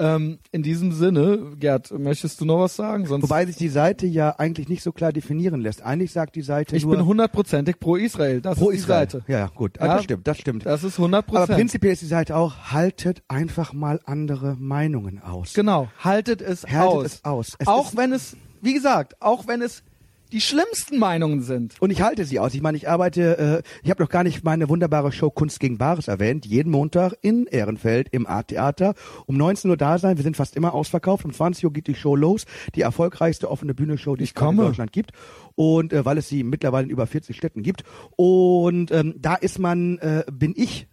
Ähm, 0.02 0.38
in 0.50 0.64
diesem 0.64 0.90
Sinne, 0.92 1.52
Gerd, 1.60 1.92
möchtest 1.96 2.40
du 2.40 2.44
noch 2.44 2.58
was 2.58 2.74
sagen? 2.74 3.06
Sonst 3.06 3.22
Wobei 3.22 3.46
sich 3.46 3.54
die 3.54 3.68
Seite 3.68 4.06
ja 4.06 4.30
eigentlich 4.36 4.68
nicht 4.68 4.82
so 4.82 4.90
klar 4.90 5.12
definieren 5.12 5.60
lässt. 5.60 5.82
Eigentlich 5.82 6.10
sagt 6.10 6.34
die 6.34 6.42
Seite 6.42 6.74
ich 6.74 6.84
nur 6.84 6.96
bin 6.96 7.06
hundertprozentig 7.06 7.78
pro 7.78 7.94
Israel. 7.94 8.40
Das 8.40 8.58
pro 8.58 8.70
ist 8.70 8.78
die 8.78 8.78
Israel. 8.80 9.10
Seite. 9.10 9.24
Ja, 9.28 9.46
gut. 9.46 9.78
Ja. 9.78 9.94
das 9.94 10.04
stimmt, 10.04 10.26
das 10.26 10.38
stimmt. 10.38 10.66
Das 10.66 10.82
ist 10.82 10.98
100 10.98 11.28
Aber 11.28 11.46
prinzipiell 11.46 11.92
ist 11.92 12.02
die 12.02 12.06
Seite 12.06 12.36
auch, 12.36 12.72
haltet 12.72 13.22
einfach 13.28 13.72
mal 13.72 14.00
andere 14.04 14.56
Meinungen 14.58 15.22
aus. 15.22 15.52
Genau. 15.54 15.88
Haltet 16.00 16.42
es 16.42 16.64
Haltet 16.64 16.80
aus. 16.82 17.04
es 17.04 17.24
aus. 17.24 17.56
Es 17.58 17.66
auch 17.68 17.94
wenn 17.94 18.12
es, 18.12 18.36
wie 18.60 18.74
gesagt, 18.74 19.22
auch 19.22 19.46
wenn 19.46 19.62
es 19.62 19.84
die 20.32 20.40
schlimmsten 20.40 20.98
Meinungen 20.98 21.42
sind. 21.42 21.74
Und 21.80 21.90
ich 21.90 22.00
halte 22.00 22.24
sie 22.24 22.38
aus. 22.38 22.54
Ich 22.54 22.62
meine, 22.62 22.76
ich 22.76 22.88
arbeite, 22.88 23.62
äh, 23.62 23.68
ich 23.82 23.90
habe 23.90 24.02
noch 24.02 24.08
gar 24.08 24.24
nicht 24.24 24.42
meine 24.44 24.68
wunderbare 24.68 25.12
Show 25.12 25.30
Kunst 25.30 25.60
gegen 25.60 25.78
Bares 25.78 26.08
erwähnt. 26.08 26.46
Jeden 26.46 26.70
Montag 26.70 27.12
in 27.20 27.46
Ehrenfeld 27.46 28.08
im 28.10 28.26
Art-Theater. 28.26 28.94
Um 29.26 29.36
19 29.36 29.70
Uhr 29.70 29.76
da 29.76 29.98
sein. 29.98 30.16
Wir 30.16 30.24
sind 30.24 30.36
fast 30.36 30.56
immer 30.56 30.72
ausverkauft. 30.72 31.24
Um 31.24 31.32
20 31.32 31.66
Uhr 31.66 31.72
geht 31.72 31.86
die 31.86 31.94
Show 31.94 32.16
los. 32.16 32.46
Die 32.74 32.80
erfolgreichste 32.80 33.50
offene 33.50 33.74
Bühnenshow, 33.74 34.16
die 34.16 34.24
Ich 34.24 34.30
es 34.30 34.34
in. 34.34 34.56
Deutschland 34.56 34.92
gibt. 34.92 35.12
Und 35.54 35.92
äh, 35.92 36.04
weil 36.04 36.16
es 36.16 36.28
sie 36.28 36.42
mittlerweile 36.44 36.84
in 36.84 36.90
über 36.90 37.06
40 37.06 37.36
Städten 37.36 37.62
gibt. 37.62 37.84
Und 38.16 38.90
ähm, 38.90 39.14
da 39.18 39.34
ist 39.34 39.58
man, 39.58 39.98
äh, 39.98 40.24
bin 40.32 40.54
ich 40.56 40.88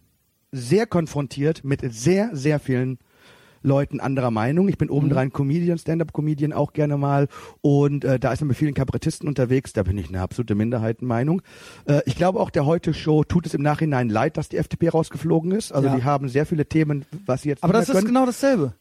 sehr 0.52 0.86
konfrontiert 0.86 1.64
mit 1.64 1.80
sehr, 1.92 2.30
sehr 2.34 2.58
vielen 2.58 2.98
Leuten 3.62 4.00
anderer 4.00 4.30
Meinung. 4.30 4.68
Ich 4.68 4.78
bin 4.78 4.88
Mhm. 4.88 4.94
obendrein 4.94 5.32
Comedian, 5.32 5.78
Stand-up-Comedian 5.78 6.52
auch 6.52 6.72
gerne 6.72 6.96
mal 6.96 7.28
und 7.60 8.04
äh, 8.04 8.18
da 8.18 8.32
ist 8.32 8.40
man 8.40 8.48
mit 8.48 8.56
vielen 8.56 8.74
Kabarettisten 8.74 9.28
unterwegs. 9.28 9.72
Da 9.72 9.82
bin 9.82 9.98
ich 9.98 10.08
eine 10.08 10.20
absolute 10.20 10.54
Minderheitenmeinung. 10.54 11.42
Äh, 11.86 12.00
ich 12.06 12.16
glaube 12.16 12.40
auch 12.40 12.50
der 12.50 12.66
Heute-Show 12.66 13.24
tut 13.24 13.46
es 13.46 13.54
im 13.54 13.62
Nachhinein 13.62 14.08
leid, 14.08 14.36
dass 14.36 14.48
die 14.48 14.56
FDP 14.56 14.88
rausgeflogen 14.88 15.52
ist. 15.52 15.72
Also 15.72 15.88
Ja. 15.88 15.96
die 15.96 16.04
haben 16.04 16.28
sehr 16.28 16.46
viele 16.46 16.66
Themen, 16.66 17.04
was 17.26 17.42
sie 17.42 17.50
jetzt 17.50 17.62
Aber 17.64 17.72
das 17.72 17.88
mehr 17.88 17.94
ist 17.96 18.00
können. 18.02 18.14
genau 18.14 18.26
dasselbe. 18.26 18.72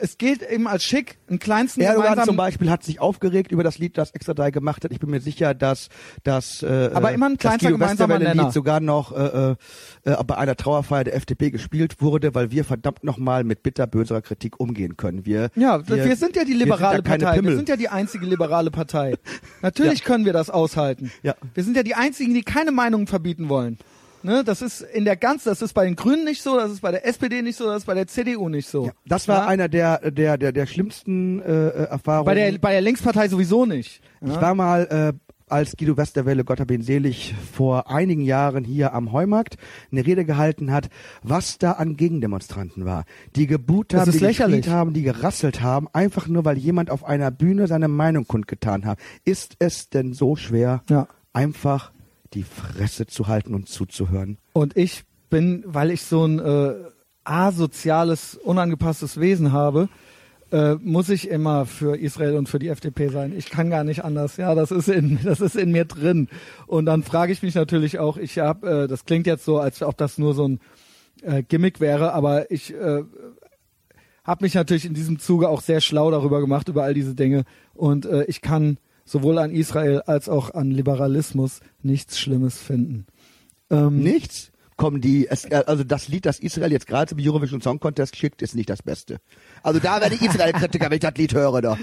Es 0.00 0.16
gilt 0.18 0.42
eben 0.42 0.68
als 0.68 0.84
schick, 0.84 1.18
einen 1.28 1.38
kleinsten 1.38 1.80
Erdogan 1.80 2.24
zum 2.24 2.36
Beispiel 2.36 2.70
hat 2.70 2.84
sich 2.84 3.00
aufgeregt 3.00 3.50
über 3.52 3.62
das 3.64 3.78
Lied, 3.78 3.98
das 3.98 4.12
Extra 4.12 4.34
3 4.34 4.50
gemacht 4.50 4.84
hat. 4.84 4.92
Ich 4.92 5.00
bin 5.00 5.10
mir 5.10 5.20
sicher, 5.20 5.54
dass 5.54 5.88
dass 6.22 6.62
äh, 6.62 6.90
Aber 6.94 7.12
immer 7.12 7.26
ein 7.26 7.32
das 7.32 7.40
kleinster 7.40 7.70
gemeinsamer 7.70 8.18
Nenner. 8.18 8.44
Lied 8.44 8.52
sogar 8.52 8.80
noch 8.80 9.12
äh, 9.12 9.50
äh, 9.50 9.56
äh, 10.04 10.24
bei 10.24 10.36
einer 10.36 10.56
Trauerfeier 10.56 11.04
der 11.04 11.16
FDP 11.16 11.50
gespielt 11.50 12.00
wurde, 12.00 12.34
weil 12.34 12.50
wir 12.50 12.64
verdammt 12.64 13.04
nochmal 13.04 13.44
mit 13.44 13.62
bitterböser 13.62 14.22
Kritik 14.22 14.60
umgehen 14.60 14.96
können. 14.96 15.26
Wir 15.26 15.50
Ja, 15.56 15.86
wir, 15.88 16.16
sind 16.16 16.36
ja 16.36 16.44
die 16.44 16.54
liberale 16.54 16.98
wir 16.98 17.02
Partei. 17.02 17.34
Wir 17.34 17.42
Pimmel. 17.42 17.56
sind 17.56 17.68
ja 17.68 17.76
die 17.76 17.88
einzige 17.88 18.26
liberale 18.26 18.70
Partei. 18.70 19.14
Natürlich 19.62 20.04
können 20.04 20.24
wir 20.24 20.32
das 20.32 20.50
aushalten. 20.50 21.10
Ja. 21.22 21.34
Wir 21.54 21.64
sind 21.64 21.76
ja 21.76 21.82
die 21.82 21.94
einzigen, 21.94 22.34
die 22.34 22.42
keine 22.42 22.70
Meinungen 22.72 23.06
verbieten 23.06 23.48
wollen. 23.48 23.78
Ne, 24.22 24.42
das 24.44 24.62
ist 24.62 24.80
in 24.80 25.04
der 25.04 25.16
ganz, 25.16 25.44
das 25.44 25.62
ist 25.62 25.72
bei 25.74 25.84
den 25.84 25.94
Grünen 25.96 26.24
nicht 26.24 26.42
so, 26.42 26.56
das 26.56 26.70
ist 26.72 26.80
bei 26.80 26.90
der 26.90 27.06
SPD 27.06 27.42
nicht 27.42 27.56
so, 27.56 27.66
das 27.66 27.78
ist 27.78 27.84
bei 27.86 27.94
der 27.94 28.06
CDU 28.06 28.48
nicht 28.48 28.68
so. 28.68 28.86
Ja, 28.86 28.92
das 29.06 29.28
war 29.28 29.42
Ja? 29.42 29.46
einer 29.46 29.68
der 29.68 30.10
der 30.10 30.36
der 30.38 30.52
der 30.52 30.66
schlimmsten 30.66 31.40
äh, 31.42 31.44
äh, 31.68 31.84
Erfahrungen. 31.84 32.26
bei 32.26 32.34
der 32.34 32.58
bei 32.58 32.72
der 32.72 32.80
Linkspartei 32.80 33.28
sowieso 33.28 33.64
nicht. 33.66 34.00
ich 34.20 34.28
Ja? 34.28 34.40
war 34.40 34.54
mal 34.54 35.14
äh, 35.14 35.18
als 35.50 35.76
Guido 35.78 35.96
Westerwelle, 35.96 36.44
Gott 36.44 36.60
hab 36.60 36.70
ihn 36.70 36.82
selig, 36.82 37.34
vor 37.54 37.90
einigen 37.90 38.20
Jahren 38.20 38.64
hier 38.64 38.92
am 38.92 39.12
Heumarkt 39.12 39.56
eine 39.90 40.04
Rede 40.04 40.26
gehalten 40.26 40.70
hat, 40.72 40.90
was 41.22 41.56
da 41.56 41.72
an 41.72 41.96
Gegendemonstranten 41.96 42.84
war. 42.84 43.04
Die 43.34 43.46
Das 43.46 44.00
haben, 44.02 44.12
die 44.12 44.18
lächerlich. 44.18 44.68
haben, 44.68 44.92
die 44.92 45.02
gerasselt 45.02 45.62
haben, 45.62 45.88
einfach 45.94 46.28
nur, 46.28 46.44
weil 46.44 46.58
jemand 46.58 46.90
auf 46.90 47.02
einer 47.02 47.30
Bühne 47.30 47.66
seine 47.66 47.88
Meinung 47.88 48.26
kundgetan 48.26 48.84
hat. 48.84 48.98
Ist 49.24 49.56
es 49.58 49.88
denn 49.88 50.12
so 50.12 50.36
schwer, 50.36 50.82
Ja. 50.90 51.08
einfach 51.32 51.92
die 52.34 52.44
Fresse 52.44 53.06
zu 53.06 53.26
halten 53.26 53.54
und 53.54 53.68
zuzuhören? 53.68 54.38
Und 54.52 54.76
ich 54.76 55.04
bin, 55.30 55.62
weil 55.66 55.90
ich 55.90 56.02
so 56.02 56.24
ein 56.24 56.38
äh, 56.38 56.74
asoziales, 57.24 58.36
unangepasstes 58.36 59.20
Wesen 59.20 59.52
habe, 59.52 59.88
äh, 60.50 60.76
muss 60.76 61.10
ich 61.10 61.28
immer 61.28 61.66
für 61.66 61.98
Israel 61.98 62.36
und 62.36 62.48
für 62.48 62.58
die 62.58 62.68
FDP 62.68 63.08
sein. 63.08 63.34
Ich 63.36 63.50
kann 63.50 63.68
gar 63.68 63.84
nicht 63.84 64.04
anders. 64.04 64.38
Ja, 64.38 64.54
das 64.54 64.70
ist 64.70 64.88
in, 64.88 65.18
das 65.24 65.40
ist 65.40 65.56
in 65.56 65.72
mir 65.72 65.84
drin. 65.84 66.28
Und 66.66 66.86
dann 66.86 67.02
frage 67.02 67.32
ich 67.32 67.42
mich 67.42 67.54
natürlich 67.54 67.98
auch, 67.98 68.16
ich 68.16 68.38
habe, 68.38 68.84
äh, 68.84 68.88
das 68.88 69.04
klingt 69.04 69.26
jetzt 69.26 69.44
so, 69.44 69.58
als 69.58 69.82
ob 69.82 69.96
das 69.98 70.18
nur 70.18 70.34
so 70.34 70.48
ein 70.48 70.60
äh, 71.22 71.42
Gimmick 71.42 71.80
wäre, 71.80 72.12
aber 72.14 72.50
ich 72.50 72.72
äh, 72.74 73.02
habe 74.24 74.44
mich 74.44 74.54
natürlich 74.54 74.84
in 74.84 74.94
diesem 74.94 75.18
Zuge 75.18 75.48
auch 75.48 75.60
sehr 75.60 75.80
schlau 75.80 76.10
darüber 76.10 76.40
gemacht, 76.40 76.68
über 76.68 76.84
all 76.84 76.94
diese 76.94 77.14
Dinge. 77.14 77.44
Und 77.74 78.06
äh, 78.06 78.24
ich 78.24 78.40
kann 78.40 78.78
sowohl 79.08 79.38
an 79.38 79.50
Israel 79.50 80.02
als 80.02 80.28
auch 80.28 80.52
an 80.54 80.70
Liberalismus 80.70 81.60
nichts 81.82 82.18
Schlimmes 82.18 82.58
finden. 82.58 83.06
Ähm, 83.70 84.02
Nichts? 84.02 84.52
Kommen 84.78 85.02
die, 85.02 85.28
es, 85.28 85.44
äh, 85.44 85.62
also 85.66 85.84
das 85.84 86.08
Lied, 86.08 86.24
das 86.24 86.38
Israel 86.38 86.72
jetzt 86.72 86.86
gerade 86.86 87.10
zum 87.10 87.18
Eurovision 87.20 87.60
Song 87.60 87.78
Contest 87.80 88.16
schickt, 88.16 88.40
ist 88.40 88.54
nicht 88.54 88.70
das 88.70 88.82
Beste. 88.82 89.18
Also 89.62 89.80
da 89.80 90.00
werde 90.00 90.14
ich 90.14 90.22
Israel-Kritiker, 90.22 90.86
wenn 90.86 90.94
ich 90.94 91.00
das 91.00 91.14
Lied 91.16 91.34
höre 91.34 91.60
da. 91.60 91.76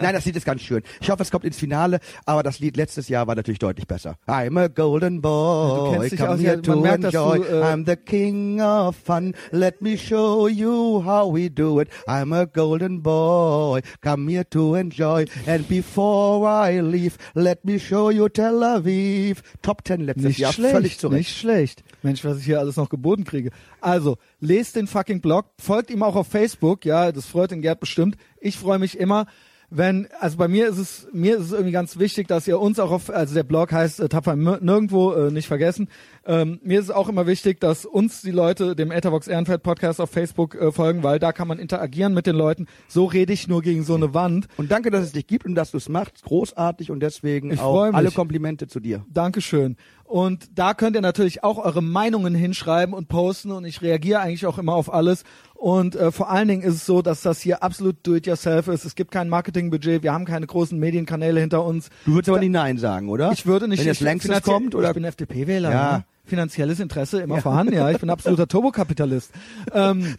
Nein, 0.00 0.14
das 0.14 0.24
Lied 0.24 0.34
ist 0.34 0.44
ganz 0.46 0.62
schön. 0.62 0.82
Ich 1.00 1.10
hoffe, 1.10 1.22
es 1.22 1.30
kommt 1.30 1.44
ins 1.44 1.58
Finale, 1.58 2.00
aber 2.24 2.42
das 2.42 2.58
Lied 2.58 2.76
letztes 2.76 3.08
Jahr 3.08 3.26
war 3.28 3.36
natürlich 3.36 3.60
deutlich 3.60 3.86
besser. 3.86 4.16
I'm 4.26 4.58
a 4.58 4.66
golden 4.66 5.20
boy, 5.20 6.10
come 6.16 6.30
aus, 6.30 6.40
here 6.40 6.60
to 6.60 6.80
merkt, 6.80 7.04
enjoy. 7.04 7.38
du, 7.38 7.44
äh, 7.44 7.62
I'm 7.62 7.84
the 7.86 7.96
king 7.96 8.60
of 8.60 8.96
fun, 8.96 9.34
let 9.52 9.80
me 9.82 9.96
show 9.96 10.48
you 10.48 11.04
how 11.04 11.32
we 11.32 11.50
do 11.50 11.80
it. 11.80 11.88
I'm 12.08 12.34
a 12.34 12.46
golden 12.46 13.02
boy, 13.02 13.82
come 14.00 14.28
here 14.28 14.48
to 14.50 14.74
enjoy. 14.74 15.26
And 15.46 15.68
before 15.68 16.48
I 16.48 16.80
leave, 16.80 17.18
let 17.34 17.64
me 17.64 17.78
show 17.78 18.10
you 18.10 18.28
Tel 18.30 18.62
Aviv. 18.62 19.42
Top 19.60 19.84
Ten 19.84 20.00
letztes 20.00 20.24
Nicht 20.24 20.38
Jahr, 20.38 20.52
schlecht, 20.52 20.72
völlig 20.74 20.98
zurecht. 20.98 21.18
nicht 21.18 21.36
schlecht. 21.36 21.84
Mensch, 22.04 22.24
was 22.24 22.38
ich 22.38 22.44
hier 22.44 22.60
alles 22.60 22.76
noch 22.76 22.88
geboten 22.88 23.24
kriege. 23.24 23.50
Also, 23.80 24.18
lest 24.40 24.76
den 24.76 24.86
fucking 24.86 25.20
Blog, 25.20 25.46
folgt 25.58 25.90
ihm 25.90 26.02
auch 26.02 26.16
auf 26.16 26.28
Facebook, 26.28 26.84
ja, 26.84 27.12
das 27.12 27.26
freut 27.26 27.50
den 27.50 27.62
Gerd 27.62 27.80
bestimmt. 27.80 28.16
Ich 28.40 28.56
freue 28.56 28.78
mich 28.78 28.98
immer, 28.98 29.26
wenn, 29.74 30.06
also 30.20 30.36
bei 30.36 30.48
mir 30.48 30.68
ist 30.68 30.78
es, 30.78 31.08
mir 31.12 31.36
ist 31.36 31.46
es 31.46 31.52
irgendwie 31.52 31.72
ganz 31.72 31.98
wichtig, 31.98 32.28
dass 32.28 32.46
ihr 32.46 32.60
uns 32.60 32.78
auch 32.78 32.90
auf, 32.90 33.08
also 33.08 33.34
der 33.34 33.42
Blog 33.42 33.72
heißt 33.72 34.00
äh, 34.00 34.08
Tapfer 34.08 34.36
nirgendwo, 34.36 35.12
äh, 35.12 35.30
nicht 35.30 35.48
vergessen. 35.48 35.88
Ähm, 36.26 36.60
mir 36.62 36.78
ist 36.78 36.86
es 36.86 36.90
auch 36.90 37.08
immer 37.08 37.26
wichtig, 37.26 37.58
dass 37.58 37.86
uns 37.86 38.20
die 38.20 38.30
Leute 38.30 38.76
dem 38.76 38.92
Ethervox 38.92 39.28
Ehrenfeld 39.28 39.62
Podcast 39.62 40.00
auf 40.00 40.10
Facebook 40.10 40.54
äh, 40.54 40.72
folgen, 40.72 41.02
weil 41.02 41.18
da 41.18 41.32
kann 41.32 41.48
man 41.48 41.58
interagieren 41.58 42.12
mit 42.12 42.26
den 42.26 42.36
Leuten. 42.36 42.66
So 42.86 43.06
rede 43.06 43.32
ich 43.32 43.48
nur 43.48 43.62
gegen 43.62 43.82
so 43.82 43.94
eine 43.94 44.12
Wand. 44.12 44.46
Und 44.58 44.70
danke, 44.70 44.90
dass 44.90 45.04
es 45.04 45.12
dich 45.12 45.26
gibt 45.26 45.46
und 45.46 45.54
dass 45.54 45.70
du 45.70 45.78
es 45.78 45.88
machst. 45.88 46.22
Großartig 46.22 46.90
und 46.90 47.00
deswegen 47.00 47.50
Ich 47.50 47.60
auch 47.60 47.92
alle 47.92 48.10
Komplimente 48.10 48.66
zu 48.66 48.78
dir. 48.78 49.06
Dankeschön. 49.08 49.76
Und 50.04 50.58
da 50.58 50.74
könnt 50.74 50.94
ihr 50.94 51.00
natürlich 51.00 51.42
auch 51.42 51.56
eure 51.56 51.82
Meinungen 51.82 52.34
hinschreiben 52.34 52.94
und 52.94 53.08
posten 53.08 53.50
und 53.50 53.64
ich 53.64 53.80
reagiere 53.80 54.20
eigentlich 54.20 54.44
auch 54.44 54.58
immer 54.58 54.74
auf 54.74 54.92
alles. 54.92 55.24
Und 55.62 55.94
äh, 55.94 56.10
vor 56.10 56.28
allen 56.28 56.48
Dingen 56.48 56.62
ist 56.62 56.74
es 56.74 56.86
so, 56.86 57.02
dass 57.02 57.22
das 57.22 57.40
hier 57.40 57.62
absolut 57.62 57.94
do-it-yourself 58.02 58.66
ist. 58.66 58.84
Es 58.84 58.96
gibt 58.96 59.12
kein 59.12 59.28
Marketingbudget, 59.28 60.02
wir 60.02 60.12
haben 60.12 60.24
keine 60.24 60.44
großen 60.44 60.76
Medienkanäle 60.76 61.38
hinter 61.38 61.64
uns. 61.64 61.88
Du 62.04 62.14
würdest 62.14 62.30
aber 62.30 62.40
nicht 62.40 62.50
Nein 62.50 62.78
sagen, 62.78 63.08
oder? 63.08 63.30
Ich 63.30 63.46
würde 63.46 63.68
nicht. 63.68 63.78
Wenn 63.78 63.86
jetzt 63.86 64.00
längstes 64.00 64.42
kommt, 64.42 64.74
oder? 64.74 64.88
Ich 64.88 64.94
bin 64.94 65.04
FDP-Wähler. 65.04 65.70
Ja. 65.70 65.98
Ne? 65.98 66.04
Finanzielles 66.24 66.80
Interesse 66.80 67.20
immer 67.20 67.40
vorhanden, 67.40 67.74
ja. 67.74 67.88
Ich 67.92 67.98
bin 67.98 68.10
absoluter 68.10 68.48
Turbokapitalist. 68.48 69.30
ähm, 69.72 70.16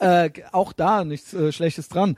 äh, 0.00 0.28
auch 0.52 0.74
da 0.74 1.02
nichts 1.02 1.32
äh, 1.32 1.50
Schlechtes 1.50 1.88
dran. 1.88 2.16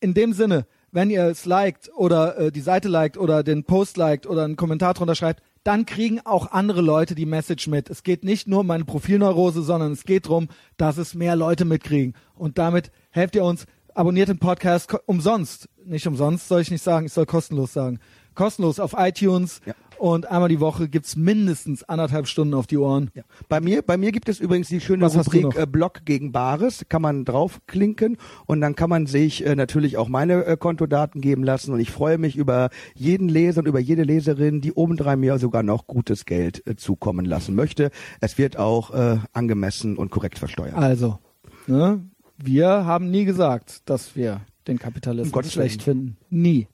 In 0.00 0.12
dem 0.12 0.32
Sinne, 0.32 0.66
wenn 0.90 1.08
ihr 1.08 1.26
es 1.26 1.44
liked 1.44 1.92
oder 1.94 2.36
äh, 2.36 2.50
die 2.50 2.62
Seite 2.62 2.88
liked 2.88 3.16
oder 3.16 3.44
den 3.44 3.62
Post 3.62 3.96
liked 3.96 4.26
oder 4.26 4.42
einen 4.42 4.56
Kommentar 4.56 4.94
drunter 4.94 5.14
schreibt, 5.14 5.40
dann 5.66 5.84
kriegen 5.84 6.20
auch 6.20 6.52
andere 6.52 6.80
Leute 6.80 7.16
die 7.16 7.26
Message 7.26 7.66
mit. 7.66 7.90
Es 7.90 8.04
geht 8.04 8.22
nicht 8.22 8.46
nur 8.46 8.60
um 8.60 8.68
meine 8.68 8.84
Profilneurose, 8.84 9.62
sondern 9.62 9.90
es 9.92 10.04
geht 10.04 10.26
darum, 10.26 10.48
dass 10.76 10.96
es 10.96 11.14
mehr 11.14 11.34
Leute 11.34 11.64
mitkriegen. 11.64 12.14
Und 12.36 12.58
damit 12.58 12.92
helft 13.10 13.34
ihr 13.34 13.44
uns. 13.44 13.66
Abonniert 13.92 14.28
den 14.28 14.38
Podcast 14.38 14.94
umsonst. 15.06 15.68
Nicht 15.84 16.06
umsonst 16.06 16.48
soll 16.48 16.60
ich 16.60 16.70
nicht 16.70 16.82
sagen, 16.82 17.06
ich 17.06 17.12
soll 17.12 17.26
kostenlos 17.26 17.72
sagen. 17.72 17.98
Kostenlos 18.36 18.78
auf 18.78 18.94
iTunes 18.96 19.60
Ja. 19.66 19.74
und 19.98 20.30
einmal 20.30 20.48
die 20.48 20.60
Woche 20.60 20.88
gibt's 20.88 21.16
mindestens 21.16 21.82
anderthalb 21.82 22.28
Stunden 22.28 22.54
auf 22.54 22.66
die 22.68 22.76
Ohren. 22.76 23.10
Ja. 23.14 23.24
Bei 23.48 23.60
mir, 23.60 23.82
bei 23.82 23.96
mir 23.96 24.12
gibt 24.12 24.28
es 24.28 24.38
übrigens 24.38 24.68
die 24.68 24.80
schöne 24.80 25.02
Was 25.02 25.16
Rubrik 25.16 25.56
äh, 25.58 25.66
Blog 25.66 26.02
gegen 26.04 26.30
Bares. 26.30 26.84
Kann 26.88 27.02
man 27.02 27.24
draufklinken 27.24 28.18
und 28.46 28.60
dann 28.60 28.76
kann 28.76 28.90
man 28.90 29.06
sich 29.06 29.44
äh, 29.44 29.56
natürlich 29.56 29.96
auch 29.96 30.08
meine 30.08 30.44
äh, 30.44 30.56
Kontodaten 30.56 31.20
geben 31.20 31.42
lassen. 31.42 31.72
Und 31.72 31.80
ich 31.80 31.90
freue 31.90 32.18
mich 32.18 32.36
über 32.36 32.70
jeden 32.94 33.28
Leser 33.28 33.60
und 33.60 33.66
über 33.66 33.80
jede 33.80 34.02
Leserin, 34.04 34.60
die 34.60 34.72
obendrein 34.72 35.18
mir 35.18 35.38
sogar 35.38 35.62
noch 35.62 35.86
gutes 35.86 36.26
Geld 36.26 36.64
äh, 36.66 36.76
zukommen 36.76 37.24
lassen 37.24 37.54
möchte. 37.54 37.90
Es 38.20 38.38
wird 38.38 38.58
auch 38.58 38.92
äh, 38.92 39.18
angemessen 39.32 39.96
und 39.96 40.10
korrekt 40.10 40.38
versteuert. 40.38 40.74
Also, 40.74 41.18
ne, 41.66 42.04
wir 42.36 42.68
haben 42.68 43.10
nie 43.10 43.24
gesagt, 43.24 43.88
dass 43.88 44.14
wir 44.14 44.42
den 44.68 44.78
Kapitalismus 44.78 45.44
Um 45.44 45.50
schlecht 45.50 45.82
finden. 45.82 46.16
Nie. 46.28 46.68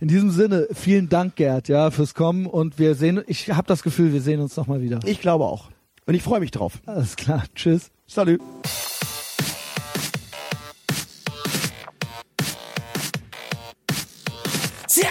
In 0.00 0.08
diesem 0.08 0.30
Sinne, 0.30 0.66
vielen 0.72 1.10
Dank, 1.10 1.36
Gerd, 1.36 1.68
ja, 1.68 1.90
fürs 1.90 2.14
Kommen 2.14 2.46
und 2.46 2.78
wir 2.78 2.94
sehen, 2.94 3.22
ich 3.26 3.50
habe 3.50 3.68
das 3.68 3.82
Gefühl, 3.82 4.14
wir 4.14 4.22
sehen 4.22 4.40
uns 4.40 4.56
nochmal 4.56 4.80
wieder. 4.80 4.98
Ich 5.04 5.20
glaube 5.20 5.44
auch. 5.44 5.68
Und 6.06 6.14
ich 6.14 6.22
freue 6.22 6.40
mich 6.40 6.50
drauf. 6.50 6.80
Alles 6.86 7.16
klar, 7.16 7.44
tschüss. 7.54 7.90
Salut. 8.06 8.40
Tja! 14.88 15.10